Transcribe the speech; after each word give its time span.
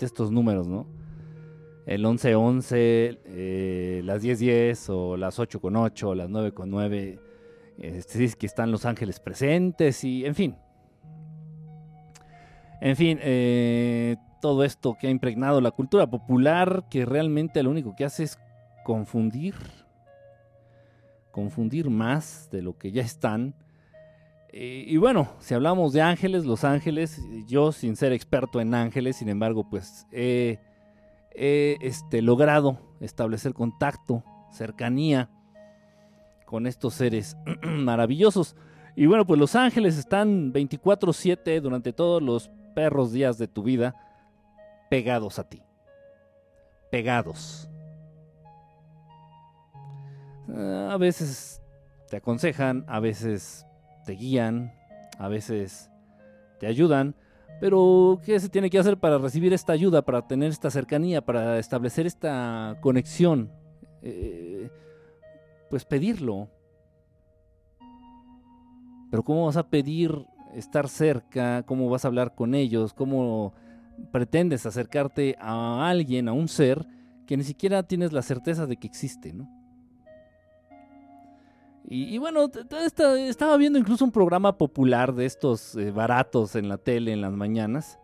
estos 0.00 0.30
números, 0.30 0.66
¿no? 0.68 0.86
El 1.86 2.04
11-11, 2.04 3.18
eh, 3.26 4.00
las 4.04 4.22
10-10 4.22 4.88
o 4.88 5.16
las 5.16 5.38
8 5.38 5.60
con 5.60 5.76
8, 5.76 6.14
las 6.14 6.30
9 6.30 6.52
con 6.52 6.70
9. 6.70 7.18
Este, 7.78 8.18
dice 8.18 8.36
que 8.38 8.46
están 8.46 8.70
los 8.70 8.86
ángeles 8.86 9.20
presentes 9.20 10.04
y, 10.04 10.24
en 10.24 10.34
fin. 10.34 10.56
En 12.80 12.96
fin, 12.96 13.18
eh, 13.22 14.16
todo 14.40 14.64
esto 14.64 14.96
que 14.98 15.08
ha 15.08 15.10
impregnado 15.10 15.60
la 15.60 15.70
cultura 15.70 16.08
popular, 16.08 16.84
que 16.90 17.04
realmente 17.04 17.62
lo 17.62 17.70
único 17.70 17.94
que 17.96 18.04
hace 18.04 18.24
es 18.24 18.38
confundir, 18.84 19.54
confundir 21.30 21.90
más 21.90 22.48
de 22.50 22.62
lo 22.62 22.78
que 22.78 22.92
ya 22.92 23.02
están. 23.02 23.54
Y 24.56 24.96
bueno, 24.98 25.32
si 25.40 25.52
hablamos 25.52 25.92
de 25.92 26.00
ángeles, 26.00 26.44
los 26.44 26.62
ángeles, 26.62 27.20
yo 27.48 27.72
sin 27.72 27.96
ser 27.96 28.12
experto 28.12 28.60
en 28.60 28.72
ángeles, 28.72 29.16
sin 29.16 29.28
embargo, 29.28 29.68
pues 29.68 30.06
he 30.12 30.60
este, 31.34 32.22
logrado 32.22 32.78
establecer 33.00 33.52
contacto, 33.52 34.22
cercanía 34.52 35.28
con 36.46 36.68
estos 36.68 36.94
seres 36.94 37.36
maravillosos. 37.62 38.54
Y 38.94 39.06
bueno, 39.06 39.26
pues 39.26 39.40
los 39.40 39.56
ángeles 39.56 39.98
están 39.98 40.52
24/7 40.52 41.60
durante 41.60 41.92
todos 41.92 42.22
los 42.22 42.48
perros 42.76 43.10
días 43.10 43.38
de 43.38 43.48
tu 43.48 43.64
vida 43.64 43.96
pegados 44.88 45.40
a 45.40 45.48
ti. 45.48 45.62
Pegados. 46.92 47.68
A 50.46 50.96
veces 50.96 51.60
te 52.08 52.18
aconsejan, 52.18 52.84
a 52.86 53.00
veces 53.00 53.66
te 54.04 54.12
guían, 54.12 54.72
a 55.18 55.28
veces 55.28 55.90
te 56.58 56.66
ayudan, 56.66 57.14
pero 57.60 58.20
¿qué 58.24 58.38
se 58.40 58.48
tiene 58.48 58.70
que 58.70 58.78
hacer 58.78 58.98
para 58.98 59.18
recibir 59.18 59.52
esta 59.52 59.72
ayuda, 59.72 60.02
para 60.02 60.26
tener 60.26 60.50
esta 60.50 60.70
cercanía, 60.70 61.24
para 61.24 61.58
establecer 61.58 62.06
esta 62.06 62.76
conexión? 62.80 63.50
Eh, 64.02 64.70
pues 65.70 65.84
pedirlo. 65.84 66.48
Pero 69.10 69.22
¿cómo 69.22 69.46
vas 69.46 69.56
a 69.56 69.68
pedir 69.68 70.26
estar 70.54 70.88
cerca? 70.88 71.62
¿Cómo 71.62 71.88
vas 71.88 72.04
a 72.04 72.08
hablar 72.08 72.34
con 72.34 72.54
ellos? 72.54 72.92
¿Cómo 72.92 73.54
pretendes 74.12 74.66
acercarte 74.66 75.36
a 75.40 75.88
alguien, 75.88 76.28
a 76.28 76.32
un 76.32 76.48
ser 76.48 76.86
que 77.26 77.36
ni 77.36 77.44
siquiera 77.44 77.82
tienes 77.84 78.12
la 78.12 78.22
certeza 78.22 78.66
de 78.66 78.76
que 78.76 78.86
existe, 78.86 79.32
¿no? 79.32 79.48
Y, 81.86 82.16
bueno, 82.16 82.50
estaba 83.28 83.56
viendo 83.58 83.78
incluso 83.78 84.06
un 84.06 84.10
programa 84.10 84.56
popular 84.56 85.14
de 85.14 85.26
estos 85.26 85.76
eh, 85.76 85.90
baratos 85.90 86.56
en 86.56 86.68
la 86.70 86.78
tele 86.78 87.12
en 87.12 87.20
las 87.20 87.32
mañanas. 87.32 87.98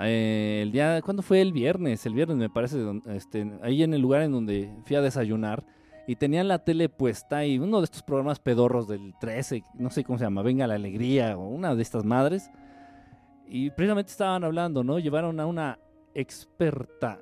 Eh, 0.00 0.60
el 0.62 0.70
día, 0.70 1.02
¿cuándo 1.02 1.22
fue? 1.24 1.40
El 1.40 1.52
viernes, 1.52 2.06
el 2.06 2.14
viernes 2.14 2.36
me 2.36 2.48
parece, 2.48 2.78
este, 3.06 3.50
ahí 3.62 3.82
en 3.82 3.92
el 3.92 4.00
lugar 4.00 4.22
en 4.22 4.30
donde 4.30 4.70
fui 4.84 4.94
a 4.94 5.00
desayunar. 5.00 5.64
Y 6.06 6.14
tenían 6.14 6.46
la 6.46 6.60
tele 6.60 6.88
puesta 6.88 7.44
y 7.44 7.58
uno 7.58 7.80
de 7.80 7.86
estos 7.86 8.04
programas 8.04 8.38
pedorros 8.38 8.86
del 8.86 9.14
13, 9.18 9.64
no 9.74 9.90
sé 9.90 10.04
cómo 10.04 10.18
se 10.18 10.24
llama, 10.24 10.42
Venga 10.42 10.68
la 10.68 10.74
Alegría 10.74 11.36
o 11.36 11.48
una 11.48 11.74
de 11.74 11.82
estas 11.82 12.04
madres. 12.04 12.52
Y 13.48 13.70
precisamente 13.70 14.12
estaban 14.12 14.44
hablando, 14.44 14.84
¿no? 14.84 15.00
Llevaron 15.00 15.40
a 15.40 15.46
una 15.46 15.80
experta, 16.14 17.18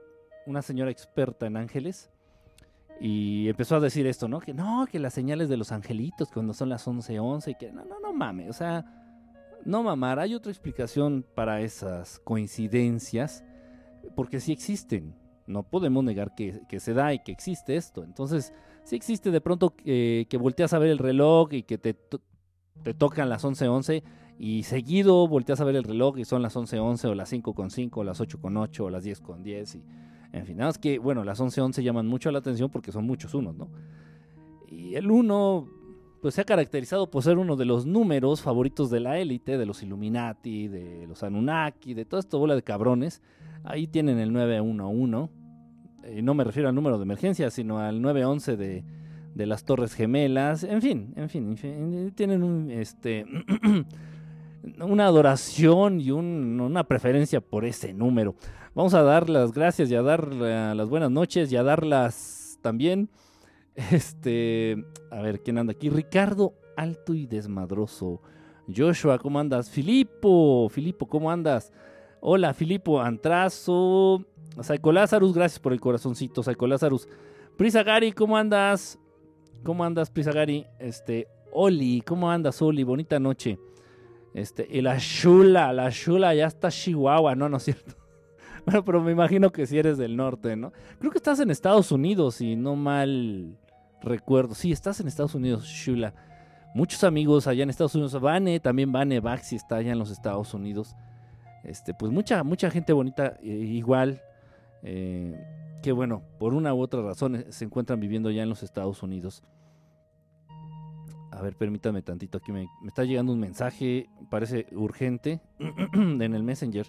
una 0.47 0.61
señora 0.61 0.91
experta 0.91 1.47
en 1.47 1.57
ángeles 1.57 2.11
y 3.01 3.49
empezó 3.49 3.77
a 3.77 3.81
decir 3.81 4.07
esto, 4.07 4.29
¿no? 4.29 4.41
Que 4.41 4.55
no, 4.55 4.87
que 4.91 4.99
las 4.99 5.15
señales 5.15 5.49
de 5.49 5.57
los 5.57 5.73
angelitos 5.73 6.31
cuando 6.31 6.55
son 6.55 6.69
las 6.69 6.87
11:11 6.87 7.21
11, 7.21 7.51
y 7.51 7.55
que 7.55 7.73
no, 7.73 7.85
no, 7.85 8.01
no 8.01 8.13
mames, 8.13 8.51
o 8.51 8.53
sea, 8.53 8.85
no 9.65 9.83
mamar, 9.83 10.19
hay 10.19 10.35
otra 10.35 10.53
explicación 10.53 11.25
para 11.35 11.61
esas 11.61 12.19
coincidencias, 12.21 13.45
porque 14.15 14.41
sí 14.41 14.53
existen, 14.53 15.15
no 15.47 15.63
podemos 15.63 16.05
negar 16.05 16.35
que, 16.35 16.81
se 16.81 16.95
da 16.95 17.13
y 17.15 17.19
que 17.21 17.33
existe 17.33 17.77
esto, 17.77 18.05
entonces 18.05 18.53
sí 18.85 18.97
existe 18.97 19.31
de 19.31 19.41
pronto 19.41 19.75
que 19.75 20.39
volteas 20.39 20.73
a 20.73 20.79
ver 20.79 20.91
el 20.91 20.99
reloj 20.99 21.53
y 21.53 21.63
que 21.63 21.79
te, 21.79 21.95
te 21.95 22.95
tocan 22.95 23.29
las 23.29 23.45
11:11 23.45 23.69
11, 23.69 24.05
y 24.39 24.65
seguido 24.65 25.29
volteas 25.29 25.61
a 25.61 25.65
ver 25.65 25.77
el 25.77 25.85
reloj 25.85 26.19
y 26.19 26.25
son 26.25 26.43
las 26.43 26.57
11:11 26.57 26.79
11, 26.79 27.09
o 27.09 27.15
las 27.15 27.33
5:5 27.33 27.91
o 27.95 28.05
las 28.05 28.21
8:8 28.21 28.81
o 28.81 28.91
las 28.91 29.05
10:10 29.05 29.77
y 29.77 29.85
en 30.35 30.47
fin, 30.47 30.57
nada 30.57 30.69
más 30.71 30.79
que, 30.79 30.99
bueno, 30.99 31.23
las 31.23 31.41
11-11 31.41 31.83
llaman 31.83 32.07
mucho 32.07 32.31
la 32.31 32.41
atención 32.41 32.71
porque 32.71 32.91
son 32.91 33.07
muchos 33.07 33.35
unos, 33.35 33.55
¿no? 33.57 33.69
Y 34.69 34.97
el 34.97 35.11
1, 35.11 35.69
pues 36.21 36.35
se 36.35 36.41
ha 36.41 36.45
caracterizado 36.45 37.09
por 37.09 37.23
ser 37.23 37.39
uno 37.39 37.55
de 37.55 37.65
los 37.65 37.87
números 37.87 38.43
favoritos 38.43 38.91
de 38.91 38.99
la 38.99 39.19
élite, 39.19 39.57
de 39.57 39.67
los 39.67 39.83
Illuminati, 39.83 40.67
de 40.67 41.07
los 41.07 41.23
Anunnaki, 41.23 41.95
de 41.95 42.05
toda 42.05 42.21
esta 42.21 42.37
bola 42.37 42.57
de 42.57 42.63
cabrones. 42.63 43.23
Ahí 43.63 43.87
tienen 43.87 44.19
el 44.19 44.33
911. 44.33 45.31
Y 46.17 46.23
no 46.23 46.35
me 46.35 46.43
refiero 46.43 46.69
al 46.69 46.75
número 46.75 46.99
de 46.99 47.05
emergencia, 47.05 47.51
sino 47.51 47.79
al 47.79 48.03
911 48.03 48.57
de, 48.57 48.85
de 49.35 49.47
las 49.47 49.65
Torres 49.65 49.95
Gemelas. 49.95 50.65
En 50.65 50.83
fin, 50.83 51.13
en 51.17 51.29
fin, 51.29 52.13
tienen 52.17 52.43
un, 52.43 52.71
este, 52.71 53.25
una 54.81 55.07
adoración 55.07 56.01
y 56.01 56.11
una 56.11 56.85
preferencia 56.85 57.41
por 57.41 57.65
ese 57.65 57.93
número. 57.93 58.35
Vamos 58.75 58.93
a 58.95 59.05
dar 59.05 59.31
las 59.31 59.53
gracias 59.53 59.89
y 59.93 59.95
a 59.95 60.03
dar 60.03 60.29
eh, 60.33 60.73
las 60.75 60.89
buenas 60.89 61.09
noches 61.09 61.53
y 61.53 61.57
a 61.57 61.63
darlas 61.63 62.59
también. 62.61 63.09
Este, 63.91 64.77
a 65.11 65.21
ver, 65.21 65.43
¿quién 65.43 65.59
anda 65.59 65.73
aquí? 65.73 65.91
Ricardo 65.91 66.55
Alto 66.77 67.13
y 67.13 67.27
Desmadroso. 67.27 68.21
Joshua, 68.73 69.19
¿cómo 69.19 69.41
andas? 69.41 69.69
Filipo, 69.69 70.69
Filipo, 70.69 71.07
¿cómo 71.07 71.29
andas? 71.29 71.73
Hola, 72.21 72.55
Filipo, 72.55 73.01
Antrazo. 73.01 74.25
Psycho 74.61 74.93
Lazarus, 74.93 75.35
gracias 75.35 75.59
por 75.59 75.73
el 75.73 75.81
corazoncito, 75.81 76.45
Psycho 76.45 76.69
Lazarus. 76.69 77.09
Prisagari, 77.57 78.13
¿cómo 78.13 78.37
andas? 78.37 78.99
¿Cómo 79.65 79.85
andas, 79.85 80.09
Prisagari? 80.09 80.67
Este, 80.79 81.27
Oli, 81.53 82.01
¿cómo 82.01 82.31
andas, 82.31 82.63
Oli? 82.63 82.85
Bonita 82.85 83.19
noche. 83.19 83.59
Este, 84.35 84.67
y 84.71 84.83
la 84.83 84.99
Shula, 84.99 85.73
la 85.73 85.91
Shula 85.91 86.33
ya 86.35 86.47
está 86.47 86.71
Chihuahua, 86.71 87.35
no, 87.35 87.49
no 87.49 87.57
es 87.57 87.65
cierto. 87.65 88.04
Bueno, 88.67 88.85
pero 88.85 89.03
me 89.03 89.13
imagino 89.13 89.53
que 89.53 89.67
si 89.67 89.79
eres 89.79 89.99
del 89.99 90.17
norte, 90.17 90.57
¿no? 90.57 90.73
Creo 90.99 91.11
que 91.11 91.19
estás 91.19 91.39
en 91.41 91.51
Estados 91.51 91.93
Unidos 91.93 92.41
y 92.41 92.57
no 92.57 92.77
mal 92.77 93.59
recuerdo. 94.03 94.55
Sí, 94.55 94.73
estás 94.73 95.01
en 95.01 95.09
Estados 95.09 95.35
Unidos, 95.35 95.65
Shula. 95.65 96.15
Muchos 96.75 97.05
amigos 97.05 97.47
allá 97.47 97.63
en 97.63 97.71
Estados 97.71 97.95
Unidos. 97.95 98.19
Vane, 98.21 98.61
también 98.61 98.91
Vane 98.91 99.21
Baxi 99.21 99.57
está 99.57 99.77
allá 99.77 99.93
en 99.93 99.99
los 99.99 100.11
Estados 100.11 100.55
Unidos. 100.55 100.97
Este, 101.63 101.95
pues 101.95 102.11
mucha, 102.11 102.43
mucha 102.43 102.71
gente 102.71 102.93
bonita, 102.93 103.37
eh, 103.43 103.49
igual. 103.49 104.23
Eh, 104.83 105.39
que 105.83 105.93
bueno, 105.93 106.23
por 106.39 106.55
una 106.55 106.75
u 106.75 106.81
otra 106.81 107.03
razón 107.03 107.37
eh, 107.37 107.47
se 107.51 107.65
encuentran 107.65 108.01
viviendo 108.01 108.31
ya 108.31 108.43
en 108.43 108.49
los 108.49 108.63
Estados 108.63 109.03
Unidos. 109.03 109.43
A 111.31 111.43
ver, 111.43 111.57
permítame 111.57 112.01
tantito. 112.01 112.39
Aquí 112.39 112.53
me, 112.53 112.67
me 112.81 112.89
está 112.89 113.05
llegando 113.05 113.33
un 113.33 113.41
mensaje, 113.41 114.09
parece 114.31 114.67
urgente, 114.73 115.41
en 115.93 116.23
el 116.23 116.43
Messenger. 116.43 116.87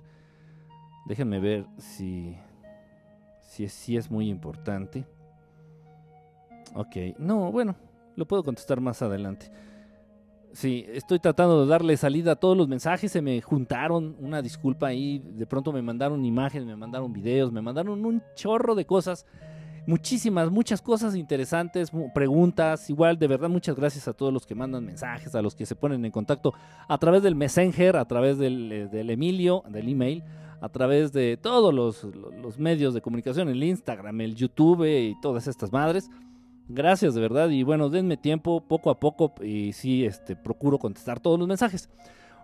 Déjenme 1.05 1.39
ver 1.39 1.65
si, 1.77 2.35
si, 3.45 3.95
es 3.95 4.09
muy 4.09 4.27
importante. 4.27 5.05
Ok, 6.73 6.95
no, 7.19 7.51
bueno, 7.51 7.75
lo 8.15 8.27
puedo 8.27 8.43
contestar 8.43 8.81
más 8.81 9.01
adelante. 9.03 9.51
Sí, 10.51 10.85
estoy 10.87 11.19
tratando 11.19 11.61
de 11.61 11.67
darle 11.69 11.95
salida 11.97 12.31
a 12.31 12.35
todos 12.37 12.57
los 12.57 12.67
mensajes, 12.67 13.11
se 13.11 13.21
me 13.21 13.41
juntaron, 13.41 14.15
una 14.19 14.41
disculpa 14.41 14.87
ahí, 14.87 15.19
de 15.19 15.45
pronto 15.45 15.71
me 15.71 15.81
mandaron 15.81 16.23
imágenes, 16.25 16.65
me 16.65 16.77
mandaron 16.77 17.11
videos, 17.11 17.51
me 17.51 17.61
mandaron 17.61 18.03
un 18.05 18.23
chorro 18.35 18.73
de 18.73 18.85
cosas, 18.85 19.25
muchísimas, 19.85 20.49
muchas 20.49 20.81
cosas 20.81 21.13
interesantes, 21.15 21.91
preguntas, 22.13 22.89
igual 22.89 23.19
de 23.19 23.27
verdad 23.27 23.49
muchas 23.49 23.75
gracias 23.75 24.07
a 24.07 24.13
todos 24.13 24.31
los 24.33 24.45
que 24.45 24.55
mandan 24.55 24.85
mensajes, 24.85 25.35
a 25.35 25.41
los 25.41 25.55
que 25.55 25.65
se 25.65 25.75
ponen 25.75 26.05
en 26.05 26.11
contacto 26.11 26.53
a 26.87 26.97
través 26.97 27.21
del 27.21 27.35
Messenger, 27.35 27.97
a 27.97 28.05
través 28.05 28.37
del, 28.37 28.71
eh, 28.71 28.87
del 28.87 29.09
Emilio, 29.09 29.61
del 29.67 29.89
email, 29.89 30.23
a 30.65 30.69
través 30.69 31.13
de 31.13 31.37
todos 31.37 31.71
los, 31.71 32.57
medios 32.57 32.95
de 32.95 33.01
comunicación, 33.01 33.49
el 33.49 33.63
Instagram, 33.63 34.19
el 34.21 34.33
YouTube 34.33 34.83
y 34.85 35.15
todas 35.21 35.45
estas 35.45 35.71
madres. 35.71 36.09
Gracias 36.67 37.13
de 37.13 37.21
verdad 37.21 37.49
y 37.49 37.61
bueno, 37.61 37.87
denme 37.87 38.17
tiempo 38.17 38.61
poco 38.61 38.89
a 38.89 38.99
poco 38.99 39.35
y 39.43 39.73
sí, 39.73 40.03
este, 40.03 40.35
procuro 40.35 40.79
contestar 40.79 41.19
todos 41.19 41.37
los 41.37 41.47
mensajes. 41.47 41.87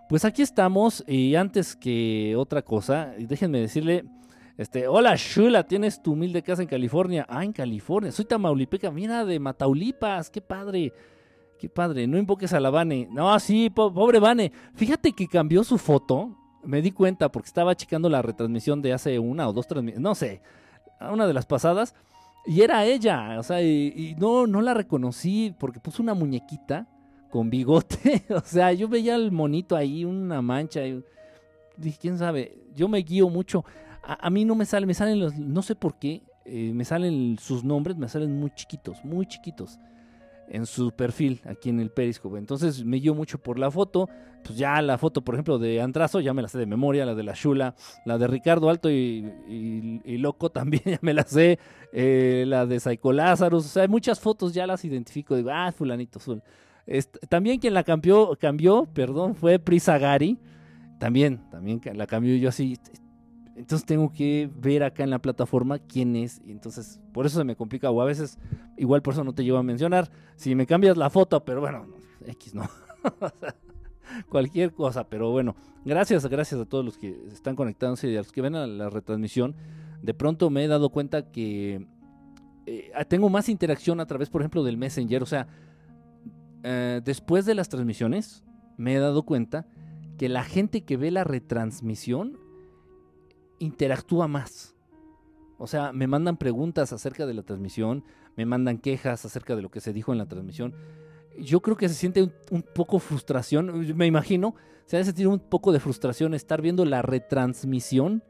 Pues 0.08 0.24
aquí 0.24 0.40
estamos 0.40 1.02
y 1.08 1.34
antes 1.34 1.74
que 1.74 2.36
otra 2.36 2.62
cosa, 2.62 3.12
déjenme 3.18 3.58
decirle, 3.58 4.04
este, 4.56 4.86
hola 4.86 5.16
Shula, 5.16 5.66
tienes 5.66 6.00
tu 6.00 6.12
humilde 6.12 6.42
casa 6.42 6.62
en 6.62 6.68
California. 6.68 7.26
Ah, 7.28 7.42
en 7.42 7.52
California, 7.52 8.12
soy 8.12 8.24
tamaulipeca, 8.24 8.92
mira 8.92 9.24
de 9.24 9.40
Mataulipas, 9.40 10.30
qué 10.30 10.40
padre. 10.40 10.92
Qué 11.58 11.68
padre, 11.68 12.06
no 12.06 12.18
invoques 12.18 12.52
a 12.52 12.60
la 12.60 12.70
Vane. 12.70 13.08
No, 13.10 13.38
sí, 13.40 13.70
pobre 13.70 14.20
Vane. 14.20 14.52
Fíjate 14.74 15.12
que 15.12 15.28
cambió 15.28 15.62
su 15.62 15.78
foto 15.78 16.36
me 16.64 16.82
di 16.82 16.92
cuenta 16.92 17.30
porque 17.30 17.48
estaba 17.48 17.74
checando 17.74 18.08
la 18.08 18.22
retransmisión 18.22 18.82
de 18.82 18.92
hace 18.92 19.18
una 19.18 19.48
o 19.48 19.52
dos 19.52 19.66
transmisiones, 19.66 20.02
no 20.02 20.14
sé, 20.14 20.42
una 21.00 21.26
de 21.26 21.34
las 21.34 21.46
pasadas, 21.46 21.94
y 22.46 22.62
era 22.62 22.84
ella, 22.84 23.38
o 23.38 23.42
sea, 23.42 23.62
y, 23.62 24.16
no, 24.18 24.46
no 24.46 24.60
la 24.60 24.74
reconocí 24.74 25.54
porque 25.58 25.80
puso 25.80 26.02
una 26.02 26.14
muñequita 26.14 26.86
con 27.30 27.50
bigote, 27.50 28.24
o 28.34 28.40
sea, 28.40 28.72
yo 28.72 28.88
veía 28.88 29.14
el 29.14 29.32
monito 29.32 29.76
ahí, 29.76 30.04
una 30.04 30.42
mancha, 30.42 30.84
y 30.86 31.02
dije, 31.76 31.98
quién 32.00 32.18
sabe, 32.18 32.58
yo 32.74 32.88
me 32.88 32.98
guío 32.98 33.28
mucho. 33.28 33.64
A, 34.04 34.30
mí 34.30 34.44
no 34.44 34.56
me 34.56 34.64
salen, 34.64 34.88
me 34.88 34.94
salen 34.94 35.20
los, 35.20 35.38
no 35.38 35.62
sé 35.62 35.76
por 35.76 35.94
qué, 35.94 36.24
eh, 36.44 36.72
me 36.74 36.84
salen 36.84 37.38
sus 37.38 37.62
nombres, 37.62 37.96
me 37.96 38.08
salen 38.08 38.38
muy 38.38 38.50
chiquitos, 38.50 39.04
muy 39.04 39.26
chiquitos 39.26 39.78
en 40.52 40.66
su 40.66 40.92
perfil 40.92 41.40
aquí 41.46 41.70
en 41.70 41.80
el 41.80 41.90
Periscope. 41.90 42.38
Entonces 42.38 42.84
me 42.84 42.98
guió 42.98 43.14
mucho 43.14 43.38
por 43.38 43.58
la 43.58 43.70
foto. 43.70 44.08
Pues 44.44 44.58
ya 44.58 44.82
la 44.82 44.98
foto, 44.98 45.22
por 45.22 45.34
ejemplo, 45.34 45.58
de 45.58 45.80
Antrazo, 45.80 46.20
ya 46.20 46.34
me 46.34 46.42
la 46.42 46.48
sé 46.48 46.58
de 46.58 46.66
memoria, 46.66 47.06
la 47.06 47.14
de 47.14 47.22
la 47.22 47.32
Shula, 47.32 47.74
la 48.04 48.18
de 48.18 48.26
Ricardo 48.26 48.68
Alto 48.68 48.90
y, 48.90 49.22
Loco 50.18 50.50
también 50.52 50.82
ya 50.84 50.98
me 51.00 51.14
la 51.14 51.22
sé, 51.22 51.58
eh, 51.92 52.44
la 52.46 52.66
de 52.66 52.80
Psycho 52.80 53.12
Lazarus, 53.12 53.64
o 53.64 53.68
sea, 53.68 53.82
hay 53.82 53.88
muchas 53.88 54.18
fotos 54.20 54.52
ya 54.52 54.66
las 54.66 54.84
identifico, 54.84 55.36
digo, 55.36 55.50
ah, 55.52 55.72
fulanito 55.72 56.18
azul. 56.18 56.42
también 57.28 57.60
quien 57.60 57.72
la 57.72 57.84
cambió, 57.84 58.36
cambió, 58.38 58.88
perdón, 58.92 59.36
fue 59.36 59.58
Prisa 59.58 59.96
Gary. 59.96 60.38
También, 60.98 61.40
también 61.50 61.80
la 61.94 62.06
cambió 62.06 62.36
yo 62.36 62.48
así. 62.48 62.78
Entonces 63.56 63.84
tengo 63.84 64.10
que 64.12 64.50
ver 64.56 64.82
acá 64.82 65.04
en 65.04 65.10
la 65.10 65.20
plataforma 65.20 65.78
quién 65.78 66.16
es. 66.16 66.40
Y 66.44 66.52
entonces, 66.52 67.00
por 67.12 67.26
eso 67.26 67.38
se 67.38 67.44
me 67.44 67.56
complica. 67.56 67.90
O 67.90 68.00
a 68.00 68.04
veces, 68.04 68.38
igual 68.76 69.02
por 69.02 69.14
eso 69.14 69.24
no 69.24 69.34
te 69.34 69.44
llevo 69.44 69.58
a 69.58 69.62
mencionar. 69.62 70.10
Si 70.36 70.54
me 70.54 70.66
cambias 70.66 70.96
la 70.96 71.10
foto, 71.10 71.44
pero 71.44 71.60
bueno, 71.60 71.86
X 72.26 72.54
no. 72.54 72.68
cualquier 74.28 74.72
cosa. 74.72 75.08
Pero 75.08 75.30
bueno, 75.30 75.54
gracias, 75.84 76.26
gracias 76.26 76.60
a 76.60 76.64
todos 76.64 76.84
los 76.84 76.98
que 76.98 77.26
están 77.32 77.56
conectándose 77.56 78.08
y 78.08 78.16
a 78.16 78.18
los 78.18 78.32
que 78.32 78.40
ven 78.40 78.78
la 78.78 78.90
retransmisión. 78.90 79.54
De 80.02 80.14
pronto 80.14 80.50
me 80.50 80.64
he 80.64 80.68
dado 80.68 80.90
cuenta 80.90 81.30
que 81.30 81.86
eh, 82.66 82.90
tengo 83.08 83.28
más 83.28 83.48
interacción 83.48 84.00
a 84.00 84.06
través, 84.06 84.30
por 84.30 84.40
ejemplo, 84.40 84.64
del 84.64 84.76
Messenger. 84.76 85.22
O 85.22 85.26
sea, 85.26 85.46
eh, 86.62 87.00
después 87.04 87.44
de 87.44 87.54
las 87.54 87.68
transmisiones, 87.68 88.44
me 88.76 88.94
he 88.94 88.98
dado 88.98 89.24
cuenta 89.24 89.66
que 90.18 90.28
la 90.28 90.44
gente 90.44 90.84
que 90.84 90.96
ve 90.96 91.10
la 91.10 91.24
retransmisión 91.24 92.38
interactúa 93.62 94.26
más. 94.28 94.74
O 95.58 95.66
sea, 95.66 95.92
me 95.92 96.08
mandan 96.08 96.36
preguntas 96.36 96.92
acerca 96.92 97.26
de 97.26 97.34
la 97.34 97.42
transmisión, 97.42 98.04
me 98.36 98.44
mandan 98.44 98.78
quejas 98.78 99.24
acerca 99.24 99.54
de 99.54 99.62
lo 99.62 99.70
que 99.70 99.80
se 99.80 99.92
dijo 99.92 100.10
en 100.12 100.18
la 100.18 100.26
transmisión. 100.26 100.74
Yo 101.38 101.60
creo 101.60 101.76
que 101.76 101.88
se 101.88 101.94
siente 101.94 102.22
un, 102.50 102.62
poco 102.62 102.98
frustración, 102.98 103.96
me 103.96 104.06
imagino, 104.06 104.56
se 104.86 104.96
ha 104.96 105.04
sentir 105.04 105.28
un 105.28 105.38
poco 105.38 105.72
de 105.72 105.80
frustración 105.80 106.34
estar 106.34 106.60
viendo 106.60 106.84
la 106.84 107.00
retransmisión 107.02 108.24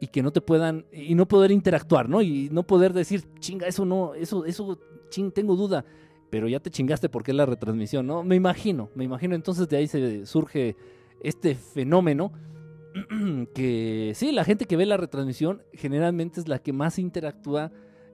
y 0.00 0.06
que 0.06 0.22
no 0.22 0.32
te 0.32 0.40
puedan, 0.40 0.86
y 0.90 1.14
no 1.14 1.28
poder 1.28 1.50
interactuar, 1.50 2.08
¿no? 2.08 2.22
Y 2.22 2.48
no 2.50 2.66
poder 2.66 2.94
decir, 2.94 3.24
chinga, 3.38 3.66
eso 3.66 3.84
no, 3.84 4.14
eso, 4.14 4.46
eso, 4.46 4.78
ching, 5.10 5.30
tengo 5.30 5.56
duda, 5.56 5.84
pero 6.30 6.48
ya 6.48 6.60
te 6.60 6.70
chingaste 6.70 7.10
porque 7.10 7.32
es 7.32 7.36
la 7.36 7.44
retransmisión, 7.44 8.06
¿no? 8.06 8.24
Me 8.24 8.36
imagino, 8.36 8.88
me 8.94 9.04
imagino, 9.04 9.34
entonces 9.34 9.68
de 9.68 9.76
ahí 9.76 10.24
surge 10.24 10.76
este 11.22 11.54
fenómeno 11.54 12.32
que 13.54 14.12
sí, 14.14 14.32
la 14.32 14.44
gente 14.44 14.64
que 14.66 14.76
ve 14.76 14.86
la 14.86 14.96
retransmisión 14.96 15.62
generalmente 15.72 16.40
es 16.40 16.48
la 16.48 16.58
que 16.58 16.72
más 16.72 16.98
interactúa 16.98 17.70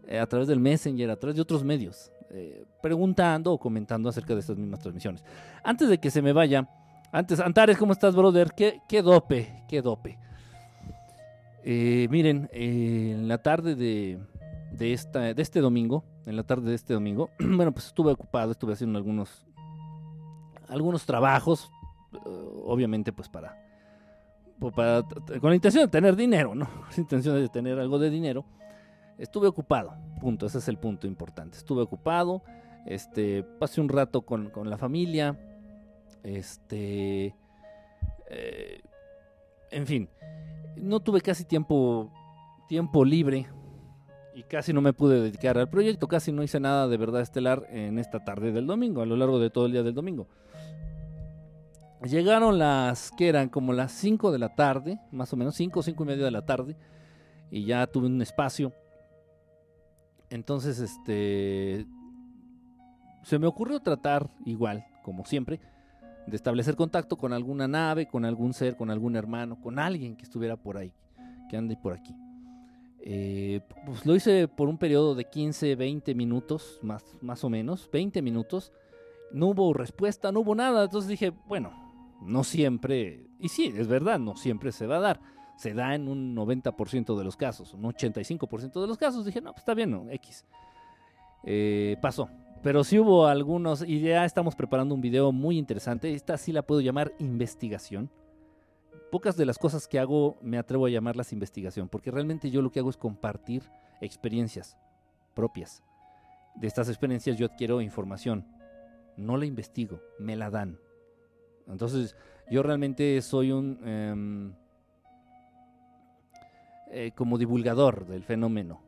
eh, 0.06 0.19
a 0.19 0.26
través 0.26 0.49
del 0.49 0.61
Messenger, 0.61 1.11
a 1.11 1.17
través 1.17 1.37
de 1.37 1.43
otros 1.43 1.64
medios, 1.64 2.12
eh, 2.31 2.64
preguntando 2.82 3.52
o 3.52 3.58
comentando 3.58 4.08
acerca 4.08 4.34
de 4.34 4.40
estas 4.40 4.56
mismas 4.56 4.81
transmisiones. 4.81 5.25
Antes 5.64 5.88
de 5.88 5.99
que 5.99 6.11
se 6.11 6.23
me 6.23 6.32
vaya, 6.32 6.69
antes, 7.12 7.40
Antares, 7.40 7.78
¿cómo 7.78 7.93
estás, 7.93 8.14
brother? 8.14 8.52
Qué, 8.56 8.81
qué 8.88 9.02
dope, 9.02 9.64
qué 9.69 9.82
dope. 9.82 10.19
Eh, 11.64 12.06
miren, 12.11 12.49
en 12.52 13.26
la 13.26 13.38
tarde 13.38 13.75
de, 13.75 14.20
de, 14.73 14.93
esta, 14.93 15.34
de 15.34 15.43
este 15.43 15.61
domingo, 15.61 16.05
en 16.26 16.37
la 16.37 16.44
tarde 16.44 16.70
de 16.70 16.76
este 16.76 16.94
domingo, 16.94 17.31
bueno, 17.38 17.73
pues 17.73 17.87
estuve 17.87 18.12
ocupado, 18.12 18.52
estuve 18.52 18.75
haciendo 18.75 18.99
algunos, 18.99 19.44
algunos 20.69 21.06
trabajos, 21.06 21.70
obviamente 22.64 23.12
pues 23.12 23.28
para 23.28 23.65
pues, 24.58 24.74
con 25.40 25.50
la 25.50 25.54
intención 25.54 25.84
de 25.84 25.90
tener 25.90 26.16
dinero, 26.16 26.54
¿no? 26.54 26.66
Con 26.70 26.88
la 26.90 26.96
intención 26.96 27.34
de 27.36 27.48
tener 27.48 27.78
algo 27.78 27.98
de 27.98 28.10
dinero. 28.10 28.44
Estuve 29.18 29.48
ocupado, 29.48 29.94
punto, 30.20 30.46
ese 30.46 30.58
es 30.58 30.68
el 30.68 30.78
punto 30.78 31.06
importante. 31.06 31.56
Estuve 31.56 31.82
ocupado, 31.82 32.42
este, 32.84 33.42
pasé 33.42 33.80
un 33.80 33.88
rato 33.88 34.22
con, 34.22 34.50
la 34.64 34.76
familia, 34.76 35.38
este, 36.22 37.34
eh, 38.28 38.80
en 39.70 39.86
fin, 39.86 40.08
no 40.76 41.00
tuve 41.00 41.22
casi 41.22 41.44
tiempo, 41.44 42.12
tiempo 42.68 43.06
libre 43.06 43.46
y 44.34 44.42
casi 44.42 44.74
no 44.74 44.82
me 44.82 44.92
pude 44.92 45.20
dedicar 45.20 45.56
al 45.56 45.70
proyecto, 45.70 46.08
casi 46.08 46.30
no 46.30 46.42
hice 46.42 46.60
nada 46.60 46.86
de 46.86 46.98
verdad 46.98 47.22
estelar 47.22 47.66
en 47.70 47.98
esta 47.98 48.22
tarde 48.22 48.52
del 48.52 48.66
domingo, 48.66 49.00
a 49.00 49.06
lo 49.06 49.16
largo 49.16 49.38
de 49.38 49.48
todo 49.48 49.64
el 49.64 49.72
día 49.72 49.82
del 49.82 49.94
domingo. 49.94 50.28
Llegaron 52.02 52.58
las 52.58 53.10
que 53.12 53.28
eran 53.28 53.48
como 53.48 53.72
las 53.72 53.93
5 53.93 54.31
de 54.31 54.38
la 54.38 54.54
tarde, 54.54 55.00
más 55.12 55.32
o 55.32 55.37
menos 55.37 55.54
5 55.56 55.81
o 55.81 55.82
5 55.82 56.02
y 56.02 56.06
media 56.06 56.25
de 56.25 56.31
la 56.31 56.44
tarde, 56.44 56.76
y 57.50 57.64
ya 57.64 57.87
tuve 57.87 58.06
un 58.06 58.20
espacio. 58.20 58.72
Entonces, 60.28 60.78
este. 60.78 61.87
Se 63.22 63.38
me 63.38 63.46
ocurrió 63.46 63.81
tratar, 63.81 64.31
igual, 64.44 64.87
como 65.02 65.25
siempre, 65.25 65.58
de 66.26 66.37
establecer 66.37 66.76
contacto 66.76 67.16
con 67.16 67.32
alguna 67.32 67.66
nave, 67.66 68.06
con 68.06 68.25
algún 68.25 68.52
ser, 68.52 68.76
con 68.76 68.90
algún 68.90 69.16
hermano, 69.16 69.60
con 69.60 69.78
alguien 69.78 70.16
que 70.16 70.25
estuviera 70.25 70.56
por 70.56 70.76
ahí, 70.76 70.92
que 71.49 71.56
ande 71.56 71.76
por 71.76 71.92
aquí. 71.92 72.14
Eh, 73.00 73.60
pues 73.84 74.04
lo 74.04 74.14
hice 74.14 74.49
por 74.49 74.69
un 74.69 74.78
periodo 74.78 75.14
de 75.14 75.25
15, 75.25 75.76
20 75.76 76.14
minutos, 76.14 76.78
más, 76.82 77.04
más 77.20 77.42
o 77.42 77.50
menos, 77.50 77.88
20 77.92 78.20
minutos. 78.22 78.72
No 79.32 79.49
hubo 79.49 79.72
respuesta, 79.72 80.31
no 80.31 80.40
hubo 80.40 80.54
nada. 80.54 80.84
Entonces 80.84 81.08
dije, 81.08 81.32
bueno, 81.46 81.85
no 82.22 82.44
siempre, 82.44 83.26
y 83.38 83.48
sí, 83.48 83.72
es 83.76 83.88
verdad, 83.88 84.18
no 84.18 84.36
siempre 84.36 84.72
se 84.72 84.86
va 84.86 84.96
a 84.96 85.00
dar. 85.00 85.20
Se 85.56 85.72
da 85.72 85.94
en 85.94 86.08
un 86.08 86.36
90% 86.36 87.16
de 87.16 87.24
los 87.24 87.36
casos, 87.36 87.72
un 87.72 87.84
85% 87.84 88.80
de 88.80 88.86
los 88.86 88.98
casos. 88.98 89.24
Dije, 89.24 89.40
no, 89.40 89.52
pues 89.52 89.60
está 89.60 89.74
bien, 89.74 89.90
no, 89.90 90.06
X. 90.10 90.44
Eh, 91.44 91.96
pasó. 92.02 92.28
Pero 92.62 92.84
sí 92.84 92.98
hubo 92.98 93.26
algunos, 93.26 93.82
y 93.86 94.00
ya 94.00 94.24
estamos 94.24 94.54
preparando 94.54 94.94
un 94.94 95.00
video 95.00 95.32
muy 95.32 95.56
interesante. 95.56 96.12
Esta 96.12 96.36
sí 96.36 96.52
la 96.52 96.62
puedo 96.62 96.80
llamar 96.80 97.12
investigación. 97.18 98.10
Pocas 99.10 99.36
de 99.36 99.46
las 99.46 99.56
cosas 99.58 99.86
que 99.86 99.98
hago 99.98 100.36
me 100.42 100.58
atrevo 100.58 100.86
a 100.86 100.90
llamarlas 100.90 101.32
investigación, 101.32 101.88
porque 101.88 102.10
realmente 102.10 102.50
yo 102.50 102.60
lo 102.60 102.70
que 102.70 102.80
hago 102.80 102.90
es 102.90 102.96
compartir 102.96 103.62
experiencias 104.00 104.76
propias. 105.34 105.82
De 106.56 106.66
estas 106.66 106.88
experiencias 106.88 107.38
yo 107.38 107.46
adquiero 107.46 107.80
información. 107.80 108.46
No 109.16 109.36
la 109.36 109.46
investigo, 109.46 110.00
me 110.18 110.36
la 110.36 110.50
dan. 110.50 110.78
Entonces, 111.66 112.16
yo 112.50 112.62
realmente 112.62 113.20
soy 113.22 113.52
un... 113.52 113.78
Em, 113.86 114.52
eh, 116.88 117.12
como 117.16 117.36
divulgador 117.36 118.06
del 118.06 118.22
fenómeno, 118.22 118.80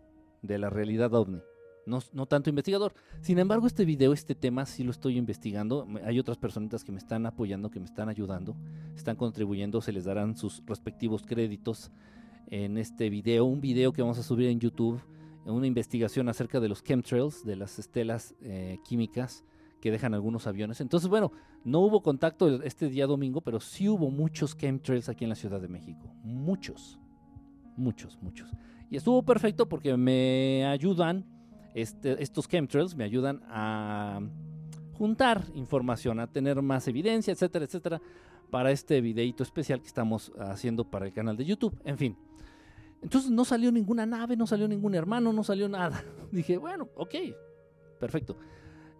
de 0.42 0.58
la 0.58 0.70
realidad 0.70 1.12
ovni. 1.14 1.40
No, 1.84 1.98
no, 2.12 2.26
tanto 2.26 2.48
investigador. 2.48 2.94
Sin 3.22 3.38
embargo, 3.38 3.66
este 3.66 3.84
video, 3.84 4.12
este 4.12 4.34
tema, 4.34 4.66
sí 4.66 4.84
lo 4.84 4.90
estoy 4.90 5.16
investigando. 5.16 5.86
Hay 6.04 6.18
otras 6.18 6.38
personitas 6.38 6.84
que 6.84 6.92
me 6.92 6.98
están 6.98 7.26
apoyando, 7.26 7.70
que 7.70 7.80
me 7.80 7.86
están 7.86 8.08
ayudando, 8.08 8.56
están 8.94 9.16
contribuyendo, 9.16 9.80
se 9.80 9.92
les 9.92 10.04
darán 10.04 10.36
sus 10.36 10.62
respectivos 10.66 11.22
créditos 11.22 11.90
en 12.46 12.78
este 12.78 13.10
video. 13.10 13.46
Un 13.46 13.60
video 13.60 13.92
que 13.92 14.02
vamos 14.02 14.18
a 14.18 14.22
subir 14.22 14.48
en 14.48 14.60
YouTube, 14.60 15.00
una 15.44 15.66
investigación 15.66 16.28
acerca 16.28 16.60
de 16.60 16.68
los 16.68 16.84
chemtrails, 16.84 17.44
de 17.44 17.56
las 17.56 17.78
estelas 17.78 18.34
eh, 18.42 18.78
químicas 18.84 19.44
que 19.80 19.90
dejan 19.90 20.14
algunos 20.14 20.46
aviones. 20.46 20.80
Entonces, 20.80 21.08
bueno, 21.08 21.32
no 21.64 21.80
hubo 21.80 22.02
contacto 22.02 22.62
este 22.62 22.88
día 22.88 23.06
domingo, 23.06 23.40
pero 23.40 23.60
sí 23.60 23.88
hubo 23.88 24.10
muchos 24.10 24.56
chemtrails 24.56 25.08
aquí 25.08 25.24
en 25.24 25.30
la 25.30 25.36
Ciudad 25.36 25.60
de 25.60 25.68
México. 25.68 26.14
Muchos, 26.22 26.98
muchos, 27.76 28.18
muchos. 28.22 28.50
Y 28.90 28.96
estuvo 28.96 29.22
perfecto 29.22 29.68
porque 29.68 29.96
me 29.96 30.64
ayudan, 30.66 31.24
este, 31.74 32.22
estos 32.22 32.48
chemtrails 32.48 32.94
me 32.94 33.04
ayudan 33.04 33.42
a 33.48 34.20
juntar 34.94 35.44
información, 35.54 36.20
a 36.20 36.26
tener 36.26 36.60
más 36.62 36.88
evidencia, 36.88 37.32
etcétera, 37.32 37.64
etcétera, 37.64 38.00
para 38.50 38.70
este 38.70 39.00
videito 39.00 39.42
especial 39.42 39.80
que 39.80 39.86
estamos 39.86 40.32
haciendo 40.38 40.84
para 40.84 41.06
el 41.06 41.12
canal 41.12 41.36
de 41.36 41.44
YouTube. 41.44 41.78
En 41.84 41.98
fin. 41.98 42.16
Entonces 43.02 43.30
no 43.30 43.44
salió 43.44 43.70
ninguna 43.70 44.06
nave, 44.06 44.36
no 44.36 44.46
salió 44.46 44.66
ningún 44.66 44.94
hermano, 44.94 45.32
no 45.32 45.44
salió 45.44 45.68
nada. 45.68 46.02
Dije, 46.32 46.58
bueno, 46.58 46.88
ok, 46.96 47.14
perfecto. 48.00 48.36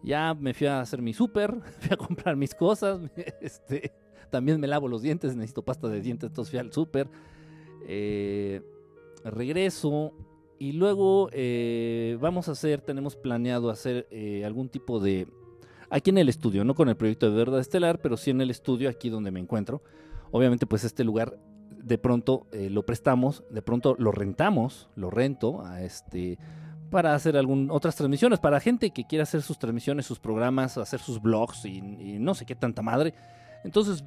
Ya 0.03 0.35
me 0.35 0.55
fui 0.55 0.67
a 0.67 0.81
hacer 0.81 1.03
mi 1.03 1.13
súper, 1.13 1.55
fui 1.81 1.91
a 1.93 1.97
comprar 1.97 2.37
mis 2.37 2.55
cosas. 2.55 3.01
Este, 3.41 3.93
también 4.31 4.61
me 4.61 4.67
lavo 4.67 4.89
los 4.89 5.03
dientes, 5.03 5.35
necesito 5.37 5.63
pasta 5.63 5.89
de 5.89 6.01
dientes, 6.01 6.29
entonces 6.29 6.51
fui 6.51 6.59
al 6.59 6.73
súper. 6.73 7.09
Eh, 7.87 8.63
regreso 9.25 10.13
y 10.59 10.73
luego 10.73 11.31
eh, 11.33 12.19
vamos 12.21 12.49
a 12.49 12.53
hacer, 12.53 12.83
tenemos 12.83 13.17
planeado 13.17 13.71
hacer 13.71 14.07
eh, 14.11 14.45
algún 14.45 14.69
tipo 14.69 15.01
de... 15.01 15.27
Aquí 15.91 16.11
en 16.11 16.19
el 16.19 16.29
estudio, 16.29 16.65
no 16.65 16.75
con 16.75 16.91
el 16.91 16.97
proyecto 16.97 17.31
de 17.31 17.37
Verdad 17.37 17.61
Estelar, 17.61 18.01
pero 18.03 18.19
sí 18.19 18.31
en 18.31 18.43
el 18.43 18.51
estudio, 18.51 18.91
aquí 18.91 19.09
donde 19.09 19.31
me 19.31 19.41
encuentro. 19.41 19.83
Obviamente 20.31 20.67
pues 20.67 20.85
este 20.85 21.03
lugar 21.03 21.39
de 21.71 21.97
pronto 21.97 22.47
lo 22.53 22.85
prestamos, 22.85 23.43
de 23.49 23.63
pronto 23.63 23.97
lo 23.99 24.13
rentamos, 24.13 24.91
lo 24.97 25.11
rento 25.11 25.65
a 25.65 25.83
este 25.83 26.39
para 26.91 27.15
hacer 27.15 27.37
algún, 27.37 27.71
otras 27.71 27.97
transmisiones, 27.97 28.39
para 28.39 28.61
gente 28.61 28.91
que 28.91 29.05
quiera 29.05 29.23
hacer 29.23 29.43
sus 29.43 29.59
transmisiones, 29.59 30.07
sus 30.07 30.19
programas, 30.19 30.79
hacer 30.79 31.01
sus 31.01 31.21
blogs 31.21 31.65
y, 31.65 31.81
no 31.81 32.35
sé 32.35 32.47
qué 32.47 32.55
tanta 32.55 32.83
madre. 32.83 33.15
Entonces, 33.65 34.05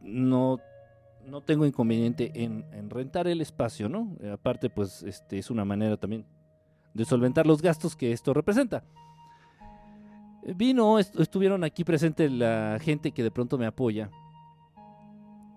no, 0.00 0.60
no 1.26 1.40
tengo 1.40 1.66
inconveniente 1.66 2.30
en, 2.34 2.90
rentar 2.90 3.26
el 3.26 3.40
espacio, 3.40 3.88
¿no? 3.88 4.16
Eh, 4.20 4.30
aparte, 4.30 4.70
pues 4.70 5.02
este 5.02 5.38
es 5.38 5.50
una 5.50 5.64
manera 5.64 5.96
también 5.96 6.26
de 6.92 7.04
solventar 7.04 7.46
los 7.46 7.60
gastos 7.60 7.96
que 7.96 8.12
esto 8.12 8.32
representa. 8.32 8.84
Eh, 10.44 10.54
vino, 10.54 10.98
estuvieron 10.98 11.64
aquí 11.64 11.84
presentes 11.84 12.30
la 12.30 12.78
gente 12.80 13.12
que 13.12 13.22
de 13.22 13.30
pronto 13.30 13.58
me 13.58 13.66
apoya. 13.66 14.10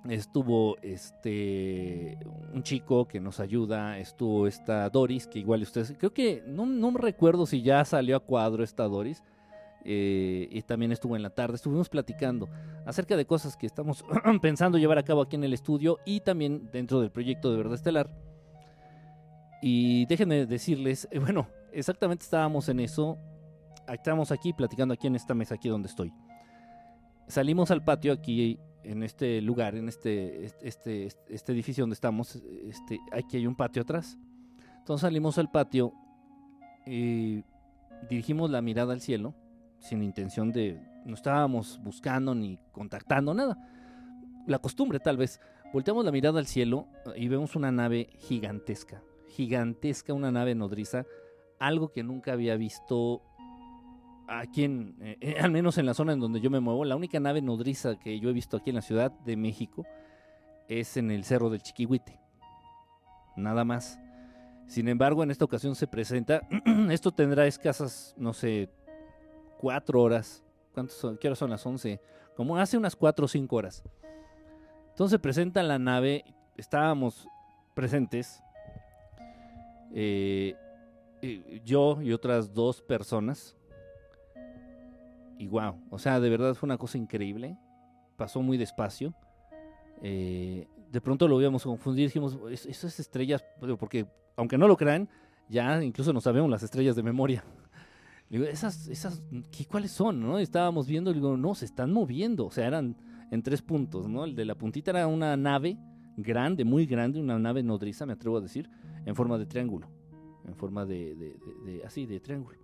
Estuvo 0.09 0.77
este 0.81 2.17
un 2.53 2.63
chico 2.63 3.07
que 3.07 3.19
nos 3.19 3.39
ayuda, 3.39 3.97
estuvo 3.97 4.47
esta 4.47 4.89
Doris, 4.89 5.27
que 5.27 5.39
igual 5.39 5.61
ustedes, 5.61 5.93
creo 5.97 6.13
que 6.13 6.43
no, 6.47 6.65
no 6.65 6.91
me 6.91 6.99
recuerdo 6.99 7.45
si 7.45 7.61
ya 7.61 7.83
salió 7.83 8.15
a 8.15 8.19
cuadro 8.19 8.63
esta 8.63 8.83
Doris, 8.85 9.21
eh, 9.89 10.49
y 10.51 10.61
también 10.63 10.91
estuvo 10.91 11.15
en 11.15 11.23
la 11.23 11.29
tarde. 11.29 11.55
Estuvimos 11.55 11.87
platicando 11.87 12.49
acerca 12.85 13.15
de 13.15 13.25
cosas 13.25 13.55
que 13.55 13.65
estamos 13.65 14.03
pensando 14.41 14.77
llevar 14.77 14.97
a 14.97 15.03
cabo 15.03 15.21
aquí 15.21 15.37
en 15.37 15.45
el 15.45 15.53
estudio 15.53 15.99
y 16.05 16.19
también 16.19 16.69
dentro 16.73 16.99
del 16.99 17.09
proyecto 17.09 17.51
de 17.51 17.57
Verdad 17.57 17.75
Estelar. 17.75 18.09
Y 19.61 20.05
déjenme 20.07 20.45
decirles, 20.45 21.07
eh, 21.09 21.19
bueno, 21.19 21.47
exactamente 21.71 22.23
estábamos 22.23 22.67
en 22.67 22.81
eso. 22.81 23.17
Estábamos 23.87 24.33
aquí 24.33 24.51
platicando 24.51 24.93
aquí 24.93 25.07
en 25.07 25.15
esta 25.15 25.33
mesa, 25.33 25.55
aquí 25.55 25.69
donde 25.69 25.87
estoy. 25.87 26.11
Salimos 27.27 27.71
al 27.71 27.81
patio 27.81 28.11
aquí 28.11 28.59
en 28.87 29.03
este 29.03 29.41
lugar, 29.41 29.75
en 29.75 29.89
este, 29.89 30.45
este, 30.61 31.09
este, 31.27 31.51
edificio 31.51 31.83
donde 31.83 31.95
estamos. 31.95 32.35
Este, 32.35 32.99
aquí 33.11 33.37
hay 33.37 33.45
un 33.45 33.55
patio 33.55 33.81
atrás. 33.81 34.17
Entonces 34.79 35.01
salimos 35.01 35.37
al 35.37 35.51
patio 35.51 35.93
y 36.85 37.43
dirigimos 38.09 38.49
la 38.49 38.61
mirada 38.61 38.93
al 38.93 39.01
cielo 39.01 39.35
sin 39.79 40.01
intención 40.03 40.51
de, 40.51 40.81
no 41.05 41.15
estábamos 41.15 41.79
buscando 41.83 42.33
ni 42.33 42.57
contactando, 42.71 43.33
nada. 43.33 43.57
La 44.47 44.59
costumbre 44.59 44.99
tal 44.99 45.17
vez. 45.17 45.41
Volteamos 45.73 46.05
la 46.05 46.11
mirada 46.13 46.39
al 46.39 46.47
cielo 46.47 46.87
y 47.17 47.27
vemos 47.27 47.57
una 47.57 47.73
nave 47.73 48.07
gigantesca, 48.19 49.03
gigantesca, 49.27 50.13
una 50.13 50.31
nave 50.31 50.55
nodriza, 50.55 51.05
algo 51.59 51.91
que 51.91 52.03
nunca 52.03 52.31
había 52.31 52.55
visto 52.55 53.21
aquí 54.27 54.63
en, 54.63 54.95
eh, 54.99 55.37
al 55.41 55.51
menos 55.51 55.77
en 55.77 55.85
la 55.85 55.93
zona 55.93 56.13
en 56.13 56.19
donde 56.19 56.41
yo 56.41 56.49
me 56.49 56.59
muevo, 56.59 56.85
la 56.85 56.95
única 56.95 57.19
nave 57.19 57.41
nodriza 57.41 57.97
que 57.97 58.19
yo 58.19 58.29
he 58.29 58.33
visto 58.33 58.57
aquí 58.57 58.69
en 58.69 58.75
la 58.75 58.81
Ciudad 58.81 59.11
de 59.11 59.37
México 59.37 59.85
es 60.67 60.97
en 60.97 61.11
el 61.11 61.23
Cerro 61.23 61.49
del 61.49 61.61
Chiquihuite. 61.61 62.19
Nada 63.35 63.63
más. 63.63 63.99
Sin 64.67 64.89
embargo, 64.89 65.23
en 65.23 65.31
esta 65.31 65.45
ocasión 65.45 65.75
se 65.75 65.87
presenta, 65.87 66.41
esto 66.91 67.11
tendrá 67.11 67.47
escasas, 67.47 68.13
no 68.17 68.33
sé, 68.33 68.69
cuatro 69.57 70.01
horas. 70.01 70.43
¿Cuántos 70.73 70.97
son? 70.97 71.17
¿Qué 71.17 71.27
horas 71.27 71.39
son 71.39 71.49
las 71.49 71.65
once? 71.65 72.01
Como 72.35 72.57
hace 72.57 72.77
unas 72.77 72.95
cuatro 72.95 73.25
o 73.25 73.27
cinco 73.27 73.55
horas. 73.55 73.83
Entonces 74.89 75.19
presenta 75.19 75.63
la 75.63 75.79
nave, 75.79 76.25
estábamos 76.57 77.27
presentes, 77.73 78.43
eh, 79.93 80.55
yo 81.63 82.01
y 82.01 82.11
otras 82.11 82.53
dos 82.53 82.81
personas. 82.81 83.55
Y 85.37 85.47
wow, 85.47 85.75
o 85.89 85.99
sea, 85.99 86.19
de 86.19 86.29
verdad 86.29 86.53
fue 86.55 86.67
una 86.67 86.77
cosa 86.77 86.97
increíble. 86.97 87.57
Pasó 88.15 88.41
muy 88.41 88.57
despacio. 88.57 89.13
Eh, 90.01 90.67
de 90.91 91.01
pronto 91.01 91.27
lo 91.27 91.39
íbamos 91.39 91.63
a 91.63 91.69
confundir, 91.69 92.07
dijimos, 92.07 92.37
esas 92.49 92.99
estrellas, 92.99 93.43
porque 93.79 94.07
aunque 94.35 94.57
no 94.57 94.67
lo 94.67 94.77
crean, 94.77 95.09
ya 95.49 95.83
incluso 95.83 96.13
no 96.13 96.21
sabemos 96.21 96.49
las 96.49 96.63
estrellas 96.63 96.95
de 96.95 97.03
memoria 97.03 97.43
digo, 98.29 98.45
esas, 98.45 98.87
esas, 98.87 99.21
¿qué, 99.51 99.65
¿cuáles 99.65 99.91
son? 99.91 100.19
¿no? 100.19 100.39
Estábamos 100.39 100.87
viendo, 100.87 101.13
digo, 101.13 101.37
no, 101.37 101.55
se 101.55 101.65
están 101.65 101.91
moviendo, 101.91 102.45
o 102.47 102.51
sea, 102.51 102.67
eran 102.67 102.95
en 103.31 103.41
tres 103.41 103.61
puntos, 103.61 104.07
¿no? 104.07 104.23
El 104.23 104.35
de 104.35 104.45
la 104.45 104.55
puntita 104.55 104.91
era 104.91 105.07
una 105.07 105.35
nave 105.37 105.77
grande, 106.17 106.65
muy 106.65 106.85
grande, 106.85 107.19
una 107.19 107.37
nave 107.39 107.63
nodriza, 107.63 108.05
me 108.05 108.13
atrevo 108.13 108.37
a 108.37 108.41
decir, 108.41 108.69
en 109.05 109.15
forma 109.15 109.37
de 109.37 109.45
triángulo, 109.45 109.87
en 110.45 110.55
forma 110.55 110.85
de, 110.85 111.15
de, 111.15 111.83
así, 111.85 112.05
de 112.05 112.19
triángulo. 112.19 112.57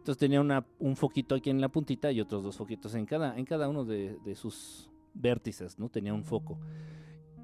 Entonces 0.00 0.18
tenía 0.18 0.40
una, 0.40 0.66
un 0.78 0.96
foquito 0.96 1.34
aquí 1.34 1.50
en 1.50 1.60
la 1.60 1.68
puntita 1.68 2.10
y 2.10 2.22
otros 2.22 2.42
dos 2.42 2.56
foquitos 2.56 2.94
en 2.94 3.04
cada, 3.04 3.36
en 3.36 3.44
cada 3.44 3.68
uno 3.68 3.84
de, 3.84 4.18
sus 4.34 4.88
vértices, 5.12 5.78
¿no? 5.78 5.90
Tenía 5.90 6.14
un 6.14 6.24
foco. 6.24 6.58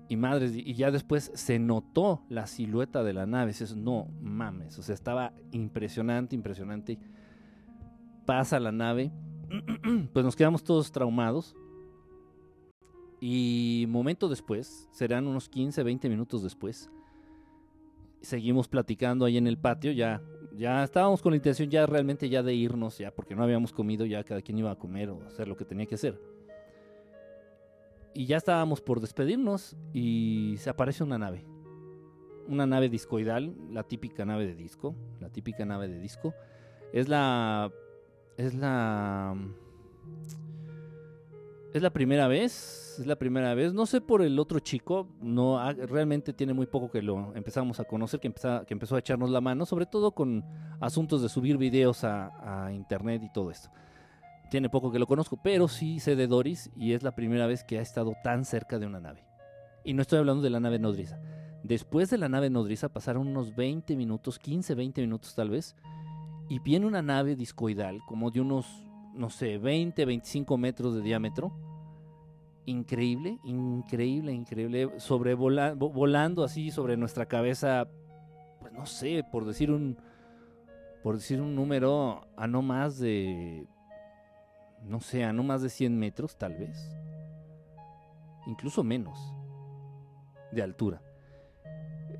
Y 0.08 0.16
madres, 0.16 0.52
y 0.56 0.72
ya 0.72 0.90
después 0.90 1.30
se 1.34 1.58
notó 1.58 2.22
la 2.30 2.46
silueta 2.46 3.04
de 3.04 3.12
la 3.12 3.26
nave. 3.26 3.48
Dices, 3.48 3.76
no 3.76 4.08
mames, 4.22 4.78
o 4.78 4.82
sea, 4.82 4.94
estaba 4.94 5.34
impresionante, 5.52 6.34
impresionante 6.34 6.98
pasa 8.24 8.58
la 8.58 8.72
nave, 8.72 9.12
pues 10.14 10.24
nos 10.24 10.34
quedamos 10.34 10.64
todos 10.64 10.90
traumados. 10.90 11.54
Y 13.20 13.84
momento 13.88 14.28
después, 14.30 14.88
serán 14.92 15.26
unos 15.26 15.50
15, 15.50 15.82
20 15.82 16.08
minutos 16.08 16.42
después, 16.42 16.90
seguimos 18.22 18.66
platicando 18.66 19.26
ahí 19.26 19.36
en 19.36 19.46
el 19.46 19.58
patio, 19.58 19.92
ya, 19.92 20.22
ya 20.56 20.82
estábamos 20.84 21.22
con 21.22 21.32
la 21.32 21.36
intención 21.36 21.70
ya 21.70 21.86
realmente 21.86 22.28
ya 22.28 22.42
de 22.42 22.54
irnos, 22.54 22.98
ya 22.98 23.10
porque 23.10 23.34
no 23.34 23.42
habíamos 23.42 23.72
comido, 23.72 24.04
ya 24.06 24.24
cada 24.24 24.42
quien 24.42 24.58
iba 24.58 24.70
a 24.70 24.76
comer 24.76 25.10
o 25.10 25.22
hacer 25.26 25.48
lo 25.48 25.56
que 25.56 25.64
tenía 25.64 25.86
que 25.86 25.96
hacer. 25.96 26.20
Y 28.14 28.26
ya 28.26 28.38
estábamos 28.38 28.80
por 28.80 29.00
despedirnos 29.00 29.76
y 29.92 30.56
se 30.58 30.70
aparece 30.70 31.04
una 31.04 31.18
nave. 31.18 31.44
Una 32.48 32.66
nave 32.66 32.88
discoidal, 32.88 33.54
la 33.70 33.82
típica 33.82 34.24
nave 34.24 34.46
de 34.46 34.54
disco, 34.54 34.94
la 35.20 35.28
típica 35.28 35.64
nave 35.66 35.88
de 35.88 36.00
disco. 36.00 36.34
Es 36.92 37.08
la 37.08 37.70
es 38.36 38.54
la. 38.54 39.34
Es 41.74 41.82
la 41.82 41.90
primera 41.90 42.28
vez. 42.28 42.96
Es 42.98 43.06
la 43.06 43.16
primera 43.16 43.54
vez. 43.54 43.72
No 43.72 43.86
sé 43.86 44.00
por 44.00 44.22
el 44.22 44.38
otro 44.38 44.60
chico. 44.60 45.08
No, 45.20 45.60
realmente 45.72 46.32
tiene 46.32 46.54
muy 46.54 46.66
poco 46.66 46.90
que 46.90 47.02
lo 47.02 47.34
empezamos 47.34 47.80
a 47.80 47.84
conocer. 47.84 48.20
Que, 48.20 48.32
que 48.32 48.74
empezó 48.74 48.96
a 48.96 48.98
echarnos 48.98 49.30
la 49.30 49.40
mano. 49.40 49.66
Sobre 49.66 49.86
todo 49.86 50.12
con 50.12 50.44
asuntos 50.80 51.22
de 51.22 51.28
subir 51.28 51.58
videos 51.58 52.04
a, 52.04 52.70
internet 52.72 53.22
y 53.24 53.32
todo 53.32 53.50
esto. 53.50 53.70
Tiene 54.50 54.70
poco 54.70 54.90
que 54.90 54.98
lo 54.98 55.06
conozco. 55.06 55.38
Pero 55.42 55.68
sí 55.68 56.00
sé 56.00 56.16
de 56.16 56.26
Doris. 56.26 56.70
Y 56.76 56.92
es 56.92 57.02
la 57.02 57.14
primera 57.14 57.46
vez 57.46 57.64
que 57.64 57.78
ha 57.78 57.82
estado 57.82 58.14
tan 58.24 58.44
cerca 58.44 58.78
de 58.78 58.86
una 58.86 59.00
nave. 59.00 59.24
Y 59.84 59.94
no 59.94 60.02
estoy 60.02 60.18
hablando 60.18 60.42
de 60.42 60.50
la 60.50 60.60
nave 60.60 60.78
nodriza. 60.78 61.20
Después 61.62 62.10
de 62.10 62.18
la 62.18 62.28
nave 62.28 62.48
nodriza 62.48 62.88
pasaron 62.88 63.26
unos 63.26 63.54
20 63.54 63.96
minutos, 63.96 64.38
15, 64.38 64.74
20 64.74 65.00
minutos 65.00 65.34
tal 65.34 65.50
vez 65.50 65.76
y 66.48 66.58
viene 66.60 66.86
una 66.86 67.02
nave 67.02 67.36
discoidal, 67.36 68.00
como 68.06 68.30
de 68.30 68.40
unos, 68.40 68.66
no 69.16 69.30
sé, 69.30 69.58
20, 69.58 70.04
25 70.04 70.56
metros 70.58 70.94
de 70.94 71.02
diámetro. 71.02 71.52
Increíble, 72.66 73.38
increíble, 73.44 74.32
increíble. 74.32 74.90
Sobre 74.98 75.34
volando 75.34 76.44
así 76.44 76.70
sobre 76.70 76.96
nuestra 76.96 77.26
cabeza, 77.26 77.88
pues 78.60 78.72
no 78.72 78.86
sé, 78.86 79.24
por 79.30 79.44
decir 79.44 79.70
un, 79.70 79.96
por 81.02 81.16
decir 81.16 81.40
un 81.40 81.54
número, 81.54 82.26
a 82.36 82.46
no 82.46 82.62
más 82.62 82.98
de, 82.98 83.66
no 84.84 85.00
sé, 85.00 85.24
a 85.24 85.32
no 85.32 85.42
más 85.42 85.62
de 85.62 85.68
100 85.68 85.96
metros 85.98 86.36
tal 86.36 86.54
vez. 86.54 86.96
Incluso 88.46 88.82
menos 88.84 89.18
de 90.52 90.62
altura. 90.62 91.02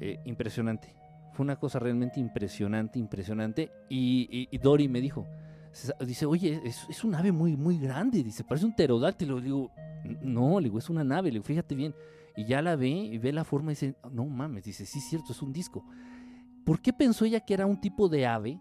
Eh, 0.00 0.20
impresionante. 0.24 0.94
Fue 1.32 1.44
una 1.44 1.56
cosa 1.56 1.78
realmente 1.78 2.20
impresionante, 2.20 2.98
impresionante. 2.98 3.70
Y, 3.88 4.48
y, 4.50 4.58
Dori 4.58 4.88
me 4.88 5.00
dijo, 5.00 5.26
dice, 6.00 6.26
oye, 6.26 6.60
es, 6.64 7.04
un 7.04 7.14
ave 7.14 7.32
muy, 7.32 7.56
muy 7.56 7.78
grande. 7.78 8.22
Dice, 8.22 8.44
parece 8.44 8.66
un 8.66 8.74
pterodáctilo. 8.74 9.40
Digo, 9.40 9.70
no, 10.22 10.60
le 10.60 10.64
digo, 10.64 10.78
es 10.78 10.90
una 10.90 11.04
nave. 11.04 11.28
Le 11.28 11.34
digo, 11.34 11.44
fíjate 11.44 11.74
bien. 11.74 11.94
Y 12.36 12.44
ya 12.44 12.62
la 12.62 12.76
ve 12.76 12.88
y 12.88 13.18
ve 13.18 13.32
la 13.32 13.44
forma 13.44 13.72
y 13.72 13.74
dice, 13.74 13.96
no 14.10 14.26
mames. 14.26 14.64
Dice, 14.64 14.86
sí, 14.86 14.98
es 14.98 15.08
cierto, 15.08 15.32
es 15.32 15.42
un 15.42 15.52
disco. 15.52 15.84
¿Por 16.64 16.80
qué 16.80 16.92
pensó 16.92 17.24
ella 17.24 17.40
que 17.40 17.54
era 17.54 17.66
un 17.66 17.80
tipo 17.80 18.08
de 18.08 18.26
ave? 18.26 18.60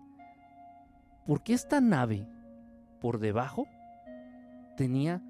Porque 1.25 1.53
esta 1.53 1.81
nave, 1.81 2.27
por 3.01 3.19
debajo, 3.19 3.67
tenía 4.77 5.23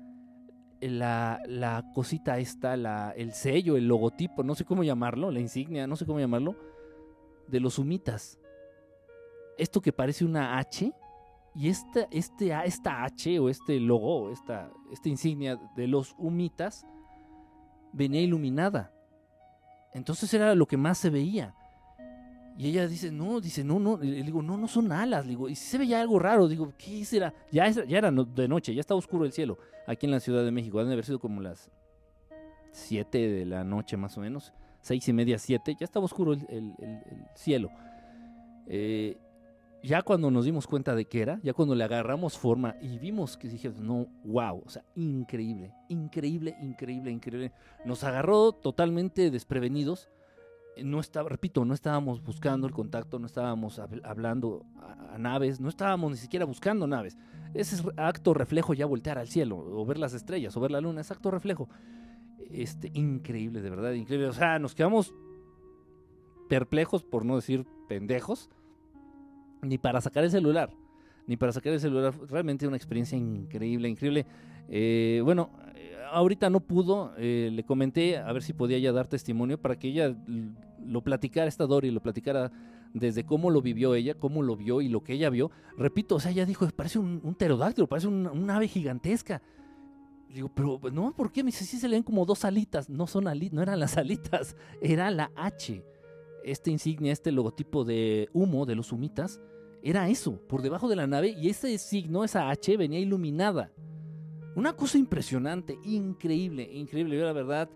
la, 0.81 1.41
la 1.47 1.89
cosita 1.93 2.37
esta, 2.37 2.75
la, 2.75 3.11
el 3.11 3.31
sello, 3.31 3.77
el 3.77 3.87
logotipo, 3.87 4.43
no 4.43 4.55
sé 4.55 4.65
cómo 4.65 4.83
llamarlo, 4.83 5.31
la 5.31 5.39
insignia, 5.39 5.87
no 5.87 5.95
sé 5.95 6.05
cómo 6.05 6.19
llamarlo 6.19 6.55
de 7.47 7.59
los 7.59 7.79
humitas. 7.79 8.39
Esto 9.57 9.81
que 9.81 9.93
parece 9.93 10.25
una 10.25 10.57
H 10.57 10.91
y 11.55 11.69
esta, 11.69 12.07
este, 12.11 12.51
esta 12.65 13.03
H 13.03 13.39
o 13.39 13.49
este 13.49 13.79
logo, 13.79 14.31
esta, 14.31 14.69
esta 14.91 15.09
insignia 15.09 15.59
de 15.75 15.87
los 15.87 16.13
humitas 16.17 16.85
venía 17.93 18.21
iluminada. 18.21 18.91
Entonces 19.93 20.33
era 20.33 20.53
lo 20.53 20.67
que 20.67 20.77
más 20.77 20.97
se 20.97 21.09
veía. 21.09 21.55
Y 22.57 22.69
ella 22.69 22.87
dice, 22.87 23.11
no, 23.11 23.41
dice, 23.41 23.63
no, 23.63 23.79
no, 23.79 23.97
le 23.97 24.23
digo, 24.23 24.41
no, 24.41 24.57
no 24.57 24.67
son 24.67 24.91
alas, 24.91 25.27
digo, 25.27 25.49
y 25.49 25.55
si 25.55 25.65
se 25.65 25.77
veía 25.77 25.99
algo 25.99 26.19
raro, 26.19 26.47
digo, 26.47 26.73
¿qué 26.77 27.03
será? 27.03 27.33
Ya, 27.51 27.69
ya 27.69 27.97
era 27.97 28.11
de 28.11 28.47
noche, 28.47 28.73
ya 28.73 28.79
estaba 28.79 28.97
oscuro 28.97 29.25
el 29.25 29.33
cielo, 29.33 29.57
aquí 29.87 30.05
en 30.05 30.11
la 30.13 30.21
Ciudad 30.21 30.43
de 30.45 30.51
México, 30.51 30.77
deben 30.77 30.93
haber 30.93 31.03
sido 31.03 31.19
como 31.19 31.41
las 31.41 31.69
7 32.71 33.17
de 33.17 33.45
la 33.45 33.65
noche 33.65 33.97
más 33.97 34.17
o 34.17 34.21
menos 34.21 34.53
seis 34.85 35.07
y 35.07 35.13
media, 35.13 35.39
siete, 35.39 35.75
ya 35.79 35.83
estaba 35.83 36.05
oscuro 36.05 36.33
el, 36.33 36.75
cielo. 37.33 37.71
Eh, 38.67 39.17
ya 39.85 40.01
cuando 40.01 40.31
nos 40.31 40.45
dimos 40.45 40.65
cuenta 40.65 40.95
de 40.95 41.05
qué 41.05 41.21
era, 41.21 41.39
ya 41.43 41.53
cuando 41.53 41.75
le 41.75 41.83
agarramos 41.83 42.37
forma 42.37 42.75
y 42.81 42.97
vimos 42.97 43.37
que 43.37 43.47
dije, 43.47 43.71
no, 43.79 44.07
wow, 44.23 44.63
o 44.65 44.69
sea, 44.69 44.83
increíble, 44.95 45.73
increíble, 45.89 46.55
increíble, 46.59 47.11
increíble. 47.11 47.51
Nos 47.85 48.03
agarró 48.03 48.51
totalmente 48.51 49.29
desprevenidos. 49.29 50.09
No 50.83 50.99
estaba, 50.99 51.29
repito, 51.29 51.63
no 51.65 51.73
estábamos 51.73 52.21
buscando 52.23 52.67
el 52.67 52.73
contacto, 52.73 53.19
no 53.19 53.27
estábamos 53.27 53.79
hablando 54.03 54.65
a, 54.77 55.17
naves, 55.17 55.61
no 55.61 55.69
estábamos 55.69 56.11
ni 56.11 56.17
siquiera 56.17 56.45
buscando 56.45 56.87
naves. 56.87 57.15
Ese 57.53 57.75
es 57.75 57.83
acto 57.95 58.33
reflejo 58.33 58.73
ya 58.73 58.85
voltear 58.85 59.17
al 59.17 59.27
cielo, 59.27 59.57
o 59.57 59.85
ver 59.85 59.99
las 59.99 60.13
estrellas, 60.13 60.57
o 60.57 60.59
ver 60.59 60.71
la 60.71 60.81
luna, 60.81 61.01
es 61.01 61.11
acto 61.11 61.31
reflejo. 61.31 61.69
Este, 62.49 62.89
increíble, 62.93 63.61
de 63.61 63.69
verdad, 63.69 63.93
increíble. 63.93 64.27
O 64.27 64.33
sea, 64.33 64.59
nos 64.59 64.75
quedamos 64.75 65.13
perplejos, 66.49 67.03
por 67.03 67.23
no 67.23 67.35
decir 67.35 67.65
pendejos 67.87 68.49
ni 69.61 69.77
para 69.77 70.01
sacar 70.01 70.23
el 70.23 70.31
celular, 70.31 70.69
ni 71.27 71.37
para 71.37 71.51
sacar 71.51 71.73
el 71.73 71.79
celular. 71.79 72.13
Realmente 72.29 72.67
una 72.67 72.77
experiencia 72.77 73.17
increíble, 73.17 73.89
increíble. 73.89 74.25
Eh, 74.69 75.21
bueno, 75.23 75.51
ahorita 76.11 76.49
no 76.49 76.61
pudo, 76.61 77.13
eh, 77.17 77.49
le 77.51 77.63
comenté 77.63 78.17
a 78.17 78.31
ver 78.31 78.43
si 78.43 78.53
podía 78.53 78.79
ya 78.79 78.91
dar 78.91 79.07
testimonio 79.07 79.59
para 79.59 79.77
que 79.77 79.89
ella 79.89 80.15
lo 80.85 81.01
platicara, 81.01 81.47
esta 81.47 81.65
Dori, 81.65 81.91
lo 81.91 82.01
platicara 82.01 82.51
desde 82.93 83.25
cómo 83.25 83.49
lo 83.49 83.61
vivió 83.61 83.93
ella, 83.95 84.13
cómo 84.13 84.41
lo 84.41 84.55
vio 84.55 84.81
y 84.81 84.87
lo 84.87 85.03
que 85.03 85.13
ella 85.13 85.29
vio. 85.29 85.51
Repito, 85.77 86.15
o 86.15 86.19
sea, 86.19 86.31
ella 86.31 86.45
dijo, 86.45 86.67
parece 86.69 86.99
un, 86.99 87.19
un 87.23 87.35
parece 87.87 88.07
un, 88.07 88.49
ave 88.49 88.67
gigantesca. 88.67 89.41
Digo, 90.33 90.49
pero 90.53 90.79
no, 90.91 91.13
¿por 91.13 91.31
qué? 91.31 91.43
Me 91.43 91.47
dice, 91.47 91.65
sí 91.65 91.77
se 91.77 91.87
leen 91.87 92.03
como 92.03 92.25
dos 92.25 92.45
alitas. 92.45 92.89
No 92.89 93.07
son 93.07 93.27
alitas, 93.27 93.53
no 93.53 93.61
eran 93.61 93.79
las 93.79 93.97
alitas, 93.97 94.55
era 94.81 95.11
la 95.11 95.31
H. 95.35 95.83
Este 96.45 96.69
insignia, 96.69 97.11
este 97.11 97.31
logotipo 97.31 97.83
de 97.83 98.29
humo 98.31 98.67
de 98.67 98.75
los 98.75 98.91
humitas, 98.91 99.41
era 99.81 100.09
eso, 100.09 100.39
por 100.47 100.61
debajo 100.61 100.87
de 100.87 100.95
la 100.95 101.07
nave, 101.07 101.35
y 101.37 101.49
ese 101.49 101.77
signo, 101.79 102.23
esa 102.23 102.49
H, 102.49 102.77
venía 102.77 102.99
iluminada. 102.99 103.71
Una 104.55 104.75
cosa 104.75 104.97
impresionante, 104.97 105.77
increíble, 105.83 106.63
increíble. 106.71 107.17
Yo 107.17 107.25
la 107.25 107.33
verdad, 107.33 107.69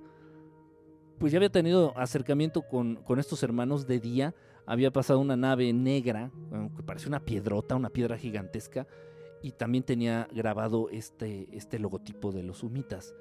pues 1.18 1.32
ya 1.32 1.40
había 1.40 1.52
tenido 1.52 1.98
acercamiento 1.98 2.62
con, 2.62 2.96
con 2.98 3.20
estos 3.20 3.44
hermanos 3.44 3.86
de 3.86 4.00
día. 4.00 4.36
Había 4.66 4.92
pasado 4.92 5.20
una 5.20 5.36
nave 5.36 5.74
negra, 5.74 6.32
que 6.76 6.84
parecía 6.84 7.10
una 7.10 7.26
piedrota, 7.26 7.76
una 7.76 7.90
piedra 7.90 8.18
gigantesca, 8.18 8.88
y 9.42 9.52
también 9.52 9.84
tenía 9.84 10.28
grabado 10.32 10.90
este, 10.90 11.48
este 11.52 11.80
logotipo 11.80 12.32
de 12.32 12.44
los 12.44 12.64
humitas. 12.64 13.16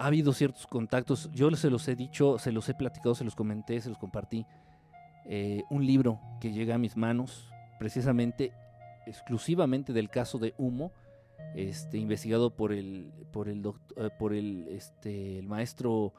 Ha 0.00 0.06
habido 0.06 0.32
ciertos 0.32 0.66
contactos, 0.66 1.28
yo 1.34 1.50
se 1.50 1.68
los 1.68 1.86
he 1.86 1.94
dicho, 1.94 2.38
se 2.38 2.52
los 2.52 2.66
he 2.70 2.74
platicado, 2.74 3.14
se 3.14 3.22
los 3.22 3.34
comenté, 3.34 3.78
se 3.82 3.90
los 3.90 3.98
compartí. 3.98 4.46
Eh, 5.26 5.62
un 5.68 5.84
libro 5.84 6.18
que 6.40 6.52
llega 6.52 6.76
a 6.76 6.78
mis 6.78 6.96
manos, 6.96 7.50
precisamente, 7.78 8.50
exclusivamente 9.06 9.92
del 9.92 10.08
caso 10.08 10.38
de 10.38 10.54
Humo, 10.56 10.90
este, 11.54 11.98
investigado 11.98 12.48
por 12.56 12.72
el, 12.72 13.12
por 13.30 13.46
el, 13.50 13.62
eh, 13.96 14.08
por 14.18 14.32
el, 14.32 14.68
este, 14.68 15.40
el 15.40 15.46
maestro 15.46 16.14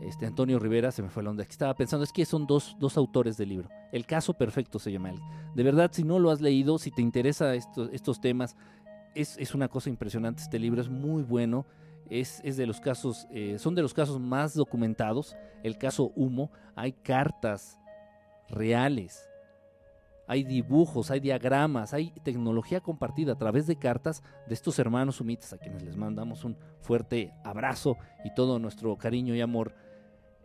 este, 0.00 0.24
Antonio 0.24 0.58
Rivera, 0.58 0.90
se 0.90 1.02
me 1.02 1.10
fue 1.10 1.22
la 1.22 1.28
onda. 1.28 1.42
estaba 1.42 1.74
pensando, 1.74 2.04
es 2.04 2.12
que 2.12 2.24
son 2.24 2.46
dos, 2.46 2.76
dos 2.78 2.96
autores 2.96 3.36
del 3.36 3.50
libro. 3.50 3.68
El 3.92 4.06
caso 4.06 4.32
perfecto 4.32 4.78
se 4.78 4.90
llama. 4.90 5.12
De 5.54 5.62
verdad, 5.62 5.90
si 5.92 6.02
no 6.02 6.18
lo 6.18 6.30
has 6.30 6.40
leído, 6.40 6.78
si 6.78 6.90
te 6.90 7.02
interesa 7.02 7.54
estos, 7.54 7.90
estos 7.92 8.22
temas, 8.22 8.56
es, 9.14 9.36
es, 9.36 9.54
una 9.54 9.68
cosa 9.68 9.90
impresionante. 9.90 10.42
Este 10.42 10.58
libro 10.58 10.80
es 10.80 10.88
muy 10.88 11.22
bueno. 11.22 11.66
Es, 12.10 12.40
es 12.44 12.56
de 12.56 12.66
los 12.66 12.80
casos, 12.80 13.26
eh, 13.30 13.58
son 13.58 13.74
de 13.74 13.82
los 13.82 13.94
casos 13.94 14.20
más 14.20 14.54
documentados. 14.54 15.36
El 15.62 15.78
caso 15.78 16.12
Humo. 16.16 16.50
Hay 16.74 16.92
cartas 16.92 17.78
reales. 18.48 19.28
Hay 20.26 20.44
dibujos, 20.44 21.10
hay 21.10 21.20
diagramas, 21.20 21.94
hay 21.94 22.10
tecnología 22.22 22.80
compartida 22.80 23.32
a 23.32 23.38
través 23.38 23.66
de 23.66 23.76
cartas 23.76 24.22
de 24.46 24.52
estos 24.52 24.78
hermanos 24.78 25.16
sumitas 25.16 25.54
a 25.54 25.58
quienes 25.58 25.82
les 25.82 25.96
mandamos 25.96 26.44
un 26.44 26.54
fuerte 26.82 27.32
abrazo 27.44 27.96
y 28.26 28.34
todo 28.34 28.58
nuestro 28.58 28.94
cariño 28.98 29.34
y 29.34 29.40
amor. 29.40 29.74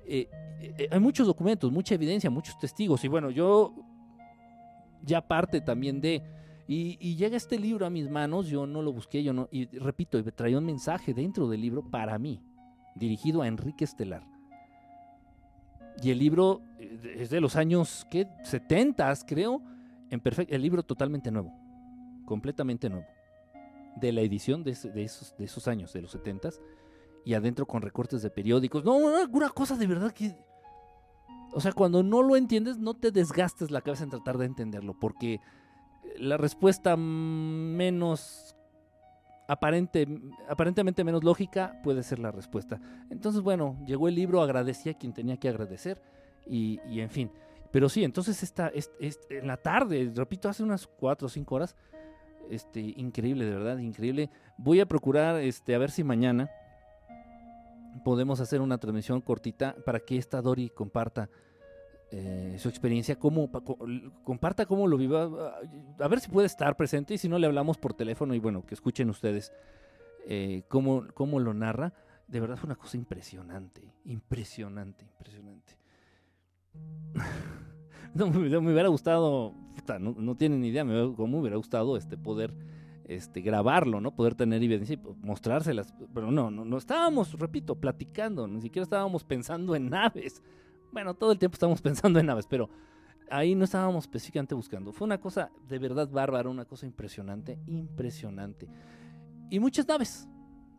Eh, 0.05 0.29
eh, 0.61 0.87
hay 0.89 0.99
muchos 1.01 1.27
documentos, 1.27 1.69
mucha 1.69 1.95
evidencia, 1.95 2.29
muchos 2.29 2.57
testigos 2.57 3.03
y 3.03 3.09
bueno, 3.09 3.29
yo 3.29 3.73
ya 5.01 5.21
parte 5.21 5.59
también 5.59 5.99
de... 5.99 6.23
Y, 6.67 7.15
llega 7.15 7.35
este 7.35 7.59
libro 7.59 7.85
a 7.85 7.89
mis 7.89 8.09
manos, 8.09 8.47
yo 8.47 8.65
no 8.65 8.81
lo 8.81 8.93
busqué, 8.93 9.21
yo 9.21 9.33
no, 9.33 9.49
y 9.51 9.65
repito, 9.77 10.23
traía 10.33 10.57
un 10.57 10.65
mensaje 10.65 11.13
dentro 11.13 11.49
del 11.49 11.61
libro 11.61 11.83
para 11.83 12.17
mí, 12.17 12.41
dirigido 12.95 13.41
a 13.41 13.47
Enrique 13.47 13.83
Estelar. 13.83 14.23
Y 16.01 16.11
el 16.11 16.19
libro 16.19 16.61
eh, 16.79 17.17
es 17.19 17.29
de 17.29 17.41
los 17.41 17.55
años, 17.55 18.07
¿qué? 18.09 18.27
70, 18.43 19.13
creo. 19.27 19.61
En 20.09 20.21
el 20.49 20.61
libro 20.61 20.83
totalmente 20.83 21.31
nuevo. 21.31 21.51
Completamente 22.25 22.89
nuevo. 22.89 23.05
De 23.95 24.11
la 24.11 24.21
edición 24.21 24.63
de, 24.63 24.71
esos, 24.71 25.35
de 25.37 25.45
esos 25.45 25.67
años, 25.67 25.93
de 25.93 26.01
los 26.01 26.11
70 26.11 26.49
Y 27.25 27.33
adentro 27.35 27.65
con 27.65 27.81
recortes 27.81 28.21
de 28.21 28.29
periódicos. 28.29 28.83
No, 28.83 28.95
una 28.95 29.49
cosa 29.49 29.75
de 29.75 29.87
verdad 29.87 30.11
que... 30.11 30.35
O 31.51 31.61
sea, 31.61 31.71
cuando 31.71 32.01
no 32.01 32.23
lo 32.23 32.35
entiendes, 32.35 32.77
no 32.77 32.95
te 32.95 33.11
desgastes 33.11 33.69
la 33.69 33.81
cabeza 33.81 34.03
en 34.03 34.09
tratar 34.09 34.37
de 34.39 34.45
entenderlo. 34.45 34.97
Porque 34.99 35.39
la 36.17 36.37
respuesta 36.37 36.95
menos 36.97 38.55
aparente, 39.47 40.07
aparentemente 40.49 41.03
menos 41.03 41.23
lógica 41.23 41.79
puede 41.83 42.03
ser 42.03 42.19
la 42.19 42.31
respuesta. 42.31 42.79
Entonces, 43.09 43.41
bueno, 43.41 43.77
llegó 43.85 44.07
el 44.07 44.15
libro, 44.15 44.41
agradecí 44.41 44.89
a 44.89 44.93
quien 44.93 45.13
tenía 45.13 45.37
que 45.37 45.49
agradecer 45.49 46.01
y, 46.45 46.79
en 46.99 47.09
fin. 47.09 47.31
Pero 47.71 47.89
sí, 47.89 48.03
entonces 48.03 48.43
esta, 48.43 48.71
en 49.29 49.47
la 49.47 49.57
tarde, 49.57 50.11
repito, 50.15 50.47
hace 50.47 50.63
unas 50.63 50.87
cuatro 50.87 51.25
o 51.25 51.29
cinco 51.29 51.55
horas, 51.55 51.75
este, 52.49 52.79
increíble, 52.79 53.45
de 53.45 53.51
verdad, 53.51 53.77
increíble. 53.79 54.29
Voy 54.57 54.79
a 54.79 54.85
procurar, 54.85 55.37
este, 55.37 55.73
a 55.73 55.79
ver 55.79 55.89
si 55.89 56.03
mañana 56.03 56.49
podemos 58.03 58.39
hacer 58.39 58.61
una 58.61 58.77
transmisión 58.77 59.21
cortita 59.21 59.75
para 59.85 59.99
que 59.99 60.17
esta 60.17 60.41
Dori 60.41 60.69
comparta 60.69 61.29
eh, 62.15 62.57
su 62.59 62.69
experiencia, 62.69 63.17
cómo, 63.17 63.49
comparta 64.23 64.67
cómo 64.67 64.85
lo 64.85 64.97
viva, 64.97 65.57
a 65.97 66.07
ver 66.07 66.19
si 66.19 66.29
puede 66.29 66.45
estar 66.45 66.77
presente 66.77 67.15
y 67.15 67.17
si 67.17 67.27
no 67.27 67.39
le 67.39 67.47
hablamos 67.47 67.79
por 67.79 67.95
teléfono 67.95 68.35
y 68.35 68.39
bueno, 68.39 68.63
que 68.67 68.75
escuchen 68.75 69.09
ustedes 69.09 69.51
eh, 70.27 70.61
cómo, 70.67 71.07
cómo 71.15 71.39
lo 71.39 71.55
narra. 71.55 71.91
De 72.27 72.39
verdad 72.39 72.55
fue 72.55 72.67
una 72.67 72.75
cosa 72.75 72.97
impresionante, 72.97 73.95
impresionante, 74.05 75.05
impresionante. 75.05 75.75
no, 78.13 78.29
me, 78.29 78.59
hubiera 78.59 78.89
gustado, 78.89 79.55
no, 79.99 80.15
no, 80.15 80.37
tienen 80.37 80.61
ni 80.61 80.67
idea, 80.67 80.85
me, 80.85 81.15
cómo 81.15 81.39
hubiera 81.39 81.55
gustado 81.55 81.97
este, 81.97 82.15
poder 82.15 82.53
este, 83.05 83.41
grabarlo, 83.41 84.01
¿no? 84.01 84.15
Poder 84.15 84.35
tener 84.35 84.61
evidencia 84.61 84.93
y 84.93 85.25
mostrárselas. 85.25 85.91
Pero 86.13 86.29
no, 86.29 86.51
no, 86.51 86.63
no 86.63 86.77
estábamos, 86.77 87.39
repito, 87.39 87.73
platicando, 87.73 88.47
ni 88.47 88.61
siquiera 88.61 88.83
estábamos 88.83 89.23
pensando 89.23 89.75
en 89.75 89.89
naves. 89.89 90.43
Bueno, 90.93 91.15
todo 91.15 91.31
el 91.31 91.39
tiempo 91.39 91.55
estábamos 91.55 91.81
pensando 91.81 92.19
en 92.19 92.27
naves, 92.27 92.45
pero 92.47 92.69
ahí 93.29 93.55
no 93.55 93.65
estábamos 93.65 94.05
específicamente 94.05 94.55
buscando. 94.55 94.93
Fue 94.93 95.05
una 95.05 95.19
cosa 95.19 95.51
de 95.67 95.79
verdad 95.79 96.09
bárbara, 96.09 96.49
una 96.49 96.65
cosa 96.65 96.85
impresionante, 96.85 97.59
impresionante. 97.65 98.69
Y 99.49 99.59
muchas 99.59 99.87
naves. 99.87 100.29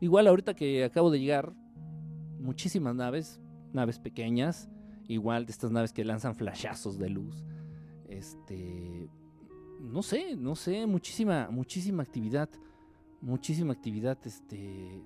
Igual 0.01 0.29
ahorita 0.29 0.55
que 0.55 0.85
acabo 0.85 1.11
de 1.11 1.21
llegar, 1.21 1.53
muchísimas 2.39 2.95
naves, 2.95 3.41
naves 3.73 3.99
pequeñas, 3.99 4.69
igual 5.09 5.47
de 5.47 5.53
estas 5.53 5.73
naves 5.73 5.93
que 5.93 6.05
lanzan 6.05 6.35
flashazos 6.35 6.99
de 6.99 7.11
luz. 7.11 7.45
Este, 8.09 9.09
no 9.81 10.03
sé, 10.03 10.37
no 10.37 10.55
sé, 10.55 10.87
muchísima, 10.87 11.49
muchísima 11.51 12.03
actividad, 12.03 12.49
muchísima 13.21 13.73
actividad, 13.73 14.19
este, 14.25 15.03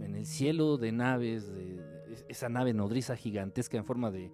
en 0.00 0.14
el 0.14 0.26
cielo 0.26 0.76
de 0.76 0.92
naves, 0.92 1.52
esa 2.28 2.48
nave 2.48 2.72
nodriza 2.72 3.16
gigantesca 3.16 3.76
en 3.76 3.84
forma 3.84 4.10
de, 4.10 4.30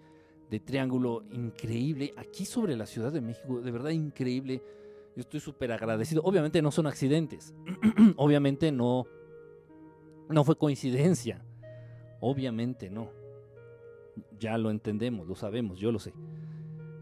triángulo, 0.65 1.23
increíble, 1.33 2.13
aquí 2.17 2.45
sobre 2.45 2.77
la 2.77 2.87
Ciudad 2.87 3.13
de 3.13 3.21
México, 3.21 3.61
de 3.61 3.71
verdad 3.71 3.91
increíble. 3.91 4.63
Yo 5.17 5.23
estoy 5.23 5.41
súper 5.41 5.73
agradecido. 5.73 6.23
Obviamente 6.25 6.63
no 6.63 6.71
son 6.71 6.87
accidentes, 6.87 7.55
obviamente 8.17 8.73
no, 8.73 9.07
no 10.29 10.45
fue 10.45 10.57
coincidencia, 10.57 11.45
obviamente 12.21 12.91
no. 12.91 13.11
Ya 14.39 14.59
lo 14.59 14.71
entendemos, 14.71 15.27
lo 15.27 15.35
sabemos, 15.35 15.79
yo 15.79 15.93
lo 15.93 15.99
sé. 15.99 16.13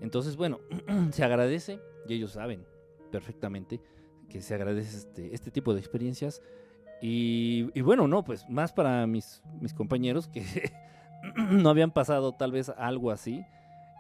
Entonces, 0.00 0.36
bueno, 0.36 0.60
se 1.12 1.24
agradece, 1.24 1.80
y 2.06 2.14
ellos 2.14 2.32
saben 2.32 2.64
perfectamente 3.10 3.80
que 4.28 4.42
se 4.42 4.54
agradece 4.54 4.96
este, 4.96 5.34
este 5.34 5.50
tipo 5.50 5.72
de 5.72 5.80
experiencias 5.80 6.42
y, 7.00 7.80
bueno, 7.80 8.08
no, 8.08 8.24
pues 8.24 8.48
más 8.48 8.72
para 8.72 9.06
mis, 9.06 9.42
mis 9.60 9.72
compañeros 9.72 10.28
que 10.28 10.44
no 11.50 11.70
habían 11.70 11.90
pasado 11.90 12.32
tal 12.32 12.52
vez 12.52 12.70
algo 12.70 13.10
así, 13.10 13.44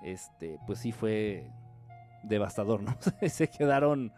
este, 0.02 0.58
pues 0.66 0.80
sí 0.80 0.92
fue 0.92 1.50
devastador, 2.24 2.82
¿no? 2.82 2.96
Se 3.28 3.48
quedaron, 3.48 4.12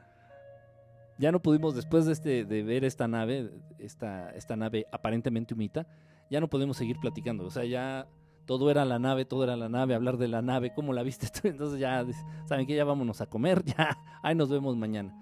ya 1.19 1.33
no 1.33 1.41
pudimos 1.41 1.75
después 1.75 2.07
de 2.07 2.13
este, 2.13 2.45
de 2.45 2.63
ver 2.63 2.85
esta 2.85 3.07
nave, 3.09 3.51
esta, 3.79 4.31
esta 4.31 4.57
nave 4.57 4.87
aparentemente 4.93 5.55
humita, 5.55 5.87
ya 6.31 6.41
no 6.41 6.49
podemos 6.49 6.77
seguir 6.77 6.99
platicando, 7.01 7.45
o 7.45 7.51
sea, 7.51 7.65
ya 7.65 8.09
todo 8.47 8.71
era 8.71 8.85
la 8.85 8.99
nave, 8.99 9.25
todo 9.25 9.45
era 9.45 9.57
la 9.57 9.69
nave, 9.69 9.95
hablar 9.95 10.17
de 10.17 10.29
la 10.29 10.43
nave, 10.43 10.73
¿cómo 10.75 10.93
la 10.93 11.03
viste? 11.03 11.29
Entonces 11.49 11.79
ya, 11.79 12.05
saben 12.47 12.67
que 12.67 12.75
ya 12.75 12.85
vámonos 12.85 13.21
a 13.21 13.27
comer, 13.27 13.63
ya, 13.65 13.97
ahí 14.23 14.35
nos 14.35 14.49
vemos 14.49 14.77
mañana. 14.77 15.15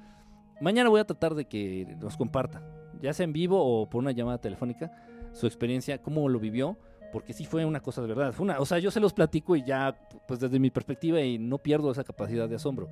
Mañana 0.60 0.88
voy 0.88 1.00
a 1.00 1.04
tratar 1.04 1.34
de 1.34 1.46
que 1.46 1.96
nos 2.00 2.16
comparta, 2.16 2.62
ya 3.00 3.12
sea 3.12 3.24
en 3.24 3.32
vivo 3.32 3.62
o 3.62 3.88
por 3.88 4.00
una 4.00 4.12
llamada 4.12 4.38
telefónica, 4.38 4.90
su 5.32 5.46
experiencia, 5.46 6.02
cómo 6.02 6.28
lo 6.28 6.38
vivió, 6.38 6.76
porque 7.12 7.32
sí 7.32 7.44
fue 7.44 7.64
una 7.64 7.80
cosa 7.80 8.02
de 8.02 8.08
verdad. 8.08 8.32
Fue 8.32 8.44
una, 8.44 8.60
o 8.60 8.66
sea, 8.66 8.78
yo 8.78 8.90
se 8.90 9.00
los 9.00 9.12
platico 9.12 9.56
y 9.56 9.64
ya, 9.64 9.96
pues 10.26 10.40
desde 10.40 10.58
mi 10.58 10.70
perspectiva, 10.70 11.20
y 11.20 11.38
no 11.38 11.58
pierdo 11.58 11.90
esa 11.90 12.04
capacidad 12.04 12.48
de 12.48 12.56
asombro. 12.56 12.88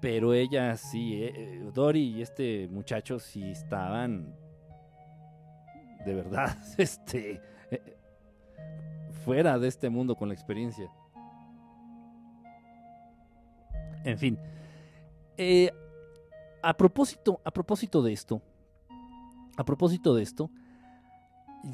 Pero 0.00 0.34
ella 0.34 0.76
sí, 0.76 1.22
eh, 1.22 1.32
eh, 1.34 1.70
Dory 1.72 2.16
y 2.16 2.22
este 2.22 2.68
muchacho 2.68 3.18
sí 3.18 3.50
estaban 3.50 4.34
de 6.04 6.14
verdad, 6.14 6.56
este, 6.78 7.40
eh, 7.70 7.96
fuera 9.24 9.58
de 9.58 9.68
este 9.68 9.88
mundo 9.88 10.14
con 10.14 10.28
la 10.28 10.34
experiencia. 10.34 10.90
En 14.04 14.18
fin, 14.18 14.38
a 16.62 16.76
propósito, 16.76 17.40
a 17.42 17.50
propósito 17.50 18.02
de 18.02 18.12
esto, 18.12 18.40
a 19.56 19.64
propósito 19.64 20.14
de 20.14 20.22
esto, 20.22 20.50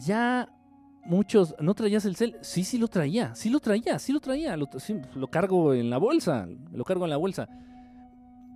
ya 0.05 0.49
muchos, 1.05 1.55
¿no 1.61 1.75
traías 1.75 2.05
el 2.05 2.16
cel? 2.16 2.37
Sí, 2.40 2.64
sí 2.64 2.79
lo 2.79 2.88
traía, 2.88 3.35
sí 3.35 3.51
lo 3.51 3.61
traía, 3.61 3.99
sí 3.99 4.12
lo 4.12 4.21
traía, 4.21 4.57
lo, 4.57 5.29
cargo 5.29 5.75
en 5.75 5.90
la 5.90 5.99
bolsa, 5.99 6.47
lo 6.73 6.85
cargo 6.85 7.05
en 7.05 7.11
la 7.11 7.16
bolsa. 7.16 7.49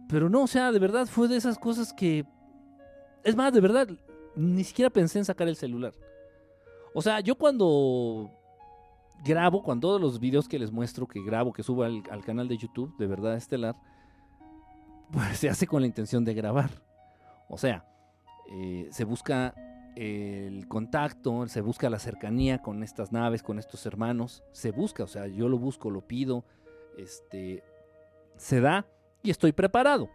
Pero 0.09 0.29
no, 0.29 0.43
o 0.43 0.47
sea, 0.47 0.71
de 0.73 0.79
verdad 0.79 1.07
fue 1.07 1.29
de 1.29 1.37
esas 1.37 1.59
cosas 1.59 1.93
que... 1.93 2.25
Es 3.25 3.35
más, 3.35 3.53
de 3.53 3.61
verdad, 3.61 3.89
ni 4.37 4.63
siquiera 4.63 4.89
pensé 4.89 5.19
en 5.19 5.25
sacar 5.25 5.49
el 5.49 5.57
celular. 5.57 5.93
O 6.95 7.03
sea, 7.03 7.21
yo 7.21 7.35
cuando 7.35 8.31
grabo, 9.25 9.63
cuando 9.63 9.89
todos 9.89 10.01
los 10.01 10.21
videos 10.21 10.49
que 10.49 10.59
les 10.59 10.71
muestro, 10.71 11.07
que 11.07 11.23
grabo, 11.23 11.53
que 11.53 11.65
subo 11.65 11.83
al, 11.83 12.03
canal 12.25 12.47
de 12.47 12.57
YouTube, 12.57 12.97
de 12.99 13.07
verdad 13.07 13.37
estelar, 13.37 13.75
pues 15.11 15.39
se 15.39 15.49
hace 15.49 15.67
con 15.67 15.81
la 15.81 15.89
intención 15.89 16.25
de 16.25 16.35
grabar. 16.35 16.71
O 17.49 17.59
sea, 17.59 17.85
eh, 18.49 18.89
se 18.91 19.05
busca 19.05 19.55
el 19.97 20.69
contacto, 20.69 21.49
se 21.49 21.63
busca 21.63 21.89
la 21.89 21.99
cercanía 21.99 22.61
con 22.61 22.83
estas 22.83 23.13
naves, 23.13 23.43
con 23.43 23.59
estos 23.59 23.87
hermanos, 23.87 24.45
se 24.53 24.71
busca, 24.71 25.05
o 25.05 25.07
sea, 25.07 25.27
yo 25.27 25.49
lo 25.49 25.59
busco, 25.59 25.91
lo 25.91 26.03
pido, 26.03 26.45
este, 26.99 27.65
se 28.37 28.61
da 28.61 28.87
y 29.23 29.31
estoy 29.31 29.53
preparado. 29.53 30.11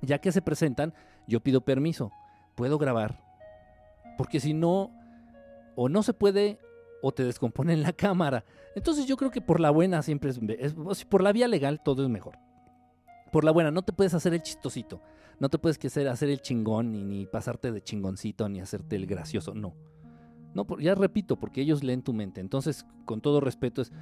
Ya 0.00 0.18
que 0.18 0.32
se 0.32 0.42
presentan, 0.42 0.94
yo 1.26 1.40
pido 1.40 1.60
permiso, 1.60 2.10
puedo 2.54 2.78
grabar, 2.78 3.22
porque 4.16 4.40
si 4.40 4.54
no, 4.54 4.90
o 5.74 5.88
no 5.88 6.02
se 6.02 6.14
puede, 6.14 6.58
o 7.02 7.12
te 7.12 7.24
descomponen 7.24 7.82
la 7.82 7.92
cámara. 7.94 8.44
Entonces 8.74 9.06
yo 9.06 9.16
creo 9.16 9.30
que 9.30 9.40
por 9.40 9.60
la 9.60 9.70
buena 9.70 10.02
siempre 10.02 10.30
es, 10.30 10.74
por 11.04 11.22
la 11.22 11.32
vía 11.32 11.48
legal 11.48 11.80
todo 11.82 12.02
es 12.02 12.08
mejor. 12.08 12.38
Por 13.30 13.44
la 13.44 13.50
buena, 13.50 13.70
no 13.70 13.82
te 13.82 13.92
puedes 13.92 14.14
hacer 14.14 14.32
el 14.32 14.42
chistosito, 14.42 15.02
no 15.38 15.48
te 15.48 15.58
puedes 15.58 15.84
hacer, 15.84 16.08
hacer 16.08 16.30
el 16.30 16.40
chingón, 16.40 16.92
ni, 16.92 17.04
ni 17.04 17.26
pasarte 17.26 17.72
de 17.72 17.82
chingoncito, 17.82 18.48
ni 18.48 18.60
hacerte 18.60 18.96
el 18.96 19.06
gracioso, 19.06 19.54
no. 19.54 19.74
No, 20.54 20.66
ya 20.78 20.94
repito, 20.94 21.36
porque 21.36 21.60
ellos 21.60 21.84
leen 21.84 22.02
tu 22.02 22.14
mente. 22.14 22.40
Entonces, 22.40 22.86
con 23.04 23.20
todo 23.20 23.40
respeto, 23.40 23.82
es, 23.82 23.92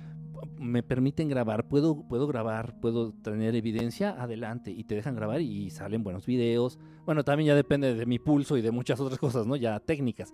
me 0.58 0.82
permiten 0.82 1.28
grabar, 1.28 1.68
puedo, 1.68 2.06
puedo 2.06 2.26
grabar, 2.26 2.78
puedo 2.80 3.12
tener 3.12 3.54
evidencia, 3.56 4.10
adelante, 4.10 4.70
y 4.70 4.84
te 4.84 4.94
dejan 4.94 5.16
grabar 5.16 5.40
y 5.40 5.70
salen 5.70 6.04
buenos 6.04 6.26
videos. 6.26 6.78
Bueno, 7.04 7.24
también 7.24 7.48
ya 7.48 7.54
depende 7.54 7.94
de 7.94 8.06
mi 8.06 8.18
pulso 8.18 8.56
y 8.56 8.62
de 8.62 8.70
muchas 8.70 9.00
otras 9.00 9.18
cosas, 9.18 9.46
¿no? 9.46 9.56
Ya 9.56 9.80
técnicas. 9.80 10.32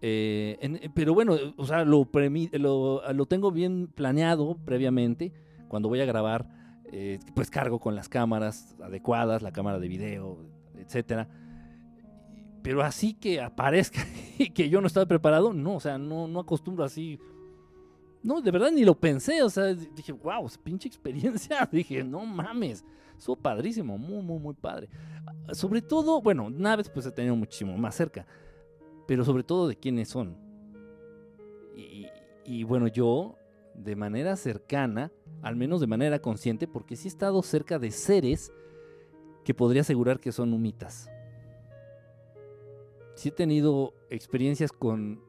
Eh, 0.00 0.90
pero 0.94 1.14
bueno, 1.14 1.36
o 1.56 1.66
sea, 1.66 1.84
lo, 1.84 2.08
lo, 2.12 3.26
tengo 3.26 3.50
bien 3.50 3.88
planeado 3.94 4.56
previamente. 4.64 5.32
Cuando 5.68 5.88
voy 5.88 6.00
a 6.00 6.06
grabar, 6.06 6.48
eh, 6.92 7.18
pues 7.34 7.50
cargo 7.50 7.78
con 7.78 7.94
las 7.94 8.08
cámaras 8.08 8.76
adecuadas, 8.82 9.42
la 9.42 9.52
cámara 9.52 9.78
de 9.78 9.88
video, 9.88 10.38
etcétera. 10.78 11.28
Pero 12.62 12.82
así 12.82 13.14
que 13.14 13.40
aparezca 13.40 14.00
y 14.38 14.50
que 14.50 14.68
yo 14.68 14.80
no 14.80 14.86
estaba 14.86 15.06
preparado, 15.06 15.52
no, 15.52 15.76
o 15.76 15.80
sea, 15.80 15.98
no, 15.98 16.28
no 16.28 16.40
acostumbro 16.40 16.84
así 16.84 17.18
no, 18.26 18.40
de 18.40 18.50
verdad 18.50 18.72
ni 18.72 18.84
lo 18.84 18.98
pensé, 18.98 19.40
o 19.44 19.48
sea, 19.48 19.72
dije, 19.72 20.10
wow, 20.10 20.50
pinche 20.60 20.88
experiencia. 20.88 21.68
Dije, 21.70 22.02
no 22.02 22.26
mames, 22.26 22.84
estuvo 23.16 23.36
padrísimo, 23.36 23.96
muy, 23.96 24.20
muy, 24.20 24.40
muy 24.40 24.54
padre. 24.54 24.88
Sobre 25.52 25.80
todo, 25.80 26.20
bueno, 26.20 26.50
naves 26.50 26.90
pues 26.90 27.06
he 27.06 27.12
tenido 27.12 27.36
muchísimo 27.36 27.78
más 27.78 27.94
cerca, 27.94 28.26
pero 29.06 29.24
sobre 29.24 29.44
todo 29.44 29.68
de 29.68 29.76
quiénes 29.76 30.08
son. 30.08 30.36
Y, 32.44 32.64
bueno, 32.64 32.88
yo, 32.88 33.38
de 33.76 33.96
manera 33.96 34.36
cercana, 34.36 35.12
al 35.42 35.56
menos 35.56 35.80
de 35.80 35.86
manera 35.86 36.18
consciente, 36.20 36.66
porque 36.66 36.96
sí 36.96 37.08
he 37.08 37.10
estado 37.10 37.42
cerca 37.42 37.78
de 37.78 37.90
seres 37.90 38.52
que 39.44 39.54
podría 39.54 39.82
asegurar 39.82 40.20
que 40.20 40.32
son 40.32 40.52
humitas. 40.52 41.08
Sí 43.14 43.28
he 43.28 43.32
tenido 43.32 43.94
experiencias 44.10 44.72
con 44.72 45.20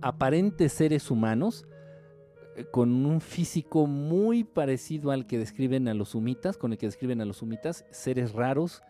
aparentes 0.00 0.72
seres 0.72 1.10
humanos 1.10 1.66
eh, 2.56 2.64
con 2.64 3.04
un 3.04 3.20
físico 3.20 3.86
muy 3.86 4.42
parecido 4.42 5.10
al 5.10 5.26
que 5.26 5.38
describen 5.38 5.88
a 5.88 5.94
los 5.94 6.14
humitas, 6.14 6.56
con 6.56 6.72
el 6.72 6.78
que 6.78 6.86
describen 6.86 7.20
a 7.20 7.26
los 7.26 7.42
humitas, 7.42 7.84
seres 7.90 8.32
raros. 8.32 8.82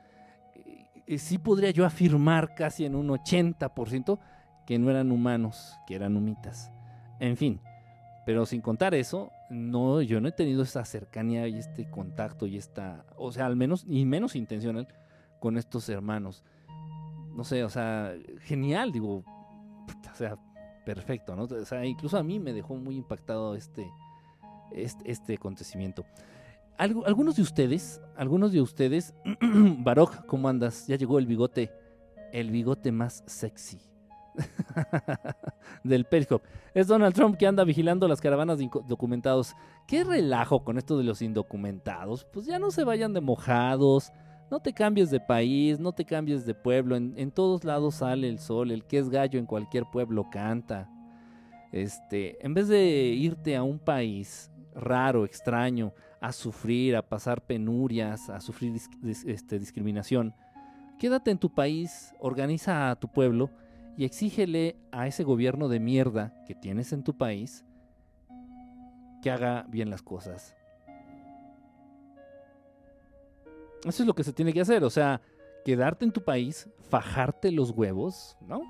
Eh, 0.55 0.87
eh, 1.07 1.19
sí 1.19 1.39
podría 1.39 1.71
yo 1.71 1.85
afirmar 1.85 2.55
casi 2.55 2.85
en 2.85 2.95
un 2.95 3.09
80% 3.09 4.21
que 4.67 4.79
no 4.79 4.91
eran 4.91 5.11
humanos, 5.11 5.75
que 5.87 5.97
eran 5.97 6.17
humitas. 6.17 6.71
En 7.19 7.37
fin, 7.37 7.61
pero 8.27 8.45
sin 8.45 8.61
contar 8.61 8.93
eso, 8.97 9.31
no, 9.51 10.03
yo 10.03 10.21
no 10.21 10.27
he 10.27 10.33
tenido 10.33 10.65
esa 10.65 10.85
cercanía 10.85 11.47
y 11.47 11.59
este 11.59 11.89
contacto 11.89 12.49
y 12.49 12.57
esta, 12.57 13.07
o 13.17 13.31
sea, 13.31 13.47
al 13.47 13.55
menos, 13.55 13.85
y 13.89 14.05
menos 14.05 14.35
intencional 14.35 14.89
con 15.39 15.57
estos 15.57 15.89
hermanos. 15.89 16.43
No 17.37 17.45
sé, 17.45 17.63
o 17.63 17.71
sea, 17.71 18.13
genial, 18.41 18.91
digo, 18.91 19.19
o 19.19 20.15
sea, 20.15 20.37
perfecto, 20.85 21.37
¿no? 21.37 21.45
O 21.45 21.65
sea, 21.65 21.87
incluso 21.87 22.19
a 22.19 22.25
mí 22.25 22.41
me 22.41 22.53
dejó 22.53 22.75
muy 22.75 22.97
impactado 22.97 23.55
este, 23.55 23.89
este, 24.73 25.09
este 25.09 25.35
acontecimiento. 25.35 26.05
algunos 26.79 27.37
de 27.37 27.43
ustedes, 27.43 28.01
algunos 28.17 28.51
de 28.51 28.61
ustedes, 28.61 29.15
Baroj, 29.79 30.27
¿cómo 30.27 30.49
andas? 30.49 30.89
Ya 30.89 30.97
llegó 30.97 31.21
el 31.21 31.27
bigote, 31.29 31.71
el 32.33 32.51
bigote 32.51 32.91
más 32.91 33.23
sexy 33.29 33.79
del 35.85 36.05
Periscope. 36.05 36.47
Es 36.75 36.87
Donald 36.87 37.15
Trump 37.15 37.37
que 37.37 37.47
anda 37.47 37.65
vigilando 37.65 38.09
las 38.09 38.21
caravanas 38.21 38.59
de 38.59 38.65
indocumentados. 38.65 39.55
Qué 39.87 40.05
relajo 40.05 40.65
con 40.65 40.79
esto 40.79 40.99
de 40.99 41.05
los 41.05 41.23
indocumentados. 41.23 42.25
Pues 42.33 42.47
ya 42.47 42.59
no 42.59 42.71
se 42.71 42.85
vayan 42.85 43.13
de 43.13 43.21
mojados. 43.21 44.13
No 44.51 44.61
te 44.61 44.73
cambies 44.73 45.11
de 45.11 45.19
país, 45.19 45.81
no 45.81 45.93
te 45.93 46.05
cambies 46.05 46.47
de 46.47 46.55
pueblo, 46.55 46.95
en, 46.95 47.31
todos 47.33 47.65
lados 47.65 47.97
sale 47.97 48.29
el 48.29 48.39
sol, 48.39 48.71
el 48.71 48.85
que 48.85 48.99
es 48.99 49.09
gallo 49.09 49.41
en 49.41 49.47
cualquier 49.47 49.87
pueblo 49.87 50.31
canta. 50.31 50.89
Este, 51.73 52.45
en 52.45 52.55
vez 52.55 52.69
de 52.69 52.85
irte 52.87 53.57
a 53.57 53.65
un 53.65 53.81
país 53.81 54.53
raro, 54.73 55.25
extraño, 55.25 55.93
a 56.21 56.31
sufrir, 56.31 56.95
a 56.95 57.03
pasar 57.03 57.45
penurias, 57.45 58.31
a 58.31 58.41
sufrir 58.41 58.73
este, 59.27 59.59
discriminación, 59.59 60.33
quédate 61.01 61.33
en 61.33 61.39
tu 61.39 61.53
país, 61.53 62.15
organiza 62.21 62.93
a 62.93 62.97
tu 62.97 63.09
pueblo 63.09 63.51
y 63.97 64.05
exígele 64.05 64.77
a 64.93 65.07
ese 65.07 65.25
gobierno 65.25 65.69
de 65.69 65.81
mierda 65.81 66.35
que 66.47 66.55
tienes 66.55 66.93
en 66.93 67.03
tu 67.03 67.17
país 67.17 67.65
que 69.23 69.31
haga 69.31 69.65
bien 69.69 69.91
las 69.91 70.03
cosas. 70.03 70.55
Eso 73.85 74.03
es 74.03 74.07
lo 74.07 74.15
que 74.15 74.25
se 74.25 74.33
tiene 74.33 74.53
que 74.53 74.61
hacer, 74.61 74.85
o 74.85 74.91
sea, 74.91 75.21
quedarte 75.65 76.05
en 76.05 76.13
tu 76.13 76.23
país, 76.23 76.69
fajarte 76.91 77.51
los 77.53 77.71
huevos, 77.71 78.37
¿no? 78.41 78.61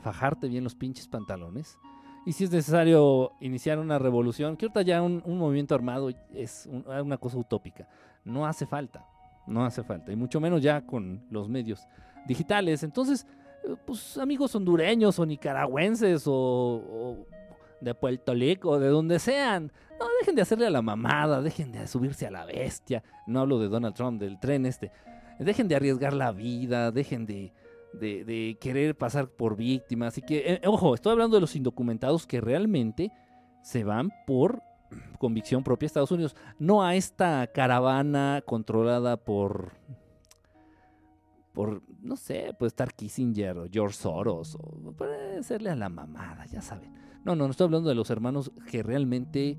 Fajarte 0.00 0.48
bien 0.48 0.64
los 0.64 0.74
pinches 0.74 1.08
pantalones. 1.08 1.78
Y 2.26 2.32
si 2.32 2.44
es 2.44 2.50
necesario 2.50 3.32
iniciar 3.40 3.78
una 3.78 3.98
revolución, 3.98 4.56
que 4.56 4.66
ahorita 4.66 4.82
ya 4.82 5.02
un, 5.02 5.22
movimiento 5.26 5.74
armado 5.74 6.10
es 6.34 6.68
una 6.70 7.16
cosa 7.16 7.38
utópica. 7.38 7.88
No 8.24 8.46
hace 8.46 8.66
falta, 8.66 9.06
no 9.46 9.64
hace 9.64 9.82
falta. 9.82 10.12
Y 10.12 10.16
mucho 10.16 10.40
menos 10.40 10.62
ya 10.62 10.86
con 10.86 11.24
los 11.30 11.48
medios 11.48 11.86
digitales. 12.26 12.82
Entonces, 12.82 13.26
pues 13.84 14.18
amigos 14.18 14.54
hondureños 14.54 15.18
o 15.18 15.26
nicaragüenses 15.26 16.24
o 16.26 17.26
de 17.80 17.94
Puerto 17.94 18.34
Rico, 18.34 18.78
de 18.78 18.88
donde 18.88 19.18
sean. 19.18 19.72
No, 19.98 20.06
dejen 20.20 20.34
de 20.34 20.42
hacerle 20.42 20.66
a 20.66 20.70
la 20.70 20.82
mamada, 20.82 21.42
dejen 21.42 21.72
de 21.72 21.86
subirse 21.86 22.26
a 22.26 22.30
la 22.30 22.44
bestia. 22.44 23.02
No 23.26 23.40
hablo 23.40 23.58
de 23.58 23.68
Donald 23.68 23.94
Trump, 23.94 24.20
del 24.20 24.38
tren 24.38 24.66
este. 24.66 24.90
Dejen 25.38 25.68
de 25.68 25.76
arriesgar 25.76 26.12
la 26.12 26.32
vida, 26.32 26.90
dejen 26.90 27.26
de, 27.26 27.52
de, 27.92 28.58
querer 28.60 28.96
pasar 28.96 29.28
por 29.28 29.56
víctimas. 29.56 30.18
Y 30.18 30.22
que, 30.22 30.54
eh, 30.54 30.60
ojo, 30.66 30.94
estoy 30.94 31.12
hablando 31.12 31.36
de 31.36 31.40
los 31.40 31.56
indocumentados 31.56 32.26
que 32.26 32.40
realmente 32.40 33.10
se 33.62 33.84
van 33.84 34.10
por 34.26 34.62
convicción 35.18 35.62
propia 35.62 35.86
a 35.86 35.88
Estados 35.88 36.10
Unidos, 36.10 36.34
no 36.58 36.82
a 36.82 36.96
esta 36.96 37.46
caravana 37.46 38.42
controlada 38.44 39.16
por 39.16 39.72
por, 41.60 41.82
no 42.00 42.16
sé, 42.16 42.56
puede 42.58 42.68
estar 42.68 42.94
Kissinger 42.94 43.58
o 43.58 43.66
George 43.70 43.94
Soros, 43.94 44.54
o 44.54 44.94
puede 44.96 45.42
serle 45.42 45.68
a 45.68 45.76
la 45.76 45.90
mamada, 45.90 46.46
ya 46.46 46.62
saben. 46.62 46.90
No, 47.22 47.36
no, 47.36 47.44
no 47.44 47.50
estoy 47.50 47.66
hablando 47.66 47.90
de 47.90 47.94
los 47.94 48.08
hermanos 48.08 48.50
que 48.70 48.82
realmente 48.82 49.58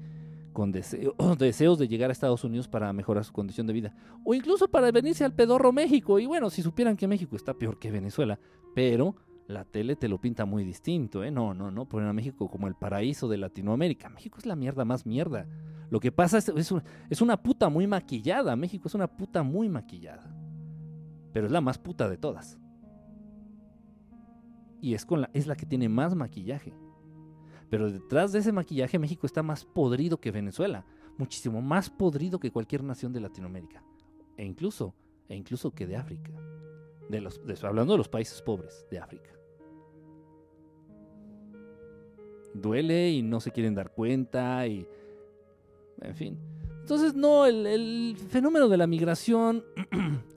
con 0.51 0.71
deseos 1.37 1.77
de 1.77 1.87
llegar 1.87 2.09
a 2.09 2.13
Estados 2.13 2.43
Unidos 2.43 2.67
para 2.67 2.91
mejorar 2.91 3.23
su 3.23 3.33
condición 3.33 3.67
de 3.67 3.73
vida. 3.73 3.93
O 4.23 4.33
incluso 4.33 4.67
para 4.67 4.91
venirse 4.91 5.23
al 5.23 5.35
pedorro 5.35 5.71
México. 5.71 6.17
Y 6.17 6.25
bueno, 6.25 6.49
si 6.49 6.63
supieran 6.63 6.97
que 6.97 7.07
México 7.07 7.35
está 7.35 7.53
peor 7.53 7.77
que 7.77 7.91
Venezuela. 7.91 8.39
Pero 8.73 9.15
la 9.45 9.63
tele 9.63 9.95
te 9.95 10.09
lo 10.09 10.19
pinta 10.19 10.45
muy 10.45 10.63
distinto, 10.63 11.23
¿eh? 11.23 11.29
No, 11.29 11.53
no, 11.53 11.69
no. 11.69 11.87
Ponen 11.87 12.09
a 12.09 12.13
México 12.13 12.49
como 12.49 12.67
el 12.67 12.73
paraíso 12.73 13.27
de 13.27 13.37
Latinoamérica. 13.37 14.09
México 14.09 14.39
es 14.39 14.47
la 14.47 14.55
mierda 14.55 14.85
más 14.85 15.05
mierda. 15.05 15.45
Lo 15.91 15.99
que 15.99 16.11
pasa 16.11 16.39
es, 16.39 16.49
es, 16.49 16.73
es 17.11 17.21
una 17.21 17.37
puta 17.37 17.69
muy 17.69 17.85
maquillada. 17.85 18.55
México 18.55 18.87
es 18.87 18.95
una 18.95 19.05
puta 19.05 19.43
muy 19.43 19.69
maquillada. 19.69 20.40
Pero 21.33 21.45
es 21.45 21.51
la 21.51 21.61
más 21.61 21.77
puta 21.77 22.09
de 22.09 22.17
todas. 22.17 22.59
Y 24.81 24.95
es, 24.95 25.05
con 25.05 25.21
la, 25.21 25.29
es 25.33 25.47
la 25.47 25.55
que 25.55 25.65
tiene 25.65 25.89
más 25.89 26.15
maquillaje. 26.15 26.73
Pero 27.69 27.89
detrás 27.89 28.33
de 28.33 28.39
ese 28.39 28.51
maquillaje 28.51 28.99
México 28.99 29.25
está 29.25 29.43
más 29.43 29.63
podrido 29.63 30.19
que 30.19 30.31
Venezuela, 30.31 30.85
muchísimo 31.17 31.61
más 31.61 31.89
podrido 31.89 32.39
que 32.39 32.51
cualquier 32.51 32.83
nación 32.83 33.13
de 33.13 33.21
Latinoamérica, 33.21 33.81
e 34.35 34.43
incluso, 34.43 34.93
e 35.29 35.35
incluso 35.35 35.71
que 35.71 35.87
de 35.87 35.95
África. 35.95 36.31
De 37.09 37.21
los, 37.21 37.39
hablando 37.63 37.93
de 37.93 37.97
los 37.97 38.09
países 38.09 38.41
pobres 38.41 38.85
de 38.89 38.99
África. 38.99 39.31
Duele 42.53 43.11
y 43.11 43.21
no 43.21 43.39
se 43.39 43.51
quieren 43.51 43.75
dar 43.75 43.93
cuenta 43.93 44.67
y... 44.67 44.85
En 46.01 46.15
fin. 46.15 46.37
Entonces, 46.81 47.13
no, 47.13 47.45
el, 47.45 47.65
el 47.67 48.17
fenómeno 48.17 48.67
de 48.67 48.77
la 48.77 48.87
migración 48.87 49.63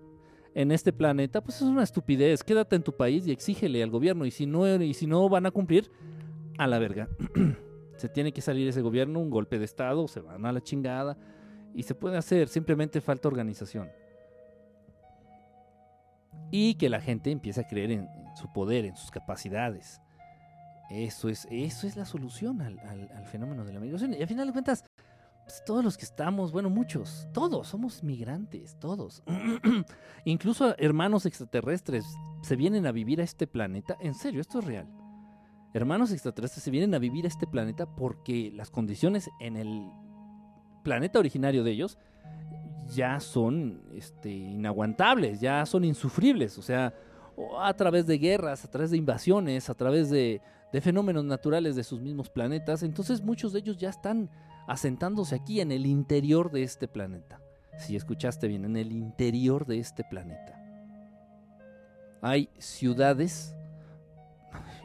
en 0.55 0.71
este 0.71 0.93
planeta, 0.93 1.43
pues 1.43 1.57
es 1.57 1.63
una 1.63 1.83
estupidez. 1.83 2.45
Quédate 2.45 2.77
en 2.77 2.83
tu 2.83 2.97
país 2.97 3.27
y 3.27 3.33
exígele 3.33 3.83
al 3.83 3.91
gobierno. 3.91 4.25
Y 4.25 4.31
si 4.31 4.47
no, 4.47 4.83
y 4.83 4.95
si 4.95 5.07
no 5.07 5.29
van 5.29 5.47
a 5.47 5.51
cumplir, 5.51 5.91
a 6.59 6.67
la 6.67 6.79
verga. 6.79 7.09
se 7.97 8.09
tiene 8.09 8.33
que 8.33 8.41
salir 8.41 8.69
ese 8.69 8.81
gobierno, 8.81 9.21
un 9.21 9.31
golpe 9.31 9.59
de 9.59 9.65
Estado, 9.65 10.07
se 10.09 10.21
van 10.21 10.47
a 10.47 10.53
la 10.53 10.63
chingada. 10.63 11.17
Y 11.75 11.83
se 11.83 11.95
puede 11.95 12.17
hacer, 12.17 12.49
simplemente 12.49 13.01
falta 13.01 13.27
organización. 13.27 13.91
Y 16.53 16.75
que 16.75 16.89
la 16.89 17.01
gente 17.01 17.33
empiece 17.33 17.61
a 17.61 17.67
creer 17.67 17.91
en, 17.91 18.09
su 18.37 18.53
poder, 18.53 18.85
en 18.85 18.97
sus 18.97 19.11
capacidades. 19.11 20.01
Eso 20.89 21.29
es, 21.29 21.49
eso 21.51 21.89
es 21.89 21.97
la 21.97 22.05
solución 22.05 22.61
al, 22.61 23.27
fenómeno 23.27 23.65
de 23.65 23.73
la 23.73 23.81
migración. 23.81 24.15
Y 24.15 24.23
al 24.23 24.29
final 24.29 24.47
de 24.47 24.53
cuentas, 24.53 24.85
pues, 25.45 25.63
todos 25.65 25.85
los 25.85 25.97
que 25.97 26.05
estamos, 26.05 26.53
bueno, 26.53 26.71
muchos, 26.71 27.29
todos 27.33 27.69
somos 27.69 28.03
migrantes, 28.03 28.79
todos. 28.79 29.23
Incluso 30.25 30.75
hermanos 30.79 31.27
extraterrestres 31.27 32.05
se 32.43 32.57
vienen 32.57 32.87
a 32.87 32.93
vivir 32.93 33.21
a 33.21 33.25
este 33.25 33.47
planeta. 33.47 33.97
En 34.01 34.15
serio, 34.15 34.41
esto 34.41 34.59
es 34.59 34.65
real 34.65 34.89
hermanos 35.75 36.13
extraterrestres 36.13 36.63
se 36.63 36.71
vienen 36.71 36.95
a 36.95 36.99
vivir 36.99 37.25
a 37.25 37.29
este 37.29 37.49
planeta 37.49 37.85
porque 37.85 38.53
las 38.55 38.71
condiciones 38.71 39.29
en 39.41 39.57
el 39.57 39.91
planeta 40.85 41.19
originario 41.19 41.65
de 41.65 41.73
ellos 41.73 41.99
ya 42.95 43.19
son 43.19 43.83
este, 43.93 44.31
inaguantables, 44.31 45.41
ya 45.41 45.67
son 45.67 45.85
insufribles. 45.85 46.59
O 46.59 46.63
sea, 46.63 46.95
a 47.59 47.75
través 47.75 48.07
de 48.07 48.19
guerras, 48.19 48.65
a 48.65 48.71
través 48.71 48.93
de 48.93 48.99
invasiones, 48.99 49.69
a 49.69 49.75
través 49.75 50.11
de, 50.11 50.41
de 50.73 50.81
fenómenos 50.81 51.25
naturales 51.25 51.75
de 51.75 51.83
sus 51.83 52.01
mismos 52.01 52.31
planetas. 52.31 52.85
Entonces 52.85 53.21
muchos 53.21 53.53
de 53.53 53.59
ellos 53.59 53.77
ya 53.77 53.91
están 53.91 54.31
asentándose 54.67 55.35
aquí 55.35 55.61
en 55.61 55.73
el 55.73 55.87
interior 55.87 56.51
de 56.51 56.63
este 56.63 56.89
planeta. 56.89 57.41
Si 57.79 57.97
escuchaste 57.97 58.47
bien, 58.49 58.65
en 58.65 58.77
el 58.77 58.93
interior 58.93 59.67
de 59.67 59.79
este 59.79 60.05
planeta. 60.05 60.61
Hay 62.23 62.49
ciudades 62.59 63.55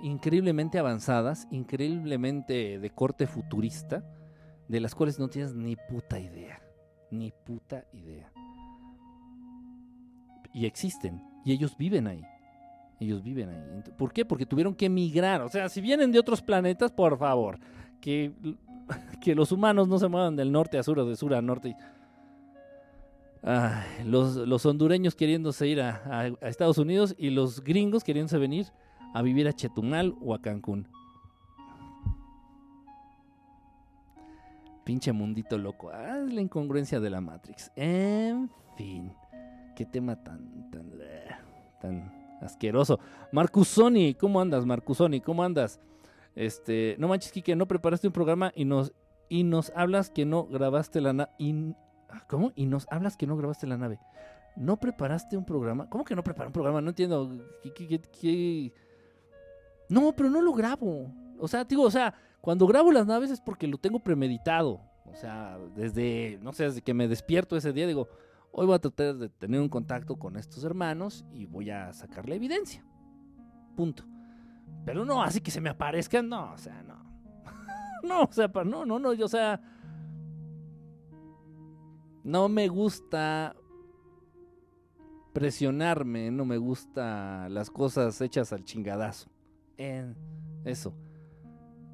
increíblemente 0.02 0.80
avanzadas, 0.80 1.48
increíblemente 1.52 2.80
de 2.80 2.90
corte 2.90 3.28
futurista, 3.28 4.04
de 4.68 4.80
las 4.80 4.96
cuales 4.96 5.20
no 5.20 5.28
tienes 5.30 5.54
ni 5.54 5.76
puta 5.76 6.20
idea. 6.20 6.62
Ni 7.12 7.32
puta 7.32 7.86
idea. 7.94 8.32
Y 10.54 10.66
existen, 10.66 11.24
y 11.46 11.52
ellos 11.52 11.78
viven 11.78 12.08
ahí. 12.08 12.24
Ellos 13.00 13.24
viven 13.24 13.50
ahí. 13.50 13.94
¿Por 13.98 14.12
qué? 14.12 14.26
Porque 14.26 14.46
tuvieron 14.46 14.76
que 14.76 14.88
emigrar. 14.88 15.42
O 15.42 15.50
sea, 15.50 15.70
si 15.70 15.80
vienen 15.80 16.12
de 16.12 16.20
otros 16.20 16.42
planetas, 16.42 16.92
por 16.92 17.18
favor, 17.18 17.60
que, 18.02 18.34
que 19.22 19.36
los 19.36 19.52
humanos 19.52 19.88
no 19.88 20.00
se 20.00 20.08
muevan 20.08 20.36
del 20.36 20.52
norte 20.52 20.78
a 20.78 20.84
sur 20.84 21.00
o 21.00 21.06
de 21.06 21.16
sur 21.16 21.34
a 21.34 21.42
norte. 21.42 21.76
los, 24.06 24.36
los, 24.36 24.66
hondureños 24.66 25.16
queriéndose 25.16 25.68
ir 25.68 25.82
a, 25.82 26.28
Estados 26.42 26.78
Unidos 26.78 27.16
y 27.18 27.30
los 27.30 27.64
gringos 27.64 28.04
queriéndose 28.04 28.38
venir 28.38 28.68
a 29.14 29.22
vivir 29.22 29.48
a 29.48 29.54
Chetumal 29.54 30.16
o 30.22 30.34
a 30.34 30.42
Cancún. 30.42 30.88
Pinche 34.84 35.12
mundito 35.12 35.58
loco. 35.58 35.92
Ah, 35.94 36.18
la 36.28 36.42
incongruencia 36.42 37.00
de 37.00 37.10
la 37.12 37.22
Matrix. 37.22 37.72
En 37.76 38.50
fin. 38.76 39.14
Qué 39.76 39.86
tema 39.86 40.16
tan, 40.16 40.70
tan, 40.72 40.92
tan 41.80 42.20
asqueroso. 42.42 43.00
Marcusoni, 43.32 44.16
¿cómo 44.16 44.42
andas, 44.42 44.66
Marcusoni? 44.66 45.22
¿Cómo 45.22 45.44
andas? 45.44 45.80
Este, 46.40 46.96
no 47.00 47.10
manches, 47.10 47.34
Kike, 47.34 47.54
no 47.58 47.68
preparaste 47.68 48.08
un 48.08 48.14
programa 48.14 48.54
y 48.56 48.64
nos, 48.64 48.94
y 49.28 49.44
nos 49.44 49.74
hablas 49.76 50.10
que 50.10 50.26
no 50.26 50.46
grabaste 50.46 51.02
la 51.02 51.12
nave. 51.12 51.32
¿Cómo? 52.30 52.54
Y 52.56 52.66
nos 52.66 52.88
hablas 52.90 53.18
que 53.18 53.28
no 53.28 53.36
grabaste 53.36 53.68
la 53.68 53.78
nave. 53.78 54.00
¿No 54.56 54.78
preparaste 54.80 55.36
un 55.36 55.44
programa? 55.44 55.90
¿Cómo 55.90 56.06
que 56.06 56.16
no 56.16 56.24
preparé 56.24 56.48
un 56.48 56.54
programa? 56.54 56.80
No 56.80 56.92
entiendo. 56.92 57.30
¿Qué, 57.62 57.74
qué, 57.74 58.00
qué, 58.00 58.74
no, 59.90 60.16
pero 60.16 60.30
no 60.30 60.42
lo 60.42 60.54
grabo. 60.54 61.12
O 61.40 61.48
sea, 61.50 61.66
digo, 61.66 61.84
o 61.84 61.92
sea, 61.92 62.14
cuando 62.40 62.68
grabo 62.68 62.90
las 62.94 63.06
naves 63.06 63.32
es 63.32 63.42
porque 63.42 63.68
lo 63.68 63.78
tengo 63.78 64.00
premeditado. 64.00 64.80
O 65.12 65.16
sea, 65.16 65.60
desde, 65.76 66.40
no 66.42 66.54
sé, 66.54 66.64
desde 66.64 66.82
que 66.82 66.94
me 66.94 67.10
despierto 67.10 67.58
ese 67.58 67.74
día, 67.74 67.86
digo, 67.86 68.08
hoy 68.54 68.66
voy 68.66 68.76
a 68.76 68.80
tratar 68.80 69.18
de 69.18 69.28
tener 69.28 69.60
un 69.60 69.68
contacto 69.68 70.16
con 70.16 70.38
estos 70.38 70.64
hermanos 70.64 71.26
y 71.34 71.48
voy 71.48 71.70
a 71.70 71.92
sacar 71.92 72.30
la 72.30 72.36
evidencia. 72.36 72.86
Punto. 73.76 74.06
Pero 74.86 75.06
no, 75.06 75.22
así 75.22 75.42
que 75.42 75.52
se 75.52 75.62
me 75.62 75.70
aparezcan, 75.70 76.28
no, 76.30 76.54
o 76.54 76.58
sea, 76.58 76.82
no. 76.84 76.96
no, 78.04 78.24
o 78.24 78.32
sea, 78.32 78.48
no, 78.66 78.86
no, 78.86 79.00
no, 79.00 79.14
yo, 79.14 79.26
o 79.26 79.30
sea, 79.30 79.62
no 82.24 82.50
me 82.50 82.68
gusta 82.68 83.56
presionarme, 85.34 86.32
no 86.32 86.46
me 86.46 86.58
gusta 86.58 87.48
las 87.50 87.70
cosas 87.70 88.20
hechas 88.22 88.52
al 88.52 88.64
chingadazo 88.64 89.30
en 89.78 90.16
eso. 90.66 90.94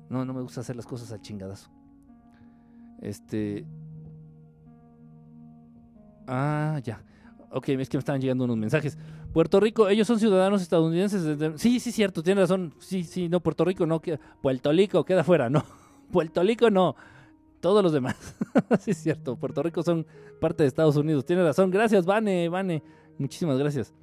No, 0.09 0.25
no 0.25 0.33
me 0.33 0.41
gusta 0.41 0.61
hacer 0.61 0.75
las 0.75 0.85
cosas 0.85 1.11
al 1.11 1.21
chingadazo. 1.21 1.69
Este. 3.01 3.65
Ah, 6.27 6.79
ya. 6.83 7.03
Ok, 7.51 7.69
es 7.69 7.89
que 7.89 7.97
me 7.97 7.99
estaban 7.99 8.21
llegando 8.21 8.43
unos 8.45 8.57
mensajes. 8.57 8.97
Puerto 9.35 9.59
Rico, 9.59 9.89
ellos 9.89 10.07
son 10.07 10.17
ciudadanos 10.17 10.61
estadounidenses. 10.61 11.59
Sí, 11.59 11.81
sí, 11.81 11.91
cierto, 11.91 12.23
tiene 12.23 12.39
razón. 12.39 12.73
Sí, 12.79 13.03
sí, 13.03 13.27
no, 13.27 13.41
Puerto 13.41 13.65
Rico 13.65 13.85
no. 13.85 14.01
Puerto 14.41 14.71
Rico 14.71 15.03
queda 15.03 15.25
fuera, 15.25 15.49
no. 15.49 15.61
Puerto 16.13 16.41
Rico 16.41 16.69
no. 16.71 16.95
Todos 17.59 17.83
los 17.83 17.91
demás. 17.91 18.15
sí, 18.79 18.91
es 18.91 18.97
cierto. 18.97 19.35
Puerto 19.35 19.61
Rico 19.61 19.83
son 19.83 20.07
parte 20.39 20.63
de 20.63 20.67
Estados 20.67 20.95
Unidos. 20.95 21.25
Tiene 21.25 21.43
razón. 21.43 21.69
Gracias, 21.69 22.05
Vane, 22.05 22.47
Vane. 22.47 22.81
Muchísimas 23.17 23.57
gracias. 23.57 23.93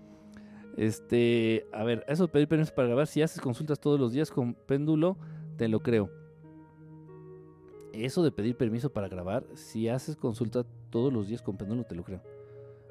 Este, 0.77 1.67
a 1.73 1.83
ver, 1.83 2.05
eso 2.09 2.29
pedir 2.29 2.47
permiso 2.47 2.75
para 2.75 2.89
grabar, 2.89 3.07
si 3.07 3.23
haces 3.23 3.41
consultas 3.41 3.81
todos 3.81 3.99
los 3.99 4.13
días 4.13 4.31
con 4.31 4.53
péndulo, 4.53 5.17
te 5.57 5.67
lo 5.67 5.81
creo. 5.81 6.11
Eso 7.95 8.23
de 8.23 8.33
pedir 8.33 8.55
permiso 8.55 8.93
para 8.93 9.09
grabar, 9.09 9.47
si 9.55 9.89
haces 9.89 10.15
consulta 10.15 10.67
todos 10.91 11.11
los 11.11 11.27
días 11.27 11.41
con 11.41 11.57
péndulo, 11.57 11.85
te 11.85 11.95
lo 11.95 12.05
creo. 12.05 12.21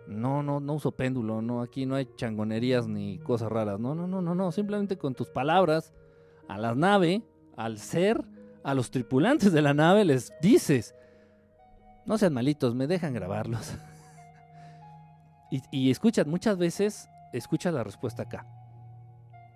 No, 0.08 0.44
no, 0.44 0.60
no 0.60 0.74
uso 0.74 0.92
péndulo, 0.92 1.42
no, 1.42 1.62
aquí 1.62 1.86
no 1.86 1.96
hay 1.96 2.08
changonerías 2.16 2.88
ni 2.88 3.20
cosas 3.20 3.52
raras. 3.52 3.80
No, 3.80 3.96
no, 3.96 4.08
no, 4.08 4.22
no, 4.22 4.36
no, 4.36 4.52
simplemente 4.52 4.98
con 4.98 5.16
tus 5.16 5.30
palabras 5.30 5.94
a 6.48 6.58
la 6.58 6.76
nave, 6.76 7.24
al 7.56 7.78
ser, 7.78 8.24
a 8.64 8.74
los 8.74 8.92
tripulantes 8.92 9.54
de 9.54 9.62
la 9.62 9.74
nave 9.74 10.04
les 10.06 10.34
dices, 10.42 10.96
no 12.06 12.18
sean 12.18 12.34
malitos, 12.34 12.76
me 12.76 12.88
dejan 12.88 13.14
grabarlos. 13.14 13.74
y, 15.52 15.62
y 15.72 15.92
escuchad, 15.92 16.26
muchas 16.26 16.58
veces 16.58 17.08
escucha 17.32 17.72
la 17.72 17.84
respuesta 17.84 18.24
acá. 18.24 18.46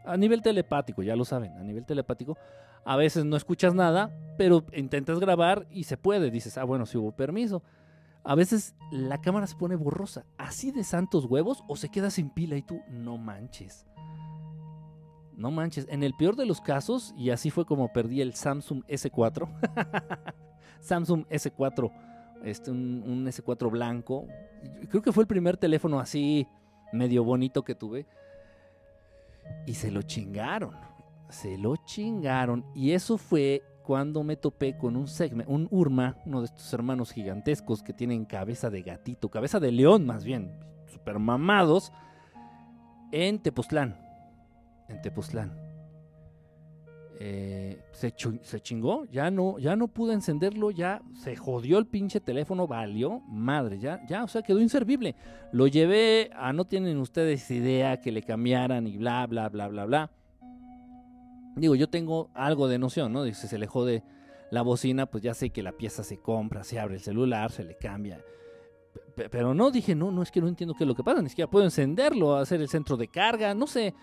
A 0.06 0.18
nivel 0.18 0.42
telepático, 0.42 1.02
ya 1.02 1.16
lo 1.16 1.26
saben, 1.26 1.54
a 1.58 1.64
nivel 1.64 1.86
telepático, 1.86 2.38
a 2.86 2.96
veces 2.96 3.26
no 3.26 3.36
escuchas 3.36 3.74
nada, 3.74 4.12
pero 4.38 4.64
intentas 4.74 5.20
grabar 5.20 5.66
y 5.72 5.86
se 5.86 5.98
puede. 5.98 6.30
Dices, 6.30 6.58
ah, 6.58 6.64
bueno, 6.64 6.86
si 6.86 6.98
hubo 6.98 7.12
permiso. 7.12 7.64
A 8.26 8.34
veces 8.34 8.76
la 8.92 9.22
cámara 9.22 9.46
se 9.46 9.56
pone 9.56 9.76
borrosa, 9.76 10.26
así 10.38 10.72
de 10.72 10.84
santos 10.84 11.26
huevos, 11.26 11.64
o 11.68 11.76
se 11.76 11.90
queda 11.90 12.10
sin 12.10 12.32
pila 12.32 12.58
y 12.58 12.64
tú, 12.64 12.82
no 12.90 13.18
manches. 13.20 13.86
No 15.38 15.52
manches. 15.52 15.86
En 15.90 16.02
el 16.02 16.16
peor 16.16 16.36
de 16.36 16.48
los 16.48 16.60
casos, 16.60 17.14
y 17.16 17.30
así 17.30 17.52
fue 17.52 17.66
como 17.66 17.94
perdí 17.94 18.22
el 18.22 18.34
Samsung 18.34 18.84
S4. 18.88 19.48
Samsung 20.80 21.26
S4, 21.28 21.92
este, 22.44 22.72
un, 22.72 23.04
un 23.06 23.28
S4 23.28 23.70
blanco. 23.70 24.28
Creo 24.90 25.04
que 25.04 25.12
fue 25.12 25.24
el 25.24 25.28
primer 25.28 25.58
teléfono 25.58 26.00
así 26.00 26.48
medio 26.94 27.24
bonito 27.24 27.64
que 27.64 27.76
tuve. 27.76 28.08
Y 29.68 29.76
se 29.76 29.92
lo 29.92 30.02
chingaron. 30.02 30.76
Se 31.30 31.60
lo 31.60 31.76
chingaron. 31.76 32.66
Y 32.74 32.92
eso 32.92 33.20
fue 33.20 33.62
cuando 33.86 34.24
me 34.24 34.36
topé 34.36 34.78
con 34.78 34.96
un 34.96 35.08
segmento, 35.08 35.52
un 35.52 35.68
Urma, 35.70 36.18
uno 36.26 36.42
de 36.42 36.48
estos 36.48 36.74
hermanos 36.74 37.12
gigantescos 37.12 37.84
que 37.84 37.94
tienen 37.94 38.26
cabeza 38.26 38.70
de 38.70 38.82
gatito, 38.82 39.30
cabeza 39.30 39.60
de 39.60 39.72
león 39.72 40.06
más 40.06 40.24
bien, 40.24 40.52
super 40.88 41.20
mamados, 41.20 41.92
en 43.12 43.40
Tepoztlán. 43.40 43.96
En 44.90 45.02
Tepoztlán. 45.02 45.66
Eh, 47.18 47.82
se, 47.94 48.14
se, 48.42 48.60
chingó, 48.60 49.06
ya 49.06 49.32
no, 49.32 49.58
ya 49.58 49.78
no 49.78 49.88
pude 49.88 50.14
encenderlo, 50.14 50.72
ya 50.72 51.02
se 51.14 51.38
jodió 51.38 51.78
el 51.78 51.86
pinche 51.86 52.20
teléfono, 52.20 52.68
valió 52.68 53.22
madre, 53.22 53.80
ya, 53.80 54.06
ya, 54.06 54.24
o 54.24 54.28
sea, 54.28 54.42
quedó 54.42 54.60
inservible. 54.60 55.16
Lo 55.54 55.68
llevé 55.68 56.30
a, 56.36 56.52
no 56.52 56.66
tienen 56.66 56.98
ustedes 56.98 57.50
idea 57.52 58.02
que 58.02 58.12
le 58.12 58.24
cambiaran 58.24 58.88
y 58.88 58.98
bla, 58.98 59.26
bla, 59.28 59.48
bla, 59.48 59.70
bla, 59.70 59.86
bla. 59.86 60.12
Digo, 61.56 61.76
yo 61.76 61.90
tengo 61.90 62.30
algo 62.34 62.68
de 62.68 62.78
noción, 62.78 63.14
¿no? 63.14 63.26
Si 63.26 63.34
se 63.34 63.58
le 63.58 63.68
jode 63.68 64.04
la 64.52 64.62
bocina, 64.62 65.06
pues 65.06 65.24
ya 65.24 65.34
sé 65.34 65.50
que 65.50 65.64
la 65.64 65.72
pieza 65.72 66.04
se 66.04 66.18
compra, 66.20 66.64
se 66.64 66.80
abre 66.80 66.96
el 66.96 67.02
celular, 67.02 67.52
se 67.52 67.64
le 67.64 67.76
cambia. 67.76 68.24
Pero 69.16 69.54
no, 69.54 69.72
dije, 69.72 69.96
no, 69.96 70.12
no 70.12 70.22
es 70.22 70.32
que 70.32 70.42
no 70.42 70.48
entiendo 70.48 70.76
qué 70.76 70.84
es 70.84 70.88
lo 70.88 70.96
que 70.96 71.04
pasa, 71.04 71.22
ni 71.22 71.30
siquiera 71.30 71.50
puedo 71.50 71.66
encenderlo, 71.66 72.36
hacer 72.36 72.62
el 72.62 72.68
centro 72.68 72.98
de 72.98 73.08
carga, 73.08 73.54
no 73.54 73.68
sé. 73.68 73.94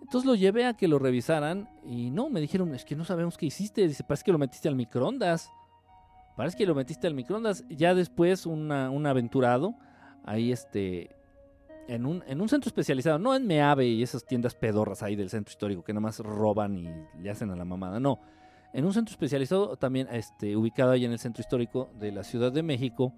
Entonces 0.00 0.26
lo 0.26 0.34
llevé 0.34 0.66
a 0.66 0.74
que 0.74 0.88
lo 0.88 0.98
revisaran 0.98 1.68
y 1.84 2.10
no, 2.10 2.28
me 2.28 2.40
dijeron, 2.40 2.74
es 2.74 2.84
que 2.84 2.96
no 2.96 3.04
sabemos 3.04 3.36
qué 3.36 3.46
hiciste. 3.46 3.86
Dice, 3.86 4.04
parece 4.04 4.24
que 4.24 4.32
lo 4.32 4.38
metiste 4.38 4.68
al 4.68 4.76
microondas. 4.76 5.50
Parece 6.36 6.56
que 6.56 6.66
lo 6.66 6.74
metiste 6.74 7.06
al 7.06 7.14
microondas. 7.14 7.64
Ya 7.68 7.94
después 7.94 8.46
un 8.46 8.70
aventurado, 9.06 9.74
ahí 10.24 10.50
este, 10.50 11.10
en 11.88 12.06
un, 12.06 12.22
en 12.26 12.40
un 12.40 12.48
centro 12.48 12.68
especializado, 12.68 13.18
no 13.18 13.34
en 13.34 13.46
Meave 13.46 13.86
y 13.86 14.02
esas 14.02 14.24
tiendas 14.24 14.54
pedorras 14.54 15.02
ahí 15.02 15.16
del 15.16 15.30
centro 15.30 15.50
histórico 15.50 15.82
que 15.82 15.92
nada 15.92 16.02
más 16.02 16.18
roban 16.20 16.78
y 16.78 16.88
le 17.20 17.30
hacen 17.30 17.50
a 17.50 17.56
la 17.56 17.64
mamada, 17.64 18.00
no. 18.00 18.20
En 18.72 18.84
un 18.84 18.92
centro 18.92 19.12
especializado 19.12 19.76
también 19.76 20.08
este, 20.10 20.56
ubicado 20.56 20.92
ahí 20.92 21.04
en 21.04 21.12
el 21.12 21.18
centro 21.18 21.42
histórico 21.42 21.90
de 21.98 22.12
la 22.12 22.24
Ciudad 22.24 22.50
de 22.52 22.62
México, 22.62 23.12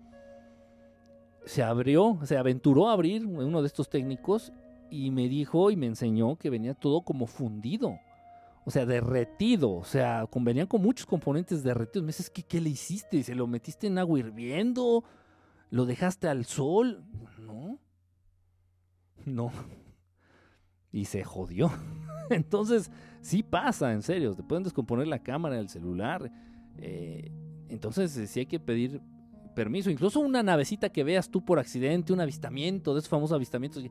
se 1.44 1.62
abrió, 1.62 2.18
se 2.24 2.37
aventuró 2.37 2.88
a 2.88 2.92
abrir 2.92 3.24
uno 3.27 3.61
de 3.61 3.66
estos 3.66 3.88
técnicos 3.88 4.53
y 4.90 5.11
me 5.11 5.29
dijo 5.29 5.70
y 5.70 5.77
me 5.77 5.87
enseñó 5.87 6.37
que 6.37 6.50
venía 6.50 6.74
todo 6.74 7.03
como 7.03 7.27
fundido. 7.27 7.98
O 8.64 8.70
sea, 8.70 8.87
derretido. 8.87 9.72
O 9.72 9.85
sea, 9.85 10.27
venían 10.40 10.66
con 10.66 10.83
muchos 10.83 11.07
componentes 11.07 11.62
derretidos. 11.62 12.05
Me 12.05 12.09
dices, 12.09 12.31
¿qué, 12.31 12.42
¿qué 12.42 12.61
le 12.61 12.70
hiciste? 12.70 13.22
¿Se 13.22 13.35
lo 13.35 13.46
metiste 13.46 13.87
en 13.87 13.98
agua 13.98 14.18
hirviendo? 14.18 15.05
¿Lo 15.70 15.85
dejaste 15.85 16.29
al 16.29 16.46
sol? 16.46 17.05
No. 17.38 17.79
No. 19.24 19.50
Y 20.92 21.06
se 21.06 21.24
jodió. 21.24 21.70
Entonces, 22.30 22.90
sí 23.20 23.42
pasa, 23.42 23.92
en 23.92 24.02
serio. 24.02 24.34
Te 24.34 24.42
pueden 24.42 24.64
descomponer 24.64 25.06
la 25.06 25.22
cámara 25.22 25.56
del 25.56 25.68
celular. 25.68 26.30
Eh, 26.78 27.30
entonces, 27.68 28.30
sí 28.30 28.40
hay 28.40 28.46
que 28.46 28.60
pedir 28.60 29.00
permiso, 29.54 29.90
incluso 29.90 30.20
una 30.20 30.42
navecita 30.42 30.90
que 30.90 31.04
veas 31.04 31.30
tú 31.30 31.44
por 31.44 31.58
accidente, 31.58 32.12
un 32.12 32.20
avistamiento, 32.20 32.92
de 32.92 32.98
esos 32.98 33.08
famosos 33.08 33.34
avistamientos. 33.34 33.84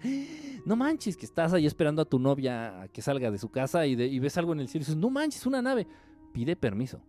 No 0.66 0.76
manches, 0.76 1.18
que 1.18 1.26
estás 1.26 1.54
ahí 1.54 1.66
esperando 1.66 2.02
a 2.02 2.06
tu 2.06 2.20
novia 2.20 2.82
a 2.82 2.88
que 2.90 3.02
salga 3.02 3.32
de 3.32 3.38
su 3.38 3.50
casa 3.50 3.86
y, 3.88 4.20
ves 4.20 4.38
algo 4.38 4.54
en 4.54 4.60
el 4.60 4.68
cielo 4.68 4.82
dices, 4.84 4.98
no 4.98 5.10
manches, 5.10 5.46
una 5.46 5.62
nave. 5.62 5.88
Pide 6.34 6.56
permiso. 6.56 7.02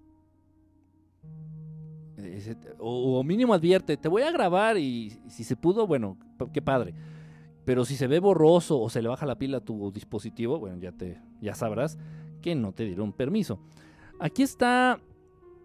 O, 2.79 3.23
mínimo 3.23 3.53
advierte, 3.53 3.97
te 3.97 4.09
voy 4.09 4.23
a 4.23 4.31
grabar 4.31 4.79
y 4.79 5.19
si 5.29 5.45
se 5.45 5.57
pudo, 5.57 5.87
bueno, 5.87 6.17
qué 6.53 6.63
padre. 6.63 6.95
Pero 7.65 7.85
si 7.85 7.97
se 7.97 8.07
ve 8.07 8.19
borroso 8.19 8.79
o 8.81 8.91
se 8.91 9.01
le 9.01 9.09
baja 9.09 9.27
la 9.27 9.39
pila 9.39 9.59
a 9.59 9.61
tu 9.61 9.91
dispositivo, 9.91 10.59
bueno, 10.59 10.77
ya, 10.79 10.93
te, 10.93 11.21
ya 11.41 11.55
sabrás 11.55 11.99
que 12.43 12.55
no 12.55 12.73
te 12.73 12.85
dieron 12.85 13.13
permiso. 13.13 13.59
Aquí 14.21 14.43
está 14.43 15.01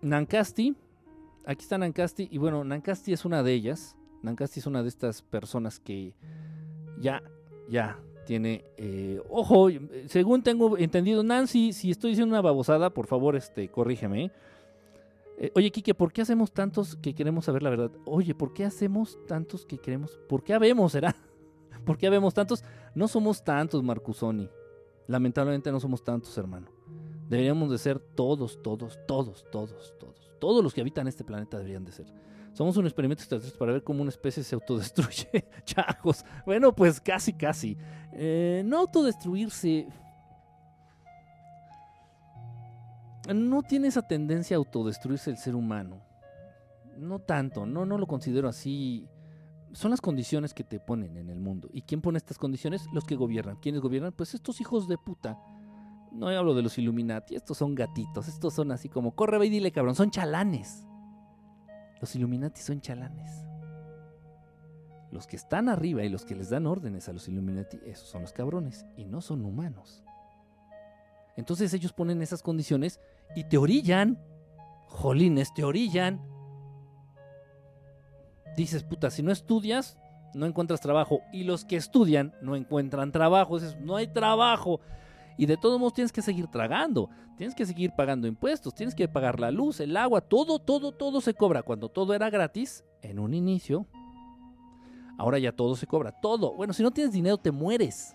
Nancasti, 0.02 0.76
aquí 1.46 1.64
está 1.64 1.78
Nancasti 1.78 2.28
y 2.32 2.38
bueno, 2.38 2.64
Nancasti 2.64 3.14
es 3.14 3.26
una 3.26 3.44
de 3.44 3.54
ellas. 3.54 3.98
Nancasti 4.22 4.60
es 4.60 4.66
una 4.66 4.82
de 4.82 4.90
estas 4.90 5.22
personas 5.22 5.80
que 5.80 6.14
ya, 7.00 7.22
ya 7.70 8.00
tiene, 8.26 8.64
eh, 8.78 9.22
ojo, 9.30 9.70
según 10.08 10.44
tengo 10.44 10.78
entendido, 10.78 11.24
Nancy, 11.24 11.74
si 11.74 11.92
estoy 11.92 12.12
diciendo 12.12 12.34
una 12.34 12.42
babosada, 12.42 12.92
por 12.92 13.08
favor, 13.08 13.36
este, 13.36 13.70
corrígeme. 13.70 14.32
Eh, 15.38 15.52
oye, 15.56 15.72
Kike, 15.72 15.96
¿por 15.96 16.12
qué 16.12 16.22
hacemos 16.22 16.52
tantos 16.52 16.96
que 16.98 17.16
queremos 17.16 17.46
saber 17.46 17.64
la 17.64 17.70
verdad? 17.70 17.92
Oye, 18.06 18.36
¿por 18.36 18.54
qué 18.54 18.66
hacemos 18.66 19.18
tantos 19.26 19.66
que 19.66 19.78
queremos? 19.78 20.20
¿Por 20.28 20.44
qué 20.44 20.54
habemos, 20.54 20.92
será? 20.92 21.16
¿Por 21.90 21.98
qué 21.98 22.06
habemos 22.06 22.36
tantos? 22.36 22.64
No 22.94 23.08
somos 23.08 23.44
tantos, 23.44 23.82
Marcusoni. 23.82 24.48
Lamentablemente 25.08 25.72
no 25.72 25.80
somos 25.80 26.04
tantos, 26.04 26.38
hermano. 26.38 26.68
Deberíamos 27.28 27.72
de 27.72 27.80
ser 27.80 27.98
todos, 27.98 28.62
todos, 28.62 29.00
todos, 29.08 29.44
todos, 29.52 29.96
todos. 30.00 30.32
Todos 30.40 30.64
los 30.64 30.72
que 30.72 30.82
habitan 30.82 31.08
este 31.08 31.24
planeta 31.24 31.58
deberían 31.58 31.86
de 31.86 31.92
ser. 31.92 32.06
Somos 32.54 32.78
un 32.78 32.86
experimento 32.86 33.24
extraterrestre 33.24 33.58
para 33.58 33.72
ver 33.72 33.84
cómo 33.84 34.04
una 34.04 34.10
especie 34.10 34.44
se 34.44 34.54
autodestruye. 34.54 35.50
Chajos. 35.64 36.24
Bueno, 36.46 36.76
pues 36.76 37.02
casi, 37.02 37.34
casi. 37.34 37.76
Eh, 38.14 38.62
no 38.68 38.78
autodestruirse. 38.78 39.88
No 43.34 43.64
tiene 43.64 43.88
esa 43.88 44.08
tendencia 44.08 44.56
a 44.56 44.60
autodestruirse 44.60 45.32
el 45.32 45.38
ser 45.38 45.56
humano. 45.56 46.04
No 47.00 47.18
tanto, 47.18 47.66
no, 47.66 47.84
no 47.84 47.98
lo 47.98 48.06
considero 48.06 48.48
así. 48.48 49.10
Son 49.74 49.92
las 49.92 50.02
condiciones 50.02 50.54
que 50.54 50.64
te 50.64 50.80
ponen 50.80 51.18
en 51.18 51.30
el 51.30 51.40
mundo. 51.40 51.70
¿Y 51.72 51.84
quién 51.84 52.02
pone 52.02 52.18
estas 52.18 52.38
condiciones? 52.38 52.88
Los 52.92 53.06
que 53.06 53.16
gobiernan. 53.16 53.58
¿Quiénes 53.58 53.82
gobiernan? 53.82 54.14
Pues 54.14 54.34
estos 54.34 54.60
hijos 54.62 54.88
de 54.88 54.98
puta 54.98 55.38
no 56.12 56.28
hablo 56.28 56.54
de 56.54 56.62
los 56.62 56.78
Illuminati, 56.78 57.36
estos 57.36 57.58
son 57.58 57.76
gatitos, 57.76 58.28
estos 58.28 58.54
son 58.54 58.72
así 58.72 58.90
como, 58.90 59.16
corre, 59.16 59.38
ve 59.38 59.48
y 59.48 59.50
dile 59.50 59.72
cabrón, 59.72 59.96
son 59.96 60.12
chalanes. 60.12 60.86
Los 62.00 62.16
Illuminati 62.16 62.62
son 62.62 62.82
chalanes. 62.82 63.46
Los 65.12 65.28
que 65.28 65.36
están 65.36 65.70
arriba 65.70 66.04
y 66.04 66.10
los 66.10 66.24
que 66.26 66.36
les 66.36 66.50
dan 66.50 66.68
órdenes 66.68 67.10
a 67.10 67.14
los 67.14 67.28
Illuminati, 67.28 67.80
esos 67.86 68.08
son 68.08 68.22
los 68.22 68.32
cabrones 68.32 68.86
y 68.96 69.06
no 69.06 69.22
son 69.22 69.44
humanos. 69.44 70.04
Entonces 71.36 71.74
ellos 71.74 71.94
ponen 71.94 72.22
esas 72.22 72.44
condiciones 72.44 73.00
y 73.36 73.46
te 73.46 73.58
orillan. 73.58 74.20
Jolines, 74.88 75.54
te 75.54 75.64
orillan. 75.64 76.22
Dices, 78.60 78.84
puta, 78.84 79.10
si 79.10 79.24
no 79.24 79.32
estudias, 79.32 79.98
no 80.34 80.46
encuentras 80.46 80.82
trabajo. 80.82 81.22
Y 81.32 81.46
los 81.46 81.64
que 81.64 81.78
estudian 81.78 82.36
no 82.42 82.58
encuentran 82.58 83.14
trabajo. 83.14 83.58
No 83.80 83.96
hay 83.96 84.08
trabajo. 84.08 84.82
Y 85.38 85.46
de 85.46 85.56
todos 85.56 85.80
modos 85.80 85.94
tienes 85.94 86.12
que 86.12 86.22
seguir 86.22 86.48
tragando, 86.48 87.10
tienes 87.38 87.56
que 87.56 87.66
seguir 87.66 87.94
pagando 87.96 88.28
impuestos, 88.28 88.74
tienes 88.74 88.94
que 88.94 89.08
pagar 89.08 89.40
la 89.40 89.50
luz, 89.50 89.80
el 89.80 89.96
agua, 89.96 90.20
todo, 90.20 90.60
todo, 90.60 90.92
todo 90.92 91.22
se 91.22 91.34
cobra. 91.34 91.64
Cuando 91.64 91.88
todo 91.88 92.14
era 92.14 92.30
gratis, 92.30 92.84
en 93.02 93.20
un 93.20 93.34
inicio, 93.34 93.88
ahora 95.18 95.40
ya 95.40 95.54
todo 95.54 95.78
se 95.78 95.88
cobra, 95.88 96.12
todo. 96.12 96.54
Bueno, 96.54 96.74
si 96.74 96.84
no 96.84 96.92
tienes 96.92 97.14
dinero 97.14 97.38
te 97.38 97.52
mueres, 97.52 98.14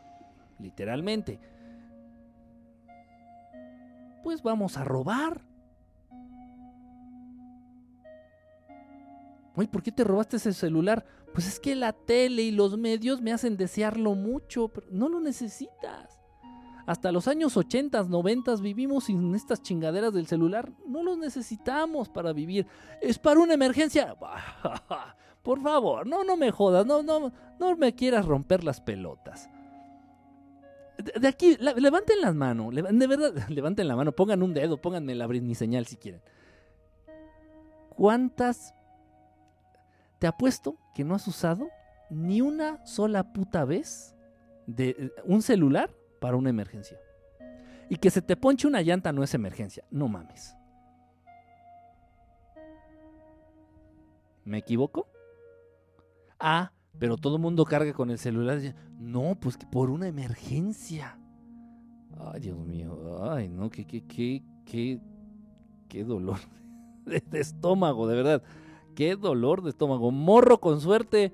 literalmente. 0.59 1.41
Pues 4.23 4.43
vamos 4.43 4.77
a 4.77 4.85
robar. 4.85 5.41
Oye, 9.57 9.69
¿por 9.69 9.83
qué 9.83 9.93
te 9.93 10.05
robaste 10.05 10.37
ese 10.37 10.53
celular? 10.53 11.05
Pues 11.33 11.47
es 11.47 11.61
que 11.61 11.75
la 11.75 11.93
tele 11.93 12.43
y 12.43 12.51
los 12.51 12.77
medios 12.77 13.21
me 13.21 13.33
hacen 13.33 13.57
desearlo 13.57 14.15
mucho, 14.15 14.69
pero 14.69 14.87
no 14.91 15.09
lo 15.09 15.21
necesitas. 15.21 16.21
Hasta 16.87 17.13
los 17.13 17.29
años 17.29 17.57
80, 17.57 18.03
90 18.05 18.57
vivimos 18.57 19.05
sin 19.05 19.35
estas 19.35 19.63
chingaderas 19.63 20.13
del 20.13 20.27
celular. 20.27 20.71
No 20.87 21.03
los 21.03 21.17
necesitamos 21.17 22.09
para 22.09 22.33
vivir. 22.33 22.67
Es 23.01 23.19
para 23.19 23.41
una 23.41 23.55
emergencia. 23.55 24.15
Por 25.43 25.63
favor, 25.63 26.07
no, 26.07 26.25
no 26.25 26.37
me 26.37 26.51
jodas. 26.51 26.85
No, 26.85 27.03
no, 27.03 27.33
no 27.59 27.77
me 27.77 27.95
quieras 27.95 28.27
romper 28.27 28.65
las 28.65 28.81
pelotas. 28.81 29.49
De 31.21 31.27
aquí, 31.27 31.57
levanten 31.57 32.21
las 32.21 32.35
manos. 32.35 32.75
De 32.75 33.07
verdad, 33.07 33.33
levanten 33.49 33.89
la 33.89 33.97
mano. 33.97 34.13
Pongan 34.13 34.43
un 34.43 34.53
dedo. 34.53 34.77
Pónganme 34.77 35.15
la 35.15 35.27
Britney 35.27 35.55
señal 35.55 35.87
si 35.87 35.97
quieren. 35.97 36.21
¿Cuántas 37.97 38.75
te 40.25 40.29
apuesto 40.29 40.79
que 40.95 41.05
no 41.05 41.15
has 41.15 41.29
usado 41.29 41.69
ni 42.09 42.41
una 42.41 42.83
sola 42.87 43.35
puta 43.35 43.67
vez 43.67 44.17
de 44.67 44.97
eh, 44.99 45.13
un 45.27 45.43
celular 45.43 45.95
para 46.19 46.39
una 46.39 46.49
emergencia. 46.49 46.99
Y 47.91 47.97
que 47.97 48.09
se 48.09 48.23
te 48.23 48.35
ponche 48.35 48.67
una 48.67 48.81
llanta 48.81 49.13
no 49.13 49.23
es 49.23 49.35
emergencia, 49.35 49.85
no 49.91 50.09
mames. 50.09 50.57
¿Me 54.47 54.57
equivoco? 54.57 55.09
Ah, 56.41 56.73
pero 56.99 57.19
todo 57.19 57.37
el 57.37 57.43
mundo 57.43 57.67
carga 57.67 57.93
con 57.93 58.09
el 58.09 58.17
celular. 58.17 58.59
No, 58.99 59.37
pues 59.39 59.59
que 59.59 59.67
por 59.67 59.91
una 59.91 60.09
emergencia. 60.09 61.19
Ay, 62.19 62.41
Dios 62.41 62.57
mío. 62.57 63.31
Ay, 63.31 63.51
no, 63.51 63.69
qué, 63.69 63.87
qué, 63.87 64.07
qué, 64.07 64.43
qué, 64.65 65.03
qué 65.87 66.03
dolor 66.03 66.39
de, 67.05 67.23
estómago, 67.39 68.09
de 68.09 68.17
verdad. 68.17 68.43
Qué 68.95 69.17
dolor 69.17 69.63
de 69.63 69.71
estómago. 69.71 70.11
Morro 70.11 70.61
con 70.61 70.81
suerte. 70.81 71.33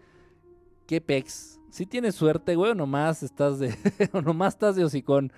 Qué 0.86 1.00
pex. 1.00 1.60
Si 1.70 1.86
tienes 1.86 2.14
suerte, 2.14 2.56
güey, 2.56 2.72
o 2.72 2.74
nomás 2.74 3.22
estás 3.22 3.58
de, 3.58 3.74
nomás 4.24 4.54
estás 4.54 4.76
de 4.76 4.84
hocicón. 4.84 5.32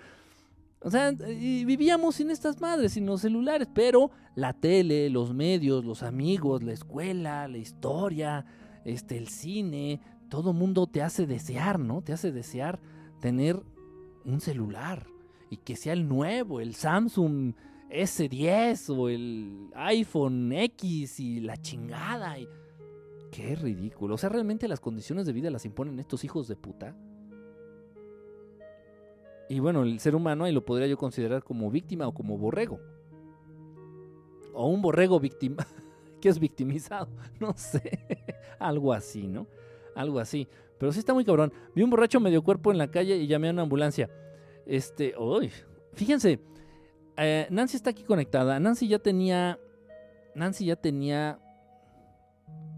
O 0.81 0.91
sea, 0.91 1.13
y 1.13 1.65
vivíamos 1.65 2.17
sin 2.17 2.31
estas 2.31 2.61
madres, 2.61 2.93
sin 2.93 3.07
los 3.07 3.21
celulares, 3.21 3.69
pero 3.73 4.11
la 4.35 4.53
tele, 4.53 5.11
los 5.11 5.33
medios, 5.33 5.85
los 5.85 6.03
amigos, 6.03 6.63
la 6.63 6.73
escuela, 6.73 7.47
la 7.47 7.59
historia, 7.59 8.45
este, 8.85 9.17
el 9.17 9.29
cine, 9.29 10.01
todo 10.29 10.53
mundo 10.53 10.87
te 10.87 11.03
hace 11.03 11.27
desear, 11.27 11.79
¿no? 11.79 12.03
Te 12.03 12.13
hace 12.13 12.33
desear 12.33 12.81
tener 13.21 13.63
un 14.25 14.41
celular 14.41 15.07
y 15.51 15.59
que 15.59 15.77
sea 15.77 15.93
el 15.93 16.09
nuevo, 16.09 16.61
el 16.61 16.75
Samsung 16.75 17.55
S10 17.93 18.97
o 18.97 19.09
el 19.09 19.69
iPhone 19.75 20.53
X 20.53 21.21
y 21.21 21.41
la 21.41 21.57
chingada. 21.57 22.39
Y... 22.39 22.49
Qué 23.31 23.55
ridículo. 23.55 24.15
O 24.15 24.19
sea, 24.19 24.31
realmente 24.31 24.67
las 24.69 24.81
condiciones 24.81 25.27
de 25.27 25.33
vida 25.33 25.51
las 25.51 25.65
imponen 25.65 25.99
estos 25.99 26.25
hijos 26.25 26.49
de 26.49 26.57
puta. 26.57 26.97
Y 29.49 29.61
bueno, 29.61 29.83
el 29.83 30.01
ser 30.01 30.17
humano 30.17 30.45
ahí 30.45 30.53
lo 30.53 30.65
podría 30.65 30.87
yo 30.87 30.97
considerar 30.97 31.45
como 31.45 31.71
víctima 31.71 32.07
o 32.07 32.15
como 32.15 32.39
borrego. 32.39 32.81
O 34.55 34.69
un 34.69 34.81
borrego 34.81 35.21
víctima 35.21 35.67
que 36.21 36.29
es 36.29 36.39
victimizado. 36.39 37.09
No 37.41 37.53
sé. 37.57 38.25
Algo 38.59 38.93
así, 38.93 39.27
¿no? 39.27 39.47
Algo 39.95 40.19
así. 40.19 40.49
Pero 40.79 40.93
sí 40.93 41.01
está 41.01 41.13
muy 41.13 41.25
cabrón. 41.25 41.53
Vi 41.75 41.83
un 41.83 41.91
borracho 41.91 42.21
medio 42.21 42.43
cuerpo 42.43 42.73
en 42.73 42.79
la 42.79 42.91
calle 42.91 43.17
y 43.17 43.27
llamé 43.27 43.49
a 43.49 43.53
una 43.53 43.63
ambulancia. 43.63 44.11
Este, 44.67 45.15
uy, 45.19 45.51
fíjense, 45.93 46.41
eh, 47.17 47.47
Nancy 47.51 47.77
está 47.77 47.91
aquí 47.91 48.05
conectada. 48.05 48.59
Nancy 48.61 48.89
ya 48.89 48.99
tenía, 48.99 49.59
Nancy 50.35 50.67
ya 50.67 50.77
tenía, 50.77 51.39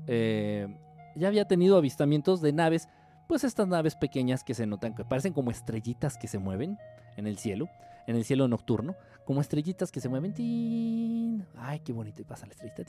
eh, 0.07 0.69
ya 1.17 1.29
había 1.29 1.47
tenido 1.47 1.77
avistamientos 1.77 2.41
de 2.41 2.53
naves, 2.53 2.89
pues 3.29 3.45
estas 3.45 3.69
naves 3.69 3.97
pequeñas 3.97 4.45
que 4.45 4.55
se 4.55 4.67
notan, 4.67 4.95
que 4.95 5.05
parecen 5.05 5.33
como 5.33 5.51
estrellitas 5.51 6.17
que 6.17 6.29
se 6.29 6.39
mueven 6.39 6.79
en 7.17 7.27
el 7.27 7.39
cielo, 7.39 7.69
en 8.07 8.17
el 8.17 8.25
cielo 8.25 8.49
nocturno, 8.49 8.97
como 9.25 9.41
estrellitas 9.41 9.91
que 9.91 10.01
se 10.01 10.09
mueven. 10.09 11.47
Ay, 11.57 11.81
qué 11.81 11.93
bonita 11.93 12.23
pasa 12.25 12.47
la 12.47 12.53
estrellita. 12.53 12.83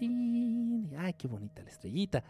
Ay, 0.99 1.13
qué 1.13 1.27
bonita 1.27 1.63
la 1.63 1.69
estrellita. 1.69 2.23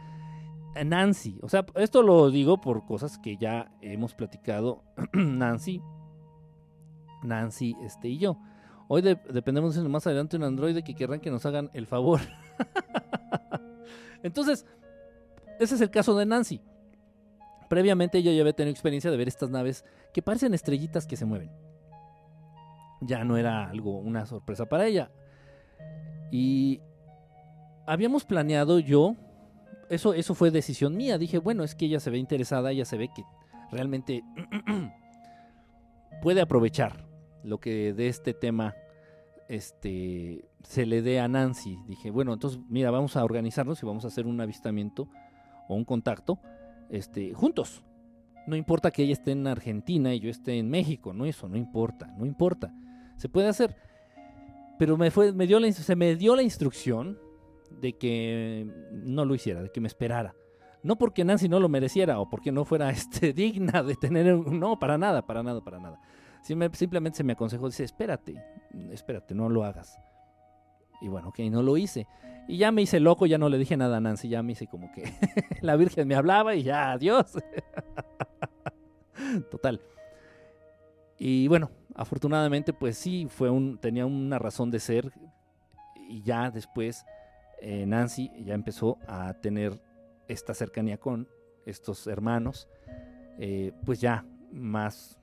Nancy, 0.84 1.40
o 1.42 1.48
sea, 1.48 1.66
esto 1.76 2.02
lo 2.04 2.30
digo 2.30 2.60
por 2.60 2.86
cosas 2.86 3.18
que 3.18 3.38
ya 3.38 3.72
hemos 3.82 4.14
platicado 4.14 4.84
Nancy, 5.14 5.82
Nancy, 7.24 7.76
este 7.82 8.10
y 8.10 8.18
yo. 8.18 8.38
Hoy 8.88 9.02
dependemos 9.02 9.76
de 9.76 9.88
más 9.90 10.06
adelante 10.06 10.38
un 10.38 10.44
androide 10.44 10.84
que 10.84 10.94
querrán 10.94 11.20
que 11.20 11.32
nos 11.32 11.46
hagan 11.46 11.72
el 11.74 11.88
favor. 11.88 12.20
Entonces, 14.24 14.66
ese 15.60 15.76
es 15.76 15.82
el 15.82 15.90
caso 15.90 16.16
de 16.18 16.26
Nancy. 16.26 16.62
Previamente 17.68 18.22
yo 18.22 18.32
ya 18.32 18.42
había 18.42 18.54
tenido 18.54 18.72
experiencia 18.72 19.10
de 19.10 19.18
ver 19.18 19.28
estas 19.28 19.50
naves 19.50 19.84
que 20.14 20.22
parecen 20.22 20.54
estrellitas 20.54 21.08
que 21.08 21.18
se 21.18 21.26
mueven. 21.26 21.52
Ya 23.02 23.24
no 23.24 23.38
era 23.38 23.70
algo, 23.70 23.98
una 23.98 24.26
sorpresa 24.26 24.68
para 24.68 24.86
ella. 24.86 25.12
Y 26.32 26.82
habíamos 27.88 28.24
planeado 28.24 28.80
yo, 28.80 29.16
eso, 29.90 30.14
eso 30.14 30.36
fue 30.36 30.52
decisión 30.52 30.96
mía. 30.96 31.18
Dije, 31.18 31.40
bueno, 31.40 31.64
es 31.64 31.74
que 31.74 31.86
ella 31.86 32.00
se 32.00 32.12
ve 32.12 32.20
interesada, 32.20 32.72
ella 32.72 32.86
se 32.86 32.98
ve 32.98 33.10
que 33.16 33.24
realmente 33.72 34.24
puede 36.22 36.42
aprovechar 36.42 37.05
lo 37.46 37.60
que 37.60 37.94
de 37.94 38.08
este 38.08 38.34
tema 38.34 38.76
este, 39.48 40.46
se 40.64 40.86
le 40.86 41.02
dé 41.02 41.20
a 41.20 41.28
Nancy. 41.28 41.78
Dije, 41.88 42.10
bueno, 42.10 42.34
entonces, 42.34 42.60
mira, 42.68 42.92
vamos 42.92 43.16
a 43.16 43.24
organizarnos 43.24 43.82
y 43.82 43.86
vamos 43.86 44.04
a 44.06 44.08
hacer 44.08 44.26
un 44.26 44.42
avistamiento 44.42 45.08
o 45.68 45.76
un 45.76 45.86
contacto 45.86 46.40
este, 46.90 47.34
juntos. 47.34 47.84
No 48.48 48.56
importa 48.56 48.92
que 48.92 49.04
ella 49.04 49.14
esté 49.14 49.32
en 49.32 49.48
Argentina 49.48 50.14
y 50.14 50.20
yo 50.20 50.30
esté 50.30 50.58
en 50.58 50.70
México, 50.70 51.14
no 51.14 51.26
eso, 51.26 51.48
no 51.48 51.58
importa, 51.58 52.14
no 52.18 52.26
importa. 52.26 52.74
Se 53.16 53.30
puede 53.30 53.48
hacer. 53.48 53.76
Pero 54.78 54.98
me 54.98 55.10
fue, 55.10 55.32
me 55.32 55.48
dio 55.48 55.60
la, 55.60 55.72
se 55.72 55.96
me 55.96 56.16
dio 56.16 56.36
la 56.36 56.44
instrucción 56.44 57.18
de 57.80 57.94
que 57.94 58.68
no 58.92 59.26
lo 59.26 59.34
hiciera, 59.36 59.64
de 59.64 59.72
que 59.72 59.82
me 59.82 59.88
esperara. 59.88 60.36
No 60.84 60.98
porque 60.98 61.24
Nancy 61.24 61.50
no 61.50 61.60
lo 61.60 61.70
mereciera 61.70 62.20
o 62.20 62.30
porque 62.30 62.52
no 62.52 62.66
fuera 62.66 62.90
este, 62.92 63.34
digna 63.34 63.82
de 63.84 63.96
tener... 63.96 64.36
No, 64.36 64.78
para 64.78 64.98
nada, 64.98 65.26
para 65.26 65.42
nada, 65.42 65.62
para 65.62 65.80
nada 65.80 66.00
simplemente 66.46 67.18
se 67.18 67.24
me 67.24 67.34
aconsejó, 67.34 67.68
dice, 67.68 67.84
espérate, 67.84 68.42
espérate, 68.92 69.34
no 69.34 69.50
lo 69.50 69.64
hagas. 69.64 70.00
Y 71.02 71.08
bueno, 71.08 71.30
ok, 71.30 71.40
no 71.52 71.62
lo 71.62 71.78
hice. 71.78 72.08
Y 72.48 72.58
ya 72.58 72.72
me 72.72 72.84
hice 72.84 73.00
loco, 73.00 73.26
ya 73.26 73.38
no 73.38 73.50
le 73.50 73.58
dije 73.58 73.76
nada 73.76 73.98
a 73.98 74.00
Nancy, 74.00 74.30
ya 74.30 74.44
me 74.44 74.52
hice 74.52 74.68
como 74.68 74.92
que 74.92 75.12
la 75.62 75.76
Virgen 75.76 76.08
me 76.08 76.16
hablaba 76.16 76.56
y 76.56 76.64
ya, 76.64 76.92
adiós. 76.92 77.34
Total. 79.52 79.82
Y 81.18 81.48
bueno, 81.48 81.72
afortunadamente 81.96 82.74
pues 82.74 82.98
sí, 82.98 83.28
fue 83.30 83.50
un, 83.50 83.80
tenía 83.80 84.06
una 84.06 84.38
razón 84.38 84.70
de 84.70 84.80
ser 84.80 85.12
y 86.08 86.22
ya 86.22 86.52
después 86.52 87.06
eh, 87.62 87.86
Nancy 87.86 88.32
ya 88.44 88.54
empezó 88.54 89.00
a 89.08 89.34
tener 89.34 89.82
esta 90.28 90.54
cercanía 90.54 90.98
con 90.98 91.28
estos 91.66 92.06
hermanos, 92.08 92.68
eh, 93.40 93.72
pues 93.86 94.02
ya 94.02 94.26
más 94.52 95.20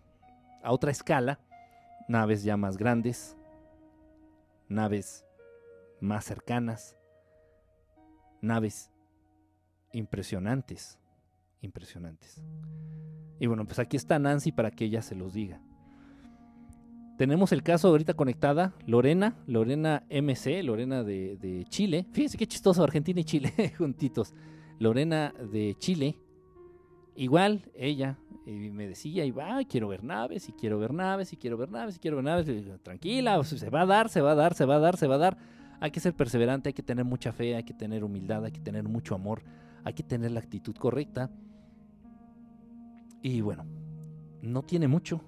a 0.62 0.72
otra 0.72 0.90
escala, 0.90 1.40
naves 2.08 2.42
ya 2.42 2.56
más 2.56 2.76
grandes, 2.76 3.36
naves 4.68 5.24
más 6.00 6.24
cercanas, 6.24 6.96
naves 8.40 8.90
impresionantes, 9.92 10.98
impresionantes. 11.60 12.42
Y 13.38 13.46
bueno, 13.46 13.64
pues 13.64 13.78
aquí 13.78 13.96
está 13.96 14.18
Nancy 14.18 14.52
para 14.52 14.70
que 14.70 14.84
ella 14.84 15.02
se 15.02 15.14
los 15.14 15.32
diga. 15.32 15.60
Tenemos 17.18 17.52
el 17.52 17.62
caso 17.62 17.88
ahorita 17.88 18.14
conectada, 18.14 18.74
Lorena, 18.86 19.36
Lorena 19.46 20.04
MC, 20.10 20.62
Lorena 20.62 21.04
de, 21.04 21.66
Chile. 21.68 22.06
Fíjense 22.12 22.38
qué 22.38 22.46
chistoso, 22.46 22.82
Argentina 22.82 23.20
y 23.20 23.24
Chile 23.24 23.74
juntitos. 23.78 24.34
Lorena 24.78 25.32
de 25.52 25.76
Chile. 25.78 26.16
Igual, 27.14 27.70
ella 27.74 28.18
y 28.44 28.70
me 28.70 28.88
decía, 28.88 29.24
y 29.24 29.30
va, 29.30 29.62
quiero 29.64 29.88
ver 29.88 30.02
naves, 30.02 30.48
y 30.48 30.52
quiero 30.52 30.78
ver 30.78 30.92
naves, 30.92 31.32
y 31.32 31.36
quiero 31.36 31.56
ver 31.56 31.70
naves, 31.70 31.96
y 31.96 31.98
quiero 32.00 32.16
ver 32.16 32.24
naves. 32.24 32.82
Tranquila, 32.82 33.42
se 33.44 33.70
va 33.70 33.82
a 33.82 33.86
dar, 33.86 34.08
se 34.08 34.20
va 34.20 34.32
a 34.32 34.34
dar, 34.34 34.54
se 34.54 34.64
va 34.64 34.76
a 34.76 34.78
dar, 34.78 34.96
se 34.96 35.06
va 35.06 35.14
a 35.14 35.18
dar. 35.18 35.38
Hay 35.80 35.90
que 35.90 36.00
ser 36.00 36.14
perseverante, 36.14 36.68
hay 36.68 36.72
que 36.72 36.82
tener 36.82 37.04
mucha 37.04 37.32
fe, 37.32 37.54
hay 37.54 37.64
que 37.64 37.74
tener 37.74 38.04
humildad, 38.04 38.44
hay 38.44 38.52
que 38.52 38.60
tener 38.60 38.84
mucho 38.84 39.14
amor, 39.14 39.42
hay 39.84 39.94
que 39.94 40.02
tener 40.02 40.32
la 40.32 40.40
actitud 40.40 40.74
correcta. 40.74 41.30
Y 43.22 43.40
bueno, 43.40 43.64
no 44.42 44.62
tiene 44.62 44.88
mucho, 44.88 45.20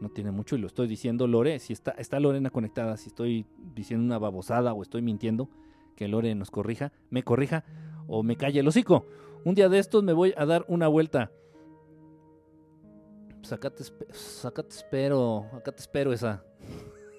no 0.00 0.10
tiene 0.10 0.30
mucho, 0.30 0.56
y 0.56 0.58
lo 0.58 0.66
estoy 0.66 0.86
diciendo, 0.86 1.26
Lore, 1.26 1.58
si 1.58 1.72
está, 1.72 1.92
está 1.92 2.20
Lorena 2.20 2.50
conectada, 2.50 2.98
si 2.98 3.08
estoy 3.08 3.46
diciendo 3.74 4.04
una 4.04 4.18
babosada 4.18 4.74
o 4.74 4.82
estoy 4.82 5.00
mintiendo, 5.00 5.48
que 5.96 6.08
Lore 6.08 6.34
nos 6.34 6.50
corrija, 6.50 6.92
me 7.08 7.22
corrija 7.22 7.64
o 8.06 8.22
me 8.22 8.36
calle 8.36 8.60
el 8.60 8.68
hocico. 8.68 9.06
Un 9.44 9.54
día 9.54 9.68
de 9.68 9.78
estos 9.78 10.02
me 10.02 10.12
voy 10.12 10.34
a 10.36 10.46
dar 10.46 10.64
una 10.68 10.88
vuelta 10.88 11.30
pues 13.44 13.52
acá 13.52 13.68
te, 13.68 13.82
espero, 13.82 15.44
acá 15.52 15.70
te 15.70 15.80
espero 15.80 16.14
esa. 16.14 16.42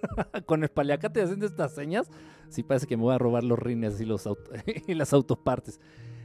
Con 0.47 0.63
el 0.63 0.69
paliacate 0.69 1.21
haciendo 1.21 1.45
estas 1.45 1.75
señas, 1.75 2.09
sí 2.49 2.63
parece 2.63 2.87
que 2.87 2.97
me 2.97 3.03
voy 3.03 3.13
a 3.13 3.19
robar 3.19 3.43
los 3.43 3.59
rines 3.59 4.01
y 4.87 4.93
las 4.95 5.13
autopartes. 5.13 5.79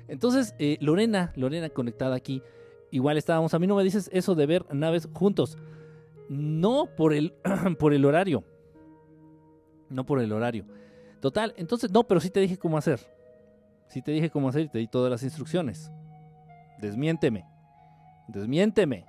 Entonces, 0.09 0.55
eh, 0.59 0.79
Lorena, 0.81 1.35
Lorena 1.37 1.69
conectada 1.69 2.17
aquí, 2.17 2.43
igual 2.91 3.19
estábamos, 3.19 3.53
a 3.53 3.59
mí 3.59 3.67
no 3.67 3.77
me 3.77 3.85
dices 3.85 4.09
eso 4.11 4.35
de 4.35 4.47
ver 4.47 4.65
naves 4.75 5.07
juntos. 5.13 5.59
No 6.31 6.89
por 6.97 7.13
el, 7.13 7.35
por 7.79 7.93
el 7.93 8.07
horario. 8.07 8.43
No 9.91 10.07
por 10.07 10.23
el 10.23 10.33
horario. 10.33 10.65
Total, 11.21 11.53
entonces, 11.59 11.91
no, 11.91 12.05
pero 12.09 12.21
sí 12.21 12.31
te 12.31 12.41
dije 12.41 12.57
cómo 12.57 12.79
hacer. 12.79 13.01
Sí 13.91 14.03
te 14.03 14.13
dije 14.13 14.31
cómo 14.31 14.49
hacer 14.49 14.69
te 14.69 14.79
di 14.79 14.87
todas 14.87 15.11
las 15.11 15.23
instrucciones. 15.23 15.91
Desmiénteme. 16.79 17.45
Desmiénteme. 18.29 19.05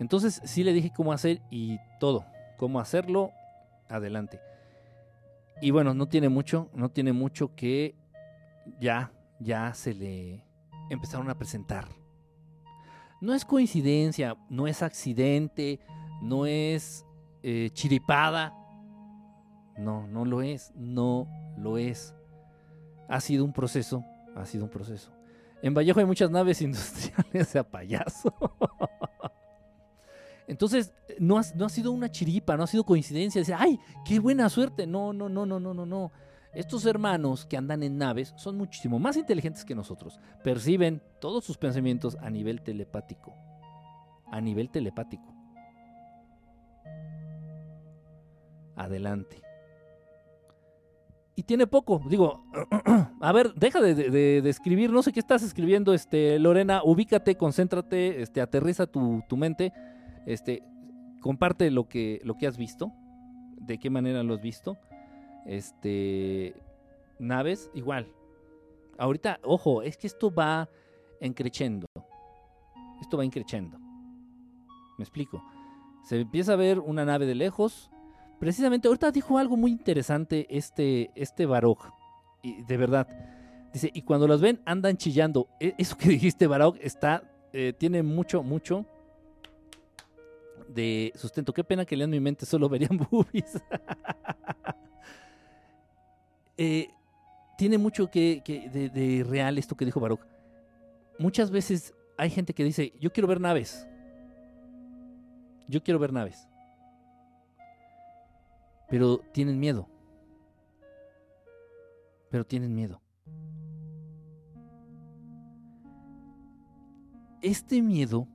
Entonces 0.00 0.42
sí 0.44 0.64
le 0.64 0.72
dije 0.72 0.92
cómo 0.94 1.12
hacer 1.12 1.40
y 1.48 1.78
todo, 2.00 2.26
cómo 2.56 2.80
hacerlo, 2.80 3.30
adelante. 3.88 4.40
Y 5.62 5.70
bueno, 5.70 5.94
no 5.94 6.08
tiene 6.08 6.28
mucho, 6.28 6.68
no 6.74 6.90
tiene 6.90 7.12
mucho 7.12 7.54
que 7.54 7.94
ya, 8.80 9.12
ya 9.38 9.72
se 9.74 9.94
le 9.94 10.44
empezaron 10.90 11.30
a 11.30 11.38
presentar. 11.38 11.86
No 13.20 13.32
es 13.32 13.44
coincidencia, 13.44 14.36
no 14.50 14.66
es 14.66 14.82
accidente, 14.82 15.78
no 16.20 16.46
es 16.46 17.06
eh, 17.44 17.70
chiripada. 17.72 18.52
No, 19.78 20.08
no 20.08 20.24
lo 20.24 20.42
es, 20.42 20.72
no 20.74 21.28
lo 21.56 21.78
es. 21.78 22.14
Ha 23.08 23.20
sido 23.20 23.44
un 23.44 23.52
proceso, 23.52 24.04
ha 24.34 24.44
sido 24.46 24.64
un 24.64 24.70
proceso. 24.70 25.10
En 25.62 25.74
Vallejo 25.74 26.00
hay 26.00 26.06
muchas 26.06 26.30
naves 26.30 26.60
industriales 26.62 27.54
a 27.56 27.62
payaso. 27.62 28.32
Entonces, 30.46 30.92
no 31.18 31.38
ha, 31.38 31.42
no 31.54 31.64
ha 31.64 31.68
sido 31.70 31.90
una 31.90 32.10
chiripa, 32.10 32.56
no 32.56 32.64
ha 32.64 32.66
sido 32.66 32.84
coincidencia. 32.84 33.40
Decir, 33.40 33.56
¡ay, 33.58 33.78
qué 34.04 34.18
buena 34.18 34.48
suerte! 34.48 34.86
No, 34.86 35.12
no, 35.12 35.28
no, 35.28 35.46
no, 35.46 35.58
no, 35.58 35.72
no, 35.72 35.86
no. 35.86 36.12
Estos 36.52 36.84
hermanos 36.86 37.46
que 37.46 37.56
andan 37.56 37.82
en 37.82 37.98
naves 37.98 38.34
son 38.36 38.56
muchísimo 38.56 38.98
más 38.98 39.16
inteligentes 39.16 39.64
que 39.64 39.74
nosotros. 39.74 40.20
Perciben 40.42 41.02
todos 41.20 41.44
sus 41.44 41.56
pensamientos 41.56 42.16
a 42.20 42.30
nivel 42.30 42.60
telepático. 42.62 43.34
A 44.30 44.40
nivel 44.40 44.70
telepático. 44.70 45.34
adelante. 48.76 49.43
Y 51.36 51.42
tiene 51.42 51.66
poco, 51.66 52.00
digo, 52.08 52.44
a 53.20 53.32
ver, 53.32 53.54
deja 53.54 53.80
de, 53.80 54.38
escribir, 54.48 54.92
no 54.92 55.02
sé 55.02 55.12
qué 55.12 55.18
estás 55.18 55.42
escribiendo, 55.42 55.92
este, 55.92 56.38
Lorena, 56.38 56.82
ubícate, 56.84 57.36
concéntrate, 57.36 58.22
este, 58.22 58.40
aterriza 58.40 58.86
tu, 58.86 59.24
mente, 59.36 59.72
este, 60.26 60.62
comparte 61.20 61.72
lo 61.72 61.88
que, 61.88 62.20
lo 62.22 62.36
que 62.36 62.46
has 62.46 62.56
visto, 62.56 62.92
de 63.56 63.78
qué 63.78 63.90
manera 63.90 64.22
lo 64.22 64.34
has 64.34 64.40
visto, 64.40 64.78
este, 65.44 66.54
naves, 67.18 67.68
igual. 67.74 68.06
Ahorita, 68.96 69.40
ojo, 69.42 69.82
es 69.82 69.96
que 69.96 70.06
esto 70.06 70.32
va 70.32 70.68
encrechendo, 71.20 71.86
esto 73.00 73.16
va 73.16 73.24
encrechendo, 73.24 73.76
me 74.98 75.02
explico, 75.02 75.42
se 76.04 76.20
empieza 76.20 76.52
a 76.52 76.56
ver 76.56 76.78
una 76.78 77.04
nave 77.04 77.26
de 77.26 77.34
lejos, 77.34 77.90
Precisamente, 78.44 78.88
ahorita 78.88 79.10
dijo 79.10 79.38
algo 79.38 79.56
muy 79.56 79.70
interesante 79.70 80.46
este, 80.50 81.10
este 81.14 81.46
de 81.46 82.76
verdad. 82.76 83.08
Dice, 83.72 83.90
y 83.94 84.02
cuando 84.02 84.28
los 84.28 84.42
ven, 84.42 84.60
andan 84.66 84.98
chillando. 84.98 85.48
E, 85.58 85.74
eso 85.78 85.96
que 85.96 86.08
dijiste, 86.10 86.46
Barok, 86.46 86.76
está, 86.82 87.22
eh, 87.54 87.72
tiene 87.72 88.02
mucho, 88.02 88.42
mucho 88.42 88.84
de 90.68 91.10
sustento. 91.14 91.54
Qué 91.54 91.64
pena 91.64 91.86
que 91.86 91.96
lean 91.96 92.10
mi 92.10 92.20
mente, 92.20 92.44
solo 92.44 92.68
verían 92.68 92.98
boobies. 93.10 93.62
Eh, 96.58 96.88
tiene 97.56 97.78
mucho 97.78 98.10
que, 98.10 98.42
de, 98.72 98.88
de, 98.88 99.24
real 99.24 99.56
esto 99.56 99.74
que 99.74 99.86
dijo 99.86 99.98
Barok. 100.00 100.20
Muchas 101.18 101.50
veces 101.50 101.94
hay 102.18 102.28
gente 102.28 102.52
que 102.52 102.62
dice, 102.62 102.92
yo 103.00 103.10
quiero 103.10 103.26
ver 103.26 103.40
naves. 103.40 103.88
Yo 105.66 105.82
quiero 105.82 105.98
ver 105.98 106.12
naves 106.12 106.46
pero 108.94 109.18
tienen 109.32 109.58
miedo. 109.58 109.88
Pero 112.30 112.46
tienen 112.46 112.72
miedo. 112.72 113.02
Este 117.42 117.82
miedo 117.82 118.28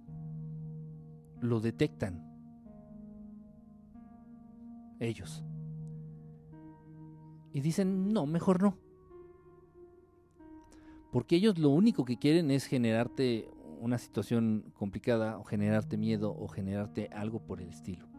lo 1.39 1.61
detectan 1.61 2.21
ellos. 4.99 5.45
Y 7.53 7.61
dicen, 7.61 8.11
no, 8.11 8.25
mejor 8.25 8.61
no. 8.61 8.77
Porque 11.09 11.37
ellos 11.37 11.57
lo 11.57 11.69
único 11.69 12.03
que 12.03 12.17
quieren 12.17 12.51
es 12.51 12.65
generarte 12.65 13.49
una 13.79 13.97
situación 13.97 14.73
complicada 14.73 15.37
o 15.37 15.45
generarte 15.45 15.95
miedo 15.95 16.35
o 16.37 16.49
generarte 16.49 17.07
algo 17.13 17.39
por 17.45 17.61
el 17.61 17.69
estilo. 17.69 18.09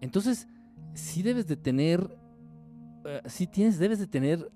Entonces, 0.00 0.48
sí 0.94 1.22
debes 1.22 1.46
de 1.46 1.56
tener, 1.56 2.16
eh, 3.04 3.22
sí 3.26 3.46
tienes, 3.46 3.78
debes 3.78 3.98
de 3.98 4.06
tener 4.06 4.50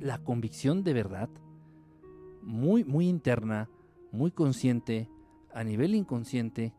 la 0.00 0.18
convicción 0.18 0.84
de 0.84 0.92
verdad, 0.92 1.28
muy, 2.42 2.84
muy 2.84 3.08
interna, 3.08 3.68
muy 4.12 4.30
consciente, 4.30 5.08
a 5.52 5.64
nivel 5.64 5.94
inconsciente, 5.94 6.74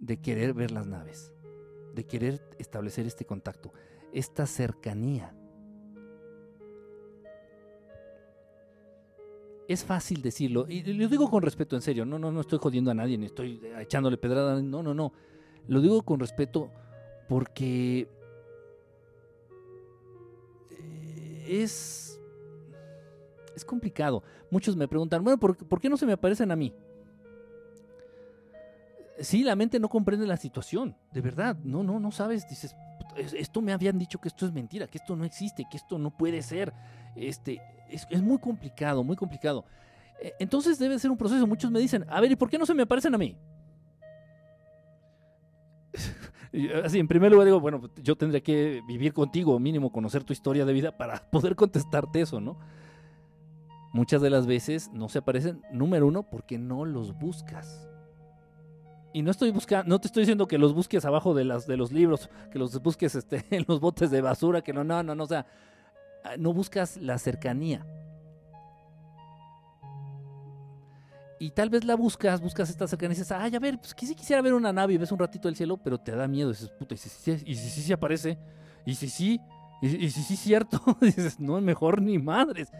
de 0.00 0.20
querer 0.20 0.52
ver 0.52 0.70
las 0.70 0.86
naves, 0.86 1.32
de 1.94 2.04
querer 2.04 2.42
establecer 2.58 3.06
este 3.06 3.24
contacto, 3.24 3.72
esta 4.12 4.46
cercanía. 4.46 5.34
Es 9.68 9.84
fácil 9.84 10.20
decirlo, 10.22 10.66
y 10.68 10.82
lo 10.82 11.08
digo 11.08 11.30
con 11.30 11.42
respeto, 11.42 11.76
en 11.76 11.82
serio, 11.82 12.04
no, 12.04 12.18
no, 12.18 12.30
no 12.30 12.40
estoy 12.40 12.58
jodiendo 12.58 12.90
a 12.90 12.94
nadie, 12.94 13.16
ni 13.16 13.26
estoy 13.26 13.60
echándole 13.78 14.18
pedrada, 14.18 14.60
no, 14.60 14.82
no, 14.82 14.94
no. 14.94 15.12
Lo 15.66 15.80
digo 15.80 16.02
con 16.02 16.20
respeto 16.20 16.70
porque 17.28 18.08
eh, 20.70 21.62
es, 21.62 22.20
es 23.56 23.64
complicado. 23.64 24.22
Muchos 24.50 24.76
me 24.76 24.86
preguntan, 24.86 25.24
bueno, 25.24 25.38
¿por, 25.38 25.56
¿por 25.56 25.80
qué 25.80 25.88
no 25.88 25.96
se 25.96 26.04
me 26.04 26.12
aparecen 26.12 26.50
a 26.50 26.56
mí? 26.56 26.74
Sí, 29.20 29.44
la 29.44 29.56
mente 29.56 29.78
no 29.78 29.88
comprende 29.88 30.26
la 30.26 30.36
situación, 30.36 30.96
de 31.12 31.20
verdad, 31.20 31.56
no, 31.62 31.84
no, 31.84 32.00
no 32.00 32.10
sabes, 32.10 32.48
dices, 32.48 32.74
esto 33.16 33.62
me 33.62 33.72
habían 33.72 33.96
dicho 33.96 34.20
que 34.20 34.28
esto 34.28 34.44
es 34.44 34.52
mentira, 34.52 34.88
que 34.88 34.98
esto 34.98 35.14
no 35.14 35.24
existe, 35.24 35.64
que 35.70 35.76
esto 35.76 35.98
no 35.98 36.10
puede 36.10 36.42
ser, 36.42 36.72
este, 37.14 37.62
es, 37.90 38.22
muy 38.22 38.38
complicado, 38.38 39.02
muy 39.04 39.16
complicado. 39.16 39.64
E, 40.20 40.34
entonces 40.38 40.78
debe 40.78 40.98
ser 40.98 41.10
un 41.10 41.16
proceso. 41.16 41.46
Muchos 41.46 41.70
me 41.70 41.80
dicen, 41.80 42.04
a 42.08 42.20
ver, 42.20 42.32
¿y 42.32 42.36
por 42.36 42.50
qué 42.50 42.58
no 42.58 42.66
se 42.66 42.74
me 42.74 42.82
aparecen 42.82 43.14
a 43.14 43.18
mí? 43.18 43.36
Así, 46.84 46.98
en 46.98 47.08
primer 47.08 47.32
lugar 47.32 47.46
digo, 47.46 47.60
bueno, 47.60 47.80
pues, 47.80 47.92
yo 48.02 48.16
tendría 48.16 48.40
que 48.40 48.80
vivir 48.86 49.12
contigo, 49.12 49.58
mínimo 49.58 49.90
conocer 49.90 50.22
tu 50.24 50.32
historia 50.32 50.64
de 50.64 50.72
vida 50.72 50.96
para 50.96 51.18
poder 51.30 51.56
contestarte 51.56 52.20
eso, 52.20 52.40
¿no? 52.40 52.58
Muchas 53.92 54.22
de 54.22 54.30
las 54.30 54.46
veces 54.46 54.90
no 54.92 55.08
se 55.08 55.18
aparecen, 55.18 55.62
número 55.72 56.06
uno, 56.06 56.24
porque 56.24 56.58
no 56.58 56.84
los 56.84 57.16
buscas. 57.16 57.88
Y 59.12 59.22
no 59.22 59.30
estoy 59.30 59.52
buscando, 59.52 59.88
no 59.88 60.00
te 60.00 60.08
estoy 60.08 60.22
diciendo 60.22 60.48
que 60.48 60.58
los 60.58 60.74
busques 60.74 61.04
abajo 61.04 61.34
de 61.34 61.44
las 61.44 61.68
de 61.68 61.76
los 61.76 61.92
libros, 61.92 62.28
que 62.50 62.58
los 62.58 62.82
busques 62.82 63.14
este, 63.14 63.44
en 63.50 63.64
los 63.68 63.78
botes 63.78 64.10
de 64.10 64.20
basura, 64.20 64.62
que 64.62 64.72
no, 64.72 64.82
no, 64.82 65.04
no, 65.04 65.14
no, 65.14 65.22
o 65.22 65.28
sea, 65.28 65.46
no 66.38 66.52
buscas 66.52 66.96
la 66.96 67.18
cercanía. 67.18 67.86
Y 71.38 71.50
tal 71.50 71.68
vez 71.68 71.84
la 71.84 71.94
buscas, 71.94 72.40
buscas 72.40 72.70
esta 72.70 72.86
cercanía 72.86 73.14
y 73.14 73.18
dices, 73.18 73.32
ay, 73.32 73.54
a 73.54 73.58
ver, 73.58 73.78
pues 73.78 73.94
si 73.98 74.14
quisiera 74.14 74.40
ver 74.40 74.54
una 74.54 74.72
nave 74.72 74.94
y 74.94 74.98
ves 74.98 75.12
un 75.12 75.18
ratito 75.18 75.48
el 75.48 75.56
cielo, 75.56 75.76
pero 75.76 75.98
te 75.98 76.12
da 76.12 76.26
miedo. 76.26 76.50
dices, 76.50 76.70
puta, 76.70 76.94
y 76.94 76.96
si 76.96 77.08
sí 77.08 77.82
si, 77.82 77.92
aparece, 77.92 78.38
y 78.86 78.94
si 78.94 79.08
sí, 79.08 79.40
y, 79.82 80.08
si 80.10 80.22
sí 80.22 80.34
es 80.34 80.40
cierto, 80.40 80.80
dices, 81.00 81.38
no, 81.40 81.60
mejor 81.60 82.00
ni 82.00 82.18
madres. 82.18 82.70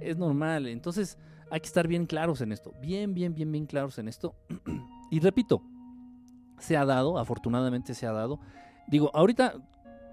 Es 0.00 0.16
normal. 0.16 0.68
Entonces 0.68 1.18
hay 1.50 1.60
que 1.60 1.66
estar 1.66 1.86
bien 1.86 2.06
claros 2.06 2.40
en 2.40 2.52
esto. 2.52 2.72
Bien, 2.80 3.12
bien, 3.12 3.34
bien, 3.34 3.50
bien 3.52 3.66
claros 3.66 3.98
en 3.98 4.08
esto. 4.08 4.34
y 5.10 5.20
repito, 5.20 5.62
se 6.58 6.76
ha 6.76 6.84
dado, 6.84 7.18
afortunadamente 7.18 7.94
se 7.94 8.06
ha 8.06 8.12
dado. 8.12 8.40
Digo, 8.86 9.10
ahorita 9.12 9.54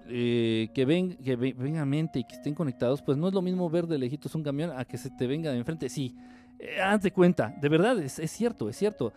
eh, 0.08 0.70
que, 0.74 0.84
ven, 0.84 1.16
que 1.16 1.36
vengan 1.36 1.88
mente 1.88 2.18
y 2.18 2.24
que 2.24 2.34
estén 2.34 2.54
conectados, 2.54 3.02
pues 3.02 3.16
no 3.16 3.28
es 3.28 3.34
lo 3.34 3.42
mismo 3.42 3.70
ver 3.70 3.86
de 3.86 3.98
lejitos 3.98 4.34
un 4.34 4.42
camión 4.42 4.72
a 4.76 4.84
que 4.84 4.98
se 4.98 5.10
te 5.10 5.26
venga 5.26 5.50
de 5.50 5.58
enfrente. 5.58 5.88
Sí, 5.88 6.16
eh, 6.58 6.80
hazte 6.80 7.12
cuenta, 7.12 7.54
de 7.60 7.68
verdad, 7.68 7.98
es, 7.98 8.14
cierto, 8.30 8.68
es 8.68 8.76
cierto. 8.76 9.12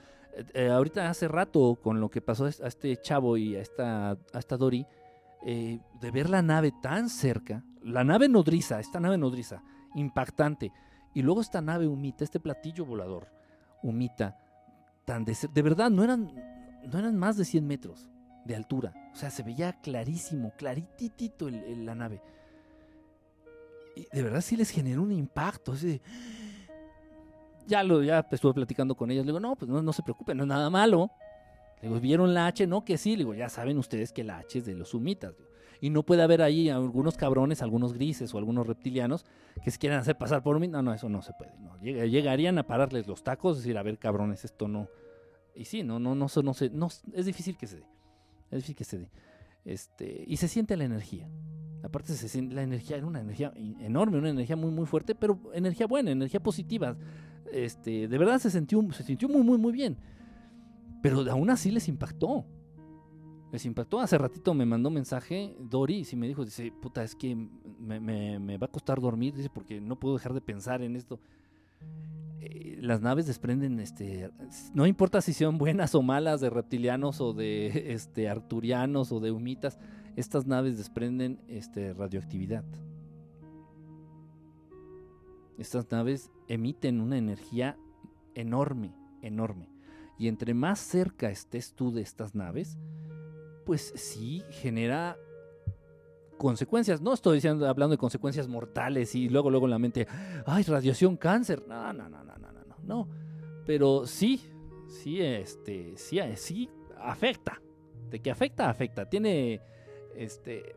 Eh, 0.53 0.69
ahorita 0.69 1.09
hace 1.09 1.27
rato 1.27 1.79
con 1.81 1.99
lo 1.99 2.09
que 2.09 2.21
pasó 2.21 2.45
a 2.45 2.49
este 2.49 2.97
chavo 2.97 3.37
y 3.37 3.55
a 3.55 3.61
esta, 3.61 4.11
a 4.11 4.39
esta 4.39 4.57
Dori, 4.57 4.85
de 5.43 6.11
ver 6.11 6.27
la 6.27 6.41
nave 6.41 6.73
tan 6.81 7.07
cerca, 7.07 7.63
la 7.83 8.03
nave 8.03 8.27
nodriza, 8.27 8.79
esta 8.79 8.99
nave 8.99 9.17
nodriza, 9.17 9.61
impactante, 9.93 10.71
y 11.13 11.21
luego 11.21 11.41
esta 11.41 11.61
nave 11.61 11.87
humita, 11.87 12.23
este 12.23 12.39
platillo 12.39 12.83
volador, 12.83 13.27
humita, 13.83 14.39
tan 15.05 15.23
de, 15.23 15.37
de 15.53 15.61
verdad, 15.61 15.91
no 15.91 16.03
eran, 16.03 16.33
no 16.91 16.97
eran 16.97 17.15
más 17.15 17.37
de 17.37 17.45
100 17.45 17.67
metros 17.67 18.09
de 18.45 18.55
altura. 18.55 18.93
O 19.11 19.15
sea, 19.15 19.29
se 19.29 19.43
veía 19.43 19.73
clarísimo, 19.81 20.53
clarititito 20.55 21.49
la 21.49 21.95
nave. 21.95 22.21
Y 23.95 24.07
de 24.11 24.23
verdad 24.23 24.41
sí 24.41 24.55
les 24.55 24.69
generó 24.69 25.01
un 25.01 25.11
impacto. 25.11 25.73
ya 27.65 27.83
lo 27.83 28.03
ya 28.03 28.25
estuve 28.31 28.53
platicando 28.53 28.95
con 28.95 29.11
ellos. 29.11 29.25
Le 29.25 29.31
digo, 29.31 29.39
no, 29.39 29.55
pues 29.55 29.69
no, 29.69 29.93
se 29.93 30.03
preocupen, 30.03 30.37
no 30.37 30.43
es 30.43 30.49
nada 30.49 30.69
malo. 30.69 31.11
Le 31.81 31.89
digo, 31.89 31.99
¿vieron 31.99 32.33
la 32.33 32.47
H? 32.47 32.67
No, 32.67 32.85
que 32.85 32.97
sí. 32.97 33.11
Le 33.11 33.19
digo, 33.19 33.33
ya 33.33 33.49
saben 33.49 33.77
ustedes 33.77 34.13
que 34.13 34.23
la 34.23 34.37
H 34.37 34.59
es 34.59 34.65
de 34.65 34.75
los 34.75 34.89
sumitas. 34.89 35.33
Y 35.81 35.89
no 35.89 36.03
puede 36.03 36.23
haber 36.23 36.41
ahí 36.41 36.69
algunos 36.69 37.17
cabrones, 37.17 37.61
algunos 37.61 37.93
grises 37.93 38.33
o 38.33 38.37
algunos 38.37 38.65
reptilianos 38.65 39.25
que 39.63 39.71
se 39.71 39.77
quieran 39.77 39.99
hacer 39.99 40.17
pasar 40.17 40.41
por 40.41 40.59
mí. 40.59 40.67
No, 40.67 40.81
no, 40.81 40.93
eso 40.93 41.09
no 41.09 41.21
se 41.21 41.33
puede. 41.33 41.51
No. 41.59 41.77
Llegarían 41.79 42.57
a 42.57 42.63
pararles 42.63 43.07
los 43.07 43.23
tacos, 43.23 43.57
decir, 43.57 43.77
a 43.77 43.83
ver, 43.83 43.97
cabrones, 43.97 44.45
esto 44.45 44.67
no. 44.67 44.87
Y 45.53 45.65
sí, 45.65 45.83
no, 45.83 45.99
no, 45.99 46.15
no, 46.15 46.27
no, 46.27 46.41
no, 46.43 46.53
no 46.71 46.87
es 47.13 47.25
difícil 47.25 47.57
que 47.57 47.67
se 47.67 47.77
dé. 47.77 47.94
Es 48.51 48.57
difícil 48.57 48.75
que 48.75 48.83
se. 48.83 49.09
Este, 49.65 50.23
y 50.27 50.37
se 50.37 50.47
siente 50.47 50.77
la 50.77 50.85
energía. 50.85 51.27
Aparte 51.83 52.13
se 52.13 52.29
siente 52.29 52.55
la 52.55 52.63
energía, 52.63 52.97
era 52.97 53.05
una 53.05 53.19
energía 53.19 53.53
enorme, 53.55 54.17
una 54.17 54.29
energía 54.29 54.55
muy 54.55 54.71
muy 54.71 54.85
fuerte, 54.85 55.13
pero 55.13 55.39
energía 55.53 55.87
buena, 55.87 56.11
energía 56.11 56.41
positiva. 56.41 56.97
Este, 57.51 58.07
de 58.07 58.17
verdad 58.17 58.39
se 58.39 58.49
sintió, 58.49 58.81
se 58.91 59.03
sintió 59.03 59.29
muy 59.29 59.43
muy 59.43 59.57
muy 59.57 59.71
bien. 59.71 59.97
Pero 61.01 61.29
aún 61.31 61.49
así 61.49 61.71
les 61.71 61.87
impactó. 61.87 62.45
Les 63.51 63.65
impactó. 63.65 63.99
Hace 63.99 64.17
ratito 64.17 64.53
me 64.53 64.65
mandó 64.65 64.89
mensaje 64.89 65.55
Dori 65.59 66.05
y 66.11 66.15
me 66.15 66.27
dijo, 66.27 66.43
dice, 66.43 66.71
puta, 66.71 67.03
es 67.03 67.15
que 67.15 67.35
me 67.35 68.57
va 68.57 68.65
a 68.65 68.71
costar 68.71 68.99
dormir, 68.99 69.35
dice, 69.35 69.49
porque 69.49 69.79
no 69.79 69.99
puedo 69.99 70.15
dejar 70.15 70.33
de 70.33 70.41
pensar 70.41 70.81
en 70.81 70.95
esto. 70.95 71.19
Eh, 72.45 72.77
las 72.79 73.01
naves 73.01 73.25
desprenden, 73.25 73.79
este, 73.79 74.29
no 74.73 74.85
importa 74.85 75.19
si 75.21 75.33
son 75.33 75.57
buenas 75.57 75.95
o 75.95 76.03
malas 76.03 76.41
de 76.41 76.51
reptilianos 76.51 77.19
o 77.19 77.33
de 77.33 77.67
este, 77.93 78.29
arturianos 78.29 79.11
o 79.11 79.19
de 79.19 79.31
humitas, 79.31 79.79
estas 80.15 80.45
naves 80.45 80.77
desprenden 80.77 81.39
este, 81.47 81.93
radioactividad. 81.93 82.63
Estas 85.57 85.89
naves 85.89 86.31
emiten 86.47 87.01
una 87.01 87.17
energía 87.17 87.77
enorme, 88.35 88.93
enorme. 89.21 89.69
y 90.19 90.27
entre 90.27 90.53
más 90.53 90.79
cerca 90.79 91.29
estés 91.29 91.73
tú 91.73 91.91
de 91.91 92.01
estas 92.01 92.35
naves, 92.35 92.77
pues 93.65 93.91
sí 93.95 94.43
genera 94.51 95.17
consecuencias. 96.37 97.01
No 97.01 97.13
estoy 97.13 97.35
diciendo, 97.35 97.67
hablando 97.67 97.93
de 97.93 97.97
consecuencias 97.97 98.47
mortales 98.47 99.15
y 99.15 99.29
luego, 99.29 99.49
luego 99.49 99.65
en 99.65 99.71
la 99.71 99.79
mente, 99.79 100.07
ay, 100.45 100.63
radiación, 100.63 101.17
cáncer. 101.17 101.63
No, 101.67 101.93
no, 101.93 102.09
no, 102.09 102.23
no, 102.23 102.37
no, 102.37 102.51
no, 102.51 102.75
no. 102.83 103.09
Pero 103.65 104.05
sí, 104.05 104.41
sí, 104.87 105.21
este, 105.21 105.97
sí, 105.97 106.19
sí 106.35 106.69
afecta. 106.97 107.61
De 108.09 108.19
que 108.19 108.31
afecta, 108.31 108.69
afecta. 108.69 109.09
Tiene, 109.09 109.61
este, 110.15 110.75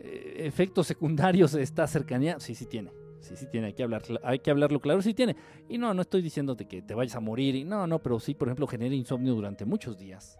eh, 0.00 0.36
efectos 0.38 0.86
secundarios 0.86 1.54
esta 1.54 1.86
cercanía. 1.86 2.38
Sí, 2.40 2.54
sí 2.54 2.66
tiene. 2.66 2.92
Sí, 3.20 3.36
sí 3.36 3.46
tiene, 3.50 3.68
hay 3.68 3.72
que, 3.74 3.82
hablar, 3.82 4.02
hay 4.22 4.38
que 4.38 4.50
hablarlo 4.50 4.80
claro, 4.80 5.02
sí 5.02 5.12
tiene. 5.12 5.36
Y 5.68 5.76
no, 5.76 5.92
no 5.92 6.02
estoy 6.02 6.22
diciéndote 6.22 6.66
que 6.66 6.80
te 6.82 6.94
vayas 6.94 7.14
a 7.16 7.20
morir, 7.20 7.54
y 7.54 7.64
no, 7.64 7.86
no, 7.86 7.98
pero 7.98 8.18
sí, 8.18 8.34
por 8.34 8.48
ejemplo, 8.48 8.66
genera 8.66 8.94
insomnio 8.94 9.34
durante 9.34 9.66
muchos 9.66 9.98
días. 9.98 10.38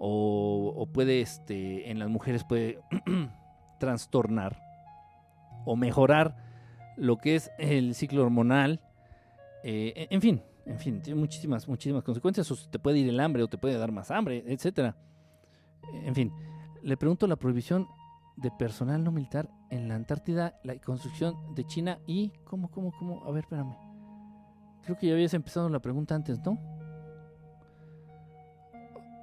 O, 0.00 0.88
puede, 0.92 1.20
este, 1.20 1.90
en 1.90 1.98
las 1.98 2.08
mujeres 2.08 2.44
puede 2.44 2.78
trastornar 3.80 4.62
o 5.64 5.74
mejorar 5.74 6.36
lo 6.96 7.18
que 7.18 7.34
es 7.34 7.50
el 7.58 7.94
ciclo 7.94 8.22
hormonal. 8.22 8.80
Eh, 9.64 10.06
en 10.10 10.20
fin, 10.20 10.42
en 10.66 10.78
fin, 10.78 11.02
tiene 11.02 11.18
muchísimas, 11.18 11.66
muchísimas 11.66 12.04
consecuencias. 12.04 12.50
O 12.50 12.56
te 12.70 12.78
puede 12.78 12.98
ir 12.98 13.08
el 13.08 13.18
hambre, 13.18 13.42
o 13.42 13.48
te 13.48 13.58
puede 13.58 13.76
dar 13.76 13.90
más 13.90 14.10
hambre, 14.10 14.44
etcétera. 14.46 14.96
En 16.04 16.14
fin, 16.14 16.32
le 16.82 16.96
pregunto 16.96 17.26
la 17.26 17.36
prohibición 17.36 17.88
de 18.36 18.50
personal 18.52 19.02
no 19.02 19.10
militar 19.10 19.50
en 19.70 19.88
la 19.88 19.96
Antártida, 19.96 20.60
la 20.62 20.76
construcción 20.76 21.54
de 21.54 21.64
China 21.64 21.98
y... 22.06 22.32
¿Cómo, 22.44 22.70
cómo, 22.70 22.92
cómo? 22.92 23.24
A 23.24 23.30
ver, 23.32 23.44
espérame. 23.44 23.76
Creo 24.84 24.96
que 24.96 25.08
ya 25.08 25.14
habías 25.14 25.34
empezado 25.34 25.68
la 25.68 25.80
pregunta 25.80 26.14
antes, 26.14 26.38
¿no? 26.44 26.58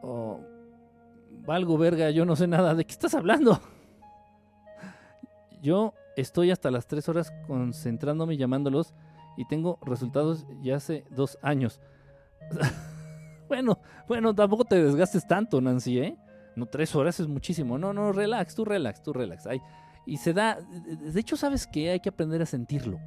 Oh, 0.03 0.39
valgo 1.46 1.78
verga, 1.78 2.10
yo 2.12 2.26
no 2.26 2.36
sé 2.36 2.48
nada. 2.48 2.76
¿De 2.76 2.86
qué 2.86 2.91
estás 2.91 3.14
hablando? 3.14 3.60
Yo 5.62 5.93
estoy 6.16 6.52
hasta 6.52 6.72
las 6.72 6.88
3 6.88 7.10
horas 7.10 7.34
concentrándome 7.48 8.38
llamándolos 8.38 8.93
y 9.38 9.46
tengo 9.46 9.80
resultados 9.82 10.46
ya 10.62 10.78
hace 10.78 11.06
dos 11.10 11.38
años. 11.41 11.82
bueno, 13.48 13.80
bueno, 14.08 14.34
tampoco 14.34 14.66
te 14.66 14.82
desgastes 14.84 15.28
tanto, 15.28 15.62
Nancy, 15.62 16.00
¿eh? 16.00 16.18
No, 16.56 16.66
tres 16.68 16.96
horas 16.96 17.20
es 17.20 17.28
muchísimo. 17.28 17.78
No, 17.78 17.93
no, 17.93 18.14
relax, 18.14 18.56
tú 18.56 18.64
relax, 18.64 19.04
tú 19.04 19.12
relax. 19.12 19.46
y 20.06 20.18
se 20.18 20.34
da, 20.34 20.58
de 20.62 21.20
hecho, 21.20 21.36
¿sabes 21.36 21.68
que 21.68 21.89
Hay 21.89 22.00
que 22.00 22.10
aprender 22.10 22.41
a 22.41 22.46
sentirlo. 22.46 23.00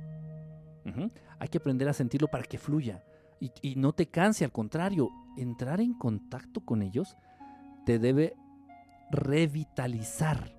Hay 1.39 1.49
que 1.49 1.59
aprender 1.59 1.89
a 1.89 1.93
sentirlo 1.93 2.29
para 2.29 2.45
que 2.45 2.59
fluya. 2.59 3.03
Y, 3.41 3.53
y, 3.63 3.77
no 3.77 3.93
te 3.93 4.07
canse, 4.07 4.45
al 4.45 4.51
contrario, 4.51 5.11
entrar 5.37 5.81
en 5.81 5.95
contacto 5.95 6.61
con 6.61 6.83
ellos 6.83 7.17
te 7.89 7.99
debe 7.99 8.37
revitalizar. 9.11 10.55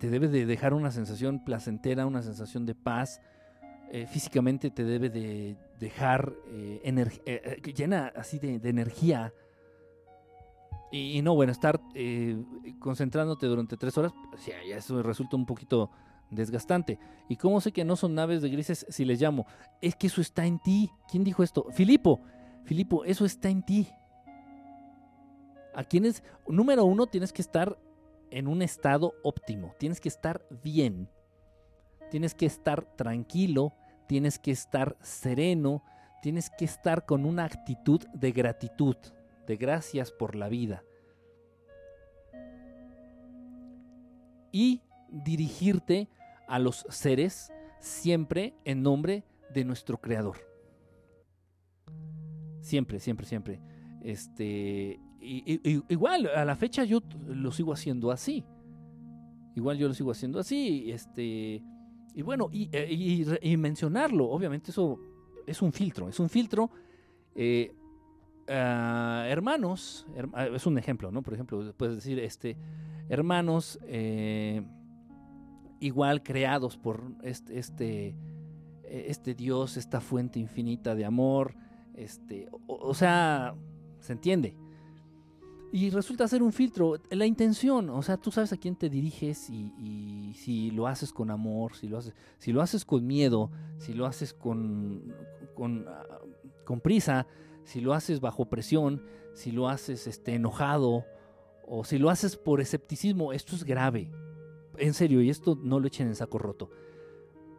Te 0.00 0.10
debe 0.10 0.26
de 0.26 0.46
dejar 0.46 0.74
una 0.74 0.90
sensación 0.90 1.44
placentera, 1.44 2.04
una 2.04 2.22
sensación 2.22 2.66
de 2.66 2.74
paz, 2.74 3.20
eh, 3.92 4.08
físicamente 4.08 4.72
te 4.72 4.82
debe 4.82 5.10
de 5.10 5.56
dejar 5.78 6.34
eh, 6.48 6.80
eh, 6.84 7.72
llena 7.72 8.12
así 8.16 8.40
de, 8.40 8.56
energía. 8.68 9.32
Y, 10.90 11.22
no, 11.22 11.36
bueno, 11.36 11.52
estar 11.52 11.80
concentrándote 12.80 13.46
durante 13.46 13.76
tres 13.76 13.96
horas, 13.96 14.12
pues 14.32 14.44
ya, 14.44 14.76
eso 14.76 15.04
resulta 15.04 15.36
un 15.36 15.46
poquito 15.46 15.92
desgastante. 16.32 16.98
¿Y 17.28 17.36
cómo 17.36 17.60
sé 17.60 17.70
que 17.70 17.84
no 17.84 17.94
son 17.94 18.16
naves 18.16 18.42
de 18.42 18.50
grises 18.50 18.86
si 18.88 19.04
les 19.04 19.20
llamo? 19.20 19.46
Es 19.80 19.94
que 19.94 20.08
eso 20.08 20.20
está 20.20 20.46
en 20.46 20.58
ti. 20.58 20.90
¿Quién 21.08 21.22
dijo 21.22 21.44
esto? 21.44 21.66
Filipo. 21.70 22.20
Filipo, 22.68 23.02
eso 23.06 23.24
está 23.24 23.48
en 23.48 23.62
ti. 23.62 23.88
A 25.74 25.84
quienes, 25.84 26.22
número 26.46 26.84
uno, 26.84 27.06
tienes 27.06 27.32
que 27.32 27.40
estar 27.40 27.78
en 28.30 28.46
un 28.46 28.60
estado 28.60 29.14
óptimo. 29.22 29.74
Tienes 29.78 30.02
que 30.02 30.10
estar 30.10 30.46
bien. 30.62 31.08
Tienes 32.10 32.34
que 32.34 32.44
estar 32.44 32.84
tranquilo, 32.94 33.72
tienes 34.06 34.38
que 34.38 34.50
estar 34.50 34.98
sereno, 35.00 35.82
tienes 36.20 36.50
que 36.50 36.66
estar 36.66 37.06
con 37.06 37.24
una 37.24 37.46
actitud 37.46 38.06
de 38.12 38.32
gratitud, 38.32 38.96
de 39.46 39.56
gracias 39.56 40.12
por 40.12 40.34
la 40.34 40.50
vida. 40.50 40.84
Y 44.52 44.82
dirigirte 45.08 46.10
a 46.46 46.58
los 46.58 46.84
seres 46.90 47.50
siempre 47.80 48.52
en 48.66 48.82
nombre 48.82 49.24
de 49.54 49.64
nuestro 49.64 50.02
Creador. 50.02 50.57
Siempre, 52.68 53.00
siempre, 53.00 53.24
siempre. 53.24 53.60
Este, 54.02 55.00
igual, 55.22 56.28
a 56.36 56.44
la 56.44 56.54
fecha 56.54 56.84
yo 56.84 57.00
lo 57.26 57.50
sigo 57.50 57.72
haciendo 57.72 58.10
así. 58.10 58.44
Igual 59.56 59.78
yo 59.78 59.88
lo 59.88 59.94
sigo 59.94 60.10
haciendo 60.10 60.38
así. 60.38 60.90
Este, 60.90 61.62
y 62.14 62.20
bueno, 62.20 62.50
eh, 62.52 63.38
y, 63.40 63.56
mencionarlo, 63.56 64.28
obviamente 64.28 64.70
eso 64.70 65.00
es 65.46 65.62
un 65.62 65.72
filtro, 65.72 66.10
es 66.10 66.20
un 66.20 66.28
filtro. 66.28 66.70
Eh, 67.34 67.74
ah, 68.48 69.24
hermanos, 69.26 70.06
ah, 70.34 70.48
es 70.48 70.66
un 70.66 70.76
ejemplo, 70.76 71.10
¿no? 71.10 71.22
Por 71.22 71.32
ejemplo, 71.32 71.72
puedes 71.74 71.96
decir, 71.96 72.18
este, 72.18 72.58
hermanos 73.08 73.78
eh, 73.86 74.62
igual 75.80 76.22
creados 76.22 76.76
por 76.76 77.14
este, 77.22 77.58
este, 77.58 78.14
este, 78.84 79.34
Dios, 79.34 79.78
esta 79.78 80.02
fuente 80.02 80.38
infinita 80.38 80.94
de 80.94 81.06
amor, 81.06 81.54
este, 81.98 82.48
o 82.66 82.94
sea, 82.94 83.54
se 84.00 84.12
entiende. 84.12 84.54
Y 85.70 85.90
resulta 85.90 86.26
ser 86.26 86.42
un 86.42 86.52
filtro, 86.52 86.96
la 87.10 87.26
intención, 87.26 87.90
o 87.90 88.02
sea, 88.02 88.16
tú 88.16 88.30
sabes 88.30 88.54
a 88.54 88.56
quién 88.56 88.74
te 88.74 88.88
diriges 88.88 89.50
y, 89.50 90.32
si 90.34 90.70
lo 90.70 90.86
haces 90.86 91.12
con 91.12 91.30
amor, 91.30 91.74
si 91.74 91.88
lo 91.88 91.98
haces, 91.98 92.14
si 92.38 92.52
lo 92.52 92.62
haces 92.62 92.86
con 92.86 93.06
miedo, 93.06 93.50
si 93.76 93.92
lo 93.92 94.06
haces 94.06 94.32
con, 94.32 95.14
con, 95.54 95.84
ah, 95.86 96.04
con 96.64 96.80
prisa, 96.80 97.26
si 97.64 97.82
lo 97.82 97.92
haces 97.92 98.20
bajo 98.20 98.46
presión, 98.46 99.02
si 99.34 99.52
lo 99.52 99.68
haces 99.68 100.06
este, 100.06 100.34
enojado 100.34 101.04
o 101.66 101.84
si 101.84 101.98
lo 101.98 102.08
haces 102.08 102.36
por 102.36 102.62
escepticismo, 102.62 103.34
esto 103.34 103.54
es 103.54 103.64
grave. 103.64 104.10
En 104.78 104.94
serio, 104.94 105.20
y 105.20 105.28
esto 105.28 105.58
no 105.62 105.80
lo 105.80 105.88
echen 105.88 106.06
en 106.06 106.14
saco 106.14 106.38
roto. 106.38 106.70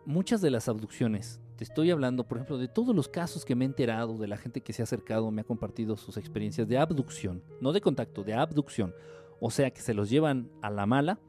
Muchas 0.06 0.42
de 0.42 0.50
las 0.50 0.68
abducciones 0.68 1.40
te 1.60 1.66
estoy 1.66 1.92
hablando, 1.92 2.26
por 2.26 2.38
ejemplo, 2.38 2.58
de 2.58 2.70
todos 2.70 2.96
los 2.96 3.10
casos 3.10 3.44
que 3.44 3.54
me 3.54 3.66
he 3.66 3.68
enterado, 3.68 4.18
de 4.18 4.30
la 4.30 4.38
gente 4.38 4.62
que 4.62 4.72
se 4.72 4.82
ha 4.82 4.84
acercado, 4.84 5.30
me 5.30 5.42
ha 5.42 5.44
compartido 5.44 5.98
sus 5.98 6.16
experiencias 6.16 6.70
de 6.70 6.78
abducción, 6.78 7.44
no 7.60 7.74
de 7.74 7.82
contacto, 7.82 8.24
de 8.24 8.34
abducción. 8.34 8.96
O 9.42 9.52
sea, 9.52 9.70
que 9.70 9.82
se 9.82 9.94
los 9.94 10.10
llevan 10.10 10.50
a 10.62 10.70
la 10.70 10.86
mala. 10.86 11.20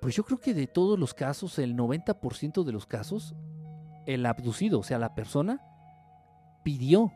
Pues 0.00 0.14
yo 0.14 0.22
creo 0.22 0.38
que 0.38 0.54
de 0.54 0.68
todos 0.68 0.96
los 1.00 1.14
casos, 1.14 1.58
el 1.58 1.74
90% 1.76 2.62
de 2.62 2.70
los 2.70 2.86
casos, 2.86 3.34
el 4.06 4.24
abducido, 4.24 4.78
o 4.78 4.84
sea, 4.84 5.00
la 5.00 5.16
persona, 5.16 5.60
pidió. 6.62 7.10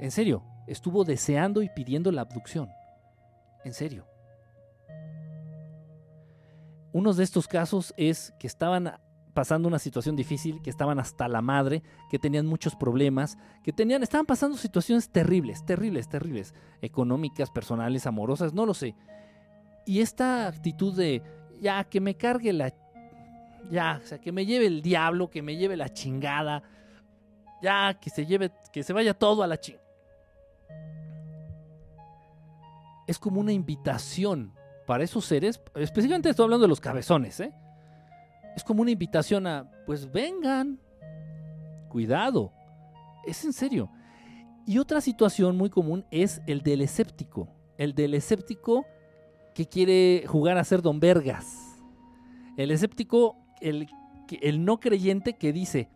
En 0.00 0.10
serio, 0.10 0.42
estuvo 0.66 1.04
deseando 1.04 1.62
y 1.62 1.68
pidiendo 1.68 2.10
la 2.10 2.22
abducción. 2.22 2.68
En 3.64 3.74
serio. 3.74 4.06
Uno 6.92 7.12
de 7.12 7.22
estos 7.22 7.46
casos 7.46 7.94
es 7.96 8.34
que 8.40 8.48
estaban 8.48 8.94
pasando 9.32 9.68
una 9.68 9.78
situación 9.78 10.16
difícil, 10.16 10.60
que 10.62 10.70
estaban 10.70 10.98
hasta 10.98 11.28
la 11.28 11.40
madre, 11.42 11.82
que 12.10 12.18
tenían 12.18 12.46
muchos 12.46 12.76
problemas, 12.76 13.38
que 13.62 13.72
tenían, 13.72 14.02
estaban 14.02 14.26
pasando 14.26 14.56
situaciones 14.56 15.10
terribles, 15.10 15.64
terribles, 15.64 16.08
terribles, 16.08 16.54
económicas, 16.80 17.50
personales, 17.50 18.06
amorosas, 18.06 18.52
no 18.52 18.66
lo 18.66 18.74
sé. 18.74 18.94
Y 19.86 20.00
esta 20.00 20.46
actitud 20.46 20.94
de, 20.96 21.22
ya, 21.60 21.84
que 21.84 22.00
me 22.00 22.16
cargue 22.16 22.52
la, 22.52 22.74
ya, 23.70 24.00
o 24.02 24.06
sea, 24.06 24.20
que 24.20 24.32
me 24.32 24.44
lleve 24.44 24.66
el 24.66 24.82
diablo, 24.82 25.30
que 25.30 25.42
me 25.42 25.56
lleve 25.56 25.76
la 25.76 25.88
chingada, 25.88 26.62
ya, 27.62 27.98
que 28.00 28.10
se 28.10 28.26
lleve, 28.26 28.52
que 28.72 28.82
se 28.82 28.92
vaya 28.92 29.14
todo 29.14 29.42
a 29.42 29.46
la 29.46 29.58
chingada. 29.58 29.82
Es 33.06 33.18
como 33.18 33.40
una 33.40 33.52
invitación 33.52 34.54
para 34.86 35.04
esos 35.04 35.24
seres, 35.24 35.60
específicamente 35.74 36.28
estoy 36.28 36.44
hablando 36.44 36.64
de 36.64 36.68
los 36.68 36.80
cabezones, 36.80 37.40
¿eh? 37.40 37.52
Es 38.56 38.64
como 38.64 38.82
una 38.82 38.90
invitación 38.90 39.46
a, 39.46 39.70
pues 39.86 40.10
vengan, 40.10 40.78
cuidado, 41.88 42.52
es 43.26 43.44
en 43.44 43.52
serio. 43.52 43.90
Y 44.66 44.78
otra 44.78 45.00
situación 45.00 45.56
muy 45.56 45.70
común 45.70 46.04
es 46.10 46.40
el 46.46 46.62
del 46.62 46.82
escéptico. 46.82 47.48
El 47.78 47.94
del 47.94 48.14
escéptico 48.14 48.86
que 49.54 49.66
quiere 49.66 50.24
jugar 50.26 50.58
a 50.58 50.64
ser 50.64 50.82
don 50.82 51.00
Vergas. 51.00 51.80
El 52.56 52.70
escéptico, 52.70 53.36
el, 53.60 53.88
el 54.40 54.64
no 54.64 54.78
creyente 54.78 55.34
que 55.34 55.52
dice, 55.52 55.88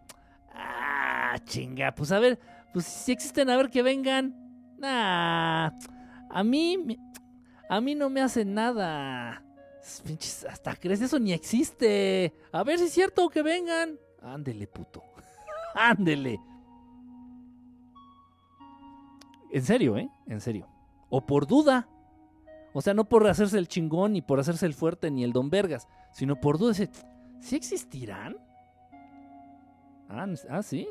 ah, 0.53 1.37
chinga, 1.45 1.95
pues 1.95 2.11
a 2.13 2.19
ver, 2.19 2.41
pues 2.73 2.87
si 2.87 3.13
existen, 3.13 3.51
a 3.51 3.57
ver 3.57 3.71
que 3.71 3.83
vengan. 3.83 4.35
Nah, 4.79 5.71
a 6.31 6.45
mí, 6.45 6.99
a 7.69 7.81
mí 7.81 7.95
no 7.95 8.11
me 8.11 8.21
hacen 8.21 8.55
nada 8.55 9.46
hasta 10.49 10.77
crees 10.77 11.01
eso 11.01 11.19
ni 11.19 11.33
existe. 11.33 12.35
A 12.53 12.65
ver 12.65 12.79
si 12.79 12.87
es 12.87 12.93
cierto 12.93 13.29
que 13.29 13.43
vengan. 13.43 13.99
Ándele, 14.23 14.67
puto. 14.67 15.03
Ándele. 15.75 16.41
En 19.53 19.63
serio, 19.63 19.97
¿eh? 19.97 20.11
En 20.27 20.41
serio. 20.41 20.69
O 21.09 21.25
por 21.25 21.47
duda. 21.47 21.89
O 22.73 22.83
sea, 22.83 22.93
no 22.93 23.09
por 23.09 23.27
hacerse 23.27 23.59
el 23.59 23.69
chingón, 23.69 24.13
ni 24.13 24.23
por 24.23 24.39
hacerse 24.39 24.67
el 24.67 24.75
fuerte, 24.75 25.11
ni 25.11 25.25
el 25.25 25.33
don 25.33 25.49
Vergas, 25.49 25.89
sino 26.13 26.39
por 26.39 26.59
duda. 26.59 26.75
¿Sí 26.75 27.57
existirán? 27.57 28.37
Ah, 30.09 30.27
ah, 30.51 30.63
sí. 30.63 30.89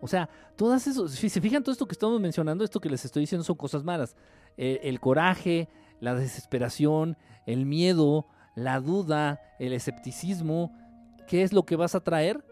O 0.00 0.06
sea, 0.06 0.28
todas 0.56 0.86
eso, 0.86 1.08
si 1.08 1.30
se 1.30 1.40
fijan 1.40 1.62
todo 1.62 1.72
esto 1.72 1.86
que 1.86 1.92
estamos 1.92 2.20
mencionando, 2.20 2.64
esto 2.64 2.80
que 2.80 2.90
les 2.90 3.04
estoy 3.04 3.20
diciendo 3.20 3.44
son 3.44 3.56
cosas 3.56 3.82
malas. 3.82 4.14
Eh, 4.58 4.80
el 4.82 5.00
coraje, 5.00 5.68
la 6.00 6.14
desesperación, 6.14 7.16
el 7.46 7.66
miedo, 7.66 8.26
la 8.54 8.80
duda, 8.80 9.40
el 9.58 9.72
escepticismo, 9.72 10.72
¿qué 11.26 11.42
es 11.42 11.52
lo 11.52 11.64
que 11.64 11.76
vas 11.76 11.94
a 11.94 12.00
traer? 12.00 12.44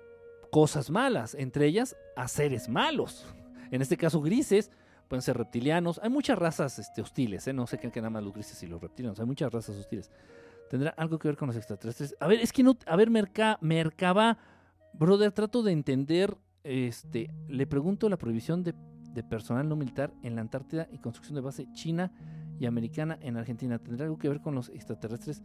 Cosas 0.51 0.91
malas, 0.91 1.35
entre 1.35 1.67
ellas 1.67 1.97
a 2.17 2.29
seres 2.29 2.69
malos. 2.69 3.27
En 3.71 3.81
este 3.83 3.97
caso 3.97 4.21
grises, 4.21 4.71
pueden 5.09 5.23
ser 5.23 5.37
reptilianos. 5.37 6.01
Hay 6.03 6.11
muchas 6.11 6.39
razas 6.39 6.79
este, 6.79 7.03
hostiles, 7.03 7.47
¿eh? 7.47 7.53
no 7.53 7.67
sé 7.67 7.79
qué 7.79 7.91
que 7.91 8.01
nada 8.01 8.11
más 8.11 8.23
los 8.23 8.35
grises 8.35 8.63
y 8.63 8.67
los 8.67 8.81
reptilianos, 8.81 9.19
hay 9.21 9.27
muchas 9.27 9.53
razas 9.53 9.77
hostiles. 9.77 10.11
¿Tendrá 10.69 10.91
algo 10.97 11.19
que 11.19 11.29
ver 11.29 11.37
con 11.37 11.49
los 11.49 11.57
extraterrestres? 11.57 12.17
A 12.19 12.27
ver, 12.27 12.41
es 12.41 12.53
que 12.53 12.63
no, 12.63 12.77
a 12.87 12.97
ver, 12.97 13.11
Merca, 13.11 13.59
Mercaba, 13.61 14.39
brother, 14.95 15.33
trato 15.33 15.63
de 15.63 15.73
entender, 15.73 16.37
este, 16.65 17.31
le 17.49 17.67
pregunto 17.67 18.09
la 18.09 18.17
prohibición 18.17 18.63
de 18.63 18.75
personal 19.23 19.69
no 19.69 19.77
militar 19.77 20.13
en 20.23 20.35
la 20.35 20.41
Antártida 20.41 20.89
y 20.91 20.99
construcción 20.99 21.35
de 21.35 21.43
base 21.43 21.67
china 21.73 22.11
y 22.63 22.67
americana 22.67 23.19
en 23.21 23.37
Argentina. 23.37 23.79
¿Tendrá 23.81 24.05
algo 24.05 24.19
que 24.19 24.29
ver 24.29 24.41
con 24.41 24.55
los 24.55 24.69
extraterrestres? 24.69 25.43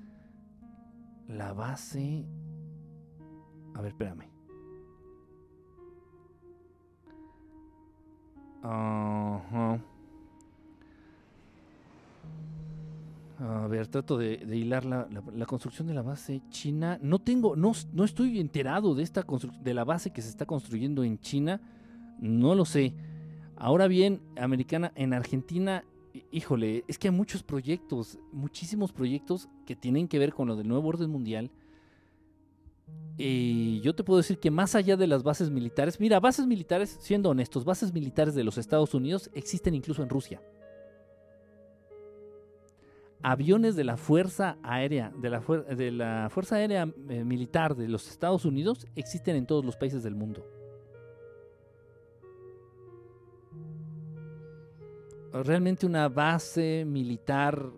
La 1.27 1.51
base... 1.51 2.27
A 3.73 3.81
ver, 3.81 3.89
espérame. 3.89 4.29
A 8.61 9.79
ver, 13.67 13.87
trato 13.87 14.17
de, 14.17 14.33
hilar 14.55 14.85
la, 14.85 15.07
construcción 15.47 15.87
de 15.87 15.95
la 15.95 16.03
base 16.03 16.43
china. 16.49 16.99
No 17.01 17.17
tengo, 17.17 17.55
no, 17.55 17.71
no 17.93 18.03
estoy 18.03 18.39
enterado 18.39 18.93
de 18.93 19.01
esta 19.01 19.25
de 19.61 19.73
la 19.73 19.83
base 19.83 20.11
que 20.11 20.21
se 20.21 20.29
está 20.29 20.45
construyendo 20.45 21.03
en 21.03 21.19
China. 21.19 21.61
No 22.19 22.53
lo 22.53 22.65
sé. 22.65 22.93
Ahora 23.55 23.87
bien, 23.87 24.21
americana 24.37 24.91
en 24.95 25.13
Argentina, 25.13 25.83
híjole, 26.31 26.83
es 26.87 26.97
que 26.97 27.07
hay 27.09 27.13
muchos 27.13 27.43
proyectos, 27.43 28.19
muchísimos 28.31 28.91
proyectos 28.91 29.47
que 29.65 29.75
tienen 29.75 30.07
que 30.07 30.19
ver 30.19 30.33
con 30.33 30.47
lo 30.47 30.55
del 30.55 30.67
nuevo 30.67 30.89
orden 30.89 31.09
mundial 31.09 31.51
y 33.17 33.81
yo 33.81 33.95
te 33.95 34.03
puedo 34.03 34.17
decir 34.17 34.37
que 34.37 34.51
más 34.51 34.75
allá 34.75 34.95
de 34.95 35.07
las 35.07 35.23
bases 35.23 35.49
militares, 35.49 35.99
mira, 35.99 36.19
bases 36.19 36.45
militares, 36.45 36.97
siendo 37.01 37.29
honestos, 37.29 37.65
bases 37.65 37.91
militares 37.91 38.35
de 38.35 38.43
los 38.43 38.59
Estados 38.59 38.93
Unidos 38.93 39.31
existen 39.33 39.73
incluso 39.73 40.03
en 40.03 40.09
Rusia. 40.09 40.41
Aviones 43.23 43.75
de 43.75 43.83
la 43.83 43.97
Fuerza 43.97 44.57
Aérea, 44.61 45.11
de 45.19 45.31
la, 45.31 45.39
de 45.39 45.91
la 45.91 46.29
Fuerza 46.29 46.57
Aérea 46.57 46.87
eh, 47.09 47.23
Militar 47.23 47.75
de 47.75 47.87
los 47.87 48.07
Estados 48.07 48.45
Unidos 48.45 48.85
existen 48.95 49.35
en 49.35 49.47
todos 49.47 49.65
los 49.65 49.75
países 49.75 50.03
del 50.03 50.13
mundo. 50.13 50.45
Realmente 55.33 55.85
una 55.85 56.07
base 56.09 56.83
militar, 56.85 57.69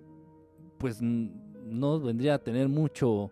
pues 0.77 1.01
no 1.01 1.99
vendría 1.99 2.35
a 2.35 2.39
tener 2.39 2.69
mucho, 2.69 3.31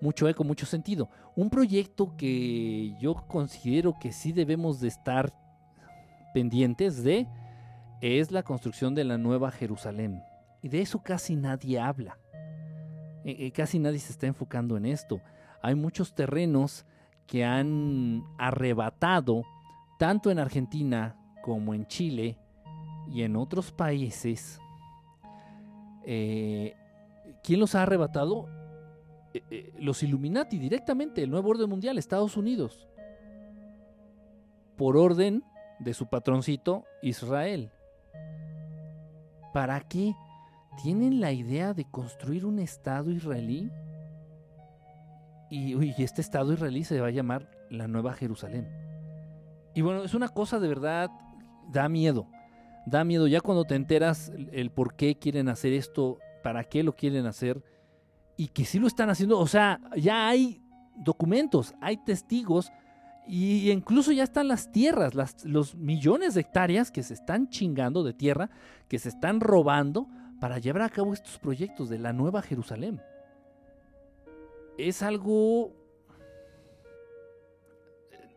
mucho 0.00 0.28
eco, 0.28 0.44
mucho 0.44 0.66
sentido. 0.66 1.08
Un 1.36 1.50
proyecto 1.50 2.16
que 2.16 2.96
yo 3.00 3.14
considero 3.28 3.96
que 4.00 4.12
sí 4.12 4.32
debemos 4.32 4.80
de 4.80 4.88
estar 4.88 5.32
pendientes 6.32 7.02
de 7.02 7.26
es 8.00 8.30
la 8.30 8.42
construcción 8.42 8.94
de 8.94 9.04
la 9.04 9.18
Nueva 9.18 9.50
Jerusalén. 9.50 10.22
Y 10.62 10.68
de 10.68 10.80
eso 10.80 11.02
casi 11.02 11.36
nadie 11.36 11.78
habla. 11.78 12.18
E, 13.24 13.46
e, 13.46 13.52
casi 13.52 13.78
nadie 13.78 13.98
se 13.98 14.12
está 14.12 14.26
enfocando 14.26 14.76
en 14.76 14.86
esto. 14.86 15.20
Hay 15.62 15.74
muchos 15.74 16.14
terrenos 16.14 16.84
que 17.26 17.44
han 17.44 18.24
arrebatado, 18.38 19.42
tanto 19.98 20.30
en 20.30 20.38
Argentina 20.38 21.16
como 21.42 21.74
en 21.74 21.86
Chile 21.86 22.38
y 23.10 23.22
en 23.22 23.36
otros 23.36 23.72
países. 23.72 24.60
Eh, 26.04 26.74
¿Quién 27.42 27.60
los 27.60 27.74
ha 27.74 27.82
arrebatado? 27.82 28.48
Eh, 29.34 29.42
eh, 29.50 29.74
los 29.78 30.02
Illuminati 30.02 30.58
directamente, 30.58 31.22
el 31.22 31.30
nuevo 31.30 31.50
orden 31.50 31.68
mundial, 31.68 31.98
Estados 31.98 32.36
Unidos, 32.36 32.88
por 34.76 34.96
orden 34.96 35.42
de 35.80 35.92
su 35.92 36.06
patroncito 36.06 36.84
Israel. 37.02 37.70
¿Para 39.52 39.80
qué? 39.80 40.14
¿Tienen 40.82 41.20
la 41.20 41.32
idea 41.32 41.74
de 41.74 41.84
construir 41.84 42.46
un 42.46 42.58
Estado 42.58 43.10
israelí? 43.10 43.70
Y, 45.50 45.74
y, 45.84 45.94
este 45.98 46.20
Estado 46.20 46.52
israelí 46.52 46.84
se 46.84 47.00
va 47.00 47.08
a 47.08 47.12
llamar 47.12 47.50
la 47.70 47.86
Nueva 47.86 48.12
Jerusalén. 48.14 48.68
Y 49.74 49.82
bueno, 49.82 50.04
es 50.04 50.14
una 50.14 50.28
cosa 50.28 50.58
de 50.58 50.68
verdad, 50.68 51.10
da 51.70 51.88
miedo. 51.88 52.26
Da 52.86 53.04
miedo 53.04 53.26
ya 53.26 53.40
cuando 53.40 53.64
te 53.64 53.74
enteras 53.74 54.32
el 54.52 54.70
por 54.70 54.94
qué 54.94 55.18
quieren 55.18 55.48
hacer 55.48 55.72
esto, 55.72 56.18
para 56.42 56.64
qué 56.64 56.82
lo 56.82 56.94
quieren 56.94 57.26
hacer 57.26 57.62
y 58.36 58.48
que 58.48 58.64
sí 58.64 58.78
lo 58.78 58.86
están 58.86 59.10
haciendo. 59.10 59.38
O 59.38 59.46
sea, 59.46 59.80
ya 59.96 60.28
hay 60.28 60.60
documentos, 60.96 61.74
hay 61.80 61.96
testigos 61.96 62.70
y 63.26 63.70
incluso 63.70 64.12
ya 64.12 64.22
están 64.22 64.48
las 64.48 64.70
tierras, 64.70 65.14
las, 65.14 65.44
los 65.44 65.74
millones 65.74 66.34
de 66.34 66.42
hectáreas 66.42 66.90
que 66.90 67.02
se 67.02 67.14
están 67.14 67.48
chingando 67.48 68.02
de 68.02 68.12
tierra, 68.12 68.50
que 68.88 68.98
se 68.98 69.08
están 69.08 69.40
robando 69.40 70.06
para 70.40 70.58
llevar 70.58 70.82
a 70.82 70.90
cabo 70.90 71.14
estos 71.14 71.38
proyectos 71.38 71.88
de 71.88 71.98
la 71.98 72.12
Nueva 72.12 72.42
Jerusalén. 72.42 73.00
Es 74.76 75.02
algo... 75.02 75.72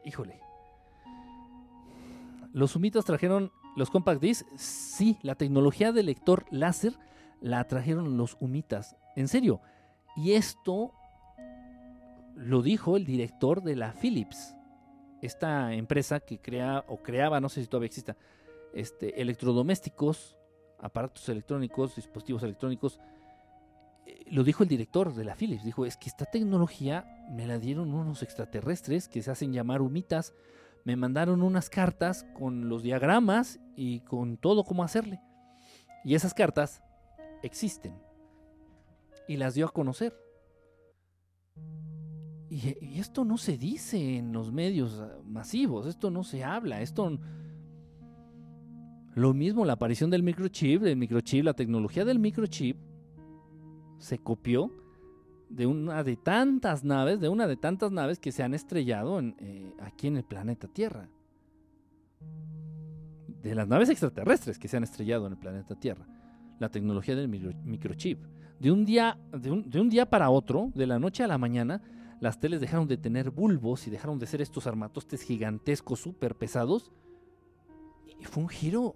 Híjole. 0.05 0.39
Los 2.53 2.71
sumitas 2.71 3.03
trajeron 3.03 3.51
los 3.78 3.91
compact 3.91 4.19
discs. 4.19 4.45
Sí, 4.57 5.17
la 5.21 5.36
tecnología 5.36 5.91
de 5.91 6.01
lector 6.03 6.45
láser 6.49 6.97
la 7.39 7.63
trajeron 7.65 8.17
los 8.17 8.36
humitas. 8.39 8.97
En 9.15 9.28
serio, 9.28 9.61
y 10.15 10.34
esto 10.34 10.93
lo 12.36 12.63
dijo 12.63 12.97
el 12.97 13.05
director 13.05 13.61
de 13.61 13.75
la 13.75 13.93
Philips, 13.93 14.55
esta 15.21 15.73
empresa 15.73 16.19
que 16.19 16.39
crea 16.39 16.86
o 16.88 16.97
creaba, 16.97 17.39
no 17.39 17.49
sé 17.49 17.61
si 17.61 17.67
todavía 17.67 17.88
exista, 17.88 18.17
este, 18.73 19.21
electrodomésticos, 19.21 20.38
aparatos 20.80 21.30
electrónicos, 21.30 21.95
dispositivos 21.95 22.41
electrónicos. 22.41 22.99
Eh, 24.07 24.25
lo 24.32 24.43
dijo 24.43 24.63
el 24.63 24.69
director 24.69 25.13
de 25.13 25.23
la 25.23 25.36
Philips, 25.36 25.63
dijo, 25.63 25.86
es 25.86 25.97
que 25.97 26.09
esta 26.09 26.25
tecnología 26.25 27.05
me 27.30 27.45
la 27.45 27.59
dieron 27.59 27.93
unos 27.93 28.23
extraterrestres 28.23 29.07
que 29.07 29.21
se 29.21 29.30
hacen 29.30 29.53
llamar 29.53 29.82
humitas, 29.84 30.34
me 30.88 30.95
mandaron 30.95 31.43
unas 31.43 31.69
cartas 31.69 32.25
con 32.33 32.69
los 32.69 32.81
diagramas 32.81 33.59
y 33.75 33.99
con 33.99 34.38
todo 34.38 34.63
cómo 34.63 34.85
hacerle. 34.85 35.19
Y 36.05 36.15
esas 36.15 36.33
cartas 36.33 36.81
existen 37.43 37.93
y 39.27 39.35
las 39.35 39.53
dio 39.53 39.65
a 39.65 39.73
conocer. 39.73 40.17
Y, 42.49 42.97
esto 42.97 43.25
no 43.25 43.38
se 43.38 43.57
dice 43.57 44.15
en 44.15 44.31
los 44.31 44.53
medios 44.53 45.01
ah, 45.01 45.17
masivos, 45.25 45.88
esto 45.88 46.09
no 46.09 46.23
se 46.23 46.45
habla, 46.45 46.79
esto... 46.79 47.19
Lo 49.13 49.33
mismo, 49.33 49.65
la 49.65 49.73
aparición 49.73 50.09
del 50.09 50.23
microchip, 50.23 50.83
del 50.83 50.95
microchip, 50.95 51.43
la 51.43 51.53
tecnología 51.53 52.05
del 52.05 52.19
microchip 52.19 52.77
se 53.97 54.19
copió 54.19 54.71
de 55.49 55.65
una 55.65 56.03
de 56.03 56.17
tantas 56.17 56.83
naves, 56.83 57.19
de 57.19 57.29
una 57.29 57.47
de 57.47 57.55
tantas 57.55 57.91
naves 57.91 58.19
que 58.19 58.31
se 58.31 58.43
han 58.43 58.53
estrellado 58.53 59.19
eh, 59.19 59.73
aquí 59.81 60.07
en 60.07 60.17
el 60.17 60.23
planeta 60.23 60.67
Tierra. 60.67 61.09
De 63.41 63.55
las 63.55 63.67
naves 63.67 63.89
extraterrestres 63.89 64.59
que 64.59 64.67
se 64.67 64.77
han 64.77 64.83
estrellado 64.83 65.27
en 65.27 65.33
el 65.33 65.39
planeta 65.39 65.75
Tierra. 65.75 66.05
La 66.59 66.69
tecnología 66.69 67.15
del 67.15 67.27
microchip. 67.29 68.19
De 68.59 68.71
un, 68.71 68.85
día, 68.85 69.17
de, 69.31 69.51
un, 69.51 69.89
día 69.89 70.09
para 70.09 70.29
otro, 70.31 70.71
de 70.73 70.87
la 70.87 70.97
noche 70.97 71.23
a 71.23 71.27
la 71.27 71.37
mañana, 71.37 71.81
las 72.19 72.39
teles 72.39 72.59
dejaron 72.59 72.87
de 72.87 72.97
tener 72.97 73.29
bulbos 73.29 73.87
y 73.87 73.91
dejaron 73.91 74.17
de 74.17 74.25
ser 74.25 74.41
estos 74.41 74.65
armatostes 74.65 75.21
gigantescos, 75.21 75.99
súper 75.99 76.35
pesados. 76.35 76.91
Y 78.19 78.25
fue 78.25 78.41
un 78.41 78.49
giro 78.49 78.95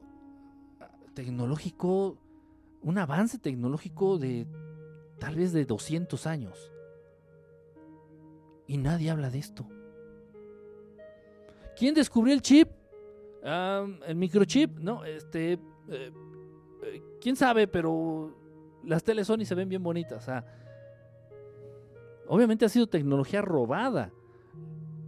ah, 0.79 0.89
tecnológico, 1.13 2.17
un 2.81 2.97
avance 2.97 3.37
tecnológico 3.37 4.17
de 4.17 4.47
tal 5.21 5.35
vez 5.35 5.53
de 5.53 5.65
200 5.65 6.25
años. 6.25 6.71
Y 8.65 8.77
nadie 8.77 9.11
habla 9.11 9.29
de 9.29 9.37
esto. 9.37 9.67
¿Quién 11.77 11.93
descubrió 11.93 12.33
el 12.33 12.41
chip? 12.41 12.67
el 13.43 14.15
microchip, 14.15 14.77
no, 14.77 15.03
este, 15.03 15.53
eh, 15.53 15.59
eh, 15.89 17.01
quién 17.19 17.35
sabe, 17.35 17.67
pero 17.67 18.35
las 18.83 19.03
teles 19.03 19.25
Sony 19.25 19.45
se 19.45 19.55
ven 19.55 19.67
bien 19.67 19.81
bonitas. 19.81 20.29
obviamente 22.27 22.65
ha 22.65 22.69
sido 22.69 22.87
tecnología 22.87 23.41
robada. 23.41 24.11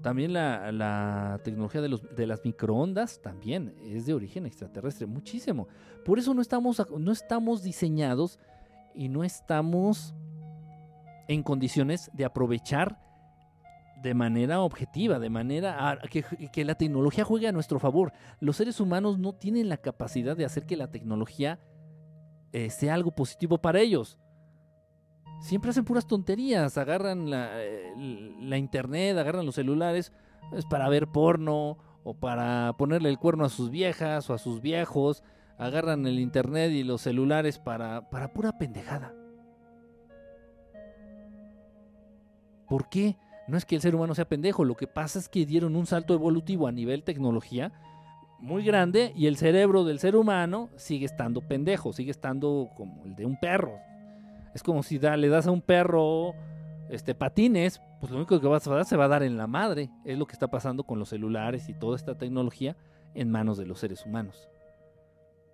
También 0.02 0.34
la, 0.34 0.72
la 0.72 1.40
tecnología 1.44 1.82
de, 1.82 1.90
los, 1.90 2.16
de 2.16 2.26
las 2.26 2.44
microondas 2.44 3.22
también 3.22 3.76
es 3.84 4.08
de 4.08 4.16
origen 4.16 4.48
extraterrestre, 4.48 5.06
muchísimo. 5.06 5.68
Por 6.04 6.18
eso 6.18 6.34
no 6.34 6.42
estamos, 6.42 6.84
no 6.90 7.12
estamos 7.12 7.62
diseñados 7.62 8.40
y 8.96 9.10
no 9.10 9.24
estamos 9.24 10.16
en 11.28 11.44
condiciones 11.44 12.12
de 12.14 12.26
aprovechar 12.26 13.00
de 14.02 14.14
manera 14.14 14.62
objetiva, 14.62 15.18
de 15.20 15.30
manera 15.30 16.00
que 16.52 16.66
la 16.66 16.76
tecnología 16.76 17.24
juegue 17.24 17.48
a 17.48 17.54
nuestro 17.54 17.80
favor. 17.80 18.12
Los 18.40 18.58
seres 18.58 18.80
humanos 18.82 19.18
no 19.18 19.34
tienen 19.34 19.70
la 19.70 19.78
capacidad 19.78 20.36
de 20.36 20.46
hacer 20.46 20.66
que 20.66 20.76
la 20.76 20.92
tecnología 20.92 21.60
eh, 22.52 22.70
sea 22.70 22.96
algo 22.96 23.12
positivo 23.12 23.60
para 23.60 23.80
ellos. 23.80 24.18
Siempre 25.40 25.72
hacen 25.72 25.86
puras 25.86 26.06
tonterías, 26.06 26.78
agarran 26.78 27.30
la, 27.30 27.52
eh, 27.64 27.94
la 28.42 28.58
internet, 28.58 29.18
agarran 29.18 29.46
los 29.46 29.56
celulares 29.56 30.12
es 30.52 30.66
para 30.66 30.90
ver 30.90 31.08
porno 31.08 31.78
o 32.04 32.14
para 32.14 32.74
ponerle 32.78 33.10
el 33.10 33.18
cuerno 33.18 33.46
a 33.46 33.50
sus 33.50 33.70
viejas 33.70 34.30
o 34.30 34.34
a 34.34 34.38
sus 34.38 34.62
viejos, 34.62 35.24
agarran 35.66 36.06
el 36.06 36.20
internet 36.20 36.72
y 36.72 36.84
los 36.84 37.02
celulares 37.02 37.60
para, 37.60 38.10
para 38.10 38.34
pura 38.34 38.58
pendejada. 38.58 39.14
¿Por 42.68 42.90
qué? 42.90 43.18
No 43.48 43.58
es 43.58 43.66
que 43.66 43.76
el 43.76 43.82
ser 43.82 43.96
humano 43.96 44.16
sea 44.16 44.28
pendejo, 44.28 44.64
lo 44.64 44.76
que 44.76 44.88
pasa 44.88 45.20
es 45.20 45.28
que 45.28 45.46
dieron 45.46 45.76
un 45.76 45.86
salto 45.86 46.14
evolutivo 46.14 46.68
a 46.68 46.72
nivel 46.72 47.04
tecnología 47.04 47.72
muy 48.40 48.64
grande 48.64 49.14
y 49.16 49.28
el 49.28 49.38
cerebro 49.38 49.84
del 49.84 50.00
ser 50.00 50.16
humano 50.16 50.70
sigue 50.76 51.06
estando 51.06 51.42
pendejo, 51.42 51.94
sigue 51.94 52.12
estando 52.12 52.70
como 52.76 53.06
el 53.06 53.16
de 53.16 53.26
un 53.26 53.40
perro. 53.40 53.80
Es 54.54 54.64
como 54.64 54.84
si 54.84 55.00
le 55.00 55.30
das 55.30 55.48
a 55.48 55.52
un 55.52 55.62
perro 55.62 56.34
este, 56.90 57.16
patines, 57.16 57.82
pues 58.00 58.12
lo 58.12 58.18
único 58.18 58.40
que 58.40 58.48
vas 58.48 58.68
a 58.68 58.76
dar 58.76 58.86
se 58.86 58.98
va 58.98 59.06
a 59.06 59.10
dar 59.10 59.24
en 59.24 59.38
la 59.38 59.48
madre. 59.48 59.90
Es 60.04 60.18
lo 60.18 60.26
que 60.26 60.34
está 60.34 60.48
pasando 60.48 60.84
con 60.84 61.00
los 61.00 61.10
celulares 61.10 61.70
y 61.70 61.74
toda 61.74 61.96
esta 61.96 62.18
tecnología 62.18 62.76
en 63.14 63.32
manos 63.32 63.58
de 63.58 63.66
los 63.66 63.80
seres 63.80 64.06
humanos. 64.06 64.50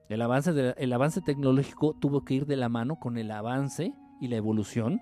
El 0.09 0.21
avance, 0.23 0.73
el 0.75 0.93
avance 0.93 1.21
tecnológico 1.21 1.93
tuvo 1.93 2.25
que 2.25 2.33
ir 2.33 2.45
de 2.47 2.57
la 2.57 2.67
mano 2.67 2.99
con 2.99 3.17
el 3.17 3.29
avance 3.29 3.93
y 4.19 4.27
la 4.27 4.37
evolución 4.37 5.01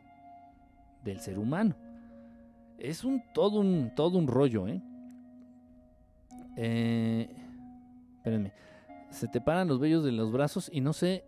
del 1.03 1.21
ser 1.21 1.39
humano. 1.39 1.75
Es 2.77 3.03
un 3.03 3.23
todo 3.33 3.59
un 3.59 3.95
todo 3.95 4.17
un 4.17 4.27
rollo, 4.27 4.67
¿eh? 4.67 4.83
Eh, 6.57 7.29
espérenme. 8.17 8.53
Se 9.09 9.27
te 9.29 9.39
paran 9.39 9.69
los 9.69 9.79
vellos 9.79 10.03
de 10.03 10.11
los 10.11 10.31
brazos 10.31 10.69
y 10.73 10.81
no 10.81 10.91
sé 10.91 11.23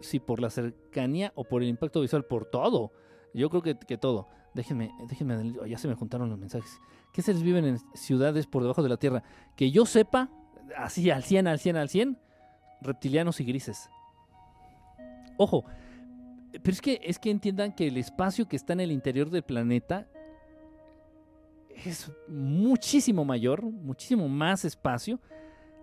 si 0.00 0.20
por 0.20 0.40
la 0.40 0.48
cercanía 0.48 1.32
o 1.34 1.44
por 1.44 1.62
el 1.62 1.68
impacto 1.68 2.00
visual, 2.00 2.24
por 2.24 2.44
todo. 2.44 2.92
Yo 3.34 3.50
creo 3.50 3.62
que, 3.62 3.76
que 3.76 3.98
todo. 3.98 4.28
Déjenme, 4.54 4.92
déjenme, 5.08 5.54
ya 5.68 5.78
se 5.78 5.88
me 5.88 5.94
juntaron 5.94 6.28
los 6.30 6.38
mensajes. 6.38 6.78
¿Qué 7.12 7.22
seres 7.22 7.42
viven 7.42 7.64
en 7.64 7.78
ciudades 7.94 8.46
por 8.46 8.62
debajo 8.62 8.82
de 8.82 8.88
la 8.88 8.96
tierra? 8.96 9.22
Que 9.56 9.70
yo 9.70 9.84
sepa, 9.84 10.30
así 10.76 11.10
al 11.10 11.24
100, 11.24 11.48
al 11.48 11.58
100, 11.58 11.76
al 11.76 11.88
100, 11.88 12.18
reptilianos 12.80 13.40
y 13.40 13.44
grises. 13.44 13.88
Ojo, 15.36 15.64
pero 16.52 16.72
es 16.72 16.80
que, 16.80 17.00
es 17.02 17.18
que 17.18 17.30
entiendan 17.30 17.72
que 17.72 17.86
el 17.86 17.96
espacio 17.96 18.48
que 18.48 18.56
está 18.56 18.72
en 18.72 18.80
el 18.80 18.92
interior 18.92 19.30
del 19.30 19.42
planeta 19.42 20.06
es 21.84 22.10
muchísimo 22.28 23.24
mayor, 23.24 23.62
muchísimo 23.62 24.28
más 24.28 24.64
espacio 24.64 25.20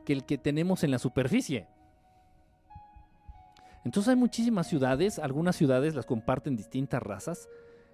que 0.06 0.14
el 0.14 0.26
que 0.26 0.38
tenemos 0.38 0.84
en 0.84 0.92
la 0.92 1.00
superficie. 1.00 1.68
Entonces 3.84 4.10
hay 4.10 4.16
muchísimas 4.16 4.68
ciudades, 4.68 5.18
algunas 5.18 5.56
ciudades 5.56 5.96
las 5.96 6.06
comparten 6.06 6.56
distintas 6.56 7.02
razas, 7.02 7.48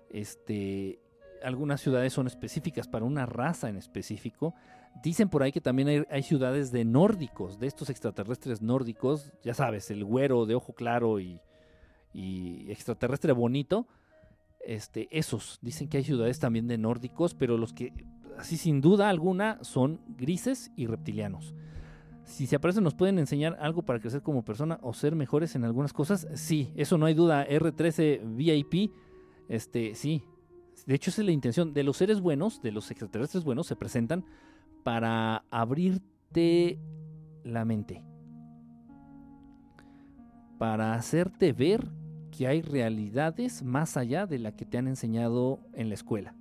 este, 0.10 1.00
algunas 1.44 1.82
ciudades 1.82 2.14
son 2.14 2.28
específicas 2.28 2.88
para 2.88 3.06
una 3.06 3.26
raza 3.26 3.70
en 3.70 3.78
específico. 3.78 4.56
Dicen 5.02 5.30
por 5.30 5.44
ahí 5.44 5.52
que 5.52 5.62
también 5.62 6.06
hay, 6.10 6.24
ciudades 6.24 6.72
de 6.72 6.86
nórdicos, 6.86 7.60
de 7.60 7.68
estos 7.68 7.90
extraterrestres 7.90 8.62
nórdicos, 8.62 9.34
ya 9.44 9.54
sabes, 9.54 9.92
el 9.92 10.06
güero 10.06 10.46
de 10.46 10.56
ojo 10.56 10.74
claro 10.74 11.20
y, 11.20 11.40
y 12.14 12.72
extraterrestre 12.72 13.34
bonito. 13.34 13.88
Este, 14.66 15.10
esos, 15.12 15.60
dicen 15.62 15.90
que 15.90 15.98
hay 15.98 16.04
ciudades 16.04 16.40
también 16.40 16.68
de 16.68 16.78
nórdicos, 16.78 17.34
pero 17.34 17.58
los 17.58 17.74
que, 17.74 17.92
así 18.38 18.56
sin 18.56 18.80
duda 18.80 19.10
alguna, 19.10 19.58
son 19.62 20.00
grises 20.08 20.72
y 20.78 20.88
reptilianos. 20.88 21.54
Si 22.24 22.48
se 22.48 22.56
aparecen, 22.56 22.84
nos 22.84 22.96
pueden 22.96 23.20
enseñar 23.20 23.58
algo 23.60 23.84
para 23.84 24.00
crecer 24.00 24.22
como 24.22 24.46
persona 24.46 24.80
o 24.82 24.94
ser 24.94 25.16
mejores 25.16 25.56
en 25.56 25.66
algunas 25.66 25.92
cosas. 25.92 26.28
Sí, 26.36 26.72
eso 26.76 26.98
no 26.98 27.06
hay 27.06 27.14
duda. 27.14 27.46
R13 27.46 28.22
VIP, 28.36 28.94
este, 29.50 29.96
sí. 29.96 30.24
De 30.86 30.96
hecho, 30.96 31.10
esa 31.10 31.22
es 31.22 31.26
la 31.26 31.34
intención. 31.34 31.74
De 31.74 31.84
los 31.84 31.98
seres 31.98 32.22
buenos, 32.22 32.62
de 32.62 32.72
los 32.72 32.90
extraterrestres 32.92 33.44
buenos, 33.44 33.68
se 33.68 33.76
presentan 33.76 34.26
para 34.84 35.46
abrirte 35.50 36.80
la 37.44 37.66
mente. 37.66 38.04
Para 40.58 40.94
hacerte 40.94 41.54
ver 41.54 41.90
que 42.32 42.48
hay 42.48 42.62
realidades 42.62 43.64
más 43.64 43.98
allá 43.98 44.26
de 44.26 44.40
la 44.40 44.56
que 44.56 44.66
te 44.66 44.78
han 44.78 44.88
enseñado 44.88 45.60
en 45.74 45.90
la 45.90 45.96
escuela. 45.96 46.36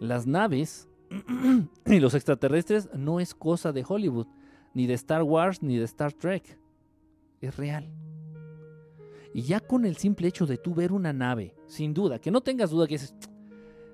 Las 0.00 0.26
naves 0.26 0.88
y 1.86 2.00
los 2.00 2.14
extraterrestres 2.14 2.88
no 2.94 3.20
es 3.20 3.34
cosa 3.34 3.72
de 3.72 3.84
Hollywood, 3.86 4.26
ni 4.74 4.86
de 4.86 4.94
Star 4.94 5.22
Wars, 5.22 5.62
ni 5.62 5.76
de 5.76 5.84
Star 5.84 6.12
Trek. 6.12 6.58
Es 7.40 7.56
real. 7.56 7.88
Y 9.34 9.42
ya 9.42 9.60
con 9.60 9.84
el 9.84 9.96
simple 9.96 10.28
hecho 10.28 10.46
de 10.46 10.58
tú 10.58 10.74
ver 10.74 10.92
una 10.92 11.12
nave, 11.12 11.54
sin 11.66 11.94
duda, 11.94 12.18
que 12.18 12.30
no 12.30 12.40
tengas 12.40 12.70
duda 12.70 12.86
que 12.86 12.94
dices, 12.94 13.14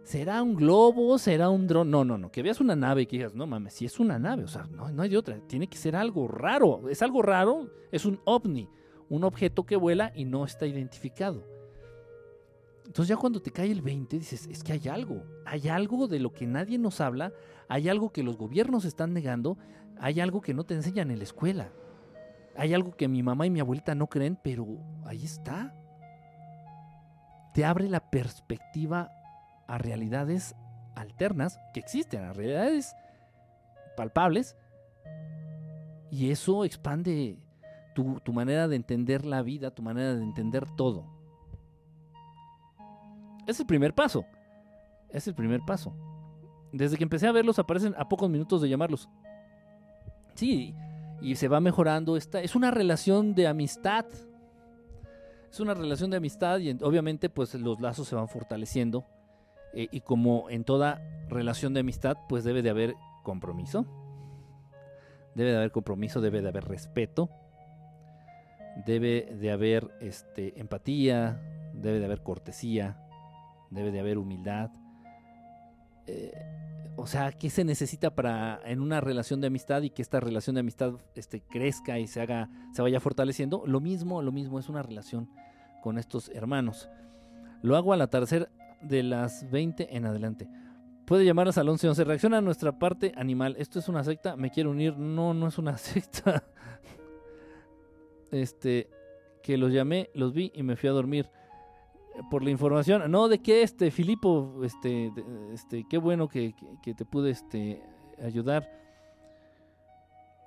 ¿será 0.05 0.43
un 0.43 0.55
globo? 0.55 1.19
¿Será 1.19 1.51
un 1.51 1.67
dron? 1.67 1.91
No, 1.91 2.05
no, 2.05 2.17
no. 2.17 2.31
Que 2.31 2.43
veas 2.43 2.61
una 2.61 2.77
nave 2.77 3.03
y 3.03 3.07
que 3.07 3.17
digas, 3.17 3.35
no 3.35 3.47
mames, 3.47 3.75
si 3.75 3.87
es 3.87 3.99
una 3.99 4.19
nave, 4.19 4.45
o 4.45 4.49
sea, 4.49 4.69
no, 4.71 5.03
hay 5.03 5.09
de 5.09 5.17
otra. 5.17 5.39
Tiene 5.49 5.67
que 5.67 5.77
ser 5.77 5.97
algo 5.97 6.29
raro. 6.29 6.89
Es 6.89 7.03
algo 7.03 7.23
raro, 7.23 7.71
es 7.91 8.05
un 8.05 8.21
ovni, 8.25 8.69
un 9.09 9.25
objeto 9.25 9.65
que 9.65 9.77
vuela 9.77 10.13
y 10.15 10.25
no 10.25 10.45
está 10.45 10.67
identificado. 10.67 11.45
Entonces 12.87 13.09
ya 13.09 13.17
cuando 13.17 13.41
te 13.41 13.51
cae 13.51 13.71
el 13.71 13.81
20 13.81 14.19
dices, 14.19 14.47
es 14.47 14.63
que 14.63 14.75
hay 14.75 14.89
algo, 14.89 15.25
hay 15.47 15.69
algo 15.69 16.07
de 16.07 16.21
lo 16.21 16.35
que 16.35 16.47
nadie 16.47 16.79
nos 16.79 17.01
habla, 17.01 17.33
hay 17.67 17.89
algo 17.89 18.13
que 18.13 18.23
los 18.23 18.37
gobiernos 18.37 18.85
están 18.85 19.15
negando, 19.15 19.57
hay 19.99 20.21
algo 20.21 20.43
que 20.43 20.53
no 20.53 20.65
te 20.65 20.75
enseñan 20.75 21.11
en 21.11 21.17
la 21.17 21.25
escuela, 21.25 21.73
hay 22.55 22.75
algo 22.75 22.95
que 22.95 23.09
mi 23.09 23.23
mamá 23.23 23.47
y 23.47 23.51
mi 23.51 23.61
abuelita 23.61 23.95
no 23.95 24.07
creen, 24.07 24.39
pero 24.45 24.67
ahí 25.07 25.25
está. 25.25 25.75
Te 27.55 27.65
abre 27.65 27.89
la 27.89 28.11
perspectiva 28.11 29.11
a 29.67 29.79
realidades 29.79 30.55
alternas 30.95 31.59
que 31.73 31.81
existen, 31.81 32.23
a 32.25 32.33
realidades 32.33 32.95
palpables, 33.97 34.57
y 36.11 36.31
eso 36.31 36.65
expande 36.65 37.39
tu, 37.95 38.21
manera 38.33 38.69
de 38.69 38.77
entender 38.77 39.25
la 39.25 39.43
vida, 39.43 39.71
tu 39.71 39.83
manera 39.83 40.15
de 40.15 40.23
entender 40.23 40.67
todo. 40.77 41.07
Es 43.47 43.61
el 43.61 43.67
primer 43.67 43.95
paso. 43.95 44.25
Es 45.11 45.29
el 45.29 45.35
primer 45.35 45.61
paso. 45.67 45.95
Desde 46.73 46.97
que 46.97 47.05
empecé 47.05 47.27
a 47.27 47.33
verlos 47.33 47.59
aparecen 47.59 47.95
a 47.99 48.09
pocos 48.09 48.29
minutos 48.31 48.61
de 48.63 48.69
llamarlos. 48.69 49.09
Sí, 50.35 50.75
y 51.21 51.37
se 51.37 51.49
va 51.49 51.61
mejorando 51.61 52.17
esta. 52.17 52.41
Es 52.41 52.55
una 52.57 52.71
relación 52.71 53.35
de 53.35 53.47
amistad. 53.47 54.07
Es 55.51 55.61
una 55.61 55.75
relación 55.75 56.11
de 56.11 56.17
amistad 56.17 56.59
y 56.59 56.71
en- 56.71 56.83
obviamente 56.83 57.29
pues 57.29 57.55
los 57.55 57.81
lazos 57.81 58.09
se 58.09 58.17
van 58.17 58.29
fortaleciendo. 58.29 59.05
Eh, 59.75 59.89
y 59.91 60.01
como 60.01 60.49
en 60.51 60.65
toda 60.65 61.03
relación 61.29 61.75
de 61.75 61.81
amistad 61.81 62.17
pues 62.29 62.45
debe 62.45 62.63
de 62.63 62.71
haber 62.71 62.95
compromiso. 63.23 63.87
Debe 65.35 65.51
de 65.51 65.57
haber 65.57 65.73
compromiso, 65.73 66.21
debe 66.21 66.43
de 66.43 66.49
haber 66.49 66.65
respeto. 66.65 67.29
Debe 68.87 69.37
de 69.41 69.51
haber 69.51 69.91
este, 70.01 70.59
empatía, 70.61 71.41
debe 71.75 71.99
de 71.99 72.07
haber 72.07 72.23
cortesía, 72.23 72.99
debe 73.71 73.93
de 73.93 74.01
haber 74.01 74.19
humildad. 74.19 74.71
Eh, 76.07 76.33
o 76.97 77.07
sea, 77.07 77.33
¿qué 77.33 77.51
se 77.51 77.65
necesita 77.65 78.15
para 78.15 78.61
en 78.65 78.81
una 78.81 79.01
relación 79.01 79.41
de 79.41 79.49
amistad 79.49 79.83
y 79.83 79.91
que 79.91 80.03
esta 80.03 80.21
relación 80.21 80.55
de 80.55 80.61
amistad 80.61 80.95
este, 81.15 81.41
crezca 81.41 81.99
y 81.99 82.07
se 82.07 82.21
haga, 82.21 82.49
se 82.73 82.83
vaya 82.83 83.01
fortaleciendo? 83.01 83.65
Lo 83.67 83.81
mismo, 83.81 84.23
lo 84.23 84.33
mismo 84.33 84.59
es 84.59 84.69
una 84.69 84.83
relación 84.83 85.29
con 85.83 85.99
estos 85.99 86.29
hermanos. 86.31 86.89
Lo 87.63 87.77
hago 87.77 87.93
al 87.93 88.03
atardecer 88.03 88.49
de 88.89 89.03
las 89.03 89.51
20 89.51 89.97
en 89.97 90.07
adelante. 90.07 90.49
Puede 91.07 91.25
llamarnos 91.25 91.59
al 91.59 91.67
1111. 91.67 92.05
Reacciona 92.05 92.39
a 92.39 92.41
nuestra 92.41 92.79
parte 92.79 93.13
animal. 93.17 93.57
¿Esto 93.59 93.79
es 93.79 93.89
una 93.89 94.03
secta? 94.05 94.37
¿Me 94.37 94.51
quiero 94.51 94.71
unir? 94.71 94.97
No, 94.97 95.35
no 95.35 95.49
es 95.49 95.59
una 95.59 95.77
secta. 95.79 96.45
Este, 98.31 98.89
que 99.43 99.57
los 99.57 99.73
llamé, 99.73 100.11
los 100.15 100.33
vi 100.33 100.51
y 100.55 100.63
me 100.63 100.77
fui 100.77 100.89
a 100.89 100.93
dormir 100.93 101.29
por 102.31 102.43
la 102.43 102.51
información. 102.51 103.11
No, 103.11 103.29
de 103.29 103.39
qué 103.41 103.63
este, 103.63 103.91
Filipo, 103.91 104.61
este, 104.65 105.13
este, 105.53 105.85
qué 105.89 105.99
bueno 105.99 106.29
que, 106.29 106.55
que- 106.83 106.95
te 106.95 107.05
pude 107.05 107.31
este, 107.31 107.83
ayudar. 108.23 108.69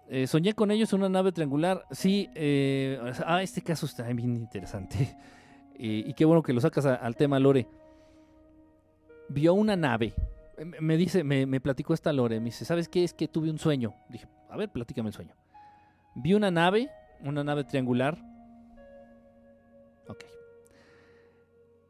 Eh, 0.09 0.25
soñé 0.25 0.53
con 0.53 0.71
ellos 0.71 0.93
una 0.93 1.09
nave 1.09 1.31
triangular. 1.31 1.83
Sí, 1.91 2.29
eh, 2.35 2.99
ah, 3.25 3.43
este 3.43 3.61
caso 3.61 3.85
está 3.85 4.03
bien 4.03 4.35
interesante. 4.35 5.17
y, 5.77 6.09
y 6.09 6.13
qué 6.13 6.25
bueno 6.25 6.41
que 6.41 6.53
lo 6.53 6.61
sacas 6.61 6.85
al 6.85 7.15
tema, 7.15 7.39
Lore. 7.39 7.67
Vio 9.30 9.53
una 9.53 9.75
nave. 9.75 10.13
Me 10.80 10.97
dice, 10.97 11.23
me, 11.23 11.45
me 11.45 11.59
platicó 11.61 11.93
esta 11.93 12.11
Lore, 12.11 12.39
me 12.39 12.45
dice, 12.45 12.65
¿sabes 12.65 12.89
qué? 12.89 13.03
Es 13.03 13.13
que 13.13 13.28
tuve 13.28 13.49
un 13.49 13.59
sueño. 13.59 13.93
Dije, 14.09 14.28
a 14.49 14.57
ver, 14.57 14.71
platícame 14.71 15.09
el 15.09 15.13
sueño. 15.13 15.36
Vi 16.15 16.34
una 16.34 16.49
nave, 16.49 16.89
una 17.21 17.43
nave 17.43 17.63
triangular. 17.63 18.17
Ok. 20.07 20.23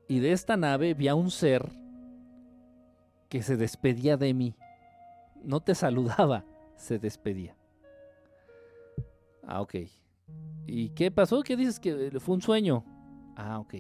Y 0.08 0.20
de 0.20 0.32
esta 0.34 0.58
nave 0.58 0.94
vi 0.94 1.08
a 1.08 1.16
un 1.16 1.32
ser 1.32 1.70
que 3.30 3.42
se 3.42 3.58
despedía 3.58 4.18
de 4.18 4.34
mí. 4.34 4.56
No 5.44 5.62
te 5.62 5.76
saludaba, 5.76 6.44
se 6.76 7.00
despedía. 7.00 7.56
Ah, 9.46 9.62
ok. 9.62 9.76
¿Y 10.66 10.90
qué 10.90 11.10
pasó? 11.10 11.42
¿Qué 11.42 11.56
dices 11.56 11.80
que 11.80 12.20
fue 12.20 12.36
un 12.36 12.42
sueño? 12.42 12.84
Ah, 13.36 13.60
ok. 13.60 13.76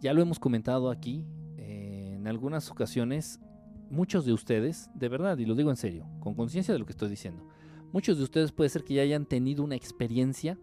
Ya 0.00 0.12
lo 0.12 0.22
hemos 0.22 0.38
comentado 0.38 0.90
aquí. 0.90 1.24
En 2.26 2.30
algunas 2.30 2.72
ocasiones, 2.72 3.38
muchos 3.88 4.26
de 4.26 4.32
ustedes, 4.32 4.90
de 4.94 5.08
verdad, 5.08 5.38
y 5.38 5.46
lo 5.46 5.54
digo 5.54 5.70
en 5.70 5.76
serio, 5.76 6.08
con 6.18 6.34
conciencia 6.34 6.74
de 6.74 6.80
lo 6.80 6.84
que 6.84 6.90
estoy 6.90 7.08
diciendo, 7.08 7.46
muchos 7.92 8.18
de 8.18 8.24
ustedes 8.24 8.50
puede 8.50 8.68
ser 8.68 8.82
que 8.82 8.94
ya 8.94 9.02
hayan 9.02 9.26
tenido 9.26 9.62
una 9.62 9.76
experiencia 9.76 10.58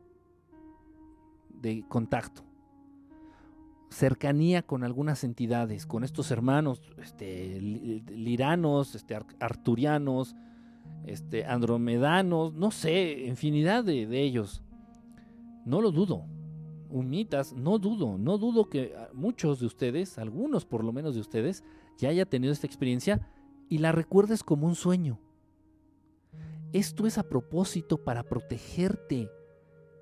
de 1.62 1.86
contacto, 1.88 2.44
cercanía 3.90 4.62
con 4.64 4.84
algunas 4.84 5.24
entidades, 5.24 5.86
con 5.86 6.04
estos 6.04 6.32
hermanos 6.32 6.82
este, 7.02 7.62
li- 7.62 8.02
liranos, 8.14 8.94
este, 8.96 9.16
ar- 9.16 9.26
arturianos, 9.40 10.36
este, 11.06 11.46
andromedanos, 11.46 12.54
no 12.56 12.72
sé, 12.72 13.24
infinidad 13.26 13.86
de, 13.86 14.06
de 14.06 14.22
ellos. 14.22 14.62
No 15.66 15.80
lo 15.80 15.92
dudo. 15.92 16.26
Humitas, 16.94 17.54
no 17.54 17.80
dudo, 17.80 18.20
no 18.20 18.38
dudo 18.38 18.70
que 18.70 18.94
ah, 18.96 19.10
muchos 19.14 19.60
de 19.60 19.66
ustedes, 19.66 20.20
algunos 20.20 20.64
por 20.64 20.84
lo 20.84 20.94
menos 20.94 21.16
de 21.16 21.22
ustedes, 21.22 21.64
ya 21.98 22.10
haya 22.10 22.28
tenido 22.28 22.54
esta 22.54 22.68
experiencia 22.68 23.28
y 23.68 23.80
la 23.80 23.92
recuerdes 23.92 24.44
como 24.44 24.68
un 24.68 24.76
sueño. 24.76 25.18
Esto 26.72 27.08
es 27.08 27.18
a 27.18 27.28
propósito 27.28 27.98
para 27.98 28.22
protegerte. 28.22 29.28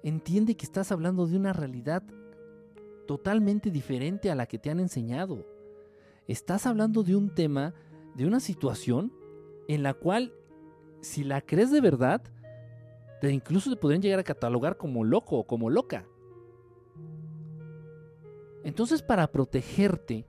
Entiende 0.03 0.57
que 0.57 0.65
estás 0.65 0.91
hablando 0.91 1.27
de 1.27 1.37
una 1.37 1.53
realidad 1.53 2.03
totalmente 3.07 3.71
diferente 3.71 4.29
a 4.29 4.35
la 4.35 4.45
que 4.45 4.59
te 4.59 4.69
han 4.69 4.81
enseñado. 4.81 5.47
Estás 6.27 6.65
hablando 6.65 7.03
de 7.03 7.15
un 7.15 7.33
tema, 7.33 7.73
de 8.15 8.25
una 8.25 8.41
situación 8.41 9.13
en 9.69 9.81
la 9.81 9.93
cual, 9.93 10.33
si 10.99 11.23
la 11.23 11.39
crees 11.39 11.71
de 11.71 11.79
verdad, 11.79 12.21
incluso 13.23 13.69
te 13.69 13.77
podrían 13.77 14.01
llegar 14.01 14.19
a 14.19 14.23
catalogar 14.23 14.75
como 14.75 15.05
loco 15.05 15.37
o 15.37 15.47
como 15.47 15.69
loca. 15.69 16.05
Entonces, 18.63 19.01
para 19.01 19.31
protegerte, 19.31 20.25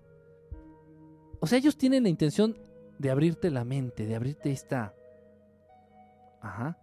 o 1.40 1.46
sea, 1.46 1.58
ellos 1.58 1.76
tienen 1.76 2.04
la 2.04 2.08
intención 2.08 2.56
de 2.98 3.10
abrirte 3.10 3.50
la 3.50 3.64
mente, 3.64 4.06
de 4.06 4.14
abrirte 4.14 4.50
esta, 4.52 4.94
ajá, 6.40 6.78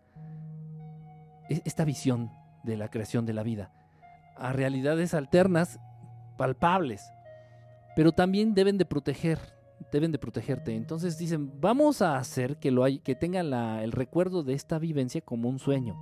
e- 1.49 1.61
esta 1.65 1.85
visión 1.85 2.29
de 2.63 2.77
la 2.77 2.89
creación 2.89 3.25
de 3.25 3.33
la 3.33 3.43
vida 3.43 3.71
a 4.35 4.53
realidades 4.53 5.13
alternas, 5.13 5.79
palpables, 6.37 7.03
pero 7.95 8.11
también 8.13 8.53
deben 8.53 8.77
de 8.77 8.85
proteger, 8.85 9.39
deben 9.91 10.11
de 10.11 10.19
protegerte. 10.19 10.75
Entonces 10.75 11.17
dicen, 11.17 11.59
vamos 11.59 12.01
a 12.01 12.17
hacer 12.17 12.57
que 12.57 12.71
lo 12.71 12.83
hay, 12.83 12.99
que 12.99 13.15
tengan 13.15 13.49
la- 13.49 13.83
el 13.83 13.91
recuerdo 13.91 14.43
de 14.43 14.53
esta 14.53 14.79
vivencia 14.79 15.19
como 15.21 15.49
un 15.49 15.59
sueño. 15.59 15.97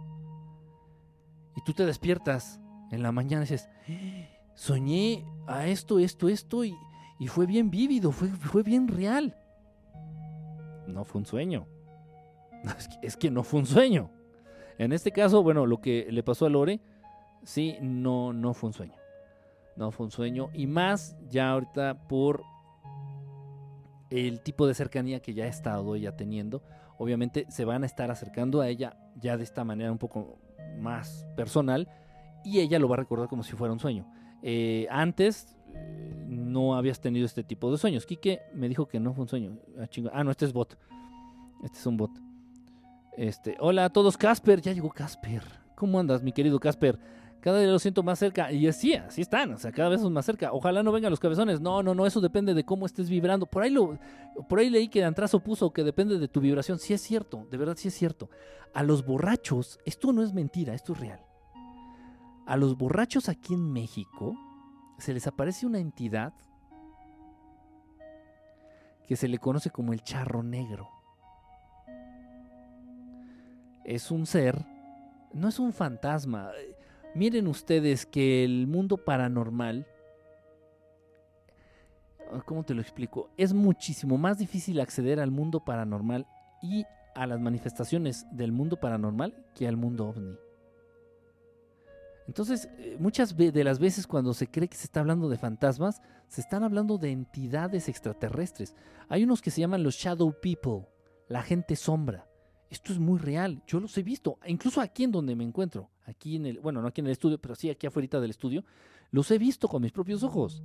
Y 1.55 1.61
tú 1.63 1.73
te 1.73 1.85
despiertas 1.85 2.59
en 2.91 3.01
la 3.01 3.11
mañana 3.11 3.43
y 3.43 3.47
dices, 3.49 3.67
"Eh, 3.87 4.29
soñé 4.57 5.23
a 5.45 5.67
esto, 5.67 5.99
esto, 5.99 6.27
esto 6.27 6.65
y, 6.65 6.75
y 7.19 7.27
fue 7.27 7.45
bien 7.45 7.69
vívido, 7.69 8.11
fue, 8.11 8.27
fue 8.27 8.63
bien 8.63 8.87
real. 8.87 9.37
No 10.87 11.05
fue 11.05 11.19
un 11.19 11.25
sueño. 11.25 11.67
Es 13.01 13.15
que, 13.15 13.31
no 13.31 13.43
fue 13.43 13.61
un 13.61 13.65
sueño. 13.65 14.09
En 14.79 14.91
este 14.91 15.11
caso, 15.11 15.43
bueno, 15.43 15.65
lo 15.65 15.79
que 15.79 16.07
le 16.09 16.23
pasó 16.23 16.47
a 16.47 16.49
Lore, 16.49 16.81
sí, 17.43 17.77
no, 17.81 18.33
no 18.33 18.53
fue 18.53 18.67
un 18.67 18.73
sueño. 18.73 18.95
No 19.75 19.91
fue 19.91 20.07
un 20.07 20.11
sueño. 20.11 20.49
Y 20.53 20.65
más 20.65 21.15
ya 21.29 21.51
ahorita 21.51 22.07
por 22.07 22.43
el 24.09 24.41
tipo 24.41 24.65
de 24.65 24.73
cercanía 24.73 25.19
que 25.19 25.35
ya 25.35 25.45
ha 25.45 25.47
estado 25.47 25.95
ella 25.95 26.15
teniendo. 26.15 26.63
Obviamente 26.97 27.45
se 27.49 27.63
van 27.63 27.83
a 27.83 27.85
estar 27.85 28.09
acercando 28.09 28.61
a 28.61 28.69
ella 28.69 28.97
ya 29.15 29.37
de 29.37 29.43
esta 29.43 29.63
manera 29.63 29.91
un 29.91 29.99
poco 29.99 30.39
más 30.79 31.27
personal. 31.35 31.87
Y 32.43 32.59
ella 32.59 32.79
lo 32.79 32.89
va 32.89 32.95
a 32.95 32.99
recordar 32.99 33.27
como 33.27 33.43
si 33.43 33.53
fuera 33.53 33.71
un 33.71 33.79
sueño. 33.79 34.11
Eh, 34.43 34.87
antes 34.89 35.55
eh, 35.73 36.25
no 36.27 36.75
habías 36.75 36.99
tenido 36.99 37.25
este 37.25 37.43
tipo 37.43 37.71
de 37.71 37.77
sueños. 37.77 38.05
Quique 38.05 38.41
me 38.53 38.69
dijo 38.69 38.87
que 38.87 38.99
no 38.99 39.13
fue 39.13 39.23
un 39.23 39.29
sueño. 39.29 39.57
Ah. 39.79 39.87
Ah, 40.13 40.23
no, 40.23 40.31
este 40.31 40.45
es 40.45 40.53
bot. 40.53 40.77
Este 41.63 41.77
es 41.77 41.85
un 41.85 41.97
bot. 41.97 42.11
Este, 43.15 43.57
hola 43.59 43.85
a 43.85 43.89
todos, 43.89 44.17
Casper. 44.17 44.61
Ya 44.61 44.73
llegó 44.73 44.89
Casper. 44.89 45.43
¿Cómo 45.75 45.99
andas, 45.99 46.23
mi 46.23 46.31
querido 46.31 46.59
Casper? 46.59 46.99
Cada 47.39 47.59
día 47.59 47.69
lo 47.69 47.79
siento 47.79 48.03
más 48.03 48.19
cerca. 48.19 48.51
Y 48.51 48.67
así, 48.67 48.93
así 48.93 49.21
están. 49.21 49.53
O 49.53 49.57
sea, 49.57 49.71
cada 49.71 49.89
vez 49.89 50.01
son 50.01 50.11
más 50.11 50.25
cerca. 50.25 50.51
Ojalá 50.51 50.83
no 50.83 50.91
vengan 50.91 51.11
los 51.11 51.19
cabezones. 51.19 51.61
No, 51.61 51.83
no, 51.83 51.93
no. 51.93 52.05
Eso 52.05 52.19
depende 52.19 52.53
de 52.53 52.65
cómo 52.65 52.85
estés 52.85 53.09
vibrando. 53.09 53.45
Por 53.45 53.63
ahí 53.63 53.69
lo, 53.69 53.97
por 54.49 54.59
ahí 54.59 54.69
leí 54.69 54.87
que 54.87 55.03
Antrazo 55.03 55.39
puso 55.39 55.71
que 55.71 55.83
depende 55.83 56.19
de 56.19 56.27
tu 56.27 56.41
vibración. 56.41 56.79
Sí 56.79 56.93
es 56.93 57.01
cierto. 57.01 57.47
De 57.49 57.57
verdad 57.57 57.75
sí 57.77 57.87
es 57.87 57.93
cierto. 57.93 58.29
A 58.73 58.83
los 58.83 59.05
borrachos, 59.05 59.79
esto 59.85 60.11
no 60.13 60.23
es 60.23 60.33
mentira, 60.33 60.73
esto 60.73 60.93
es 60.93 60.99
real. 60.99 61.26
A 62.47 62.55
los 62.55 62.77
borrachos 62.77 63.27
aquí 63.27 63.55
en 63.55 63.73
México 63.73 64.33
se 64.99 65.13
les 65.13 65.27
aparece 65.27 65.65
una 65.65 65.79
entidad 65.79 66.33
que 69.05 69.17
se 69.17 69.27
le 69.27 69.37
conoce 69.37 69.69
como 69.69 69.91
el 69.91 70.01
charro 70.01 70.43
negro. 70.43 70.89
Es 73.83 74.11
un 74.11 74.25
ser, 74.25 74.65
no 75.33 75.49
es 75.49 75.59
un 75.59 75.73
fantasma. 75.73 76.51
Miren 77.13 77.47
ustedes 77.47 78.05
que 78.05 78.45
el 78.45 78.65
mundo 78.65 78.95
paranormal, 78.95 79.85
¿cómo 82.45 82.63
te 82.63 82.73
lo 82.73 82.81
explico? 82.81 83.29
Es 83.35 83.53
muchísimo 83.53 84.17
más 84.17 84.37
difícil 84.37 84.79
acceder 84.79 85.19
al 85.19 85.31
mundo 85.31 85.65
paranormal 85.65 86.25
y 86.61 86.85
a 87.13 87.27
las 87.27 87.41
manifestaciones 87.41 88.25
del 88.31 88.53
mundo 88.53 88.79
paranormal 88.79 89.35
que 89.53 89.67
al 89.67 89.75
mundo 89.75 90.07
ovni. 90.07 90.46
Entonces, 92.27 92.69
eh, 92.77 92.97
muchas 92.99 93.35
de 93.35 93.63
las 93.63 93.79
veces 93.79 94.05
cuando 94.05 94.33
se 94.33 94.47
cree 94.47 94.67
que 94.67 94.75
se 94.75 94.83
está 94.83 94.99
hablando 94.99 95.29
de 95.29 95.37
fantasmas, 95.37 96.01
se 96.27 96.41
están 96.41 96.63
hablando 96.63 96.97
de 96.97 97.11
entidades 97.11 97.87
extraterrestres. 97.87 98.75
Hay 99.07 99.23
unos 99.23 99.41
que 99.41 99.49
se 99.49 99.61
llaman 99.61 99.83
los 99.83 99.95
Shadow 99.95 100.33
People, 100.41 100.87
la 101.29 101.41
gente 101.41 101.75
sombra. 101.75 102.27
Esto 102.69 102.91
es 102.91 102.99
muy 102.99 103.17
real, 103.17 103.63
yo 103.65 103.79
los 103.79 103.97
he 103.97 104.03
visto, 104.03 104.39
incluso 104.45 104.81
aquí 104.81 105.05
en 105.05 105.11
donde 105.13 105.37
me 105.37 105.45
encuentro, 105.45 105.89
aquí 106.05 106.35
en 106.35 106.47
el, 106.47 106.59
bueno, 106.59 106.81
no 106.81 106.89
aquí 106.89 106.99
en 106.99 107.07
el 107.07 107.13
estudio, 107.13 107.39
pero 107.39 107.55
sí 107.55 107.69
aquí 107.69 107.87
afuera 107.87 108.19
del 108.19 108.29
estudio, 108.29 108.65
los 109.09 109.31
he 109.31 109.37
visto 109.37 109.69
con 109.69 109.81
mis 109.81 109.93
propios 109.93 110.21
ojos. 110.21 110.61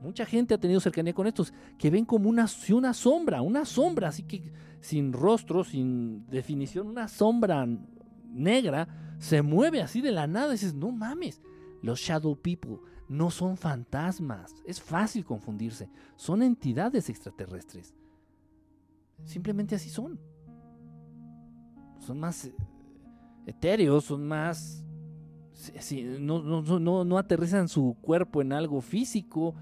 Mucha 0.00 0.24
gente 0.24 0.54
ha 0.54 0.58
tenido 0.58 0.78
cercanía 0.78 1.12
con 1.12 1.26
estos, 1.26 1.52
que 1.78 1.90
ven 1.90 2.04
como 2.04 2.28
una, 2.28 2.46
una 2.72 2.94
sombra, 2.94 3.42
una 3.42 3.64
sombra, 3.64 4.08
así 4.08 4.22
que 4.22 4.52
sin 4.80 5.12
rostro, 5.12 5.64
sin 5.64 6.26
definición, 6.28 6.86
una 6.86 7.08
sombra 7.08 7.66
negra, 8.32 9.16
se 9.18 9.42
mueve 9.42 9.82
así 9.82 10.00
de 10.00 10.12
la 10.12 10.26
nada. 10.26 10.52
Dices, 10.52 10.74
no 10.74 10.90
mames, 10.90 11.40
los 11.82 12.00
Shadow 12.00 12.36
People 12.36 12.78
no 13.08 13.30
son 13.30 13.56
fantasmas. 13.56 14.54
Es 14.64 14.80
fácil 14.80 15.24
confundirse. 15.24 15.90
Son 16.16 16.42
entidades 16.42 17.08
extraterrestres. 17.08 17.94
Simplemente 19.24 19.74
así 19.74 19.90
son. 19.90 20.18
Son 21.98 22.18
más 22.18 22.46
eh, 22.46 22.54
etéreos, 23.46 24.04
son 24.04 24.26
más... 24.26 24.84
no, 26.20 26.40
no, 26.42 26.78
no, 26.78 27.04
no 27.04 27.18
aterrizan 27.18 27.68
su 27.68 27.96
cuerpo 28.00 28.42
en 28.42 28.52
algo 28.52 28.80
físico. 28.80 29.54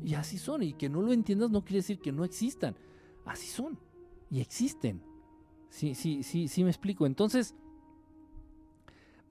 Y 0.00 0.14
así 0.14 0.38
son. 0.38 0.62
Y 0.62 0.74
que 0.74 0.88
no 0.88 1.02
lo 1.02 1.12
entiendas 1.12 1.50
no 1.50 1.64
quiere 1.64 1.78
decir 1.78 1.98
que 1.98 2.12
no 2.12 2.24
existan. 2.24 2.76
Así 3.24 3.48
son. 3.48 3.78
Y 4.30 4.40
existen. 4.40 5.02
Sí, 5.70 5.94
sí, 5.94 6.22
sí, 6.22 6.48
sí 6.48 6.62
me 6.62 6.70
explico. 6.70 7.04
Entonces, 7.04 7.54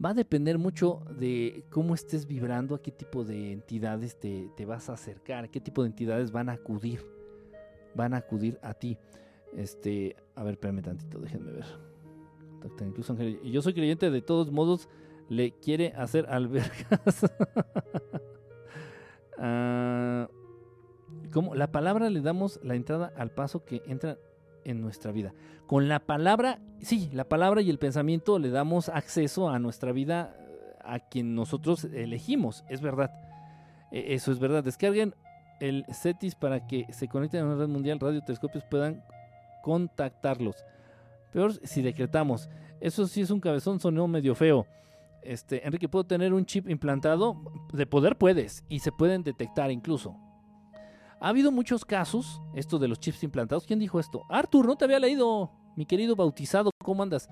va 0.03 0.09
a 0.09 0.13
depender 0.13 0.57
mucho 0.57 1.01
de 1.17 1.63
cómo 1.69 1.93
estés 1.93 2.25
vibrando, 2.25 2.75
a 2.75 2.81
qué 2.81 2.91
tipo 2.91 3.23
de 3.23 3.51
entidades 3.51 4.17
te, 4.17 4.65
vas 4.65 4.89
a 4.89 4.93
acercar, 4.93 5.45
a 5.45 5.47
qué 5.47 5.61
tipo 5.61 5.83
de 5.83 5.89
entidades 5.89 6.31
van 6.31 6.49
a 6.49 6.53
acudir. 6.53 7.05
Van 7.93 8.13
a 8.13 8.17
acudir 8.17 8.57
a 8.61 8.73
ti. 8.73 8.97
Este, 9.55 10.15
a 10.35 10.43
ver, 10.43 10.53
espérame 10.53 10.81
tantito, 10.81 11.19
déjenme 11.19 11.51
ver. 11.51 11.65
Incluso 12.81 13.15
yo 13.17 13.61
soy 13.61 13.73
creyente, 13.73 14.09
de 14.09 14.21
todos 14.21 14.51
modos, 14.51 14.87
le 15.29 15.51
quiere 15.51 15.93
hacer 15.95 16.25
albergas. 16.29 17.25
Ah, 19.43 20.29
¿Cómo? 21.33 21.55
La 21.55 21.71
palabra 21.71 22.11
le 22.11 22.21
damos 22.21 22.59
la 22.61 22.75
entrada 22.75 23.11
al 23.17 23.31
paso 23.31 23.65
que 23.65 23.81
entra 23.87 24.19
en 24.65 24.81
nuestra 24.81 25.11
vida. 25.11 25.33
Con 25.67 25.87
la 25.87 25.99
palabra, 25.99 26.59
sí, 26.81 27.09
la 27.13 27.23
palabra 27.25 27.61
y 27.61 27.69
el 27.69 27.79
pensamiento 27.79 28.39
le 28.39 28.49
damos 28.49 28.89
acceso 28.89 29.49
a 29.49 29.59
nuestra 29.59 29.91
vida 29.91 30.35
eh, 30.39 30.73
a 30.83 30.99
quien 30.99 31.35
nosotros 31.35 31.85
elegimos, 31.85 32.63
es 32.69 32.81
verdad. 32.81 33.11
E- 33.91 34.13
Eso 34.13 34.31
es 34.31 34.39
verdad. 34.39 34.63
Descarguen 34.63 35.15
el 35.59 35.85
CETIS 35.91 36.35
para 36.35 36.65
que 36.67 36.85
se 36.91 37.07
conecten 37.07 37.41
a 37.41 37.45
una 37.45 37.55
red 37.55 37.67
mundial, 37.67 37.99
radiotelescopios 37.99 38.63
puedan 38.65 39.03
contactarlos. 39.63 40.55
Peor 41.31 41.53
si 41.65 41.81
decretamos. 41.81 42.49
Eso 42.79 43.07
sí 43.07 43.21
es 43.21 43.29
un 43.29 43.39
cabezón 43.39 43.79
sonó 43.79 44.07
medio 44.07 44.35
feo. 44.35 44.65
Este, 45.21 45.65
Enrique, 45.67 45.87
¿puedo 45.87 46.03
tener 46.03 46.33
un 46.33 46.45
chip 46.45 46.67
implantado? 46.67 47.37
De 47.71 47.85
poder 47.85 48.17
puedes, 48.17 48.65
y 48.69 48.79
se 48.79 48.91
pueden 48.91 49.21
detectar 49.23 49.71
incluso. 49.71 50.15
Ha 51.21 51.29
habido 51.29 51.51
muchos 51.51 51.85
casos, 51.85 52.41
esto 52.55 52.79
de 52.79 52.87
los 52.87 52.99
chips 52.99 53.23
implantados. 53.23 53.67
¿Quién 53.67 53.77
dijo 53.77 53.99
esto? 53.99 54.23
Arthur, 54.27 54.65
no 54.65 54.75
te 54.75 54.85
había 54.85 54.99
leído, 54.99 55.51
mi 55.75 55.85
querido 55.85 56.15
bautizado, 56.15 56.71
¿cómo 56.83 57.03
andas? 57.03 57.29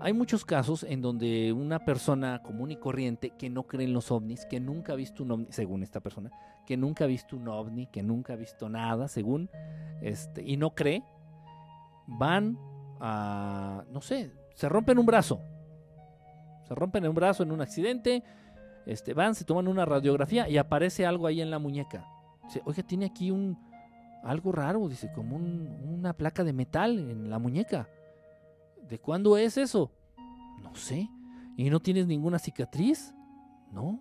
Hay 0.00 0.12
muchos 0.12 0.44
casos 0.44 0.82
en 0.82 1.00
donde 1.00 1.52
una 1.52 1.84
persona 1.84 2.42
común 2.42 2.72
y 2.72 2.76
corriente 2.76 3.30
que 3.38 3.48
no 3.48 3.68
cree 3.68 3.86
en 3.86 3.92
los 3.92 4.10
ovnis, 4.10 4.44
que 4.46 4.58
nunca 4.58 4.94
ha 4.94 4.96
visto 4.96 5.22
un 5.22 5.30
ovni, 5.30 5.46
según 5.50 5.84
esta 5.84 6.00
persona, 6.00 6.32
que 6.66 6.76
nunca 6.76 7.04
ha 7.04 7.06
visto 7.06 7.36
un 7.36 7.46
ovni, 7.46 7.86
que 7.86 8.02
nunca 8.02 8.32
ha 8.32 8.36
visto 8.36 8.68
nada, 8.68 9.06
según, 9.06 9.48
este, 10.02 10.42
y 10.42 10.56
no 10.56 10.74
cree, 10.74 11.04
van 12.08 12.58
a, 12.98 13.84
no 13.92 14.00
sé, 14.00 14.32
se 14.56 14.68
rompen 14.68 14.98
un 14.98 15.06
brazo, 15.06 15.40
se 16.66 16.74
rompen 16.74 17.06
un 17.06 17.14
brazo 17.14 17.44
en 17.44 17.52
un 17.52 17.60
accidente, 17.60 18.24
este, 18.86 19.14
van, 19.14 19.36
se 19.36 19.44
toman 19.44 19.68
una 19.68 19.84
radiografía 19.84 20.48
y 20.48 20.58
aparece 20.58 21.06
algo 21.06 21.28
ahí 21.28 21.40
en 21.40 21.52
la 21.52 21.60
muñeca. 21.60 22.08
Dice, 22.46 22.62
oye, 22.64 22.82
tiene 22.82 23.06
aquí 23.06 23.30
un 23.30 23.58
algo 24.22 24.52
raro, 24.52 24.88
dice, 24.88 25.12
como 25.12 25.36
una 25.36 26.14
placa 26.14 26.44
de 26.44 26.52
metal 26.52 26.98
en 26.98 27.28
la 27.28 27.38
muñeca. 27.38 27.88
¿De 28.88 28.98
cuándo 28.98 29.36
es 29.36 29.58
eso? 29.58 29.92
No 30.62 30.74
sé. 30.74 31.08
¿Y 31.56 31.68
no 31.70 31.80
tienes 31.80 32.06
ninguna 32.06 32.38
cicatriz? 32.38 33.14
No. 33.70 34.00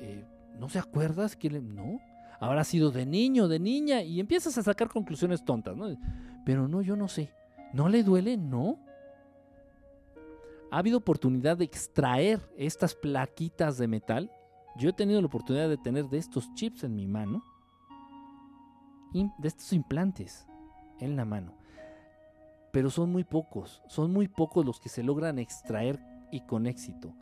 Eh, 0.00 0.24
¿No 0.58 0.68
se 0.68 0.78
acuerdas 0.78 1.36
que 1.36 1.50
le... 1.50 1.60
No. 1.60 2.00
Habrá 2.40 2.64
sido 2.64 2.90
de 2.90 3.06
niño, 3.06 3.48
de 3.48 3.60
niña, 3.60 4.02
y 4.02 4.20
empiezas 4.20 4.58
a 4.58 4.62
sacar 4.62 4.88
conclusiones 4.88 5.44
tontas, 5.44 5.76
¿no? 5.76 5.86
Pero 6.44 6.68
no, 6.68 6.82
yo 6.82 6.96
no 6.96 7.08
sé. 7.08 7.32
¿No 7.72 7.88
le 7.88 8.02
duele? 8.02 8.36
No. 8.36 8.78
Ha 10.70 10.78
habido 10.78 10.98
oportunidad 10.98 11.56
de 11.56 11.64
extraer 11.64 12.40
estas 12.56 12.94
plaquitas 12.94 13.78
de 13.78 13.86
metal 13.86 14.30
yo 14.76 14.88
he 14.88 14.92
tenido 14.92 15.20
la 15.20 15.26
oportunidad 15.26 15.68
de 15.68 15.76
tener 15.76 16.08
de 16.08 16.18
estos 16.18 16.52
chips 16.54 16.84
en 16.84 16.94
mi 16.96 17.06
mano, 17.06 17.42
de 19.12 19.48
estos 19.48 19.72
implantes 19.72 20.46
en 21.00 21.16
la 21.16 21.24
mano. 21.24 21.54
Pero 22.72 22.90
son 22.90 23.12
muy 23.12 23.22
pocos, 23.22 23.82
son 23.86 24.12
muy 24.12 24.26
pocos 24.26 24.66
los 24.66 24.80
que 24.80 24.88
se 24.88 25.04
logran 25.04 25.38
extraer 25.38 26.00
y 26.32 26.40
con 26.40 26.66
éxito. 26.66 27.14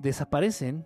Desaparecen, 0.00 0.84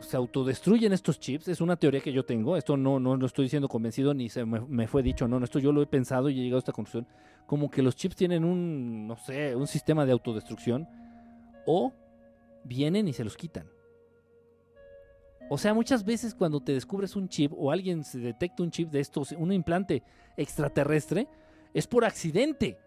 se 0.00 0.16
autodestruyen 0.16 0.92
estos 0.92 1.20
chips, 1.20 1.46
es 1.46 1.60
una 1.60 1.76
teoría 1.76 2.00
que 2.00 2.12
yo 2.12 2.24
tengo, 2.24 2.56
esto 2.56 2.76
no, 2.76 2.98
no 2.98 3.16
lo 3.16 3.26
estoy 3.26 3.44
diciendo 3.44 3.68
convencido 3.68 4.12
ni 4.12 4.28
se 4.28 4.44
me, 4.44 4.60
me, 4.60 4.88
fue 4.88 5.02
dicho, 5.02 5.28
no, 5.28 5.42
esto 5.42 5.60
yo 5.60 5.72
lo 5.72 5.80
he 5.80 5.86
pensado 5.86 6.28
y 6.28 6.38
he 6.38 6.42
llegado 6.42 6.56
a 6.56 6.58
esta 6.58 6.72
conclusión, 6.72 7.06
como 7.46 7.70
que 7.70 7.82
los 7.82 7.94
chips 7.94 8.16
tienen 8.16 8.44
un, 8.44 9.06
no 9.06 9.16
sé, 9.16 9.54
un 9.54 9.68
sistema 9.68 10.04
de 10.04 10.12
autodestrucción 10.12 10.88
o 11.66 11.92
vienen 12.64 13.06
y 13.06 13.12
se 13.12 13.22
los 13.22 13.36
quitan. 13.36 13.75
O 15.48 15.58
sea, 15.58 15.74
muchas 15.74 16.04
veces 16.04 16.34
cuando 16.34 16.60
te 16.60 16.72
descubres 16.72 17.14
un 17.14 17.28
chip 17.28 17.52
o 17.56 17.70
alguien 17.70 18.02
se 18.02 18.18
detecta 18.18 18.62
un 18.62 18.70
chip 18.70 18.90
de 18.90 19.00
estos, 19.00 19.32
un 19.32 19.52
implante 19.52 20.02
extraterrestre, 20.36 21.28
es 21.72 21.86
por 21.86 22.04
accidente. 22.04 22.78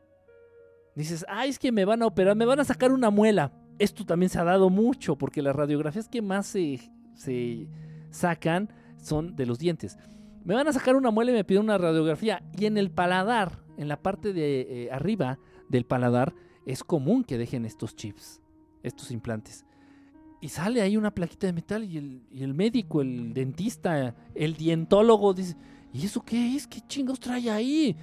Dices, 0.96 1.26
ay, 1.30 1.52
es 1.52 1.60
que 1.60 1.72
me 1.72 1.86
van 1.86 2.02
a 2.02 2.08
operar, 2.08 2.36
me 2.36 2.46
van 2.46 2.60
a 2.60 2.66
sacar 2.66 2.92
una 2.92 3.10
muela. 3.10 3.54
Esto 3.78 4.06
también 4.06 4.30
se 4.30 4.40
ha 4.40 4.44
dado 4.44 4.70
mucho 4.70 5.16
porque 5.16 5.42
las 5.42 5.56
radiografías 5.56 6.10
que 6.10 6.22
más 6.22 6.48
se, 6.48 7.70
sacan 8.12 8.74
son 8.98 9.36
de 9.38 9.46
los 9.46 9.58
dientes. 9.58 9.98
Me 10.44 10.54
van 10.54 10.68
a 10.68 10.74
sacar 10.74 10.96
una 10.96 11.12
muela 11.12 11.32
y 11.32 11.36
me 11.36 11.46
piden 11.46 11.64
una 11.64 11.78
radiografía. 11.78 12.44
Y 12.58 12.66
en 12.66 12.78
el 12.78 12.92
paladar, 12.92 13.64
en 13.78 13.88
la 13.88 14.02
parte 14.02 14.34
de 14.34 14.62
eh, 14.62 14.90
arriba 14.92 15.40
del 15.70 15.86
paladar, 15.86 16.34
es 16.66 16.84
común 16.84 17.24
que 17.24 17.38
dejen 17.38 17.66
estos 17.66 17.96
chips, 17.96 18.42
estos 18.84 19.12
implantes 19.12 19.66
y 20.42 20.50
sale 20.50 20.82
ahí 20.82 20.96
una 20.96 21.12
plaquita 21.12 21.48
de 21.48 21.54
metal 21.54 21.84
y 21.84 21.98
el, 21.98 22.54
médico, 22.54 23.02
el 23.02 23.34
dentista, 23.34 24.16
el 24.34 24.56
dientólogo 24.56 25.34
dice, 25.34 25.58
¿y 25.92 26.06
eso 26.06 26.22
qué 26.22 26.56
es? 26.56 26.66
¿Qué 26.66 26.80
chingos 26.88 27.20
trae 27.20 27.50
ahí? 27.50 27.96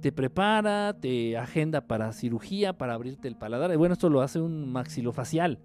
Te 0.00 0.12
prepara, 0.12 0.96
te 0.98 1.36
agenda 1.36 1.86
para 1.86 2.12
cirugía, 2.12 2.76
para 2.76 2.94
abrirte 2.94 3.26
el 3.26 3.36
paladar. 3.36 3.72
Y 3.72 3.76
bueno, 3.76 3.94
esto 3.94 4.10
lo 4.10 4.20
hace 4.20 4.40
un 4.40 4.70
maxilofacial. 4.70 5.58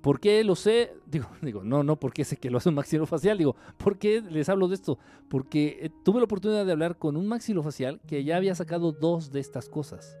¿Por 0.00 0.18
qué 0.18 0.42
lo 0.42 0.56
sé? 0.56 0.94
Digo, 1.06 1.28
digo, 1.40 1.62
no, 1.62 1.84
no 1.84 2.00
porque 2.00 2.24
sé 2.24 2.36
que 2.36 2.50
lo 2.50 2.58
hace 2.58 2.68
un 2.68 2.74
maxilofacial, 2.74 3.38
digo, 3.38 3.54
¿por 3.76 3.98
qué 3.98 4.20
les 4.20 4.48
hablo 4.48 4.66
de 4.66 4.74
esto? 4.74 4.98
Porque 5.28 5.78
eh, 5.82 5.90
tuve 6.04 6.18
la 6.18 6.24
oportunidad 6.24 6.66
de 6.66 6.72
hablar 6.72 6.98
con 6.98 7.16
un 7.16 7.28
maxilofacial 7.28 8.00
que 8.08 8.24
ya 8.24 8.36
había 8.36 8.56
sacado 8.56 8.90
dos 8.90 9.30
de 9.30 9.38
estas 9.38 9.68
cosas. 9.68 10.18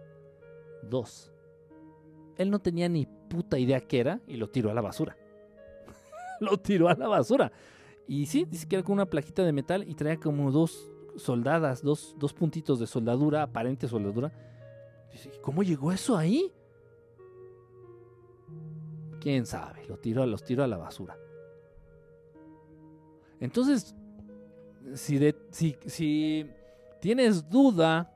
Dos. 0.88 1.32
Él 2.36 2.50
no 2.50 2.60
tenía 2.60 2.88
ni 2.88 3.08
puta 3.36 3.58
idea 3.58 3.80
qué 3.80 4.00
era 4.00 4.20
y 4.26 4.36
lo 4.36 4.48
tiró 4.48 4.70
a 4.70 4.74
la 4.74 4.80
basura. 4.80 5.16
lo 6.40 6.56
tiró 6.56 6.88
a 6.88 6.94
la 6.94 7.06
basura. 7.06 7.52
Y 8.08 8.26
sí, 8.26 8.46
dice 8.48 8.66
que 8.66 8.76
era 8.76 8.84
con 8.84 8.94
una 8.94 9.06
plaquita 9.06 9.44
de 9.44 9.52
metal 9.52 9.84
y 9.86 9.94
traía 9.94 10.16
como 10.16 10.50
dos 10.50 10.90
soldadas, 11.16 11.82
dos, 11.82 12.14
dos 12.18 12.32
puntitos 12.32 12.78
de 12.78 12.86
soldadura, 12.86 13.42
aparente 13.42 13.88
soldadura. 13.88 14.32
Dice, 15.12 15.30
¿cómo 15.42 15.62
llegó 15.62 15.92
eso 15.92 16.16
ahí? 16.16 16.52
¿Quién 19.20 19.44
sabe? 19.44 19.86
Lo 19.86 19.98
tiró, 19.98 20.24
los 20.24 20.44
tiró 20.44 20.62
a 20.64 20.66
la 20.66 20.76
basura. 20.76 21.18
Entonces, 23.40 23.94
si, 24.94 25.18
de, 25.18 25.36
si, 25.50 25.76
si 25.86 26.48
tienes 27.00 27.48
duda 27.50 28.12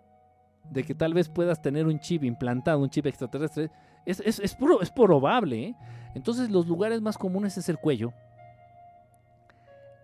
de 0.70 0.84
que 0.84 0.94
tal 0.94 1.14
vez 1.14 1.28
puedas 1.28 1.60
tener 1.60 1.86
un 1.86 1.98
chip 1.98 2.24
implantado, 2.24 2.78
un 2.78 2.90
chip 2.90 3.06
extraterrestre, 3.06 3.70
es, 4.06 4.20
es, 4.20 4.38
es, 4.38 4.56
es 4.80 4.90
probable. 4.90 5.64
¿eh? 5.64 5.76
Entonces 6.14 6.50
los 6.50 6.66
lugares 6.66 7.00
más 7.00 7.18
comunes 7.18 7.56
es 7.58 7.68
el 7.68 7.78
cuello, 7.78 8.12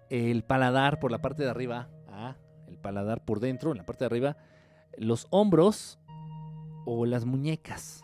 el 0.08 0.44
paladar 0.44 1.00
por 1.00 1.10
la 1.10 1.18
parte 1.18 1.42
de 1.42 1.50
arriba, 1.50 1.88
ah, 2.08 2.36
el 2.68 2.78
paladar 2.78 3.24
por 3.24 3.40
dentro, 3.40 3.72
en 3.72 3.78
la 3.78 3.86
parte 3.86 4.04
de 4.04 4.06
arriba, 4.06 4.36
los 4.96 5.26
hombros 5.30 5.98
o 6.84 7.06
las 7.06 7.24
muñecas, 7.24 8.02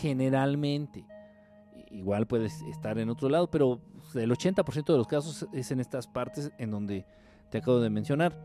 generalmente. 0.00 1.04
Igual 1.90 2.26
puedes 2.26 2.62
estar 2.62 2.98
en 2.98 3.10
otro 3.10 3.28
lado, 3.28 3.50
pero 3.50 3.80
el 4.14 4.30
80% 4.30 4.84
de 4.84 4.98
los 4.98 5.06
casos 5.06 5.46
es 5.52 5.70
en 5.70 5.80
estas 5.80 6.06
partes 6.06 6.52
en 6.58 6.70
donde 6.70 7.04
te 7.50 7.58
acabo 7.58 7.80
de 7.80 7.90
mencionar. 7.90 8.38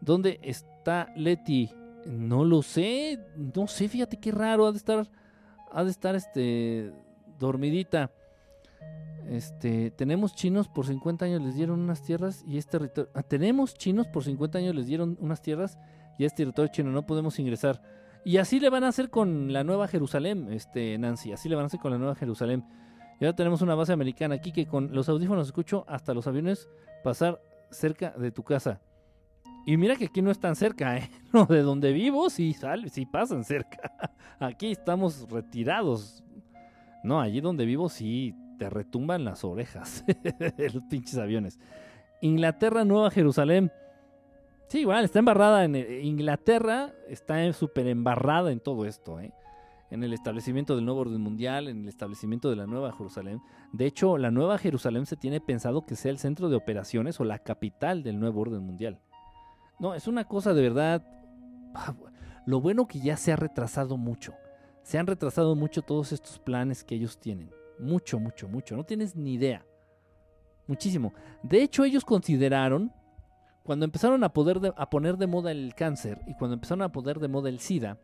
¿Dónde 0.00 0.38
está 0.42 1.10
Leti? 1.16 1.70
No 2.06 2.44
lo 2.44 2.62
sé, 2.62 3.18
no 3.36 3.66
sé, 3.66 3.88
fíjate 3.88 4.18
qué 4.18 4.30
raro 4.30 4.66
ha 4.66 4.72
de 4.72 4.78
estar 4.78 5.08
ha 5.74 5.84
de 5.84 5.90
estar 5.90 6.14
este 6.14 6.92
dormidita. 7.38 8.10
Este, 9.28 9.90
tenemos 9.90 10.34
chinos 10.34 10.68
por 10.68 10.86
50 10.86 11.24
años 11.24 11.42
les 11.42 11.54
dieron 11.54 11.80
unas 11.80 12.02
tierras 12.02 12.44
y 12.46 12.58
este 12.58 12.78
territorio. 12.78 13.10
Ah, 13.14 13.22
tenemos 13.22 13.74
chinos 13.74 14.06
por 14.06 14.24
50 14.24 14.58
años 14.58 14.74
les 14.74 14.86
dieron 14.86 15.18
unas 15.20 15.42
tierras 15.42 15.78
y 16.18 16.24
este 16.24 16.38
territorio 16.38 16.70
chino 16.72 16.90
no 16.90 17.06
podemos 17.06 17.38
ingresar. 17.38 17.82
Y 18.24 18.38
así 18.38 18.60
le 18.60 18.70
van 18.70 18.84
a 18.84 18.88
hacer 18.88 19.10
con 19.10 19.52
la 19.52 19.64
Nueva 19.64 19.88
Jerusalén, 19.88 20.50
este 20.50 20.96
Nancy, 20.96 21.32
así 21.32 21.48
le 21.48 21.56
van 21.56 21.64
a 21.64 21.66
hacer 21.66 21.80
con 21.80 21.90
la 21.90 21.98
Nueva 21.98 22.14
Jerusalén. 22.14 22.64
Y 23.20 23.24
ahora 23.24 23.36
tenemos 23.36 23.60
una 23.60 23.74
base 23.74 23.92
americana 23.92 24.36
aquí 24.36 24.52
que 24.52 24.66
con 24.66 24.94
los 24.94 25.08
audífonos 25.08 25.46
escucho 25.46 25.84
hasta 25.88 26.14
los 26.14 26.26
aviones 26.26 26.68
pasar 27.02 27.40
cerca 27.70 28.10
de 28.10 28.30
tu 28.30 28.42
casa. 28.42 28.80
Y 29.66 29.76
mira 29.76 29.96
que 29.96 30.06
aquí 30.06 30.20
no 30.20 30.30
es 30.30 30.38
tan 30.38 30.56
cerca, 30.56 30.96
¿eh? 30.96 31.10
No, 31.32 31.46
de 31.46 31.62
donde 31.62 31.92
vivo 31.92 32.28
sí, 32.30 32.52
sale, 32.52 32.88
sí 32.88 33.06
pasan 33.06 33.44
cerca. 33.44 33.92
Aquí 34.38 34.72
estamos 34.72 35.26
retirados. 35.30 36.22
No, 37.02 37.20
allí 37.20 37.40
donde 37.40 37.64
vivo 37.64 37.88
sí 37.88 38.34
te 38.58 38.70
retumban 38.70 39.24
las 39.24 39.42
orejas 39.44 40.04
los 40.74 40.82
pinches 40.84 41.18
aviones. 41.18 41.58
Inglaterra, 42.20 42.84
Nueva 42.84 43.10
Jerusalén. 43.10 43.72
Sí, 44.68 44.80
igual, 44.80 45.04
está 45.04 45.18
embarrada 45.18 45.64
en 45.64 45.76
Inglaterra, 45.76 46.92
está 47.08 47.52
súper 47.52 47.86
embarrada 47.88 48.50
en 48.50 48.60
todo 48.60 48.86
esto, 48.86 49.20
¿eh? 49.20 49.32
En 49.90 50.02
el 50.02 50.12
establecimiento 50.12 50.74
del 50.74 50.86
nuevo 50.86 51.00
orden 51.00 51.20
mundial, 51.20 51.68
en 51.68 51.82
el 51.82 51.88
establecimiento 51.88 52.48
de 52.48 52.56
la 52.56 52.66
Nueva 52.66 52.92
Jerusalén. 52.92 53.40
De 53.72 53.86
hecho, 53.86 54.16
la 54.18 54.30
Nueva 54.30 54.58
Jerusalén 54.58 55.04
se 55.06 55.16
tiene 55.16 55.40
pensado 55.40 55.84
que 55.84 55.94
sea 55.94 56.10
el 56.10 56.18
centro 56.18 56.48
de 56.48 56.56
operaciones 56.56 57.20
o 57.20 57.24
la 57.24 57.38
capital 57.38 58.02
del 58.02 58.18
nuevo 58.18 58.40
orden 58.40 58.62
mundial. 58.62 58.98
No, 59.78 59.94
es 59.94 60.06
una 60.06 60.24
cosa 60.24 60.54
de 60.54 60.62
verdad. 60.62 61.02
Lo 62.46 62.60
bueno 62.60 62.86
que 62.86 63.00
ya 63.00 63.16
se 63.16 63.32
ha 63.32 63.36
retrasado 63.36 63.96
mucho. 63.96 64.34
Se 64.82 64.98
han 64.98 65.06
retrasado 65.06 65.54
mucho 65.54 65.82
todos 65.82 66.12
estos 66.12 66.38
planes 66.38 66.84
que 66.84 66.94
ellos 66.94 67.18
tienen. 67.18 67.50
Mucho, 67.78 68.18
mucho, 68.18 68.48
mucho. 68.48 68.76
No 68.76 68.84
tienes 68.84 69.16
ni 69.16 69.34
idea. 69.34 69.64
Muchísimo. 70.66 71.12
De 71.42 71.62
hecho, 71.62 71.84
ellos 71.84 72.04
consideraron, 72.04 72.92
cuando 73.64 73.84
empezaron 73.84 74.22
a, 74.24 74.32
poder 74.32 74.74
a 74.76 74.90
poner 74.90 75.16
de 75.16 75.26
moda 75.26 75.50
el 75.50 75.74
cáncer 75.74 76.20
y 76.26 76.34
cuando 76.34 76.54
empezaron 76.54 76.82
a 76.82 76.92
poner 76.92 77.18
de 77.18 77.28
moda 77.28 77.48
el 77.48 77.60
SIDA, 77.60 77.98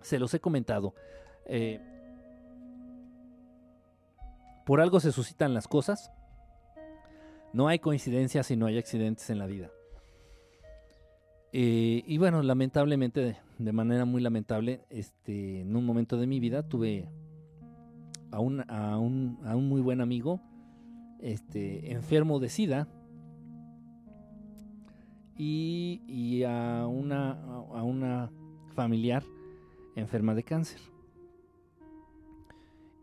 se 0.00 0.18
los 0.18 0.32
he 0.34 0.40
comentado, 0.40 0.94
eh, 1.46 1.80
por 4.64 4.80
algo 4.80 5.00
se 5.00 5.12
suscitan 5.12 5.54
las 5.54 5.66
cosas. 5.66 6.12
No 7.52 7.68
hay 7.68 7.78
coincidencias 7.78 8.50
y 8.50 8.56
no 8.56 8.66
hay 8.66 8.78
accidentes 8.78 9.30
en 9.30 9.38
la 9.38 9.46
vida. 9.46 9.70
Eh, 11.52 12.02
y 12.06 12.18
bueno, 12.18 12.42
lamentablemente, 12.42 13.38
de, 13.58 13.72
manera 13.72 14.04
muy 14.04 14.20
lamentable, 14.20 14.84
este, 14.90 15.60
en 15.60 15.74
un 15.74 15.84
momento 15.84 16.16
de 16.16 16.26
mi 16.26 16.40
vida 16.40 16.68
tuve 16.68 17.08
a 18.30 18.40
un, 18.40 18.64
a 18.68 18.98
un, 18.98 19.38
a 19.44 19.56
un 19.56 19.68
muy 19.68 19.80
buen 19.80 20.00
amigo 20.00 20.40
este, 21.20 21.92
enfermo 21.92 22.38
de 22.38 22.48
SIDA 22.50 22.88
y, 25.36 26.02
y 26.06 26.42
a, 26.42 26.86
una, 26.86 27.32
a 27.32 27.82
una 27.82 28.30
familiar 28.74 29.24
enferma 29.96 30.34
de 30.34 30.42
cáncer. 30.42 30.80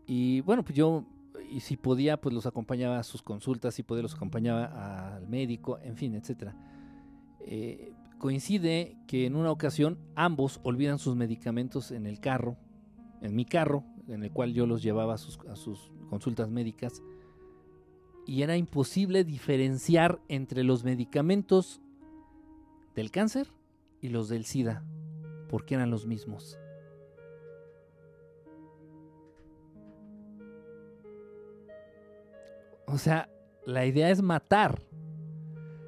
Y 0.06 0.40
bueno, 0.42 0.62
pues 0.62 0.76
yo, 0.76 1.04
y 1.50 1.60
si 1.60 1.76
podía, 1.76 2.20
pues 2.20 2.34
los 2.34 2.46
acompañaba 2.46 2.98
a 2.98 3.02
sus 3.02 3.22
consultas, 3.22 3.74
si 3.74 3.82
podía, 3.82 4.02
los 4.02 4.14
acompañaba 4.14 5.16
al 5.16 5.26
médico, 5.26 5.78
en 5.80 5.96
fin, 5.96 6.14
etc. 6.14 6.52
Eh, 7.40 7.92
coincide 8.18 8.96
que 9.06 9.26
en 9.26 9.36
una 9.36 9.50
ocasión 9.50 9.98
ambos 10.14 10.60
olvidan 10.62 10.98
sus 10.98 11.16
medicamentos 11.16 11.90
en 11.90 12.06
el 12.06 12.20
carro, 12.20 12.56
en 13.20 13.34
mi 13.34 13.44
carro, 13.44 13.84
en 14.08 14.22
el 14.22 14.32
cual 14.32 14.52
yo 14.52 14.66
los 14.66 14.82
llevaba 14.82 15.14
a 15.14 15.18
sus, 15.18 15.38
consultas 16.08 16.50
médicas, 16.50 17.02
y 18.26 18.42
era 18.42 18.56
imposible 18.56 19.24
diferenciar 19.24 20.20
entre 20.28 20.64
los 20.64 20.84
medicamentos 20.84 21.80
del 22.94 23.10
cáncer 23.10 23.52
y 24.00 24.08
los 24.08 24.28
del 24.28 24.44
SIDA, 24.44 24.84
porque 25.48 25.74
eran 25.74 25.90
los 25.90 26.06
mismos. 26.06 26.58
O 32.88 32.98
sea, 32.98 33.28
la 33.64 33.84
idea 33.84 34.10
es 34.10 34.22
matar. 34.22 34.80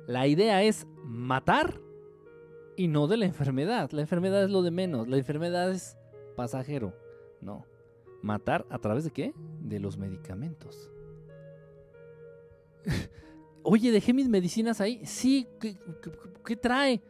La 0.07 0.27
idea 0.27 0.63
es 0.63 0.87
matar 1.05 1.81
y 2.79 2.89
no 2.89 3.07
de 3.07 3.17
la 3.17 3.27
enfermedad. 3.27 3.91
La 3.93 4.01
enfermedad 4.01 4.45
es 4.45 4.51
lo 4.51 4.63
de 4.63 4.71
menos. 4.71 5.09
La 5.09 5.17
enfermedad 5.19 5.71
es 5.71 5.97
pasajero. 6.37 6.95
No. 7.41 7.67
Matar 8.23 8.65
a 8.71 8.79
través 8.79 9.05
de 9.05 9.11
qué? 9.11 9.35
De 9.61 9.81
los 9.81 9.99
medicamentos. 9.99 10.91
Oye, 13.63 13.91
dejé 13.91 14.15
mis 14.15 14.29
medicinas 14.29 14.81
ahí. 14.81 15.05
Sí, 15.05 15.47
¿qué, 15.61 16.57
trae? 16.57 17.03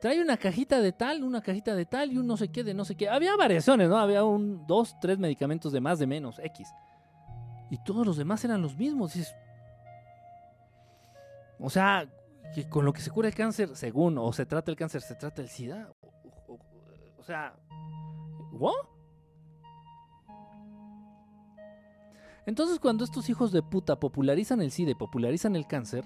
Trae 0.00 0.20
una 0.20 0.36
cajita 0.36 0.80
de 0.80 0.92
tal, 0.92 1.22
una 1.22 1.40
cajita 1.40 1.74
de 1.74 1.86
tal 1.86 2.12
y 2.12 2.18
un 2.18 2.26
no 2.26 2.36
sé 2.36 2.48
qué 2.48 2.64
de 2.64 2.74
no 2.74 2.84
sé 2.84 2.96
qué. 2.96 3.08
Había 3.08 3.36
variaciones, 3.36 3.88
¿no? 3.88 3.96
Había 3.96 4.24
un, 4.24 4.66
dos, 4.66 4.94
tres 5.00 5.18
medicamentos 5.18 5.72
de 5.72 5.80
más, 5.80 5.98
de 5.98 6.06
menos, 6.06 6.38
X 6.40 6.68
y 7.72 7.78
todos 7.78 8.06
los 8.06 8.18
demás 8.18 8.44
eran 8.44 8.60
los 8.60 8.76
mismos. 8.76 9.14
o 11.58 11.70
sea, 11.70 12.06
que 12.54 12.68
con 12.68 12.84
lo 12.84 12.92
que 12.92 13.00
se 13.00 13.10
cura 13.10 13.28
el 13.28 13.34
cáncer, 13.34 13.76
según, 13.76 14.18
o 14.18 14.32
se 14.32 14.46
trata 14.46 14.70
el 14.70 14.76
cáncer, 14.76 15.00
se 15.02 15.14
trata 15.14 15.42
el 15.42 15.48
SIDA. 15.48 15.92
O, 17.18 17.22
sea, 17.22 17.54
¿what? 18.52 18.74
Entonces, 22.44 22.78
cuando 22.78 23.04
estos 23.04 23.28
hijos 23.30 23.52
de 23.52 23.62
puta 23.62 23.98
popularizan 23.98 24.60
el 24.60 24.70
SIDA 24.70 24.90
y 24.90 24.94
popularizan 24.94 25.54
el 25.56 25.66
cáncer, 25.66 26.04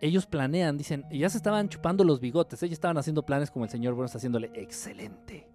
ellos 0.00 0.26
planean, 0.26 0.78
dicen, 0.78 1.04
ya 1.10 1.28
se 1.28 1.36
estaban 1.36 1.68
chupando 1.68 2.02
los 2.04 2.20
bigotes, 2.20 2.62
ellos 2.62 2.74
estaban 2.74 2.98
haciendo 2.98 3.24
planes 3.24 3.50
como 3.50 3.64
el 3.64 3.70
señor 3.70 3.94
Burns 3.94 4.16
haciéndole 4.16 4.50
excelente. 4.54 5.48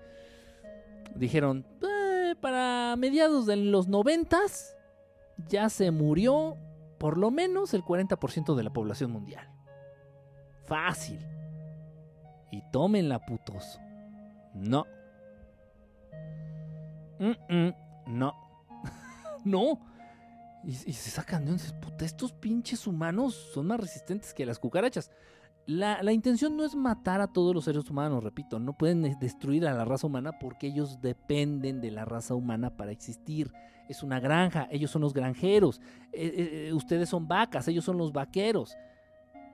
Dijeron, 1.15 1.65
eh, 1.81 2.35
para 2.39 2.95
mediados 2.97 3.45
de 3.45 3.55
los 3.55 3.87
noventas, 3.87 4.75
ya 5.49 5.69
se 5.69 5.91
murió 5.91 6.57
por 6.97 7.17
lo 7.17 7.31
menos 7.31 7.73
el 7.73 7.83
40% 7.83 8.55
de 8.55 8.63
la 8.63 8.71
población 8.71 9.11
mundial. 9.11 9.56
Fácil. 10.67 11.19
Y 12.51 12.61
tómenla, 12.71 13.19
putos. 13.25 13.79
No. 14.53 14.85
no. 18.07 18.33
no. 19.45 19.79
Y, 20.63 20.73
se 20.73 21.09
sacan 21.09 21.45
de 21.45 21.53
once. 21.53 21.73
Puta, 21.73 22.05
estos 22.05 22.33
pinches 22.33 22.85
humanos 22.85 23.33
son 23.53 23.67
más 23.67 23.79
resistentes 23.79 24.33
que 24.33 24.45
las 24.45 24.59
cucarachas. 24.59 25.09
La, 25.65 26.01
la, 26.01 26.13
intención 26.13 26.55
no 26.55 26.63
es 26.63 26.75
matar 26.75 27.19
a 27.19 27.27
todos 27.27 27.53
los 27.53 27.65
seres 27.65 27.89
humanos, 27.89 28.23
repito, 28.23 28.57
no 28.57 28.77
pueden 28.77 29.01
destruir 29.19 29.67
a 29.67 29.73
la 29.73 29.83
raza 29.83 30.07
humana 30.07 30.39
porque 30.39 30.67
ellos 30.67 31.01
dependen 31.01 31.81
de 31.81 31.91
la 31.91 32.05
raza 32.05 32.35
humana 32.35 32.77
para 32.77 32.91
existir 32.91 33.51
es 33.87 34.03
una 34.03 34.19
granja, 34.19 34.67
ellos 34.71 34.91
son 34.91 35.01
los 35.01 35.13
granjeros, 35.13 35.79
eh, 36.11 36.33
eh, 36.35 36.67
eh, 36.67 36.73
ustedes 36.73 37.09
son 37.09 37.27
vacas, 37.27 37.67
ellos 37.67 37.85
son 37.85 37.97
los 37.97 38.11
vaqueros, 38.11 38.75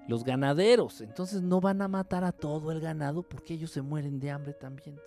los 0.07 0.23
ganaderos. 0.23 1.01
Entonces 1.01 1.41
no 1.41 1.61
van 1.61 1.81
a 1.81 1.87
matar 1.87 2.23
a 2.23 2.31
todo 2.31 2.71
el 2.71 2.79
ganado 2.79 3.23
porque 3.23 3.53
ellos 3.53 3.71
se 3.71 3.81
mueren 3.81 4.19
de 4.19 4.31
hambre 4.31 4.53
también. 4.53 4.97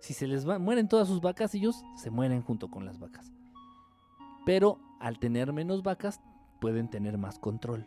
si 0.00 0.14
se 0.14 0.26
les 0.26 0.44
mueren 0.44 0.88
todas 0.88 1.08
sus 1.08 1.20
vacas, 1.20 1.54
ellos 1.54 1.82
se 1.96 2.10
mueren 2.10 2.42
junto 2.42 2.68
con 2.68 2.84
las 2.84 2.98
vacas. 2.98 3.32
Pero 4.46 4.78
al 5.00 5.18
tener 5.18 5.52
menos 5.52 5.82
vacas, 5.82 6.20
pueden 6.60 6.88
tener 6.88 7.18
más 7.18 7.38
control. 7.38 7.86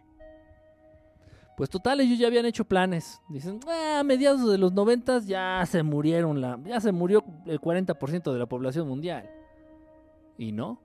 Pues 1.56 1.70
total, 1.70 2.02
ellos 2.02 2.18
ya 2.18 2.28
habían 2.28 2.46
hecho 2.46 2.66
planes. 2.66 3.22
Dicen, 3.30 3.60
ah, 3.68 4.00
a 4.00 4.04
mediados 4.04 4.50
de 4.50 4.58
los 4.58 4.74
noventas 4.74 5.28
ya 5.28 5.64
se 5.68 5.84
murieron 5.84 6.64
ya 6.66 6.80
se 6.80 6.92
murió 6.92 7.24
el 7.46 7.62
40% 7.62 8.32
de 8.32 8.40
la 8.40 8.48
población 8.48 8.88
mundial. 8.88 9.30
Y 10.38 10.52
no. 10.52 10.80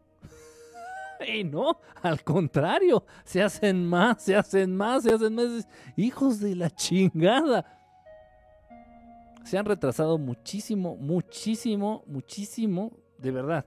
Y 1.26 1.44
no, 1.44 1.80
al 2.02 2.22
contrario, 2.22 3.04
se 3.24 3.42
hacen 3.42 3.86
más, 3.86 4.22
se 4.22 4.36
hacen 4.36 4.76
más, 4.76 5.02
se 5.02 5.12
hacen 5.12 5.34
más. 5.34 5.68
Hijos 5.96 6.40
de 6.40 6.54
la 6.54 6.70
chingada. 6.70 7.64
Se 9.44 9.56
han 9.56 9.64
retrasado 9.64 10.18
muchísimo, 10.18 10.96
muchísimo, 10.96 12.04
muchísimo, 12.06 12.92
de 13.18 13.30
verdad, 13.30 13.66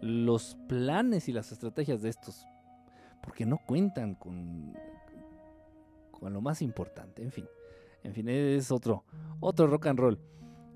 los 0.00 0.56
planes 0.66 1.28
y 1.28 1.32
las 1.32 1.52
estrategias 1.52 2.00
de 2.02 2.08
estos. 2.08 2.46
Porque 3.22 3.44
no 3.44 3.58
cuentan 3.58 4.14
con, 4.14 4.74
con 6.10 6.32
lo 6.32 6.40
más 6.40 6.62
importante. 6.62 7.22
En 7.22 7.32
fin, 7.32 7.46
en 8.02 8.14
fin, 8.14 8.28
es 8.28 8.70
otro, 8.72 9.04
otro 9.40 9.66
rock 9.66 9.86
and 9.86 9.98
roll. 9.98 10.18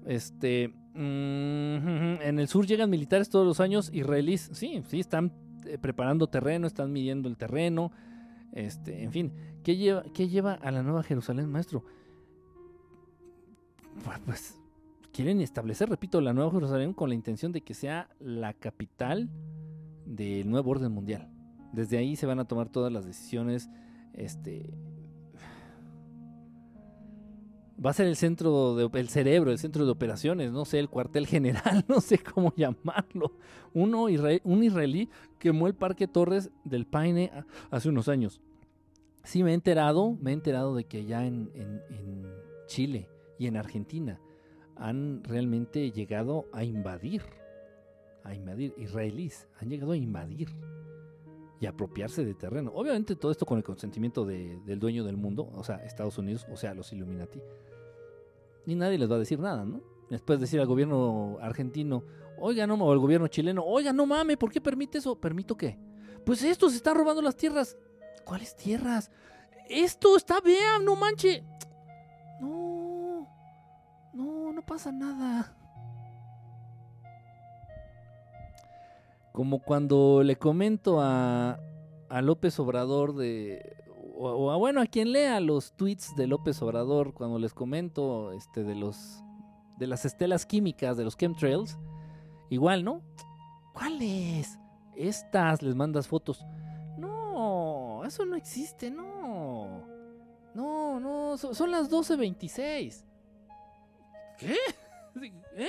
Este, 0.04 0.68
mm, 0.68 2.20
en 2.20 2.38
el 2.38 2.48
sur 2.48 2.66
llegan 2.66 2.90
militares 2.90 3.30
todos 3.30 3.46
los 3.46 3.60
años 3.60 3.90
israelíes. 3.92 4.50
Sí, 4.52 4.82
sí, 4.86 5.00
están 5.00 5.32
preparando 5.80 6.26
terreno, 6.26 6.66
están 6.66 6.92
midiendo 6.92 7.28
el 7.28 7.36
terreno. 7.36 7.92
Este, 8.52 9.02
en 9.02 9.12
fin, 9.12 9.32
¿qué 9.62 9.76
lleva, 9.76 10.04
qué 10.14 10.28
lleva 10.28 10.54
a 10.54 10.70
la 10.70 10.82
Nueva 10.82 11.02
Jerusalén, 11.02 11.50
maestro? 11.50 11.84
Pues 14.26 14.60
quieren 15.12 15.40
establecer, 15.40 15.88
repito, 15.88 16.20
la 16.20 16.32
Nueva 16.32 16.50
Jerusalén 16.50 16.92
con 16.92 17.08
la 17.08 17.14
intención 17.14 17.52
de 17.52 17.60
que 17.60 17.74
sea 17.74 18.08
la 18.18 18.52
capital 18.52 19.30
del 20.06 20.50
nuevo 20.50 20.70
orden 20.72 20.92
mundial. 20.92 21.30
Desde 21.72 21.98
ahí 21.98 22.16
se 22.16 22.26
van 22.26 22.38
a 22.38 22.44
tomar 22.44 22.68
todas 22.68 22.92
las 22.92 23.04
decisiones 23.04 23.68
este, 24.12 24.74
va 27.84 27.90
a 27.90 27.94
ser 27.94 28.06
el 28.06 28.16
centro, 28.16 28.74
de, 28.76 28.98
el 28.98 29.08
cerebro, 29.08 29.50
el 29.50 29.58
centro 29.58 29.84
de 29.84 29.90
operaciones, 29.90 30.52
no 30.52 30.64
sé, 30.64 30.78
el 30.78 30.88
cuartel 30.88 31.26
general, 31.26 31.84
no 31.88 32.00
sé 32.00 32.18
cómo 32.18 32.54
llamarlo. 32.56 33.32
Uno, 33.72 34.04
un 34.04 34.62
israelí 34.62 35.08
quemó 35.38 35.66
el 35.66 35.74
Parque 35.74 36.06
Torres 36.06 36.50
del 36.64 36.86
Paine 36.86 37.30
hace 37.70 37.88
unos 37.88 38.08
años. 38.08 38.40
Sí, 39.24 39.42
me 39.42 39.52
he 39.52 39.54
enterado, 39.54 40.16
me 40.20 40.30
he 40.30 40.34
enterado 40.34 40.74
de 40.74 40.84
que 40.84 41.04
ya 41.06 41.26
en 41.26 41.50
Chile 42.66 43.08
y 43.38 43.46
en 43.46 43.56
Argentina 43.56 44.20
han 44.76 45.22
realmente 45.24 45.90
llegado 45.92 46.46
a 46.52 46.64
invadir, 46.64 47.22
a 48.22 48.34
invadir, 48.34 48.74
israelíes, 48.76 49.48
han 49.60 49.68
llegado 49.68 49.92
a 49.92 49.96
invadir 49.96 50.48
y 51.60 51.66
apropiarse 51.66 52.24
de 52.24 52.34
terreno. 52.34 52.72
Obviamente 52.74 53.16
todo 53.16 53.32
esto 53.32 53.46
con 53.46 53.58
el 53.58 53.64
consentimiento 53.64 54.24
del 54.24 54.78
dueño 54.78 55.04
del 55.04 55.16
mundo, 55.16 55.50
o 55.54 55.64
sea, 55.64 55.76
Estados 55.76 56.18
Unidos, 56.18 56.46
o 56.52 56.56
sea, 56.56 56.74
los 56.74 56.92
Illuminati. 56.92 57.40
Ni 58.66 58.74
nadie 58.74 58.98
les 58.98 59.10
va 59.10 59.16
a 59.16 59.20
decir 59.20 59.38
nada, 59.38 59.64
¿no? 59.64 59.80
Después 60.10 60.40
decir 60.40 60.60
al 60.60 60.66
gobierno 60.66 61.38
argentino, 61.40 62.04
oiga, 62.38 62.66
no, 62.66 62.74
o 62.74 62.92
al 62.92 62.98
gobierno 62.98 63.28
chileno, 63.28 63.64
oiga, 63.64 63.92
no 63.92 64.06
mames, 64.06 64.36
¿por 64.36 64.50
qué 64.50 64.60
permite 64.60 64.98
eso? 64.98 65.18
¿Permito 65.18 65.56
qué? 65.56 65.78
Pues 66.24 66.42
estos 66.42 66.74
están 66.74 66.96
robando 66.96 67.22
las 67.22 67.36
tierras. 67.36 67.76
¿Cuáles 68.24 68.56
tierras? 68.56 69.10
Esto 69.68 70.16
está 70.16 70.40
bien, 70.40 70.84
no 70.84 70.96
manche. 70.96 71.44
No, 72.40 73.28
no, 74.12 74.52
no 74.52 74.66
pasa 74.66 74.92
nada. 74.92 75.56
Como 79.34 79.58
cuando 79.58 80.22
le 80.22 80.36
comento 80.36 81.00
a, 81.00 81.58
a 82.08 82.22
López 82.22 82.56
Obrador 82.60 83.16
de. 83.16 83.74
O, 84.16 84.52
a, 84.52 84.56
bueno, 84.56 84.80
a 84.80 84.86
quien 84.86 85.10
lea 85.10 85.40
los 85.40 85.72
tweets 85.72 86.14
de 86.14 86.28
López 86.28 86.62
Obrador, 86.62 87.14
cuando 87.14 87.40
les 87.40 87.52
comento 87.52 88.30
este, 88.30 88.62
de 88.62 88.76
los. 88.76 89.24
de 89.76 89.88
las 89.88 90.04
estelas 90.04 90.46
químicas, 90.46 90.96
de 90.96 91.02
los 91.02 91.16
chemtrails. 91.16 91.76
Igual, 92.48 92.84
¿no? 92.84 93.02
¿Cuáles? 93.72 94.56
Estas, 94.94 95.62
les 95.62 95.74
mandas 95.74 96.06
fotos. 96.06 96.46
No, 96.96 98.04
eso 98.04 98.24
no 98.24 98.36
existe, 98.36 98.88
no. 98.88 99.82
No, 100.54 101.00
no, 101.00 101.36
son, 101.36 101.72
las 101.72 101.90
12.26. 101.90 103.04
¿Qué? 104.38 104.56
¿Eh? 105.56 105.68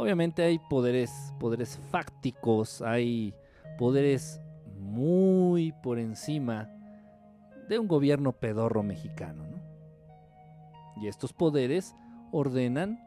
Obviamente 0.00 0.42
hay 0.42 0.58
poderes, 0.58 1.34
poderes 1.38 1.78
fácticos, 1.90 2.80
hay 2.80 3.34
poderes 3.76 4.40
muy 4.78 5.72
por 5.82 5.98
encima 5.98 6.70
de 7.68 7.78
un 7.78 7.86
gobierno 7.86 8.32
pedorro 8.32 8.82
mexicano, 8.82 9.46
¿no? 9.46 9.60
Y 11.02 11.06
estos 11.06 11.34
poderes 11.34 11.94
ordenan 12.32 12.98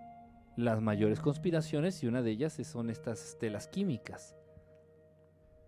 las 0.56 0.82
mayores 0.82 1.20
conspiraciones 1.20 2.04
y 2.04 2.08
una 2.08 2.22
de 2.22 2.30
ellas 2.30 2.54
son 2.64 2.92
estas 2.92 3.24
estelas 3.26 3.68
químicas. 3.68 4.36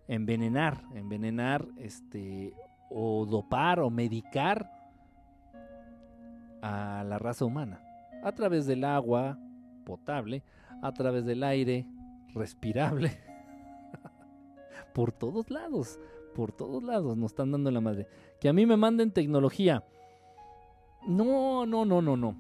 Envenenar, 0.08 0.84
envenenar 0.94 1.68
este 1.78 2.54
o 2.92 3.26
dopar 3.26 3.80
o 3.80 3.90
medicar 3.90 4.70
a 6.62 7.04
la 7.04 7.18
raza 7.18 7.46
humana 7.46 7.82
a 8.24 8.32
través 8.32 8.68
del 8.68 8.84
agua 8.84 9.40
potable, 9.86 10.44
a 10.88 10.94
través 10.94 11.26
del 11.26 11.44
aire 11.44 11.88
respirable, 12.34 13.18
por 14.94 15.12
todos 15.12 15.50
lados, 15.50 16.00
por 16.36 16.52
todos 16.52 16.84
lados 16.84 17.18
nos 17.18 17.32
están 17.32 17.52
dando 17.52 17.72
la 17.72 17.82
madre. 17.82 18.08
Que 18.40 18.50
a 18.50 18.54
mí 18.54 18.66
me 18.66 18.78
manden 18.78 19.12
tecnología. 19.12 19.84
No, 21.08 21.66
no, 21.66 21.86
no, 21.86 22.02
no, 22.02 22.18
no. 22.18 22.36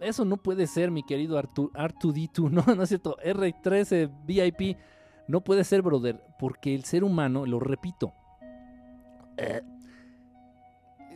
Eso 0.00 0.24
no 0.24 0.36
puede 0.36 0.66
ser, 0.66 0.90
mi 0.90 1.02
querido 1.02 1.40
R2D2. 1.40 2.50
No, 2.50 2.74
no 2.74 2.82
es 2.82 2.88
cierto. 2.88 3.16
R13 3.24 4.10
VIP. 4.26 4.76
No 5.28 5.42
puede 5.42 5.64
ser, 5.64 5.82
brother. 5.82 6.22
Porque 6.38 6.74
el 6.74 6.84
ser 6.84 7.04
humano, 7.04 7.46
lo 7.46 7.60
repito, 7.60 8.12
eh, 9.36 9.62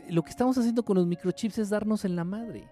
lo 0.08 0.22
que 0.22 0.30
estamos 0.30 0.56
haciendo 0.56 0.84
con 0.84 0.96
los 0.96 1.06
microchips 1.06 1.58
es 1.58 1.70
darnos 1.70 2.04
en 2.04 2.16
la 2.16 2.24
madre. 2.24 2.68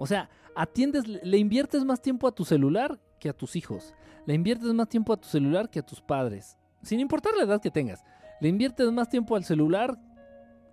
O 0.00 0.06
sea, 0.06 0.30
atiendes, 0.56 1.06
le 1.06 1.36
inviertes 1.36 1.84
más 1.84 2.00
tiempo 2.00 2.26
a 2.26 2.32
tu 2.32 2.46
celular 2.46 2.98
que 3.18 3.28
a 3.28 3.34
tus 3.34 3.54
hijos. 3.54 3.92
Le 4.24 4.32
inviertes 4.32 4.72
más 4.72 4.88
tiempo 4.88 5.12
a 5.12 5.18
tu 5.18 5.28
celular 5.28 5.68
que 5.68 5.80
a 5.80 5.82
tus 5.84 6.00
padres. 6.00 6.56
Sin 6.82 7.00
importar 7.00 7.34
la 7.36 7.42
edad 7.42 7.60
que 7.60 7.70
tengas. 7.70 8.02
Le 8.40 8.48
inviertes 8.48 8.90
más 8.92 9.10
tiempo 9.10 9.36
al 9.36 9.44
celular 9.44 9.98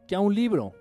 que 0.07 0.15
a 0.15 0.21
un 0.21 0.33
libro. 0.33 0.71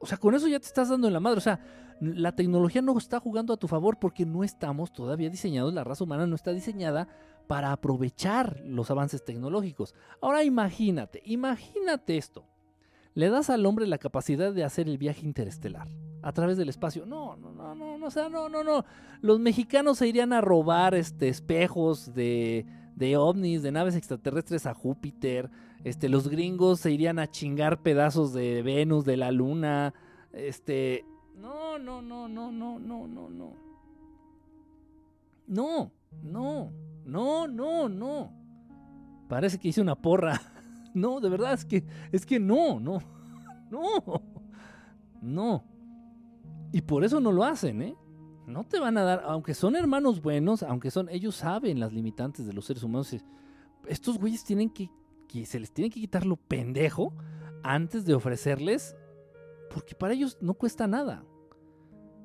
O 0.00 0.06
sea, 0.06 0.16
con 0.16 0.34
eso 0.34 0.48
ya 0.48 0.58
te 0.58 0.68
estás 0.68 0.88
dando 0.88 1.06
en 1.06 1.12
la 1.12 1.20
madre. 1.20 1.36
O 1.36 1.42
sea, 1.42 1.60
la 2.00 2.32
tecnología 2.32 2.80
no 2.80 2.96
está 2.96 3.20
jugando 3.20 3.52
a 3.52 3.58
tu 3.58 3.68
favor 3.68 3.98
porque 3.98 4.24
no 4.24 4.42
estamos 4.42 4.90
todavía 4.90 5.28
diseñados, 5.28 5.74
la 5.74 5.84
raza 5.84 6.04
humana 6.04 6.26
no 6.26 6.34
está 6.34 6.52
diseñada 6.52 7.08
para 7.46 7.72
aprovechar 7.72 8.62
los 8.64 8.90
avances 8.90 9.22
tecnológicos. 9.22 9.94
Ahora 10.22 10.44
imagínate, 10.44 11.20
imagínate 11.26 12.16
esto 12.16 12.46
le 13.14 13.30
das 13.30 13.50
al 13.50 13.66
hombre 13.66 13.86
la 13.86 13.98
capacidad 13.98 14.52
de 14.52 14.64
hacer 14.64 14.88
el 14.88 14.98
viaje 14.98 15.26
interestelar 15.26 15.88
a 16.22 16.32
través 16.32 16.56
del 16.56 16.68
espacio. 16.68 17.06
No, 17.06 17.36
no, 17.36 17.52
no, 17.52 17.74
no, 17.74 17.98
no, 17.98 18.06
o 18.06 18.10
sea, 18.10 18.28
no, 18.28 18.48
no, 18.48 18.64
no. 18.64 18.84
Los 19.20 19.40
mexicanos 19.40 19.98
se 19.98 20.08
irían 20.08 20.32
a 20.32 20.40
robar 20.40 20.94
este, 20.94 21.28
espejos 21.28 22.14
de, 22.14 22.66
de 22.94 23.16
ovnis, 23.16 23.62
de 23.62 23.72
naves 23.72 23.96
extraterrestres 23.96 24.66
a 24.66 24.74
Júpiter. 24.74 25.50
Este, 25.84 26.08
los 26.08 26.28
gringos 26.28 26.80
se 26.80 26.90
irían 26.90 27.18
a 27.18 27.30
chingar 27.30 27.82
pedazos 27.82 28.32
de 28.32 28.62
Venus, 28.62 29.04
de 29.04 29.16
la 29.16 29.30
Luna. 29.30 29.94
Este, 30.32 31.04
no, 31.36 31.78
no, 31.78 32.02
no, 32.02 32.28
no, 32.28 32.50
no, 32.50 32.78
no, 32.78 33.06
no, 33.06 33.28
no. 33.30 33.68
No, 35.46 35.92
no, 36.22 36.72
no, 37.04 37.48
no, 37.48 37.88
no. 37.88 38.32
Parece 39.28 39.58
que 39.58 39.68
hice 39.68 39.80
una 39.80 39.94
porra. 39.94 40.40
No, 40.98 41.20
de 41.20 41.28
verdad, 41.28 41.52
es 41.52 41.64
que, 41.64 41.84
es 42.12 42.26
que 42.26 42.38
no, 42.38 42.80
no, 42.80 42.98
no, 43.70 44.22
no. 45.22 45.64
Y 46.72 46.82
por 46.82 47.04
eso 47.04 47.20
no 47.20 47.32
lo 47.32 47.44
hacen, 47.44 47.82
¿eh? 47.82 47.96
No 48.46 48.64
te 48.64 48.80
van 48.80 48.96
a 48.96 49.02
dar, 49.02 49.22
aunque 49.26 49.54
son 49.54 49.76
hermanos 49.76 50.22
buenos, 50.22 50.62
aunque 50.62 50.90
son, 50.90 51.08
ellos 51.10 51.36
saben 51.36 51.80
las 51.80 51.92
limitantes 51.92 52.46
de 52.46 52.52
los 52.52 52.64
seres 52.64 52.82
humanos. 52.82 53.14
Estos 53.86 54.18
güeyes 54.18 54.42
tienen 54.42 54.70
que, 54.70 54.90
que 55.28 55.44
se 55.44 55.60
les 55.60 55.72
tiene 55.72 55.90
que 55.90 56.00
quitar 56.00 56.24
lo 56.24 56.36
pendejo 56.36 57.12
antes 57.62 58.06
de 58.06 58.14
ofrecerles, 58.14 58.96
porque 59.70 59.94
para 59.94 60.14
ellos 60.14 60.38
no 60.40 60.54
cuesta 60.54 60.86
nada. 60.86 61.24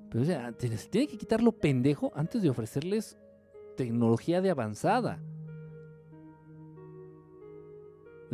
Pero 0.09 0.23
se 0.25 0.69
les 0.69 0.89
tiene 0.89 1.07
que 1.07 1.17
quitar 1.17 1.41
lo 1.41 1.51
pendejo 1.51 2.11
antes 2.15 2.41
de 2.41 2.49
ofrecerles 2.49 3.17
tecnología 3.75 4.41
de 4.41 4.49
avanzada. 4.49 5.21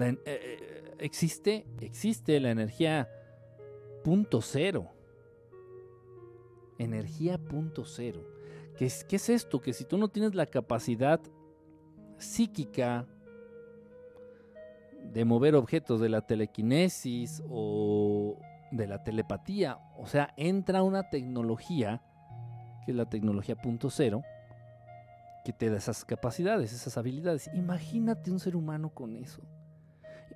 Eh, 0.01 0.17
eh, 0.25 0.95
existe, 0.99 1.65
existe 1.81 2.39
la 2.39 2.51
energía 2.51 3.09
punto 4.03 4.41
cero. 4.41 4.89
Energía 6.77 7.37
punto 7.37 7.83
cero. 7.85 8.21
¿Qué 8.77 8.85
es, 8.85 9.03
¿Qué 9.03 9.17
es 9.17 9.29
esto? 9.29 9.61
Que 9.61 9.73
si 9.73 9.83
tú 9.83 9.97
no 9.97 10.07
tienes 10.07 10.35
la 10.35 10.45
capacidad 10.45 11.19
psíquica 12.17 13.05
de 15.03 15.25
mover 15.25 15.55
objetos 15.55 15.99
de 15.99 16.09
la 16.09 16.21
telequinesis 16.21 17.43
o 17.49 18.39
de 18.71 18.87
la 18.87 19.03
telepatía, 19.03 19.79
o 19.97 20.07
sea, 20.07 20.33
entra 20.37 20.83
una 20.83 21.09
tecnología, 21.09 22.01
que 22.85 22.91
es 22.91 22.97
la 22.97 23.09
tecnología 23.09 23.55
punto 23.55 23.89
cero, 23.89 24.21
que 25.43 25.51
te 25.51 25.69
da 25.69 25.77
esas 25.77 26.05
capacidades, 26.05 26.71
esas 26.71 26.97
habilidades. 26.97 27.49
Imagínate 27.53 28.31
un 28.31 28.39
ser 28.39 28.55
humano 28.55 28.93
con 28.93 29.15
eso 29.15 29.41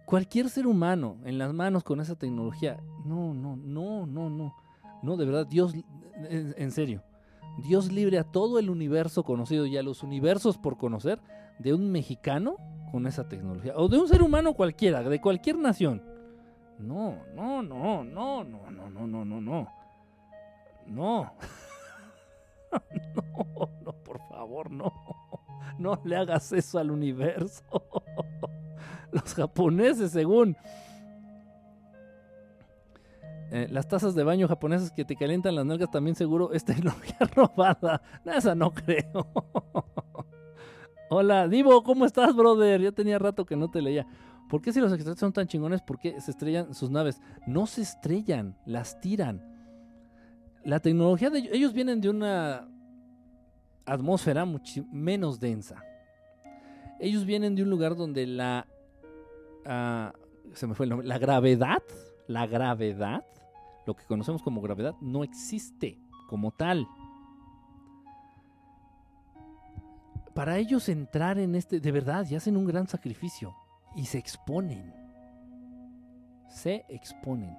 cualquier 0.06 0.50
ser 0.50 0.68
humano 0.68 1.18
en 1.24 1.38
las 1.38 1.54
manos 1.54 1.84
con 1.84 2.00
esa 2.00 2.16
tecnología, 2.16 2.80
no, 3.06 3.34
no, 3.34 3.56
no, 3.56 4.06
no, 4.06 4.30
no. 4.30 4.56
No, 5.02 5.18
de 5.18 5.26
verdad, 5.26 5.48
Dios, 5.48 5.74
en, 6.16 6.72
serio, 6.72 7.04
Dios 7.58 7.92
libre 7.92 8.18
a 8.20 8.24
todo 8.24 8.58
el 8.60 8.70
universo 8.70 9.24
conocido 9.24 9.66
y 9.66 9.78
a 9.78 9.84
los 9.84 10.02
universos 10.02 10.58
por 10.58 10.78
conocer 10.78 11.20
de 11.60 11.74
un 11.74 11.92
mexicano 11.92 12.56
con 12.92 13.06
esa 13.06 13.28
tecnología. 13.28 13.74
O 13.76 13.90
de 13.90 13.98
un 13.98 14.08
ser 14.08 14.22
humano 14.22 14.54
cualquiera, 14.54 15.04
de 15.04 15.20
cualquier 15.20 15.58
nación. 15.58 16.02
No, 16.80 17.18
no, 17.36 17.62
no, 17.62 18.04
no, 18.04 18.44
no, 18.44 18.72
no, 18.72 18.90
no, 18.90 19.08
no, 19.08 19.26
no, 19.26 19.42
no. 19.42 19.68
No. 20.86 21.34
no, 23.06 23.70
no, 23.84 23.92
por 24.04 24.20
favor, 24.30 24.72
no. 24.72 24.92
No 25.78 26.00
le 26.04 26.16
hagas 26.16 26.52
eso 26.52 26.78
al 26.80 26.92
universo. 26.92 27.64
los 29.12 29.34
japoneses, 29.34 30.12
según. 30.12 30.56
Eh, 33.52 33.68
las 33.70 33.88
tazas 33.88 34.16
de 34.16 34.24
baño 34.24 34.48
japonesas 34.48 34.92
que 34.92 35.06
te 35.06 35.16
calientan 35.16 35.54
las 35.54 35.66
nalgas 35.66 35.92
también 35.92 36.16
seguro 36.16 36.54
es 36.54 36.66
tecnología 36.66 37.18
robada. 37.36 38.02
esa 38.26 38.56
no 38.56 38.74
creo. 38.74 39.28
Hola, 41.10 41.48
Divo, 41.48 41.84
¿cómo 41.84 42.06
estás, 42.06 42.36
brother? 42.36 42.82
Ya 42.82 42.92
tenía 42.92 43.20
rato 43.20 43.46
que 43.46 43.56
no 43.56 43.70
te 43.70 43.82
leía. 43.82 44.08
¿Por 44.50 44.62
qué 44.62 44.74
si 44.74 44.80
los 44.80 44.92
extraterrestres 44.92 45.20
son 45.20 45.34
tan 45.34 45.48
chingones, 45.48 45.82
por 45.84 46.00
qué 46.00 46.20
se 46.20 46.32
estrellan 46.32 46.74
sus 46.74 46.90
naves? 46.90 47.22
No 47.46 47.68
se 47.68 47.82
estrellan, 47.82 48.58
las 48.66 49.00
tiran. 49.00 49.42
La 50.64 50.80
tecnología 50.80 51.30
de 51.30 51.50
ellos 51.52 51.74
vienen 51.74 52.02
de 52.02 52.10
una 52.10 52.68
atmósfera 53.86 54.46
mucho 54.46 54.86
menos 54.92 55.40
densa. 55.40 55.84
Ellos 57.00 57.26
vienen 57.26 57.54
de 57.54 57.64
un 57.64 57.70
lugar 57.70 57.96
donde 57.96 58.26
la 58.26 58.66
Ah, 59.66 60.14
se 60.54 60.68
me 60.68 60.76
fue 60.76 60.86
la 60.88 61.18
gravedad, 61.18 61.82
la 62.28 62.48
gravedad, 62.48 63.26
lo 63.86 63.96
que 63.96 64.06
conocemos 64.06 64.42
como 64.42 64.62
gravedad, 64.62 64.96
no 65.02 65.24
existe 65.24 66.00
como 66.28 66.52
tal. 66.52 66.88
Para 70.34 70.58
ellos 70.58 70.90
entrar 70.90 71.38
en 71.38 71.56
este, 71.56 71.80
de 71.80 71.92
verdad, 71.92 72.26
y 72.30 72.36
hacen 72.36 72.58
un 72.58 72.66
gran 72.66 72.88
sacrificio 72.88 73.56
y 73.96 74.06
se 74.06 74.18
exponen. 74.18 74.94
Se 76.50 76.86
exponen. 76.90 77.58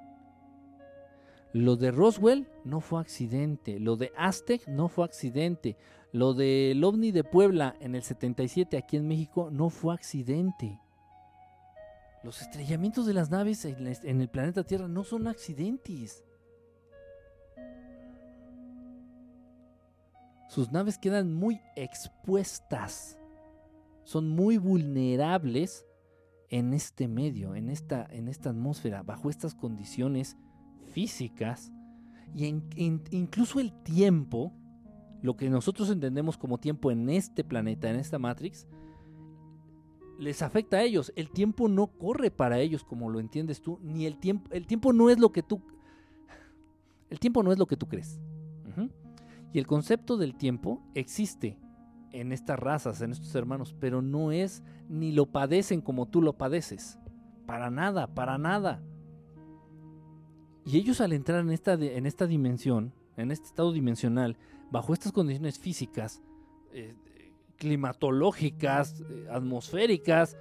Lo 1.53 1.77
de 1.77 1.93
Roswell 1.93 2.49
no 2.65 2.81
fue 2.81 3.01
accidente. 3.01 3.79
Lo 3.79 3.97
de 3.97 4.11
Aztec 4.17 4.67
no 4.67 4.89
fue 4.89 5.05
accidente. 5.05 5.77
Lo 6.11 6.35
del 6.35 6.83
ovni 6.83 7.13
de 7.13 7.23
Puebla 7.23 7.77
en 7.81 7.95
el 7.95 8.03
77 8.03 8.77
aquí 8.77 8.97
en 8.97 9.07
México 9.07 9.51
no 9.53 9.71
fue 9.71 9.95
accidente. 9.95 10.81
Los 12.25 12.41
estrellamientos 12.41 13.05
de 13.05 13.13
las 13.13 13.31
naves 13.31 13.67
en 13.67 14.21
el 14.21 14.29
planeta 14.31 14.65
Tierra 14.65 14.89
no 14.89 15.05
son 15.05 15.27
accidentes. 15.27 16.25
Sus 20.49 20.73
naves 20.73 20.97
quedan 20.97 21.35
muy 21.35 21.61
expuestas. 21.77 23.19
Son 24.05 24.31
muy 24.31 24.57
vulnerables 24.57 25.85
en 26.49 26.73
este 26.73 27.09
medio, 27.09 27.55
en 27.57 27.69
esta, 27.69 28.07
en 28.11 28.29
esta 28.29 28.51
atmósfera, 28.51 29.03
bajo 29.03 29.29
estas 29.29 29.55
condiciones 29.55 30.39
físicas. 30.93 31.73
Y 32.35 32.47
incluso 32.47 33.61
el 33.61 33.73
tiempo, 33.83 34.51
lo 35.21 35.37
que 35.37 35.51
nosotros 35.51 35.91
entendemos 35.91 36.39
como 36.39 36.57
tiempo 36.57 36.91
en 36.91 37.11
este 37.11 37.45
planeta, 37.45 37.91
en 37.91 37.97
esta 37.97 38.19
Matrix, 38.19 38.67
les 40.19 40.43
afecta 40.43 40.79
a 40.79 40.83
ellos. 40.83 41.13
El 41.17 41.31
tiempo 41.31 41.69
no 41.69 41.87
corre 41.87 42.31
para 42.31 42.59
ellos 42.59 42.85
como 42.85 43.11
lo 43.11 43.21
entiendes 43.21 43.61
tú, 43.61 43.79
ni 43.83 44.07
el 44.07 44.19
tiempo, 44.19 44.51
el 44.53 44.67
tiempo 44.67 44.93
no 44.93 45.11
es 45.11 45.19
lo 45.19 45.33
que 45.33 45.43
tú, 45.43 45.61
el 47.11 47.21
tiempo 47.21 47.43
no 47.43 47.53
es 47.53 47.59
lo 47.59 47.67
que 47.67 47.77
tú 47.77 47.89
crees. 47.89 48.21
Y 49.53 49.61
el 49.61 49.69
concepto 49.69 50.17
del 50.17 50.35
tiempo 50.35 50.83
existe 50.95 51.61
en 52.11 52.33
estas 52.33 52.59
razas, 52.59 53.01
en 53.03 53.13
estos 53.13 53.33
hermanos, 53.37 53.73
pero 53.79 54.03
no 54.03 54.33
es 54.33 54.65
ni 54.89 55.13
lo 55.13 55.27
padecen 55.27 55.81
como 55.81 56.07
tú 56.07 56.23
lo 56.23 56.33
padeces. 56.33 56.99
Para 57.47 57.71
nada, 57.71 58.09
para 58.15 58.37
nada. 58.37 58.83
Y 60.65 60.77
ellos 60.79 61.01
al 61.01 61.13
entrar 61.13 61.41
en 61.41 61.51
esta, 61.51 61.75
en 61.75 62.07
esta 62.07 62.27
dimensión, 62.27 62.93
en 63.17 63.31
este 63.31 63.47
estado 63.47 63.71
dimensional, 63.71 64.37
bajo 64.73 64.93
estas 64.93 65.13
condiciones 65.13 65.61
físicas, 65.61 66.21
eh, 66.73 66.97
climatológicas, 67.57 69.01
eh, 69.01 69.27
atmosféricas, 69.31 70.37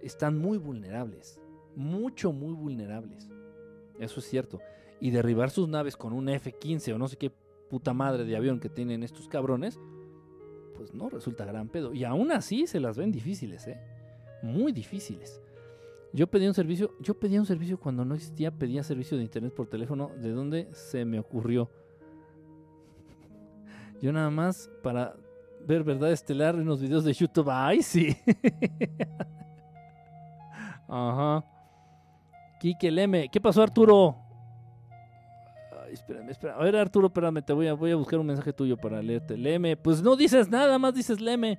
están 0.00 0.38
muy 0.38 0.58
vulnerables. 0.58 1.40
Mucho, 1.76 2.32
muy 2.32 2.52
vulnerables. 2.52 3.28
Eso 3.98 4.20
es 4.20 4.26
cierto. 4.26 4.60
Y 5.00 5.10
derribar 5.10 5.50
sus 5.50 5.68
naves 5.68 5.96
con 5.96 6.12
un 6.12 6.28
F-15 6.28 6.94
o 6.94 6.98
no 6.98 7.08
sé 7.08 7.16
qué 7.16 7.32
puta 7.68 7.92
madre 7.92 8.24
de 8.24 8.36
avión 8.36 8.60
que 8.60 8.68
tienen 8.68 9.02
estos 9.02 9.28
cabrones, 9.28 9.80
pues 10.76 10.94
no 10.94 11.08
resulta 11.08 11.44
gran 11.44 11.68
pedo. 11.68 11.92
Y 11.94 12.04
aún 12.04 12.30
así 12.32 12.66
se 12.66 12.80
las 12.80 12.96
ven 12.96 13.10
difíciles, 13.10 13.66
¿eh? 13.66 13.80
Muy 14.42 14.72
difíciles. 14.72 15.40
Yo 16.12 16.28
pedí 16.28 16.46
un 16.46 16.54
servicio, 16.54 16.94
yo 17.00 17.18
pedía 17.18 17.40
un 17.40 17.46
servicio 17.46 17.78
cuando 17.78 18.04
no 18.04 18.14
existía, 18.14 18.52
pedía 18.52 18.84
servicio 18.84 19.16
de 19.16 19.24
internet 19.24 19.52
por 19.52 19.66
teléfono, 19.66 20.12
¿de 20.20 20.30
dónde 20.30 20.68
se 20.72 21.04
me 21.04 21.18
ocurrió? 21.18 21.70
Yo 24.00 24.12
nada 24.12 24.30
más 24.30 24.70
para 24.82 25.16
ver 25.66 25.82
verdad 25.82 26.12
estelar 26.12 26.54
en 26.56 26.66
los 26.66 26.80
videos 26.80 27.04
de 27.04 27.12
YouTube. 27.12 27.48
¡Ay, 27.50 27.82
sí! 27.82 28.16
Ajá. 30.88 31.44
Kike 32.60 32.90
Leme. 32.90 33.28
¿Qué 33.28 33.40
pasó, 33.40 33.62
Arturo? 33.62 34.16
Ay, 35.84 35.94
espérame, 35.94 36.30
espérame. 36.30 36.60
A 36.60 36.64
ver, 36.64 36.76
Arturo, 36.76 37.08
espérame, 37.08 37.42
te 37.42 37.52
voy 37.52 37.66
a, 37.66 37.74
voy 37.74 37.90
a 37.90 37.96
buscar 37.96 38.18
un 38.18 38.26
mensaje 38.26 38.52
tuyo 38.52 38.76
para 38.76 39.02
leerte. 39.02 39.36
Leme. 39.36 39.76
Pues 39.76 40.02
no 40.02 40.16
dices 40.16 40.48
nada, 40.48 40.78
más 40.78 40.94
dices 40.94 41.20
Leme. 41.20 41.58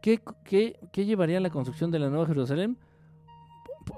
¿Qué, 0.00 0.20
qué, 0.44 0.78
qué 0.92 1.04
llevaría 1.04 1.38
a 1.38 1.40
la 1.40 1.50
construcción 1.50 1.90
de 1.90 1.98
la 1.98 2.10
Nueva 2.10 2.26
Jerusalén? 2.26 2.76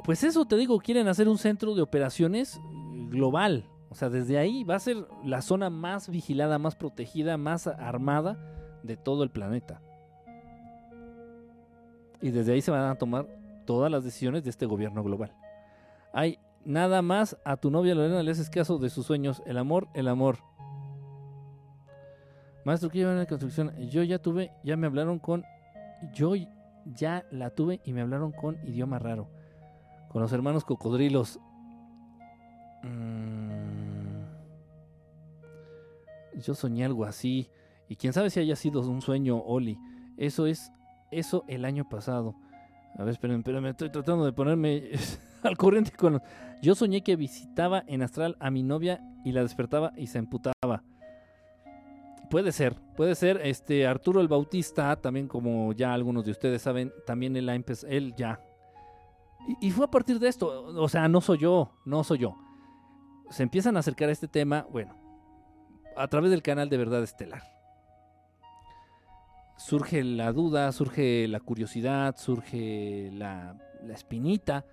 Pues 0.04 0.22
eso 0.24 0.44
te 0.44 0.56
digo, 0.56 0.78
quieren 0.78 1.08
hacer 1.08 1.28
un 1.28 1.38
centro 1.38 1.74
de 1.74 1.82
operaciones 1.82 2.60
global. 3.08 3.68
O 3.88 3.94
sea, 3.94 4.08
desde 4.08 4.38
ahí 4.38 4.64
va 4.64 4.76
a 4.76 4.80
ser 4.80 4.96
la 5.24 5.42
zona 5.42 5.70
más 5.70 6.08
vigilada, 6.08 6.58
más 6.58 6.76
protegida, 6.76 7.36
más 7.36 7.66
armada 7.66 8.36
de 8.86 8.96
todo 8.96 9.22
el 9.22 9.30
planeta. 9.30 9.80
Y 12.20 12.30
desde 12.30 12.52
ahí 12.52 12.62
se 12.62 12.70
van 12.70 12.90
a 12.90 12.96
tomar 12.96 13.26
todas 13.66 13.90
las 13.90 14.04
decisiones 14.04 14.42
de 14.44 14.50
este 14.50 14.66
gobierno 14.66 15.02
global. 15.02 15.32
Hay 16.12 16.38
nada 16.64 17.02
más 17.02 17.36
a 17.44 17.56
tu 17.56 17.70
novia 17.70 17.94
Lorena 17.94 18.22
le 18.22 18.30
haces 18.30 18.48
caso 18.48 18.78
de 18.78 18.90
sus 18.90 19.06
sueños. 19.06 19.42
El 19.46 19.58
amor, 19.58 19.88
el 19.94 20.08
amor. 20.08 20.38
Maestro, 22.64 22.90
¿qué 22.90 22.98
lleva 22.98 23.12
en 23.12 23.18
la 23.18 23.26
construcción? 23.26 23.72
Yo 23.90 24.02
ya 24.02 24.18
tuve, 24.18 24.50
ya 24.64 24.76
me 24.76 24.86
hablaron 24.86 25.18
con. 25.18 25.44
Yo 26.12 26.34
ya 26.84 27.24
la 27.30 27.50
tuve 27.50 27.80
y 27.84 27.92
me 27.92 28.00
hablaron 28.00 28.32
con 28.32 28.58
idioma 28.66 28.98
raro 28.98 29.28
con 30.16 30.22
los 30.22 30.32
hermanos 30.32 30.64
cocodrilos. 30.64 31.38
Mm. 32.82 34.22
Yo 36.36 36.54
soñé 36.54 36.86
algo 36.86 37.04
así. 37.04 37.50
Y 37.88 37.96
quién 37.96 38.12
sabe 38.12 38.30
si 38.30 38.40
haya 38.40 38.56
sido 38.56 38.80
un 38.80 39.02
sueño, 39.02 39.38
Oli. 39.38 39.78
Eso 40.16 40.46
es, 40.46 40.72
eso 41.10 41.44
el 41.48 41.64
año 41.64 41.88
pasado. 41.88 42.34
A 42.98 43.04
ver, 43.04 43.12
espérenme, 43.12 43.40
espérenme, 43.40 43.70
estoy 43.70 43.90
tratando 43.90 44.24
de 44.24 44.32
ponerme 44.32 44.90
al 45.42 45.56
corriente 45.56 45.92
con... 45.92 46.22
Yo 46.62 46.74
soñé 46.74 47.02
que 47.02 47.16
visitaba 47.16 47.84
en 47.86 48.02
astral 48.02 48.36
a 48.40 48.50
mi 48.50 48.62
novia 48.62 49.00
y 49.24 49.32
la 49.32 49.42
despertaba 49.42 49.92
y 49.96 50.06
se 50.06 50.18
emputaba. 50.18 50.82
Puede 52.30 52.50
ser, 52.50 52.74
puede 52.96 53.14
ser. 53.14 53.40
Este 53.44 53.86
Arturo 53.86 54.20
el 54.20 54.28
Bautista, 54.28 54.96
también 54.96 55.28
como 55.28 55.72
ya 55.74 55.92
algunos 55.92 56.24
de 56.24 56.32
ustedes 56.32 56.62
saben, 56.62 56.92
también 57.06 57.36
él, 57.36 57.48
él 57.88 58.14
ya 58.16 58.40
y, 59.60 59.70
fue 59.70 59.84
a 59.84 59.90
partir 59.90 60.18
de 60.18 60.28
esto, 60.28 60.64
o 60.64 60.88
sea, 60.88 61.08
no 61.08 61.20
soy 61.20 61.38
yo, 61.38 61.70
no 61.84 62.02
soy 62.02 62.18
yo. 62.18 62.36
Se 63.30 63.42
empiezan 63.42 63.76
a 63.76 63.80
acercar 63.80 64.08
a 64.08 64.12
este 64.12 64.28
tema, 64.28 64.66
bueno, 64.70 64.96
a 65.96 66.08
través 66.08 66.30
del 66.30 66.42
canal 66.42 66.68
de 66.68 66.76
Verdad 66.76 67.02
Estelar. 67.02 67.42
Surge 69.56 70.04
la 70.04 70.32
duda, 70.32 70.70
surge 70.72 71.26
la 71.28 71.40
curiosidad, 71.40 72.16
surge 72.16 73.10
la, 73.12 73.56
espinita. 73.90 74.64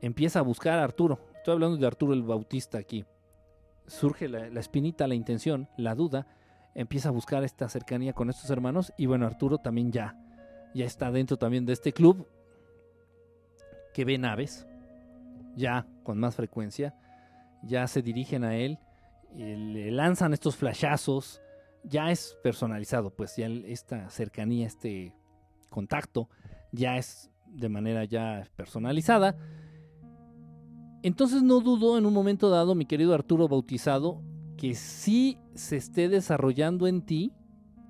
Empieza 0.00 0.38
a 0.38 0.42
buscar 0.42 0.78
a 0.78 0.84
Arturo. 0.84 1.20
Estoy 1.36 1.52
hablando 1.52 1.76
de 1.76 1.86
Arturo 1.86 2.14
el 2.14 2.22
Bautista 2.22 2.78
aquí. 2.78 3.04
Surge 3.86 4.28
la, 4.28 4.48
la 4.48 4.60
espinita, 4.60 5.06
la 5.06 5.14
intención, 5.14 5.68
la 5.76 5.94
duda. 5.94 6.26
Empieza 6.74 7.10
a 7.10 7.12
buscar 7.12 7.44
esta 7.44 7.68
cercanía 7.68 8.14
con 8.14 8.30
estos 8.30 8.48
hermanos. 8.50 8.92
Y 8.96 9.06
bueno, 9.06 9.26
Arturo 9.26 9.58
también 9.58 9.92
ya, 9.92 10.16
ya 10.74 10.86
está 10.86 11.10
dentro 11.10 11.36
también 11.36 11.66
de 11.66 11.74
este 11.74 11.92
club 11.92 12.26
que 13.94 14.04
ve 14.04 14.18
naves, 14.18 14.66
ya 15.54 15.86
con 16.02 16.18
más 16.18 16.34
frecuencia, 16.34 16.94
ya 17.62 17.86
se 17.86 18.02
dirigen 18.02 18.44
a 18.44 18.56
él, 18.56 18.78
le 19.34 19.90
lanzan 19.90 20.34
estos 20.34 20.56
flashazos, 20.56 21.40
ya 21.84 22.10
es 22.10 22.36
personalizado, 22.42 23.10
pues 23.10 23.36
ya 23.36 23.46
esta 23.46 24.08
cercanía, 24.10 24.66
este 24.66 25.14
contacto, 25.70 26.28
ya 26.72 26.96
es 26.96 27.30
de 27.46 27.68
manera 27.68 28.04
ya 28.04 28.48
personalizada. 28.56 29.36
Entonces 31.02 31.42
no 31.42 31.60
dudo 31.60 31.98
en 31.98 32.06
un 32.06 32.14
momento 32.14 32.48
dado, 32.50 32.74
mi 32.74 32.86
querido 32.86 33.14
Arturo 33.14 33.48
Bautizado, 33.48 34.22
que 34.56 34.74
sí 34.74 35.38
se 35.54 35.76
esté 35.76 36.08
desarrollando 36.08 36.86
en 36.86 37.02
ti, 37.02 37.32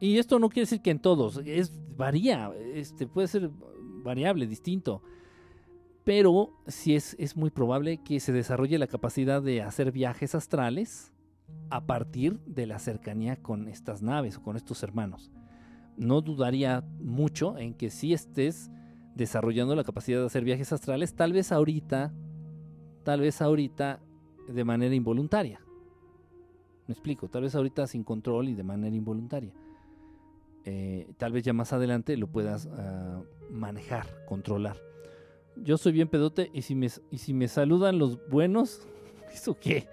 y 0.01 0.19
esto 0.19 0.39
no 0.39 0.49
quiere 0.49 0.63
decir 0.63 0.83
que 0.83 0.91
en 0.91 0.99
todos, 0.99 1.41
es 1.45 1.73
varía, 1.97 2.51
este 2.75 3.07
puede 3.07 3.29
ser 3.29 3.51
variable, 4.03 4.47
distinto 4.47 5.03
pero 6.05 6.53
sí 6.67 6.95
es, 6.95 7.17
es 7.19 7.37
muy 7.37 7.51
probable 7.51 7.99
que 8.05 8.21
se 8.21 8.33
desarrolle 8.33 8.79
la 8.79 8.87
capacidad 8.87 9.43
de 9.43 9.63
hacer 9.63 9.91
viajes 9.91 10.35
astrales 10.35 11.14
a 11.71 11.87
partir 11.87 12.39
de 12.47 12.67
la 12.67 12.79
cercanía 12.79 13.37
con 13.37 13.69
estas 13.69 14.03
naves 14.03 14.37
o 14.37 14.43
con 14.43 14.57
estos 14.57 14.83
hermanos. 14.83 15.31
No 15.97 16.21
dudaría 16.21 16.85
mucho 17.01 17.57
en 17.59 17.75
que 17.75 17.91
si 17.91 18.13
estés 18.13 18.71
desarrollando 19.15 19.75
la 19.75 19.85
capacidad 19.85 20.21
de 20.21 20.27
hacer 20.27 20.45
viajes 20.45 20.73
astrales, 20.73 21.15
tal 21.15 21.33
vez 21.33 21.53
ahorita, 21.53 22.13
tal 23.05 23.21
vez 23.21 23.41
ahorita 23.41 24.01
de 24.49 24.65
manera 24.65 24.95
involuntaria. 24.95 25.61
Me 26.87 26.93
explico, 26.93 27.29
tal 27.29 27.43
vez 27.43 27.55
ahorita 27.55 27.87
sin 27.87 28.05
control 28.05 28.49
y 28.49 28.55
de 28.55 28.65
manera 28.65 28.95
involuntaria. 28.95 29.53
Eh, 30.65 31.09
tal 31.19 31.33
vez 31.33 31.45
ya 31.45 31.53
más 31.53 31.73
adelante 31.73 32.17
lo 32.17 32.27
puedas 32.27 32.67
ah, 32.67 33.23
manejar, 33.51 34.07
controlar 34.27 34.77
yo 35.57 35.79
soy 35.79 35.93
bien 35.93 36.09
pedote 36.09 36.51
y 36.53 36.63
si 36.63 36.75
me, 36.75 36.89
y 37.11 37.19
si 37.19 37.35
me 37.35 37.49
saludan 37.49 37.99
los 37.99 38.19
buenos, 38.29 38.87
¿eso 39.33 39.59
qué? 39.59 39.89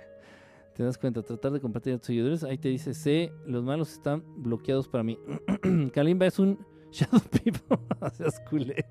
Te 0.76 0.84
das 0.84 0.98
cuenta, 0.98 1.22
tratar 1.22 1.52
de 1.52 1.60
compartir 1.60 1.94
a 1.94 1.98
tus 1.98 2.08
seguidores, 2.08 2.44
ahí 2.44 2.58
te 2.58 2.70
dice, 2.70 2.94
sé, 2.94 3.34
los 3.46 3.64
malos 3.64 3.92
están 3.92 4.24
bloqueados 4.38 4.88
para 4.88 5.04
mí. 5.04 5.18
Kalimba 5.94 6.26
es 6.26 6.40
un 6.40 6.58
Shadow 6.92 7.22
People, 7.22 7.78
seas 8.14 8.40
culé. 8.50 8.86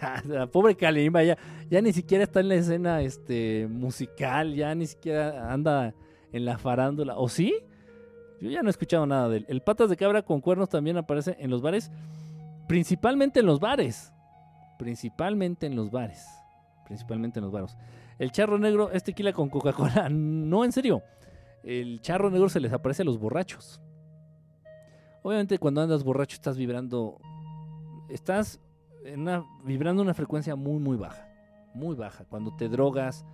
la 0.26 0.46
pobre 0.46 0.74
Kalimba 0.74 1.22
ya, 1.22 1.38
ya 1.68 1.80
ni 1.80 1.92
siquiera 1.92 2.24
está 2.24 2.40
en 2.40 2.48
la 2.48 2.54
escena 2.56 3.02
este, 3.02 3.68
musical, 3.70 4.54
ya 4.54 4.74
ni 4.74 4.86
siquiera 4.86 5.52
anda 5.52 5.94
en 6.32 6.44
la 6.44 6.58
farándula. 6.58 7.16
¿O 7.16 7.28
sí? 7.28 7.54
Yo 8.40 8.48
ya 8.50 8.62
no 8.62 8.68
he 8.68 8.70
escuchado 8.70 9.06
nada 9.06 9.28
de 9.28 9.38
él. 9.38 9.46
El 9.48 9.60
patas 9.60 9.90
de 9.90 9.96
cabra 9.96 10.22
con 10.22 10.40
cuernos 10.40 10.68
también 10.68 10.96
aparece 10.96 11.36
en 11.38 11.50
los 11.50 11.60
bares. 11.60 11.90
Principalmente 12.66 13.40
en 13.40 13.46
los 13.46 13.60
bares. 13.60 14.12
Principalmente 14.78 15.66
en 15.66 15.76
los 15.76 15.90
bares. 15.90 16.26
Principalmente 16.86 17.38
en 17.38 17.44
los 17.44 17.52
bares. 17.52 17.76
El 18.20 18.32
charro 18.32 18.58
negro 18.58 18.92
es 18.92 19.02
tequila 19.02 19.32
con 19.32 19.48
Coca-Cola. 19.48 20.08
No, 20.10 20.62
en 20.62 20.72
serio. 20.72 21.02
El 21.62 22.02
charro 22.02 22.30
negro 22.30 22.50
se 22.50 22.60
les 22.60 22.70
aparece 22.70 23.00
a 23.00 23.06
los 23.06 23.18
borrachos. 23.18 23.80
Obviamente 25.22 25.58
cuando 25.58 25.80
andas 25.80 26.04
borracho 26.04 26.34
estás 26.34 26.58
vibrando... 26.58 27.18
Estás 28.10 28.60
en 29.06 29.20
una, 29.20 29.42
vibrando 29.64 30.02
una 30.02 30.12
frecuencia 30.12 30.54
muy, 30.54 30.78
muy 30.78 30.98
baja. 30.98 31.26
Muy 31.72 31.96
baja. 31.96 32.26
Cuando 32.26 32.54
te 32.54 32.68
drogas, 32.68 33.24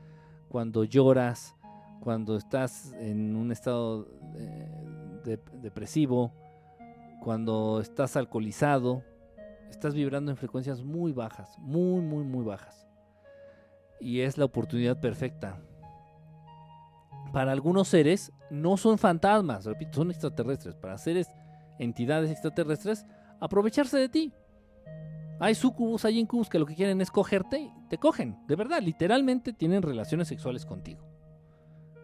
cuando 0.49 0.85
lloras, 0.85 1.57
cuando 2.01 2.37
estás 2.37 2.93
en 2.93 3.35
un 3.35 3.51
estado 3.51 4.07
eh, 4.37 5.39
depresivo, 5.63 6.33
cuando 7.25 7.81
estás 7.81 8.17
alcoholizado, 8.17 9.03
estás 9.69 9.95
vibrando 9.95 10.31
en 10.31 10.37
frecuencias 10.37 10.85
muy 10.85 11.11
bajas, 11.11 11.59
muy, 11.59 12.01
muy, 12.03 12.23
muy 12.23 12.45
bajas. 12.45 12.86
Y 14.01 14.21
es 14.21 14.39
la 14.39 14.45
oportunidad 14.45 15.01
perfecta. 15.01 15.59
Para 17.33 17.53
algunos 17.53 17.89
seres 17.89 18.33
no 18.51 18.77
son 18.77 18.99
fantasmas, 18.99 19.65
repito, 19.65 19.95
son 19.95 20.11
extraterrestres. 20.11 20.75
Para 20.75 20.99
seres, 20.99 21.31
entidades 21.79 22.31
extraterrestres, 22.31 23.07
aprovecharse 23.41 23.99
de 23.99 24.09
ti. 24.09 24.33
Hay 25.39 25.55
sucubus, 25.55 26.05
hay 26.05 26.19
incubus 26.19 26.49
que 26.49 26.59
lo 26.59 26.65
que 26.65 26.75
quieren 26.75 27.01
es 27.01 27.11
cogerte 27.11 27.71
te 27.91 27.99
cogen. 27.99 28.39
De 28.47 28.57
verdad, 28.57 28.81
literalmente 28.81 29.53
tienen 29.53 29.83
relaciones 29.83 30.29
sexuales 30.29 30.65
contigo. 30.65 31.05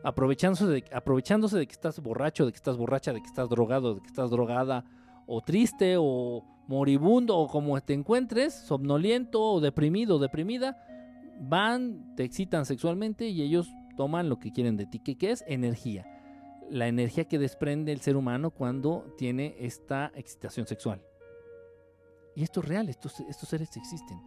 Aprovechándose 0.05 0.67
de, 0.67 0.85
aprovechándose 0.93 1.59
de 1.59 1.67
que 1.67 1.73
estás 1.73 2.01
borracho, 2.01 2.45
de 2.45 2.53
que 2.53 2.57
estás 2.57 2.77
borracha, 2.77 3.13
de 3.13 3.21
que 3.21 3.27
estás 3.27 3.49
drogado, 3.49 3.95
de 3.95 4.01
que 4.01 4.09
estás 4.09 4.31
drogada, 4.31 4.85
o 5.27 5.41
triste, 5.41 5.97
o 5.99 6.45
moribundo, 6.67 7.39
o 7.39 7.49
como 7.49 7.81
te 7.81 7.95
encuentres, 7.95 8.53
somnoliento, 8.53 9.41
o 9.41 9.61
deprimido, 9.61 10.17
o 10.17 10.19
deprimida, 10.19 10.77
van, 11.41 12.15
te 12.17 12.25
excitan 12.25 12.67
sexualmente 12.67 13.29
y 13.29 13.43
ellos 13.43 13.69
toman 13.97 14.29
lo 14.29 14.39
que 14.39 14.53
quieren 14.53 14.77
de 14.77 14.87
ti. 14.87 14.99
¿Qué, 14.99 15.17
qué 15.17 15.31
es? 15.31 15.45
Energía. 15.47 16.07
La 16.71 16.89
energía 16.89 17.25
que 17.25 17.39
desprende 17.39 17.93
el 17.93 18.01
ser 18.01 18.17
humano 18.17 18.51
cuando 18.51 19.15
tiene 19.19 19.57
esta 19.59 20.13
excitación 20.15 20.67
sexual. 20.67 21.03
Y 22.35 22.43
esto 22.43 22.61
es 22.61 22.69
real, 22.69 22.89
estos, 22.89 23.21
estos 23.21 23.49
seres 23.49 23.77
existen. 23.77 24.19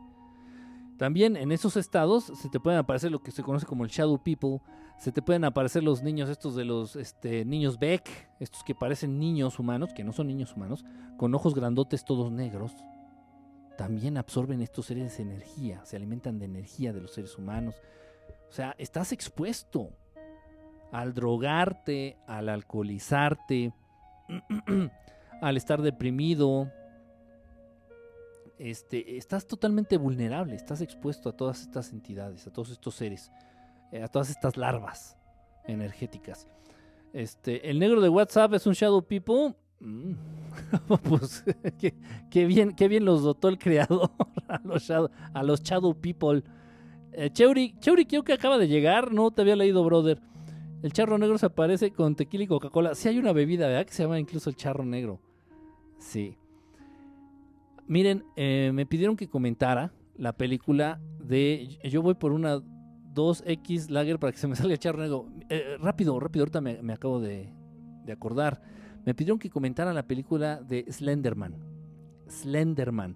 También 0.98 1.36
en 1.36 1.52
esos 1.52 1.76
estados 1.76 2.32
se 2.36 2.50
te 2.50 2.60
pueden 2.60 2.80
aparecer 2.80 3.12
lo 3.12 3.22
que 3.22 3.32
se 3.32 3.44
conoce 3.44 3.66
como 3.66 3.84
el 3.84 3.90
Shadow 3.90 4.22
People, 4.24 4.62
se 4.98 5.12
te 5.12 5.22
pueden 5.22 5.44
aparecer 5.44 5.84
los 5.84 6.04
niños 6.04 6.30
estos 6.30 6.56
de 6.56 6.64
los 6.64 6.96
este, 6.96 7.44
niños 7.44 7.78
Beck, 7.80 8.10
estos 8.40 8.64
que 8.64 8.76
parecen 8.76 9.20
niños 9.20 9.60
humanos, 9.60 9.94
que 9.94 10.06
no 10.06 10.14
son 10.14 10.28
niños 10.28 10.56
humanos, 10.56 10.86
con 11.18 11.36
ojos 11.36 11.54
grandotes 11.54 12.06
todos 12.06 12.32
negros. 12.32 12.72
También 13.78 14.18
absorben 14.18 14.62
estos 14.62 14.86
seres 14.86 15.20
energía, 15.20 15.84
se 15.86 15.98
alimentan 15.98 16.40
de 16.40 16.46
energía 16.46 16.94
de 16.94 17.02
los 17.02 17.12
seres 17.12 17.38
humanos. 17.38 17.76
O 18.50 18.52
sea, 18.52 18.76
estás 18.78 19.12
expuesto 19.12 19.90
al 20.92 21.14
drogarte, 21.14 22.18
al 22.28 22.50
alcoholizarte, 22.50 23.74
al 25.42 25.58
estar 25.58 25.82
deprimido, 25.82 26.72
este, 28.58 29.18
estás 29.18 29.46
totalmente 29.48 29.98
vulnerable, 29.98 30.56
estás 30.56 30.82
expuesto 30.82 31.30
a 31.30 31.34
todas 31.34 31.62
estas 31.62 31.92
entidades, 31.92 32.48
a 32.48 32.54
todos 32.54 32.70
estos 32.70 32.96
seres, 32.96 33.32
eh, 33.92 34.02
a 34.02 34.08
todas 34.08 34.30
estas 34.30 34.56
larvas 34.56 35.18
energéticas. 35.66 36.48
Este, 37.12 37.70
el 37.70 37.80
negro 37.80 38.02
de 38.02 38.10
WhatsApp 38.10 38.54
es 38.54 38.66
un 38.68 38.74
Shadow 38.74 39.02
People. 39.02 39.56
Mm. 39.80 40.14
pues 41.04 41.44
qué, 42.30 42.46
bien, 42.46 42.74
qué 42.74 42.88
bien 42.88 43.06
los 43.06 43.24
dotó 43.24 43.50
el 43.50 43.58
creador 43.58 44.12
a 44.48 45.44
los 45.44 45.64
Shadow, 45.64 45.94
People. 46.00 46.44
Eh, 47.14 47.30
Cheuri, 47.32 47.74
creo 47.80 48.24
que 48.24 48.34
acaba 48.34 48.58
de 48.58 48.68
llegar, 48.68 49.14
no 49.14 49.32
te 49.32 49.42
había 49.42 49.56
leído, 49.56 49.84
brother. 49.84 50.22
El 50.84 50.92
charro 50.94 51.18
negro 51.18 51.38
se 51.38 51.48
aparece 51.48 51.92
con 51.92 52.16
tequila 52.16 52.44
y 52.44 52.48
Coca-Cola. 52.48 52.94
Sí 52.94 53.08
hay 53.08 53.18
una 53.18 53.34
bebida, 53.34 53.68
¿verdad? 53.68 53.86
Que 53.86 53.94
se 53.94 54.04
llama 54.04 54.20
incluso 54.20 54.50
el 54.50 54.56
charro 54.56 54.86
negro. 54.86 55.20
Sí. 55.98 56.38
Miren, 57.88 58.24
eh, 58.36 58.72
me 58.74 58.86
pidieron 58.86 59.16
que 59.16 59.28
comentara 59.28 59.92
la 60.18 60.34
película 60.34 61.00
de. 61.20 61.80
Yo 61.84 62.02
voy 62.02 62.16
por 62.16 62.32
una 62.32 62.62
2X 63.16 63.90
Lager 63.90 64.20
para 64.20 64.32
que 64.34 64.38
se 64.38 64.48
me 64.48 64.56
salga 64.56 64.74
el 64.74 64.80
charro 64.80 65.00
negro. 65.00 65.28
Eh, 65.50 65.78
rápido, 65.80 66.20
rápido, 66.20 66.44
ahorita 66.44 66.62
me, 66.62 66.94
acabo 66.94 67.20
de, 67.20 67.52
acordar. 68.12 68.62
Me 69.06 69.14
pidieron 69.14 69.40
que 69.40 69.50
comentara 69.50 69.94
la 69.94 70.08
película 70.08 70.62
de 70.62 70.86
Slenderman. 70.92 71.56
Slenderman. 72.28 73.16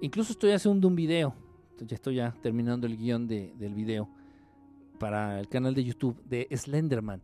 Incluso 0.00 0.32
estoy 0.32 0.52
haciendo 0.52 0.88
un 0.88 0.96
video. 0.96 1.34
Ya 1.78 1.94
estoy 1.94 2.16
ya 2.16 2.34
terminando 2.42 2.86
el 2.86 2.96
guion 2.96 3.26
del 3.26 3.74
video 3.74 4.08
para 4.98 5.40
el 5.40 5.48
canal 5.48 5.74
de 5.74 5.84
YouTube 5.84 6.22
de 6.24 6.48
Slenderman. 6.50 7.22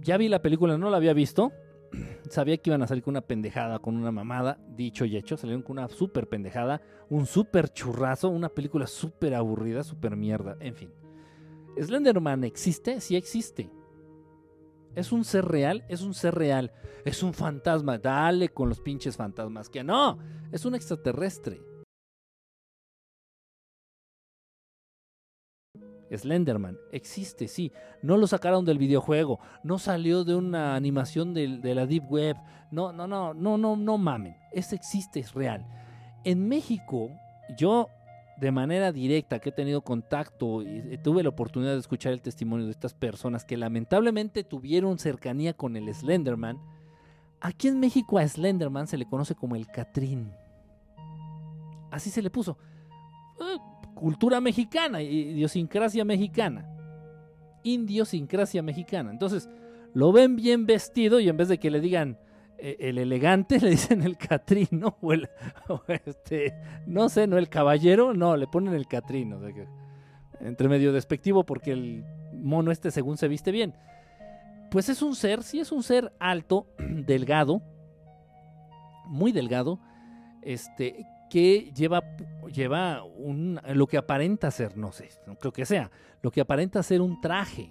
Ya 0.00 0.16
vi 0.16 0.28
la 0.28 0.42
película, 0.42 0.78
no 0.78 0.90
la 0.90 0.98
había 0.98 1.14
visto 1.14 1.52
sabía 2.30 2.56
que 2.56 2.70
iban 2.70 2.82
a 2.82 2.86
salir 2.86 3.02
con 3.02 3.12
una 3.12 3.20
pendejada, 3.20 3.78
con 3.78 3.96
una 3.96 4.10
mamada, 4.10 4.58
dicho 4.68 5.04
y 5.04 5.16
hecho, 5.16 5.36
salieron 5.36 5.62
con 5.62 5.78
una 5.78 5.88
super 5.88 6.28
pendejada, 6.28 6.80
un 7.08 7.26
super 7.26 7.68
churrazo, 7.68 8.28
una 8.28 8.48
película 8.48 8.86
súper 8.86 9.34
aburrida, 9.34 9.82
súper 9.82 10.16
mierda, 10.16 10.56
en 10.60 10.74
fin. 10.74 10.90
¿Slenderman 11.80 12.44
existe? 12.44 13.00
Sí 13.00 13.16
existe. 13.16 13.70
¿Es 14.96 15.12
un 15.12 15.24
ser 15.24 15.44
real? 15.44 15.84
Es 15.88 16.00
un 16.00 16.14
ser 16.14 16.34
real. 16.34 16.72
Es 17.04 17.22
un 17.22 17.32
fantasma. 17.32 17.98
Dale 17.98 18.48
con 18.48 18.68
los 18.68 18.80
pinches 18.80 19.16
fantasmas. 19.16 19.68
Que 19.68 19.84
no. 19.84 20.18
Es 20.50 20.64
un 20.64 20.74
extraterrestre. 20.74 21.60
Slenderman 26.10 26.78
existe, 26.92 27.48
sí. 27.48 27.72
No 28.02 28.16
lo 28.16 28.26
sacaron 28.26 28.64
del 28.64 28.78
videojuego, 28.78 29.40
no 29.64 29.78
salió 29.78 30.24
de 30.24 30.36
una 30.36 30.76
animación 30.76 31.34
de, 31.34 31.74
la 31.74 31.86
Deep 31.86 32.10
Web. 32.10 32.36
No, 32.70 32.92
no, 32.92 33.06
no, 33.06 33.34
no, 33.34 33.58
no, 33.58 33.76
no 33.76 33.98
mamen. 33.98 34.36
Ese 34.52 34.76
existe, 34.76 35.20
es 35.20 35.34
real. 35.34 35.66
En 36.24 36.48
México, 36.48 37.10
yo 37.56 37.88
de 38.36 38.52
manera 38.52 38.92
directa 38.92 39.38
que 39.38 39.48
he 39.48 39.52
tenido 39.52 39.82
contacto 39.82 40.62
y 40.62 40.98
tuve 40.98 41.22
la 41.22 41.30
oportunidad 41.30 41.72
de 41.72 41.78
escuchar 41.78 42.12
el 42.12 42.20
testimonio 42.20 42.66
de 42.66 42.72
estas 42.72 42.92
personas 42.92 43.44
que 43.44 43.56
lamentablemente 43.56 44.44
tuvieron 44.44 44.98
cercanía 44.98 45.54
con 45.54 45.76
el 45.76 45.92
Slenderman. 45.92 46.58
Aquí 47.40 47.68
en 47.68 47.80
México 47.80 48.18
a 48.18 48.28
Slenderman 48.28 48.86
se 48.86 48.98
le 48.98 49.06
conoce 49.06 49.34
como 49.34 49.56
el 49.56 49.66
Catrín. 49.66 50.32
Así 51.90 52.10
se 52.10 52.20
le 52.20 52.30
puso. 52.30 52.58
Eh, 53.40 53.58
cultura 53.94 54.40
mexicana, 54.40 55.00
idiosincrasia 55.00 56.04
mexicana. 56.04 56.68
Indiosincrasia 57.62 58.62
mexicana. 58.62 59.10
Entonces, 59.10 59.48
lo 59.94 60.12
ven 60.12 60.36
bien 60.36 60.66
vestido 60.66 61.20
y 61.20 61.28
en 61.28 61.38
vez 61.38 61.48
de 61.48 61.58
que 61.58 61.70
le 61.70 61.80
digan 61.80 62.10
eh, 62.12 62.25
el 62.58 62.98
elegante, 62.98 63.60
le 63.60 63.70
dicen 63.70 64.02
el 64.02 64.16
catrino 64.16 64.96
o 65.00 65.12
el, 65.12 65.28
este, 66.04 66.54
no 66.86 67.08
sé, 67.08 67.26
no 67.26 67.38
el 67.38 67.48
caballero, 67.48 68.14
no, 68.14 68.36
le 68.36 68.46
ponen 68.46 68.74
el 68.74 68.86
catrino. 68.86 69.40
entre 70.40 70.68
medio 70.68 70.92
despectivo 70.92 71.44
porque 71.44 71.72
el 71.72 72.04
mono 72.32 72.70
este 72.70 72.90
según 72.90 73.16
se 73.16 73.28
viste 73.28 73.50
bien. 73.50 73.74
Pues 74.70 74.88
es 74.88 75.00
un 75.02 75.14
ser, 75.14 75.42
sí 75.42 75.60
es 75.60 75.72
un 75.72 75.82
ser 75.82 76.12
alto, 76.18 76.66
delgado, 76.78 77.62
muy 79.06 79.32
delgado, 79.32 79.78
este, 80.42 81.06
que 81.30 81.72
lleva, 81.74 82.02
lleva 82.52 83.04
un, 83.04 83.60
lo 83.74 83.86
que 83.86 83.96
aparenta 83.96 84.50
ser, 84.50 84.76
no 84.76 84.92
sé, 84.92 85.08
creo 85.40 85.52
que 85.52 85.64
sea, 85.64 85.90
lo 86.22 86.30
que 86.30 86.40
aparenta 86.40 86.82
ser 86.82 87.00
un 87.00 87.20
traje, 87.20 87.70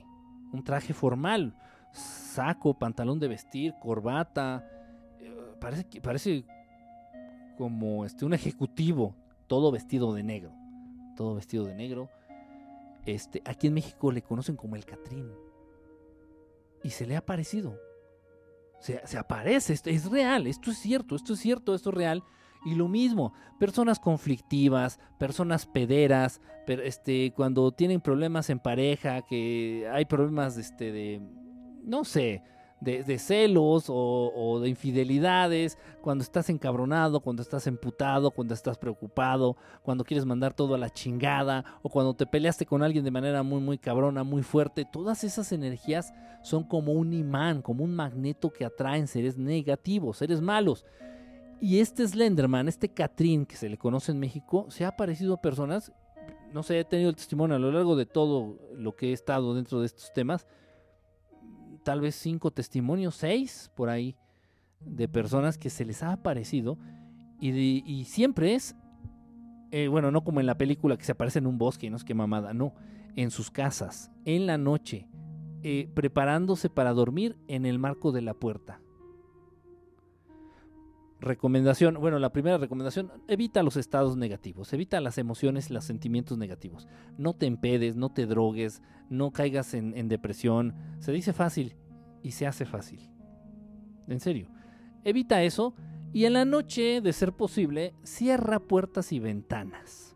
un 0.51 0.63
traje 0.63 0.93
formal, 0.93 1.57
saco, 1.91 2.77
pantalón 2.77 3.19
de 3.19 3.27
vestir, 3.27 3.73
corbata, 3.81 4.65
eh, 4.67 4.74
parece, 6.01 6.45
como 7.57 8.05
este, 8.05 8.25
un 8.25 8.33
ejecutivo, 8.33 9.15
todo 9.47 9.71
vestido 9.71 10.13
de 10.13 10.23
negro, 10.23 10.51
todo 11.15 11.35
vestido 11.35 11.65
de 11.65 11.75
negro. 11.75 12.09
Este, 13.05 13.41
aquí 13.45 13.67
en 13.67 13.73
México 13.73 14.11
le 14.11 14.21
conocen 14.21 14.55
como 14.55 14.75
el 14.75 14.85
Catrín. 14.85 15.31
Y 16.83 16.89
se 16.91 17.05
le 17.05 17.15
ha 17.15 17.25
parecido. 17.25 17.79
Se, 18.79 19.01
se 19.07 19.17
aparece, 19.17 19.73
esto 19.73 19.89
es 19.89 20.09
real, 20.09 20.47
esto 20.47 20.69
es 20.69 20.77
cierto, 20.77 21.15
esto 21.15 21.33
es 21.33 21.39
cierto, 21.39 21.73
esto 21.73 21.89
es 21.89 21.95
real. 21.95 22.23
Y 22.65 22.75
lo 22.75 22.87
mismo, 22.87 23.33
personas 23.59 23.99
conflictivas, 23.99 24.99
personas 25.19 25.65
pederas, 25.65 26.41
este, 26.67 27.31
cuando 27.35 27.71
tienen 27.71 28.01
problemas 28.01 28.49
en 28.49 28.59
pareja, 28.59 29.21
que 29.21 29.87
hay 29.91 30.05
problemas 30.05 30.57
este, 30.57 30.91
de, 30.91 31.21
no 31.83 32.03
sé, 32.03 32.43
de, 32.81 33.17
celos 33.17 33.89
o, 33.89 34.31
o, 34.35 34.59
de 34.59 34.69
infidelidades, 34.69 35.77
cuando 36.01 36.23
estás 36.23 36.49
encabronado, 36.49 37.19
cuando 37.19 37.41
estás 37.41 37.67
emputado, 37.67 38.31
cuando 38.31 38.53
estás 38.53 38.77
preocupado, 38.77 39.57
cuando 39.81 40.03
quieres 40.03 40.25
mandar 40.25 40.53
todo 40.53 40.75
a 40.75 40.77
la 40.77 40.89
chingada, 40.89 41.65
o 41.81 41.89
cuando 41.89 42.13
te 42.13 42.25
peleaste 42.25 42.65
con 42.65 42.83
alguien 42.83 43.03
de 43.03 43.11
manera 43.11 43.43
muy, 43.43 43.59
muy 43.59 43.77
cabrona, 43.77 44.23
muy 44.23 44.43
fuerte, 44.43 44.85
todas 44.85 45.23
esas 45.23 45.51
energías 45.51 46.13
son 46.43 46.63
como 46.63 46.93
un 46.93 47.13
imán, 47.13 47.61
como 47.61 47.83
un 47.83 47.95
magneto 47.95 48.51
que 48.51 48.65
atraen 48.65 49.07
seres 49.07 49.37
negativos, 49.37 50.17
seres 50.17 50.41
malos. 50.41 50.85
Y 51.59 51.79
este 51.79 52.07
Slenderman, 52.07 52.67
este 52.67 52.89
Catrín 52.89 53.45
que 53.45 53.55
se 53.55 53.69
le 53.69 53.77
conoce 53.77 54.11
en 54.11 54.19
México, 54.19 54.67
se 54.69 54.85
ha 54.85 54.95
parecido 54.95 55.35
a 55.35 55.41
personas, 55.41 55.91
no 56.53 56.61
sé, 56.61 56.79
he 56.79 56.85
tenido 56.85 57.09
el 57.09 57.15
testimonio 57.15 57.55
a 57.55 57.59
lo 57.59 57.71
largo 57.71 57.95
de 57.95 58.05
todo 58.05 58.59
lo 58.75 58.95
que 58.95 59.09
he 59.09 59.13
estado 59.13 59.55
dentro 59.55 59.79
de 59.79 59.87
estos 59.87 60.13
temas, 60.13 60.45
tal 61.85 62.01
vez 62.01 62.15
cinco 62.15 62.51
testimonios, 62.51 63.15
seis 63.15 63.71
por 63.75 63.89
ahí, 63.89 64.17
de 64.81 65.07
personas 65.07 65.57
que 65.57 65.69
se 65.69 65.85
les 65.85 66.03
ha 66.03 66.11
aparecido 66.11 66.77
y, 67.39 68.03
siempre 68.05 68.55
es, 68.55 68.75
eh, 69.71 69.87
bueno, 69.87 70.09
no 70.09 70.23
como 70.23 70.39
en 70.39 70.47
la 70.47 70.57
película 70.57 70.97
que 70.97 71.05
se 71.05 71.11
aparece 71.11 71.39
en 71.39 71.47
un 71.47 71.57
bosque 71.57 71.85
y 71.85 71.89
no 71.89 71.97
es 71.97 72.03
que 72.03 72.15
mamada, 72.15 72.53
no, 72.53 72.73
en 73.15 73.29
sus 73.29 73.51
casas, 73.51 74.11
en 74.25 74.47
la 74.47 74.57
noche, 74.57 75.07
eh, 75.61 75.89
preparándose 75.93 76.69
para 76.69 76.91
dormir 76.91 77.37
en 77.47 77.65
el 77.65 77.77
marco 77.77 78.11
de 78.11 78.21
la 78.23 78.33
puerta 78.33 78.81
recomendación, 81.25 81.95
bueno, 81.95 82.19
la 82.19 82.31
primera 82.31 82.57
recomendación, 82.57 83.11
evita 83.27 83.63
los 83.63 83.75
estados 83.75 84.15
negativos, 84.15 84.71
evita 84.71 85.01
las 85.01 85.17
emociones, 85.17 85.69
los 85.69 85.83
sentimientos 85.83 86.37
negativos. 86.37 86.87
No 87.17 87.33
te 87.33 87.47
empedes, 87.47 87.97
no 87.97 88.09
te 88.09 88.25
drogues, 88.25 88.81
no 89.09 89.31
caigas 89.31 89.73
en, 89.73 90.07
depresión. 90.07 90.75
Se 90.99 91.11
dice 91.11 91.33
fácil 91.33 91.75
y 92.23 92.31
se 92.31 92.47
hace 92.47 92.65
fácil. 92.65 93.09
En 94.07 94.19
serio. 94.19 94.47
Evita 95.03 95.43
eso 95.43 95.75
Y 96.13 96.25
en 96.25 96.33
la 96.33 96.45
noche, 96.45 97.01
de 97.01 97.11
ser 97.11 97.33
posible, 97.33 97.93
cierra 98.03 98.59
puertas 98.59 99.11
y 99.11 99.19
ventanas. 99.19 100.15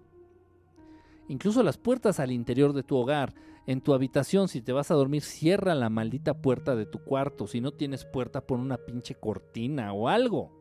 Incluso 1.27 1.61
las 1.61 1.77
puertas 1.77 2.19
al 2.19 2.31
interior 2.31 2.71
de 2.71 2.83
tu 2.83 2.95
hogar. 2.95 3.33
En 3.67 3.81
tu 3.81 3.93
habitación, 3.93 4.47
si 4.47 4.61
te 4.61 4.71
vas 4.71 4.89
a 4.91 4.95
dormir, 4.95 5.21
cierra 5.21 5.75
la 5.75 5.89
maldita 5.89 6.41
puerta 6.41 6.75
de 6.75 6.85
tu 6.85 7.03
cuarto. 7.03 7.47
Si 7.47 7.61
no 7.61 7.71
tienes 7.71 8.05
puerta, 8.05 8.47
pon 8.47 8.61
una 8.61 8.77
pinche 8.77 9.15
cortina 9.15 9.91
o 9.93 10.07
algo. 10.07 10.58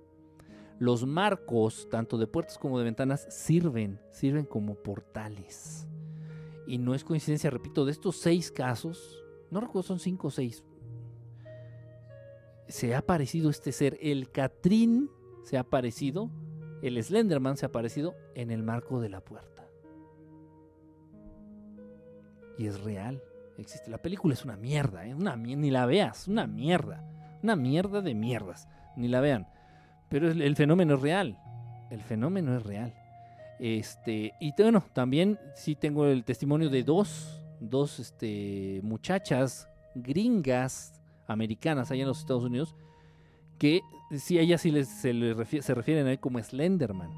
Los 0.78 1.06
marcos, 1.06 1.88
tanto 1.90 2.18
de 2.18 2.26
puertas 2.26 2.58
como 2.58 2.78
de 2.78 2.84
ventanas, 2.84 3.26
sirven, 3.30 4.00
sirven 4.10 4.44
como 4.44 4.76
portales. 4.76 5.86
Y 6.66 6.78
no 6.78 6.94
es 6.94 7.04
coincidencia, 7.04 7.50
repito, 7.50 7.84
de 7.84 7.92
estos 7.92 8.16
seis 8.16 8.52
casos, 8.52 9.24
no 9.50 9.60
recuerdo, 9.60 9.82
son 9.82 9.98
cinco 9.98 10.28
o 10.28 10.30
seis, 10.30 10.62
se 12.68 12.94
ha 12.94 12.98
aparecido 12.98 13.50
este 13.50 13.72
ser, 13.72 13.98
el 14.00 14.30
Catrín 14.30 15.10
se 15.42 15.56
ha 15.56 15.60
aparecido, 15.60 16.30
el 16.82 17.02
Slenderman 17.02 17.56
se 17.56 17.66
ha 17.66 17.68
aparecido 17.68 18.14
en 18.34 18.50
el 18.50 18.62
marco 18.62 19.00
de 19.00 19.08
la 19.08 19.20
puerta. 19.20 19.66
Y 22.58 22.66
es 22.66 22.80
real, 22.82 23.22
existe. 23.56 23.90
La 23.90 24.02
película 24.02 24.34
es 24.34 24.44
una 24.44 24.56
mierda, 24.56 25.06
¿eh? 25.06 25.14
ni 25.14 25.70
la 25.70 25.86
veas, 25.86 26.28
una 26.28 26.46
mierda, 26.46 27.04
una 27.42 27.56
mierda 27.56 28.02
de 28.02 28.14
mierdas, 28.14 28.68
ni 28.96 29.08
la 29.08 29.20
vean. 29.20 29.48
Pero 30.08 30.30
el, 30.30 30.56
fenómeno 30.56 30.94
es 30.94 31.02
real, 31.02 31.38
el 31.90 32.02
fenómeno 32.02 32.56
es 32.56 32.62
real. 32.62 32.94
Este, 33.58 34.32
y 34.40 34.52
bueno, 34.56 34.84
también 34.92 35.38
sí 35.54 35.74
tengo 35.74 36.06
el 36.06 36.24
testimonio 36.24 36.70
de 36.70 36.82
dos, 36.82 37.42
dos 37.60 37.98
este, 37.98 38.80
muchachas 38.82 39.68
gringas 39.94 40.94
americanas 41.26 41.90
allá 41.90 42.02
en 42.02 42.08
los 42.08 42.20
Estados 42.20 42.44
Unidos 42.44 42.74
que 43.58 43.82
sí, 44.16 44.38
a 44.38 44.42
ellas 44.42 44.62
sí 44.62 44.70
les, 44.70 44.88
se, 44.88 45.12
se 45.62 45.74
refieren 45.74 46.06
a 46.06 46.12
él 46.12 46.20
como 46.20 46.42
Slenderman. 46.42 47.10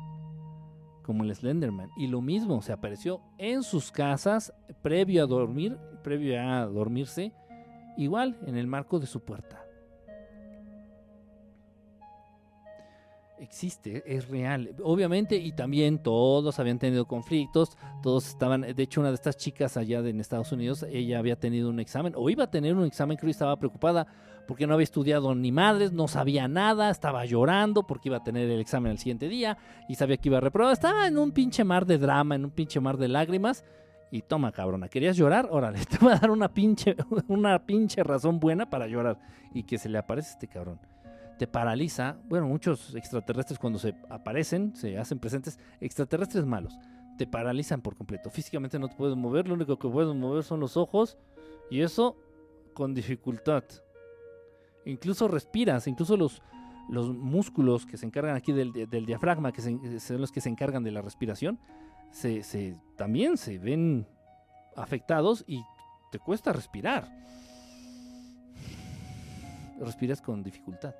Como 1.02 1.24
el 1.24 1.34
Slenderman. 1.34 1.90
Y 1.96 2.06
lo 2.08 2.20
mismo, 2.20 2.62
se 2.62 2.72
apareció 2.72 3.20
en 3.38 3.62
sus 3.62 3.92
casas 3.92 4.52
previo 4.82 5.22
a 5.22 5.26
dormir, 5.26 5.76
previo 6.02 6.40
a 6.40 6.66
dormirse, 6.66 7.32
igual 7.96 8.38
en 8.46 8.56
el 8.56 8.66
marco 8.66 8.98
de 8.98 9.06
su 9.06 9.20
puerta. 9.20 9.64
Existe, 13.40 14.02
es 14.06 14.28
real. 14.28 14.74
Obviamente, 14.82 15.36
y 15.36 15.52
también 15.52 15.98
todos 16.02 16.58
habían 16.58 16.78
tenido 16.78 17.06
conflictos, 17.06 17.76
todos 18.02 18.28
estaban, 18.28 18.60
de 18.60 18.82
hecho 18.82 19.00
una 19.00 19.10
de 19.10 19.14
estas 19.14 19.36
chicas 19.36 19.76
allá 19.76 20.00
en 20.00 20.20
Estados 20.20 20.52
Unidos, 20.52 20.84
ella 20.90 21.18
había 21.18 21.36
tenido 21.36 21.70
un 21.70 21.80
examen, 21.80 22.12
o 22.16 22.28
iba 22.30 22.44
a 22.44 22.50
tener 22.50 22.74
un 22.74 22.84
examen, 22.84 23.16
creo 23.16 23.28
que 23.28 23.32
estaba 23.32 23.56
preocupada 23.56 24.06
porque 24.46 24.66
no 24.66 24.74
había 24.74 24.84
estudiado 24.84 25.34
ni 25.34 25.52
madres, 25.52 25.92
no 25.92 26.08
sabía 26.08 26.48
nada, 26.48 26.90
estaba 26.90 27.24
llorando 27.24 27.86
porque 27.86 28.08
iba 28.08 28.18
a 28.18 28.24
tener 28.24 28.50
el 28.50 28.60
examen 28.60 28.92
el 28.92 28.98
siguiente 28.98 29.28
día 29.28 29.56
y 29.88 29.94
sabía 29.94 30.16
que 30.16 30.28
iba 30.28 30.38
a 30.38 30.40
reprobar, 30.40 30.72
estaba 30.72 31.06
en 31.06 31.18
un 31.18 31.32
pinche 31.32 31.62
mar 31.62 31.86
de 31.86 31.98
drama, 31.98 32.34
en 32.34 32.44
un 32.46 32.50
pinche 32.50 32.80
mar 32.80 32.96
de 32.96 33.08
lágrimas. 33.08 33.64
Y 34.12 34.22
toma, 34.22 34.50
cabrona, 34.50 34.88
¿querías 34.88 35.16
llorar? 35.16 35.46
Órale, 35.52 35.84
te 35.86 35.98
voy 35.98 36.12
a 36.12 36.16
dar 36.16 36.32
una 36.32 36.52
pinche, 36.52 36.96
una 37.28 37.64
pinche 37.64 38.02
razón 38.02 38.40
buena 38.40 38.68
para 38.68 38.88
llorar. 38.88 39.20
Y 39.54 39.62
que 39.62 39.78
se 39.78 39.88
le 39.88 39.98
aparece 39.98 40.30
este 40.30 40.48
cabrón 40.48 40.80
te 41.40 41.46
paraliza. 41.46 42.18
Bueno, 42.28 42.46
muchos 42.46 42.94
extraterrestres 42.94 43.58
cuando 43.58 43.78
se 43.78 43.94
aparecen, 44.10 44.76
se 44.76 44.98
hacen 44.98 45.18
presentes, 45.18 45.58
extraterrestres 45.80 46.44
malos, 46.44 46.78
te 47.16 47.26
paralizan 47.26 47.80
por 47.80 47.96
completo. 47.96 48.28
Físicamente 48.28 48.78
no 48.78 48.90
te 48.90 48.94
puedes 48.94 49.16
mover, 49.16 49.48
lo 49.48 49.54
único 49.54 49.78
que 49.78 49.88
puedes 49.88 50.14
mover 50.14 50.44
son 50.44 50.60
los 50.60 50.76
ojos 50.76 51.16
y 51.70 51.80
eso 51.80 52.18
con 52.74 52.92
dificultad. 52.92 53.64
Incluso 54.84 55.28
respiras, 55.28 55.86
incluso 55.86 56.14
los, 56.18 56.42
los 56.90 57.08
músculos 57.08 57.86
que 57.86 57.96
se 57.96 58.04
encargan 58.04 58.36
aquí 58.36 58.52
del, 58.52 59.06
diafragma, 59.06 59.50
que 59.50 59.62
son 59.62 60.20
los 60.20 60.32
que 60.32 60.42
se 60.42 60.50
encargan 60.50 60.84
de 60.84 60.90
la 60.90 61.00
respiración, 61.00 61.58
se, 62.10 62.76
también 62.98 63.38
se 63.38 63.58
ven 63.58 64.06
afectados 64.76 65.42
y 65.46 65.62
te 66.12 66.18
cuesta 66.18 66.52
respirar. 66.52 67.08
Respiras 69.80 70.20
con 70.20 70.42
dificultad. 70.42 70.94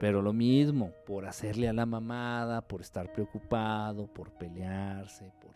Pero 0.00 0.22
lo 0.22 0.32
mismo, 0.32 0.92
por 1.04 1.26
hacerle 1.26 1.68
a 1.68 1.74
la 1.74 1.84
mamada, 1.84 2.62
por 2.62 2.80
estar 2.80 3.12
preocupado, 3.12 4.06
por 4.06 4.32
pelearse, 4.32 5.30
por, 5.42 5.52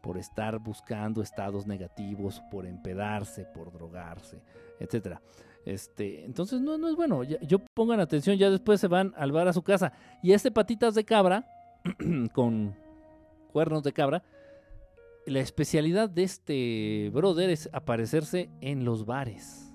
por 0.00 0.16
estar 0.16 0.58
buscando 0.58 1.20
estados 1.20 1.66
negativos, 1.66 2.40
por 2.50 2.64
empedarse, 2.64 3.44
por 3.44 3.70
drogarse, 3.70 4.40
etc. 4.80 5.18
Este, 5.66 6.24
entonces 6.24 6.58
no, 6.62 6.78
no 6.78 6.88
es 6.88 6.96
bueno. 6.96 7.22
yo 7.22 7.58
pongan 7.74 8.00
atención, 8.00 8.38
ya 8.38 8.48
después 8.48 8.80
se 8.80 8.88
van 8.88 9.12
al 9.14 9.30
bar 9.30 9.46
a 9.46 9.52
su 9.52 9.62
casa. 9.62 9.92
Y 10.22 10.32
este 10.32 10.50
patitas 10.50 10.94
de 10.94 11.04
cabra, 11.04 11.46
con 12.32 12.74
cuernos 13.52 13.82
de 13.82 13.92
cabra, 13.92 14.22
la 15.26 15.40
especialidad 15.40 16.08
de 16.08 16.22
este 16.22 17.10
brother 17.12 17.50
es 17.50 17.68
aparecerse 17.74 18.48
en 18.62 18.86
los 18.86 19.04
bares. 19.04 19.65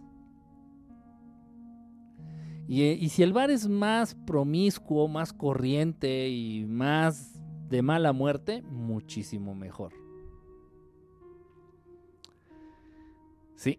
Y, 2.73 3.09
si 3.09 3.21
el 3.21 3.33
bar 3.33 3.51
es 3.51 3.67
más 3.67 4.15
promiscuo, 4.15 5.09
más 5.09 5.33
corriente 5.33 6.29
y 6.29 6.63
más 6.65 7.37
de 7.67 7.81
mala 7.81 8.13
muerte, 8.13 8.61
muchísimo 8.61 9.53
mejor. 9.53 9.91
Sí, 13.57 13.77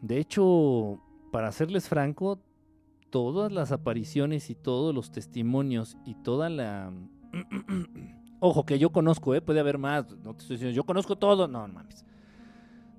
de 0.00 0.16
hecho, 0.16 1.02
para 1.30 1.52
serles 1.52 1.86
franco, 1.86 2.40
todas 3.10 3.52
las 3.52 3.72
apariciones 3.72 4.48
y 4.48 4.54
todos 4.54 4.94
los 4.94 5.12
testimonios 5.12 5.98
y 6.06 6.14
toda 6.14 6.48
la... 6.48 6.94
Ojo, 8.40 8.64
que 8.64 8.78
yo 8.78 8.88
conozco, 8.88 9.34
¿eh? 9.34 9.42
puede 9.42 9.60
haber 9.60 9.76
más, 9.76 10.16
no 10.24 10.32
te 10.32 10.40
estoy 10.40 10.56
diciendo, 10.56 10.74
yo 10.74 10.84
conozco 10.84 11.14
todo, 11.14 11.46
no, 11.46 11.68
no 11.68 11.74
mames. 11.74 12.06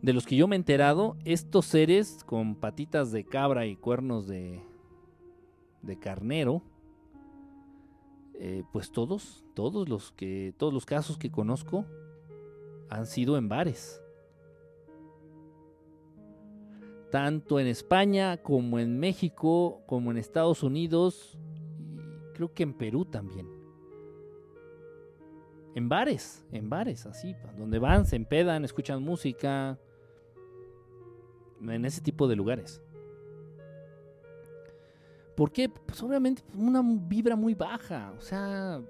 De 0.03 0.13
los 0.13 0.27
que 0.27 0.35
yo 0.35 0.47
me 0.47 0.55
he 0.55 0.57
enterado, 0.57 1.17
estos 1.25 1.65
seres 1.65 2.23
con 2.27 2.53
patitas 2.53 3.11
de 3.11 3.25
cabra 3.25 3.65
y 3.65 3.75
cuernos 3.75 4.27
de, 4.27 4.61
de 5.81 5.97
carnero, 5.97 6.61
eh, 8.35 8.63
pues 8.71 8.91
todos, 8.91 9.45
todos 9.53 9.87
los 9.87 10.11
que, 10.11 10.53
todos 10.57 10.73
los 10.73 10.85
casos 10.85 11.17
que 11.17 11.31
conozco 11.31 11.85
han 12.89 13.05
sido 13.05 13.37
en 13.37 13.47
bares. 13.49 14.01
Tanto 17.11 17.59
en 17.59 17.67
España 17.67 18.37
como 18.37 18.79
en 18.79 18.99
México, 18.99 19.83
como 19.85 20.11
en 20.11 20.17
Estados 20.17 20.63
Unidos, 20.63 21.37
y 21.79 22.33
creo 22.33 22.53
que 22.53 22.63
en 22.63 22.73
Perú 22.73 23.05
también. 23.05 23.47
En 25.75 25.87
bares, 25.87 26.45
en 26.51 26.69
bares, 26.69 27.05
así, 27.05 27.35
donde 27.57 27.79
van, 27.79 28.05
se 28.05 28.15
empedan, 28.15 28.65
escuchan 28.65 29.03
música, 29.03 29.79
en 31.61 31.85
ese 31.85 32.01
tipo 32.01 32.27
de 32.27 32.35
lugares. 32.35 32.81
¿Por 35.35 35.51
qué? 35.51 35.69
Pues 35.69 36.01
obviamente 36.03 36.43
una 36.55 36.81
vibra 36.83 37.35
muy 37.35 37.53
baja. 37.53 38.13
O 38.17 38.21
sea, 38.21 38.81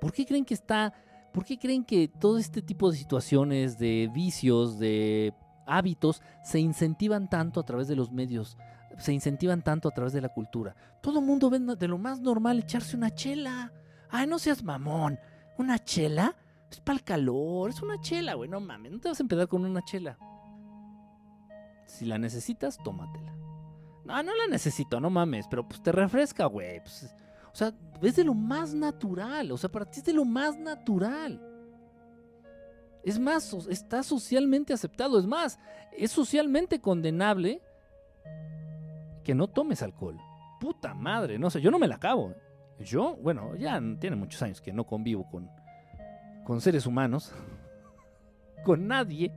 ¿por 0.00 0.12
qué 0.12 0.24
creen 0.24 0.44
que 0.44 0.54
está... 0.54 0.92
¿Por 1.32 1.44
qué 1.44 1.58
creen 1.58 1.84
que 1.84 2.08
todo 2.08 2.38
este 2.38 2.62
tipo 2.62 2.90
de 2.90 2.96
situaciones, 2.96 3.78
de 3.78 4.10
vicios, 4.12 4.78
de 4.78 5.34
hábitos, 5.66 6.22
se 6.42 6.58
incentivan 6.58 7.28
tanto 7.28 7.60
a 7.60 7.64
través 7.64 7.86
de 7.86 7.96
los 7.96 8.10
medios? 8.10 8.56
Se 8.98 9.12
incentivan 9.12 9.62
tanto 9.62 9.88
a 9.88 9.92
través 9.92 10.12
de 10.12 10.20
la 10.20 10.30
cultura. 10.30 10.74
Todo 11.02 11.20
el 11.20 11.26
mundo 11.26 11.50
ve 11.50 11.60
de 11.60 11.88
lo 11.88 11.98
más 11.98 12.20
normal 12.20 12.58
echarse 12.58 12.96
una 12.96 13.14
chela. 13.14 13.72
Ay, 14.10 14.26
no 14.26 14.38
seas 14.38 14.64
mamón. 14.64 15.18
¿Una 15.58 15.78
chela? 15.78 16.34
Es 16.70 16.80
para 16.80 16.98
el 16.98 17.04
calor. 17.04 17.70
Es 17.70 17.82
una 17.82 18.00
chela, 18.00 18.34
güey. 18.34 18.48
No 18.48 18.60
mames. 18.60 18.90
No 18.92 18.98
te 18.98 19.08
vas 19.08 19.20
a 19.20 19.22
empezar 19.22 19.46
con 19.48 19.64
una 19.64 19.82
chela. 19.82 20.18
Si 21.86 22.04
la 22.04 22.18
necesitas, 22.18 22.78
tómatela. 22.78 23.37
No, 24.08 24.22
no 24.22 24.34
la 24.34 24.46
necesito, 24.46 24.98
no 25.00 25.10
mames, 25.10 25.46
pero 25.48 25.68
pues 25.68 25.82
te 25.82 25.92
refresca, 25.92 26.46
güey. 26.46 26.80
Pues, 26.80 27.14
o 27.52 27.54
sea, 27.54 27.74
es 28.00 28.16
de 28.16 28.24
lo 28.24 28.32
más 28.32 28.72
natural. 28.72 29.52
O 29.52 29.58
sea, 29.58 29.70
para 29.70 29.84
ti 29.84 29.98
es 29.98 30.06
de 30.06 30.14
lo 30.14 30.24
más 30.24 30.56
natural. 30.56 31.38
Es 33.04 33.18
más, 33.18 33.52
está 33.68 34.02
socialmente 34.02 34.72
aceptado. 34.72 35.18
Es 35.18 35.26
más, 35.26 35.58
es 35.92 36.10
socialmente 36.10 36.80
condenable 36.80 37.60
que 39.24 39.34
no 39.34 39.46
tomes 39.46 39.82
alcohol. 39.82 40.16
Puta 40.58 40.94
madre, 40.94 41.38
no 41.38 41.50
sé, 41.50 41.60
yo 41.60 41.70
no 41.70 41.78
me 41.78 41.86
la 41.86 41.96
acabo. 41.96 42.34
Yo, 42.80 43.14
bueno, 43.16 43.56
ya 43.56 43.78
tiene 44.00 44.16
muchos 44.16 44.40
años 44.40 44.62
que 44.62 44.72
no 44.72 44.84
convivo 44.84 45.28
con, 45.28 45.50
con 46.46 46.62
seres 46.62 46.86
humanos, 46.86 47.34
con 48.64 48.88
nadie, 48.88 49.34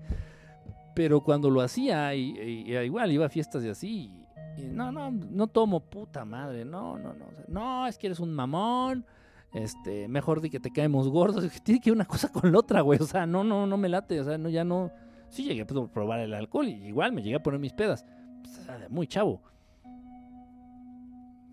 pero 0.96 1.22
cuando 1.22 1.50
lo 1.50 1.60
hacía, 1.60 2.16
y, 2.16 2.74
igual 2.74 3.12
iba 3.12 3.26
a 3.26 3.30
fiestas 3.30 3.66
y 3.66 3.70
así, 3.70 4.21
no, 4.58 4.92
no, 4.92 5.12
no 5.12 5.48
tomo 5.48 5.80
puta 5.80 6.26
madre, 6.26 6.66
no, 6.66 6.98
no, 6.98 7.14
no. 7.14 7.28
no, 7.48 7.88
es 7.88 7.98
que 7.98 8.08
eres 8.08 8.20
un 8.20 8.34
mamón. 8.34 9.06
Este, 9.54 10.08
mejor 10.08 10.40
de 10.40 10.50
que 10.50 10.60
te 10.60 10.72
caemos 10.72 11.10
gordos. 11.10 11.46
Tiene 11.64 11.82
que 11.82 11.90
ir 11.90 11.96
una 11.96 12.06
cosa 12.06 12.32
con 12.32 12.52
la 12.52 12.60
otra, 12.60 12.82
güey. 12.82 13.00
O 13.02 13.06
sea, 13.06 13.26
no, 13.26 13.44
no, 13.44 13.68
no 13.68 13.78
me 13.78 13.90
late. 13.90 14.20
O 14.20 14.24
sea, 14.24 14.38
no, 14.38 14.50
ya 14.50 14.64
no. 14.64 14.92
Sí 15.30 15.44
llegué 15.44 15.62
a 15.62 15.66
probar 15.66 16.20
el 16.20 16.34
alcohol 16.34 16.68
y 16.68 16.88
igual 16.88 17.12
me 17.12 17.22
llegué 17.22 17.36
a 17.36 17.44
poner 17.44 17.60
mis 17.60 17.74
pedas. 17.74 18.06
Pues, 18.42 18.90
muy 18.90 19.08
chavo. 19.08 19.42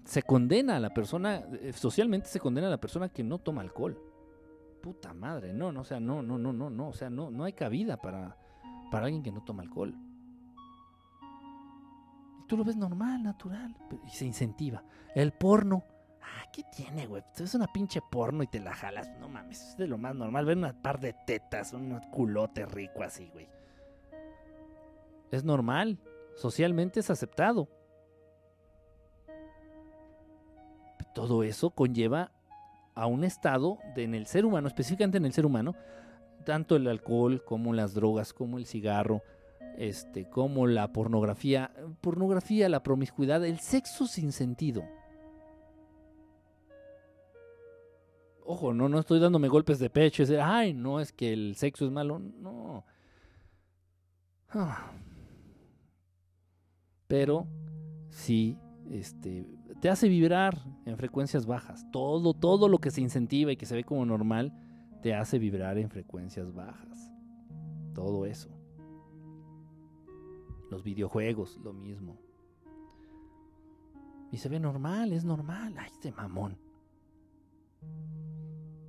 se 0.04 0.22
condena 0.22 0.76
a 0.76 0.80
la 0.80 0.94
persona, 0.94 1.44
eh, 1.60 1.72
socialmente 1.74 2.28
se 2.28 2.40
condena 2.40 2.68
a 2.68 2.70
la 2.70 2.80
persona 2.80 3.08
que 3.08 3.22
no 3.22 3.38
toma 3.38 3.60
alcohol. 3.60 4.00
Puta 4.80 5.12
madre, 5.12 5.52
no, 5.52 5.70
no, 5.72 5.82
o 5.82 5.84
sea, 5.84 6.00
no, 6.00 6.22
no, 6.22 6.38
no, 6.38 6.52
no, 6.52 6.70
no, 6.70 6.88
o 6.88 6.92
sea, 6.92 7.10
no, 7.10 7.30
no 7.30 7.44
hay 7.44 7.52
cabida 7.52 7.96
para, 7.96 8.36
para 8.90 9.06
alguien 9.06 9.22
que 9.22 9.32
no 9.32 9.42
toma 9.42 9.62
alcohol. 9.62 9.94
Tú 12.48 12.56
lo 12.56 12.64
ves 12.64 12.76
normal, 12.76 13.22
natural, 13.22 13.76
y 14.06 14.10
se 14.10 14.24
incentiva. 14.24 14.82
El 15.14 15.32
porno, 15.32 15.84
ah, 16.22 16.48
¿qué 16.50 16.64
tiene, 16.74 17.06
güey? 17.06 17.22
Es 17.36 17.54
una 17.54 17.66
pinche 17.66 18.00
porno 18.10 18.42
y 18.42 18.46
te 18.46 18.58
la 18.58 18.74
jalas, 18.74 19.10
no 19.20 19.28
mames, 19.28 19.60
es 19.60 19.76
de 19.76 19.86
lo 19.86 19.98
más 19.98 20.14
normal, 20.14 20.46
ver 20.46 20.56
una 20.56 20.72
par 20.72 20.98
de 20.98 21.14
tetas, 21.26 21.74
un 21.74 22.00
culote 22.10 22.64
rico 22.64 23.02
así, 23.02 23.28
güey. 23.34 23.48
Es 25.30 25.44
normal, 25.44 25.98
socialmente 26.36 27.00
es 27.00 27.10
aceptado. 27.10 27.68
Todo 31.14 31.42
eso 31.42 31.70
conlleva 31.70 32.32
a 32.94 33.06
un 33.06 33.24
estado 33.24 33.78
de, 33.94 34.04
en 34.04 34.14
el 34.14 34.26
ser 34.26 34.46
humano, 34.46 34.68
específicamente 34.68 35.18
en 35.18 35.26
el 35.26 35.34
ser 35.34 35.44
humano, 35.44 35.74
tanto 36.46 36.76
el 36.76 36.88
alcohol 36.88 37.44
como 37.44 37.74
las 37.74 37.92
drogas, 37.92 38.32
como 38.32 38.56
el 38.56 38.64
cigarro, 38.64 39.22
este, 39.78 40.28
como 40.28 40.66
la 40.66 40.92
pornografía, 40.92 41.72
pornografía, 42.00 42.68
la 42.68 42.82
promiscuidad, 42.82 43.44
el 43.46 43.60
sexo 43.60 44.08
sin 44.08 44.32
sentido. 44.32 44.82
Ojo, 48.44 48.74
no, 48.74 48.88
no 48.88 48.98
estoy 48.98 49.20
dándome 49.20 49.46
golpes 49.46 49.78
de 49.78 49.88
pecho 49.88 50.22
y 50.22 50.26
decir, 50.26 50.40
ay, 50.42 50.74
no, 50.74 50.98
es 50.98 51.12
que 51.12 51.32
el 51.32 51.54
sexo 51.54 51.86
es 51.86 51.92
malo. 51.92 52.18
No. 52.18 52.84
Ah. 54.48 54.90
Pero 57.06 57.46
sí, 58.10 58.58
este, 58.90 59.46
te 59.80 59.90
hace 59.90 60.08
vibrar 60.08 60.58
en 60.86 60.96
frecuencias 60.96 61.46
bajas. 61.46 61.86
Todo, 61.92 62.34
todo 62.34 62.68
lo 62.68 62.78
que 62.78 62.90
se 62.90 63.00
incentiva 63.00 63.52
y 63.52 63.56
que 63.56 63.66
se 63.66 63.76
ve 63.76 63.84
como 63.84 64.04
normal, 64.04 64.52
te 65.02 65.14
hace 65.14 65.38
vibrar 65.38 65.78
en 65.78 65.88
frecuencias 65.88 66.52
bajas. 66.52 67.12
Todo 67.94 68.26
eso. 68.26 68.57
Los 70.70 70.82
videojuegos, 70.82 71.58
lo 71.62 71.72
mismo. 71.72 72.18
Y 74.30 74.36
se 74.36 74.48
ve 74.48 74.60
normal, 74.60 75.12
es 75.12 75.24
normal. 75.24 75.74
Ay, 75.78 75.90
este 75.90 76.12
mamón. 76.12 76.58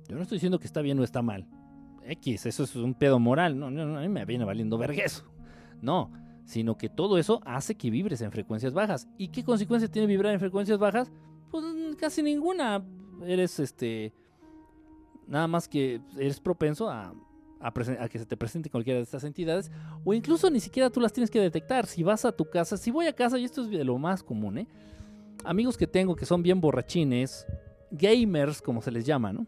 Yo 0.08 0.16
no 0.16 0.22
estoy 0.22 0.36
diciendo 0.36 0.58
que 0.58 0.66
está 0.66 0.82
bien 0.82 0.98
o 0.98 1.04
está 1.04 1.22
mal. 1.22 1.46
X, 2.04 2.46
eso 2.46 2.64
es 2.64 2.76
un 2.76 2.94
pedo 2.94 3.18
moral. 3.18 3.58
No, 3.58 3.70
no, 3.70 3.86
no 3.86 3.98
a 3.98 4.02
mí 4.02 4.08
me 4.08 4.24
viene 4.24 4.44
valiendo 4.44 4.76
vergueso. 4.76 5.24
No, 5.80 6.10
sino 6.44 6.76
que 6.76 6.88
todo 6.88 7.16
eso 7.16 7.40
hace 7.44 7.76
que 7.76 7.90
vibres 7.90 8.20
en 8.20 8.32
frecuencias 8.32 8.74
bajas. 8.74 9.08
¿Y 9.16 9.28
qué 9.28 9.44
consecuencias 9.44 9.90
tiene 9.90 10.06
vibrar 10.06 10.34
en 10.34 10.40
frecuencias 10.40 10.78
bajas? 10.78 11.10
Pues 11.50 11.64
casi 11.96 12.22
ninguna. 12.22 12.84
Eres 13.24 13.58
este. 13.60 14.12
Nada 15.26 15.46
más 15.46 15.68
que 15.68 16.00
eres 16.16 16.40
propenso 16.40 16.90
a, 16.90 17.14
que 18.10 18.18
se 18.18 18.26
te 18.26 18.36
presente 18.36 18.70
cualquiera 18.70 18.98
de 18.98 19.04
estas 19.04 19.24
entidades. 19.24 19.70
O 20.04 20.14
incluso 20.14 20.50
ni 20.50 20.60
siquiera 20.60 20.90
tú 20.90 21.00
las 21.00 21.12
tienes 21.12 21.30
que 21.30 21.40
detectar. 21.40 21.86
Si 21.86 22.02
vas 22.02 22.24
a 22.24 22.32
tu 22.32 22.48
casa, 22.48 22.76
si 22.76 22.90
voy 22.90 23.06
a 23.06 23.12
casa, 23.12 23.38
y 23.38 23.44
esto 23.44 23.62
es 23.62 23.70
de 23.70 23.84
lo 23.84 23.98
más 23.98 24.22
común, 24.22 24.58
¿eh? 24.58 24.66
Amigos 25.44 25.76
que 25.76 25.86
tengo 25.86 26.14
que 26.16 26.26
son 26.26 26.42
bien 26.42 26.60
borrachines, 26.60 27.46
gamers, 27.90 28.60
como 28.60 28.82
se 28.82 28.90
les 28.90 29.06
llama, 29.06 29.32
¿no? 29.32 29.46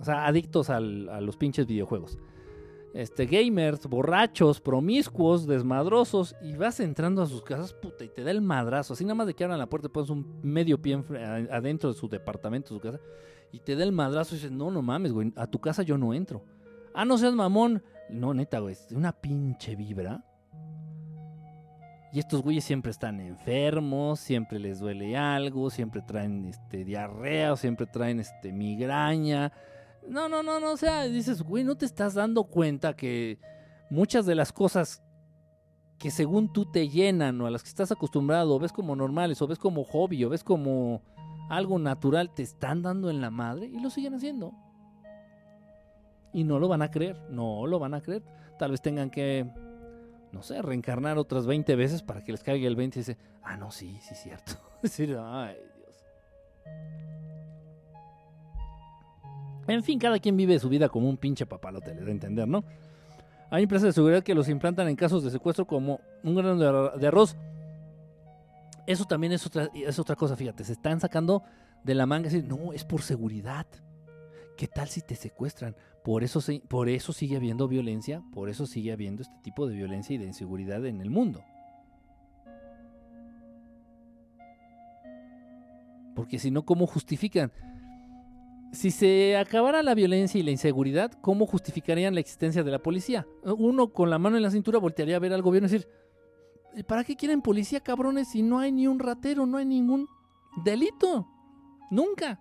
O 0.00 0.04
sea, 0.04 0.26
adictos 0.26 0.70
a 0.70 0.80
los 0.80 1.36
pinches 1.36 1.66
videojuegos 1.66 2.18
este, 2.94 3.26
gamers, 3.26 3.86
borrachos, 3.86 4.60
promiscuos, 4.60 5.46
desmadrosos, 5.46 6.34
y 6.42 6.56
vas 6.56 6.80
entrando 6.80 7.22
a 7.22 7.26
sus 7.26 7.42
casas, 7.42 7.72
puta, 7.72 8.04
y 8.04 8.08
te 8.08 8.24
da 8.24 8.30
el 8.30 8.40
madrazo. 8.40 8.94
Así 8.94 9.04
nada 9.04 9.14
más 9.14 9.26
de 9.26 9.34
que 9.34 9.44
abran 9.44 9.58
la 9.58 9.68
puerta, 9.68 9.88
pones 9.88 10.10
un 10.10 10.40
medio 10.42 10.80
pie 10.80 11.02
adentro 11.50 11.92
de 11.92 11.98
su 11.98 12.08
departamento, 12.08 12.74
su 12.74 12.80
casa, 12.80 13.00
y 13.52 13.60
te 13.60 13.76
da 13.76 13.84
el 13.84 13.92
madrazo 13.92 14.34
y 14.34 14.38
dices, 14.38 14.50
no, 14.50 14.70
no 14.70 14.82
mames, 14.82 15.12
güey, 15.12 15.32
a 15.36 15.46
tu 15.46 15.60
casa 15.60 15.82
yo 15.82 15.96
no 15.98 16.14
entro. 16.14 16.42
Ah, 16.98 17.04
no 17.04 17.16
seas 17.16 17.34
mamón. 17.34 17.82
No, 18.10 18.34
neta, 18.34 18.58
güey, 18.58 18.72
es 18.72 18.90
una 18.90 19.12
pinche 19.12 19.76
vibra. 19.76 20.24
Y 22.12 22.18
estos 22.18 22.42
güeyes 22.42 22.64
siempre 22.64 22.90
están 22.90 23.20
enfermos, 23.20 24.18
siempre 24.18 24.58
les 24.58 24.80
duele 24.80 25.16
algo, 25.16 25.70
siempre 25.70 26.02
traen 26.02 26.46
este, 26.46 26.84
diarrea, 26.84 27.54
siempre 27.56 27.86
traen 27.86 28.18
este, 28.18 28.50
migraña 28.50 29.52
no, 30.08 30.28
no, 30.28 30.42
no, 30.42 30.58
no, 30.58 30.72
o 30.72 30.76
sea, 30.76 31.04
dices, 31.04 31.42
güey, 31.42 31.64
no 31.64 31.76
te 31.76 31.84
estás 31.84 32.14
dando 32.14 32.44
cuenta 32.44 32.96
que 32.96 33.38
muchas 33.90 34.24
de 34.26 34.34
las 34.34 34.52
cosas 34.52 35.02
que 35.98 36.10
según 36.10 36.52
tú 36.52 36.64
te 36.64 36.88
llenan 36.88 37.40
o 37.40 37.46
a 37.46 37.50
las 37.50 37.62
que 37.62 37.68
estás 37.68 37.92
acostumbrado, 37.92 38.54
o 38.54 38.58
ves 38.58 38.72
como 38.72 38.96
normales, 38.96 39.42
o 39.42 39.46
ves 39.46 39.58
como 39.58 39.84
hobby, 39.84 40.24
o 40.24 40.30
ves 40.30 40.44
como 40.44 41.02
algo 41.50 41.78
natural, 41.78 42.32
te 42.32 42.42
están 42.42 42.82
dando 42.82 43.10
en 43.10 43.20
la 43.20 43.30
madre 43.30 43.66
y 43.66 43.80
lo 43.80 43.90
siguen 43.90 44.14
haciendo. 44.14 44.54
Y 46.32 46.44
no 46.44 46.58
lo 46.58 46.68
van 46.68 46.82
a 46.82 46.90
creer, 46.90 47.16
no 47.30 47.66
lo 47.66 47.78
van 47.78 47.94
a 47.94 48.00
creer. 48.00 48.22
Tal 48.58 48.70
vez 48.70 48.82
tengan 48.82 49.10
que, 49.10 49.46
no 50.32 50.42
sé, 50.42 50.60
reencarnar 50.62 51.18
otras 51.18 51.46
20 51.46 51.74
veces 51.76 52.02
para 52.02 52.22
que 52.22 52.32
les 52.32 52.42
caiga 52.42 52.66
el 52.66 52.76
20 52.76 52.98
y 52.98 53.00
dice, 53.00 53.18
ah, 53.42 53.56
no, 53.56 53.70
sí, 53.70 53.98
sí, 54.02 54.14
cierto. 54.14 54.52
decir, 54.82 55.16
ay, 55.20 55.56
Dios. 55.76 56.04
En 59.66 59.82
fin, 59.82 59.98
cada 59.98 60.18
quien 60.18 60.36
vive 60.36 60.58
su 60.58 60.68
vida 60.68 60.88
como 60.88 61.08
un 61.08 61.16
pinche 61.16 61.46
papalote, 61.46 61.94
le 61.94 62.02
da 62.02 62.08
a 62.08 62.10
entender, 62.10 62.48
¿no? 62.48 62.64
Hay 63.50 63.62
empresas 63.62 63.86
de 63.86 63.92
seguridad 63.92 64.22
que 64.22 64.34
los 64.34 64.48
implantan 64.48 64.88
en 64.88 64.96
casos 64.96 65.24
de 65.24 65.30
secuestro 65.30 65.66
como 65.66 66.00
un 66.22 66.34
grano 66.34 66.90
de 66.98 67.06
arroz. 67.06 67.36
Eso 68.86 69.04
también 69.04 69.32
es 69.32 69.46
otra, 69.46 69.70
es 69.74 69.98
otra 69.98 70.16
cosa, 70.16 70.36
fíjate, 70.36 70.64
se 70.64 70.72
están 70.72 71.00
sacando 71.00 71.42
de 71.84 71.94
la 71.94 72.06
manga 72.06 72.28
y 72.28 72.32
decir, 72.32 72.48
no, 72.48 72.72
es 72.72 72.84
por 72.84 73.02
seguridad. 73.02 73.66
¿Qué 74.56 74.66
tal 74.66 74.88
si 74.88 75.00
te 75.02 75.14
secuestran? 75.14 75.76
Por 76.08 76.24
eso, 76.24 76.40
por 76.68 76.88
eso 76.88 77.12
sigue 77.12 77.36
habiendo 77.36 77.68
violencia, 77.68 78.22
por 78.32 78.48
eso 78.48 78.64
sigue 78.64 78.92
habiendo 78.92 79.20
este 79.20 79.34
tipo 79.42 79.66
de 79.66 79.74
violencia 79.74 80.14
y 80.14 80.16
de 80.18 80.24
inseguridad 80.24 80.86
en 80.86 81.02
el 81.02 81.10
mundo. 81.10 81.44
Porque 86.16 86.38
si 86.38 86.50
no, 86.50 86.64
¿cómo 86.64 86.86
justifican? 86.86 87.52
si 88.72 88.90
se 88.90 89.36
acabara 89.36 89.82
la 89.82 89.94
violencia 89.94 90.40
y 90.40 90.42
la 90.42 90.50
inseguridad, 90.50 91.12
¿cómo 91.20 91.44
justificarían 91.44 92.14
la 92.14 92.20
existencia 92.20 92.64
de 92.64 92.70
la 92.70 92.78
policía? 92.78 93.26
Uno 93.44 93.92
con 93.92 94.08
la 94.08 94.18
mano 94.18 94.38
en 94.38 94.42
la 94.42 94.50
cintura 94.50 94.78
voltearía 94.78 95.16
a 95.16 95.20
ver 95.20 95.34
al 95.34 95.42
gobierno 95.42 95.68
y 95.68 95.72
decir, 95.72 95.88
¿para 96.86 97.04
qué 97.04 97.16
quieren 97.16 97.42
policía, 97.42 97.80
cabrones, 97.80 98.28
si 98.30 98.40
no 98.40 98.60
hay 98.60 98.72
ni 98.72 98.86
un 98.86 98.98
ratero, 98.98 99.44
no 99.44 99.58
hay 99.58 99.66
ningún 99.66 100.08
delito? 100.64 101.28
Nunca. 101.90 102.40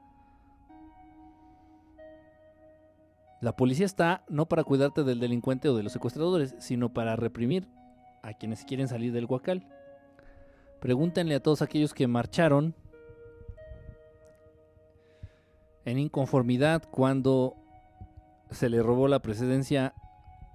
La 3.39 3.55
policía 3.55 3.85
está 3.85 4.23
no 4.29 4.47
para 4.47 4.63
cuidarte 4.63 5.03
del 5.03 5.19
delincuente 5.19 5.69
o 5.69 5.75
de 5.75 5.83
los 5.83 5.93
secuestradores, 5.93 6.55
sino 6.59 6.93
para 6.93 7.15
reprimir 7.15 7.67
a 8.23 8.33
quienes 8.33 8.65
quieren 8.65 8.87
salir 8.87 9.13
del 9.13 9.25
huacal. 9.25 9.67
Pregúntenle 10.79 11.35
a 11.35 11.39
todos 11.39 11.61
aquellos 11.61 11.93
que 11.93 12.07
marcharon 12.07 12.75
en 15.85 15.99
inconformidad 15.99 16.83
cuando 16.89 17.55
se 18.51 18.69
le 18.69 18.81
robó 18.81 19.07
la 19.07 19.21
presidencia 19.21 19.93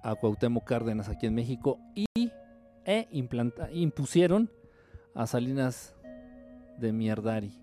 a 0.03 0.15
Cuauhtémoc 0.15 0.65
Cárdenas 0.65 1.09
aquí 1.09 1.25
en 1.25 1.35
México 1.35 1.79
y 1.95 2.05
e 2.85 3.07
impusieron 3.71 4.51
a 5.15 5.25
Salinas 5.25 5.95
de 6.77 6.91
Mierdari. 6.91 7.57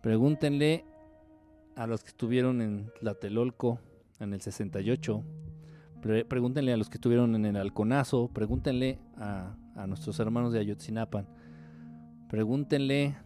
Pregúntenle 0.00 0.84
a 1.76 1.86
los 1.86 2.02
que 2.02 2.08
estuvieron 2.08 2.60
en 2.60 2.90
Tlatelolco 3.00 3.78
en 4.20 4.34
el 4.34 4.40
68, 4.40 5.22
pregúntenle 6.28 6.72
a 6.72 6.76
los 6.76 6.88
que 6.88 6.96
estuvieron 6.96 7.34
en 7.34 7.46
el 7.46 7.56
Alconazo, 7.56 8.28
pregúntenle 8.32 8.98
a, 9.16 9.56
a 9.74 9.86
nuestros 9.86 10.18
hermanos 10.20 10.52
de 10.52 10.60
Ayotzinapan, 10.60 11.26
pregúntenle 12.28 13.16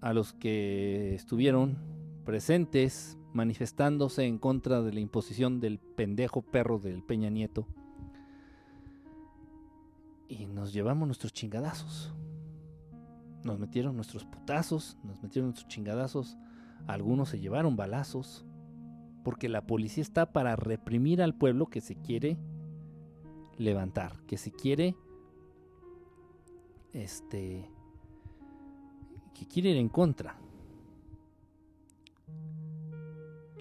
a 0.00 0.12
los 0.12 0.32
que 0.32 1.14
estuvieron 1.14 1.78
presentes 2.24 3.18
manifestándose 3.32 4.24
en 4.24 4.38
contra 4.38 4.80
de 4.80 4.92
la 4.92 5.00
imposición 5.00 5.60
del 5.60 5.78
pendejo 5.78 6.40
perro 6.40 6.78
del 6.78 7.02
Peña 7.02 7.30
Nieto. 7.30 7.66
Y 10.28 10.46
nos 10.46 10.72
llevamos 10.72 11.06
nuestros 11.06 11.32
chingadazos. 11.32 12.12
Nos 13.42 13.58
metieron 13.58 13.96
nuestros 13.96 14.24
putazos, 14.24 14.96
nos 15.02 15.22
metieron 15.22 15.48
nuestros 15.48 15.68
chingadazos. 15.68 16.36
Algunos 16.86 17.28
se 17.28 17.40
llevaron 17.40 17.76
balazos. 17.76 18.44
Porque 19.22 19.48
la 19.48 19.66
policía 19.66 20.02
está 20.02 20.32
para 20.32 20.54
reprimir 20.54 21.22
al 21.22 21.34
pueblo 21.34 21.66
que 21.66 21.80
se 21.80 21.96
quiere 21.96 22.36
levantar, 23.56 24.20
que 24.26 24.36
se 24.36 24.50
quiere 24.50 24.96
este 26.92 27.70
que 29.34 29.46
quiere 29.46 29.70
ir 29.70 29.76
en 29.78 29.88
contra. 29.88 30.38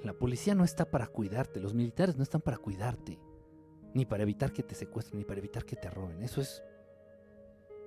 La 0.03 0.13
policía 0.13 0.53
no 0.53 0.63
está 0.63 0.91
para 0.91 1.07
cuidarte, 1.07 1.61
los 1.61 1.73
militares 1.73 2.17
no 2.17 2.23
están 2.23 2.41
para 2.41 2.57
cuidarte, 2.57 3.19
ni 3.93 4.05
para 4.05 4.23
evitar 4.23 4.51
que 4.51 4.61
te 4.61 4.75
secuestren, 4.75 5.19
ni 5.19 5.25
para 5.25 5.39
evitar 5.39 5.65
que 5.65 5.77
te 5.77 5.89
roben. 5.89 6.21
Eso 6.21 6.41
es 6.41 6.61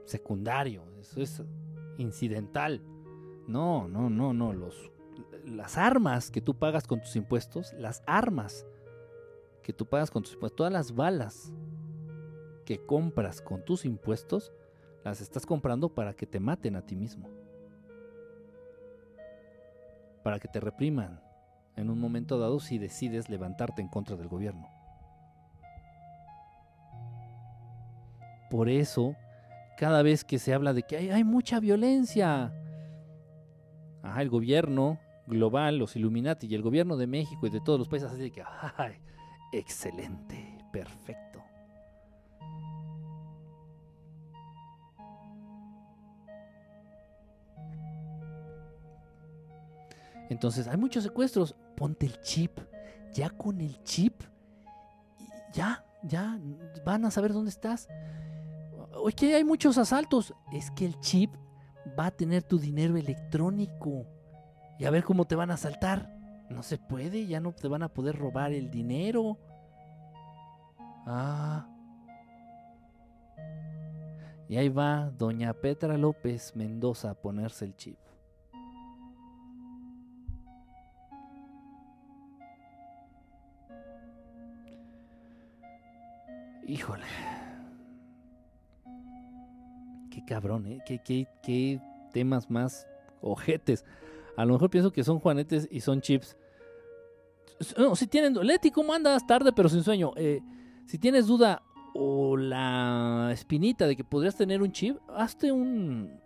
secundario, 0.07 0.83
eso 0.99 1.21
es 1.21 1.43
incidental. 1.99 2.83
No, 3.47 3.87
no, 3.87 4.09
no, 4.09 4.33
no. 4.33 4.53
Los, 4.53 4.91
las 5.47 5.79
armas 5.79 6.31
que 6.31 6.41
tú 6.41 6.59
pagas 6.59 6.87
con 6.87 7.01
tus 7.01 7.15
impuestos, 7.17 7.73
las 7.75 8.03
armas 8.07 8.67
que 9.63 9.73
tú 9.73 9.87
pagas 9.87 10.11
con 10.11 10.23
tus 10.23 10.35
impuestos, 10.35 10.57
todas 10.57 10.73
las 10.73 10.95
balas 10.95 11.53
que 12.65 12.85
compras 12.85 13.41
con 13.41 13.65
tus 13.65 13.85
impuestos, 13.85 14.53
las 15.05 15.21
estás 15.21 15.47
comprando 15.47 15.89
para 15.89 16.15
que 16.15 16.27
te 16.27 16.41
maten 16.41 16.75
a 16.75 16.83
ti 16.83 16.97
mismo. 16.97 17.31
Para 20.25 20.41
que 20.41 20.49
te 20.49 20.59
repriman 20.59 21.21
en 21.77 21.91
un 21.91 22.01
momento 22.01 22.39
dado 22.39 22.59
si 22.59 22.79
decides 22.79 23.29
levantarte 23.29 23.81
en 23.83 23.89
contra 23.89 24.17
del 24.17 24.27
gobierno. 24.27 24.69
Por 28.51 28.69
eso, 28.69 29.15
cada 29.77 30.03
vez 30.03 30.25
que 30.25 30.41
se 30.41 30.53
habla 30.53 30.73
de 30.73 30.83
que 30.83 30.97
hay, 30.97 31.25
mucha 31.25 31.61
violencia, 31.61 32.53
ajá, 34.03 34.23
el 34.23 34.31
gobierno 34.31 34.99
global, 35.27 35.79
los 35.79 35.97
Illuminati 35.97 36.47
y 36.47 36.55
el 36.55 36.63
gobierno 36.63 36.97
de 36.97 37.07
México 37.07 37.47
y 37.47 37.51
de 37.51 37.61
todos 37.61 37.79
los 37.79 37.89
países 37.89 38.11
así 38.11 38.31
que. 38.31 38.43
Excelente, 39.53 40.59
perfecto. 40.73 41.43
Entonces, 50.29 50.67
hay 50.67 50.77
muchos 50.77 51.05
secuestros. 51.05 51.55
Ponte 51.77 52.07
el 52.07 52.21
chip. 52.21 52.59
Ya 53.13 53.31
con 53.31 53.63
el 53.63 53.83
chip, 53.83 54.21
ya, 55.55 55.87
ya 56.03 56.39
van 56.85 57.07
a 57.07 57.11
saber 57.11 57.33
dónde 57.33 57.49
estás. 57.49 57.89
Oye, 58.93 59.35
hay 59.35 59.45
muchos 59.45 59.79
asaltos. 59.79 60.35
Es 60.53 60.71
que 60.71 60.85
el 60.85 61.01
chip 61.01 61.35
va 61.99 62.07
a 62.07 62.11
tener 62.11 62.43
tu 62.43 62.59
dinero 62.59 62.99
electrónico. 62.99 64.07
Y 64.79 64.85
a 64.85 64.91
ver 64.91 65.05
cómo 65.05 65.25
te 65.25 65.35
van 65.35 65.51
a 65.51 65.55
asaltar. 65.55 66.15
No 66.51 66.63
se 66.63 66.79
puede, 66.79 67.27
ya 67.27 67.41
no 67.41 67.53
te 67.53 67.69
van 67.69 67.83
a 67.83 67.89
poder 67.89 68.17
robar 68.17 68.53
el 68.53 68.71
dinero. 68.71 69.39
Ah. 71.07 71.67
Y 74.49 74.57
ahí 74.57 74.69
va 74.69 75.11
doña 75.11 75.53
Petra 75.55 75.97
López 75.97 76.55
Mendoza 76.55 77.11
a 77.11 77.15
ponerse 77.15 77.65
el 77.65 77.77
chip. 77.77 77.99
Híjole. 86.67 87.05
Qué 90.11 90.25
cabrón, 90.25 90.67
¿eh? 90.67 90.81
Qué, 90.85 90.99
qué, 90.99 91.29
qué 91.43 91.81
temas 92.13 92.51
más 92.51 92.87
ojetes. 93.21 93.85
A 94.37 94.45
lo 94.45 94.53
mejor 94.53 94.71
pienso 94.71 94.93
que 94.93 95.03
son 95.03 95.19
juanetes 95.19 95.67
y 95.71 95.81
son 95.81 96.01
chips. 96.01 96.37
No, 97.79 97.97
si 97.97 98.07
tienen... 98.07 98.35
Leti, 98.35 98.71
¿cómo 98.71 98.93
andas? 98.93 99.27
Tarde 99.27 99.53
pero 99.53 99.69
sin 99.69 99.83
sueño. 99.83 100.13
Eh, 100.17 100.41
si 100.87 100.99
tienes 100.99 101.27
duda 101.27 101.63
o 101.95 102.37
la 102.37 103.31
espinita 103.33 103.87
de 103.87 103.97
que 103.97 104.05
podrías 104.05 104.37
tener 104.37 104.61
un 104.61 104.73
chip, 104.73 104.99
hazte 105.15 105.51
un... 105.51 106.21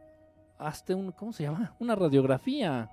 Hazte 0.58 0.94
un... 0.94 1.12
¿Cómo 1.12 1.32
se 1.32 1.44
llama? 1.44 1.76
Una 1.78 1.94
radiografía. 1.94 2.90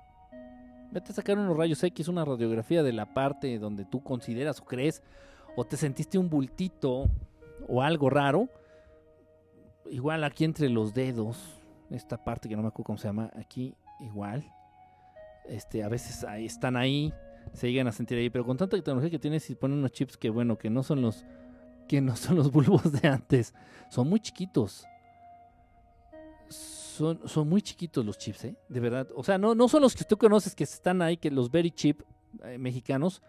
Vete 0.92 1.10
a 1.10 1.14
sacar 1.14 1.36
unos 1.36 1.56
rayos 1.56 1.82
X, 1.82 2.06
una 2.06 2.24
radiografía 2.24 2.82
de 2.84 2.92
la 2.92 3.12
parte 3.12 3.58
donde 3.58 3.84
tú 3.84 4.02
consideras 4.02 4.60
o 4.60 4.64
crees 4.64 5.02
o 5.56 5.64
te 5.64 5.76
sentiste 5.76 6.16
un 6.16 6.30
bultito 6.30 7.10
o 7.66 7.82
algo 7.82 8.08
raro. 8.08 8.48
Igual 9.90 10.22
aquí 10.22 10.44
entre 10.44 10.68
los 10.68 10.94
dedos, 10.94 11.60
esta 11.90 12.22
parte 12.22 12.48
que 12.48 12.54
no 12.54 12.62
me 12.62 12.68
acuerdo 12.68 12.86
cómo 12.86 12.98
se 12.98 13.08
llama, 13.08 13.30
aquí 13.34 13.74
igual 14.00 14.44
este, 15.48 15.82
a 15.82 15.88
veces 15.88 16.24
ahí, 16.24 16.46
están 16.46 16.76
ahí, 16.76 17.12
se 17.52 17.70
llegan 17.70 17.88
a 17.88 17.92
sentir 17.92 18.18
ahí, 18.18 18.30
pero 18.30 18.44
con 18.44 18.56
tanta 18.56 18.76
tecnología 18.76 19.10
que 19.10 19.18
tienes 19.18 19.48
y 19.50 19.54
ponen 19.54 19.78
unos 19.78 19.92
chips 19.92 20.16
que 20.16 20.30
bueno, 20.30 20.58
que 20.58 20.70
no 20.70 20.82
son 20.82 21.02
los 21.02 21.24
que 21.88 22.00
no 22.00 22.14
son 22.16 22.36
los 22.36 22.52
bulbos 22.52 22.92
de 22.92 23.08
antes, 23.08 23.54
son 23.90 24.08
muy 24.08 24.20
chiquitos. 24.20 24.84
Son, 26.48 27.20
son 27.28 27.48
muy 27.48 27.62
chiquitos 27.62 28.04
los 28.04 28.18
chips, 28.18 28.44
¿eh? 28.44 28.56
De 28.68 28.80
verdad. 28.80 29.08
O 29.14 29.22
sea, 29.22 29.38
no, 29.38 29.54
no 29.54 29.68
son 29.68 29.82
los 29.82 29.94
que 29.94 30.04
tú 30.04 30.16
conoces 30.18 30.54
que 30.54 30.64
están 30.64 31.00
ahí, 31.00 31.16
que 31.16 31.30
los 31.30 31.50
very 31.50 31.70
chip 31.70 32.02
eh, 32.44 32.58
mexicanos, 32.58 33.22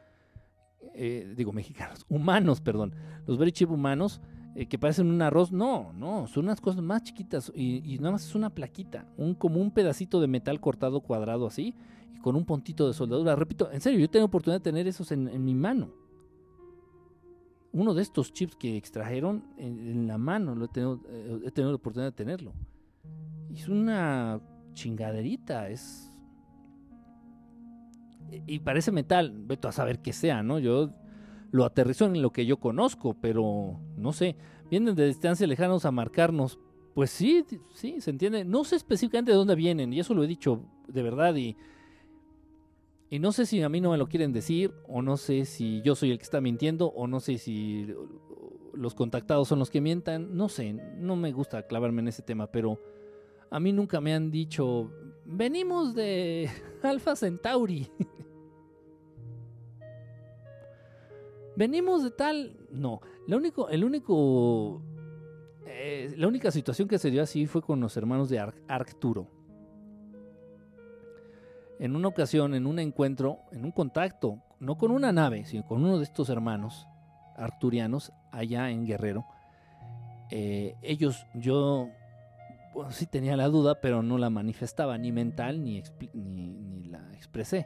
eh, 0.96 1.34
digo 1.38 1.52
mexicanos, 1.52 2.06
humanos, 2.10 2.62
perdón, 2.62 2.96
los 3.28 3.38
very 3.38 3.52
chip 3.52 3.70
humanos, 3.70 4.22
eh, 4.56 4.66
que 4.66 4.80
parecen 4.80 5.08
un 5.08 5.22
arroz. 5.22 5.52
No, 5.52 5.94
no, 5.94 6.28
son 6.28 6.46
unas 6.46 6.60
cosas 6.60 6.82
más 6.82 7.04
chiquitas 7.04 7.52
y, 7.54 7.94
y, 7.94 8.00
nada 8.00 8.14
más 8.14 8.26
es 8.26 8.34
una 8.34 8.50
plaquita, 8.50 9.06
un, 9.18 9.36
como 9.36 9.62
un 9.62 9.72
pedacito 9.72 10.20
de 10.20 10.28
metal 10.28 10.60
cortado 10.60 11.02
cuadrado 11.02 11.46
así 11.46 11.76
con 12.22 12.36
un 12.36 12.46
puntito 12.46 12.88
de 12.88 12.94
soldadura. 12.94 13.36
Repito, 13.36 13.72
en 13.72 13.82
serio, 13.82 14.00
yo 14.00 14.10
tengo 14.10 14.26
oportunidad 14.26 14.60
de 14.60 14.64
tener 14.64 14.88
esos 14.88 15.12
en, 15.12 15.44
mi 15.44 15.56
mano. 15.56 15.90
Uno 17.72 17.94
de 17.94 18.02
estos 18.02 18.34
chips 18.34 18.56
que 18.56 18.78
extrajeron 18.78 19.44
en, 19.58 20.08
la 20.08 20.18
mano, 20.18 20.56
lo 20.56 20.66
he 20.66 20.68
tenido, 20.70 21.00
eh, 21.08 21.42
he 21.46 21.52
tenido 21.52 21.72
la 21.72 21.78
oportunidad 21.78 22.12
de 22.12 22.16
tenerlo. 22.16 22.54
Es 23.54 23.68
una 23.68 24.42
chingaderita, 24.74 25.70
es... 25.70 26.06
Y 28.46 28.60
parece 28.60 28.92
metal, 28.92 29.34
veto 29.46 29.68
a 29.68 29.72
saber 29.72 30.00
qué 30.00 30.14
sea, 30.14 30.44
¿no? 30.44 30.60
Yo 30.60 30.92
lo 31.52 31.66
aterrizo 31.66 32.06
en 32.06 32.22
lo 32.22 32.32
que 32.32 32.46
yo 32.46 32.60
conozco, 32.60 33.16
pero 33.20 33.80
no 33.98 34.14
sé, 34.14 34.36
vienen 34.70 34.94
de 34.96 35.08
distancia 35.08 35.48
lejanos 35.48 35.86
a 35.86 35.92
marcarnos. 35.92 36.60
Pues 36.94 37.10
sí, 37.10 37.44
sí, 37.74 38.02
se 38.02 38.12
entiende. 38.12 38.46
No 38.46 38.64
sé 38.64 38.76
específicamente 38.76 39.32
de 39.32 39.38
dónde 39.38 39.56
vienen, 39.56 39.94
y 39.94 40.00
eso 40.00 40.14
lo 40.14 40.24
he 40.24 40.28
dicho 40.28 40.62
de 40.88 41.04
verdad, 41.04 41.36
y 41.36 41.56
y 43.12 43.18
no 43.18 43.32
sé 43.32 43.48
si 43.48 43.64
a 43.64 43.70
mí 43.70 43.82
no 43.82 43.92
me 43.92 43.98
lo 43.98 44.08
quieren 44.08 44.32
decir, 44.32 44.72
o 44.88 45.02
no 45.02 45.18
sé 45.18 45.46
si 45.46 45.82
yo 45.82 45.96
soy 45.96 46.12
el 46.12 46.20
que 46.20 46.24
está 46.24 46.42
mintiendo, 46.42 46.88
o 46.88 47.08
no 47.08 47.20
sé 47.20 47.40
si 47.40 47.88
los 48.74 48.94
contactados 48.94 49.48
son 49.48 49.58
los 49.58 49.72
que 49.72 49.82
mientan. 49.82 50.38
No 50.38 50.48
sé, 50.48 50.74
no 50.74 51.16
me 51.16 51.32
gusta 51.32 51.66
clavarme 51.66 52.02
en 52.02 52.10
ese 52.10 52.22
tema, 52.22 52.52
pero 52.52 52.80
a 53.50 53.60
mí 53.60 53.74
nunca 53.74 54.00
me 54.00 54.14
han 54.14 54.30
dicho, 54.30 54.92
venimos 55.26 55.96
de 55.96 56.52
Alpha 56.84 57.16
Centauri. 57.16 57.90
venimos 61.56 62.04
de 62.04 62.12
tal. 62.12 62.58
No, 62.70 63.02
lo 63.26 63.38
único, 63.38 63.70
el 63.70 63.84
único. 63.84 64.84
Eh, 65.66 66.14
la 66.16 66.28
única 66.28 66.52
situación 66.52 66.88
que 66.88 67.00
se 67.00 67.10
dio 67.10 67.24
así 67.24 67.48
fue 67.48 67.64
con 67.64 67.80
los 67.80 67.98
hermanos 67.98 68.30
de 68.30 68.40
Arcturo 68.68 69.39
en 71.80 71.96
una 71.96 72.10
ocasión, 72.10 72.54
en 72.54 72.68
un 72.68 72.78
encuentro, 72.78 73.40
en 73.52 73.64
un 73.64 73.72
contacto, 73.72 74.44
no 74.60 74.78
con 74.78 74.92
una 74.92 75.14
nave, 75.14 75.46
sino 75.46 75.66
con 75.66 75.84
uno 75.84 75.98
de 75.98 76.04
estos 76.04 76.30
hermanos 76.30 76.86
arturianos 77.38 78.12
allá 78.32 78.70
en 78.70 78.86
Guerrero. 78.86 79.26
Eh, 80.30 80.76
ellos, 80.82 81.26
yo 81.34 81.88
sí 82.90 83.06
tenía 83.06 83.38
la 83.38 83.48
duda, 83.48 83.80
pero 83.80 84.04
no 84.04 84.18
la 84.18 84.30
manifestaba 84.30 84.98
ni 84.98 85.14
mental 85.14 85.64
ni, 85.64 85.82
la 86.84 87.02
expresé. 87.14 87.66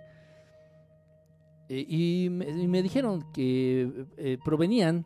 Eh, 1.68 1.84
y, 1.88 2.30
me, 2.30 2.84
dijeron 2.84 3.32
que 3.34 4.06
eh, 4.18 4.38
provenían 4.46 5.06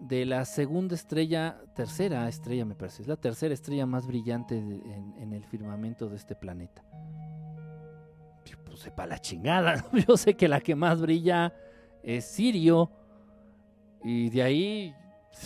de 0.00 0.26
la 0.26 0.44
segunda 0.44 0.96
estrella, 0.96 1.60
tercera 1.76 2.28
estrella 2.28 2.64
me 2.64 2.74
parece, 2.74 3.02
es 3.02 3.08
la 3.08 3.16
tercera 3.16 3.54
estrella 3.54 3.86
más 3.86 4.06
brillante 4.06 4.58
en 4.58 5.32
el 5.32 5.44
firmamento 5.44 6.08
de 6.08 6.16
este 6.16 6.34
planeta 6.34 6.82
sepa 8.76 9.06
la 9.06 9.18
chingada. 9.18 9.84
Yo 10.08 10.16
sé 10.16 10.34
que 10.34 10.48
la 10.48 10.60
que 10.60 10.74
más 10.74 11.00
brilla 11.00 11.54
es 12.02 12.24
Sirio. 12.24 12.90
Y 14.04 14.30
de 14.30 14.42
ahí, 14.42 14.94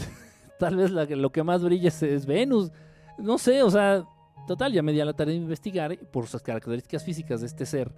tal 0.58 0.76
vez 0.76 0.90
lo 0.90 1.30
que 1.30 1.42
más 1.42 1.62
brilla 1.62 1.88
es, 1.88 2.26
Venus. 2.26 2.70
No 3.18 3.38
sé, 3.38 3.62
o 3.62 3.70
sea, 3.70 4.04
total, 4.46 4.72
ya 4.72 4.82
me 4.82 4.92
di 4.92 5.00
a 5.00 5.04
la 5.04 5.12
tarea 5.12 5.32
de 5.32 5.40
investigar 5.40 5.96
por 6.10 6.26
sus 6.26 6.42
características 6.42 7.04
físicas 7.04 7.40
de 7.40 7.46
este 7.46 7.66
ser, 7.66 7.92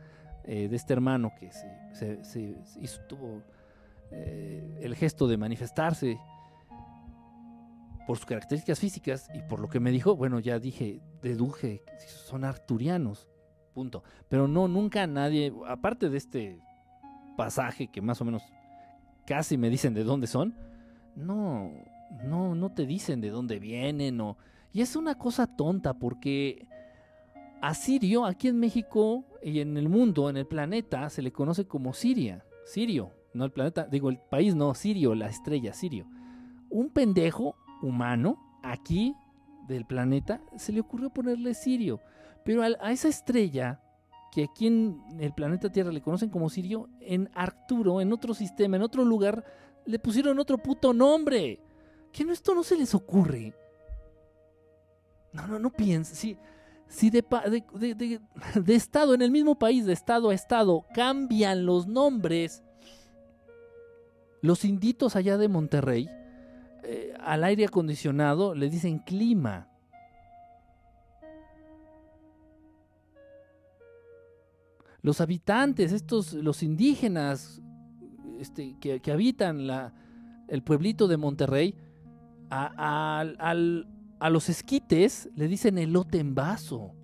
eh, 0.44 0.68
de 0.68 0.76
este 0.76 0.92
hermano 0.92 1.32
que 1.38 1.50
se, 1.52 2.56
hizo, 2.80 3.00
tuvo 3.02 3.42
eh, 4.10 4.78
el 4.82 4.94
gesto 4.96 5.26
de 5.26 5.36
manifestarse 5.36 6.18
por 8.06 8.16
sus 8.16 8.26
características 8.26 8.80
físicas 8.80 9.28
y 9.32 9.42
por 9.42 9.60
lo 9.60 9.68
que 9.68 9.80
me 9.80 9.90
dijo, 9.90 10.16
bueno, 10.16 10.40
ya 10.40 10.58
dije, 10.58 11.00
deduje, 11.22 11.84
son 12.06 12.44
arturianos 12.44 13.28
punto. 13.72 14.02
Pero 14.28 14.48
no, 14.48 14.68
nunca 14.68 15.06
nadie, 15.06 15.52
aparte 15.66 16.08
de 16.08 16.18
este 16.18 16.58
pasaje 17.36 17.88
que 17.88 18.00
más 18.00 18.20
o 18.20 18.24
menos 18.24 18.42
casi 19.26 19.56
me 19.56 19.70
dicen 19.70 19.94
de 19.94 20.04
dónde 20.04 20.26
son, 20.26 20.54
no, 21.16 21.70
no, 22.24 22.54
no 22.54 22.72
te 22.72 22.86
dicen 22.86 23.20
de 23.20 23.30
dónde 23.30 23.58
vienen 23.58 24.20
o... 24.20 24.36
Y 24.72 24.80
es 24.80 24.96
una 24.96 25.16
cosa 25.16 25.46
tonta 25.46 25.94
porque 25.94 26.66
a 27.60 27.74
Sirio, 27.74 28.24
aquí 28.24 28.48
en 28.48 28.58
México 28.58 29.24
y 29.42 29.60
en 29.60 29.76
el 29.76 29.88
mundo, 29.88 30.28
en 30.30 30.36
el 30.36 30.46
planeta, 30.46 31.08
se 31.10 31.22
le 31.22 31.30
conoce 31.30 31.66
como 31.66 31.92
Siria. 31.92 32.44
Sirio, 32.64 33.12
no 33.34 33.44
el 33.44 33.52
planeta, 33.52 33.86
digo 33.86 34.10
el 34.10 34.18
país, 34.18 34.54
no, 34.54 34.74
Sirio, 34.74 35.14
la 35.14 35.28
estrella, 35.28 35.72
Sirio. 35.72 36.06
Un 36.70 36.90
pendejo 36.90 37.54
humano 37.82 38.38
aquí 38.62 39.14
del 39.68 39.84
planeta 39.84 40.40
se 40.56 40.72
le 40.72 40.80
ocurrió 40.80 41.10
ponerle 41.10 41.54
Sirio. 41.54 42.00
Pero 42.44 42.62
a 42.62 42.92
esa 42.92 43.08
estrella, 43.08 43.80
que 44.32 44.44
aquí 44.44 44.66
en 44.66 45.00
el 45.20 45.32
planeta 45.32 45.70
Tierra 45.70 45.92
le 45.92 46.00
conocen 46.00 46.30
como 46.30 46.48
Sirio, 46.48 46.88
en 47.00 47.30
Arcturo, 47.34 48.00
en 48.00 48.12
otro 48.12 48.34
sistema, 48.34 48.76
en 48.76 48.82
otro 48.82 49.04
lugar, 49.04 49.44
le 49.84 49.98
pusieron 49.98 50.38
otro 50.38 50.58
puto 50.58 50.92
nombre. 50.92 51.60
¿Que 52.12 52.24
no 52.24 52.32
esto 52.32 52.54
no 52.54 52.62
se 52.62 52.76
les 52.76 52.94
ocurre? 52.94 53.54
No, 55.32 55.46
no, 55.46 55.58
no 55.58 55.70
piensen. 55.70 56.16
Si, 56.16 56.36
si 56.88 57.10
de, 57.10 57.24
de, 58.54 58.74
estado, 58.74 59.14
en 59.14 59.22
el 59.22 59.30
mismo 59.30 59.58
país, 59.58 59.86
de 59.86 59.92
estado 59.92 60.30
a 60.30 60.34
estado, 60.34 60.84
cambian 60.94 61.64
los 61.64 61.86
nombres, 61.86 62.62
los 64.40 64.64
inditos 64.64 65.16
allá 65.16 65.38
de 65.38 65.48
Monterrey, 65.48 66.08
eh, 66.84 67.14
al 67.20 67.44
aire 67.44 67.64
acondicionado 67.64 68.54
le 68.54 68.68
dicen 68.68 68.98
clima. 68.98 69.68
Los 75.02 75.20
habitantes, 75.20 75.92
estos, 75.92 76.32
los 76.32 76.62
indígenas 76.62 77.60
este, 78.38 78.76
que, 78.78 79.12
habitan 79.12 79.66
la, 79.66 79.92
el 80.48 80.62
pueblito 80.62 81.08
de 81.08 81.16
Monterrey, 81.16 81.74
a, 82.50 83.24
a 84.22 84.30
los 84.30 84.48
esquites 84.48 85.28
le 85.34 85.48
dicen 85.48 85.78
elote 85.78 86.18
en 86.20 86.34
vaso. 86.34 86.94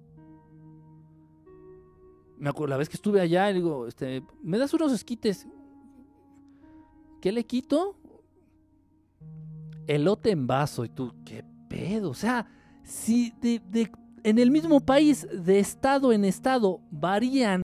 Me 2.39 2.51
acuerdo, 2.51 2.71
la 2.71 2.77
vez 2.77 2.89
que 2.89 2.97
estuve 2.97 3.21
allá, 3.21 3.49
digo, 3.49 3.89
este, 3.89 4.23
¿me 4.43 4.59
das 4.59 4.73
unos 4.73 4.93
esquites? 4.93 5.49
¿Qué 7.21 7.33
le 7.33 7.45
quito? 7.45 7.97
Elote 9.89 10.31
en 10.31 10.47
vaso. 10.47 10.85
Y 10.85 10.91
tú, 10.91 11.13
¿qué 11.25 11.45
pedo? 11.69 12.11
O 12.11 12.15
sea, 12.15 12.47
si 12.85 13.33
de, 13.41 13.91
en 14.29 14.39
el 14.39 14.51
mismo 14.51 14.81
país, 14.81 15.27
de 15.33 15.59
estado 15.59 16.13
en 16.13 16.25
estado, 16.25 16.83
varían 16.91 17.63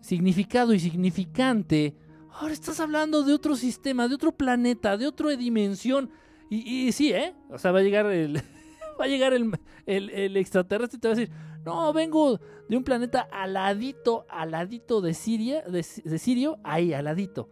significado 0.00 0.72
y 0.72 0.80
significante, 0.80 1.94
ahora 2.30 2.54
estás 2.54 2.80
hablando 2.80 3.22
de 3.22 3.34
otro 3.34 3.54
sistema, 3.54 4.08
de 4.08 4.14
otro 4.14 4.32
planeta, 4.32 4.96
de 4.96 5.06
otra 5.06 5.36
dimensión. 5.36 6.10
Y, 6.48 6.92
sí, 6.92 7.12
¿eh? 7.12 7.34
O 7.50 7.58
sea, 7.58 7.72
va 7.72 7.80
a 7.80 7.82
llegar 7.82 8.06
el, 8.06 8.36
va 9.00 9.04
a 9.04 9.08
llegar 9.08 9.34
el, 9.34 9.52
el, 9.86 10.36
extraterrestre 10.38 10.96
y 10.96 11.00
te 11.00 11.08
va 11.08 11.14
a 11.14 11.16
decir, 11.16 11.34
no, 11.62 11.92
vengo 11.92 12.40
de 12.68 12.76
un 12.78 12.84
planeta 12.84 13.28
aladito, 13.30 14.24
aladito 14.30 15.02
de 15.02 15.12
Siria, 15.12 15.60
de, 15.62 15.84
de 16.04 16.18
Sirio, 16.18 16.58
ahí, 16.64 16.94
aladito. 16.94 17.50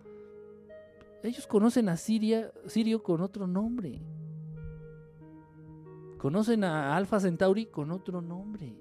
Ellos 1.23 1.47
conocen 1.47 1.91
a 1.91 1.99
Siria, 1.99 2.53
Sirio 2.67 3.03
con 3.03 3.21
otro 3.21 3.47
nombre. 3.47 4.01
Conocen 6.23 6.63
a 6.63 6.97
Alpha 6.97 7.19
Centauri 7.19 7.67
con 7.67 7.91
otro 7.91 8.23
nombre. 8.23 8.77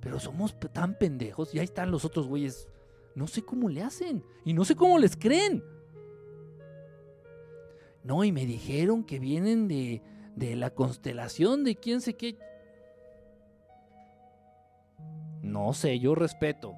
Pero 0.00 0.18
somos 0.18 0.58
tan 0.72 0.96
pendejos 0.96 1.54
y 1.54 1.58
ahí 1.58 1.66
están 1.66 1.90
los 1.90 2.06
otros 2.06 2.26
güeyes. 2.26 2.70
No 3.14 3.26
sé 3.26 3.42
cómo 3.42 3.68
le 3.68 3.82
hacen 3.82 4.24
y 4.46 4.54
no 4.54 4.64
sé 4.64 4.74
cómo 4.74 4.98
les 4.98 5.14
creen. 5.14 5.62
No, 8.02 8.24
y 8.24 8.32
me 8.32 8.46
dijeron 8.46 9.04
que 9.04 9.18
vienen 9.18 9.68
de, 9.68 10.00
de 10.36 10.56
la 10.56 10.70
constelación 10.70 11.64
de 11.64 11.76
quién 11.76 12.00
sé 12.00 12.16
qué. 12.16 12.38
No 15.42 15.74
sé, 15.74 15.98
yo 15.98 16.14
respeto. 16.14 16.74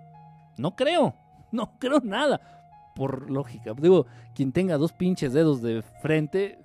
No 0.58 0.74
creo, 0.74 1.14
no 1.52 1.78
creo 1.78 2.00
nada. 2.00 2.90
Por 2.96 3.30
lógica. 3.30 3.72
Digo, 3.74 4.06
quien 4.34 4.50
tenga 4.50 4.78
dos 4.78 4.92
pinches 4.92 5.32
dedos 5.32 5.62
de 5.62 5.82
frente 6.02 6.58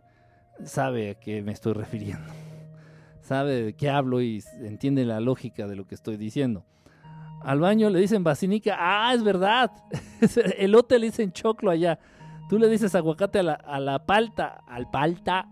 sabe 0.65 1.11
a 1.11 1.19
qué 1.19 1.43
me 1.43 1.51
estoy 1.51 1.73
refiriendo. 1.73 2.40
Sabe 3.31 3.63
de 3.63 3.73
qué 3.77 3.89
hablo 3.89 4.21
y 4.21 4.43
entiende 4.59 5.05
la 5.05 5.21
lógica 5.21 5.65
de 5.65 5.77
lo 5.77 5.87
que 5.87 5.95
estoy 5.95 6.17
diciendo. 6.17 6.65
Al 7.41 7.61
baño 7.61 7.89
le 7.89 8.01
dicen 8.01 8.25
basinica. 8.25 8.75
Ah, 8.77 9.13
es 9.13 9.23
verdad. 9.23 9.71
Elote 10.57 10.99
le 10.99 11.05
dicen 11.05 11.31
choclo 11.31 11.71
allá. 11.71 11.97
Tú 12.49 12.59
le 12.59 12.67
dices 12.67 12.93
aguacate 12.93 13.39
a 13.39 13.43
la, 13.43 13.53
a 13.53 13.79
la 13.79 14.05
palta, 14.05 14.59
al 14.67 14.91
palta. 14.91 15.47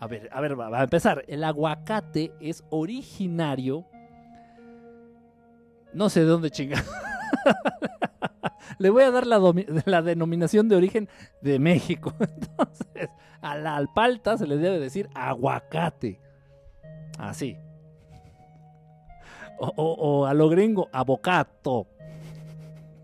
A 0.00 0.08
ver, 0.08 0.28
a 0.32 0.40
ver, 0.40 0.58
va, 0.58 0.76
a 0.76 0.82
empezar. 0.82 1.24
El 1.28 1.44
aguacate 1.44 2.32
es 2.40 2.64
originario. 2.68 3.86
No 5.94 6.08
sé 6.08 6.22
de 6.22 6.26
dónde 6.26 6.50
chinga. 6.50 6.82
le 8.78 8.90
voy 8.90 9.04
a 9.04 9.12
dar 9.12 9.28
la, 9.28 9.40
la, 9.84 10.02
denominación 10.02 10.68
de 10.68 10.74
origen 10.74 11.08
de 11.42 11.60
México. 11.60 12.12
Entonces, 12.18 13.08
a 13.40 13.56
la 13.56 13.76
alpalta 13.76 14.36
se 14.36 14.48
le 14.48 14.56
debe 14.56 14.80
decir 14.80 15.08
aguacate. 15.14 16.18
Así. 17.18 17.56
O, 19.58 20.24
a 20.24 20.32
lo 20.32 20.48
gringo, 20.48 20.88
abocato. 20.92 21.86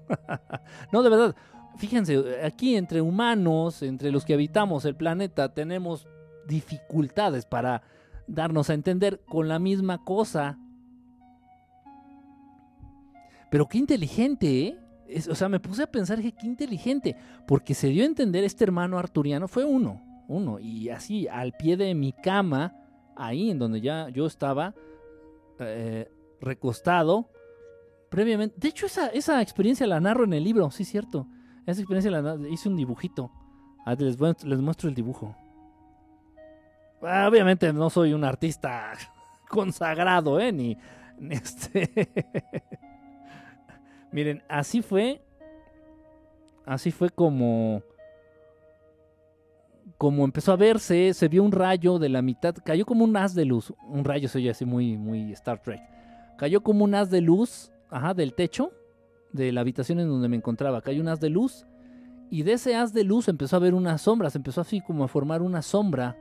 no, 0.92 1.02
de 1.02 1.10
verdad 1.10 1.36
fíjense, 1.76 2.44
aquí 2.44 2.76
entre 2.76 3.00
humanos, 3.00 3.82
entre 3.82 4.10
los 4.10 4.24
que 4.24 4.34
habitamos 4.34 4.84
el 4.84 4.96
planeta, 4.96 5.52
tenemos 5.52 6.06
dificultades 6.46 7.44
para 7.44 7.82
darnos 8.26 8.70
a 8.70 8.74
entender 8.74 9.20
con 9.26 9.48
la 9.48 9.58
misma 9.58 10.02
cosa. 10.04 10.58
Pero 13.50 13.68
qué 13.68 13.78
inteligente, 13.78 14.66
¿eh? 15.08 15.22
o 15.30 15.34
sea, 15.34 15.48
me 15.48 15.60
puse 15.60 15.84
a 15.84 15.90
pensar 15.90 16.20
que 16.20 16.32
qué 16.32 16.46
inteligente, 16.46 17.16
porque 17.46 17.74
se 17.74 17.88
dio 17.88 18.02
a 18.02 18.06
entender 18.06 18.44
este 18.44 18.64
hermano 18.64 18.98
arturiano, 18.98 19.46
fue 19.46 19.64
uno, 19.64 20.02
uno, 20.28 20.58
y 20.58 20.88
así 20.88 21.28
al 21.28 21.52
pie 21.52 21.76
de 21.76 21.94
mi 21.94 22.12
cama, 22.12 22.74
ahí 23.16 23.50
en 23.50 23.58
donde 23.58 23.80
ya 23.80 24.08
yo 24.10 24.26
estaba 24.26 24.74
eh, 25.58 26.10
recostado, 26.40 27.30
previamente, 28.10 28.54
de 28.58 28.68
hecho 28.68 28.86
esa, 28.86 29.08
esa 29.08 29.42
experiencia 29.42 29.86
la 29.86 30.00
narro 30.00 30.24
en 30.24 30.34
el 30.34 30.44
libro, 30.44 30.70
sí, 30.70 30.84
cierto. 30.84 31.26
Esa 31.66 31.80
experiencia 31.80 32.10
la 32.10 32.36
hice 32.48 32.68
un 32.68 32.76
dibujito. 32.76 33.30
Ah, 33.84 33.94
les, 33.94 34.18
les 34.20 34.60
muestro 34.60 34.88
el 34.88 34.94
dibujo. 34.94 35.34
Ah, 37.02 37.26
obviamente 37.28 37.72
no 37.72 37.90
soy 37.90 38.12
un 38.12 38.24
artista 38.24 38.92
consagrado, 39.48 40.40
¿eh? 40.40 40.52
Ni, 40.52 40.76
este. 41.30 42.10
Miren, 44.12 44.42
así 44.48 44.82
fue. 44.82 45.22
Así 46.64 46.90
fue 46.90 47.10
como. 47.10 47.82
Como 49.98 50.24
empezó 50.24 50.52
a 50.52 50.56
verse, 50.56 51.14
se 51.14 51.28
vio 51.28 51.42
un 51.42 51.52
rayo 51.52 51.98
de 51.98 52.08
la 52.08 52.22
mitad. 52.22 52.54
Cayó 52.64 52.84
como 52.84 53.04
un 53.04 53.16
haz 53.16 53.34
de 53.34 53.44
luz. 53.44 53.72
Un 53.88 54.04
rayo 54.04 54.28
se 54.28 54.48
así 54.48 54.64
muy, 54.64 54.96
muy 54.96 55.32
Star 55.32 55.62
Trek. 55.62 55.80
Cayó 56.36 56.62
como 56.62 56.84
un 56.84 56.94
haz 56.94 57.10
de 57.10 57.20
luz. 57.20 57.72
Ajá, 57.88 58.14
del 58.14 58.34
techo 58.34 58.72
de 59.32 59.52
la 59.52 59.60
habitación 59.60 60.00
en 60.00 60.08
donde 60.08 60.28
me 60.28 60.36
encontraba. 60.36 60.82
Cayó 60.82 61.00
un 61.00 61.08
haz 61.08 61.20
de 61.20 61.30
luz 61.30 61.66
y 62.30 62.42
de 62.42 62.54
ese 62.54 62.74
haz 62.74 62.92
de 62.92 63.04
luz 63.04 63.28
empezó 63.28 63.56
a 63.56 63.60
ver 63.60 63.74
una 63.74 63.98
sombra, 63.98 64.30
se 64.30 64.38
empezó 64.38 64.60
así 64.60 64.80
como 64.80 65.04
a 65.04 65.08
formar 65.08 65.42
una 65.42 65.62
sombra 65.62 66.16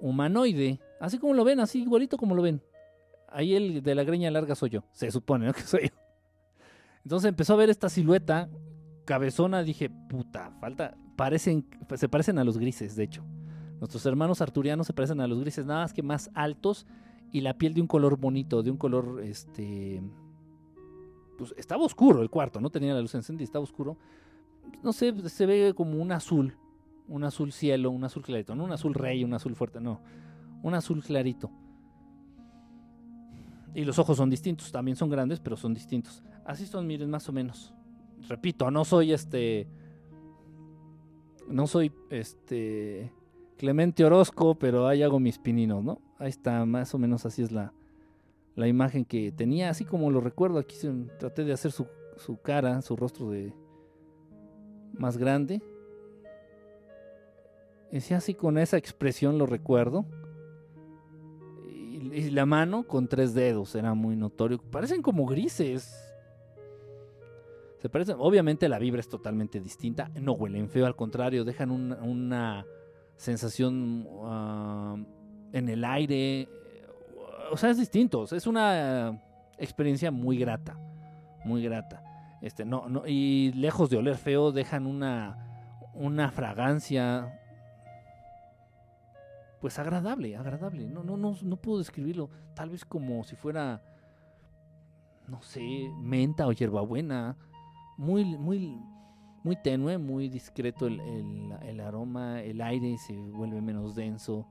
humanoide, 0.00 0.80
así 1.00 1.18
como 1.18 1.34
lo 1.34 1.44
ven, 1.44 1.60
así 1.60 1.82
igualito 1.82 2.18
como 2.18 2.34
lo 2.34 2.42
ven. 2.42 2.62
Ahí 3.30 3.54
el 3.54 3.82
de 3.82 3.94
la 3.94 4.04
greña 4.04 4.30
larga 4.30 4.54
soy 4.54 4.70
yo, 4.70 4.84
se 4.92 5.10
supone 5.10 5.46
¿no? 5.46 5.52
que 5.54 5.62
soy 5.62 5.88
yo. 5.88 5.96
Entonces 7.04 7.28
empezó 7.28 7.54
a 7.54 7.56
ver 7.56 7.70
esta 7.70 7.88
silueta 7.88 8.50
cabezona, 9.06 9.62
dije, 9.62 9.88
puta, 9.88 10.50
falta, 10.60 10.94
parecen, 11.18 11.66
se 11.96 12.08
parecen 12.08 12.38
a 12.38 12.44
los 12.44 12.58
grises, 12.58 12.94
de 12.94 13.02
hecho. 13.02 13.24
Nuestros 13.80 14.06
hermanos 14.06 14.40
arturianos 14.40 14.86
se 14.86 14.92
parecen 14.92 15.20
a 15.20 15.26
los 15.26 15.40
grises, 15.40 15.66
nada 15.66 15.82
más 15.82 15.92
que 15.92 16.02
más 16.02 16.30
altos 16.32 16.86
y 17.32 17.40
la 17.40 17.58
piel 17.58 17.74
de 17.74 17.80
un 17.80 17.88
color 17.88 18.16
bonito, 18.16 18.62
de 18.62 18.70
un 18.70 18.76
color, 18.76 19.20
este, 19.24 20.00
pues 21.36 21.52
estaba 21.58 21.84
oscuro 21.84 22.22
el 22.22 22.30
cuarto, 22.30 22.60
no 22.60 22.70
tenía 22.70 22.94
la 22.94 23.00
luz 23.00 23.16
encendida, 23.16 23.44
estaba 23.44 23.64
oscuro. 23.64 23.98
No 24.84 24.92
sé, 24.92 25.12
se 25.28 25.44
ve 25.44 25.74
como 25.74 26.00
un 26.00 26.12
azul, 26.12 26.56
un 27.08 27.24
azul 27.24 27.50
cielo, 27.50 27.90
un 27.90 28.04
azul 28.04 28.22
clarito, 28.22 28.54
no 28.54 28.62
un 28.62 28.72
azul 28.72 28.94
rey, 28.94 29.24
un 29.24 29.34
azul 29.34 29.56
fuerte, 29.56 29.80
no, 29.80 30.00
un 30.62 30.74
azul 30.74 31.02
clarito. 31.02 31.50
Y 33.74 33.84
los 33.84 33.98
ojos 33.98 34.16
son 34.16 34.30
distintos, 34.30 34.70
también 34.70 34.96
son 34.96 35.10
grandes, 35.10 35.40
pero 35.40 35.56
son 35.56 35.74
distintos. 35.74 36.22
Así 36.44 36.64
son, 36.64 36.86
miren, 36.86 37.10
más 37.10 37.28
o 37.28 37.32
menos. 37.32 37.74
Repito, 38.28 38.70
no 38.70 38.84
soy 38.84 39.12
este. 39.12 39.68
No 41.48 41.66
soy 41.66 41.92
este. 42.10 43.12
Clemente 43.56 44.04
Orozco, 44.04 44.54
pero 44.54 44.86
ahí 44.86 45.02
hago 45.02 45.18
mis 45.18 45.38
pininos, 45.38 45.82
¿no? 45.82 46.00
Ahí 46.18 46.28
está, 46.28 46.64
más 46.64 46.94
o 46.94 46.98
menos 46.98 47.26
así 47.26 47.42
es 47.42 47.50
la, 47.50 47.72
la 48.58 48.66
imagen 48.66 49.04
que 49.04 49.30
tenía, 49.30 49.70
así 49.70 49.84
como 49.84 50.10
lo 50.10 50.20
recuerdo, 50.20 50.58
aquí 50.58 50.76
traté 51.20 51.44
de 51.44 51.52
hacer 51.52 51.70
su, 51.70 51.86
cara, 52.42 52.82
su 52.82 52.96
rostro 52.96 53.30
de 53.30 53.52
más 54.92 55.16
grande. 55.16 55.62
Ese 57.92 58.16
así 58.16 58.34
con 58.34 58.58
esa 58.58 58.76
expresión 58.76 59.38
lo 59.38 59.46
recuerdo. 59.46 60.06
Y, 61.68 62.30
la 62.30 62.46
mano 62.46 62.82
con 62.86 63.06
tres 63.06 63.32
dedos, 63.32 63.76
era 63.76 63.94
muy 63.94 64.16
notorio. 64.16 64.58
Parecen 64.58 65.02
como 65.02 65.24
grises. 65.24 66.07
Se 67.78 67.88
parecen, 67.88 68.16
obviamente 68.18 68.68
la 68.68 68.78
vibra 68.78 69.00
es 69.00 69.08
totalmente 69.08 69.60
distinta. 69.60 70.10
No 70.20 70.32
huelen 70.32 70.68
feo, 70.68 70.86
al 70.86 70.96
contrario, 70.96 71.44
dejan 71.44 71.70
una 71.70 72.66
sensación 73.16 74.08
ah, 74.22 74.96
en 75.52 75.68
el 75.68 75.84
aire, 75.84 76.48
o 77.50 77.56
sea, 77.56 77.70
es 77.70 77.78
distinto. 77.78 78.24
Es 78.24 78.46
una 78.46 79.20
experiencia 79.58 80.10
muy 80.10 80.38
grata, 80.38 80.78
muy 81.44 81.62
grata. 81.62 82.02
Este, 82.40 82.64
no, 82.64 82.88
no, 82.88 83.02
y 83.06 83.52
lejos 83.52 83.90
de 83.90 83.96
oler 83.96 84.16
feo, 84.16 84.52
dejan 84.52 84.86
una, 84.86 85.80
una 85.94 86.30
fragancia, 86.30 87.40
pues 89.60 89.78
agradable, 89.78 90.36
agradable. 90.36 90.86
No, 90.86 91.02
no, 91.02 91.16
no, 91.16 91.36
no 91.42 91.56
puedo 91.56 91.78
describirlo. 91.78 92.30
Tal 92.54 92.70
vez 92.70 92.84
como 92.84 93.24
si 93.24 93.34
fuera, 93.34 93.82
no 95.26 95.42
sé, 95.42 95.62
menta 96.00 96.46
o 96.46 96.52
hierbabuena. 96.52 97.36
Muy, 97.98 98.24
muy, 98.24 98.80
muy 99.42 99.56
tenue, 99.56 99.98
muy 99.98 100.28
discreto 100.28 100.86
el, 100.86 101.00
el, 101.62 101.80
aroma, 101.80 102.40
el 102.40 102.60
aire 102.60 102.96
se 102.96 103.12
vuelve 103.12 103.60
menos 103.60 103.94
denso. 103.94 104.46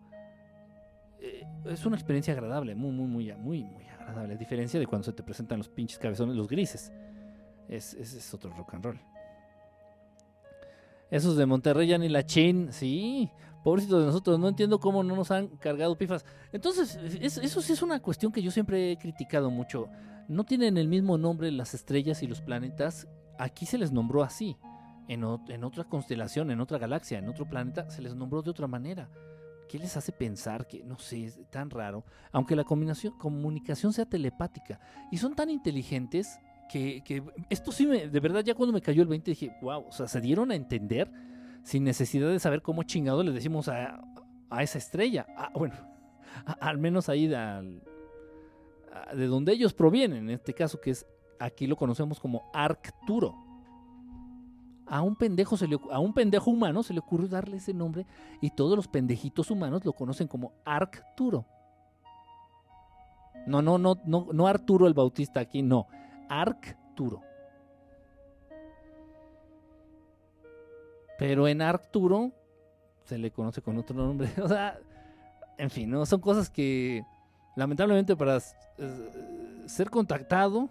Eh, 1.19 1.43
es 1.65 1.85
una 1.85 1.95
experiencia 1.95 2.33
agradable, 2.33 2.75
muy, 2.75 2.91
muy, 2.91 3.07
muy, 3.07 3.33
muy, 3.37 3.63
muy 3.63 3.87
agradable. 3.87 4.33
A 4.35 4.37
diferencia 4.37 4.79
de 4.79 4.85
cuando 4.85 5.05
se 5.05 5.13
te 5.13 5.23
presentan 5.23 5.57
los 5.57 5.69
pinches 5.69 5.97
cabezones, 5.97 6.35
los 6.35 6.47
grises. 6.47 6.91
Es, 7.67 7.93
es, 7.95 8.13
es 8.13 8.33
otro 8.33 8.51
rock 8.51 8.75
and 8.75 8.85
roll. 8.85 8.99
Esos 11.09 11.37
de 11.37 11.45
Monterrey 11.45 11.87
ya 11.87 11.97
ni 11.97 12.09
la 12.09 12.25
chin, 12.25 12.67
sí. 12.71 13.31
Pobrecitos 13.63 14.01
de 14.01 14.05
nosotros, 14.07 14.39
no 14.39 14.49
entiendo 14.49 14.79
cómo 14.79 15.03
no 15.03 15.15
nos 15.15 15.31
han 15.31 15.47
cargado 15.57 15.97
pifas. 15.97 16.25
Entonces, 16.51 16.97
eso 16.97 17.61
sí 17.61 17.73
es 17.73 17.81
una 17.81 18.01
cuestión 18.01 18.31
que 18.31 18.41
yo 18.41 18.51
siempre 18.51 18.91
he 18.91 18.97
criticado 18.97 19.49
mucho. 19.49 19.87
No 20.27 20.43
tienen 20.43 20.77
el 20.77 20.87
mismo 20.87 21.17
nombre 21.17 21.51
las 21.51 21.73
estrellas 21.73 22.23
y 22.23 22.27
los 22.27 22.41
planetas. 22.41 23.07
Aquí 23.37 23.65
se 23.65 23.77
les 23.77 23.91
nombró 23.91 24.23
así. 24.23 24.57
En, 25.07 25.23
otra 25.23 25.85
constelación, 25.85 26.51
en 26.51 26.59
otra 26.59 26.77
galaxia, 26.77 27.19
en 27.19 27.29
otro 27.29 27.47
planeta, 27.47 27.89
se 27.89 28.01
les 28.01 28.13
nombró 28.13 28.41
de 28.41 28.49
otra 28.49 28.67
manera. 28.67 29.09
¿Qué 29.69 29.79
les 29.79 29.95
hace 29.95 30.11
pensar 30.11 30.67
que, 30.67 30.83
no 30.83 30.97
sé, 30.97 31.25
es 31.25 31.39
tan 31.49 31.69
raro? 31.69 32.03
Aunque 32.31 32.55
la 32.55 32.65
comunicación 32.65 33.93
sea 33.93 34.05
telepática. 34.05 34.79
Y 35.11 35.17
son 35.17 35.33
tan 35.35 35.49
inteligentes 35.49 36.39
que, 36.67 37.23
esto 37.49 37.71
sí 37.71 37.87
me, 37.87 38.07
de 38.07 38.19
verdad, 38.19 38.43
ya 38.43 38.53
cuando 38.53 38.73
me 38.73 38.81
cayó 38.81 39.01
el 39.01 39.07
20 39.07 39.31
dije, 39.31 39.55
wow, 39.61 39.85
o 39.87 39.91
sea, 39.91 40.07
se 40.07 40.19
dieron 40.19 40.51
a 40.51 40.55
entender 40.55 41.09
sin 41.63 41.83
necesidad 41.83 42.29
de 42.29 42.39
saber 42.39 42.61
cómo 42.61 42.83
chingado 42.83 43.23
le 43.23 43.31
decimos 43.31 43.69
a, 43.69 44.01
esa 44.59 44.77
estrella. 44.77 45.25
Ah, 45.37 45.51
bueno, 45.53 45.75
al 46.59 46.77
menos 46.77 47.09
ahí 47.09 47.27
de 47.27 47.79
donde 49.27 49.53
ellos 49.53 49.73
provienen, 49.73 50.29
en 50.29 50.29
este 50.31 50.53
caso 50.53 50.79
que 50.79 50.91
es, 50.91 51.05
aquí 51.39 51.67
lo 51.67 51.75
conocemos 51.75 52.19
como 52.19 52.49
Arcturo. 52.53 53.35
A 54.85 55.01
un 55.01 55.15
pendejo 55.15 55.57
se 55.57 55.67
le, 55.67 55.77
a 55.91 55.99
un 55.99 56.13
pendejo 56.13 56.49
humano 56.49 56.81
se 56.81 56.93
le 56.93 56.99
ocurrió 56.99 57.27
darle 57.27 57.57
ese 57.57 57.73
nombre 57.73 58.05
y 58.39 58.51
todos 58.51 58.77
los 58.77 58.87
pendejitos 58.87 59.51
humanos 59.51 59.83
lo 59.83 59.93
conocen 59.93 60.27
como 60.27 60.53
Arcturo. 60.63 61.45
No, 63.45 63.61
no, 63.61 63.77
no, 63.77 63.95
no, 64.05 64.27
no 64.31 64.47
Arturo 64.47 64.87
el 64.87 64.93
Bautista 64.93 65.39
aquí, 65.39 65.61
no. 65.61 65.87
Arcturo. 66.29 67.21
Pero 71.17 71.47
en 71.47 71.61
Arcturo 71.61 72.31
se 73.03 73.17
le 73.17 73.31
conoce 73.31 73.61
con 73.61 73.77
otro 73.77 73.95
nombre. 73.95 74.29
O 74.41 74.47
sea, 74.47 74.77
en 75.57 75.69
fin, 75.69 75.89
¿no? 75.89 76.05
son 76.05 76.21
cosas 76.21 76.49
que 76.49 77.03
lamentablemente 77.55 78.15
para 78.15 78.39
ser 79.65 79.89
contactado, 79.89 80.69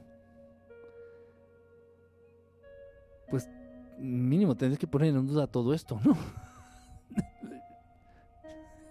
mínimo 3.98 4.56
tendrías 4.56 4.78
que 4.78 4.86
poner 4.86 5.14
en 5.14 5.26
duda 5.26 5.46
todo 5.46 5.74
esto, 5.74 6.00
¿no? 6.04 6.16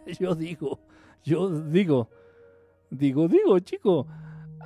yo 0.20 0.36
digo, 0.36 0.80
yo 1.24 1.62
digo, 1.62 2.10
digo, 2.90 3.28
digo, 3.28 3.60
chico, 3.60 4.08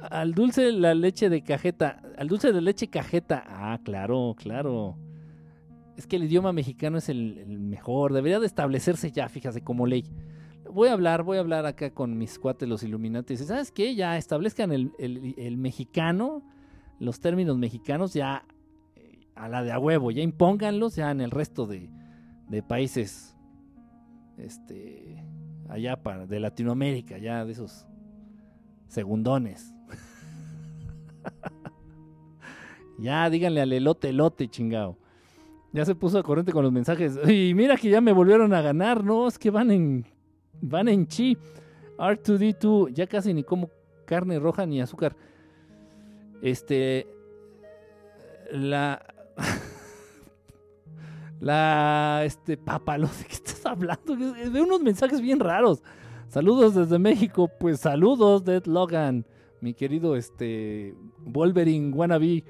al 0.09 0.33
dulce 0.33 0.71
la 0.71 0.93
leche 0.93 1.29
de 1.29 1.43
cajeta, 1.43 2.01
al 2.17 2.27
dulce 2.27 2.51
de 2.51 2.61
leche 2.61 2.87
cajeta, 2.87 3.43
ah, 3.47 3.79
claro, 3.83 4.35
claro 4.37 4.97
es 5.99 6.07
que 6.07 6.15
el 6.15 6.23
idioma 6.23 6.53
mexicano 6.53 6.97
es 6.97 7.09
el, 7.09 7.45
mejor, 7.45 8.13
debería 8.13 8.39
de 8.39 8.45
establecerse 8.45 9.11
ya, 9.11 9.27
fíjate, 9.27 9.61
como 9.61 9.85
ley. 9.85 10.05
Voy 10.71 10.87
a 10.87 10.93
hablar, 10.93 11.23
voy 11.23 11.35
a 11.35 11.41
hablar 11.41 11.65
acá 11.65 11.91
con 11.91 12.17
mis 12.17 12.39
cuates 12.39 12.69
los 12.69 12.83
Illuminati. 12.83 13.35
¿Sabes 13.35 13.69
qué? 13.69 13.95
Ya 13.95 14.15
establezcan 14.17 14.71
el, 14.71 15.57
mexicano, 15.57 16.41
los 16.99 17.19
términos 17.19 17.57
mexicanos 17.57 18.13
ya 18.13 18.45
a 19.39 19.47
la 19.47 19.63
de 19.63 19.71
a 19.71 19.79
huevo, 19.79 20.11
ya 20.11 20.21
impónganlos 20.21 20.97
ya 20.97 21.11
en 21.11 21.21
el 21.21 21.31
resto 21.31 21.65
de, 21.65 21.89
países 22.67 23.35
este 24.37 25.23
allá 25.69 26.01
para, 26.03 26.27
de 26.27 26.39
Latinoamérica, 26.39 27.17
ya 27.17 27.45
de 27.45 27.53
esos 27.53 27.87
segundones. 28.87 29.73
ya 32.99 33.29
díganle 33.29 33.61
al 33.61 33.71
elote 33.71 34.09
elote, 34.09 34.49
chingado. 34.49 34.97
Ya 35.71 35.85
se 35.85 35.95
puso 35.95 36.17
a 36.17 36.23
corriente 36.23 36.51
con 36.51 36.63
los 36.63 36.73
mensajes. 36.73 37.17
Y 37.29 37.53
mira 37.53 37.77
que 37.77 37.89
ya 37.89 38.01
me 38.01 38.11
volvieron 38.11 38.53
a 38.53 38.61
ganar, 38.61 39.03
¿no? 39.03 39.27
Es 39.27 39.37
que 39.37 39.51
van 39.51 39.71
en. 39.71 40.05
Van 40.61 40.87
en 40.87 41.07
chi. 41.07 41.37
R2D2. 41.97 42.91
Ya 42.93 43.05
casi 43.05 43.33
ni 43.33 43.43
como 43.43 43.69
carne 44.05 44.39
roja 44.39 44.65
ni 44.65 44.81
azúcar. 44.81 45.15
Este. 46.41 47.07
La. 48.51 48.99
la. 51.39 52.23
Este. 52.25 52.57
Papalote. 52.57 53.25
¿Qué 53.27 53.33
estás 53.33 53.65
hablando? 53.65 54.15
Veo 54.15 54.63
unos 54.63 54.81
mensajes 54.81 55.21
bien 55.21 55.39
raros. 55.39 55.81
Saludos 56.27 56.75
desde 56.75 56.99
México. 56.99 57.49
Pues 57.59 57.79
saludos, 57.79 58.43
Dead 58.43 58.65
Logan. 58.65 59.25
Mi 59.61 59.73
querido 59.73 60.15
este. 60.15 60.95
Wolverine 61.19 61.93
Wannabe. 61.93 62.43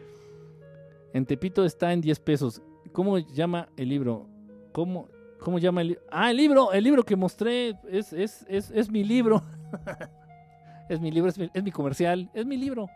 En 1.13 1.25
Tepito 1.25 1.65
está 1.65 1.91
en 1.91 2.01
10 2.01 2.19
pesos. 2.19 2.61
¿Cómo 2.91 3.17
llama 3.17 3.69
el 3.77 3.89
libro? 3.89 4.27
¿Cómo, 4.71 5.09
cómo 5.39 5.59
llama 5.59 5.81
el 5.81 5.89
libro? 5.89 6.03
Ah, 6.11 6.31
el 6.31 6.37
libro, 6.37 6.71
el 6.71 6.83
libro 6.83 7.03
que 7.03 7.15
mostré 7.15 7.75
es, 7.89 8.13
es, 8.13 8.45
es, 8.47 8.71
es 8.71 8.91
mi 8.91 9.03
libro. 9.03 9.43
es 10.89 10.99
mi 10.99 11.11
libro, 11.11 11.29
es 11.29 11.37
mi, 11.37 11.49
es 11.53 11.63
mi 11.63 11.71
comercial, 11.71 12.29
es 12.33 12.45
mi 12.45 12.57
libro. 12.57 12.87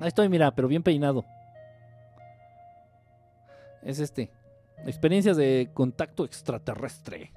Ahí 0.00 0.08
estoy, 0.08 0.28
mira, 0.28 0.54
pero 0.54 0.68
bien 0.68 0.82
peinado. 0.82 1.24
Es 3.84 4.00
este. 4.00 4.30
Experiencias 4.86 5.36
de 5.36 5.70
contacto 5.72 6.24
extraterrestre. 6.24 7.32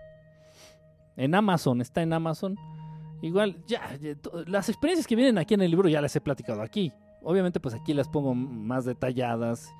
En 1.15 1.35
Amazon, 1.35 1.81
está 1.81 2.01
en 2.01 2.13
Amazon. 2.13 2.55
Igual, 3.21 3.63
ya, 3.67 3.97
las 4.45 4.69
experiencias 4.69 5.07
que 5.07 5.15
vienen 5.15 5.37
aquí 5.37 5.53
en 5.53 5.61
el 5.61 5.71
libro 5.71 5.89
ya 5.89 6.01
las 6.01 6.15
he 6.15 6.21
platicado 6.21 6.61
aquí. 6.61 6.93
Obviamente, 7.23 7.59
pues 7.59 7.73
aquí 7.73 7.93
las 7.93 8.07
pongo 8.07 8.35
más 8.35 8.85
detalladas 8.85 9.71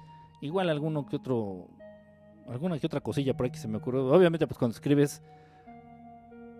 Igual 0.41 0.69
alguno 0.69 1.07
que 1.07 1.15
otro, 1.15 1.67
alguna 2.47 2.77
que 2.77 2.85
otra 2.85 3.01
cosilla 3.01 3.35
por 3.35 3.45
ahí 3.45 3.51
que 3.51 3.57
se 3.57 3.67
me 3.67 3.77
ocurrió. 3.77 4.05
Obviamente, 4.07 4.45
pues 4.45 4.57
cuando 4.57 4.75
escribes, 4.75 5.23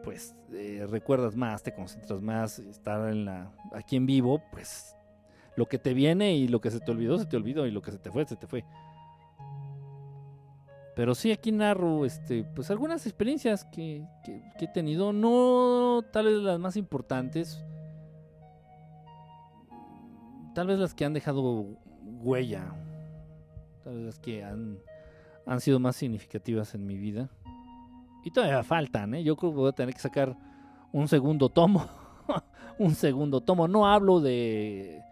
pues 0.04 0.36
eh, 0.52 0.86
recuerdas 0.90 1.36
más, 1.36 1.62
te 1.62 1.74
concentras 1.74 2.22
más, 2.22 2.60
estar 2.60 3.10
en 3.10 3.26
la, 3.26 3.52
aquí 3.74 3.96
en 3.96 4.08
vivo, 4.08 4.42
pues 4.52 4.96
lo 5.56 5.68
que 5.68 5.78
te 5.78 5.94
viene 5.94 6.36
y 6.36 6.48
lo 6.48 6.60
que 6.60 6.72
se 6.72 6.80
te 6.80 6.92
olvidó, 6.92 7.20
se 7.20 7.26
te 7.26 7.38
olvidó 7.38 7.68
y 7.68 7.72
lo 7.72 7.82
que 7.82 7.92
se 7.92 8.00
te 8.00 8.12
fue, 8.12 8.26
se 8.26 8.36
te 8.36 8.48
fue. 8.48 8.66
Pero 10.98 11.14
sí, 11.14 11.32
aquí 11.32 11.52
narro, 11.52 12.06
este, 12.06 12.44
pues 12.44 12.72
algunas 12.72 13.06
experiencias 13.06 13.65
que, 13.65 14.03
que, 14.26 14.65
he 14.65 14.68
tenido, 14.68 15.14
no 15.14 16.03
tal 16.11 16.26
vez 16.26 16.38
las 16.38 16.60
más 16.60 16.76
importantes, 16.76 17.64
tal 20.56 20.65
vez 20.65 20.80
las 20.80 20.95
que 20.95 21.06
han 21.06 21.14
dejado 21.14 21.78
huella, 22.03 22.74
las 23.86 24.18
que 24.18 24.44
han, 24.44 24.80
han 25.45 25.61
sido 25.61 25.80
más 25.80 25.95
significativas 25.98 26.74
en 26.74 26.88
mi 26.88 26.98
vida. 26.98 27.30
Y 28.26 28.32
todavía 28.32 28.64
faltan, 28.64 29.14
¿eh? 29.14 29.24
Yo 29.24 29.36
creo 29.36 29.52
que 29.52 29.57
voy 29.57 29.69
a 29.69 29.74
tener 29.74 29.94
que 29.94 30.02
sacar 30.02 30.36
un 30.91 31.07
segundo 31.07 31.49
tomo. 31.49 31.86
un 32.80 32.95
segundo 32.95 33.41
tomo. 33.41 33.68
No 33.68 33.86
hablo 33.88 34.19
de 34.19 35.03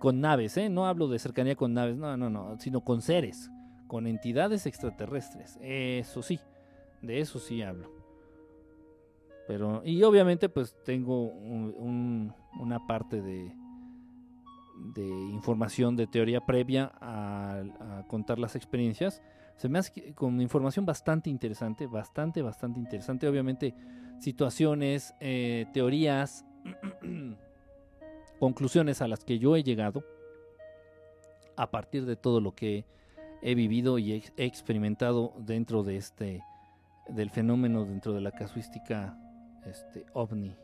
con 0.00 0.20
naves, 0.20 0.58
¿eh? 0.58 0.68
No 0.68 0.86
hablo 0.86 1.08
de 1.08 1.18
cercanía 1.18 1.56
con 1.56 1.72
naves, 1.72 1.96
no, 1.96 2.14
no, 2.18 2.28
no, 2.28 2.60
sino 2.60 2.82
con 2.82 3.00
seres, 3.00 3.50
con 3.90 4.06
entidades 4.06 4.66
extraterrestres. 4.66 5.58
Eso 5.60 6.22
sí, 6.22 6.38
de 7.02 7.18
eso 7.18 7.40
sí 7.40 7.60
hablo. 7.60 7.90
Pero, 9.48 9.82
y 9.84 10.00
obviamente 10.04 10.48
pues 10.48 10.76
tengo 10.84 11.24
una 11.24 12.86
parte 12.86 13.20
de, 13.20 13.52
de 14.94 15.08
información 15.08 15.96
de 15.96 16.06
teoría 16.06 16.40
previa 16.46 16.92
a, 17.00 18.04
contar 18.06 18.38
las 18.38 18.54
experiencias. 18.54 19.22
Se 19.56 19.68
me 19.68 19.80
hace 19.80 20.14
con 20.14 20.40
información 20.40 20.86
bastante 20.86 21.28
interesante, 21.28 21.88
bastante, 21.88 22.42
bastante 22.42 22.78
interesante. 22.78 23.26
Obviamente, 23.26 23.74
situaciones, 24.20 25.16
eh, 25.18 25.66
teorías, 25.72 26.46
conclusiones 28.38 29.02
a 29.02 29.08
las 29.08 29.24
que 29.24 29.40
yo 29.40 29.56
he 29.56 29.64
llegado 29.64 30.04
a 31.56 31.72
partir 31.72 32.06
de 32.06 32.14
todo 32.14 32.40
lo 32.40 32.54
que 32.54 32.84
he 33.42 33.54
vivido 33.54 33.98
y 33.98 34.12
he 34.12 34.44
experimentado 34.44 35.34
dentro 35.38 35.82
de 35.82 35.96
este, 35.96 36.42
del 37.08 37.30
fenómeno, 37.30 37.84
dentro 37.84 38.12
de 38.12 38.20
la 38.20 38.32
casuística 38.32 39.16
este, 39.64 40.06
ovni. 40.14 40.56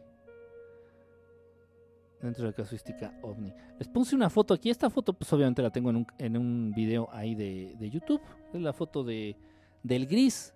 dentro 2.21 2.45
de 2.45 2.51
la 2.51 2.57
casuística 2.57 3.13
ovni. 3.23 3.53
Les 3.79 3.89
puse 3.89 4.17
una 4.17 4.31
foto 4.31 4.55
aquí. 4.55 4.71
Esta 4.71 4.91
foto, 4.91 5.13
pues 5.13 5.33
obviamente 5.33 5.63
la 5.63 5.71
tengo 5.71 5.91
en 5.91 5.97
un, 5.97 6.07
en 6.19 6.37
un 6.37 6.73
video 6.75 7.09
ahí 7.13 7.35
de, 7.35 7.77
de 7.79 7.91
YouTube. 7.91 8.21
Es 8.53 8.61
la 8.61 8.73
foto 8.73 9.05
de, 9.05 9.37
del 9.83 10.07
gris. 10.07 10.55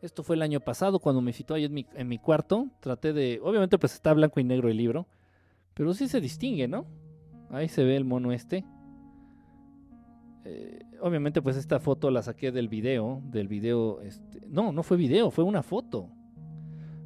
Esto 0.00 0.22
fue 0.22 0.36
el 0.36 0.42
año 0.42 0.60
pasado 0.60 1.00
cuando 1.00 1.20
me 1.20 1.32
citó 1.32 1.54
ahí 1.54 1.64
en 1.64 1.74
mi, 1.74 1.86
en 1.94 2.08
mi 2.08 2.18
cuarto. 2.18 2.68
Traté 2.80 3.12
de. 3.12 3.40
Obviamente, 3.42 3.78
pues 3.78 3.94
está 3.94 4.12
blanco 4.12 4.40
y 4.40 4.44
negro 4.44 4.68
el 4.68 4.76
libro. 4.76 5.06
Pero 5.74 5.92
sí 5.94 6.08
se 6.08 6.20
distingue, 6.20 6.68
¿no? 6.68 6.86
Ahí 7.50 7.68
se 7.68 7.84
ve 7.84 7.96
el 7.96 8.04
mono 8.04 8.32
este. 8.32 8.64
Eh, 10.50 10.78
obviamente, 11.02 11.42
pues 11.42 11.56
esta 11.56 11.78
foto 11.78 12.10
la 12.10 12.22
saqué 12.22 12.50
del 12.50 12.68
video. 12.68 13.20
Del 13.24 13.48
video. 13.48 14.00
Este, 14.00 14.40
no, 14.48 14.72
no 14.72 14.82
fue 14.82 14.96
video, 14.96 15.30
fue 15.30 15.44
una 15.44 15.62
foto. 15.62 16.08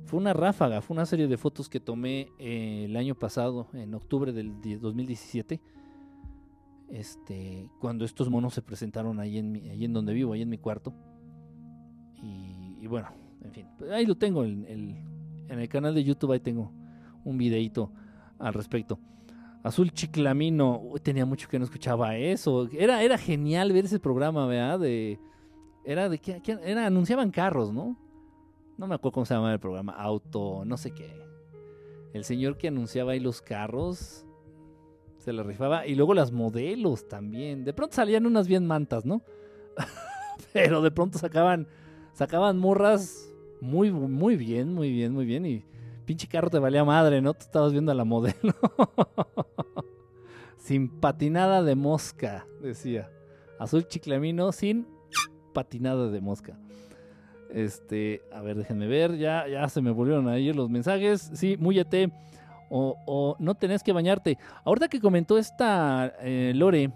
Fue 0.04 0.20
una 0.20 0.32
ráfaga, 0.32 0.80
fue 0.80 0.94
una 0.94 1.06
serie 1.06 1.26
de 1.26 1.36
fotos 1.36 1.68
que 1.68 1.80
tomé 1.80 2.28
eh, 2.38 2.84
el 2.84 2.96
año 2.96 3.14
pasado, 3.14 3.68
en 3.72 3.94
octubre 3.94 4.32
del 4.32 4.60
2017. 4.80 5.60
Este, 6.90 7.70
cuando 7.80 8.04
estos 8.04 8.28
monos 8.30 8.54
se 8.54 8.62
presentaron 8.62 9.18
ahí 9.18 9.38
en, 9.38 9.50
mi, 9.50 9.70
en 9.70 9.92
donde 9.92 10.12
vivo, 10.12 10.34
ahí 10.34 10.42
en 10.42 10.50
mi 10.50 10.58
cuarto. 10.58 10.92
Y, 12.22 12.86
bueno, 12.86 13.08
en 13.42 13.52
fin, 13.52 13.66
pues 13.78 13.90
ahí 13.90 14.04
lo 14.06 14.16
tengo 14.16 14.44
en 14.44 14.96
el 15.48 15.68
canal 15.68 15.94
de 15.94 16.04
YouTube, 16.04 16.32
ahí 16.32 16.40
tengo 16.40 16.70
un 17.24 17.38
videito 17.38 17.90
al 18.38 18.54
respecto. 18.54 18.98
Azul 19.62 19.92
Chiclamino, 19.92 20.80
uy, 20.80 21.00
tenía 21.00 21.24
mucho 21.24 21.48
que 21.48 21.58
no 21.58 21.64
escuchaba 21.64 22.16
eso. 22.16 22.68
Era, 22.72 23.02
era 23.02 23.16
genial 23.16 23.72
ver 23.72 23.84
ese 23.84 24.00
programa, 24.00 24.46
¿verdad? 24.46 24.80
De, 24.80 25.20
era 25.84 26.08
de 26.08 26.18
que 26.18 26.40
era, 26.64 26.86
anunciaban 26.86 27.30
carros, 27.30 27.72
¿no? 27.72 27.96
No 28.76 28.86
me 28.86 28.94
acuerdo 28.94 29.12
cómo 29.12 29.26
se 29.26 29.34
llamaba 29.34 29.52
el 29.52 29.60
programa, 29.60 29.92
auto, 29.92 30.64
no 30.64 30.76
sé 30.76 30.90
qué. 30.92 31.22
El 32.12 32.24
señor 32.24 32.58
que 32.58 32.68
anunciaba 32.68 33.12
ahí 33.12 33.20
los 33.20 33.40
carros 33.40 34.26
se 35.18 35.32
le 35.32 35.42
rifaba 35.44 35.86
y 35.86 35.94
luego 35.94 36.14
las 36.14 36.32
modelos 36.32 37.06
también. 37.06 37.64
De 37.64 37.72
pronto 37.72 37.94
salían 37.94 38.26
unas 38.26 38.48
bien 38.48 38.66
mantas, 38.66 39.06
¿no? 39.06 39.22
Pero 40.52 40.82
de 40.82 40.90
pronto 40.90 41.18
sacaban 41.18 41.68
sacaban 42.12 42.58
morras 42.58 43.32
muy 43.60 43.92
muy 43.92 44.36
bien, 44.36 44.74
muy 44.74 44.90
bien, 44.90 45.12
muy 45.12 45.24
bien 45.24 45.46
y 45.46 45.64
pinche 46.04 46.26
carro 46.26 46.50
te 46.50 46.58
valía 46.58 46.84
madre, 46.84 47.20
¿no? 47.20 47.34
Tú 47.34 47.40
estabas 47.40 47.72
viendo 47.72 47.92
a 47.92 47.94
la 47.94 48.04
modelo. 48.04 48.36
sin 50.58 51.00
patinada 51.00 51.62
de 51.62 51.74
mosca, 51.74 52.46
decía. 52.60 53.10
Azul 53.58 53.86
chiclamino 53.86 54.52
sin 54.52 54.86
patinada 55.52 56.08
de 56.08 56.20
mosca. 56.20 56.58
Este, 57.50 58.22
a 58.32 58.40
ver, 58.40 58.56
déjenme 58.56 58.86
ver, 58.86 59.18
ya, 59.18 59.46
ya 59.46 59.68
se 59.68 59.82
me 59.82 59.90
volvieron 59.90 60.28
a 60.28 60.38
ir 60.38 60.56
los 60.56 60.70
mensajes. 60.70 61.30
Sí, 61.34 61.56
múyete. 61.58 62.10
O, 62.70 62.96
o 63.06 63.36
no 63.38 63.54
tenés 63.54 63.82
que 63.82 63.92
bañarte. 63.92 64.38
Ahorita 64.64 64.88
que 64.88 65.00
comentó 65.00 65.36
esta 65.36 66.14
eh, 66.20 66.52
Lore, 66.54 66.90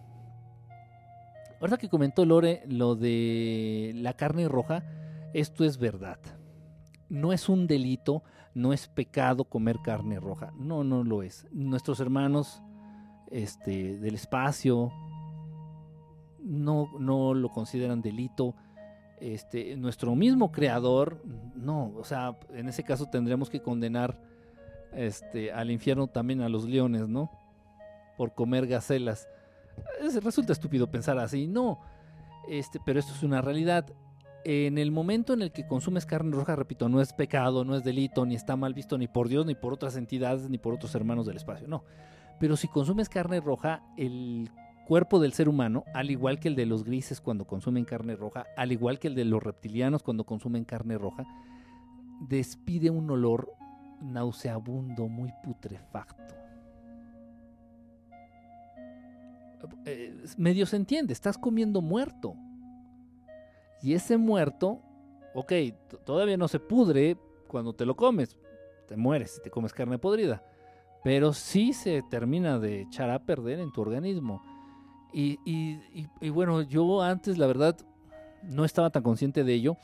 ahorita 1.60 1.76
que 1.76 1.90
comentó 1.90 2.24
Lore 2.24 2.62
lo 2.66 2.94
de 2.94 3.92
la 3.96 4.14
carne 4.14 4.48
roja, 4.48 4.82
esto 5.34 5.64
es 5.64 5.76
verdad. 5.76 6.18
No 7.10 7.34
es 7.34 7.50
un 7.50 7.66
delito, 7.66 8.22
no 8.56 8.72
es 8.72 8.88
pecado 8.88 9.44
comer 9.44 9.80
carne 9.84 10.18
roja. 10.18 10.50
No, 10.56 10.82
no 10.82 11.04
lo 11.04 11.22
es. 11.22 11.46
Nuestros 11.52 12.00
hermanos 12.00 12.62
este, 13.30 13.98
del 13.98 14.14
espacio 14.14 14.90
no, 16.40 16.88
no 16.98 17.34
lo 17.34 17.50
consideran 17.50 18.00
delito 18.00 18.54
este, 19.20 19.76
nuestro 19.76 20.14
mismo 20.14 20.52
creador, 20.52 21.22
no, 21.54 21.92
o 21.98 22.04
sea, 22.04 22.38
en 22.54 22.68
ese 22.68 22.82
caso 22.82 23.06
tendríamos 23.10 23.50
que 23.50 23.60
condenar 23.60 24.18
este, 24.92 25.52
al 25.52 25.70
infierno 25.70 26.06
también 26.06 26.40
a 26.40 26.48
los 26.48 26.64
leones, 26.64 27.08
¿no? 27.08 27.30
Por 28.16 28.32
comer 28.34 28.66
gacelas. 28.66 29.28
resulta 30.22 30.54
estúpido 30.54 30.90
pensar 30.90 31.18
así, 31.18 31.46
no, 31.46 31.80
este, 32.48 32.80
pero 32.86 33.00
esto 33.00 33.12
es 33.12 33.22
una 33.22 33.42
realidad. 33.42 33.86
En 34.48 34.78
el 34.78 34.92
momento 34.92 35.32
en 35.32 35.42
el 35.42 35.50
que 35.50 35.66
consumes 35.66 36.06
carne 36.06 36.30
roja, 36.30 36.54
repito, 36.54 36.88
no 36.88 37.00
es 37.00 37.12
pecado, 37.12 37.64
no 37.64 37.74
es 37.74 37.82
delito, 37.82 38.24
ni 38.24 38.36
está 38.36 38.54
mal 38.54 38.74
visto 38.74 38.96
ni 38.96 39.08
por 39.08 39.28
Dios, 39.28 39.44
ni 39.44 39.56
por 39.56 39.72
otras 39.72 39.96
entidades, 39.96 40.48
ni 40.48 40.56
por 40.56 40.72
otros 40.72 40.94
hermanos 40.94 41.26
del 41.26 41.34
espacio, 41.34 41.66
no. 41.66 41.82
Pero 42.38 42.56
si 42.56 42.68
consumes 42.68 43.08
carne 43.08 43.40
roja, 43.40 43.82
el 43.96 44.48
cuerpo 44.86 45.18
del 45.18 45.32
ser 45.32 45.48
humano, 45.48 45.82
al 45.94 46.12
igual 46.12 46.38
que 46.38 46.46
el 46.46 46.54
de 46.54 46.64
los 46.64 46.84
grises 46.84 47.20
cuando 47.20 47.44
consumen 47.44 47.84
carne 47.84 48.14
roja, 48.14 48.46
al 48.56 48.70
igual 48.70 49.00
que 49.00 49.08
el 49.08 49.16
de 49.16 49.24
los 49.24 49.42
reptilianos 49.42 50.04
cuando 50.04 50.22
consumen 50.22 50.64
carne 50.64 50.96
roja, 50.96 51.26
despide 52.20 52.88
un 52.88 53.10
olor 53.10 53.52
nauseabundo, 54.00 55.08
muy 55.08 55.32
putrefacto. 55.42 56.36
Eh, 59.86 60.22
medio 60.36 60.66
se 60.66 60.76
entiende, 60.76 61.12
estás 61.12 61.36
comiendo 61.36 61.82
muerto. 61.82 62.36
Y 63.82 63.94
ese 63.94 64.16
muerto, 64.16 64.80
ok, 65.34 65.52
todavía 66.04 66.36
no 66.36 66.48
se 66.48 66.60
pudre 66.60 67.16
cuando 67.46 67.72
te 67.72 67.86
lo 67.86 67.94
comes, 67.94 68.36
te 68.88 68.96
mueres 68.96 69.32
si 69.32 69.42
te 69.42 69.50
comes 69.50 69.72
carne 69.72 69.98
podrida, 69.98 70.42
pero 71.04 71.32
sí 71.32 71.72
se 71.72 72.02
termina 72.10 72.58
de 72.58 72.82
echar 72.82 73.10
a 73.10 73.18
perder 73.20 73.60
en 73.60 73.72
tu 73.72 73.80
organismo 73.80 74.42
y, 75.18 76.30
bueno, 76.30 76.60
yo 76.60 77.00
antes, 77.00 77.38
la 77.38 77.46
verdad, 77.46 77.74
no 78.42 78.66
estaba 78.66 78.90
tan 78.90 79.02
consciente 79.02 79.44
de 79.44 79.54
ello. 79.54 79.78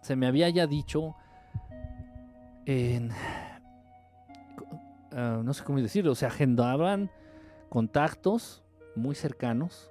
Se 0.00 0.16
me 0.16 0.26
había 0.26 0.48
ya 0.48 0.66
dicho 0.66 1.14
en... 2.64 3.10
Ah, 5.12 5.42
no 5.44 5.52
sé 5.52 5.62
cómo 5.64 5.78
decirlo, 5.80 6.14
se 6.14 6.24
agendaban 6.24 7.10
contactos 7.68 8.62
muy 8.94 9.14
cercanos, 9.14 9.90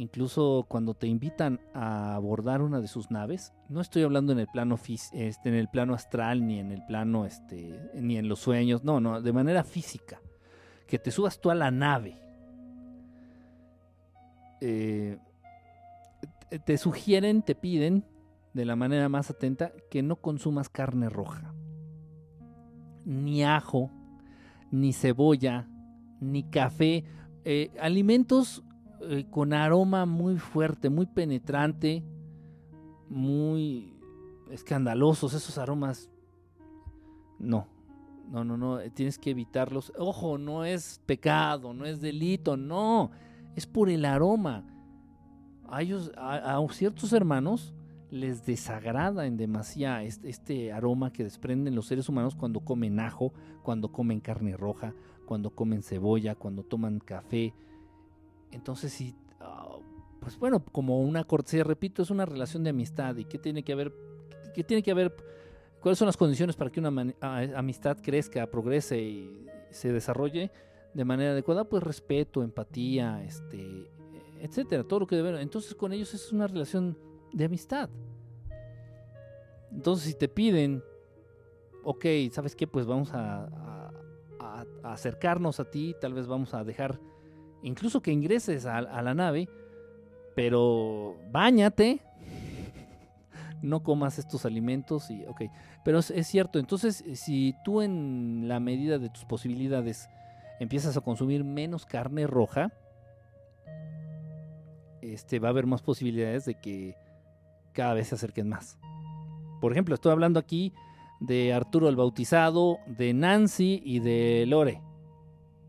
incluso 0.00 0.64
cuando 0.66 0.94
te 0.94 1.06
invitan 1.06 1.60
a 1.74 2.14
abordar 2.14 2.62
una 2.62 2.80
de 2.80 2.88
sus 2.88 3.10
naves, 3.10 3.52
no 3.68 3.82
estoy 3.82 4.02
hablando 4.02 4.32
en 4.32 4.38
el 4.38 4.46
plano 4.46 4.78
este, 5.12 5.48
en 5.48 5.54
el 5.54 5.68
plano 5.68 5.92
astral 5.92 6.46
ni 6.46 6.58
en 6.58 6.72
el 6.72 6.82
plano 6.86 7.26
este 7.26 7.90
ni 7.94 8.16
en 8.16 8.26
los 8.26 8.40
sueños, 8.40 8.82
no, 8.82 8.98
no, 8.98 9.20
de 9.20 9.32
manera 9.32 9.62
física, 9.62 10.20
que 10.86 10.98
te 10.98 11.10
subas 11.10 11.38
tú 11.40 11.50
a 11.50 11.54
la 11.54 11.70
nave 11.70 12.16
eh, 14.62 15.18
te 16.64 16.78
sugieren, 16.78 17.42
te 17.42 17.54
piden 17.54 18.04
de 18.54 18.64
la 18.64 18.76
manera 18.76 19.08
más 19.08 19.30
atenta 19.30 19.72
que 19.90 20.02
no 20.02 20.16
consumas 20.16 20.68
carne 20.68 21.08
roja, 21.08 21.54
ni 23.04 23.44
ajo, 23.44 23.90
ni 24.70 24.92
cebolla, 24.92 25.68
ni 26.20 26.42
café, 26.42 27.04
eh, 27.44 27.70
alimentos 27.80 28.64
eh, 29.02 29.26
con 29.30 29.52
aroma 29.52 30.06
muy 30.06 30.36
fuerte, 30.36 30.90
muy 30.90 31.06
penetrante, 31.06 32.02
muy 33.08 33.94
escandalosos, 34.50 35.34
esos 35.34 35.56
aromas, 35.58 36.10
no, 37.38 37.66
no, 38.30 38.44
no, 38.44 38.56
no, 38.56 38.78
tienes 38.92 39.18
que 39.18 39.30
evitarlos. 39.30 39.92
Ojo, 39.98 40.38
no 40.38 40.64
es 40.64 41.00
pecado, 41.06 41.74
no 41.74 41.84
es 41.84 42.00
delito, 42.00 42.56
no 42.56 43.10
es 43.56 43.66
por 43.66 43.88
el 43.88 44.04
aroma. 44.04 44.64
A, 45.68 45.82
ellos, 45.82 46.12
a, 46.16 46.60
ciertos 46.70 47.12
hermanos 47.12 47.74
les 48.10 48.44
desagrada 48.44 49.26
en 49.26 49.36
demasía 49.36 50.02
este, 50.02 50.28
este, 50.28 50.72
aroma 50.72 51.12
que 51.12 51.24
desprenden 51.24 51.74
los 51.74 51.86
seres 51.86 52.08
humanos 52.08 52.34
cuando 52.34 52.60
comen 52.60 52.98
ajo, 53.00 53.32
cuando 53.62 53.92
comen 53.92 54.20
carne 54.20 54.56
roja, 54.56 54.94
cuando 55.26 55.50
comen 55.50 55.82
cebolla, 55.82 56.34
cuando 56.34 56.62
toman 56.62 56.98
café. 56.98 57.54
Entonces, 58.52 58.92
sí, 58.92 59.14
ah, 59.40 59.76
pues 60.20 60.38
bueno, 60.38 60.64
como 60.64 61.00
una 61.00 61.24
cortesía, 61.24 61.64
repito, 61.64 62.02
es 62.02 62.10
una 62.10 62.26
relación 62.26 62.64
de 62.64 62.70
amistad. 62.70 63.16
¿Y 63.16 63.24
qué 63.24 63.38
tiene 63.38 63.62
que 63.62 63.72
haber? 63.72 63.92
¿Qué 64.54 64.64
tiene 64.64 64.82
que 64.82 64.90
haber? 64.90 65.14
¿Cuáles 65.80 65.98
son 65.98 66.06
las 66.06 66.16
condiciones 66.16 66.56
para 66.56 66.70
que 66.70 66.80
una 66.80 67.14
amistad 67.56 67.98
crezca, 68.02 68.46
progrese 68.50 69.00
y 69.00 69.46
se 69.70 69.92
desarrolle? 69.92 70.50
de 70.94 71.04
manera 71.04 71.32
adecuada, 71.32 71.64
pues 71.64 71.82
respeto, 71.82 72.42
empatía, 72.42 73.22
este, 73.24 73.90
etcétera, 74.40 74.84
todo 74.84 75.00
lo 75.00 75.06
que 75.06 75.16
deben. 75.16 75.36
Entonces 75.36 75.74
con 75.74 75.92
ellos 75.92 76.12
es 76.14 76.32
una 76.32 76.46
relación 76.46 76.98
de 77.32 77.44
amistad. 77.44 77.88
Entonces 79.72 80.06
si 80.06 80.14
te 80.14 80.28
piden, 80.28 80.82
ok, 81.84 82.04
¿sabes 82.32 82.56
qué? 82.56 82.66
Pues 82.66 82.86
vamos 82.86 83.10
a, 83.12 83.48
acercarnos 84.82 85.60
a 85.60 85.70
ti, 85.70 85.94
tal 86.00 86.14
vez 86.14 86.26
vamos 86.26 86.54
a 86.54 86.64
dejar 86.64 86.98
incluso 87.62 88.00
que 88.00 88.12
ingreses 88.12 88.66
a, 88.66 88.80
la 88.80 89.14
nave, 89.14 89.48
pero 90.34 91.16
bañate, 91.30 92.00
no 93.62 93.82
comas 93.82 94.18
estos 94.18 94.44
alimentos 94.44 95.10
y 95.10 95.24
ok. 95.26 95.42
Pero 95.84 95.98
es, 95.98 96.10
es, 96.10 96.26
cierto, 96.26 96.58
entonces 96.58 97.04
si 97.14 97.54
tú 97.64 97.82
en 97.82 98.48
la 98.48 98.60
medida 98.60 98.98
de 98.98 99.08
tus 99.08 99.24
posibilidades 99.24 100.08
empiezas 100.60 100.96
a 100.96 101.00
consumir 101.00 101.42
menos 101.42 101.86
carne 101.86 102.26
roja, 102.26 102.72
este, 105.02 105.38
va 105.38 105.48
a 105.48 105.50
haber 105.50 105.66
más 105.66 105.82
posibilidades 105.82 106.44
de 106.44 106.54
que 106.54 106.96
cada 107.72 107.94
vez 107.94 108.08
se 108.08 108.14
acerquen 108.14 108.48
más. 108.48 108.78
Por 109.60 109.72
ejemplo, 109.72 109.94
estoy 109.94 110.12
hablando 110.12 110.38
aquí 110.38 110.72
de 111.20 111.52
Arturo 111.52 111.88
el 111.88 111.96
Bautizado, 111.96 112.78
de 112.86 113.12
Nancy 113.12 113.82
y 113.84 114.00
de 114.00 114.44
Lore. 114.46 114.80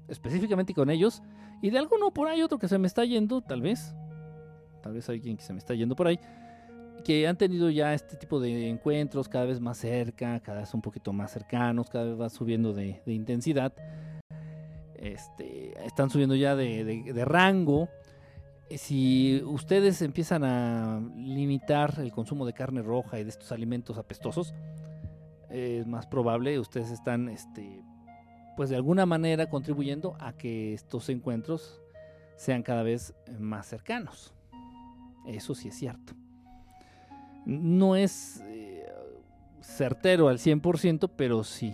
específicamente 0.08 0.74
con 0.74 0.90
ellos, 0.90 1.22
y 1.62 1.70
de 1.70 1.78
alguno 1.78 2.12
por 2.12 2.28
ahí 2.28 2.42
otro 2.42 2.58
que 2.58 2.68
se 2.68 2.78
me 2.78 2.88
está 2.88 3.06
yendo, 3.06 3.42
tal 3.42 3.62
vez, 3.62 3.96
tal 4.82 4.94
vez 4.94 5.08
alguien 5.10 5.38
que 5.38 5.44
se 5.44 5.54
me 5.54 5.60
está 5.60 5.74
yendo 5.74 5.96
por 5.96 6.08
ahí, 6.08 6.20
que 7.04 7.28
han 7.28 7.38
tenido 7.38 7.70
ya 7.70 7.94
este 7.94 8.16
tipo 8.16 8.40
de 8.40 8.70
encuentros 8.70 9.28
cada 9.28 9.46
vez 9.46 9.60
más 9.60 9.78
cerca, 9.78 10.40
cada 10.40 10.62
vez 10.62 10.74
un 10.74 10.82
poquito 10.82 11.14
más 11.14 11.32
cercanos, 11.32 11.90
cada 11.90 12.06
vez 12.06 12.20
va 12.20 12.30
subiendo 12.30 12.74
de, 12.74 13.02
intensidad, 13.06 13.74
este, 14.96 15.74
están 15.86 16.10
subiendo 16.10 16.36
ya 16.36 16.56
de 16.56 17.26
rango, 17.26 17.90
si 18.78 19.42
ustedes 19.46 20.02
empiezan 20.02 20.44
a 20.44 21.02
limitar 21.16 21.96
el 22.00 22.12
consumo 22.12 22.46
de 22.46 22.54
carne 22.54 22.82
roja 22.82 23.20
y 23.20 23.24
de 23.24 23.30
estos 23.30 23.52
alimentos 23.52 23.98
apestosos, 23.98 24.54
es 25.50 25.86
más 25.88 26.08
probable 26.08 26.58
ustedes 26.60 26.92
están, 26.92 27.28
este, 27.30 27.84
pues 28.56 28.70
de 28.70 28.76
alguna 28.76 29.06
manera 29.06 29.50
contribuyendo 29.50 30.16
a 30.20 30.34
que 30.34 30.74
estos 30.74 31.10
encuentros 31.10 31.82
sean 32.36 32.64
cada 32.64 32.84
vez 32.84 33.14
más 33.40 33.68
cercanos. 33.68 34.34
Eso 35.26 35.56
sí 35.56 35.68
es 35.68 35.76
cierto. 35.76 36.14
No 37.46 37.96
es 37.96 38.42
eh, 38.48 38.86
certero 39.62 40.28
al 40.28 40.38
100%, 40.38 41.12
pero 41.16 41.44
sí. 41.44 41.74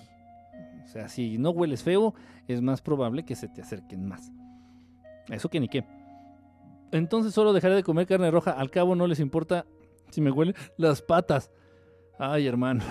O 0.83 0.87
sea, 0.87 1.09
si 1.09 1.37
no 1.37 1.51
hueles 1.51 1.83
feo, 1.83 2.13
es 2.47 2.61
más 2.61 2.81
probable 2.81 3.23
que 3.23 3.35
se 3.35 3.47
te 3.47 3.61
acerquen 3.61 4.07
más. 4.07 4.31
Eso 5.29 5.49
que 5.49 5.59
ni 5.59 5.67
qué. 5.67 5.85
Entonces 6.91 7.33
solo 7.33 7.53
dejaré 7.53 7.75
de 7.75 7.83
comer 7.83 8.07
carne 8.07 8.31
roja. 8.31 8.51
Al 8.51 8.69
cabo 8.69 8.95
no 8.95 9.07
les 9.07 9.19
importa 9.19 9.65
si 10.09 10.21
me 10.21 10.31
huelen 10.31 10.55
las 10.77 11.01
patas. 11.01 11.51
Ay, 12.17 12.47
hermano. 12.47 12.83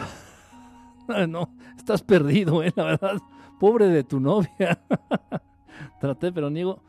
no, 1.29 1.55
estás 1.77 2.03
perdido, 2.03 2.63
eh, 2.63 2.73
la 2.77 2.85
verdad. 2.85 3.19
Pobre 3.59 3.89
de 3.89 4.05
tu 4.05 4.21
novia. 4.21 4.79
Traté, 6.01 6.33
pero 6.33 6.51
niego. 6.51 6.83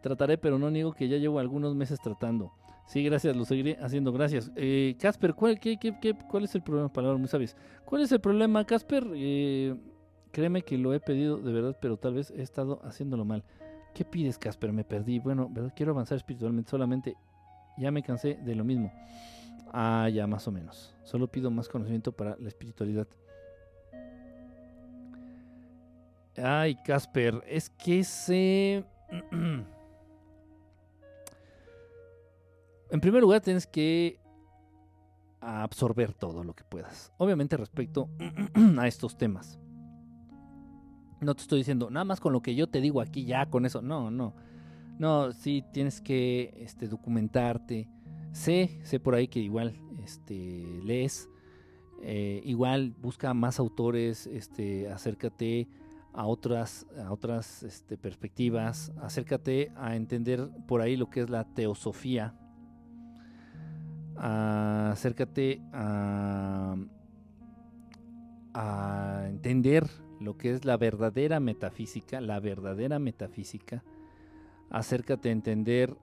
Trataré, 0.00 0.38
pero 0.38 0.58
no 0.58 0.70
niego 0.70 0.92
que 0.92 1.08
ya 1.08 1.16
llevo 1.16 1.38
algunos 1.38 1.74
meses 1.74 2.00
tratando. 2.00 2.52
Sí, 2.86 3.04
gracias, 3.04 3.36
lo 3.36 3.44
seguiré 3.44 3.78
haciendo, 3.80 4.12
gracias. 4.12 4.50
Eh, 4.56 4.96
Casper, 4.98 5.34
¿cuál, 5.34 5.60
qué, 5.60 5.76
qué, 5.76 5.96
qué, 6.00 6.14
¿cuál 6.28 6.44
es 6.44 6.54
el 6.56 6.62
problema? 6.62 6.92
Palabras 6.92 7.20
muy 7.20 7.28
sabias. 7.28 7.56
¿Cuál 7.84 8.02
es 8.02 8.10
el 8.10 8.20
problema, 8.20 8.64
Casper? 8.64 9.06
Eh, 9.14 9.76
créeme 10.32 10.62
que 10.62 10.76
lo 10.76 10.92
he 10.92 11.00
pedido 11.00 11.36
de 11.38 11.52
verdad, 11.52 11.76
pero 11.80 11.96
tal 11.96 12.14
vez 12.14 12.32
he 12.32 12.42
estado 12.42 12.80
haciéndolo 12.82 13.24
mal. 13.24 13.44
¿Qué 13.94 14.04
pides, 14.04 14.38
Casper? 14.38 14.72
Me 14.72 14.84
perdí. 14.84 15.18
Bueno, 15.18 15.52
quiero 15.76 15.92
avanzar 15.92 16.16
espiritualmente. 16.16 16.70
Solamente 16.70 17.16
ya 17.78 17.90
me 17.90 18.02
cansé 18.02 18.38
de 18.44 18.54
lo 18.54 18.64
mismo. 18.64 18.92
Ah, 19.72 20.08
ya 20.12 20.26
más 20.26 20.46
o 20.48 20.52
menos. 20.52 20.94
Solo 21.04 21.28
pido 21.28 21.50
más 21.50 21.68
conocimiento 21.68 22.12
para 22.12 22.36
la 22.38 22.48
espiritualidad. 22.48 23.06
Ay, 26.36 26.76
Casper, 26.84 27.42
es 27.46 27.70
que 27.70 28.04
se... 28.04 28.84
en 32.90 33.00
primer 33.00 33.22
lugar, 33.22 33.40
tienes 33.40 33.66
que 33.66 34.20
absorber 35.40 36.12
todo 36.12 36.44
lo 36.44 36.54
que 36.54 36.64
puedas. 36.64 37.12
Obviamente 37.18 37.56
respecto 37.56 38.08
a 38.78 38.86
estos 38.86 39.16
temas. 39.16 39.58
No 41.20 41.34
te 41.34 41.42
estoy 41.42 41.58
diciendo, 41.58 41.90
nada 41.90 42.04
más 42.04 42.20
con 42.20 42.32
lo 42.32 42.40
que 42.40 42.54
yo 42.54 42.66
te 42.68 42.80
digo 42.80 43.00
aquí, 43.00 43.24
ya 43.24 43.46
con 43.46 43.66
eso. 43.66 43.82
No, 43.82 44.10
no. 44.10 44.34
No, 44.98 45.32
sí 45.32 45.64
tienes 45.72 46.00
que 46.00 46.54
este, 46.58 46.88
documentarte. 46.88 47.88
Sé, 48.32 48.80
sé 48.84 49.00
por 49.00 49.14
ahí 49.14 49.28
que 49.28 49.40
igual 49.40 49.74
este, 50.02 50.80
lees. 50.82 51.28
Eh, 52.02 52.40
igual 52.44 52.94
busca 52.98 53.34
más 53.34 53.58
autores, 53.58 54.26
este, 54.26 54.90
acércate 54.90 55.68
a 56.12 56.26
otras, 56.26 56.86
a 57.02 57.12
otras 57.12 57.62
este, 57.62 57.96
perspectivas, 57.96 58.92
acércate 59.00 59.72
a 59.76 59.96
entender 59.96 60.48
por 60.66 60.80
ahí 60.80 60.96
lo 60.96 61.08
que 61.10 61.20
es 61.20 61.30
la 61.30 61.44
teosofía, 61.44 62.34
acércate 64.16 65.62
a, 65.72 66.76
a 68.54 69.24
entender 69.28 69.88
lo 70.20 70.36
que 70.36 70.52
es 70.52 70.64
la 70.64 70.76
verdadera 70.76 71.40
metafísica, 71.40 72.20
la 72.20 72.40
verdadera 72.40 72.98
metafísica, 72.98 73.82
acércate 74.68 75.30
a 75.30 75.32
entender 75.32 75.96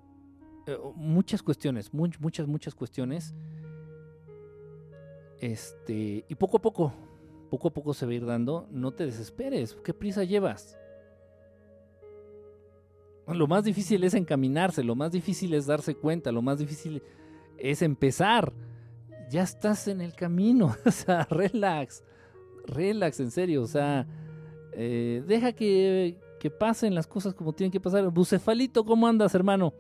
eh, 0.68 0.78
muchas 0.96 1.42
cuestiones, 1.44 1.94
muchas, 1.94 2.48
muchas 2.48 2.76
cuestiones. 2.76 3.34
Este, 5.40 6.26
y 6.28 6.36
poco 6.36 6.58
a 6.58 6.62
poco, 6.62 6.94
poco 7.50 7.70
a 7.70 7.74
poco 7.74 7.94
se 7.94 8.06
va 8.06 8.12
a 8.12 8.16
ir 8.16 8.26
dando, 8.26 8.68
no 8.72 8.92
te 8.92 9.06
desesperes, 9.06 9.76
¿qué 9.84 9.94
prisa 9.94 10.24
llevas? 10.24 10.78
Lo 13.28 13.48
más 13.48 13.64
difícil 13.64 14.04
es 14.04 14.14
encaminarse, 14.14 14.84
lo 14.84 14.96
más 14.96 15.12
difícil 15.12 15.54
es 15.54 15.66
darse 15.66 15.96
cuenta, 15.96 16.32
lo 16.32 16.42
más 16.42 16.60
difícil 16.60 17.04
es 17.58 17.82
empezar. 17.82 18.54
Ya 19.30 19.44
estás 19.44 19.90
en 19.90 20.00
el 20.00 20.14
camino, 20.14 20.74
o 20.86 20.92
sea, 20.92 21.26
relax 21.30 22.04
relax, 22.68 23.20
en 23.20 23.32
serio, 23.32 23.64
o 23.64 23.68
sea, 23.68 24.06
eh, 24.74 25.24
deja 25.26 25.54
que, 25.54 26.20
que, 26.40 26.52
pasen 26.52 26.94
las 26.94 27.08
cosas 27.08 27.34
como 27.34 27.54
tienen 27.54 27.72
que 27.72 27.80
pasar. 27.80 28.08
Bucefalito, 28.10 28.86
¿cómo 28.86 29.08
andas, 29.08 29.34
hermano? 29.34 29.74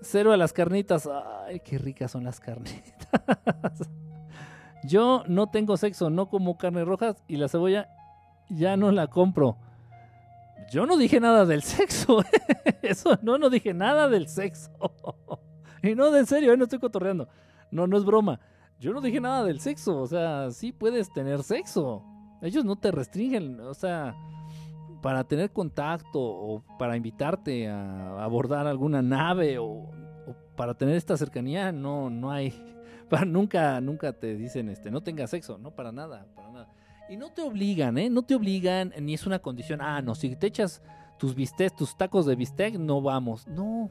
Cero 0.00 0.32
a 0.32 0.36
las 0.36 0.52
carnitas. 0.52 1.08
Ay, 1.46 1.60
qué 1.60 1.78
ricas 1.78 2.10
son 2.10 2.24
las 2.24 2.38
carnitas. 2.40 3.08
Yo 4.88 5.22
no 5.26 5.48
tengo 5.48 5.76
sexo, 5.76 6.08
no 6.08 6.28
como 6.28 6.56
carne 6.56 6.84
rojas 6.84 7.22
y 7.28 7.36
la 7.36 7.48
cebolla 7.48 7.88
ya 8.48 8.76
no 8.76 8.90
la 8.90 9.06
compro. 9.08 9.58
Yo 10.70 10.86
no 10.86 10.96
dije 10.96 11.20
nada 11.20 11.44
del 11.44 11.62
sexo. 11.62 12.24
Eso 12.82 13.18
no, 13.22 13.38
no 13.38 13.50
dije 13.50 13.74
nada 13.74 14.08
del 14.08 14.28
sexo. 14.28 14.70
y 15.82 15.94
no, 15.94 16.10
de 16.10 16.24
serio, 16.26 16.56
no 16.56 16.64
estoy 16.64 16.78
cotorreando. 16.78 17.28
No, 17.70 17.86
no 17.86 17.98
es 17.98 18.04
broma. 18.04 18.40
Yo 18.80 18.92
no 18.92 19.00
dije 19.00 19.20
nada 19.20 19.44
del 19.44 19.60
sexo, 19.60 20.00
o 20.00 20.06
sea, 20.06 20.50
sí 20.52 20.72
puedes 20.72 21.12
tener 21.12 21.42
sexo. 21.42 22.04
Ellos 22.40 22.64
no 22.64 22.76
te 22.76 22.92
restringen, 22.92 23.58
o 23.60 23.74
sea, 23.74 24.14
para 25.02 25.24
tener 25.24 25.52
contacto 25.52 26.20
o 26.20 26.62
para 26.78 26.96
invitarte 26.96 27.68
a 27.68 28.22
abordar 28.22 28.68
alguna 28.68 29.02
nave 29.02 29.58
o, 29.58 29.90
para 30.56 30.74
tener 30.74 30.94
esta 30.94 31.16
cercanía, 31.16 31.72
no, 31.72 32.08
no 32.08 32.30
hay. 32.30 32.54
Nunca, 33.26 33.80
nunca 33.80 34.12
te 34.12 34.36
dicen, 34.36 34.68
este, 34.68 34.90
no 34.90 35.02
tengas 35.02 35.30
sexo, 35.30 35.58
no, 35.58 35.70
para 35.70 35.92
nada, 35.92 36.26
para 36.34 36.50
nada. 36.50 36.68
Y 37.08 37.16
no 37.16 37.30
te 37.30 37.42
obligan, 37.42 37.96
¿eh? 37.96 38.10
No 38.10 38.22
te 38.22 38.34
obligan, 38.34 38.92
ni 39.00 39.14
es 39.14 39.26
una 39.26 39.38
condición, 39.38 39.80
ah, 39.80 40.02
no, 40.02 40.14
si 40.14 40.36
te 40.36 40.46
echas 40.46 40.82
tus 41.18 41.34
bistecs, 41.34 41.74
tus 41.74 41.96
tacos 41.96 42.26
de 42.26 42.36
bistec, 42.36 42.74
no 42.78 43.00
vamos. 43.00 43.46
No, 43.48 43.90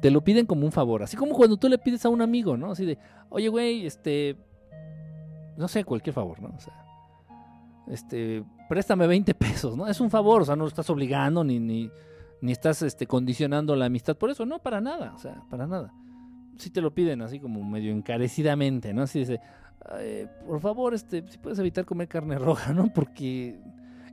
te 0.00 0.10
lo 0.10 0.22
piden 0.22 0.46
como 0.46 0.64
un 0.64 0.72
favor. 0.72 1.02
Así 1.02 1.16
como 1.16 1.34
cuando 1.34 1.56
tú 1.56 1.68
le 1.68 1.78
pides 1.78 2.04
a 2.04 2.08
un 2.08 2.22
amigo, 2.22 2.56
¿no? 2.56 2.72
Así 2.72 2.84
de, 2.84 2.98
oye, 3.30 3.48
güey, 3.48 3.86
este. 3.86 4.36
No 5.56 5.66
sé, 5.66 5.84
cualquier 5.84 6.14
favor, 6.14 6.40
¿no? 6.40 6.54
O 6.56 6.60
sea, 6.60 6.84
este, 7.88 8.44
préstame 8.68 9.06
20 9.06 9.34
pesos, 9.34 9.76
¿no? 9.76 9.88
Es 9.88 10.00
un 10.00 10.10
favor, 10.10 10.42
o 10.42 10.44
sea, 10.44 10.54
no 10.54 10.62
lo 10.62 10.68
estás 10.68 10.88
obligando 10.88 11.42
ni, 11.42 11.58
ni, 11.58 11.90
ni 12.40 12.52
estás 12.52 12.82
este, 12.82 13.06
condicionando 13.06 13.74
la 13.74 13.86
amistad 13.86 14.16
por 14.16 14.30
eso, 14.30 14.46
no, 14.46 14.60
para 14.60 14.80
nada, 14.80 15.12
o 15.16 15.18
sea, 15.18 15.42
para 15.50 15.66
nada. 15.66 15.92
Si 16.58 16.70
te 16.70 16.80
lo 16.80 16.92
piden 16.92 17.22
así 17.22 17.40
como 17.40 17.62
medio 17.64 17.92
encarecidamente, 17.92 18.92
¿no? 18.92 19.02
Así 19.02 19.20
dice, 19.20 19.40
por 20.46 20.60
favor, 20.60 20.92
este, 20.94 21.24
si 21.28 21.38
puedes 21.38 21.58
evitar 21.58 21.84
comer 21.84 22.08
carne 22.08 22.38
roja, 22.38 22.72
¿no? 22.74 22.92
Porque. 22.92 23.58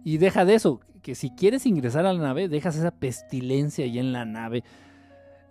Y 0.04 0.18
deja 0.18 0.46
de 0.46 0.54
eso, 0.54 0.80
que 1.02 1.16
si 1.16 1.32
quieres 1.32 1.66
ingresar 1.66 2.06
a 2.06 2.14
la 2.14 2.22
nave, 2.22 2.48
dejas 2.48 2.76
esa 2.78 2.92
pestilencia 2.92 3.86
ahí 3.86 3.98
en 3.98 4.14
la 4.14 4.24
nave 4.24 4.64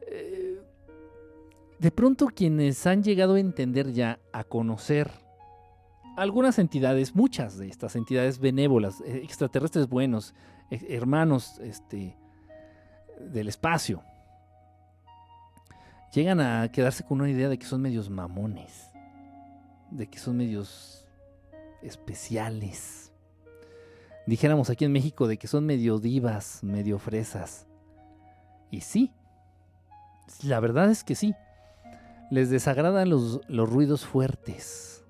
eh, 0.06 0.60
de 1.78 1.90
pronto 1.90 2.26
quienes 2.26 2.86
han 2.86 3.02
llegado 3.02 3.34
a 3.34 3.40
entender 3.40 3.92
ya, 3.92 4.18
a 4.32 4.44
conocer 4.44 5.10
algunas 6.16 6.58
entidades, 6.58 7.14
muchas 7.14 7.58
de 7.58 7.68
estas 7.68 7.96
entidades 7.96 8.38
benévolas, 8.38 9.00
eh, 9.00 9.20
extraterrestres 9.24 9.88
buenos, 9.88 10.34
eh, 10.70 10.86
hermanos 10.90 11.58
este, 11.58 12.16
del 13.20 13.48
espacio, 13.48 14.02
llegan 16.14 16.40
a 16.40 16.70
quedarse 16.70 17.04
con 17.04 17.20
una 17.20 17.30
idea 17.30 17.48
de 17.48 17.58
que 17.58 17.66
son 17.66 17.82
medios 17.82 18.08
mamones, 18.08 18.90
de 19.90 20.06
que 20.06 20.18
son 20.18 20.36
medios 20.36 21.04
especiales. 21.82 23.12
Dijéramos 24.26 24.70
aquí 24.70 24.84
en 24.84 24.92
México 24.92 25.26
de 25.26 25.36
que 25.36 25.48
son 25.48 25.66
medio 25.66 25.98
divas, 25.98 26.62
medio 26.62 26.98
fresas. 26.98 27.66
Y 28.70 28.80
sí, 28.80 29.12
la 30.42 30.60
verdad 30.60 30.90
es 30.90 31.04
que 31.04 31.14
sí. 31.14 31.34
Les 32.30 32.48
desagradan 32.48 33.10
los, 33.10 33.40
ruidos 33.48 34.06
fuertes. 34.06 35.04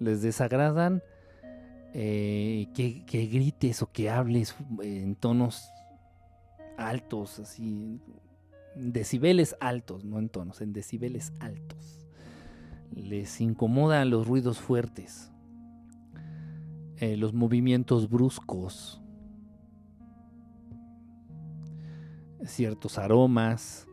Les 0.00 0.20
desagradan 0.20 1.02
eh, 1.94 2.68
que, 2.74 3.26
grites 3.26 3.82
o 3.82 3.92
que 3.92 4.10
hables 4.10 4.56
en 4.82 5.14
tonos 5.14 5.70
altos, 6.76 7.38
así. 7.38 8.00
Decibeles 8.76 9.56
altos, 9.60 10.04
no 10.04 10.18
en 10.18 10.28
tonos, 10.28 10.60
en 10.60 10.72
decibeles 10.72 11.32
altos. 11.40 12.06
Les 12.94 13.40
incomodan 13.40 14.10
los 14.10 14.26
ruidos 14.26 14.58
fuertes. 14.58 15.30
Eh, 16.98 17.16
los 17.16 17.32
movimientos 17.34 18.08
bruscos. 18.08 19.02
ciertos 22.46 22.98
aromas. 22.98 23.86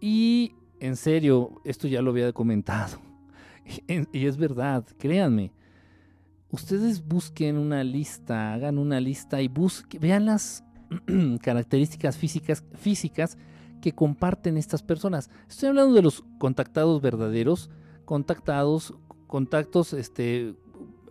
Y 0.00 0.54
en 0.78 0.96
serio, 0.96 1.60
esto 1.64 1.88
ya 1.88 2.02
lo 2.02 2.10
había 2.10 2.32
comentado. 2.32 2.98
Y 4.12 4.26
es 4.26 4.36
verdad, 4.36 4.84
créanme. 4.98 5.52
Ustedes 6.50 7.06
busquen 7.06 7.56
una 7.56 7.84
lista, 7.84 8.52
hagan 8.52 8.78
una 8.78 8.98
lista 8.98 9.40
y 9.40 9.46
busquen, 9.46 10.00
vean 10.00 10.26
las 10.26 10.64
características 11.40 12.16
físicas, 12.16 12.64
físicas 12.74 13.38
que 13.80 13.92
comparten 13.92 14.56
estas 14.56 14.82
personas. 14.82 15.30
Estoy 15.48 15.70
hablando 15.70 15.94
de 15.94 16.02
los 16.02 16.24
contactados 16.38 17.00
verdaderos, 17.00 17.70
contactados, 18.04 18.94
contactos 19.26 19.92
este, 19.92 20.54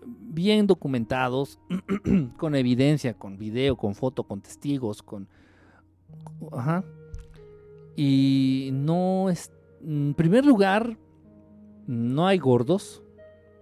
bien 0.05 0.67
documentados, 0.67 1.59
con 2.37 2.55
evidencia, 2.55 3.13
con 3.13 3.37
video, 3.37 3.75
con 3.75 3.95
foto, 3.95 4.23
con 4.23 4.41
testigos, 4.41 5.01
con... 5.01 5.27
Ajá. 6.51 6.83
Y 7.95 8.69
no 8.73 9.29
es... 9.29 9.51
En 9.81 10.13
primer 10.13 10.45
lugar, 10.45 10.97
no 11.87 12.27
hay 12.27 12.37
gordos, 12.37 13.01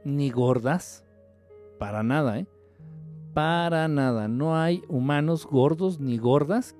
ni 0.03 0.29
gordas, 0.31 1.05
para 1.77 2.03
nada, 2.03 2.39
¿eh? 2.39 2.47
Para 3.33 3.87
nada. 3.87 4.27
No 4.27 4.57
hay 4.57 4.81
humanos 4.87 5.45
gordos 5.45 5.99
ni 5.99 6.17
gordas 6.17 6.75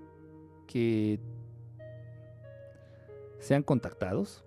que 0.66 1.20
sean 3.39 3.64
contactados. 3.64 4.43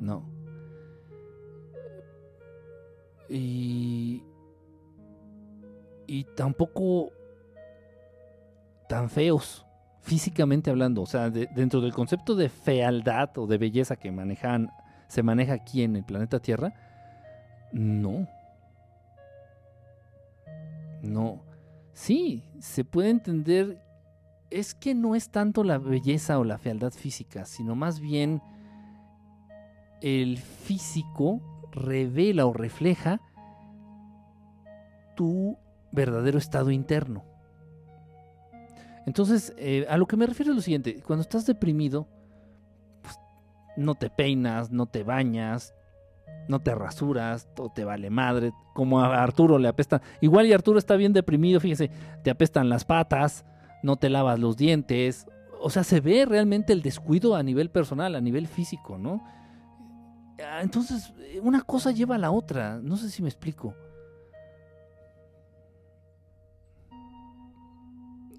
No. 0.00 0.24
Y, 3.28 4.22
y 6.06 6.24
tampoco 6.34 7.12
tan 8.88 9.10
feos, 9.10 9.66
físicamente 10.00 10.70
hablando. 10.70 11.02
O 11.02 11.06
sea, 11.06 11.30
dentro 11.30 11.80
del 11.80 11.92
concepto 11.92 12.34
de 12.34 12.48
fealdad 12.48 13.36
o 13.36 13.46
de 13.46 13.58
belleza 13.58 13.96
que 13.96 14.10
manejan, 14.10 14.70
se 15.08 15.22
maneja 15.22 15.52
aquí 15.54 15.82
en 15.82 15.96
el 15.96 16.04
planeta 16.04 16.40
Tierra, 16.40 16.72
no. 17.72 18.26
No. 21.02 21.42
Sí, 21.92 22.44
se 22.60 22.84
puede 22.84 23.10
entender. 23.10 23.87
Es 24.50 24.74
que 24.74 24.94
no 24.94 25.14
es 25.14 25.30
tanto 25.30 25.62
la 25.62 25.78
belleza 25.78 26.38
o 26.38 26.44
la 26.44 26.58
fealdad 26.58 26.92
física, 26.92 27.44
sino 27.44 27.74
más 27.74 28.00
bien 28.00 28.42
el 30.00 30.38
físico 30.38 31.40
revela 31.72 32.46
o 32.46 32.52
refleja 32.52 33.20
tu 35.16 35.58
verdadero 35.92 36.38
estado 36.38 36.70
interno. 36.70 37.24
Entonces, 39.06 39.54
eh, 39.56 39.86
a 39.88 39.96
lo 39.96 40.06
que 40.06 40.16
me 40.16 40.26
refiero 40.26 40.52
es 40.52 40.56
lo 40.56 40.62
siguiente, 40.62 41.02
cuando 41.02 41.22
estás 41.22 41.46
deprimido, 41.46 42.06
pues, 43.02 43.18
no 43.76 43.94
te 43.94 44.10
peinas, 44.10 44.70
no 44.70 44.86
te 44.86 45.02
bañas, 45.02 45.74
no 46.46 46.60
te 46.60 46.74
rasuras, 46.74 47.48
todo 47.54 47.70
te 47.70 47.84
vale 47.84 48.10
madre, 48.10 48.52
como 48.74 49.00
a 49.00 49.22
Arturo 49.22 49.58
le 49.58 49.68
apesta. 49.68 50.02
Igual 50.20 50.46
y 50.46 50.52
Arturo 50.52 50.78
está 50.78 50.96
bien 50.96 51.12
deprimido, 51.12 51.58
fíjese, 51.58 51.90
te 52.22 52.30
apestan 52.30 52.68
las 52.68 52.84
patas, 52.84 53.44
no 53.82 53.96
te 53.96 54.08
lavas 54.10 54.38
los 54.38 54.56
dientes, 54.56 55.26
o 55.60 55.70
sea, 55.70 55.84
se 55.84 56.00
ve 56.00 56.24
realmente 56.24 56.72
el 56.72 56.82
descuido 56.82 57.34
a 57.34 57.42
nivel 57.42 57.70
personal, 57.70 58.14
a 58.14 58.20
nivel 58.20 58.46
físico, 58.46 58.98
¿no? 58.98 59.22
Ah, 60.44 60.60
entonces, 60.62 61.12
eh, 61.18 61.40
una 61.42 61.62
cosa 61.62 61.90
lleva 61.90 62.14
a 62.14 62.18
la 62.18 62.30
otra. 62.30 62.80
No 62.82 62.96
sé 62.96 63.10
si 63.10 63.22
me 63.22 63.28
explico. 63.28 63.74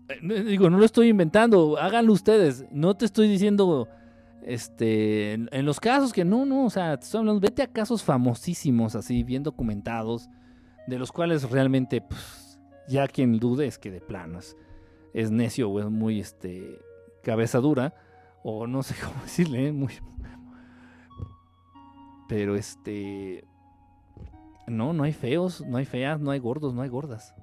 Eh, 0.07 0.43
digo, 0.43 0.69
no 0.69 0.77
lo 0.77 0.85
estoy 0.85 1.09
inventando. 1.09 1.77
Háganlo 1.77 2.13
ustedes. 2.13 2.65
No 2.71 2.95
te 2.95 3.05
estoy 3.05 3.27
diciendo. 3.27 3.87
Este. 4.43 5.33
En, 5.33 5.65
los 5.65 5.79
casos 5.79 6.13
que 6.13 6.23
no, 6.23 6.45
no. 6.45 6.65
O 6.65 6.69
sea, 6.69 6.97
te 6.97 7.05
estoy 7.05 7.19
hablando. 7.19 7.41
Vete 7.41 7.63
a 7.63 7.67
casos 7.67 8.01
famosísimos, 8.01 8.95
así, 8.95 9.23
bien 9.23 9.43
documentados. 9.43 10.29
De 10.87 10.97
los 10.97 11.11
cuales 11.11 11.49
realmente. 11.49 12.01
Pues, 12.01 12.59
ya 12.87 13.07
quien 13.07 13.37
dude 13.39 13.67
es 13.67 13.77
que 13.77 13.91
de 13.91 14.01
plano 14.01 14.39
es, 15.13 15.31
necio 15.31 15.69
o 15.69 15.79
es 15.79 15.89
muy 15.89 16.19
este. 16.19 16.79
cabeza 17.23 17.59
dura. 17.59 17.93
O 18.43 18.67
no 18.67 18.83
sé 18.83 18.95
cómo 19.03 19.21
decirle, 19.23 19.67
¿eh? 19.67 19.71
muy, 19.71 19.93
pero 22.27 22.55
este. 22.55 23.43
No, 24.67 24.93
no 24.93 25.03
hay 25.03 25.13
feos, 25.13 25.65
no 25.65 25.77
hay 25.77 25.85
feas, 25.85 26.21
no 26.21 26.29
hay 26.29 26.39
gordos, 26.39 26.75
no 26.75 26.83
hay 26.83 26.89
gordas. 26.89 27.33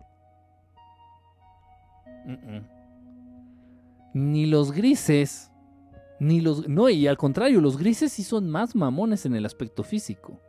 Ni 4.14 4.46
los 4.46 4.72
grises, 4.72 5.50
ni 6.18 6.40
los... 6.40 6.68
No, 6.68 6.88
y 6.88 7.06
al 7.06 7.16
contrario, 7.16 7.60
los 7.60 7.76
grises 7.76 8.12
sí 8.12 8.22
son 8.22 8.48
más 8.48 8.74
mamones 8.74 9.26
en 9.26 9.34
el 9.34 9.44
aspecto 9.44 9.82
físico. 9.82 10.40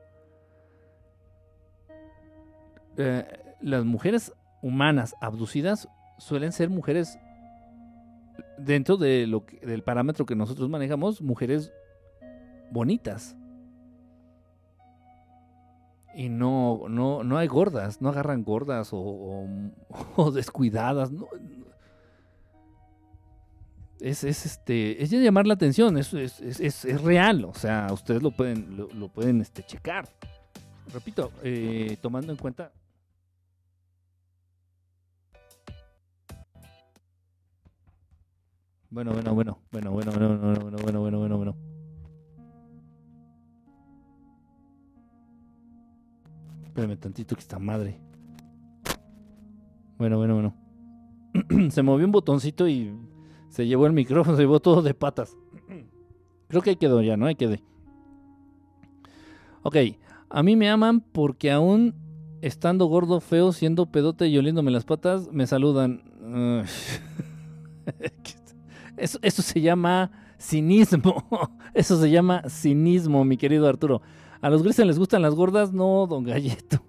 Eh, 2.97 3.25
las 3.61 3.85
mujeres 3.85 4.33
humanas 4.61 5.15
abducidas 5.19 5.87
suelen 6.17 6.51
ser 6.51 6.69
mujeres, 6.69 7.19
dentro 8.57 8.97
de 8.97 9.27
lo 9.27 9.45
del 9.61 9.83
parámetro 9.83 10.25
que 10.25 10.35
nosotros 10.35 10.69
manejamos, 10.69 11.21
mujeres 11.21 11.71
bonitas 12.71 13.35
y 16.17 16.29
no, 16.29 16.85
no, 16.89 17.23
no 17.23 17.37
hay 17.37 17.45
gordas, 17.45 18.01
no 18.01 18.09
agarran 18.09 18.43
gordas 18.43 18.89
o, 18.91 19.45
descuidadas. 20.33 21.11
Es, 23.99 24.23
este, 24.23 25.03
es 25.03 25.11
llamar 25.11 25.45
la 25.45 25.53
atención, 25.53 25.95
es, 25.95 26.11
es, 26.15 27.01
real, 27.03 27.45
o 27.45 27.53
sea, 27.53 27.87
ustedes 27.91 28.23
lo 28.23 28.31
pueden, 28.31 28.77
lo, 28.95 29.09
pueden 29.09 29.41
este, 29.41 29.61
checar. 29.61 30.09
Repito, 30.91 31.31
eh, 31.43 31.97
tomando 32.01 32.31
en 32.31 32.37
cuenta... 32.39 32.71
Bueno, 38.89 39.11
bueno, 39.11 39.35
bueno, 39.35 39.59
bueno, 39.71 39.91
bueno, 39.91 40.11
bueno, 40.11 40.27
bueno, 40.27 40.39
bueno, 40.39 40.77
bueno, 40.81 40.99
bueno, 41.01 41.19
bueno, 41.19 41.37
bueno. 41.37 41.55
Espérame 46.63 46.97
tantito 46.97 47.35
que 47.35 47.41
está 47.41 47.59
madre. 47.59 47.99
Bueno, 49.97 50.17
bueno, 50.17 50.35
bueno. 50.35 51.71
se 51.71 51.83
movió 51.83 52.05
un 52.05 52.11
botoncito 52.11 52.67
y 52.67 52.95
se 53.49 53.67
llevó 53.67 53.87
el 53.87 53.93
micrófono, 53.93 54.37
se 54.37 54.43
llevó 54.43 54.59
todo 54.59 54.81
de 54.81 54.93
patas. 54.93 55.35
Creo 56.47 56.61
que 56.61 56.69
ahí 56.69 56.75
quedó 56.77 57.01
ya, 57.01 57.17
¿no? 57.17 57.25
Ahí 57.25 57.35
quedé. 57.35 57.61
Ok, 59.63 59.75
a 60.29 60.43
mí 60.43 60.55
me 60.55 60.69
aman 60.69 61.01
porque 61.01 61.51
aún 61.51 61.93
estando 62.41 62.85
gordo, 62.85 63.19
feo, 63.19 63.51
siendo 63.51 63.87
pedote 63.87 64.27
y 64.27 64.37
oliéndome 64.37 64.71
las 64.71 64.85
patas, 64.85 65.29
me 65.31 65.45
saludan. 65.45 66.01
Eso, 68.97 69.19
eso 69.21 69.41
se 69.41 69.61
llama 69.61 70.11
cinismo. 70.37 71.23
Eso 71.73 71.99
se 71.99 72.09
llama 72.09 72.43
cinismo, 72.49 73.23
mi 73.23 73.37
querido 73.37 73.67
Arturo. 73.67 74.01
¿A 74.41 74.49
los 74.49 74.63
grises 74.63 74.85
les 74.85 74.97
gustan 74.97 75.21
las 75.21 75.35
gordas? 75.35 75.73
No, 75.73 76.07
don 76.07 76.23
Galleto. 76.23 76.83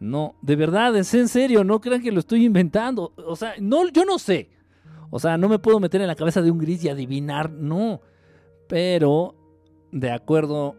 No, 0.00 0.34
de 0.42 0.56
verdad, 0.56 0.96
es 0.96 1.12
en 1.14 1.28
serio, 1.28 1.64
no 1.64 1.80
crean 1.80 2.02
que 2.02 2.12
lo 2.12 2.20
estoy 2.20 2.44
inventando. 2.44 3.12
O 3.26 3.36
sea, 3.36 3.54
no, 3.60 3.88
yo 3.88 4.04
no 4.04 4.18
sé. 4.18 4.50
O 5.10 5.18
sea, 5.18 5.38
no 5.38 5.48
me 5.48 5.58
puedo 5.58 5.78
meter 5.78 6.00
en 6.00 6.08
la 6.08 6.14
cabeza 6.14 6.42
de 6.42 6.50
un 6.50 6.58
gris 6.58 6.84
y 6.84 6.88
adivinar, 6.88 7.50
no. 7.50 8.00
Pero, 8.68 9.34
de 9.92 10.10
acuerdo 10.10 10.76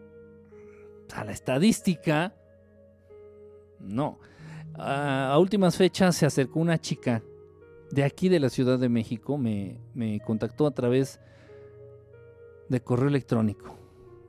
a 1.14 1.24
la 1.24 1.32
estadística, 1.32 2.34
no. 3.80 4.18
A, 4.74 5.36
últimas 5.38 5.76
fechas 5.76 6.16
se 6.16 6.26
acercó 6.26 6.60
una 6.60 6.78
chica 6.78 7.22
de 7.90 8.04
aquí 8.04 8.28
de 8.28 8.40
la 8.40 8.48
Ciudad 8.48 8.78
de 8.78 8.88
México, 8.88 9.38
me, 9.38 9.78
me 9.94 10.20
contactó 10.20 10.66
a 10.66 10.72
través 10.72 11.20
de 12.68 12.80
correo 12.80 13.08
electrónico. 13.08 13.76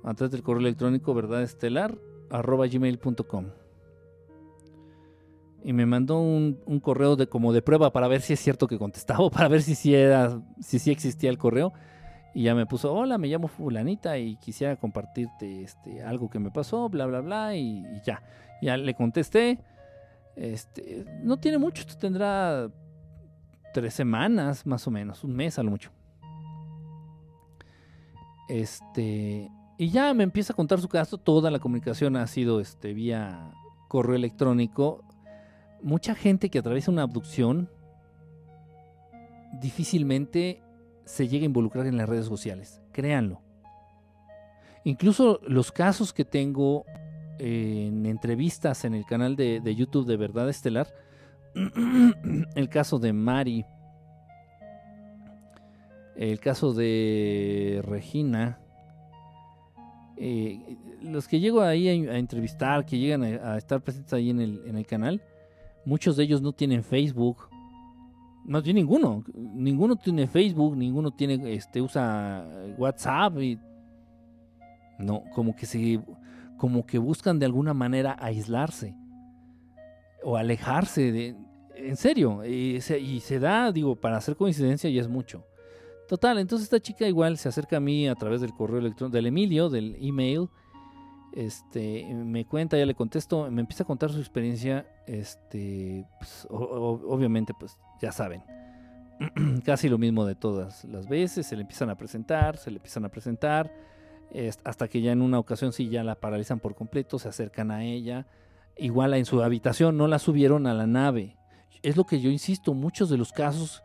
A 0.04 0.14
través 0.14 0.32
del 0.32 0.44
correo 0.44 0.62
electrónico 0.62 1.14
verdadestelar 1.14 1.98
arroba 2.30 2.68
gmail.com 2.68 3.46
y 5.68 5.74
me 5.74 5.86
mandó 5.86 6.20
un, 6.20 6.80
correo 6.82 7.18
de 7.18 7.28
como 7.28 7.52
de 7.52 7.62
prueba 7.62 7.92
para 7.92 8.08
ver 8.08 8.22
si 8.22 8.32
es 8.32 8.40
cierto 8.40 8.68
que 8.68 8.78
contestaba 8.78 9.30
para 9.32 9.50
ver 9.50 9.62
si 9.62 9.76
sí 9.76 9.94
era 9.94 10.42
si 10.62 10.80
sí 10.80 10.92
existía 10.92 11.30
el 11.30 11.38
correo. 11.38 11.74
Y 12.34 12.44
ya 12.44 12.56
me 12.56 12.66
puso 12.66 12.94
hola 12.94 13.18
me 13.18 13.28
llamo 13.28 13.50
fulanita 13.50 14.18
y 14.18 14.38
quisiera 14.38 14.78
compartirte 14.78 15.64
este 15.64 16.04
algo 16.04 16.30
que 16.30 16.40
me 16.40 16.52
pasó 16.52 16.88
bla 16.88 17.06
bla 17.06 17.20
bla 17.20 17.56
y, 17.56 17.84
ya. 18.06 18.24
Ya 18.62 18.78
le 18.78 18.94
contesté. 18.94 19.60
Este 20.38 21.04
no 21.22 21.38
tiene 21.38 21.58
mucho 21.58 21.84
tendrá 22.00 22.72
tres 23.74 23.94
semanas 23.94 24.66
más 24.66 24.88
o 24.88 24.92
menos 24.92 25.24
un 25.24 25.36
mes 25.36 25.60
a 25.60 25.64
lo 25.64 25.72
mucho 25.72 25.92
este 28.48 29.52
y 29.80 29.90
ya 29.92 30.14
me 30.16 30.24
empieza 30.24 30.54
a 30.54 30.56
contar 30.56 30.82
su 30.82 30.90
caso, 30.90 31.20
toda 31.20 31.52
la 31.52 31.60
comunicación 31.60 32.16
ha 32.16 32.26
sido 32.26 32.60
este, 32.60 32.94
vía 32.94 33.52
correo 33.88 34.16
electrónico. 34.16 35.04
Mucha 35.84 36.16
gente 36.16 36.50
que 36.50 36.58
atraviesa 36.58 36.90
una 36.90 37.04
abducción 37.04 37.70
difícilmente 39.62 40.64
se 41.06 41.28
llega 41.28 41.44
a 41.44 41.46
involucrar 41.46 41.86
en 41.86 41.96
las 41.96 42.10
redes 42.10 42.26
sociales. 42.26 42.82
Créanlo. 42.92 43.42
Incluso 44.84 45.40
los 45.46 45.72
casos 45.72 46.12
que 46.12 46.26
tengo 46.26 46.86
en 47.38 48.08
entrevistas 48.08 48.84
en 48.84 48.96
el 48.96 49.06
canal 49.06 49.36
de, 49.36 49.60
de 49.60 49.76
YouTube 49.76 50.08
de 50.08 50.18
Verdad 50.18 50.50
Estelar, 50.50 50.88
el 52.56 52.70
caso 52.70 53.00
de 53.00 53.14
Mari, 53.14 53.66
el 56.16 56.40
caso 56.40 56.74
de 56.74 57.82
Regina, 57.86 58.60
eh, 60.18 60.78
los 61.02 61.28
que 61.28 61.40
llego 61.40 61.62
ahí 61.62 61.88
a, 61.88 62.18
entrevistar, 62.18 62.86
que 62.86 62.98
llegan 62.98 63.24
a, 63.24 63.58
estar 63.58 63.82
presentes 63.82 64.14
ahí 64.14 64.30
en 64.30 64.42
el, 64.42 64.62
en 64.66 64.78
el, 64.78 64.86
canal, 64.86 65.22
muchos 65.86 66.18
de 66.18 66.24
ellos 66.24 66.42
no 66.42 66.54
tienen 66.54 66.84
Facebook. 66.84 67.38
Más 68.46 68.64
bien 68.64 68.76
ninguno. 68.76 69.24
Ninguno 69.34 69.96
tiene 69.96 70.26
Facebook, 70.28 70.76
ninguno 70.76 71.12
tiene, 71.12 71.54
este, 71.54 71.82
usa 71.82 72.48
WhatsApp 72.78 73.34
no, 75.00 75.24
como 75.34 75.56
que 75.56 75.66
se, 75.66 76.02
como 76.58 76.86
que 76.86 76.98
buscan 76.98 77.40
de 77.40 77.46
alguna 77.46 77.74
manera 77.74 78.18
aislarse 78.20 78.96
o 80.24 80.38
alejarse 80.38 81.12
de, 81.12 81.36
en 81.78 81.98
serio, 81.98 82.46
y 82.46 82.82
se, 82.82 83.00
y 83.00 83.20
se 83.20 83.40
da, 83.40 83.72
digo, 83.72 83.96
para 83.96 84.18
hacer 84.18 84.36
coincidencia 84.36 84.90
y 84.90 85.00
es 85.00 85.08
mucho. 85.08 85.46
Total, 86.08 86.40
entonces 86.40 86.66
esta 86.66 86.80
chica 86.80 87.06
igual 87.06 87.38
se 87.38 87.50
acerca 87.50 87.78
a 87.78 87.80
mí 87.82 88.08
a 88.08 88.16
través 88.16 88.40
del 88.40 88.54
correo 88.54 88.80
electrónico 88.80 89.16
del 89.16 89.26
Emilio, 89.28 89.70
del 89.70 89.98
email. 90.00 90.50
Este, 91.34 92.06
me 92.14 92.46
cuenta, 92.46 92.78
ya 92.78 92.86
le 92.86 92.96
contesto, 92.96 93.52
me 93.52 93.62
empieza 93.62 93.84
a 93.84 93.86
contar 93.86 94.12
su 94.12 94.20
experiencia. 94.20 94.86
Este, 95.06 96.06
pues, 96.18 96.48
obviamente, 96.50 97.54
pues 97.60 97.78
ya 98.02 98.14
saben, 98.14 98.42
casi 99.66 99.90
lo 99.90 99.98
mismo 99.98 100.26
de 100.26 100.36
todas 100.36 100.86
las 100.86 101.10
veces. 101.10 101.46
Se 101.46 101.58
le 101.58 101.64
empiezan 101.64 101.90
a 101.90 101.98
presentar, 101.98 102.56
se 102.56 102.72
le 102.72 102.78
empiezan 102.78 103.04
a 103.04 103.10
presentar, 103.10 103.70
hasta 104.64 104.88
que 104.88 105.02
ya 105.02 105.12
en 105.12 105.22
una 105.22 105.40
ocasión 105.40 105.74
sí 105.74 105.90
ya 105.90 106.06
la 106.06 106.16
paralizan 106.16 106.62
por 106.62 106.74
completo, 106.74 107.20
se 107.20 107.28
acercan 107.28 107.70
a 107.70 107.84
ella. 107.84 108.28
Igual 108.78 109.14
en 109.14 109.26
su 109.26 109.44
habitación 109.44 109.98
no 109.98 110.08
la 110.08 110.20
subieron 110.20 110.68
a 110.68 110.74
la 110.74 110.88
nave. 110.88 111.36
Es 111.82 111.98
lo 111.98 112.06
que 112.06 112.20
yo 112.20 112.30
insisto, 112.30 112.74
muchos 112.74 113.10
de 113.10 113.18
los 113.18 113.32
casos 113.32 113.84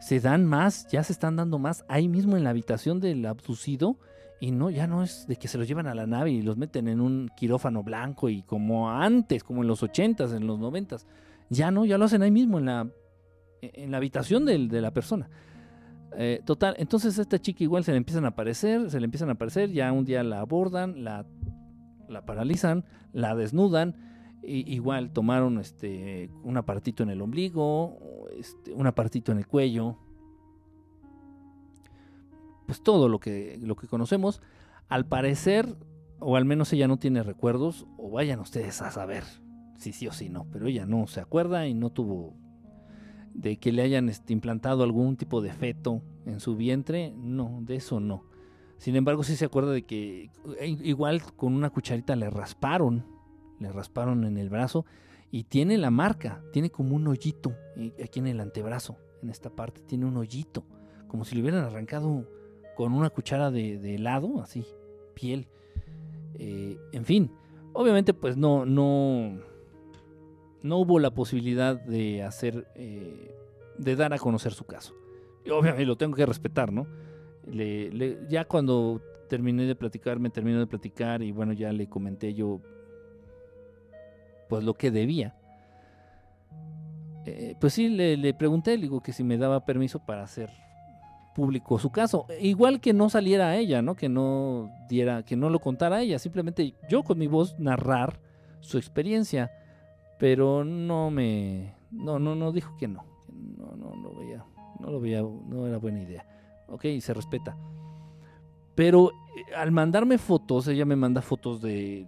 se 0.00 0.20
dan 0.20 0.44
más, 0.44 0.86
ya 0.88 1.02
se 1.02 1.12
están 1.12 1.36
dando 1.36 1.58
más 1.58 1.84
ahí 1.88 2.08
mismo 2.08 2.36
en 2.36 2.44
la 2.44 2.50
habitación 2.50 3.00
del 3.00 3.24
abducido 3.26 3.98
y 4.40 4.50
no, 4.50 4.70
ya 4.70 4.86
no 4.86 5.02
es 5.02 5.26
de 5.26 5.36
que 5.36 5.48
se 5.48 5.56
los 5.56 5.66
llevan 5.66 5.86
a 5.86 5.94
la 5.94 6.06
nave 6.06 6.30
y 6.30 6.42
los 6.42 6.56
meten 6.56 6.88
en 6.88 7.00
un 7.00 7.30
quirófano 7.36 7.82
blanco 7.82 8.28
y 8.28 8.42
como 8.42 8.90
antes, 8.90 9.42
como 9.42 9.62
en 9.62 9.68
los 9.68 9.82
ochentas, 9.82 10.32
en 10.32 10.46
los 10.46 10.58
noventas, 10.58 11.06
ya 11.48 11.70
no, 11.70 11.84
ya 11.84 11.96
lo 11.96 12.04
hacen 12.04 12.22
ahí 12.22 12.30
mismo 12.30 12.58
en 12.58 12.66
la, 12.66 12.88
en 13.62 13.90
la 13.90 13.96
habitación 13.96 14.44
de, 14.44 14.58
la 14.58 14.90
persona. 14.92 15.30
Eh, 16.18 16.42
total, 16.44 16.74
entonces 16.78 17.18
a 17.18 17.22
esta 17.22 17.38
chica 17.38 17.64
igual 17.64 17.84
se 17.84 17.92
le 17.92 17.98
empiezan 17.98 18.24
a 18.24 18.28
aparecer, 18.28 18.90
se 18.90 19.00
le 19.00 19.04
empiezan 19.04 19.28
a 19.30 19.32
aparecer, 19.32 19.70
ya 19.70 19.90
un 19.92 20.04
día 20.04 20.22
la 20.22 20.40
abordan, 20.40 21.02
la, 21.02 21.26
la 22.08 22.24
paralizan, 22.26 22.84
la 23.12 23.34
desnudan, 23.34 23.96
igual 24.46 25.12
tomaron 25.12 25.58
este, 25.58 26.30
un 26.42 26.56
apartito 26.56 27.02
en 27.02 27.10
el 27.10 27.20
ombligo, 27.20 27.98
este, 28.38 28.72
un 28.72 28.86
apartito 28.86 29.32
en 29.32 29.38
el 29.38 29.46
cuello. 29.46 29.96
Pues 32.66 32.82
todo 32.82 33.08
lo 33.08 33.18
que, 33.20 33.58
lo 33.60 33.76
que 33.76 33.86
conocemos. 33.86 34.40
Al 34.88 35.06
parecer, 35.06 35.76
o 36.18 36.36
al 36.36 36.44
menos 36.44 36.72
ella 36.72 36.88
no 36.88 36.98
tiene 36.98 37.22
recuerdos, 37.22 37.86
o 37.96 38.10
vayan 38.10 38.40
ustedes 38.40 38.82
a 38.82 38.90
saber 38.90 39.24
si 39.76 39.92
sí 39.92 40.06
o 40.06 40.12
si 40.12 40.28
no, 40.28 40.46
pero 40.50 40.66
ella 40.66 40.86
no 40.86 41.06
se 41.06 41.20
acuerda 41.20 41.66
y 41.66 41.74
no 41.74 41.90
tuvo 41.90 42.34
de 43.34 43.58
que 43.58 43.72
le 43.72 43.82
hayan 43.82 44.08
este, 44.08 44.32
implantado 44.32 44.82
algún 44.82 45.16
tipo 45.16 45.42
de 45.42 45.52
feto 45.52 46.02
en 46.24 46.40
su 46.40 46.56
vientre, 46.56 47.12
no, 47.16 47.60
de 47.62 47.76
eso 47.76 48.00
no. 48.00 48.24
Sin 48.78 48.96
embargo, 48.96 49.22
sí 49.24 49.36
se 49.36 49.44
acuerda 49.44 49.72
de 49.72 49.82
que 49.82 50.30
eh, 50.58 50.76
igual 50.82 51.22
con 51.34 51.54
una 51.54 51.70
cucharita 51.70 52.16
le 52.16 52.30
rasparon 52.30 53.15
le 53.60 53.72
rasparon 53.72 54.24
en 54.24 54.36
el 54.38 54.48
brazo 54.48 54.84
y 55.30 55.44
tiene 55.44 55.78
la 55.78 55.90
marca, 55.90 56.42
tiene 56.52 56.70
como 56.70 56.94
un 56.94 57.06
hoyito 57.08 57.54
aquí 58.02 58.20
en 58.20 58.26
el 58.26 58.40
antebrazo, 58.40 58.96
en 59.22 59.30
esta 59.30 59.50
parte, 59.50 59.82
tiene 59.82 60.06
un 60.06 60.16
hoyito, 60.16 60.64
como 61.08 61.24
si 61.24 61.34
le 61.34 61.42
hubieran 61.42 61.64
arrancado 61.64 62.28
con 62.76 62.92
una 62.92 63.10
cuchara 63.10 63.50
de, 63.50 63.94
helado, 63.94 64.40
así, 64.40 64.66
piel. 65.14 65.48
Eh, 66.34 66.78
en 66.92 67.04
fin, 67.04 67.32
obviamente 67.72 68.12
pues 68.12 68.36
no, 68.36 68.66
no, 68.66 69.40
no 70.62 70.78
hubo 70.78 70.98
la 70.98 71.12
posibilidad 71.12 71.80
de 71.80 72.22
hacer, 72.22 72.68
eh, 72.74 73.34
de 73.78 73.96
dar 73.96 74.12
a 74.12 74.18
conocer 74.18 74.52
su 74.52 74.64
caso. 74.64 74.94
Obviamente 75.50 75.86
lo 75.86 75.96
tengo 75.96 76.14
que 76.16 76.26
respetar, 76.26 76.72
¿no? 76.72 76.86
ya 78.28 78.44
cuando 78.44 79.00
terminé 79.28 79.66
de 79.66 79.76
platicar, 79.76 80.18
me 80.18 80.30
terminó 80.30 80.58
de 80.58 80.66
platicar 80.66 81.22
y 81.22 81.30
bueno, 81.30 81.52
ya 81.52 81.72
le 81.72 81.88
comenté 81.88 82.34
yo 82.34 82.60
pues 84.48 84.64
lo 84.64 84.74
que 84.74 84.90
debía. 84.90 85.34
Eh, 87.24 87.56
pues 87.60 87.72
sí, 87.72 87.88
le, 87.88 88.34
pregunté, 88.34 88.76
le 88.76 88.82
digo 88.82 89.02
que 89.02 89.12
si 89.12 89.24
me 89.24 89.36
daba 89.36 89.64
permiso 89.64 89.98
para 89.98 90.22
hacer 90.22 90.50
público 91.34 91.78
su 91.78 91.90
caso. 91.90 92.26
Igual 92.40 92.80
que 92.80 92.92
no 92.92 93.10
saliera 93.10 93.48
a 93.48 93.56
ella, 93.56 93.82
¿no? 93.82 93.96
Que 93.96 94.08
no 94.08 94.70
diera, 94.88 95.24
que 95.24 95.36
no 95.36 95.50
lo 95.50 95.58
contara 95.58 95.96
a 95.96 96.02
ella. 96.02 96.18
Simplemente 96.18 96.74
yo 96.88 97.02
con 97.02 97.18
mi 97.18 97.26
voz 97.26 97.58
narrar 97.58 98.20
su 98.60 98.78
experiencia. 98.78 99.50
Pero 100.18 100.64
no 100.64 101.10
me. 101.10 101.74
No, 101.90 102.18
no, 102.18 102.34
no 102.34 102.52
dijo 102.52 102.76
que 102.78 102.88
no. 102.88 103.04
No, 103.28 103.76
no, 103.76 103.94
no 103.96 104.14
veía. 104.14 104.44
No 104.80 104.90
lo 104.90 105.00
veía. 105.00 105.20
No 105.20 105.66
era 105.66 105.78
buena 105.78 106.00
idea. 106.00 106.24
Ok, 106.68 106.84
se 107.00 107.12
respeta. 107.12 107.56
Pero 108.74 109.10
eh, 109.10 109.54
al 109.56 109.72
mandarme 109.72 110.18
fotos, 110.18 110.68
ella 110.68 110.84
me 110.84 110.96
manda 110.96 111.22
fotos 111.22 111.60
de, 111.60 112.06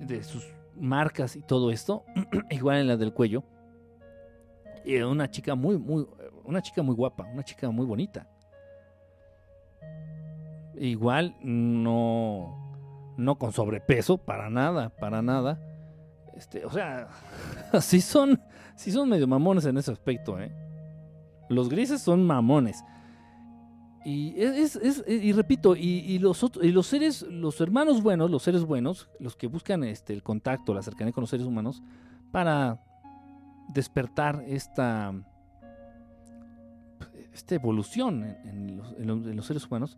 de 0.00 0.22
sus 0.22 0.53
marcas 0.76 1.36
y 1.36 1.42
todo 1.42 1.70
esto, 1.70 2.04
igual 2.50 2.78
en 2.78 2.88
la 2.88 2.96
del 2.96 3.12
cuello. 3.12 3.44
Y 4.84 4.96
una 4.98 5.30
chica 5.30 5.54
muy, 5.54 5.78
muy, 5.78 6.06
una 6.44 6.60
chica 6.60 6.82
muy 6.82 6.94
guapa, 6.94 7.24
una 7.32 7.42
chica 7.42 7.70
muy 7.70 7.86
bonita. 7.86 8.28
Igual 10.76 11.36
no, 11.40 13.14
no 13.16 13.38
con 13.38 13.52
sobrepeso, 13.52 14.18
para 14.18 14.50
nada, 14.50 14.90
para 14.90 15.22
nada. 15.22 15.60
Este, 16.36 16.64
o 16.64 16.70
sea, 16.70 17.08
sí 17.80 18.00
son, 18.00 18.40
sí 18.76 18.90
son 18.90 19.08
medio 19.08 19.26
mamones 19.26 19.64
en 19.66 19.78
ese 19.78 19.92
aspecto, 19.92 20.38
¿eh? 20.38 20.52
Los 21.48 21.68
grises 21.68 22.02
son 22.02 22.24
mamones. 22.24 22.82
Y, 24.04 24.34
es, 24.36 24.76
es, 24.76 25.02
y 25.08 25.32
repito, 25.32 25.74
y, 25.74 26.18
los 26.18 26.44
y 26.60 26.72
los 26.72 26.86
seres, 26.86 27.22
los 27.22 27.58
hermanos 27.62 28.02
buenos, 28.02 28.30
los 28.30 28.42
seres 28.42 28.64
buenos, 28.64 29.08
los 29.18 29.34
que 29.34 29.46
buscan 29.46 29.82
este, 29.82 30.12
el 30.12 30.22
contacto, 30.22 30.74
la 30.74 30.82
cercanía 30.82 31.12
con 31.12 31.22
los 31.22 31.30
seres 31.30 31.46
humanos, 31.46 31.82
para 32.30 32.82
despertar 33.72 34.44
esta, 34.46 35.14
esta 37.32 37.54
evolución 37.54 38.24
en, 38.44 39.36
los, 39.36 39.46
seres 39.46 39.64
humanos, 39.66 39.96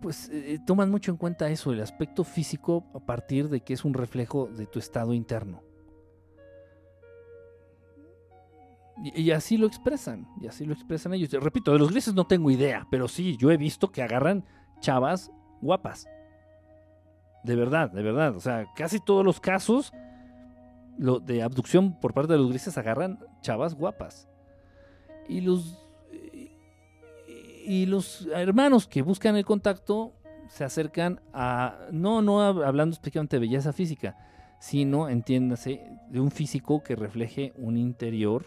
pues 0.00 0.28
eh, 0.32 0.60
toman 0.64 0.90
mucho 0.90 1.10
en 1.10 1.16
cuenta 1.16 1.48
eso, 1.48 1.72
el 1.72 1.80
aspecto 1.80 2.22
físico 2.22 2.84
a 2.94 3.00
partir 3.00 3.48
de 3.48 3.62
que 3.62 3.74
es 3.74 3.84
un 3.84 3.94
reflejo 3.94 4.46
de 4.46 4.66
tu 4.66 4.78
estado 4.78 5.12
interno. 5.12 5.62
Y, 9.02 9.32
así 9.32 9.56
lo 9.56 9.66
expresan, 9.66 10.28
y 10.40 10.46
así 10.46 10.64
lo 10.64 10.72
expresan 10.72 11.14
ellos. 11.14 11.30
Repito, 11.32 11.72
de 11.72 11.78
los 11.80 11.90
grises 11.90 12.14
no 12.14 12.26
tengo 12.26 12.50
idea, 12.50 12.86
pero 12.90 13.08
sí, 13.08 13.36
yo 13.36 13.50
he 13.50 13.56
visto 13.56 13.90
que 13.90 14.02
agarran 14.02 14.44
chavas 14.80 15.32
guapas. 15.60 16.06
De 17.42 17.56
verdad, 17.56 17.90
de 17.90 18.02
verdad. 18.02 18.36
O 18.36 18.40
sea, 18.40 18.66
casi 18.76 19.00
todos 19.00 19.24
los 19.24 19.40
casos 19.40 19.92
lo, 20.96 21.18
de 21.18 21.42
abducción 21.42 21.98
por 21.98 22.14
parte 22.14 22.34
de 22.34 22.38
los 22.38 22.50
grises 22.50 22.78
agarran 22.78 23.18
chavas 23.40 23.74
guapas. 23.74 24.28
Y 25.28 25.40
los, 25.40 25.76
y 27.66 27.86
los 27.86 28.28
hermanos 28.32 28.86
que 28.86 29.02
buscan 29.02 29.36
el 29.36 29.44
contacto 29.44 30.12
se 30.48 30.62
acercan 30.62 31.20
a, 31.32 31.88
no, 31.90 32.22
no 32.22 32.42
hablando 32.42 32.94
específicamente 32.94 33.36
de 33.36 33.40
belleza 33.40 33.72
física, 33.72 34.16
sino, 34.60 35.08
entiéndase, 35.08 35.84
de 36.10 36.20
un 36.20 36.30
físico 36.30 36.82
que 36.82 36.94
refleje 36.94 37.52
un 37.56 37.76
interior 37.76 38.46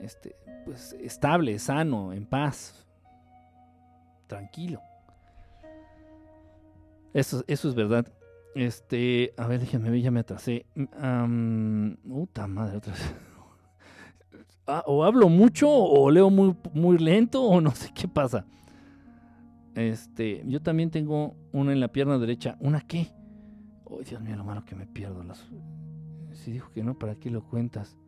este, 0.00 0.36
pues 0.64 0.94
estable, 1.00 1.58
sano, 1.58 2.12
en 2.12 2.26
paz, 2.26 2.86
tranquilo. 4.26 4.80
Eso, 7.12 7.44
eso 7.46 7.68
es 7.68 7.74
verdad. 7.74 8.06
Este, 8.54 9.32
a 9.36 9.46
ver, 9.46 9.60
déjame 9.60 9.90
ver, 9.90 10.00
ya 10.00 10.10
me 10.10 10.20
atrasé. 10.20 10.66
puta 10.74 12.46
madre, 12.46 12.76
otra 12.76 12.92
vez. 12.92 13.14
Ah, 14.66 14.82
o 14.86 15.04
hablo 15.04 15.28
mucho, 15.28 15.68
o 15.68 16.10
leo 16.10 16.30
muy, 16.30 16.56
muy 16.72 16.96
lento, 16.96 17.42
o 17.42 17.60
no 17.60 17.70
sé 17.72 17.90
qué 17.94 18.08
pasa. 18.08 18.46
Este, 19.74 20.42
yo 20.46 20.62
también 20.62 20.90
tengo 20.90 21.36
una 21.52 21.72
en 21.72 21.80
la 21.80 21.88
pierna 21.88 22.16
derecha. 22.16 22.56
¿Una 22.60 22.80
qué? 22.80 23.08
Oh, 23.84 24.00
Dios 24.00 24.22
mío, 24.22 24.36
lo 24.36 24.44
malo 24.44 24.64
que 24.64 24.74
me 24.74 24.86
pierdo. 24.86 25.22
Las... 25.22 25.44
Si 26.32 26.50
dijo 26.50 26.70
que 26.72 26.82
no, 26.82 26.98
¿para 26.98 27.16
qué 27.16 27.28
lo 27.30 27.44
cuentas? 27.44 27.98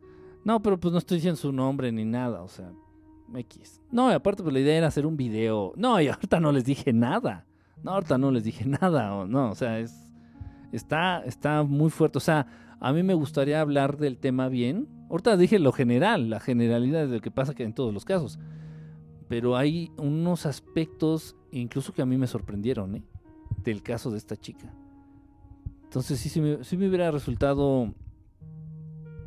No, 0.43 0.61
pero 0.61 0.79
pues 0.79 0.91
no 0.91 0.97
estoy 0.97 1.17
diciendo 1.17 1.37
su 1.37 1.51
nombre 1.51 1.91
ni 1.91 2.05
nada, 2.05 2.41
o 2.41 2.47
sea, 2.47 2.71
X. 3.35 3.81
No, 3.91 4.09
y 4.11 4.13
aparte 4.13 4.43
pues 4.43 4.53
la 4.53 4.59
idea 4.59 4.77
era 4.77 4.87
hacer 4.87 5.05
un 5.05 5.17
video. 5.17 5.73
No, 5.75 5.99
y 5.99 6.07
ahorita 6.07 6.39
no 6.39 6.51
les 6.51 6.65
dije 6.65 6.93
nada. 6.93 7.45
No, 7.83 7.91
ahorita 7.91 8.17
no 8.17 8.31
les 8.31 8.43
dije 8.43 8.65
nada, 8.65 9.13
o 9.13 9.27
no, 9.27 9.51
o 9.51 9.55
sea, 9.55 9.79
es 9.79 9.93
está 10.71 11.23
está 11.25 11.63
muy 11.63 11.89
fuerte, 11.89 12.17
o 12.17 12.21
sea, 12.21 12.47
a 12.79 12.91
mí 12.91 13.03
me 13.03 13.13
gustaría 13.13 13.61
hablar 13.61 13.97
del 13.97 14.17
tema 14.17 14.49
bien. 14.49 14.87
Ahorita 15.09 15.37
dije 15.37 15.59
lo 15.59 15.71
general, 15.71 16.29
la 16.29 16.39
generalidad 16.39 17.07
de 17.07 17.15
lo 17.15 17.21
que 17.21 17.31
pasa 17.31 17.53
que 17.53 17.63
en 17.63 17.73
todos 17.73 17.93
los 17.93 18.05
casos. 18.05 18.39
Pero 19.27 19.57
hay 19.57 19.91
unos 19.97 20.45
aspectos 20.45 21.35
incluso 21.51 21.93
que 21.93 22.01
a 22.01 22.05
mí 22.05 22.17
me 22.17 22.27
sorprendieron, 22.27 22.95
¿eh? 22.95 23.03
Del 23.63 23.81
caso 23.81 24.11
de 24.11 24.17
esta 24.17 24.37
chica. 24.37 24.73
Entonces 25.83 26.19
sí, 26.19 26.29
sí 26.29 26.41
me, 26.41 26.63
sí 26.63 26.77
me 26.77 26.87
hubiera 26.87 27.11
resultado 27.11 27.93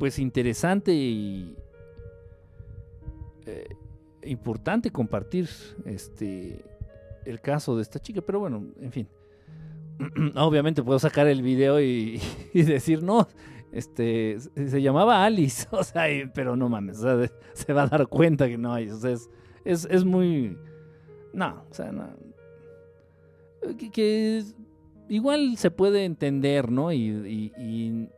pues 0.01 0.17
interesante 0.17 0.91
y 0.95 1.55
eh, 3.45 3.67
importante 4.23 4.89
compartir 4.89 5.47
este 5.85 6.65
el 7.23 7.39
caso 7.39 7.75
de 7.75 7.83
esta 7.83 7.99
chica, 7.99 8.19
pero 8.19 8.39
bueno, 8.39 8.65
en 8.81 8.91
fin. 8.91 9.07
Obviamente 10.37 10.81
puedo 10.81 10.97
sacar 10.97 11.27
el 11.27 11.43
video 11.43 11.79
y, 11.79 12.19
decir, 12.51 13.03
no, 13.03 13.27
este, 13.71 14.39
se 14.39 14.81
llamaba 14.81 15.23
Alice, 15.23 15.67
o 15.71 15.83
sea, 15.83 16.05
pero 16.33 16.55
no 16.55 16.67
mames, 16.67 16.97
se 17.53 17.71
va 17.71 17.83
a 17.83 17.87
dar 17.87 18.07
cuenta 18.07 18.47
que 18.47 18.57
no 18.57 18.73
hay, 18.73 18.89
o 18.89 18.97
sea, 18.97 19.11
es, 19.11 19.85
es, 19.85 20.03
muy, 20.03 20.57
no, 21.31 21.63
o 21.69 21.73
sea, 21.75 21.91
no, 21.91 22.09
que, 23.93 24.43
igual 25.09 25.57
se 25.57 25.69
puede 25.69 26.05
entender, 26.05 26.71
¿no? 26.71 26.91
Y, 26.91 28.09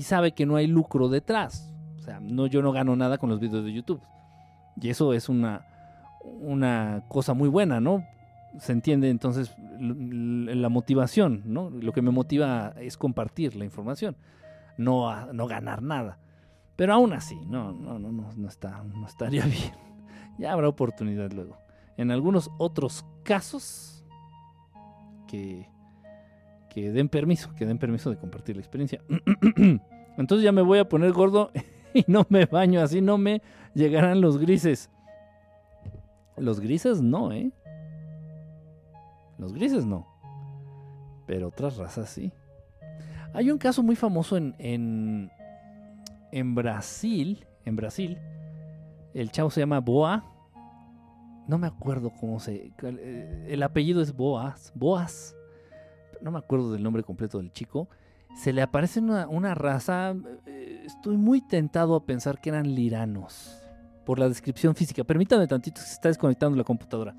sabe 0.00 0.32
que 0.32 0.46
no 0.46 0.56
hay 0.56 0.66
lucro 0.66 1.10
detrás, 1.10 1.70
o 1.98 2.00
sea, 2.00 2.18
no, 2.20 2.46
yo 2.46 2.62
no 2.62 2.72
gano 2.72 2.96
nada 2.96 3.18
con 3.18 3.28
los 3.28 3.38
videos 3.38 3.64
de 3.64 3.72
YouTube, 3.74 4.00
y 4.80 4.88
eso 4.88 5.12
es 5.12 5.28
una, 5.28 5.66
una 6.22 7.04
cosa 7.08 7.34
muy 7.34 7.50
buena, 7.50 7.80
¿no? 7.80 8.02
se 8.58 8.72
entiende 8.72 9.08
entonces 9.10 9.54
la 9.78 10.68
motivación, 10.68 11.42
¿no? 11.46 11.70
Lo 11.70 11.92
que 11.92 12.02
me 12.02 12.10
motiva 12.10 12.74
es 12.78 12.96
compartir 12.96 13.56
la 13.56 13.64
información, 13.64 14.16
no, 14.76 15.32
no 15.32 15.46
ganar 15.46 15.82
nada. 15.82 16.18
Pero 16.76 16.94
aún 16.94 17.12
así, 17.12 17.36
no, 17.46 17.72
no, 17.72 17.98
no, 17.98 18.10
no, 18.12 18.48
está, 18.48 18.82
no 18.82 19.06
estaría 19.06 19.44
bien. 19.46 19.72
Ya 20.38 20.52
habrá 20.52 20.68
oportunidad 20.68 21.30
luego. 21.32 21.56
En 21.96 22.10
algunos 22.10 22.50
otros 22.58 23.04
casos 23.22 24.04
que, 25.28 25.68
que 26.72 26.90
den 26.90 27.08
permiso, 27.08 27.54
que 27.54 27.66
den 27.66 27.78
permiso 27.78 28.10
de 28.10 28.16
compartir 28.16 28.56
la 28.56 28.62
experiencia. 28.62 29.02
Entonces 30.16 30.42
ya 30.42 30.52
me 30.52 30.62
voy 30.62 30.78
a 30.78 30.88
poner 30.88 31.12
gordo 31.12 31.50
y 31.94 32.04
no 32.06 32.26
me 32.30 32.46
baño, 32.46 32.80
así 32.80 33.00
no 33.00 33.18
me 33.18 33.42
llegarán 33.74 34.20
los 34.20 34.38
grises. 34.38 34.90
Los 36.36 36.60
grises 36.60 37.02
no, 37.02 37.30
¿eh? 37.30 37.52
Los 39.38 39.52
grises 39.52 39.84
no. 39.84 40.06
Pero 41.26 41.48
otras 41.48 41.76
razas 41.76 42.08
sí. 42.08 42.32
Hay 43.34 43.50
un 43.50 43.58
caso 43.58 43.82
muy 43.82 43.96
famoso 43.96 44.36
en, 44.36 45.30
en, 46.32 46.54
Brasil. 46.54 47.46
En 47.64 47.76
Brasil. 47.76 48.18
El 49.12 49.30
chavo 49.30 49.50
se 49.50 49.60
llama 49.60 49.80
Boa. 49.80 50.24
No 51.48 51.58
me 51.58 51.66
acuerdo 51.66 52.12
cómo 52.18 52.40
se. 52.40 52.72
Eh, 52.82 53.46
el 53.48 53.62
apellido 53.62 54.00
es 54.00 54.14
Boas. 54.14 54.72
Boas. 54.74 55.36
No 56.22 56.30
me 56.30 56.38
acuerdo 56.38 56.72
del 56.72 56.82
nombre 56.82 57.02
completo 57.02 57.38
del 57.38 57.52
chico. 57.52 57.88
Se 58.36 58.52
le 58.52 58.62
aparece 58.62 59.00
una, 59.00 59.28
una 59.28 59.54
raza. 59.54 60.14
Eh, 60.46 60.82
estoy 60.86 61.16
muy 61.16 61.40
tentado 61.40 61.96
a 61.96 62.06
pensar 62.06 62.40
que 62.40 62.50
eran 62.50 62.74
liranos. 62.74 63.58
Por 64.06 64.18
la 64.18 64.28
descripción 64.28 64.74
física. 64.74 65.04
Permítame 65.04 65.46
tantito, 65.46 65.80
se 65.80 65.92
está 65.92 66.08
desconectando 66.08 66.56
la 66.56 66.64
computadora. 66.64 67.14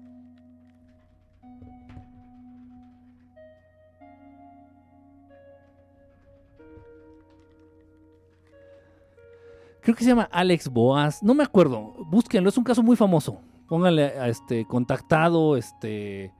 Creo 9.81 9.95
que 9.95 10.03
se 10.05 10.09
llama 10.09 10.29
Alex 10.31 10.69
Boas. 10.69 11.21
No 11.21 11.33
me 11.33 11.43
acuerdo. 11.43 11.93
Búsquenlo. 12.05 12.47
Es 12.47 12.57
un 12.57 12.63
caso 12.63 12.81
muy 12.81 12.95
famoso. 12.95 13.41
Pónganle 13.67 14.17
a 14.17 14.29
este 14.29 14.65
contactado 14.65 15.57
este 15.57 16.31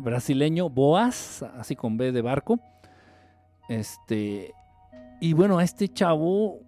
brasileño 0.00 0.68
Boas, 0.68 1.42
así 1.56 1.76
con 1.76 1.96
B 1.96 2.12
de 2.12 2.22
barco. 2.22 2.60
Este 3.68 4.54
y 5.20 5.32
bueno, 5.32 5.58
a 5.58 5.64
este 5.64 5.88
chavo 5.88 6.60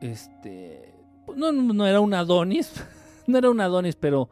este 0.00 0.94
no, 1.36 1.52
no 1.52 1.86
era 1.86 2.00
un 2.00 2.14
Adonis, 2.14 2.72
no 3.26 3.38
era 3.38 3.50
un 3.50 3.60
Adonis, 3.60 3.96
pero 3.96 4.28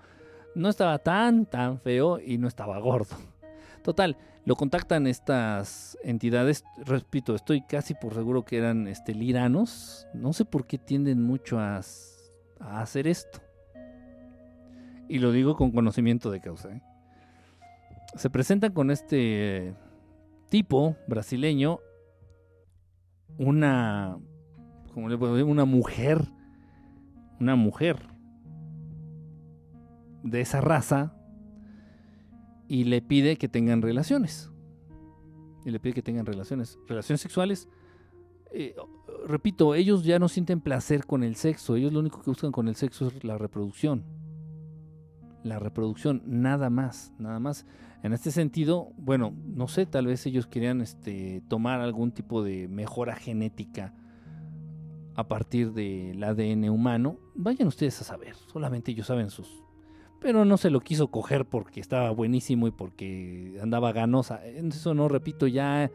no 0.54 0.68
estaba 0.68 0.98
tan 0.98 1.46
tan 1.46 1.80
feo 1.80 2.18
y 2.18 2.38
no 2.38 2.48
estaba 2.48 2.78
gordo. 2.78 3.16
Total, 3.82 4.16
lo 4.46 4.54
contactan 4.54 5.08
estas 5.08 5.98
entidades, 6.04 6.64
repito, 6.84 7.34
estoy 7.34 7.62
casi 7.62 7.94
por 7.94 8.14
seguro 8.14 8.44
que 8.44 8.58
eran 8.58 8.86
este, 8.86 9.12
liranos. 9.12 10.06
No 10.14 10.32
sé 10.32 10.44
por 10.44 10.68
qué 10.68 10.78
tienden 10.78 11.20
mucho 11.20 11.58
a, 11.58 11.80
hacer 12.60 13.08
esto. 13.08 13.40
Y 15.08 15.18
lo 15.18 15.32
digo 15.32 15.56
con 15.56 15.72
conocimiento 15.72 16.30
de 16.30 16.40
causa. 16.40 16.68
¿eh? 16.68 16.80
Se 18.14 18.30
presentan 18.30 18.72
con 18.72 18.90
este 18.90 19.74
tipo 20.48 20.96
brasileño, 21.06 21.80
una, 23.38 24.18
como 24.94 25.08
le 25.08 25.18
puedo 25.18 25.34
decir, 25.34 25.50
una 25.50 25.64
mujer, 25.64 26.30
una 27.40 27.56
mujer 27.56 28.08
de 30.22 30.40
esa 30.40 30.60
raza, 30.60 31.16
y 32.68 32.84
le 32.84 33.02
pide 33.02 33.36
que 33.36 33.48
tengan 33.48 33.82
relaciones. 33.82 34.50
Y 35.64 35.70
le 35.70 35.80
pide 35.80 35.94
que 35.94 36.02
tengan 36.02 36.26
relaciones. 36.26 36.78
Relaciones 36.86 37.20
sexuales. 37.20 37.68
Eh, 38.52 38.74
repito, 39.26 39.74
ellos 39.74 40.04
ya 40.04 40.18
no 40.18 40.28
sienten 40.28 40.60
placer 40.60 41.06
con 41.06 41.22
el 41.22 41.36
sexo. 41.36 41.76
Ellos 41.76 41.92
lo 41.92 42.00
único 42.00 42.22
que 42.22 42.30
buscan 42.30 42.52
con 42.52 42.68
el 42.68 42.76
sexo 42.76 43.08
es 43.08 43.24
la 43.24 43.38
reproducción. 43.38 44.04
La 45.42 45.58
reproducción, 45.58 46.22
nada 46.26 46.70
más, 46.70 47.12
nada 47.18 47.38
más. 47.38 47.66
En 48.06 48.12
este 48.12 48.30
sentido, 48.30 48.92
bueno, 48.96 49.34
no 49.44 49.66
sé, 49.66 49.84
tal 49.84 50.06
vez 50.06 50.24
ellos 50.26 50.46
querían 50.46 50.80
este, 50.80 51.42
tomar 51.48 51.80
algún 51.80 52.12
tipo 52.12 52.44
de 52.44 52.68
mejora 52.68 53.16
genética 53.16 53.94
a 55.16 55.26
partir 55.26 55.72
del 55.72 56.22
ADN 56.22 56.68
humano. 56.68 57.18
Vayan 57.34 57.66
ustedes 57.66 58.00
a 58.00 58.04
saber, 58.04 58.36
solamente 58.52 58.92
ellos 58.92 59.08
saben 59.08 59.28
sus, 59.28 59.48
pero 60.20 60.44
no 60.44 60.56
se 60.56 60.70
lo 60.70 60.82
quiso 60.82 61.08
coger 61.08 61.46
porque 61.46 61.80
estaba 61.80 62.12
buenísimo 62.12 62.68
y 62.68 62.70
porque 62.70 63.58
andaba 63.60 63.90
ganosa. 63.90 64.46
Eso 64.46 64.94
no, 64.94 65.08
repito, 65.08 65.48
ya 65.48 65.90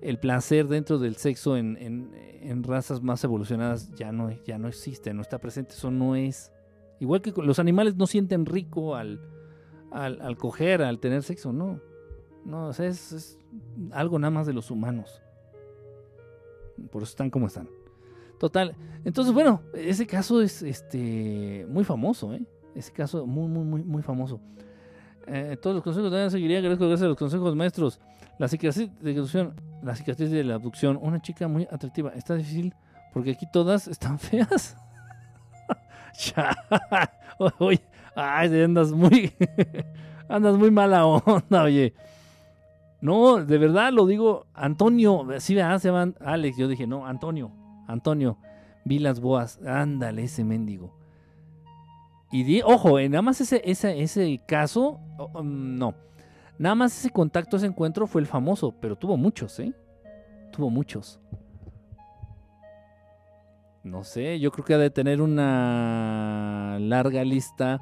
el 0.00 0.18
placer 0.18 0.66
dentro 0.66 0.98
del 0.98 1.16
sexo 1.16 1.58
en, 1.58 2.10
razas 2.62 3.02
más 3.02 3.22
evolucionadas 3.22 3.94
ya 3.96 4.12
no, 4.12 4.30
ya 4.46 4.56
no 4.56 4.68
existe, 4.68 5.12
no 5.12 5.20
está 5.20 5.38
presente, 5.38 5.74
eso 5.74 5.90
no 5.90 6.16
es. 6.16 6.52
Igual 7.00 7.20
que 7.20 7.34
los 7.36 7.58
animales 7.58 7.96
no 7.96 8.06
sienten 8.06 8.46
rico 8.46 8.96
al, 8.96 9.20
al, 9.90 10.36
coger, 10.36 10.82
al 10.82 10.98
tener 10.98 11.22
sexo, 11.22 11.52
no. 11.52 11.80
No, 12.44 12.68
o 12.68 12.72
sea, 12.72 12.86
es, 12.86 13.38
algo 13.92 14.18
nada 14.18 14.30
más 14.30 14.46
de 14.46 14.52
los 14.52 14.70
humanos. 14.70 15.20
Por 16.90 17.02
eso 17.02 17.10
están 17.10 17.30
como 17.30 17.46
están. 17.46 17.68
Total. 18.38 18.74
Entonces, 19.04 19.34
bueno, 19.34 19.62
ese 19.74 20.06
caso 20.06 20.40
es 20.40 20.62
este 20.62 21.66
muy 21.68 21.84
famoso, 21.84 22.32
¿eh? 22.32 22.42
Ese 22.74 22.92
caso 22.92 23.26
muy, 23.26 23.48
muy, 23.48 23.64
muy, 23.64 23.82
muy 23.82 24.02
famoso. 24.02 24.40
Eh, 25.26 25.56
todos 25.60 25.74
los 25.74 25.84
consejos 25.84 26.10
de 26.10 26.30
seguiría, 26.30 26.60
gracias, 26.60 26.78
gracias 26.78 27.02
a 27.02 27.08
los 27.08 27.18
consejos 27.18 27.54
maestros. 27.54 28.00
La 28.38 28.48
cicatriz 28.48 28.90
de 29.00 29.12
la 29.12 29.54
la 29.82 29.94
cicatriz 29.94 30.30
de 30.30 30.44
la 30.44 30.54
abducción, 30.54 30.98
una 31.02 31.20
chica 31.20 31.46
muy 31.48 31.68
atractiva. 31.70 32.12
Está 32.14 32.34
difícil 32.34 32.74
porque 33.12 33.32
aquí 33.32 33.46
todas 33.52 33.86
están 33.86 34.18
feas. 34.18 34.76
oye, 37.58 37.80
ay, 38.14 38.62
andas 38.62 38.92
muy, 38.92 39.32
andas 40.28 40.56
muy 40.56 40.70
mala 40.70 41.06
onda, 41.06 41.62
oye. 41.62 41.94
No, 43.00 43.42
de 43.44 43.58
verdad 43.58 43.92
lo 43.92 44.06
digo, 44.06 44.46
Antonio, 44.52 45.26
sí, 45.38 45.54
se 45.54 45.88
llaman 45.88 46.16
Alex, 46.20 46.56
yo 46.58 46.68
dije, 46.68 46.86
no, 46.86 47.06
Antonio, 47.06 47.50
Antonio, 47.86 48.36
vi 48.84 48.98
las 48.98 49.20
boas, 49.20 49.58
ándale, 49.64 50.24
ese 50.24 50.44
mendigo. 50.44 50.94
Y 52.32 52.62
ojo, 52.62 52.98
eh, 52.98 53.08
nada 53.08 53.22
más 53.22 53.40
ese, 53.40 53.60
ese, 53.64 54.00
ese 54.02 54.40
caso, 54.46 55.00
no. 55.42 55.94
Nada 56.58 56.74
más 56.74 56.96
ese 56.96 57.10
contacto, 57.10 57.56
ese 57.56 57.66
encuentro 57.66 58.06
fue 58.06 58.20
el 58.20 58.26
famoso, 58.26 58.72
pero 58.80 58.96
tuvo 58.96 59.16
muchos, 59.16 59.58
¿eh? 59.58 59.72
Tuvo 60.52 60.70
muchos. 60.70 61.18
No 63.82 64.04
sé, 64.04 64.38
yo 64.38 64.52
creo 64.52 64.64
que 64.64 64.74
ha 64.74 64.78
de 64.78 64.90
tener 64.90 65.22
una 65.22 66.76
larga 66.80 67.24
lista. 67.24 67.80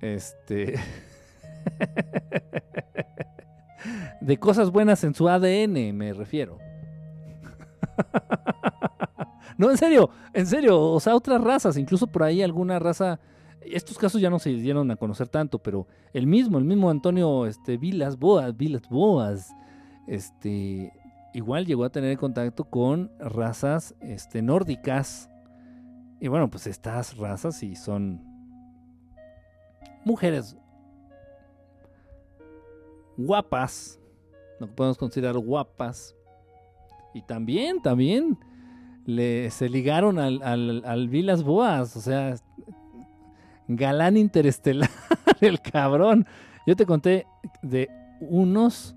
Este. 0.00 0.78
de 4.20 4.38
cosas 4.38 4.70
buenas 4.70 5.02
en 5.04 5.14
su 5.14 5.28
ADN, 5.28 5.96
me 5.96 6.12
refiero. 6.12 6.58
no, 9.58 9.70
en 9.70 9.78
serio, 9.78 10.10
en 10.32 10.46
serio, 10.46 10.80
o 10.80 11.00
sea, 11.00 11.14
otras 11.14 11.40
razas, 11.40 11.76
incluso 11.76 12.06
por 12.06 12.22
ahí 12.22 12.42
alguna 12.42 12.78
raza, 12.78 13.20
estos 13.60 13.98
casos 13.98 14.20
ya 14.20 14.30
no 14.30 14.38
se 14.38 14.50
dieron 14.50 14.90
a 14.90 14.96
conocer 14.96 15.28
tanto, 15.28 15.58
pero 15.58 15.86
el 16.12 16.26
mismo, 16.26 16.58
el 16.58 16.64
mismo 16.64 16.90
Antonio 16.90 17.46
este, 17.46 17.76
Vilas 17.76 18.18
Boas, 18.18 18.56
Vilas 18.56 18.88
Boas, 18.88 19.52
este, 20.06 20.92
igual 21.32 21.66
llegó 21.66 21.84
a 21.84 21.90
tener 21.90 22.16
contacto 22.18 22.64
con 22.64 23.10
razas 23.18 23.94
este, 24.00 24.42
nórdicas. 24.42 25.30
Y 26.20 26.28
bueno, 26.28 26.48
pues 26.50 26.66
estas 26.66 27.16
razas 27.16 27.56
sí 27.56 27.76
son 27.76 28.35
mujeres 30.06 30.56
guapas, 33.16 34.00
lo 34.60 34.68
que 34.68 34.72
podemos 34.72 34.96
considerar 34.96 35.36
guapas. 35.36 36.14
Y 37.12 37.22
también, 37.22 37.82
también 37.82 38.38
le, 39.04 39.50
se 39.50 39.68
ligaron 39.68 40.18
al, 40.18 40.42
al, 40.42 41.08
Vilas 41.08 41.42
Boas, 41.42 41.96
o 41.96 42.00
sea, 42.00 42.36
galán 43.66 44.16
interestelar, 44.16 44.90
el 45.40 45.60
cabrón. 45.60 46.26
Yo 46.66 46.76
te 46.76 46.86
conté 46.86 47.26
de 47.62 47.90
unos 48.20 48.94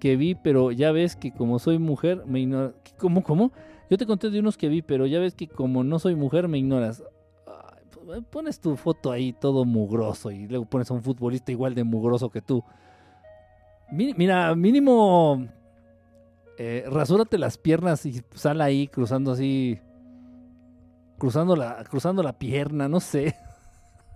que 0.00 0.16
vi, 0.16 0.34
pero 0.34 0.72
ya 0.72 0.90
ves 0.90 1.14
que 1.14 1.32
como 1.32 1.60
soy 1.60 1.78
mujer, 1.78 2.24
me 2.26 2.40
ignoras. 2.40 2.74
¿Cómo, 2.98 3.22
cómo? 3.22 3.52
Yo 3.90 3.96
te 3.96 4.06
conté 4.06 4.30
de 4.30 4.40
unos 4.40 4.56
que 4.56 4.68
vi, 4.68 4.82
pero 4.82 5.06
ya 5.06 5.20
ves 5.20 5.34
que 5.34 5.46
como 5.46 5.84
no 5.84 6.00
soy 6.00 6.16
mujer, 6.16 6.48
me 6.48 6.58
ignoras. 6.58 7.04
Pues, 8.08 8.24
pones 8.24 8.58
tu 8.58 8.74
foto 8.74 9.12
ahí 9.12 9.34
todo 9.34 9.66
mugroso 9.66 10.30
y 10.30 10.48
luego 10.48 10.64
pones 10.64 10.90
a 10.90 10.94
un 10.94 11.02
futbolista 11.02 11.52
igual 11.52 11.74
de 11.74 11.84
mugroso 11.84 12.30
que 12.30 12.40
tú. 12.40 12.64
Mira, 13.90 14.54
mínimo 14.54 15.46
eh, 16.56 16.86
rasúrate 16.90 17.36
las 17.36 17.58
piernas 17.58 18.06
y 18.06 18.22
sal 18.34 18.62
ahí 18.62 18.88
cruzando 18.88 19.32
así, 19.32 19.78
cruzando 21.18 21.54
la, 21.54 21.84
cruzando 21.84 22.22
la 22.22 22.38
pierna, 22.38 22.88
no 22.88 22.98
sé. 22.98 23.36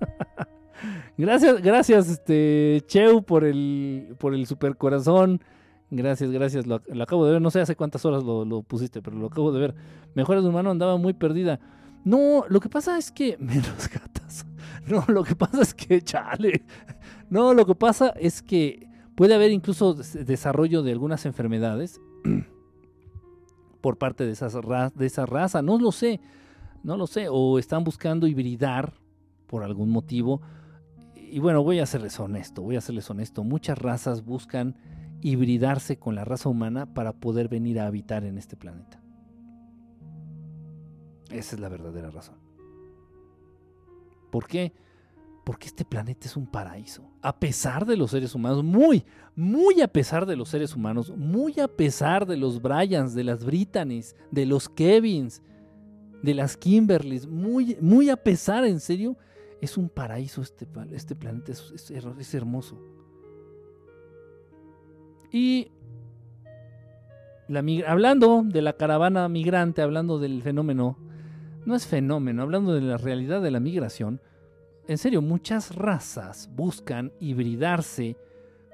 gracias, 1.19 1.61
gracias, 1.61 2.09
este 2.09 2.83
Cheu 2.87 3.23
por 3.23 3.45
el, 3.45 4.17
por 4.19 4.33
el 4.33 4.47
super 4.47 4.75
corazón. 4.79 5.43
Gracias, 5.91 6.31
gracias. 6.31 6.67
Lo, 6.67 6.77
acabo 7.03 7.27
de 7.27 7.33
ver. 7.33 7.43
No 7.43 7.51
sé 7.51 7.61
hace 7.61 7.77
cuántas 7.77 8.07
horas 8.07 8.25
lo, 8.25 8.63
pusiste, 8.63 9.03
pero 9.03 9.19
lo 9.19 9.27
acabo 9.27 9.53
de 9.53 9.61
ver. 9.61 9.75
Mejores 10.15 10.43
de 10.43 10.49
humano 10.49 10.71
andaba 10.71 10.97
muy 10.97 11.13
perdida. 11.13 11.61
No, 12.05 12.45
lo 12.49 12.61
que 12.61 12.69
pasa 12.69 12.99
es 12.99 13.11
que. 13.11 13.37
Menos 13.41 13.89
gatas. 13.89 14.47
No, 14.87 15.05
lo 15.09 15.25
que 15.25 15.37
pasa 15.37 15.63
es 15.63 15.75
que. 15.75 16.03
Chale. 16.03 16.65
No, 17.31 17.55
lo 17.55 17.65
que 17.65 17.75
pasa 17.75 18.11
es 18.11 18.43
que 18.43 18.93
Puede 19.15 19.35
haber 19.35 19.53
incluso 19.53 19.95
desarrollo 19.95 20.83
de 20.83 20.93
algunas 20.93 21.27
enfermedades 21.27 22.01
por 23.81 23.99
parte 23.99 24.25
de, 24.25 24.33
esas 24.33 24.55
de 24.95 25.07
esa 25.07 25.27
raza, 25.27 25.61
no 25.61 25.79
lo 25.79 25.93
sé, 25.93 26.21
no 26.83 26.97
lo 26.97 27.07
sé, 27.07 27.27
o 27.31 27.59
están 27.59 27.85
buscando 27.85 28.27
hibridar 28.27 28.95
por 29.47 29.65
algún 29.65 29.91
motivo. 29.91 30.41
Y 31.15 31.41
bueno, 31.41 31.63
voy 31.63 31.79
a 31.79 31.87
serles 31.87 32.19
honesto, 32.21 32.63
voy 32.63 32.77
a 32.77 32.81
serles 32.81 33.11
honesto, 33.11 33.45
muchas 33.45 33.79
razas 33.79 34.25
buscan 34.25 34.77
hibridarse 35.21 35.99
con 35.99 36.15
la 36.15 36.25
raza 36.25 36.49
humana 36.49 36.87
para 36.95 37.13
poder 37.13 37.49
venir 37.49 37.81
a 37.81 37.87
habitar 37.87 38.25
en 38.25 38.39
este 38.39 38.57
planeta. 38.57 39.02
Esa 41.33 41.57
es 41.57 41.61
la 41.61 41.69
verdadera 41.69 42.11
razón. 42.11 42.37
¿Por 44.31 44.47
qué? 44.47 44.73
porque 45.45 45.67
este 45.67 45.85
planeta 45.85 46.27
es 46.27 46.37
un 46.37 46.47
paraíso. 46.47 47.03
A 47.21 47.39
pesar 47.39 47.85
de 47.85 47.97
los 47.97 48.13
seres 48.13 48.35
humanos, 48.35 48.63
muy, 48.63 49.05
muy 49.35 49.81
a 49.81 49.89
pesar 49.89 50.25
de 50.27 50.37
los 50.37 50.49
seres 50.49 50.75
humanos, 50.75 51.13
muy 51.17 51.59
a 51.59 51.69
pesar 51.69 52.27
de 52.27 52.37
los 52.37 52.63
Bryans, 52.63 53.15
de 53.15 53.25
las 53.25 53.45
Brittany's, 53.45 54.15
de 54.31 54.47
los 54.47 54.69
Kevins, 54.69 55.43
de 56.23 56.35
las 56.35 56.57
Kimberlys, 56.57 57.27
muy, 57.27 57.77
muy 57.81 58.09
a 58.09 58.17
pesar, 58.17 58.65
en 58.65 58.79
serio, 58.79 59.17
es 59.61 59.77
un 59.77 59.89
paraíso 59.89 60.43
este, 60.43 60.67
este 60.93 61.17
planeta, 61.17 61.51
es, 61.51 61.91
es 61.91 62.35
hermoso. 62.35 62.81
Y 65.33 65.73
la, 67.49 67.65
hablando 67.89 68.43
de 68.45 68.63
la 68.63 68.75
caravana 68.75 69.29
migrante, 69.29 69.83
hablando 69.83 70.21
del 70.21 70.43
fenómeno, 70.43 70.97
no 71.65 71.75
es 71.75 71.87
fenómeno, 71.87 72.43
hablando 72.43 72.75
de 72.75 72.81
la 72.81 72.97
realidad 72.97 73.41
de 73.41 73.51
la 73.51 73.61
migración, 73.61 74.21
en 74.89 74.99
serio, 74.99 75.23
muchas 75.23 75.75
razas 75.77 76.51
buscan 76.55 77.13
hibridarse 77.21 78.17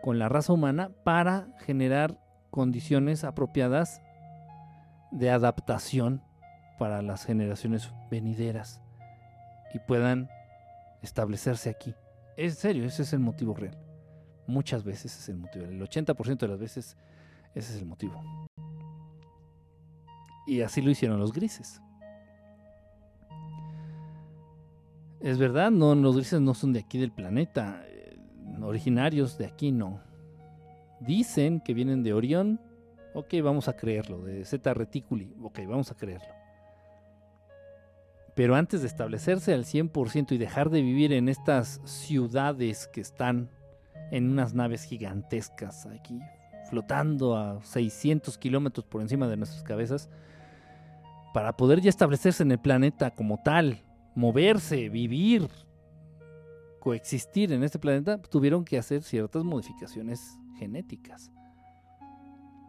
con 0.02 0.18
la 0.18 0.28
raza 0.28 0.54
humana 0.54 0.90
para 1.04 1.48
generar 1.66 2.18
condiciones 2.50 3.24
apropiadas 3.24 4.00
de 5.10 5.30
adaptación 5.30 6.22
para 6.78 7.02
las 7.02 7.24
generaciones 7.24 7.92
venideras 8.10 8.80
y 9.74 9.78
puedan 9.80 10.30
establecerse 11.02 11.68
aquí. 11.68 11.94
En 12.36 12.52
serio, 12.52 12.84
ese 12.86 13.02
es 13.02 13.12
el 13.12 13.20
motivo 13.20 13.54
real. 13.54 13.76
Muchas 14.46 14.84
veces 14.84 15.14
es 15.14 15.28
el 15.28 15.36
motivo. 15.36 15.66
El 15.66 15.80
80% 15.80 16.38
de 16.38 16.48
las 16.48 16.58
veces 16.58 16.96
ese 17.54 17.74
es 17.74 17.80
el 17.80 17.86
motivo. 17.86 18.22
Y 20.46 20.62
así 20.62 20.80
lo 20.80 20.90
hicieron 20.90 21.20
los 21.20 21.32
grises. 21.32 21.82
Es 25.20 25.38
verdad, 25.38 25.70
no, 25.70 25.94
los 25.94 26.14
grises 26.14 26.40
no 26.40 26.54
son 26.54 26.72
de 26.72 26.80
aquí 26.80 26.98
del 26.98 27.10
planeta, 27.10 27.82
eh, 27.86 28.16
originarios 28.62 29.36
de 29.36 29.46
aquí 29.46 29.72
no. 29.72 30.00
Dicen 31.00 31.60
que 31.60 31.74
vienen 31.74 32.02
de 32.02 32.12
Orión, 32.12 32.60
ok, 33.14 33.34
vamos 33.42 33.68
a 33.68 33.76
creerlo, 33.76 34.22
de 34.22 34.44
Zeta 34.44 34.74
Reticuli, 34.74 35.34
ok, 35.42 35.60
vamos 35.66 35.90
a 35.90 35.96
creerlo. 35.96 36.28
Pero 38.36 38.54
antes 38.54 38.82
de 38.82 38.86
establecerse 38.86 39.52
al 39.52 39.64
100% 39.64 40.30
y 40.30 40.38
dejar 40.38 40.70
de 40.70 40.82
vivir 40.82 41.12
en 41.12 41.28
estas 41.28 41.80
ciudades 41.84 42.86
que 42.86 43.00
están 43.00 43.50
en 44.12 44.30
unas 44.30 44.54
naves 44.54 44.84
gigantescas 44.84 45.86
aquí, 45.86 46.20
flotando 46.70 47.36
a 47.36 47.60
600 47.64 48.38
kilómetros 48.38 48.86
por 48.86 49.02
encima 49.02 49.26
de 49.26 49.36
nuestras 49.36 49.64
cabezas, 49.64 50.08
para 51.34 51.56
poder 51.56 51.80
ya 51.80 51.90
establecerse 51.90 52.44
en 52.44 52.52
el 52.52 52.60
planeta 52.60 53.10
como 53.10 53.42
tal, 53.42 53.82
moverse, 54.18 54.88
vivir, 54.88 55.48
coexistir 56.80 57.52
en 57.52 57.62
este 57.62 57.78
planeta, 57.78 58.20
tuvieron 58.20 58.64
que 58.64 58.76
hacer 58.76 59.04
ciertas 59.04 59.44
modificaciones 59.44 60.40
genéticas. 60.58 61.30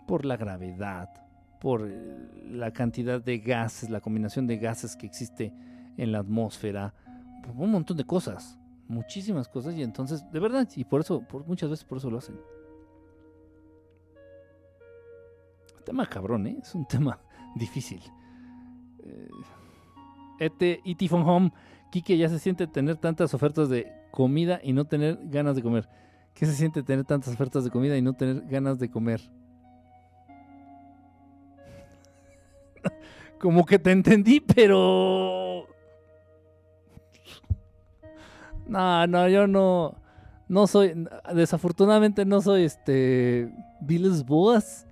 Por 0.07 0.25
la 0.25 0.37
gravedad, 0.37 1.09
por 1.59 1.87
eh, 1.89 2.51
la 2.51 2.71
cantidad 2.71 3.19
de 3.19 3.39
gases, 3.39 3.89
la 3.89 3.99
combinación 3.99 4.45
de 4.45 4.57
gases 4.57 4.95
que 4.95 5.07
existe 5.07 5.51
en 5.97 6.11
la 6.11 6.19
atmósfera, 6.19 6.93
un 7.55 7.71
montón 7.71 7.97
de 7.97 8.03
cosas, 8.03 8.59
muchísimas 8.87 9.47
cosas, 9.47 9.73
y 9.73 9.81
entonces, 9.81 10.23
de 10.31 10.39
verdad, 10.39 10.69
y 10.75 10.83
por 10.83 11.01
eso, 11.01 11.27
por, 11.27 11.47
muchas 11.47 11.71
veces 11.71 11.83
por 11.83 11.97
eso 11.97 12.11
lo 12.11 12.19
hacen. 12.19 12.39
tema 15.83 16.05
cabrón, 16.05 16.45
¿eh? 16.45 16.59
Es 16.61 16.75
un 16.75 16.85
tema 16.87 17.19
difícil. 17.55 18.03
Eh, 18.99 19.27
Ete, 20.39 20.81
Iti 20.83 21.07
from 21.07 21.27
Home, 21.27 21.51
Kike 21.91 22.17
ya 22.17 22.29
se 22.29 22.39
siente 22.39 22.67
tener 22.67 22.97
tantas 22.97 23.33
ofertas 23.33 23.69
de 23.69 23.91
comida 24.11 24.59
y 24.63 24.73
no 24.73 24.85
tener 24.85 25.19
ganas 25.23 25.55
de 25.55 25.61
comer. 25.61 25.89
¿Qué 26.33 26.45
se 26.45 26.53
siente 26.53 26.83
tener 26.83 27.05
tantas 27.05 27.33
ofertas 27.33 27.63
de 27.63 27.69
comida 27.69 27.97
y 27.97 28.01
no 28.01 28.13
tener 28.13 28.41
ganas 28.47 28.79
de 28.79 28.89
comer? 28.89 29.21
Como 33.39 33.65
que 33.65 33.77
te 33.79 33.91
entendí, 33.91 34.39
pero... 34.39 35.67
No, 38.67 39.07
no, 39.07 39.27
yo 39.27 39.47
no... 39.47 39.95
No 40.47 40.65
soy... 40.67 41.05
Desafortunadamente 41.33 42.23
no 42.25 42.41
soy 42.41 42.63
este... 42.63 43.51
Viles 43.81 44.25
Boas. 44.25 44.87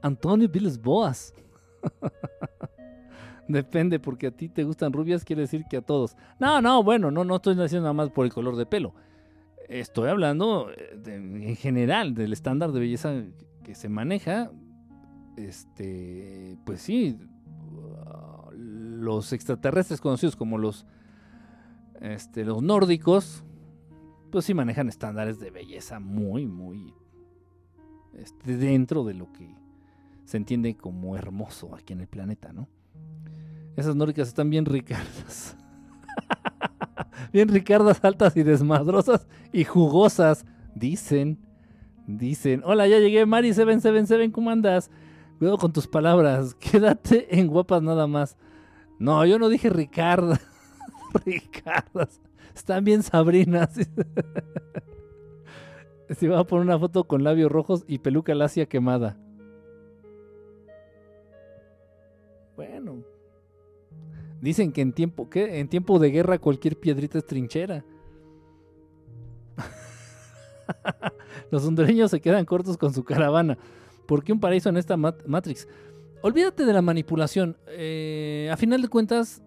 Antonio 0.00 0.48
Viles 0.48 0.80
Boas. 0.80 1.34
Depende, 3.48 3.98
porque 3.98 4.28
a 4.28 4.30
ti 4.30 4.48
te 4.48 4.64
gustan 4.64 4.92
rubias, 4.92 5.24
quiere 5.24 5.42
decir 5.42 5.64
que 5.68 5.78
a 5.78 5.82
todos. 5.82 6.16
No, 6.38 6.62
no, 6.62 6.82
bueno, 6.82 7.10
no, 7.10 7.24
no 7.24 7.36
estoy 7.36 7.54
diciendo 7.54 7.82
nada 7.82 7.92
más 7.92 8.10
por 8.10 8.24
el 8.24 8.32
color 8.32 8.56
de 8.56 8.66
pelo. 8.66 8.94
Estoy 9.68 10.08
hablando 10.08 10.70
eh, 10.70 11.00
en 11.06 11.56
general 11.56 12.14
del 12.14 12.32
estándar 12.32 12.72
de 12.72 12.80
belleza 12.80 13.24
que 13.64 13.74
se 13.74 13.88
maneja. 13.88 14.50
Este, 15.36 16.58
pues 16.64 16.82
sí, 16.82 17.18
los 18.52 19.32
extraterrestres 19.32 20.00
conocidos 20.00 20.36
como 20.36 20.58
los, 20.58 20.86
este, 22.00 22.44
los 22.44 22.62
nórdicos, 22.62 23.44
pues 24.30 24.44
sí 24.44 24.54
manejan 24.54 24.88
estándares 24.88 25.40
de 25.40 25.50
belleza 25.50 26.00
muy, 26.00 26.46
muy 26.46 26.94
este, 28.14 28.56
dentro 28.56 29.04
de 29.04 29.14
lo 29.14 29.32
que 29.32 29.54
se 30.24 30.36
entiende 30.36 30.76
como 30.76 31.16
hermoso 31.16 31.74
aquí 31.74 31.92
en 31.92 32.00
el 32.00 32.08
planeta, 32.08 32.52
¿no? 32.52 32.68
Esas 33.76 33.96
nórdicas 33.96 34.28
están 34.28 34.50
bien 34.50 34.66
ricardas. 34.66 35.56
bien 37.32 37.48
ricardas, 37.48 38.04
altas 38.04 38.36
y 38.36 38.42
desmadrosas 38.42 39.26
y 39.52 39.64
jugosas. 39.64 40.44
Dicen, 40.74 41.38
dicen. 42.06 42.62
Hola, 42.64 42.86
ya 42.86 42.98
llegué, 42.98 43.26
Mari777, 43.26 44.30
¿cómo 44.30 44.50
andas? 44.50 44.90
Cuidado 45.38 45.58
con 45.58 45.72
tus 45.72 45.86
palabras. 45.86 46.54
Quédate 46.60 47.38
en 47.38 47.46
guapas 47.48 47.82
nada 47.82 48.06
más. 48.06 48.36
No, 48.98 49.24
yo 49.24 49.38
no 49.38 49.48
dije 49.48 49.70
Ricardo. 49.70 50.36
Ricardas. 51.24 52.20
Están 52.54 52.84
bien 52.84 53.02
sabrinas. 53.02 53.70
Se 56.10 56.28
va 56.28 56.40
a 56.40 56.44
poner 56.44 56.66
una 56.66 56.78
foto 56.78 57.04
con 57.04 57.24
labios 57.24 57.50
rojos 57.50 57.84
y 57.88 57.98
peluca 57.98 58.34
lacia 58.34 58.66
quemada. 58.66 59.16
Bueno. 62.54 63.11
Dicen 64.42 64.72
que 64.72 64.80
en 64.80 64.92
tiempo, 64.92 65.30
¿qué? 65.30 65.60
En 65.60 65.68
tiempo 65.68 66.00
de 66.00 66.10
guerra 66.10 66.36
cualquier 66.40 66.76
piedrita 66.76 67.16
es 67.16 67.24
trinchera. 67.24 67.84
Los 71.52 71.64
hondureños 71.64 72.10
se 72.10 72.20
quedan 72.20 72.44
cortos 72.44 72.76
con 72.76 72.92
su 72.92 73.04
caravana. 73.04 73.56
¿Por 74.08 74.24
qué 74.24 74.32
un 74.32 74.40
paraíso 74.40 74.68
en 74.68 74.78
esta 74.78 74.96
Matrix? 74.96 75.68
Olvídate 76.22 76.64
de 76.64 76.72
la 76.72 76.82
manipulación. 76.82 77.56
Eh, 77.68 78.50
a 78.52 78.56
final 78.56 78.82
de 78.82 78.88
cuentas, 78.88 79.40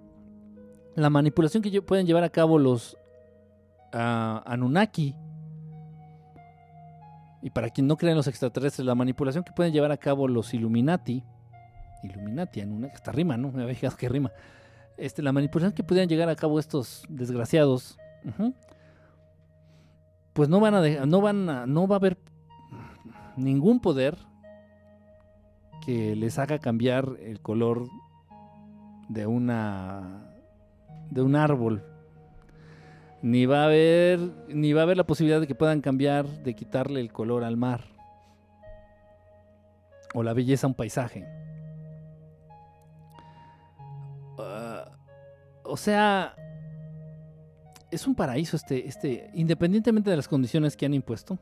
la 0.95 1.09
manipulación 1.09 1.61
que 1.61 1.81
pueden 1.81 2.07
llevar 2.07 2.23
a 2.23 2.29
cabo 2.29 2.57
los 2.57 2.97
Anunnaki, 3.91 5.13
y 7.41 7.49
para 7.49 7.69
quien 7.69 7.85
no 7.85 7.97
cree 7.97 8.11
en 8.11 8.17
los 8.17 8.27
extraterrestres, 8.27 8.85
la 8.85 8.95
manipulación 8.95 9.43
que 9.43 9.51
pueden 9.51 9.73
llevar 9.73 9.91
a 9.91 9.97
cabo 9.97 10.29
los 10.29 10.53
Illuminati, 10.53 11.21
Illuminati, 12.01 12.61
Anunnaki, 12.61 12.95
hasta 12.95 13.11
rima, 13.11 13.35
¿no? 13.35 13.51
Me 13.51 13.63
había 13.63 13.75
fijado 13.75 13.97
que 13.97 14.07
rima. 14.07 14.31
Este, 14.97 15.21
la 15.21 15.33
manipulación 15.33 15.73
que 15.73 15.83
pudieran 15.83 16.07
llegar 16.07 16.29
a 16.29 16.35
cabo 16.35 16.59
estos 16.59 17.03
desgraciados, 17.09 17.97
pues 20.33 20.47
no 20.47 20.59
van 20.59 20.75
a 20.75 21.05
no 21.05 21.21
van 21.21 21.73
no 21.73 21.87
va 21.87 21.95
a 21.95 21.99
haber 21.99 22.17
ningún 23.35 23.79
poder 23.81 24.17
que 25.85 26.15
les 26.15 26.39
haga 26.39 26.59
cambiar 26.59 27.17
el 27.21 27.41
color 27.41 27.87
de 29.09 29.27
una 29.27 30.31
de 31.11 31.21
un 31.21 31.35
árbol. 31.35 31.83
Ni 33.21 33.45
va 33.45 33.63
a 33.63 33.65
haber 33.65 34.19
ni 34.47 34.73
va 34.73 34.81
a 34.81 34.83
haber 34.83 34.97
la 34.97 35.05
posibilidad 35.05 35.41
de 35.41 35.47
que 35.47 35.55
puedan 35.55 35.81
cambiar, 35.81 36.25
de 36.25 36.55
quitarle 36.55 37.01
el 37.01 37.11
color 37.11 37.43
al 37.43 37.57
mar 37.57 37.83
o 40.13 40.23
la 40.23 40.33
belleza 40.33 40.67
a 40.67 40.69
un 40.69 40.73
paisaje. 40.73 41.34
O 45.75 45.77
sea, 45.77 46.33
es 47.91 48.07
un 48.07 48.15
paraíso 48.15 48.55
este, 48.55 48.87
este, 48.87 49.29
independientemente 49.33 50.09
de 50.09 50.15
las 50.15 50.29
condiciones 50.29 50.77
que 50.77 50.85
han 50.85 50.93
impuesto, 50.93 51.37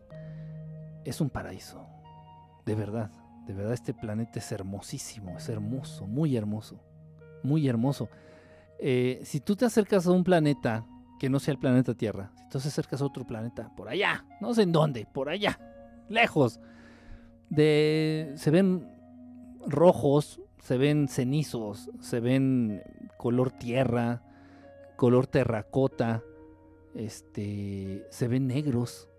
es 1.05 1.21
un 1.21 1.29
paraíso, 1.29 1.85
de 2.65 2.73
verdad, 2.73 3.11
de 3.45 3.53
verdad 3.53 3.73
este 3.73 3.93
planeta 3.93 4.39
es 4.39 4.51
hermosísimo, 4.51 5.37
es 5.37 5.49
hermoso, 5.49 6.07
muy 6.07 6.35
hermoso, 6.35 6.79
muy 7.43 7.67
hermoso. 7.67 8.09
Eh, 8.79 9.21
si 9.23 9.39
tú 9.39 9.55
te 9.55 9.65
acercas 9.65 10.07
a 10.07 10.11
un 10.11 10.23
planeta 10.23 10.83
que 11.19 11.29
no 11.29 11.39
sea 11.39 11.51
el 11.51 11.59
planeta 11.59 11.93
Tierra, 11.93 12.31
si 12.35 12.43
tú 12.45 12.59
te 12.59 12.69
acercas 12.69 13.03
a 13.03 13.05
otro 13.05 13.27
planeta, 13.27 13.71
por 13.77 13.87
allá, 13.87 14.25
no 14.41 14.55
sé 14.55 14.63
en 14.63 14.71
dónde, 14.71 15.05
por 15.05 15.29
allá, 15.29 15.59
lejos, 16.09 16.59
de, 17.51 18.33
se 18.35 18.49
ven 18.49 18.89
rojos, 19.67 20.41
se 20.63 20.79
ven 20.79 21.07
cenizos, 21.07 21.91
se 21.99 22.19
ven 22.19 22.81
color 23.17 23.51
tierra, 23.51 24.22
color 25.03 25.27
terracota, 25.27 26.23
este, 26.95 28.07
se 28.09 28.29
ven 28.29 28.47
negros, 28.47 29.09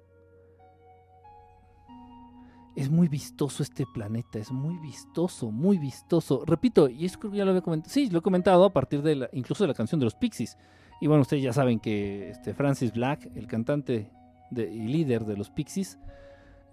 es 2.75 2.89
muy 2.89 3.07
vistoso 3.07 3.63
este 3.63 3.85
planeta, 3.93 4.39
es 4.39 4.51
muy 4.51 4.79
vistoso, 4.79 5.51
muy 5.51 5.77
vistoso. 5.77 6.43
Repito, 6.47 6.89
y 6.89 7.05
eso 7.05 7.21
que 7.21 7.29
ya 7.37 7.45
lo 7.45 7.51
había 7.51 7.61
comentado, 7.61 7.93
sí, 7.93 8.09
lo 8.09 8.21
he 8.21 8.23
comentado 8.23 8.65
a 8.65 8.73
partir 8.73 9.03
de 9.03 9.15
la, 9.15 9.29
incluso 9.35 9.63
de 9.65 9.69
la 9.69 9.75
canción 9.75 10.01
de 10.01 10.07
los 10.07 10.15
Pixies. 10.15 10.57
Y 11.03 11.07
bueno, 11.07 11.21
ustedes 11.21 11.43
ya 11.43 11.53
saben 11.53 11.79
que 11.79 12.31
este 12.31 12.55
Francis 12.55 12.91
Black, 12.91 13.31
el 13.35 13.47
cantante 13.47 14.11
y 14.53 14.89
líder 14.89 15.27
de 15.27 15.37
los 15.37 15.51
Pixies, 15.51 15.99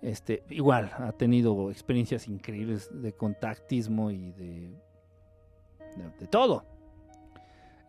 este, 0.02 0.46
igual 0.52 0.90
ha 0.98 1.12
tenido 1.12 1.70
experiencias 1.70 2.30
increíbles 2.30 2.90
de 2.94 3.12
contactismo 3.12 4.10
y 4.10 4.32
de, 4.32 4.74
de, 6.18 6.28
todo. 6.28 6.64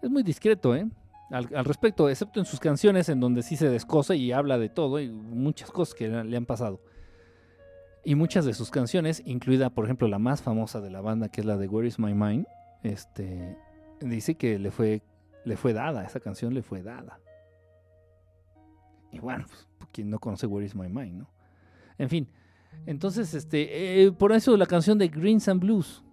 Es 0.02 0.10
muy 0.10 0.24
discreto, 0.24 0.74
¿eh? 0.74 0.90
Al, 1.32 1.64
respecto, 1.64 2.10
excepto 2.10 2.40
en 2.40 2.46
sus 2.46 2.60
canciones 2.60 3.08
en 3.08 3.18
donde 3.18 3.42
sí 3.42 3.56
se 3.56 3.70
descosa 3.70 4.14
y 4.14 4.32
habla 4.32 4.58
de 4.58 4.68
todo 4.68 5.00
y 5.00 5.08
muchas 5.08 5.70
cosas 5.70 5.94
que 5.94 6.06
le 6.06 6.36
han 6.36 6.44
pasado. 6.44 6.82
Y 8.04 8.16
muchas 8.16 8.44
de 8.44 8.52
sus 8.52 8.70
canciones, 8.70 9.22
incluida 9.24 9.70
por 9.70 9.86
ejemplo 9.86 10.08
la 10.08 10.18
más 10.18 10.42
famosa 10.42 10.82
de 10.82 10.90
la 10.90 11.00
banda, 11.00 11.30
que 11.30 11.40
es 11.40 11.46
la 11.46 11.56
de 11.56 11.68
Where 11.68 11.88
Is 11.88 11.98
My 11.98 12.12
Mind, 12.12 12.46
este, 12.82 13.56
dice 14.02 14.34
que 14.34 14.58
le 14.58 14.70
fue, 14.70 15.00
le 15.46 15.56
fue 15.56 15.72
dada, 15.72 16.04
esa 16.04 16.20
canción 16.20 16.52
le 16.52 16.62
fue 16.62 16.82
dada. 16.82 17.18
Y 19.10 19.18
bueno, 19.18 19.46
pues, 19.78 19.88
quien 19.90 20.10
no 20.10 20.18
conoce 20.18 20.46
Where 20.46 20.66
Is 20.66 20.74
My 20.74 20.90
Mind, 20.90 21.20
¿no? 21.20 21.30
En 21.96 22.10
fin, 22.10 22.28
entonces, 22.84 23.32
este, 23.32 24.04
eh, 24.04 24.12
por 24.12 24.32
eso 24.32 24.54
la 24.58 24.66
canción 24.66 24.98
de 24.98 25.08
Greens 25.08 25.48
and 25.48 25.62
Blues, 25.62 26.04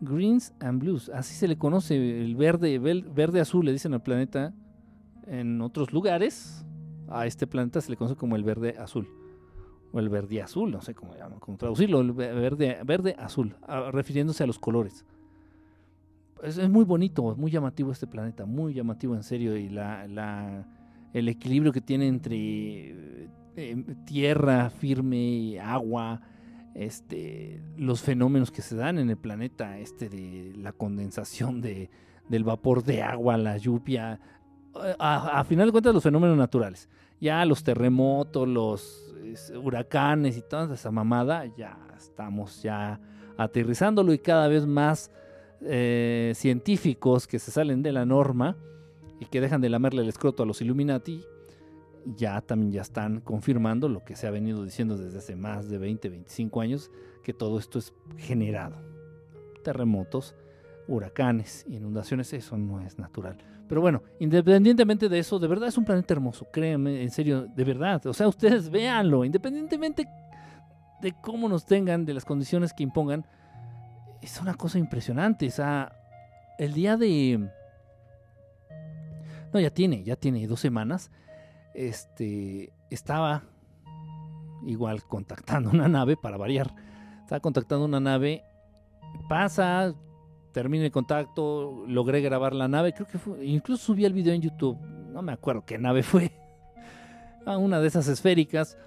Greens 0.00 0.54
and 0.60 0.80
Blues, 0.80 1.10
así 1.10 1.34
se 1.34 1.46
le 1.46 1.58
conoce, 1.58 2.22
el 2.22 2.36
verde, 2.36 2.78
verde 2.78 3.40
azul, 3.40 3.66
le 3.66 3.72
dicen 3.72 3.92
al 3.92 4.02
planeta 4.02 4.54
en 5.26 5.60
otros 5.60 5.92
lugares, 5.92 6.64
a 7.08 7.26
este 7.26 7.46
planeta 7.46 7.80
se 7.80 7.90
le 7.90 7.96
conoce 7.96 8.16
como 8.16 8.36
el 8.36 8.44
verde 8.44 8.76
azul 8.78 9.08
o 9.92 9.98
el 9.98 10.08
verde 10.08 10.42
azul, 10.42 10.70
no 10.70 10.80
sé 10.80 10.94
cómo, 10.94 11.14
cómo 11.38 11.58
traducirlo, 11.58 12.00
el 12.00 12.12
verde, 12.12 12.78
verde 12.84 13.14
azul, 13.18 13.54
refiriéndose 13.92 14.42
a 14.42 14.46
los 14.46 14.58
colores. 14.58 15.04
Es, 16.42 16.68
muy 16.68 16.84
bonito, 16.84 17.36
muy 17.36 17.50
llamativo 17.50 17.92
este 17.92 18.06
planeta, 18.06 18.46
muy 18.46 18.74
llamativo 18.74 19.14
en 19.14 19.22
serio, 19.22 19.56
y 19.56 19.68
la, 19.68 20.66
el 21.12 21.28
equilibrio 21.28 21.72
que 21.72 21.80
tiene 21.80 22.08
entre 22.08 23.28
eh, 23.54 23.84
tierra 24.06 24.70
firme 24.70 25.60
agua, 25.60 26.22
este, 26.74 27.62
los 27.76 28.00
fenómenos 28.00 28.50
que 28.50 28.62
se 28.62 28.74
dan 28.74 28.98
en 28.98 29.10
el 29.10 29.18
planeta, 29.18 29.78
este 29.78 30.08
de 30.08 30.54
la 30.56 30.72
condensación 30.72 31.60
de, 31.60 31.90
del 32.28 32.44
vapor 32.44 32.82
de 32.82 33.02
agua, 33.02 33.36
la 33.36 33.58
lluvia, 33.58 34.18
a, 34.98 35.44
final 35.44 35.66
de 35.66 35.72
cuentas 35.72 35.94
los 35.94 36.02
fenómenos 36.02 36.36
naturales. 36.36 36.88
Ya 37.20 37.44
los 37.44 37.62
terremotos, 37.62 38.48
los 38.48 39.14
huracanes 39.54 40.36
y 40.36 40.42
toda 40.42 40.74
esa 40.74 40.90
mamada, 40.90 41.46
ya 41.56 41.78
estamos 41.96 42.62
ya 42.62 43.00
aterrizándolo 43.36 44.12
y 44.12 44.18
cada 44.18 44.48
vez 44.48 44.66
más 44.66 45.10
eh, 45.62 46.32
científicos 46.34 47.26
que 47.26 47.38
se 47.38 47.50
salen 47.50 47.82
de 47.82 47.92
la 47.92 48.04
norma 48.04 48.56
y 49.20 49.26
que 49.26 49.40
dejan 49.40 49.60
de 49.60 49.68
lamerle 49.68 50.02
el 50.02 50.08
escroto 50.08 50.42
a 50.42 50.46
los 50.46 50.60
Illuminati, 50.60 51.24
ya 52.04 52.40
también 52.40 52.72
ya 52.72 52.82
están 52.82 53.20
confirmando 53.20 53.88
lo 53.88 54.04
que 54.04 54.16
se 54.16 54.26
ha 54.26 54.30
venido 54.30 54.64
diciendo 54.64 54.98
desde 54.98 55.18
hace 55.18 55.36
más 55.36 55.68
de 55.68 55.78
20, 55.78 56.08
25 56.08 56.60
años, 56.60 56.90
que 57.22 57.32
todo 57.32 57.58
esto 57.58 57.78
es 57.78 57.92
generado. 58.16 58.76
Terremotos, 59.62 60.34
huracanes, 60.88 61.64
inundaciones, 61.68 62.32
eso 62.32 62.58
no 62.58 62.80
es 62.80 62.98
natural. 62.98 63.38
Pero 63.72 63.80
bueno, 63.80 64.02
independientemente 64.20 65.08
de 65.08 65.18
eso, 65.18 65.38
de 65.38 65.48
verdad 65.48 65.66
es 65.66 65.78
un 65.78 65.86
planeta 65.86 66.12
hermoso, 66.12 66.46
créanme, 66.52 67.00
en 67.02 67.10
serio, 67.10 67.46
de 67.46 67.64
verdad. 67.64 68.04
O 68.04 68.12
sea, 68.12 68.28
ustedes 68.28 68.68
véanlo, 68.68 69.24
independientemente 69.24 70.06
de 71.00 71.14
cómo 71.22 71.48
nos 71.48 71.64
tengan, 71.64 72.04
de 72.04 72.12
las 72.12 72.26
condiciones 72.26 72.74
que 72.74 72.82
impongan, 72.82 73.24
es 74.20 74.38
una 74.42 74.52
cosa 74.52 74.78
impresionante. 74.78 75.46
O 75.46 75.50
sea, 75.50 75.90
el 76.58 76.74
día 76.74 76.98
de... 76.98 77.48
No, 79.54 79.58
ya 79.58 79.70
tiene, 79.70 80.04
ya 80.04 80.16
tiene 80.16 80.46
dos 80.46 80.60
semanas. 80.60 81.10
Este, 81.72 82.74
estaba 82.90 83.42
igual 84.66 85.02
contactando 85.04 85.70
una 85.72 85.88
nave 85.88 86.18
para 86.18 86.36
variar. 86.36 86.74
Estaba 87.22 87.40
contactando 87.40 87.86
una 87.86 88.00
nave, 88.00 88.44
pasa, 89.30 89.94
terminé 90.52 90.86
el 90.86 90.92
contacto, 90.92 91.84
logré 91.86 92.20
grabar 92.20 92.54
la 92.54 92.68
nave, 92.68 92.92
creo 92.92 93.06
que 93.06 93.18
fue, 93.18 93.44
incluso 93.44 93.86
subí 93.86 94.04
el 94.04 94.12
video 94.12 94.34
en 94.34 94.42
YouTube, 94.42 94.78
no 95.10 95.22
me 95.22 95.32
acuerdo 95.32 95.64
qué 95.64 95.78
nave 95.78 96.02
fue, 96.02 96.32
a 97.44 97.56
una 97.58 97.80
de 97.80 97.88
esas 97.88 98.06
esféricas. 98.08 98.78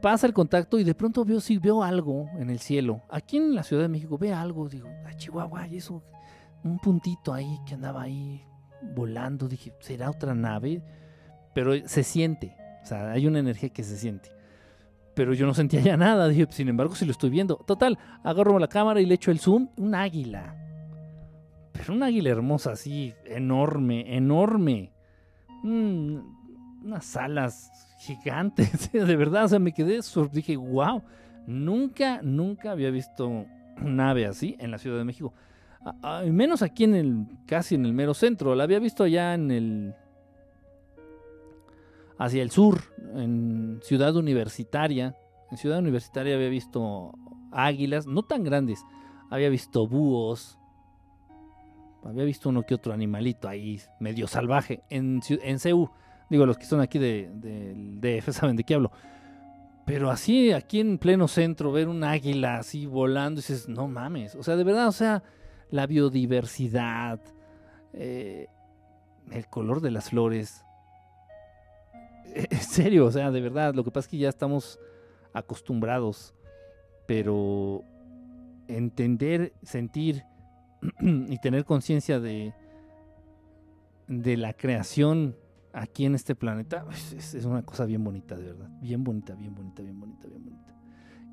Pasa 0.00 0.26
el 0.26 0.32
contacto 0.32 0.78
y 0.78 0.84
de 0.84 0.94
pronto 0.94 1.24
veo 1.24 1.40
si 1.40 1.58
veo 1.58 1.82
algo 1.82 2.28
en 2.38 2.50
el 2.50 2.60
cielo. 2.60 3.02
Aquí 3.08 3.38
en 3.38 3.54
la 3.54 3.62
Ciudad 3.62 3.82
de 3.82 3.88
México 3.88 4.18
ve 4.18 4.32
algo, 4.32 4.68
digo, 4.68 4.88
a 5.06 5.14
Chihuahua, 5.16 5.66
y 5.68 5.78
eso, 5.78 6.02
un 6.62 6.78
puntito 6.78 7.32
ahí 7.32 7.58
que 7.66 7.74
andaba 7.74 8.02
ahí 8.02 8.44
volando, 8.94 9.48
dije, 9.48 9.72
¿será 9.80 10.10
otra 10.10 10.34
nave? 10.34 10.82
Pero 11.54 11.72
se 11.88 12.02
siente, 12.02 12.54
o 12.82 12.86
sea, 12.86 13.10
hay 13.10 13.26
una 13.26 13.38
energía 13.38 13.70
que 13.70 13.82
se 13.82 13.96
siente 13.96 14.36
pero 15.14 15.32
yo 15.32 15.46
no 15.46 15.54
sentía 15.54 15.80
ya 15.80 15.96
nada. 15.96 16.28
Dije, 16.28 16.46
sin 16.50 16.68
embargo, 16.68 16.94
si 16.94 17.06
lo 17.06 17.10
estoy 17.10 17.30
viendo. 17.30 17.56
Total, 17.56 17.98
agarro 18.22 18.58
la 18.58 18.68
cámara 18.68 19.00
y 19.00 19.06
le 19.06 19.14
echo 19.14 19.30
el 19.30 19.40
zoom. 19.40 19.70
Un 19.78 19.94
águila 19.94 20.65
pero 21.76 21.94
una 21.94 22.06
águila 22.06 22.30
hermosa 22.30 22.72
así, 22.72 23.14
enorme, 23.24 24.16
enorme. 24.16 24.92
Mm, 25.62 26.18
unas 26.84 27.16
alas 27.16 27.70
gigantes, 28.00 28.90
de 28.92 29.16
verdad, 29.16 29.44
o 29.44 29.48
sea, 29.48 29.58
me 29.58 29.72
quedé 29.72 30.02
sorprendido, 30.02 30.46
dije, 30.46 30.56
wow, 30.56 31.02
nunca, 31.46 32.20
nunca 32.22 32.72
había 32.72 32.90
visto 32.90 33.46
un 33.80 34.00
ave 34.00 34.26
así 34.26 34.56
en 34.58 34.70
la 34.70 34.78
Ciudad 34.78 34.98
de 34.98 35.04
México. 35.04 35.32
menos 36.24 36.62
aquí 36.62 36.84
en 36.84 36.94
el, 36.94 37.26
casi 37.46 37.74
en 37.74 37.86
el 37.86 37.92
mero 37.92 38.14
centro. 38.14 38.54
La 38.54 38.64
había 38.64 38.78
visto 38.78 39.04
allá 39.04 39.34
en 39.34 39.50
el, 39.50 39.94
hacia 42.18 42.42
el 42.42 42.50
sur, 42.50 42.80
en 43.14 43.80
Ciudad 43.82 44.16
Universitaria. 44.16 45.16
En 45.50 45.58
Ciudad 45.58 45.78
Universitaria 45.78 46.34
había 46.34 46.48
visto 46.48 47.12
águilas, 47.52 48.06
no 48.06 48.22
tan 48.22 48.44
grandes. 48.44 48.84
Había 49.30 49.48
visto 49.48 49.86
búhos. 49.86 50.55
Había 52.08 52.24
visto 52.24 52.48
uno 52.48 52.62
que 52.62 52.74
otro 52.74 52.92
animalito 52.92 53.48
ahí, 53.48 53.80
medio 54.00 54.26
salvaje, 54.26 54.82
en, 54.90 55.20
en 55.28 55.58
CEU. 55.58 55.90
Digo, 56.28 56.46
los 56.46 56.58
que 56.58 56.64
son 56.64 56.80
aquí 56.80 56.98
del 56.98 57.40
de, 57.40 58.20
DF 58.20 58.32
saben 58.32 58.56
de 58.56 58.64
qué 58.64 58.74
hablo. 58.74 58.90
Pero 59.84 60.10
así, 60.10 60.52
aquí 60.52 60.80
en 60.80 60.98
pleno 60.98 61.28
centro, 61.28 61.70
ver 61.70 61.88
un 61.88 62.02
águila 62.02 62.58
así 62.58 62.86
volando, 62.86 63.38
dices, 63.38 63.68
no 63.68 63.86
mames. 63.86 64.34
O 64.34 64.42
sea, 64.42 64.56
de 64.56 64.64
verdad, 64.64 64.88
o 64.88 64.92
sea, 64.92 65.22
la 65.70 65.86
biodiversidad, 65.86 67.20
eh, 67.92 68.48
el 69.30 69.46
color 69.48 69.80
de 69.80 69.90
las 69.92 70.10
flores. 70.10 70.64
En 72.34 72.60
serio, 72.60 73.06
o 73.06 73.10
sea, 73.12 73.30
de 73.30 73.40
verdad, 73.40 73.74
lo 73.74 73.84
que 73.84 73.90
pasa 73.90 74.06
es 74.06 74.10
que 74.10 74.18
ya 74.18 74.28
estamos 74.28 74.78
acostumbrados, 75.32 76.34
pero 77.06 77.82
entender, 78.68 79.54
sentir 79.62 80.24
y 81.00 81.38
tener 81.38 81.64
conciencia 81.64 82.20
de, 82.20 82.54
de 84.08 84.36
la 84.36 84.52
creación 84.52 85.36
aquí 85.72 86.06
en 86.06 86.14
este 86.14 86.34
planeta 86.34 86.86
es, 86.90 87.34
es, 87.34 87.44
una 87.44 87.62
cosa 87.62 87.84
bien 87.84 88.02
bonita, 88.02 88.36
de 88.36 88.44
verdad. 88.44 88.70
Bien 88.80 89.04
bonita, 89.04 89.34
bien 89.34 89.54
bonita, 89.54 89.82
bien 89.82 90.00
bonita, 90.00 90.26
bien 90.26 90.44
bonita. 90.44 90.74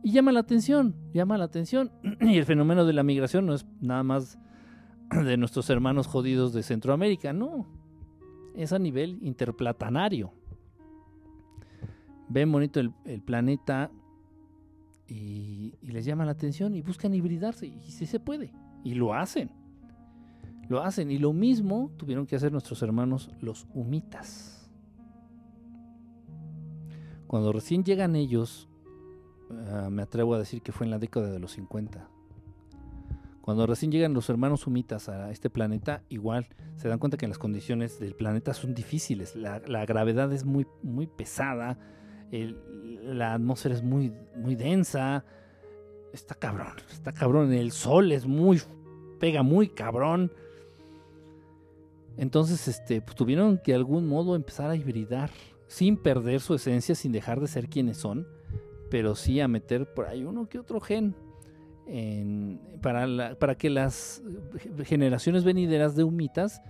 Y 0.03 0.11
llama 0.11 0.33
la 0.33 0.41
atención, 0.41 0.95
llama 1.13 1.37
la 1.37 1.45
atención. 1.45 1.91
y 2.21 2.37
el 2.37 2.45
fenómeno 2.45 2.85
de 2.85 2.93
la 2.93 3.03
migración 3.03 3.45
no 3.45 3.53
es 3.53 3.65
nada 3.79 4.03
más 4.03 4.37
de 5.11 5.37
nuestros 5.37 5.69
hermanos 5.69 6.07
jodidos 6.07 6.53
de 6.53 6.61
Centroamérica, 6.63 7.31
no. 7.33 7.67
Es 8.55 8.73
a 8.73 8.79
nivel 8.79 9.17
interplatanario. 9.21 10.33
Ven 12.27 12.51
bonito 12.51 12.79
el, 12.79 12.91
planeta 13.21 13.91
y, 15.07 15.75
y, 15.81 15.91
les 15.91 16.05
llama 16.05 16.25
la 16.25 16.31
atención 16.31 16.75
y 16.75 16.81
buscan 16.81 17.13
hibridarse. 17.13 17.67
Y 17.67 17.91
sí 17.91 18.05
se 18.05 18.19
puede. 18.19 18.51
Y 18.83 18.95
lo 18.95 19.13
hacen. 19.13 19.51
Lo 20.69 20.83
hacen. 20.83 21.11
Y 21.11 21.17
lo 21.17 21.33
mismo 21.33 21.91
tuvieron 21.97 22.25
que 22.25 22.35
hacer 22.35 22.51
nuestros 22.51 22.81
hermanos 22.81 23.29
los 23.41 23.67
humitas. 23.73 24.69
Cuando 27.27 27.51
recién 27.51 27.83
llegan 27.83 28.15
ellos, 28.15 28.69
uh, 29.49 29.89
me 29.89 30.03
atrevo 30.03 30.35
a 30.35 30.39
decir 30.39 30.61
que 30.61 30.71
fue 30.71 30.85
en 30.85 30.91
la 30.91 30.99
década 30.99 31.31
de 31.31 31.39
los 31.39 31.53
50. 31.53 32.07
Cuando 33.43 33.67
recién 33.67 33.91
llegan 33.91 34.13
los 34.13 34.29
hermanos 34.29 34.67
humitas 34.67 35.09
a 35.09 35.29
este 35.29 35.49
planeta, 35.49 36.03
igual 36.07 36.47
se 36.77 36.87
dan 36.87 36.97
cuenta 36.97 37.17
que 37.17 37.27
las 37.27 37.37
condiciones 37.37 37.99
del 37.99 38.15
planeta 38.15 38.53
son 38.53 38.73
difíciles. 38.73 39.35
La, 39.35 39.85
gravedad 39.85 40.31
es 40.31 40.45
muy, 40.45 40.65
muy 40.81 41.07
pesada, 41.07 41.77
la 42.31 43.33
atmósfera 43.33 43.75
es 43.75 43.83
muy, 43.83 44.13
muy 44.33 44.55
densa. 44.55 45.25
Está 46.13 46.35
cabrón, 46.35 46.75
está 46.91 47.11
cabrón. 47.11 47.51
El 47.51 47.71
sol 47.71 48.11
es 48.11 48.25
muy, 48.25 48.61
pega 49.19 49.43
muy 49.43 49.67
cabrón. 49.67 50.31
Entonces, 52.15 52.67
este, 52.67 53.01
pues, 53.01 53.15
tuvieron 53.15 53.57
que 53.57 53.71
de 53.71 53.77
algún 53.77 54.07
modo 54.07 54.35
empezar 54.35 54.69
a 54.69 54.75
hibridar, 54.75 55.31
sin 55.67 55.97
perder 55.97 56.39
su 56.39 56.53
esencia, 56.53 56.93
sin 56.93 57.11
dejar 57.11 57.41
de 57.41 57.47
ser 57.47 57.67
quienes 57.67 57.97
son, 57.97 58.27
pero 58.91 59.15
sí 59.15 59.41
a 59.41 59.47
meter 59.47 59.91
por 59.91 60.05
ahí 60.05 60.23
uno 60.23 60.47
que 60.47 60.59
otro 60.59 60.79
gen 60.79 61.15
para, 62.81 63.35
para 63.35 63.55
que 63.55 63.69
las 63.69 64.21
generaciones 64.83 65.43
venideras 65.43 65.95
de 65.95 66.03
humitas 66.03 66.61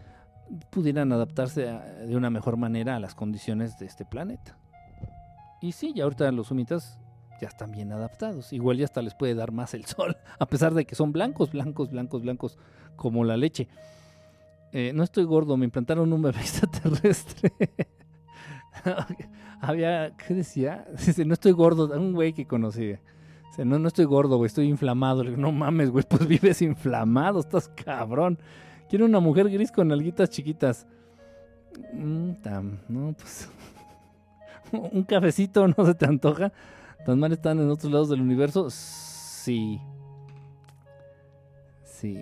pudieran 0.72 1.12
adaptarse 1.12 1.62
de 2.08 2.16
una 2.16 2.30
mejor 2.30 2.58
manera 2.58 2.96
a 2.96 3.00
las 3.00 3.16
condiciones 3.16 3.78
de 3.78 3.86
este 3.86 4.06
planeta. 4.06 4.58
Y 5.62 5.72
sí, 5.74 5.94
ya 5.96 6.04
ahorita 6.04 6.32
los 6.32 6.52
humitas 6.52 7.00
ya 7.42 7.48
están 7.48 7.72
bien 7.72 7.92
adaptados. 7.92 8.54
Igual 8.54 8.78
ya 8.78 8.86
hasta 8.86 9.02
les 9.02 9.14
puede 9.14 9.36
dar 9.36 9.52
más 9.52 9.74
el 9.74 9.86
sol, 9.86 10.18
a 10.40 10.46
pesar 10.46 10.74
de 10.74 10.86
que 10.86 10.96
son 10.96 11.12
blancos, 11.12 11.52
blancos, 11.52 11.92
blancos, 11.92 12.22
blancos, 12.22 12.58
como 12.96 13.24
la 13.24 13.38
leche. 13.38 13.68
Eh, 14.72 14.92
no 14.94 15.04
estoy 15.04 15.24
gordo, 15.26 15.56
me 15.56 15.66
implantaron 15.66 16.12
un 16.12 16.22
bebé 16.22 16.40
extraterrestre. 16.42 17.52
Había, 19.62 20.16
¿qué 20.18 20.34
decía? 20.34 20.86
Dice, 20.92 21.26
no 21.26 21.34
estoy 21.34 21.52
gordo, 21.52 21.86
un 21.98 22.14
güey 22.14 22.34
que 22.34 22.46
conocí. 22.46 22.96
Dice, 23.50 23.66
no, 23.66 23.78
no 23.78 23.88
estoy 23.88 24.06
gordo, 24.06 24.38
güey, 24.38 24.48
estoy 24.48 24.68
inflamado. 24.68 25.24
Le 25.24 25.30
digo, 25.32 25.42
no 25.42 25.52
mames, 25.52 25.90
güey, 25.92 26.04
pues 26.08 26.28
vives 26.28 26.62
inflamado, 26.62 27.40
estás 27.40 27.70
cabrón. 27.70 28.40
Quiero 28.90 29.06
una 29.06 29.20
mujer 29.20 29.50
gris 29.50 29.72
con 29.72 29.92
alguitas 29.92 30.30
chiquitas. 30.30 30.88
Mm, 31.94 32.32
no, 32.90 33.14
pues. 33.14 33.50
un 34.72 35.04
cafecito 35.04 35.68
no 35.68 35.86
se 35.86 35.94
te 35.94 36.06
antoja. 36.06 36.52
¿Tan 37.06 37.20
mal 37.20 37.32
están 37.34 37.60
en 37.60 37.70
otros 37.70 37.92
lados 37.92 38.10
del 38.10 38.22
universo? 38.22 38.70
Sí. 38.70 39.80
Sí. 41.84 42.18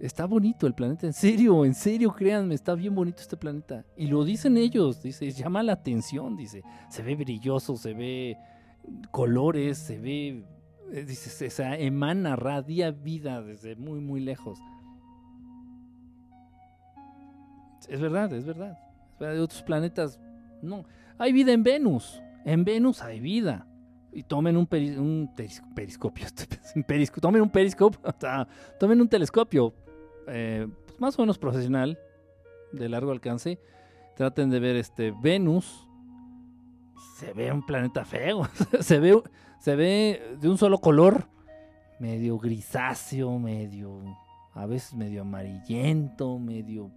Está 0.00 0.26
bonito 0.26 0.66
el 0.66 0.74
planeta, 0.74 1.06
en 1.06 1.12
serio, 1.12 1.64
en 1.64 1.74
serio, 1.74 2.12
créanme, 2.12 2.54
está 2.54 2.74
bien 2.74 2.94
bonito 2.94 3.20
este 3.20 3.36
planeta. 3.36 3.84
Y 3.96 4.06
lo 4.06 4.24
dicen 4.24 4.56
ellos, 4.56 5.02
dice, 5.02 5.28
llama 5.32 5.62
la 5.64 5.72
atención, 5.72 6.36
dice, 6.36 6.62
se 6.88 7.02
ve 7.02 7.16
brilloso, 7.16 7.76
se 7.76 7.94
ve 7.94 8.36
colores, 9.10 9.78
se 9.78 9.98
ve, 9.98 10.44
eh, 10.92 11.04
dice, 11.04 11.50
se 11.50 11.84
emana, 11.84 12.36
radia 12.36 12.92
vida 12.92 13.42
desde 13.42 13.74
muy, 13.74 14.00
muy 14.00 14.20
lejos. 14.20 14.60
Es 17.88 18.00
verdad, 18.00 18.32
es 18.32 18.44
verdad. 18.44 18.78
De 19.18 19.40
otros 19.40 19.62
planetas, 19.62 20.20
no. 20.62 20.84
Hay 21.18 21.32
vida 21.32 21.52
en 21.52 21.64
Venus, 21.64 22.22
en 22.44 22.64
Venus 22.64 23.02
hay 23.02 23.18
vida. 23.18 23.66
Y 24.12 24.22
tomen 24.22 24.56
un, 24.56 24.68
un 24.98 25.30
periscopio, 25.74 26.26
tomen 27.20 27.42
un 27.42 27.50
periscopio, 27.50 28.00
tomen 28.80 29.00
un 29.00 29.08
telescopio, 29.08 29.74
eh, 30.26 30.66
pues, 30.86 31.00
más 31.00 31.18
o 31.18 31.22
menos 31.22 31.38
profesional, 31.38 31.98
de 32.72 32.88
largo 32.88 33.12
alcance, 33.12 33.58
traten 34.16 34.50
de 34.50 34.60
ver 34.60 34.76
este 34.76 35.12
Venus. 35.22 35.86
Se 37.16 37.32
ve 37.32 37.52
un 37.52 37.64
planeta 37.64 38.04
feo, 38.04 38.48
se 38.80 38.98
ve, 39.00 39.20
se 39.60 39.76
ve 39.76 40.36
de 40.40 40.48
un 40.48 40.56
solo 40.56 40.78
color, 40.78 41.28
medio 41.98 42.38
grisáceo, 42.38 43.38
medio, 43.38 44.02
a 44.54 44.66
veces 44.66 44.94
medio 44.94 45.22
amarillento, 45.22 46.38
medio... 46.38 46.90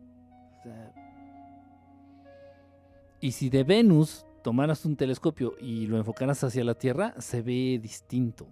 y 3.19 3.31
si 3.31 3.49
de 3.49 3.63
Venus 3.63 4.25
tomaras 4.43 4.85
un 4.85 4.95
telescopio 4.95 5.55
y 5.59 5.87
lo 5.87 5.97
enfocaras 5.97 6.43
hacia 6.43 6.63
la 6.63 6.75
Tierra, 6.75 7.13
se 7.19 7.41
ve 7.41 7.79
distinto. 7.81 8.47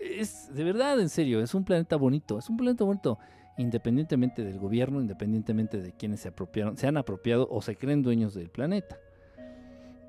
Es 0.00 0.54
de 0.54 0.64
verdad, 0.64 1.00
en 1.00 1.08
serio, 1.08 1.40
es 1.40 1.54
un 1.54 1.64
planeta 1.64 1.96
bonito, 1.96 2.38
es 2.38 2.48
un 2.48 2.56
planeta 2.56 2.84
bonito 2.84 3.18
independientemente 3.58 4.44
del 4.44 4.58
gobierno, 4.58 5.00
independientemente 5.00 5.80
de 5.80 5.92
quienes 5.92 6.20
se 6.20 6.28
apropiaron, 6.28 6.76
se 6.76 6.86
han 6.86 6.96
apropiado 6.96 7.48
o 7.50 7.62
se 7.62 7.76
creen 7.76 8.02
dueños 8.02 8.34
del 8.34 8.50
planeta. 8.50 8.98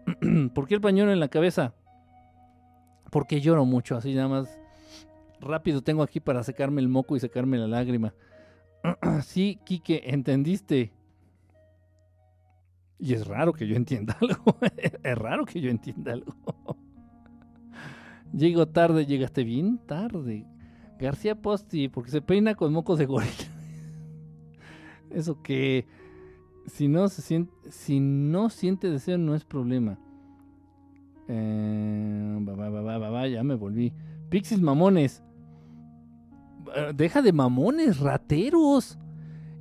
¿Por 0.53 0.67
qué 0.67 0.75
el 0.75 0.81
pañuelo 0.81 1.11
en 1.11 1.19
la 1.19 1.29
cabeza? 1.29 1.73
Porque 3.09 3.39
lloro 3.39 3.65
mucho, 3.65 3.95
así 3.95 4.13
nada 4.13 4.27
más 4.27 4.59
rápido 5.39 5.81
tengo 5.81 6.03
aquí 6.03 6.19
para 6.19 6.43
secarme 6.43 6.81
el 6.81 6.89
moco 6.89 7.15
y 7.15 7.19
secarme 7.19 7.57
la 7.57 7.67
lágrima. 7.67 8.13
sí, 9.23 9.59
Quique, 9.63 10.01
entendiste. 10.05 10.96
Y 12.99 13.13
es 13.13 13.27
raro 13.27 13.53
que 13.53 13.67
yo 13.67 13.75
entienda 13.75 14.17
algo. 14.21 14.57
es 15.03 15.17
raro 15.17 15.45
que 15.45 15.61
yo 15.61 15.69
entienda 15.69 16.13
algo. 16.13 16.35
Llego 18.33 18.67
tarde, 18.67 19.05
llegaste 19.05 19.43
bien 19.43 19.79
tarde. 19.85 20.45
García 20.99 21.35
Posti, 21.35 21.89
porque 21.89 22.11
se 22.11 22.21
peina 22.21 22.55
con 22.55 22.73
mocos 22.73 22.97
de 22.99 23.05
gorila. 23.05 23.31
Eso 25.11 25.41
que 25.41 25.85
si 26.65 26.87
no 26.87 27.07
se 27.07 27.21
siente, 27.21 27.53
si 27.71 27.99
no 27.99 28.49
siente 28.49 28.89
deseo 28.89 29.17
no 29.17 29.35
es 29.35 29.45
problema. 29.45 29.97
Eh, 31.27 32.39
ya 33.31 33.43
me 33.43 33.55
volví. 33.55 33.93
Pixis 34.29 34.61
mamones. 34.61 35.23
Eh, 36.75 36.91
deja 36.95 37.21
de 37.21 37.31
mamones, 37.31 37.99
rateros. 37.99 38.97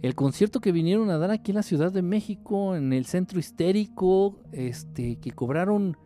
El 0.02 0.14
concierto 0.14 0.60
que 0.60 0.72
vinieron 0.72 1.10
a 1.10 1.18
dar 1.18 1.30
aquí 1.30 1.52
en 1.52 1.56
la 1.56 1.62
Ciudad 1.62 1.90
de 1.90 2.02
México, 2.02 2.76
en 2.76 2.92
el 2.92 3.06
centro 3.06 3.38
histérico, 3.38 4.38
este, 4.52 5.16
que 5.16 5.32
cobraron, 5.32 5.96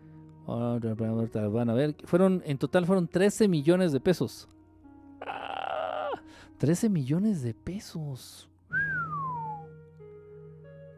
van 0.47 1.70
a 1.70 1.75
ver, 1.75 1.97
fueron, 2.05 2.43
en 2.47 2.59
total 2.59 2.86
fueron 2.86 3.09
13 3.09 3.49
millones 3.49 3.93
de 3.93 4.01
pesos. 4.01 4.49
13 6.59 6.89
millones 6.89 7.43
de 7.43 7.55
pesos. 7.55 8.49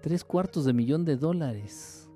Tres 0.03 0.25
cuartos 0.25 0.65
de 0.65 0.73
millón 0.73 1.05
de 1.05 1.17
dólares. 1.17 2.11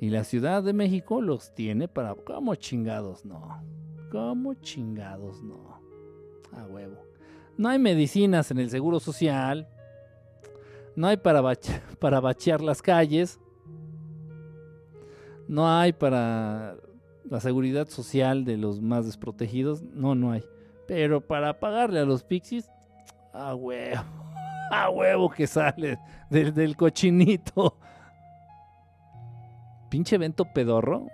Y 0.00 0.10
la 0.10 0.24
Ciudad 0.24 0.62
de 0.62 0.72
México 0.72 1.20
los 1.20 1.54
tiene 1.54 1.86
para... 1.86 2.14
¿Cómo 2.14 2.54
chingados? 2.54 3.24
No. 3.24 3.62
¿Cómo 4.10 4.54
chingados? 4.54 5.42
No. 5.42 5.80
A 6.52 6.66
huevo. 6.66 7.09
No 7.60 7.68
hay 7.68 7.78
medicinas 7.78 8.50
en 8.50 8.58
el 8.58 8.70
seguro 8.70 9.00
social. 9.00 9.68
No 10.96 11.08
hay 11.08 11.18
para, 11.18 11.42
para 12.00 12.18
bachear 12.18 12.62
las 12.62 12.80
calles. 12.80 13.38
No 15.46 15.70
hay 15.70 15.92
para 15.92 16.76
la 17.22 17.38
seguridad 17.38 17.86
social 17.86 18.46
de 18.46 18.56
los 18.56 18.80
más 18.80 19.04
desprotegidos. 19.04 19.82
No, 19.82 20.14
no 20.14 20.32
hay. 20.32 20.42
Pero 20.88 21.20
para 21.20 21.60
pagarle 21.60 22.00
a 22.00 22.06
los 22.06 22.24
pixies, 22.24 22.70
a 23.34 23.54
huevo. 23.54 24.04
A 24.72 24.88
huevo 24.88 25.28
que 25.28 25.46
sale 25.46 25.98
del, 26.30 26.54
del 26.54 26.76
cochinito. 26.76 27.76
Pinche 29.90 30.14
evento 30.14 30.46
pedorro. 30.46 31.08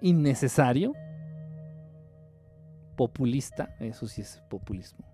Innecesario. 0.00 0.94
Populista. 2.96 3.74
Eso 3.80 4.06
sí 4.06 4.22
es 4.22 4.42
populismo. 4.48 5.04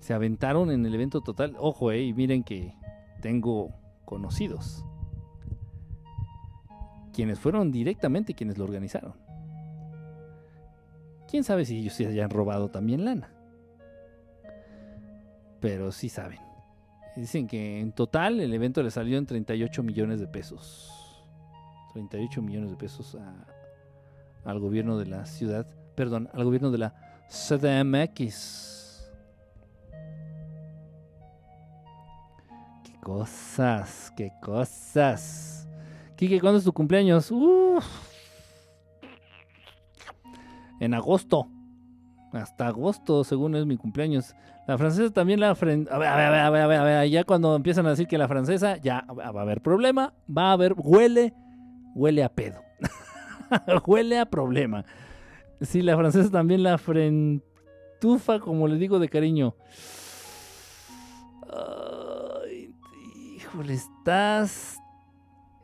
Se 0.00 0.14
aventaron 0.14 0.70
en 0.70 0.84
el 0.86 0.94
evento 0.94 1.20
total. 1.20 1.56
Ojo, 1.58 1.92
eh, 1.92 2.02
y 2.02 2.12
miren 2.12 2.42
que 2.42 2.74
tengo 3.20 3.70
conocidos. 4.04 4.84
Quienes 7.12 7.38
fueron 7.38 7.70
directamente 7.70 8.34
quienes 8.34 8.56
lo 8.58 8.64
organizaron. 8.64 9.14
Quién 11.28 11.44
sabe 11.44 11.64
si 11.64 11.78
ellos 11.78 11.92
se 11.92 12.06
hayan 12.06 12.30
robado 12.30 12.70
también 12.70 13.04
lana. 13.04 13.32
Pero 15.60 15.92
sí 15.92 16.08
saben. 16.08 16.40
Dicen 17.14 17.46
que 17.46 17.80
en 17.80 17.92
total 17.92 18.40
el 18.40 18.52
evento 18.54 18.82
le 18.82 18.90
salió 18.90 19.18
en 19.18 19.26
38 19.26 19.82
millones 19.82 20.20
de 20.20 20.26
pesos. 20.26 21.22
38 21.92 22.40
millones 22.40 22.70
de 22.70 22.76
pesos 22.76 23.16
al 24.44 24.58
gobierno 24.58 24.98
de 24.98 25.06
la 25.06 25.26
ciudad, 25.26 25.66
perdón, 25.94 26.28
al 26.32 26.44
gobierno 26.44 26.70
de 26.70 26.78
la 26.78 26.94
CDMX. 27.28 29.10
Qué 32.84 33.00
cosas, 33.00 34.12
qué 34.16 34.32
cosas. 34.40 35.68
Kike, 36.16 36.40
¿cuándo 36.40 36.58
es 36.58 36.64
tu 36.64 36.72
cumpleaños? 36.72 37.32
En 40.80 40.94
agosto. 40.94 41.48
Hasta 42.32 42.68
agosto, 42.68 43.24
según 43.24 43.56
es 43.56 43.66
mi 43.66 43.76
cumpleaños. 43.76 44.34
La 44.66 44.78
francesa 44.78 45.12
también 45.12 45.40
la... 45.40 45.50
A 45.50 45.54
ver, 45.54 45.88
a 45.90 45.96
ver, 45.96 46.40
a 46.40 46.50
ver, 46.50 46.62
a 46.62 46.84
ver, 46.84 47.10
ya 47.10 47.24
cuando 47.24 47.56
empiezan 47.56 47.86
a 47.86 47.90
decir 47.90 48.06
que 48.06 48.18
la 48.18 48.28
francesa, 48.28 48.76
ya 48.76 49.04
va 49.10 49.40
a 49.40 49.42
haber 49.42 49.62
problema, 49.62 50.14
va 50.28 50.50
a 50.50 50.52
haber, 50.52 50.74
huele, 50.76 51.34
huele 51.94 52.22
a 52.22 52.28
pedo. 52.28 52.69
huele 53.86 54.18
a 54.18 54.26
problema. 54.26 54.84
Sí, 55.60 55.82
la 55.82 55.96
francesa 55.96 56.30
también 56.30 56.62
la 56.62 56.78
frentufa, 56.78 58.40
como 58.40 58.68
le 58.68 58.76
digo 58.76 58.98
de 58.98 59.08
cariño. 59.08 59.54
Ay, 62.44 62.74
híjole, 63.36 63.74
estás... 63.74 64.76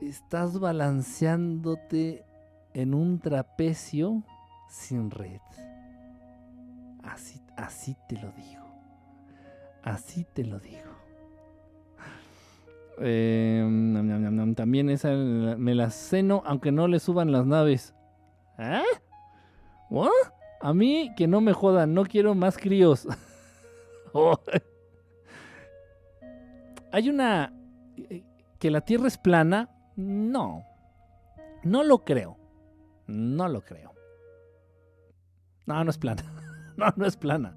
Estás 0.00 0.60
balanceándote 0.60 2.26
en 2.74 2.92
un 2.92 3.18
trapecio 3.18 4.22
sin 4.68 5.10
red. 5.10 5.40
Así, 7.02 7.40
así 7.56 7.96
te 8.06 8.16
lo 8.16 8.30
digo. 8.32 8.66
Así 9.82 10.26
te 10.34 10.44
lo 10.44 10.58
digo. 10.58 10.95
Em, 12.98 14.54
también 14.54 14.88
esa 14.88 15.10
me 15.10 15.74
la 15.74 15.90
ceno, 15.90 16.42
aunque 16.46 16.72
no 16.72 16.88
le 16.88 16.98
suban 16.98 17.32
las 17.32 17.46
naves. 17.46 17.94
¿Eh? 18.58 18.82
A 20.60 20.72
mí 20.72 21.12
que 21.16 21.26
no 21.26 21.40
me 21.40 21.52
jodan, 21.52 21.94
no 21.94 22.04
quiero 22.04 22.34
más 22.34 22.58
críos. 22.58 23.06
Hay 26.92 27.08
una... 27.10 27.52
Eh, 27.96 28.24
que 28.58 28.70
la 28.70 28.80
Tierra 28.80 29.06
es 29.06 29.18
plana. 29.18 29.68
No. 29.96 30.64
No 31.62 31.84
lo 31.84 32.04
creo. 32.04 32.38
No 33.06 33.48
lo 33.48 33.62
creo. 33.62 33.92
No, 35.66 35.84
no 35.84 35.90
es 35.90 35.98
plana. 35.98 36.22
No, 36.76 36.92
no 36.94 37.06
es 37.06 37.16
plana. 37.16 37.56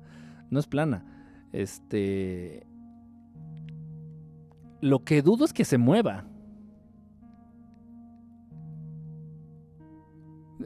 No 0.49 0.61
es 0.61 0.67
plana. 0.67 1.03
Este. 1.51 2.65
Lo 4.82 5.03
que 5.03 5.22
dudo 5.22 5.45
es 5.45 5.53
que 5.53 5.66
se 5.66 5.77
mueva. 5.77 6.25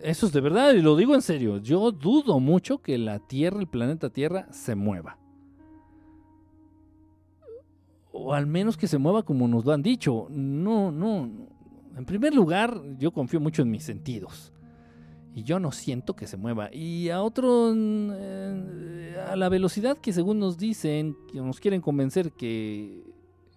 Eso 0.02 0.26
es 0.26 0.34
de 0.34 0.42
verdad, 0.42 0.74
y 0.74 0.82
lo 0.82 0.96
digo 0.96 1.16
en 1.16 1.22
serio. 1.22 1.58
Yo 1.58 1.92
dudo 1.92 2.40
mucho 2.40 2.80
que 2.80 2.98
la 2.98 3.20
Tierra, 3.20 3.60
el 3.60 3.68
planeta 3.68 4.10
Tierra, 4.10 4.48
se 4.52 4.76
mueva. 4.76 5.18
O 8.12 8.34
al 8.34 8.46
menos 8.46 8.78
que 8.78 8.88
se 8.88 8.98
mueva 8.98 9.24
como 9.24 9.48
nos 9.48 9.66
lo 9.66 9.72
han 9.72 9.82
dicho. 9.82 10.28
No, 10.30 10.92
no. 10.92 11.30
En 11.96 12.06
primer 12.06 12.34
lugar, 12.34 12.82
yo 12.98 13.12
confío 13.12 13.40
mucho 13.40 13.62
en 13.62 13.72
mis 13.72 13.84
sentidos 13.84 14.54
y 15.36 15.44
yo 15.44 15.60
no 15.60 15.72
siento 15.72 16.16
que 16.16 16.28
se 16.28 16.38
mueva. 16.38 16.70
Y 16.74 17.10
a 17.10 17.22
otro, 17.22 17.74
eh, 17.76 19.24
a 19.28 19.36
la 19.36 19.50
velocidad 19.50 19.98
que 19.98 20.14
según 20.14 20.40
nos 20.40 20.58
dicen, 20.58 21.16
que 21.32 21.42
nos 21.42 21.60
quieren 21.60 21.82
convencer 21.82 22.32
que 22.34 23.13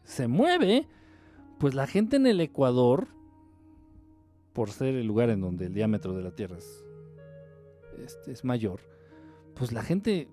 se 0.06 0.28
mueve, 0.28 0.88
pues 1.58 1.74
la 1.74 1.86
gente 1.86 2.16
en 2.16 2.26
el 2.26 2.40
Ecuador, 2.40 3.08
por 4.54 4.70
ser 4.70 4.94
el 4.94 5.06
lugar 5.06 5.28
en 5.28 5.42
donde 5.42 5.66
el 5.66 5.74
diámetro 5.74 6.14
de 6.14 6.22
la 6.22 6.30
Tierra 6.30 6.56
es, 6.56 6.84
este, 8.02 8.32
es 8.32 8.44
mayor, 8.44 8.80
pues 9.54 9.72
la 9.72 9.82
gente 9.82 10.28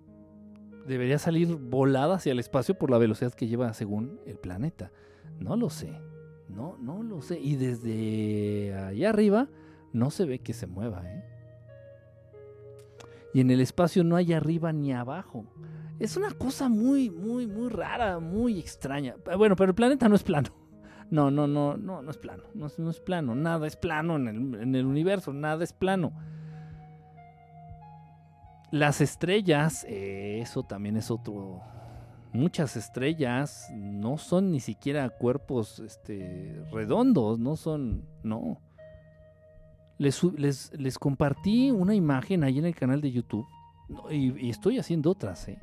debería 0.88 1.19
salir 1.19 1.56
volada 1.56 2.16
hacia 2.16 2.32
el 2.32 2.40
espacio 2.40 2.77
por 2.77 2.90
la 2.90 2.98
velocidad 2.98 3.34
que 3.34 3.48
lleva 3.48 3.74
según 3.74 4.19
el 4.26 4.38
planeta. 4.38 4.92
No 5.40 5.56
lo 5.56 5.69
sé, 5.69 6.00
no, 6.50 6.77
no 6.77 7.03
lo 7.03 7.22
sé. 7.22 7.40
Y 7.40 7.56
desde 7.56 8.76
allá 8.76 9.10
arriba 9.10 9.50
no 9.92 10.11
se 10.11 10.26
ve 10.26 10.40
que 10.40 10.53
se 10.53 10.68
mueva, 10.68 11.03
¿eh? 11.06 11.24
y 13.34 13.42
en 13.42 13.50
el 13.50 13.61
espacio 13.61 14.03
no 14.03 14.16
hay 14.16 14.32
arriba 14.34 14.72
ni 14.72 14.93
abajo. 14.93 15.45
Es 16.03 16.17
una 16.17 16.32
cosa 16.32 16.67
muy, 16.67 17.09
muy, 17.09 17.48
muy 17.48 17.69
rara, 17.69 18.19
muy 18.19 18.59
extraña. 18.59 19.15
Ah, 19.25 19.38
bueno, 19.38 19.56
pero 19.56 19.69
el 19.69 19.75
planeta 19.75 20.09
no 20.09 20.15
es 20.15 20.23
plano. 20.23 20.49
No, 21.09 21.30
no, 21.30 21.45
no, 21.45 21.77
no, 21.77 22.01
no 22.01 22.09
es 22.09 22.17
plano. 22.17 22.43
No, 22.56 22.90
es 22.90 22.99
plano. 22.99 23.35
Nada 23.35 23.67
es 23.67 23.75
plano 23.75 24.15
en 24.15 24.27
el, 24.27 24.61
en 24.61 24.73
el 24.73 24.85
universo. 24.85 25.32
Nada 25.32 25.64
es 25.64 25.72
plano. 25.72 26.11
Las 28.72 28.99
estrellas, 28.99 29.85
eso 29.88 30.64
también 30.64 30.98
es 30.98 31.11
otro. 31.11 31.61
Muchas 32.32 32.75
estrellas 32.75 33.69
no 33.75 34.17
son 34.17 34.51
ni 34.51 34.59
siquiera 34.59 35.07
cuerpos 35.09 35.80
este, 35.80 36.65
redondos, 36.72 37.38
no 37.38 37.56
son, 37.57 38.06
no. 38.23 38.59
Les, 39.99 40.19
compartí 40.98 41.69
una 41.69 41.93
imagen 41.93 42.43
ahí 42.43 42.57
en 42.57 42.65
el 42.65 42.75
canal 42.75 42.99
de 42.99 43.11
YouTube 43.11 43.45
y, 44.09 44.49
estoy 44.49 44.80
haciendo 44.80 45.11
otras, 45.11 45.48
¿eh? 45.48 45.59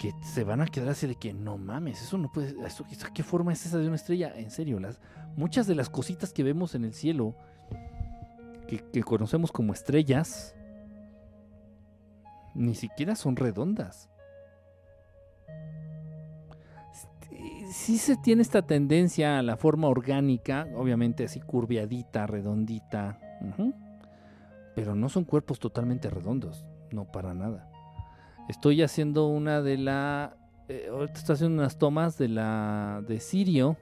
Que 0.00 0.14
se 0.22 0.44
van 0.44 0.62
a 0.62 0.66
quedar 0.66 0.88
así 0.88 1.06
de 1.06 1.14
que 1.14 1.34
no 1.34 1.58
mames, 1.58 2.00
eso 2.00 2.16
no 2.16 2.32
puede, 2.32 2.56
eso, 2.66 2.86
¿qué 3.12 3.22
forma 3.22 3.52
es 3.52 3.66
esa 3.66 3.76
de 3.76 3.86
una 3.86 3.96
estrella? 3.96 4.32
En 4.34 4.50
serio, 4.50 4.80
las, 4.80 4.98
muchas 5.36 5.66
de 5.66 5.74
las 5.74 5.90
cositas 5.90 6.32
que 6.32 6.42
vemos 6.42 6.74
en 6.74 6.86
el 6.86 6.94
cielo, 6.94 7.36
que, 8.66 9.02
conocemos 9.02 9.52
como 9.52 9.74
estrellas, 9.74 10.56
ni 12.54 12.74
siquiera 12.74 13.14
son 13.14 13.36
redondas. 13.36 14.08
sí 17.70 17.98
se 17.98 18.16
tiene 18.16 18.40
esta 18.40 18.62
tendencia 18.62 19.38
a 19.38 19.42
la 19.42 19.58
forma 19.58 19.88
orgánica, 19.88 20.66
obviamente 20.76 21.24
así 21.24 21.40
curviadita, 21.40 22.26
redondita, 22.26 23.18
pero 24.74 24.94
no 24.94 25.10
son 25.10 25.24
cuerpos 25.24 25.58
totalmente 25.58 26.08
redondos, 26.08 26.64
no 26.90 27.04
para 27.12 27.34
nada. 27.34 27.69
Estoy 28.50 28.82
haciendo 28.82 29.28
una 29.28 29.62
de 29.62 29.78
la. 29.78 30.36
Eh, 30.68 30.88
ahorita 30.90 31.20
estoy 31.20 31.34
haciendo 31.34 31.62
unas 31.62 31.78
tomas 31.78 32.18
de 32.18 32.26
la. 32.26 33.00
de 33.06 33.20
Sirio, 33.20 33.76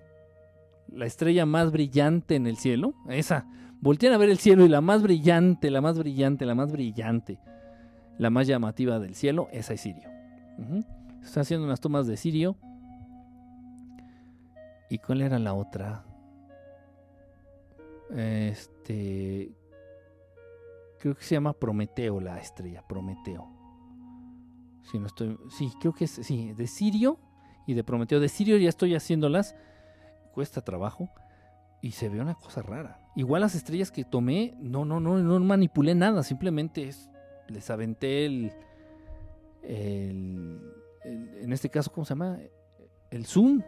la 0.92 1.06
estrella 1.06 1.46
más 1.46 1.72
brillante 1.72 2.36
en 2.36 2.46
el 2.46 2.58
cielo. 2.58 2.92
Esa. 3.08 3.46
Voltean 3.80 4.12
a 4.12 4.18
ver 4.18 4.28
el 4.28 4.36
cielo 4.36 4.66
y 4.66 4.68
la 4.68 4.82
más 4.82 5.02
brillante, 5.02 5.70
la 5.70 5.80
más 5.80 5.98
brillante, 5.98 6.44
la 6.44 6.54
más 6.54 6.70
brillante, 6.70 7.38
la 8.18 8.28
más 8.28 8.46
llamativa 8.46 8.98
del 8.98 9.14
cielo, 9.14 9.48
esa 9.52 9.72
es 9.72 9.80
Sirio. 9.80 10.10
Estoy 11.22 11.40
haciendo 11.40 11.64
unas 11.64 11.80
tomas 11.80 12.06
de 12.06 12.18
Sirio. 12.18 12.54
¿Y 14.90 14.98
cuál 14.98 15.22
era 15.22 15.38
la 15.38 15.54
otra? 15.54 16.04
Este. 18.14 19.50
Creo 20.98 21.14
que 21.14 21.24
se 21.24 21.36
llama 21.36 21.54
Prometeo 21.54 22.20
la 22.20 22.38
estrella, 22.38 22.82
Prometeo. 22.86 23.57
Si 24.90 24.98
no 24.98 25.06
estoy. 25.06 25.38
Sí, 25.50 25.72
creo 25.80 25.92
que 25.92 26.04
es. 26.04 26.10
Sí, 26.10 26.52
de 26.52 26.66
Sirio 26.66 27.18
y 27.66 27.74
de 27.74 27.84
Prometeo. 27.84 28.20
De 28.20 28.28
Sirio 28.28 28.56
ya 28.56 28.68
estoy 28.68 28.94
haciéndolas. 28.94 29.54
Cuesta 30.32 30.62
trabajo. 30.62 31.10
Y 31.80 31.92
se 31.92 32.08
ve 32.08 32.20
una 32.20 32.34
cosa 32.34 32.62
rara. 32.62 33.00
Igual 33.14 33.42
las 33.42 33.54
estrellas 33.54 33.92
que 33.92 34.04
tomé, 34.04 34.54
no, 34.58 34.84
no, 34.84 34.98
no, 34.98 35.18
no 35.18 35.38
manipulé 35.40 35.94
nada. 35.94 36.22
Simplemente 36.22 36.88
es 36.88 37.08
les 37.48 37.70
aventé 37.70 38.26
el, 38.26 38.52
el, 39.62 40.60
en 41.04 41.52
este 41.52 41.70
caso, 41.70 41.92
¿cómo 41.92 42.04
se 42.04 42.10
llama? 42.10 42.38
El 43.10 43.26
zoom. 43.26 43.62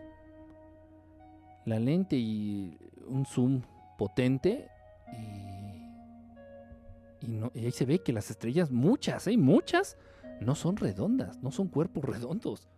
La 1.65 1.79
lente 1.79 2.17
y 2.17 2.79
un 3.07 3.27
zoom 3.27 3.63
potente. 3.99 4.69
Y, 5.13 7.27
y, 7.27 7.29
no, 7.29 7.51
y 7.55 7.65
ahí 7.65 7.73
se 7.73 7.85
ve 7.85 8.01
que 8.01 8.13
las 8.13 8.31
estrellas, 8.31 8.71
muchas, 8.71 9.27
¿eh? 9.27 9.37
Muchas, 9.37 9.97
no 10.41 10.55
son 10.55 10.77
redondas, 10.77 11.43
no 11.43 11.51
son 11.51 11.69
cuerpos 11.69 12.05
redondos. 12.05 12.69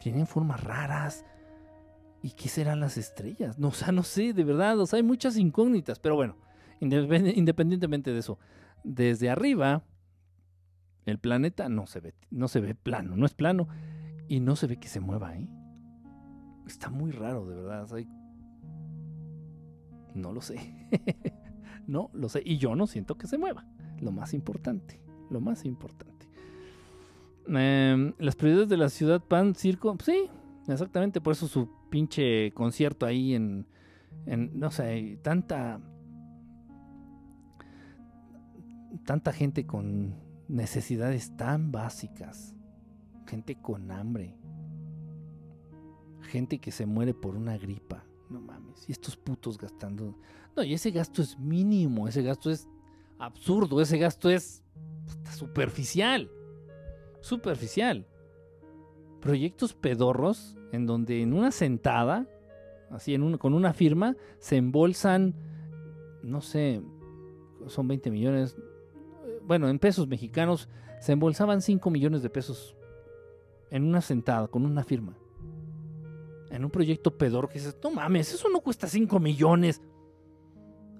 Tienen 0.00 0.26
formas 0.26 0.62
raras. 0.62 1.24
¿Y 2.22 2.30
qué 2.32 2.48
serán 2.48 2.80
las 2.80 2.96
estrellas? 2.96 3.58
No, 3.58 3.68
o 3.68 3.72
sea, 3.72 3.92
no 3.92 4.02
sé, 4.02 4.32
de 4.32 4.44
verdad, 4.44 4.78
o 4.80 4.86
sea, 4.86 4.96
hay 4.98 5.02
muchas 5.02 5.36
incógnitas, 5.36 5.98
pero 5.98 6.14
bueno, 6.14 6.36
independ- 6.80 7.36
independientemente 7.36 8.12
de 8.12 8.18
eso, 8.18 8.38
desde 8.82 9.28
arriba 9.28 9.82
el 11.04 11.18
planeta 11.18 11.68
no 11.68 11.86
se 11.86 12.00
ve, 12.00 12.14
no 12.30 12.48
se 12.48 12.60
ve 12.60 12.74
plano, 12.74 13.14
no 13.14 13.26
es 13.26 13.34
plano 13.34 13.68
y 14.26 14.40
no 14.40 14.56
se 14.56 14.66
ve 14.66 14.78
que 14.78 14.88
se 14.88 15.00
mueva, 15.00 15.36
¿eh? 15.36 15.46
Está 16.66 16.88
muy 16.88 17.10
raro, 17.10 17.44
de 17.44 17.56
verdad. 17.56 17.86
No 20.14 20.32
lo 20.32 20.40
sé. 20.40 20.88
no 21.86 22.08
lo 22.14 22.30
sé. 22.30 22.42
Y 22.42 22.56
yo 22.56 22.74
no 22.74 22.86
siento 22.86 23.18
que 23.18 23.26
se 23.26 23.36
mueva. 23.36 23.66
Lo 24.00 24.12
más 24.12 24.32
importante. 24.32 25.03
Lo 25.30 25.40
más 25.40 25.64
importante. 25.64 26.14
Em, 27.46 28.14
las 28.18 28.36
prioridades 28.36 28.68
de 28.68 28.76
la 28.76 28.88
ciudad 28.88 29.22
Pan 29.22 29.54
Circo. 29.54 29.94
pues 29.96 30.06
sí, 30.06 30.30
exactamente. 30.68 31.20
Por 31.20 31.32
eso 31.32 31.46
su 31.46 31.68
pinche 31.90 32.52
concierto 32.52 33.06
ahí 33.06 33.34
en. 33.34 33.66
en 34.26 34.58
no 34.58 34.70
sé, 34.70 35.18
tanta. 35.22 35.80
Tanta 39.04 39.32
gente 39.32 39.66
con 39.66 40.14
necesidades 40.48 41.36
tan 41.36 41.72
básicas. 41.72 42.54
Gente 43.26 43.56
con 43.56 43.90
hambre. 43.90 44.38
Gente 46.22 46.58
que 46.58 46.70
se 46.70 46.86
muere 46.86 47.12
por 47.12 47.36
una 47.36 47.58
gripa. 47.58 48.04
No 48.30 48.40
mames. 48.40 48.88
Y 48.88 48.92
estos 48.92 49.16
putos 49.16 49.58
gastando. 49.58 50.18
No, 50.56 50.62
y 50.62 50.72
ese 50.72 50.90
gasto 50.90 51.20
es 51.20 51.38
mínimo. 51.38 52.08
Ese 52.08 52.22
gasto 52.22 52.50
es 52.50 52.66
absurdo. 53.18 53.80
Ese 53.82 53.98
gasto 53.98 54.30
es 54.30 54.63
superficial. 55.30 56.30
Superficial. 57.20 58.06
Proyectos 59.20 59.74
pedorros 59.74 60.56
en 60.72 60.86
donde 60.86 61.22
en 61.22 61.32
una 61.32 61.50
sentada, 61.50 62.28
así 62.90 63.14
en 63.14 63.22
un- 63.22 63.38
con 63.38 63.54
una 63.54 63.72
firma, 63.72 64.16
se 64.38 64.56
embolsan, 64.56 65.34
no 66.22 66.40
sé, 66.40 66.82
son 67.66 67.88
20 67.88 68.10
millones. 68.10 68.56
Bueno, 69.46 69.68
en 69.68 69.78
pesos 69.78 70.06
mexicanos 70.08 70.68
se 71.00 71.12
embolsaban 71.12 71.62
5 71.62 71.90
millones 71.90 72.22
de 72.22 72.30
pesos 72.30 72.76
en 73.70 73.84
una 73.84 74.00
sentada, 74.00 74.48
con 74.48 74.64
una 74.66 74.84
firma. 74.84 75.16
En 76.50 76.64
un 76.64 76.70
proyecto 76.70 77.16
pedor 77.16 77.48
que 77.48 77.54
dices, 77.58 77.76
no 77.82 77.90
mames, 77.90 78.32
eso 78.34 78.48
no 78.48 78.60
cuesta 78.60 78.86
5 78.86 79.18
millones. 79.18 79.80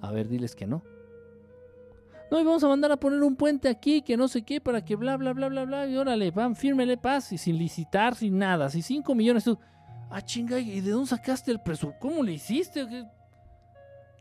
A 0.01 0.11
ver, 0.11 0.29
diles 0.29 0.55
que 0.57 0.67
no. 0.67 0.83
No, 2.35 2.41
y 2.41 2.43
vamos 2.43 2.65
a 2.65 2.69
mandar 2.69 2.91
a 2.91 2.97
poner 2.97 3.23
un 3.23 3.37
puente 3.37 3.69
aquí, 3.69 4.03
que 4.03 4.17
no 4.17 4.27
sé 4.27 4.43
qué, 4.43 4.61
para 4.61 4.85
que 4.85 4.97
bla, 4.97 5.17
bla, 5.17 5.33
bla, 5.33 5.47
bla, 5.49 5.65
bla. 5.67 5.87
Y 5.87 5.97
órale, 5.97 6.33
van, 6.33 6.57
fírmele 6.57 6.97
paz, 6.97 7.31
y 7.31 7.39
sin 7.39 7.57
licitar, 7.57 8.17
sin 8.17 8.37
nada. 8.39 8.69
Si 8.71 8.83
5 8.83 9.15
millones 9.15 9.45
tú. 9.45 9.57
Ah, 10.11 10.21
chinga, 10.21 10.59
¿y 10.59 10.81
de 10.81 10.91
dónde 10.91 11.07
sacaste 11.11 11.53
el 11.53 11.61
presupuesto? 11.61 12.01
¿Cómo 12.01 12.25
le 12.25 12.33
hiciste? 12.33 12.89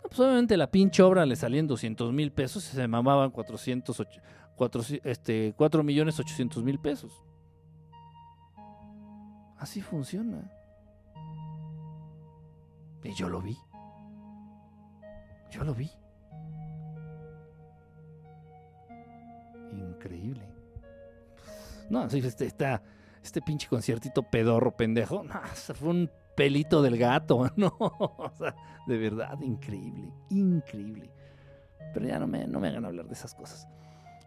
Pues 0.04 0.20
obviamente 0.20 0.56
la 0.58 0.70
pinche 0.70 1.02
obra 1.02 1.26
le 1.26 1.36
salían 1.36 1.66
200 1.66 2.14
mil 2.14 2.32
pesos 2.32 2.72
y 2.72 2.76
se 2.76 2.88
mamaban 2.88 3.32
400, 3.32 4.00
och- 4.00 4.22
400, 4.58 5.10
este, 5.12 5.56
4 5.58 5.82
millones 5.82 6.20
800 6.20 6.64
mil 6.64 6.78
pesos. 6.78 7.20
Así 9.58 9.82
funciona. 9.82 10.52
Y 13.04 13.12
yo 13.16 13.28
lo 13.28 13.42
vi. 13.42 13.58
Yo 15.50 15.64
lo 15.64 15.74
vi. 15.74 15.90
Increíble. 20.04 20.44
No, 21.90 22.06
este, 22.06 22.46
está, 22.46 22.82
este 23.24 23.42
pinche 23.42 23.68
conciertito 23.68 24.24
pedorro 24.24 24.76
pendejo. 24.76 25.24
No, 25.24 25.40
fue 25.76 25.90
un 25.90 26.12
pelito 26.36 26.82
del 26.82 26.98
gato. 26.98 27.50
No, 27.56 27.74
o 27.80 28.32
sea, 28.38 28.56
de 28.88 28.98
verdad, 28.98 29.40
increíble. 29.42 30.12
Increíble. 30.30 31.10
Pero 31.94 32.06
ya 32.06 32.20
no 32.20 32.28
me, 32.28 32.48
no 32.48 32.60
me 32.60 32.70
hagan 32.70 32.86
hablar 32.86 33.06
de 33.08 33.14
esas 33.14 33.34
cosas. 33.34 33.68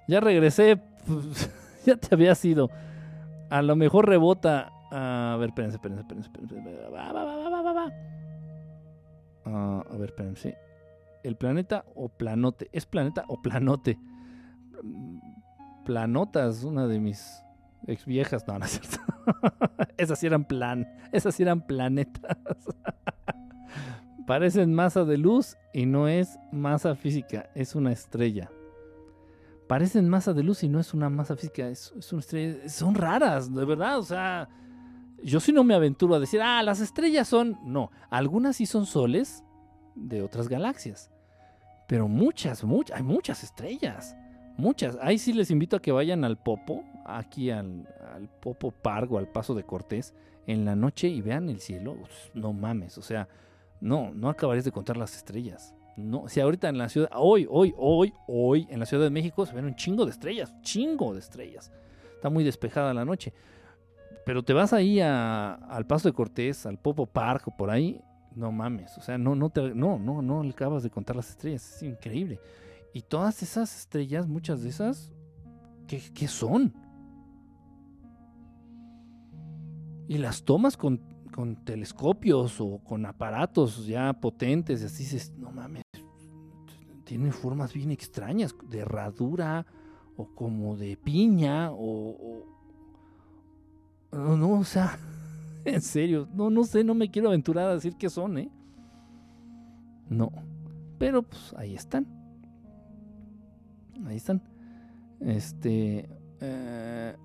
Ya 0.08 0.20
regresé. 0.20 0.76
pues, 1.06 1.50
ya 1.84 1.96
te 1.96 2.14
había 2.14 2.34
sido. 2.34 2.70
A 3.50 3.60
lo 3.60 3.76
mejor 3.76 4.08
rebota. 4.08 4.72
A 4.90 5.36
ver, 5.38 5.50
espérense, 5.50 5.76
espérense, 5.76 6.02
espérense. 6.02 6.30
espérense. 6.30 6.90
Va, 6.90 7.12
va, 7.12 7.24
va, 7.24 7.36
va, 7.36 7.50
va, 7.50 7.62
va, 7.62 7.72
va. 7.72 7.92
Ah, 9.44 9.84
a 9.90 9.96
ver, 9.96 10.10
espérense. 10.10 10.56
¿El 11.22 11.36
planeta 11.36 11.84
o 11.94 12.08
planote? 12.08 12.70
¿Es 12.72 12.86
planeta 12.86 13.24
o 13.28 13.42
planote? 13.42 13.98
Planotas, 15.86 16.64
una 16.64 16.88
de 16.88 16.98
mis 16.98 17.42
ex 17.86 18.04
viejas. 18.04 18.46
No, 18.48 18.58
no 18.58 18.64
es 18.64 18.72
cierto. 18.72 18.98
Esas 19.96 20.22
eran 20.24 20.44
plan. 20.44 20.86
Esas 21.12 21.38
eran 21.38 21.64
planetas. 21.64 22.36
Parecen 24.26 24.74
masa 24.74 25.04
de 25.04 25.16
luz 25.16 25.56
y 25.72 25.86
no 25.86 26.08
es 26.08 26.36
masa 26.50 26.96
física, 26.96 27.48
es 27.54 27.76
una 27.76 27.92
estrella. 27.92 28.50
Parecen 29.68 30.08
masa 30.08 30.32
de 30.32 30.42
luz 30.42 30.64
y 30.64 30.68
no 30.68 30.80
es 30.80 30.92
una 30.92 31.08
masa 31.08 31.36
física, 31.36 31.68
es. 31.68 31.94
Son 32.66 32.94
raras, 32.96 33.54
de 33.54 33.64
verdad. 33.64 33.98
O 34.00 34.02
sea, 34.02 34.48
yo 35.22 35.38
sí 35.38 35.52
no 35.52 35.62
me 35.62 35.74
aventuro 35.74 36.16
a 36.16 36.20
decir, 36.20 36.42
ah, 36.42 36.60
las 36.64 36.80
estrellas 36.80 37.28
son. 37.28 37.56
No, 37.64 37.92
algunas 38.10 38.56
sí 38.56 38.66
son 38.66 38.86
soles 38.86 39.44
de 39.94 40.22
otras 40.22 40.48
galaxias. 40.48 41.12
Pero 41.86 42.08
muchas, 42.08 42.64
muchas, 42.64 42.96
hay 42.96 43.04
muchas 43.04 43.44
estrellas. 43.44 44.16
Muchas. 44.56 44.96
Ahí 45.00 45.18
sí 45.18 45.32
les 45.32 45.50
invito 45.50 45.76
a 45.76 45.80
que 45.82 45.92
vayan 45.92 46.24
al 46.24 46.36
Popo, 46.38 46.84
aquí 47.04 47.50
al, 47.50 47.86
al 48.14 48.28
Popo 48.28 48.70
Park 48.70 49.12
o 49.12 49.18
al 49.18 49.28
Paso 49.28 49.54
de 49.54 49.64
Cortés, 49.64 50.14
en 50.46 50.64
la 50.64 50.76
noche 50.76 51.08
y 51.08 51.20
vean 51.20 51.48
el 51.48 51.60
cielo. 51.60 51.92
Uf, 51.92 52.34
No 52.34 52.52
mames, 52.52 52.96
o 52.98 53.02
sea, 53.02 53.28
no, 53.80 54.12
no 54.14 54.28
acabarías 54.28 54.64
de 54.64 54.72
contar 54.72 54.96
las 54.96 55.14
estrellas. 55.16 55.74
No, 55.96 56.28
si 56.28 56.40
ahorita 56.40 56.68
en 56.68 56.76
la 56.78 56.88
ciudad, 56.90 57.08
hoy, 57.14 57.46
hoy, 57.50 57.74
hoy, 57.78 58.12
hoy, 58.28 58.66
en 58.70 58.80
la 58.80 58.86
Ciudad 58.86 59.02
de 59.04 59.10
México 59.10 59.46
se 59.46 59.54
ven 59.54 59.64
un 59.64 59.74
chingo 59.76 60.04
de 60.04 60.10
estrellas, 60.10 60.54
chingo 60.60 61.14
de 61.14 61.20
estrellas. 61.20 61.72
Está 62.14 62.28
muy 62.28 62.44
despejada 62.44 62.92
la 62.92 63.04
noche. 63.06 63.32
Pero 64.26 64.42
te 64.42 64.52
vas 64.52 64.72
ahí 64.74 65.00
a- 65.00 65.54
al 65.54 65.86
Paso 65.86 66.08
de 66.08 66.12
Cortés, 66.14 66.66
al 66.66 66.78
Popo 66.78 67.06
Park 67.06 67.48
o 67.48 67.56
por 67.56 67.70
ahí, 67.70 68.00
no 68.34 68.52
mames, 68.52 68.96
o 68.98 69.00
sea, 69.00 69.16
no, 69.16 69.34
no, 69.34 69.48
te, 69.48 69.74
no, 69.74 69.98
no, 69.98 70.20
no 70.20 70.42
acabas 70.42 70.82
de 70.82 70.90
contar 70.90 71.16
las 71.16 71.30
estrellas, 71.30 71.76
es 71.76 71.82
increíble. 71.82 72.38
Y 72.96 73.02
todas 73.02 73.42
esas 73.42 73.76
estrellas, 73.76 74.26
muchas 74.26 74.62
de 74.62 74.70
esas, 74.70 75.12
¿qué, 75.86 76.00
qué 76.14 76.28
son? 76.28 76.72
Y 80.08 80.16
las 80.16 80.42
tomas 80.42 80.78
con, 80.78 81.02
con 81.30 81.62
telescopios 81.62 82.58
o 82.58 82.78
con 82.78 83.04
aparatos 83.04 83.86
ya 83.86 84.14
potentes, 84.14 84.82
así 84.82 85.02
dices, 85.02 85.30
no 85.36 85.52
mames, 85.52 85.82
tienen 87.04 87.34
formas 87.34 87.74
bien 87.74 87.90
extrañas, 87.90 88.54
de 88.66 88.78
herradura 88.78 89.66
o 90.16 90.34
como 90.34 90.74
de 90.78 90.96
piña 90.96 91.72
o... 91.72 92.46
no, 94.10 94.52
o 94.60 94.64
sea, 94.64 94.98
en 95.66 95.82
serio, 95.82 96.26
no, 96.32 96.48
no 96.48 96.64
sé, 96.64 96.82
no 96.82 96.94
me 96.94 97.10
quiero 97.10 97.28
aventurar 97.28 97.68
a 97.68 97.74
decir 97.74 97.94
qué 97.98 98.08
son, 98.08 98.38
¿eh? 98.38 98.50
No, 100.08 100.32
pero 100.96 101.22
pues 101.22 101.52
ahí 101.58 101.74
están. 101.74 102.15
Ahí 104.06 104.16
están. 104.16 104.42
Este. 105.20 106.08
eh, 106.40 107.16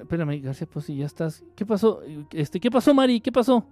espérame, 0.00 0.40
García, 0.42 0.66
pues 0.70 0.86
si 0.86 0.96
ya 0.96 1.06
estás. 1.06 1.44
¿Qué 1.54 1.66
pasó? 1.66 2.00
Este, 2.32 2.60
¿qué 2.60 2.70
pasó, 2.70 2.94
Mari? 2.94 3.20
¿Qué 3.20 3.32
pasó? 3.32 3.66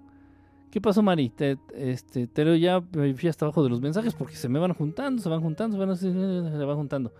¿Qué 0.70 0.80
pasó, 0.80 1.02
Mari? 1.02 1.30
Te, 1.30 1.58
este, 1.74 2.28
ya, 2.60 2.80
fui 2.80 3.28
hasta 3.28 3.44
abajo 3.44 3.64
de 3.64 3.70
los 3.70 3.80
mensajes 3.80 4.14
porque 4.14 4.36
se 4.36 4.48
me 4.48 4.58
van 4.58 4.72
juntando, 4.74 5.20
se 5.20 5.28
van 5.28 5.40
juntando, 5.40 5.76
se 5.76 5.84
van, 5.84 5.96
se 5.96 6.64
van 6.64 6.76
juntando. 6.76 7.12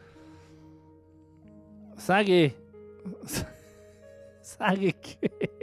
Sague. 1.96 2.54
Sague 4.42 4.92
que. 4.92 5.60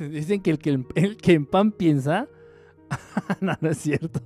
Dicen 0.08 0.40
que 0.40 0.50
el 0.50 0.58
que, 0.58 1.16
que 1.16 1.32
en 1.32 1.46
pan 1.46 1.72
piensa. 1.72 2.28
no, 3.40 3.54
no 3.60 3.70
es 3.70 3.78
cierto. 3.78 4.20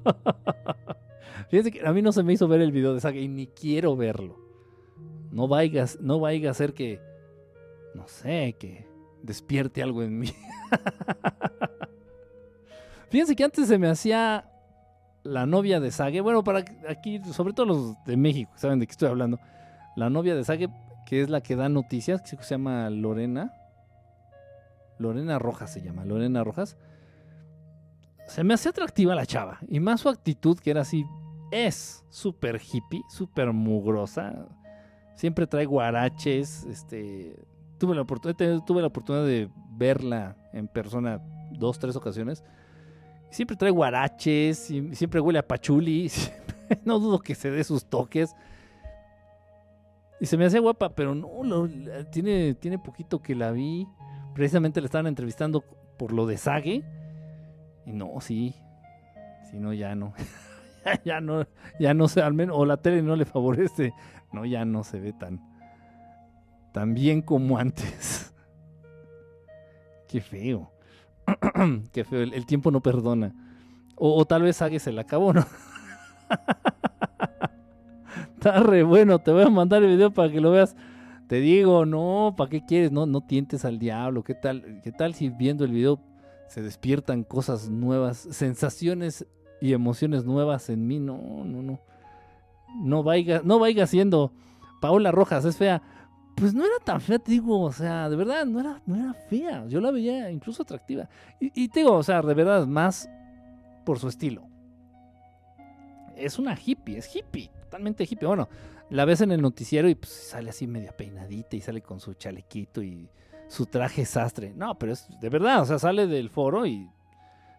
Fíjense 1.54 1.70
que 1.70 1.86
a 1.86 1.92
mí 1.92 2.02
no 2.02 2.10
se 2.10 2.24
me 2.24 2.32
hizo 2.32 2.48
ver 2.48 2.60
el 2.62 2.72
video 2.72 2.94
de 2.94 3.00
Saga 3.00 3.20
y 3.20 3.28
ni 3.28 3.46
quiero 3.46 3.94
verlo. 3.94 4.40
No 5.30 5.46
vaya, 5.46 5.86
no 6.00 6.18
vaya 6.18 6.50
a 6.50 6.54
ser 6.54 6.74
que, 6.74 7.00
no 7.94 8.08
sé, 8.08 8.56
que 8.58 8.88
despierte 9.22 9.80
algo 9.80 10.02
en 10.02 10.18
mí. 10.18 10.26
Fíjense 13.08 13.36
que 13.36 13.44
antes 13.44 13.68
se 13.68 13.78
me 13.78 13.88
hacía 13.88 14.50
la 15.22 15.46
novia 15.46 15.78
de 15.78 15.92
Sage, 15.92 16.20
bueno, 16.22 16.42
para 16.42 16.64
aquí, 16.88 17.22
sobre 17.32 17.52
todo 17.52 17.66
los 17.66 18.04
de 18.04 18.16
México, 18.16 18.50
saben 18.56 18.80
de 18.80 18.88
qué 18.88 18.90
estoy 18.90 19.10
hablando. 19.10 19.38
La 19.94 20.10
novia 20.10 20.34
de 20.34 20.42
Sage, 20.42 20.68
que 21.06 21.22
es 21.22 21.30
la 21.30 21.40
que 21.40 21.54
da 21.54 21.68
noticias, 21.68 22.20
que 22.20 22.36
se 22.36 22.54
llama 22.56 22.90
Lorena. 22.90 23.54
Lorena 24.98 25.38
Rojas 25.38 25.72
se 25.72 25.82
llama, 25.82 26.04
Lorena 26.04 26.42
Rojas. 26.42 26.76
Se 28.26 28.42
me 28.42 28.54
hace 28.54 28.70
atractiva 28.70 29.14
la 29.14 29.24
chava. 29.24 29.60
Y 29.68 29.78
más 29.78 30.00
su 30.00 30.08
actitud, 30.08 30.58
que 30.58 30.72
era 30.72 30.80
así, 30.80 31.04
es 31.50 32.04
súper 32.08 32.60
hippie, 32.60 33.02
súper 33.08 33.52
mugrosa. 33.52 34.46
Siempre 35.14 35.46
trae 35.46 35.64
guaraches. 35.64 36.64
Este, 36.64 37.36
tuve, 37.78 37.94
la 37.94 38.02
oportunidad, 38.02 38.64
tuve 38.64 38.80
la 38.80 38.88
oportunidad 38.88 39.24
de 39.24 39.48
verla 39.70 40.36
en 40.52 40.68
persona 40.68 41.20
dos, 41.52 41.78
tres 41.78 41.96
ocasiones. 41.96 42.44
Siempre 43.30 43.56
trae 43.56 43.70
guaraches, 43.70 44.58
siempre 44.92 45.20
huele 45.20 45.38
a 45.38 45.46
pachuli. 45.46 46.10
no 46.84 46.98
dudo 46.98 47.18
que 47.18 47.34
se 47.34 47.50
dé 47.50 47.64
sus 47.64 47.84
toques. 47.84 48.34
Y 50.20 50.26
se 50.26 50.36
me 50.36 50.44
hace 50.44 50.58
guapa, 50.58 50.94
pero 50.94 51.14
no, 51.14 51.68
tiene, 52.10 52.54
tiene 52.54 52.78
poquito 52.78 53.20
que 53.20 53.34
la 53.34 53.50
vi. 53.50 53.86
Precisamente 54.34 54.80
le 54.80 54.86
estaban 54.86 55.06
entrevistando 55.06 55.62
por 55.98 56.12
lo 56.12 56.26
de 56.26 56.36
Sage. 56.36 56.82
Y 57.86 57.92
no, 57.92 58.20
sí. 58.20 58.54
Si 59.50 59.58
no, 59.58 59.72
ya 59.72 59.94
no. 59.94 60.14
ya 61.04 61.20
no, 61.20 61.46
ya 61.78 61.94
no 61.94 62.08
sé, 62.08 62.22
al 62.22 62.34
menos, 62.34 62.56
o 62.58 62.64
la 62.64 62.76
tele 62.76 63.02
no 63.02 63.16
le 63.16 63.24
favorece. 63.24 63.92
No, 64.32 64.44
ya 64.44 64.64
no 64.64 64.84
se 64.84 65.00
ve 65.00 65.12
tan, 65.12 65.40
tan 66.72 66.94
bien 66.94 67.22
como 67.22 67.58
antes. 67.64 68.34
Qué 70.08 70.20
feo. 70.20 70.72
Qué 71.92 72.04
feo, 72.04 72.22
el, 72.22 72.46
tiempo 72.46 72.70
no 72.70 72.80
perdona. 72.80 73.34
O, 73.96 74.24
tal 74.24 74.42
vez 74.42 74.56
Sage 74.56 74.80
se 74.80 74.92
la 74.92 75.02
acabó, 75.02 75.32
¿no? 75.32 75.46
Está 78.34 78.60
re 78.60 78.82
bueno, 78.82 79.20
te 79.20 79.30
voy 79.30 79.44
a 79.44 79.50
mandar 79.50 79.82
el 79.82 79.90
video 79.90 80.12
para 80.12 80.30
que 80.30 80.40
lo 80.40 80.50
veas. 80.50 80.76
Te 81.28 81.36
digo, 81.36 81.86
no, 81.86 82.34
¿para 82.36 82.50
qué 82.50 82.66
quieres? 82.66 82.92
No, 82.92 83.06
no 83.06 83.22
tientes 83.22 83.64
al 83.64 83.78
diablo. 83.78 84.24
¿Qué 84.24 84.34
tal? 84.34 84.80
¿Qué 84.82 84.92
tal 84.92 85.14
si 85.14 85.30
viendo 85.30 85.64
el 85.64 85.70
video 85.70 86.00
se 86.48 86.60
despiertan 86.60 87.24
cosas 87.24 87.70
nuevas, 87.70 88.18
sensaciones 88.30 89.26
y 89.64 89.72
emociones 89.72 90.26
nuevas 90.26 90.68
en 90.68 90.86
mí? 90.86 91.00
No, 91.00 91.16
no, 91.42 91.62
no. 91.62 91.80
No 92.82 93.02
vaya, 93.02 93.40
no 93.42 93.58
vaya 93.58 93.86
siendo 93.86 94.30
Paola 94.82 95.10
Rojas, 95.10 95.46
es 95.46 95.56
fea. 95.56 95.80
Pues 96.36 96.52
no 96.52 96.66
era 96.66 96.74
tan 96.84 97.00
fea, 97.00 97.18
te 97.18 97.32
digo, 97.32 97.62
o 97.62 97.72
sea, 97.72 98.10
de 98.10 98.16
verdad, 98.16 98.44
no 98.44 98.60
era, 98.60 98.82
no 98.84 98.94
era 98.94 99.14
fea. 99.14 99.64
Yo 99.66 99.80
la 99.80 99.90
veía 99.90 100.30
incluso 100.30 100.64
atractiva. 100.64 101.08
Y, 101.40 101.68
te 101.68 101.80
digo, 101.80 101.94
o 101.94 102.02
sea, 102.02 102.20
de 102.20 102.34
verdad, 102.34 102.66
más 102.66 103.08
por 103.86 103.98
su 103.98 104.08
estilo. 104.08 104.46
Es 106.14 106.38
una 106.38 106.58
hippie, 106.62 106.98
es 106.98 107.16
hippie, 107.16 107.50
totalmente 107.62 108.04
hippie. 108.04 108.28
Bueno, 108.28 108.50
la 108.90 109.06
ves 109.06 109.22
en 109.22 109.32
el 109.32 109.40
noticiero 109.40 109.88
y 109.88 109.94
pues 109.94 110.12
sale 110.12 110.50
así 110.50 110.66
media 110.66 110.92
peinadita 110.94 111.56
y 111.56 111.62
sale 111.62 111.80
con 111.80 112.00
su 112.00 112.12
chalequito 112.12 112.82
y 112.82 113.08
su 113.48 113.64
traje 113.64 114.04
sastre. 114.04 114.52
No, 114.54 114.78
pero 114.78 114.92
es 114.92 115.08
de 115.22 115.28
verdad, 115.30 115.62
o 115.62 115.64
sea, 115.64 115.78
sale 115.78 116.06
del 116.06 116.28
foro 116.28 116.66
y 116.66 116.86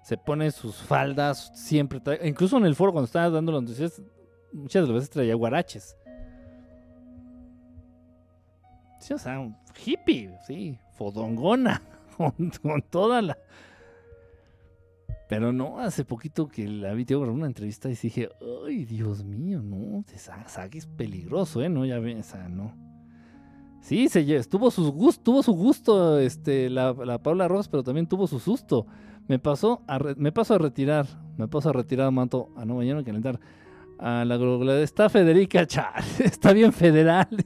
se 0.06 0.18
pone 0.18 0.52
sus 0.52 0.76
faldas, 0.76 1.52
siempre 1.56 2.00
trae, 2.00 2.28
incluso 2.28 2.58
en 2.58 2.66
el 2.66 2.76
foro 2.76 2.92
cuando 2.92 3.06
estaba 3.06 3.28
dando 3.32 3.52
las 3.52 3.64
noticias, 3.64 4.04
muchas 4.54 4.84
de 4.84 4.88
las 4.88 4.94
veces 4.94 5.10
traía 5.10 5.34
guaraches. 5.34 5.98
Sí, 9.00 9.14
o 9.14 9.18
sea, 9.18 9.40
hippie, 9.84 10.38
sí, 10.46 10.78
fodongona, 10.92 11.82
con, 12.18 12.84
toda 12.84 13.24
la... 13.24 13.36
Pero 15.28 15.52
no, 15.52 15.80
hace 15.80 16.06
poquito 16.06 16.48
que 16.48 16.68
la 16.68 16.94
vi, 16.94 17.04
tengo 17.04 17.24
una 17.24 17.48
entrevista 17.48 17.90
y 17.90 17.96
dije, 17.96 18.30
ay, 18.68 18.86
Dios 18.86 19.24
mío, 19.24 19.64
no, 19.64 20.04
Saki 20.46 20.78
es 20.78 20.86
peligroso, 20.86 21.64
¿eh? 21.64 21.70
No, 21.70 21.84
ya 21.84 21.98
ves, 21.98 22.28
o 22.28 22.30
sea, 22.30 22.48
no. 22.48 22.76
Sí, 23.82 24.08
se, 24.10 24.44
tuvo, 24.44 24.70
sus 24.70 24.92
gust, 24.92 25.24
tuvo 25.24 25.42
su 25.42 25.54
gusto 25.54 26.20
este, 26.20 26.70
la, 26.70 26.94
la 26.94 27.18
Paula 27.18 27.48
Ross, 27.48 27.68
pero 27.68 27.82
también 27.82 28.06
tuvo 28.06 28.28
su 28.28 28.40
susto. 28.40 28.86
Me 29.28 29.40
pasó 29.40 29.82
a, 29.88 29.98
me 30.18 30.32
paso 30.32 30.54
a 30.54 30.60
retirar, 30.60 31.08
me 31.38 31.48
paso 31.48 31.70
a 31.70 31.74
retirar, 31.74 32.12
manto, 32.12 32.50
a 32.56 32.66
no 32.66 32.76
mañana 32.76 33.04
calentar 33.04 33.40
a 33.98 34.26
la. 34.26 34.82
Está 34.82 35.10
Federica 35.10 35.66
Char, 35.66 36.04
está 36.20 36.54
bien 36.54 36.72
federal. 36.72 37.28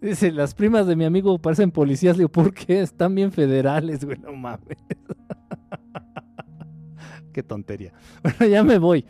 dice, 0.00 0.30
las 0.32 0.54
primas 0.54 0.86
de 0.86 0.96
mi 0.96 1.04
amigo 1.04 1.38
parecen 1.38 1.70
policías. 1.70 2.16
Le 2.16 2.22
digo, 2.22 2.30
¿por 2.30 2.52
qué? 2.52 2.82
Están 2.82 3.14
bien 3.14 3.32
federales, 3.32 4.04
güey, 4.04 4.18
no 4.18 4.34
mames. 4.34 4.76
qué 7.32 7.42
tontería. 7.42 7.92
Bueno, 8.22 8.46
ya 8.46 8.62
me 8.62 8.78
voy. 8.78 9.04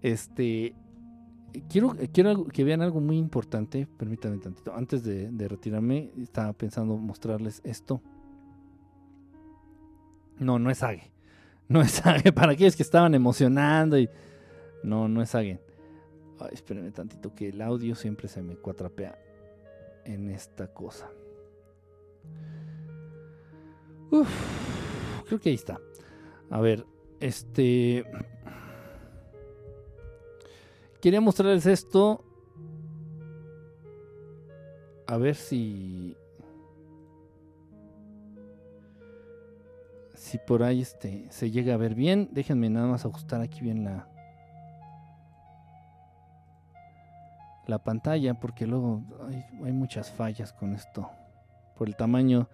Este, 0.00 0.74
quiero, 1.68 1.94
quiero 2.12 2.46
que 2.46 2.64
vean 2.64 2.80
algo 2.80 3.00
muy 3.00 3.18
importante. 3.18 3.86
Permítanme 3.98 4.38
tantito. 4.38 4.74
Antes 4.74 5.04
de 5.04 5.48
retirarme, 5.48 6.12
estaba 6.16 6.54
pensando 6.54 6.96
mostrarles 6.96 7.60
esto. 7.62 8.00
No, 10.38 10.58
no 10.58 10.70
es 10.70 10.82
Age. 10.82 11.12
No 11.68 11.80
es 11.80 12.04
alguien 12.06 12.34
para 12.34 12.52
aquellos 12.52 12.76
que 12.76 12.82
estaban 12.82 13.14
emocionando 13.14 13.98
y. 13.98 14.08
No, 14.82 15.08
no 15.08 15.22
es 15.22 15.34
alguien. 15.34 15.60
Ay, 16.38 16.50
espérenme 16.52 16.90
tantito 16.90 17.34
que 17.34 17.48
el 17.50 17.62
audio 17.62 17.94
siempre 17.94 18.28
se 18.28 18.42
me 18.42 18.56
cuatrapea 18.56 19.16
en 20.04 20.28
esta 20.30 20.66
cosa. 20.68 21.08
Creo 25.26 25.40
que 25.40 25.48
ahí 25.48 25.54
está. 25.54 25.80
A 26.50 26.60
ver, 26.60 26.84
este. 27.20 28.04
Quería 31.00 31.20
mostrarles 31.20 31.66
esto. 31.66 32.24
A 35.06 35.16
ver 35.16 35.34
si. 35.34 36.16
Si 40.32 40.38
por 40.38 40.62
ahí 40.62 40.80
este, 40.80 41.26
se 41.28 41.50
llega 41.50 41.74
a 41.74 41.76
ver 41.76 41.94
bien. 41.94 42.30
Déjenme 42.32 42.70
nada 42.70 42.86
más 42.86 43.04
ajustar 43.04 43.42
aquí 43.42 43.60
bien 43.60 43.84
la, 43.84 44.08
la 47.66 47.78
pantalla 47.78 48.32
porque 48.32 48.66
luego 48.66 49.02
hay, 49.62 49.72
muchas 49.72 50.10
fallas 50.10 50.54
con 50.54 50.72
esto. 50.72 51.10
Por 51.76 51.86
el 51.86 51.96
tamaño, 51.96 52.48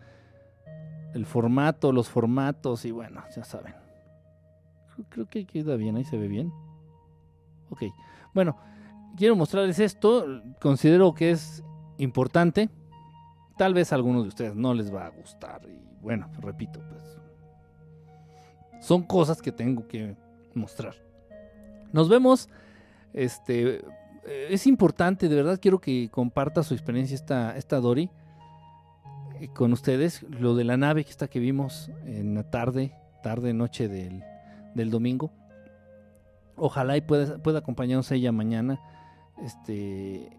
el 1.15 1.25
formato, 1.25 1.93
los 1.93 2.09
formatos 2.09 2.85
y 2.85 2.91
bueno, 2.91 3.23
ya 3.37 3.45
saben. 3.45 3.77
Creo 5.09 5.27
que 5.29 5.47
queda 5.47 5.77
bien, 5.77 5.95
ahí 5.95 6.05
se 6.05 6.19
ve 6.19 6.27
bien. 6.27 6.53
Ok, 7.71 7.85
bueno, 8.35 8.57
quiero 9.17 9.37
mostrarles 9.37 9.79
esto. 9.79 10.43
Considero 10.61 11.15
que 11.15 11.31
es 11.31 11.63
importante. 11.99 12.71
Tal 13.57 13.73
vez 13.73 13.93
a 13.93 13.95
algunos 13.95 14.25
de 14.25 14.31
ustedes 14.31 14.57
no 14.57 14.75
les 14.75 14.93
va 14.93 15.07
a 15.07 15.11
gustar. 15.11 15.61
Y 15.69 15.81
bueno, 16.03 16.29
repito, 16.41 16.81
pues 16.91 17.18
son 18.89 19.03
cosas 19.03 19.43
que 19.43 19.53
tengo 19.53 19.87
que 19.87 20.17
mostrar. 20.55 20.95
Nos 21.93 22.09
vemos. 22.09 22.49
Este 23.13 23.83
eh, 24.25 24.49
es 24.51 24.67
importante, 24.67 25.29
de 25.29 25.35
verdad 25.35 25.59
quiero 25.61 25.79
que 25.79 26.09
comparta 26.11 26.63
su 26.63 26.75
experiencia 26.75 27.15
esta, 27.15 27.57
esta 27.57 27.81
Dori 27.81 28.11
eh, 29.41 29.49
con 29.49 29.75
ustedes. 29.75 30.23
Lo 30.31 30.55
de 30.55 30.65
la 30.65 30.79
nave 30.79 31.05
que 31.05 31.11
está 31.11 31.29
que 31.29 31.39
vimos 31.39 31.91
en 32.07 32.35
la 32.35 32.51
tarde, 32.51 32.95
tarde, 33.23 33.53
noche 33.53 33.89
del, 33.89 34.25
del 34.75 34.91
domingo. 34.91 35.33
Ojalá 36.57 36.97
y 36.97 37.03
pueda, 37.03 37.37
pueda 37.43 37.59
acompañarnos 37.59 38.11
ella 38.11 38.33
mañana. 38.33 38.81
Este. 39.45 40.31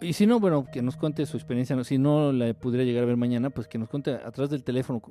Y 0.00 0.14
si 0.14 0.26
no, 0.26 0.40
bueno, 0.40 0.64
que 0.64 0.80
nos 0.80 0.96
cuente 0.96 1.26
su 1.26 1.36
experiencia. 1.36 1.84
Si 1.84 1.98
no 1.98 2.32
la 2.32 2.54
pudiera 2.54 2.84
llegar 2.84 3.02
a 3.02 3.06
ver 3.06 3.18
mañana, 3.18 3.50
pues 3.50 3.68
que 3.68 3.76
nos 3.76 3.90
cuente 3.90 4.14
a 4.14 4.30
través 4.30 4.48
del 4.48 4.64
teléfono 4.64 5.02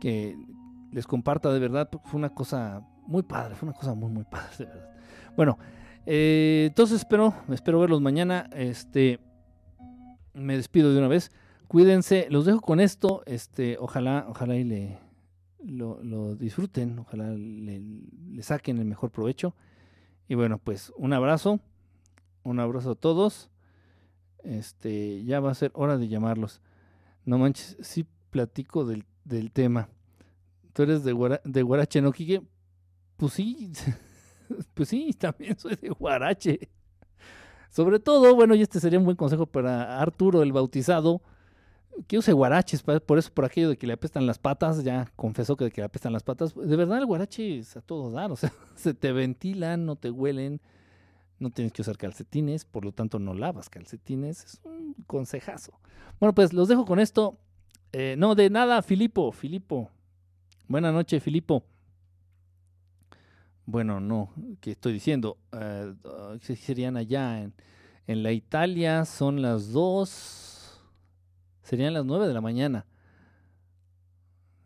que, 0.00 0.36
les 0.94 1.08
comparta 1.08 1.52
de 1.52 1.58
verdad, 1.58 1.90
porque 1.90 2.08
fue 2.08 2.18
una 2.18 2.32
cosa 2.32 2.86
muy 3.04 3.24
padre, 3.24 3.56
fue 3.56 3.68
una 3.68 3.76
cosa 3.76 3.94
muy, 3.94 4.10
muy 4.12 4.22
padre, 4.24 4.48
de 4.58 4.66
verdad. 4.66 4.90
Bueno, 5.36 5.58
eh, 6.06 6.66
entonces 6.68 6.98
espero, 6.98 7.34
espero 7.50 7.80
verlos 7.80 8.00
mañana. 8.00 8.48
Este, 8.52 9.18
me 10.34 10.56
despido 10.56 10.92
de 10.92 10.98
una 10.98 11.08
vez. 11.08 11.32
Cuídense, 11.66 12.28
los 12.30 12.46
dejo 12.46 12.60
con 12.60 12.78
esto. 12.78 13.24
Este, 13.26 13.76
ojalá, 13.80 14.26
ojalá 14.28 14.54
y 14.54 14.62
le 14.62 14.98
lo, 15.64 16.36
disfruten, 16.36 17.00
ojalá 17.00 17.30
le, 17.30 17.80
le, 17.80 18.42
saquen 18.44 18.78
el 18.78 18.84
mejor 18.84 19.10
provecho. 19.10 19.56
Y 20.28 20.36
bueno, 20.36 20.58
pues 20.58 20.92
un 20.96 21.12
abrazo, 21.12 21.58
un 22.44 22.60
abrazo 22.60 22.92
a 22.92 22.94
todos. 22.94 23.50
Este, 24.44 25.24
ya 25.24 25.40
va 25.40 25.50
a 25.50 25.54
ser 25.54 25.72
hora 25.74 25.98
de 25.98 26.06
llamarlos. 26.06 26.60
No 27.24 27.38
manches, 27.38 27.76
sí 27.80 28.06
platico 28.30 28.84
del, 28.84 29.04
del 29.24 29.50
tema 29.50 29.88
tú 30.74 30.82
eres 30.82 31.04
de, 31.04 31.12
Guarache, 31.62 32.02
¿no, 32.02 32.12
Quique? 32.12 32.42
Pues 33.16 33.32
sí, 33.32 33.72
pues 34.74 34.88
sí, 34.90 35.14
también 35.14 35.56
soy 35.58 35.76
de 35.76 35.88
Guarache. 35.88 36.68
Sobre 37.70 37.98
todo, 37.98 38.34
bueno, 38.34 38.54
y 38.54 38.62
este 38.62 38.78
sería 38.78 38.98
un 38.98 39.04
buen 39.04 39.16
consejo 39.16 39.46
para 39.46 40.00
Arturo, 40.00 40.42
el 40.42 40.52
bautizado. 40.52 41.22
que 42.06 42.18
use 42.18 42.32
guaraches, 42.32 42.82
por 42.82 43.18
eso, 43.18 43.32
por 43.32 43.44
aquello 43.44 43.68
de 43.68 43.76
que 43.76 43.86
le 43.86 43.94
apestan 43.94 44.26
las 44.26 44.38
patas, 44.38 44.84
ya 44.84 45.10
confesó 45.16 45.56
que 45.56 45.64
de 45.64 45.70
que 45.72 45.80
le 45.80 45.86
apestan 45.86 46.12
las 46.12 46.22
patas. 46.22 46.54
De 46.54 46.76
verdad, 46.76 46.98
el 46.98 47.06
guarache 47.06 47.58
es 47.58 47.76
a 47.76 47.80
todo 47.80 48.10
dar, 48.10 48.30
o 48.30 48.36
sea, 48.36 48.52
se 48.76 48.94
te 48.94 49.10
ventilan, 49.12 49.86
no 49.86 49.96
te 49.96 50.10
huelen, 50.10 50.60
no 51.40 51.50
tienes 51.50 51.72
que 51.72 51.82
usar 51.82 51.96
calcetines, 51.96 52.64
por 52.64 52.84
lo 52.84 52.92
tanto 52.92 53.18
no 53.18 53.34
lavas 53.34 53.68
calcetines, 53.68 54.44
es 54.44 54.60
un 54.64 54.94
consejazo. 55.06 55.80
Bueno, 56.20 56.32
pues 56.32 56.52
los 56.52 56.68
dejo 56.68 56.84
con 56.84 57.00
esto. 57.00 57.38
Eh, 57.92 58.14
no, 58.18 58.34
de 58.36 58.50
nada, 58.50 58.82
Filipo, 58.82 59.32
Filipo. 59.32 59.90
Buenas 60.68 60.92
noches, 60.92 61.22
Filipo. 61.22 61.64
Bueno, 63.66 64.00
no, 64.00 64.32
¿qué 64.60 64.72
estoy 64.72 64.92
diciendo? 64.92 65.38
Uh, 65.52 66.38
serían 66.38 66.96
allá 66.96 67.42
en, 67.42 67.54
en 68.06 68.22
la 68.22 68.32
Italia, 68.32 69.04
son 69.04 69.40
las 69.40 69.72
dos 69.72 70.54
Serían 71.64 71.94
las 71.94 72.04
9 72.04 72.28
de 72.28 72.34
la 72.34 72.42
mañana. 72.42 72.86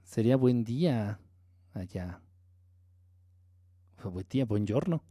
Sería 0.02 0.36
buen 0.36 0.64
día 0.64 1.20
allá. 1.72 2.20
Buen 4.02 4.26
día, 4.28 4.46
giorno. 4.66 5.04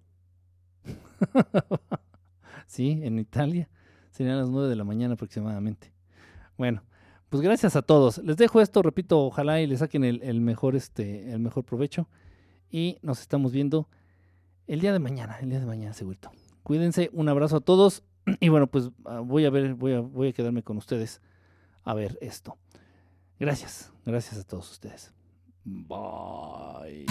sí, 2.68 3.00
en 3.04 3.20
Italia. 3.20 3.70
Serían 4.12 4.38
las 4.38 4.50
9 4.50 4.68
de 4.68 4.76
la 4.76 4.84
mañana 4.84 5.14
aproximadamente. 5.14 5.94
Bueno, 6.58 6.84
pues 7.30 7.42
gracias 7.42 7.76
a 7.76 7.82
todos. 7.82 8.20
Les 8.20 8.38
dejo 8.38 8.62
esto, 8.62 8.82
repito, 8.82 9.20
ojalá 9.20 9.62
y 9.62 9.68
le 9.68 9.78
saquen 9.78 10.04
el, 10.04 10.42
mejor, 10.42 10.76
este, 10.76 11.32
el 11.32 11.40
mejor 11.40 11.64
provecho. 11.64 12.08
Y 12.70 12.98
nos 13.02 13.20
estamos 13.22 13.52
viendo 13.52 13.88
el 14.68 14.80
día 14.82 14.94
de 14.94 15.00
mañana, 15.00 15.38
el 15.42 15.50
día 15.50 15.60
de 15.60 15.66
mañana 15.66 15.94
seguro. 15.94 16.32
Cuídense, 16.64 17.10
un 17.14 17.30
abrazo 17.30 17.58
a 17.58 17.62
todos. 17.62 18.04
Y 18.42 18.50
bueno, 18.50 18.68
pues 18.68 18.90
ah, 19.06 19.22
voy 19.22 19.46
a 19.46 19.50
ver, 19.50 19.74
voy 19.74 19.94
a, 19.94 20.02
voy 20.02 20.30
a 20.30 20.34
quedarme 20.34 20.62
con 20.62 20.78
ustedes 20.78 21.22
a 21.84 21.94
ver 21.94 22.18
esto. 22.22 22.58
Gracias, 23.40 23.92
gracias 24.06 24.40
a 24.40 24.44
todos 24.44 24.70
ustedes. 24.72 25.14
Bye. 25.64 27.06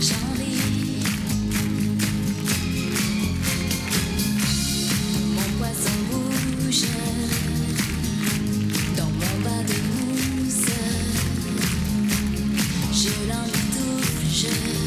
J'en 0.00 0.32
risque 0.38 1.06
mon 5.34 5.48
poisson 5.58 5.96
rouge 6.10 6.84
dans 8.96 9.04
mon 9.04 9.34
bas 9.44 9.62
de 9.68 9.78
mousse, 9.88 10.72
je 12.92 13.12
l'envie 13.28 13.68
touche. 13.74 14.79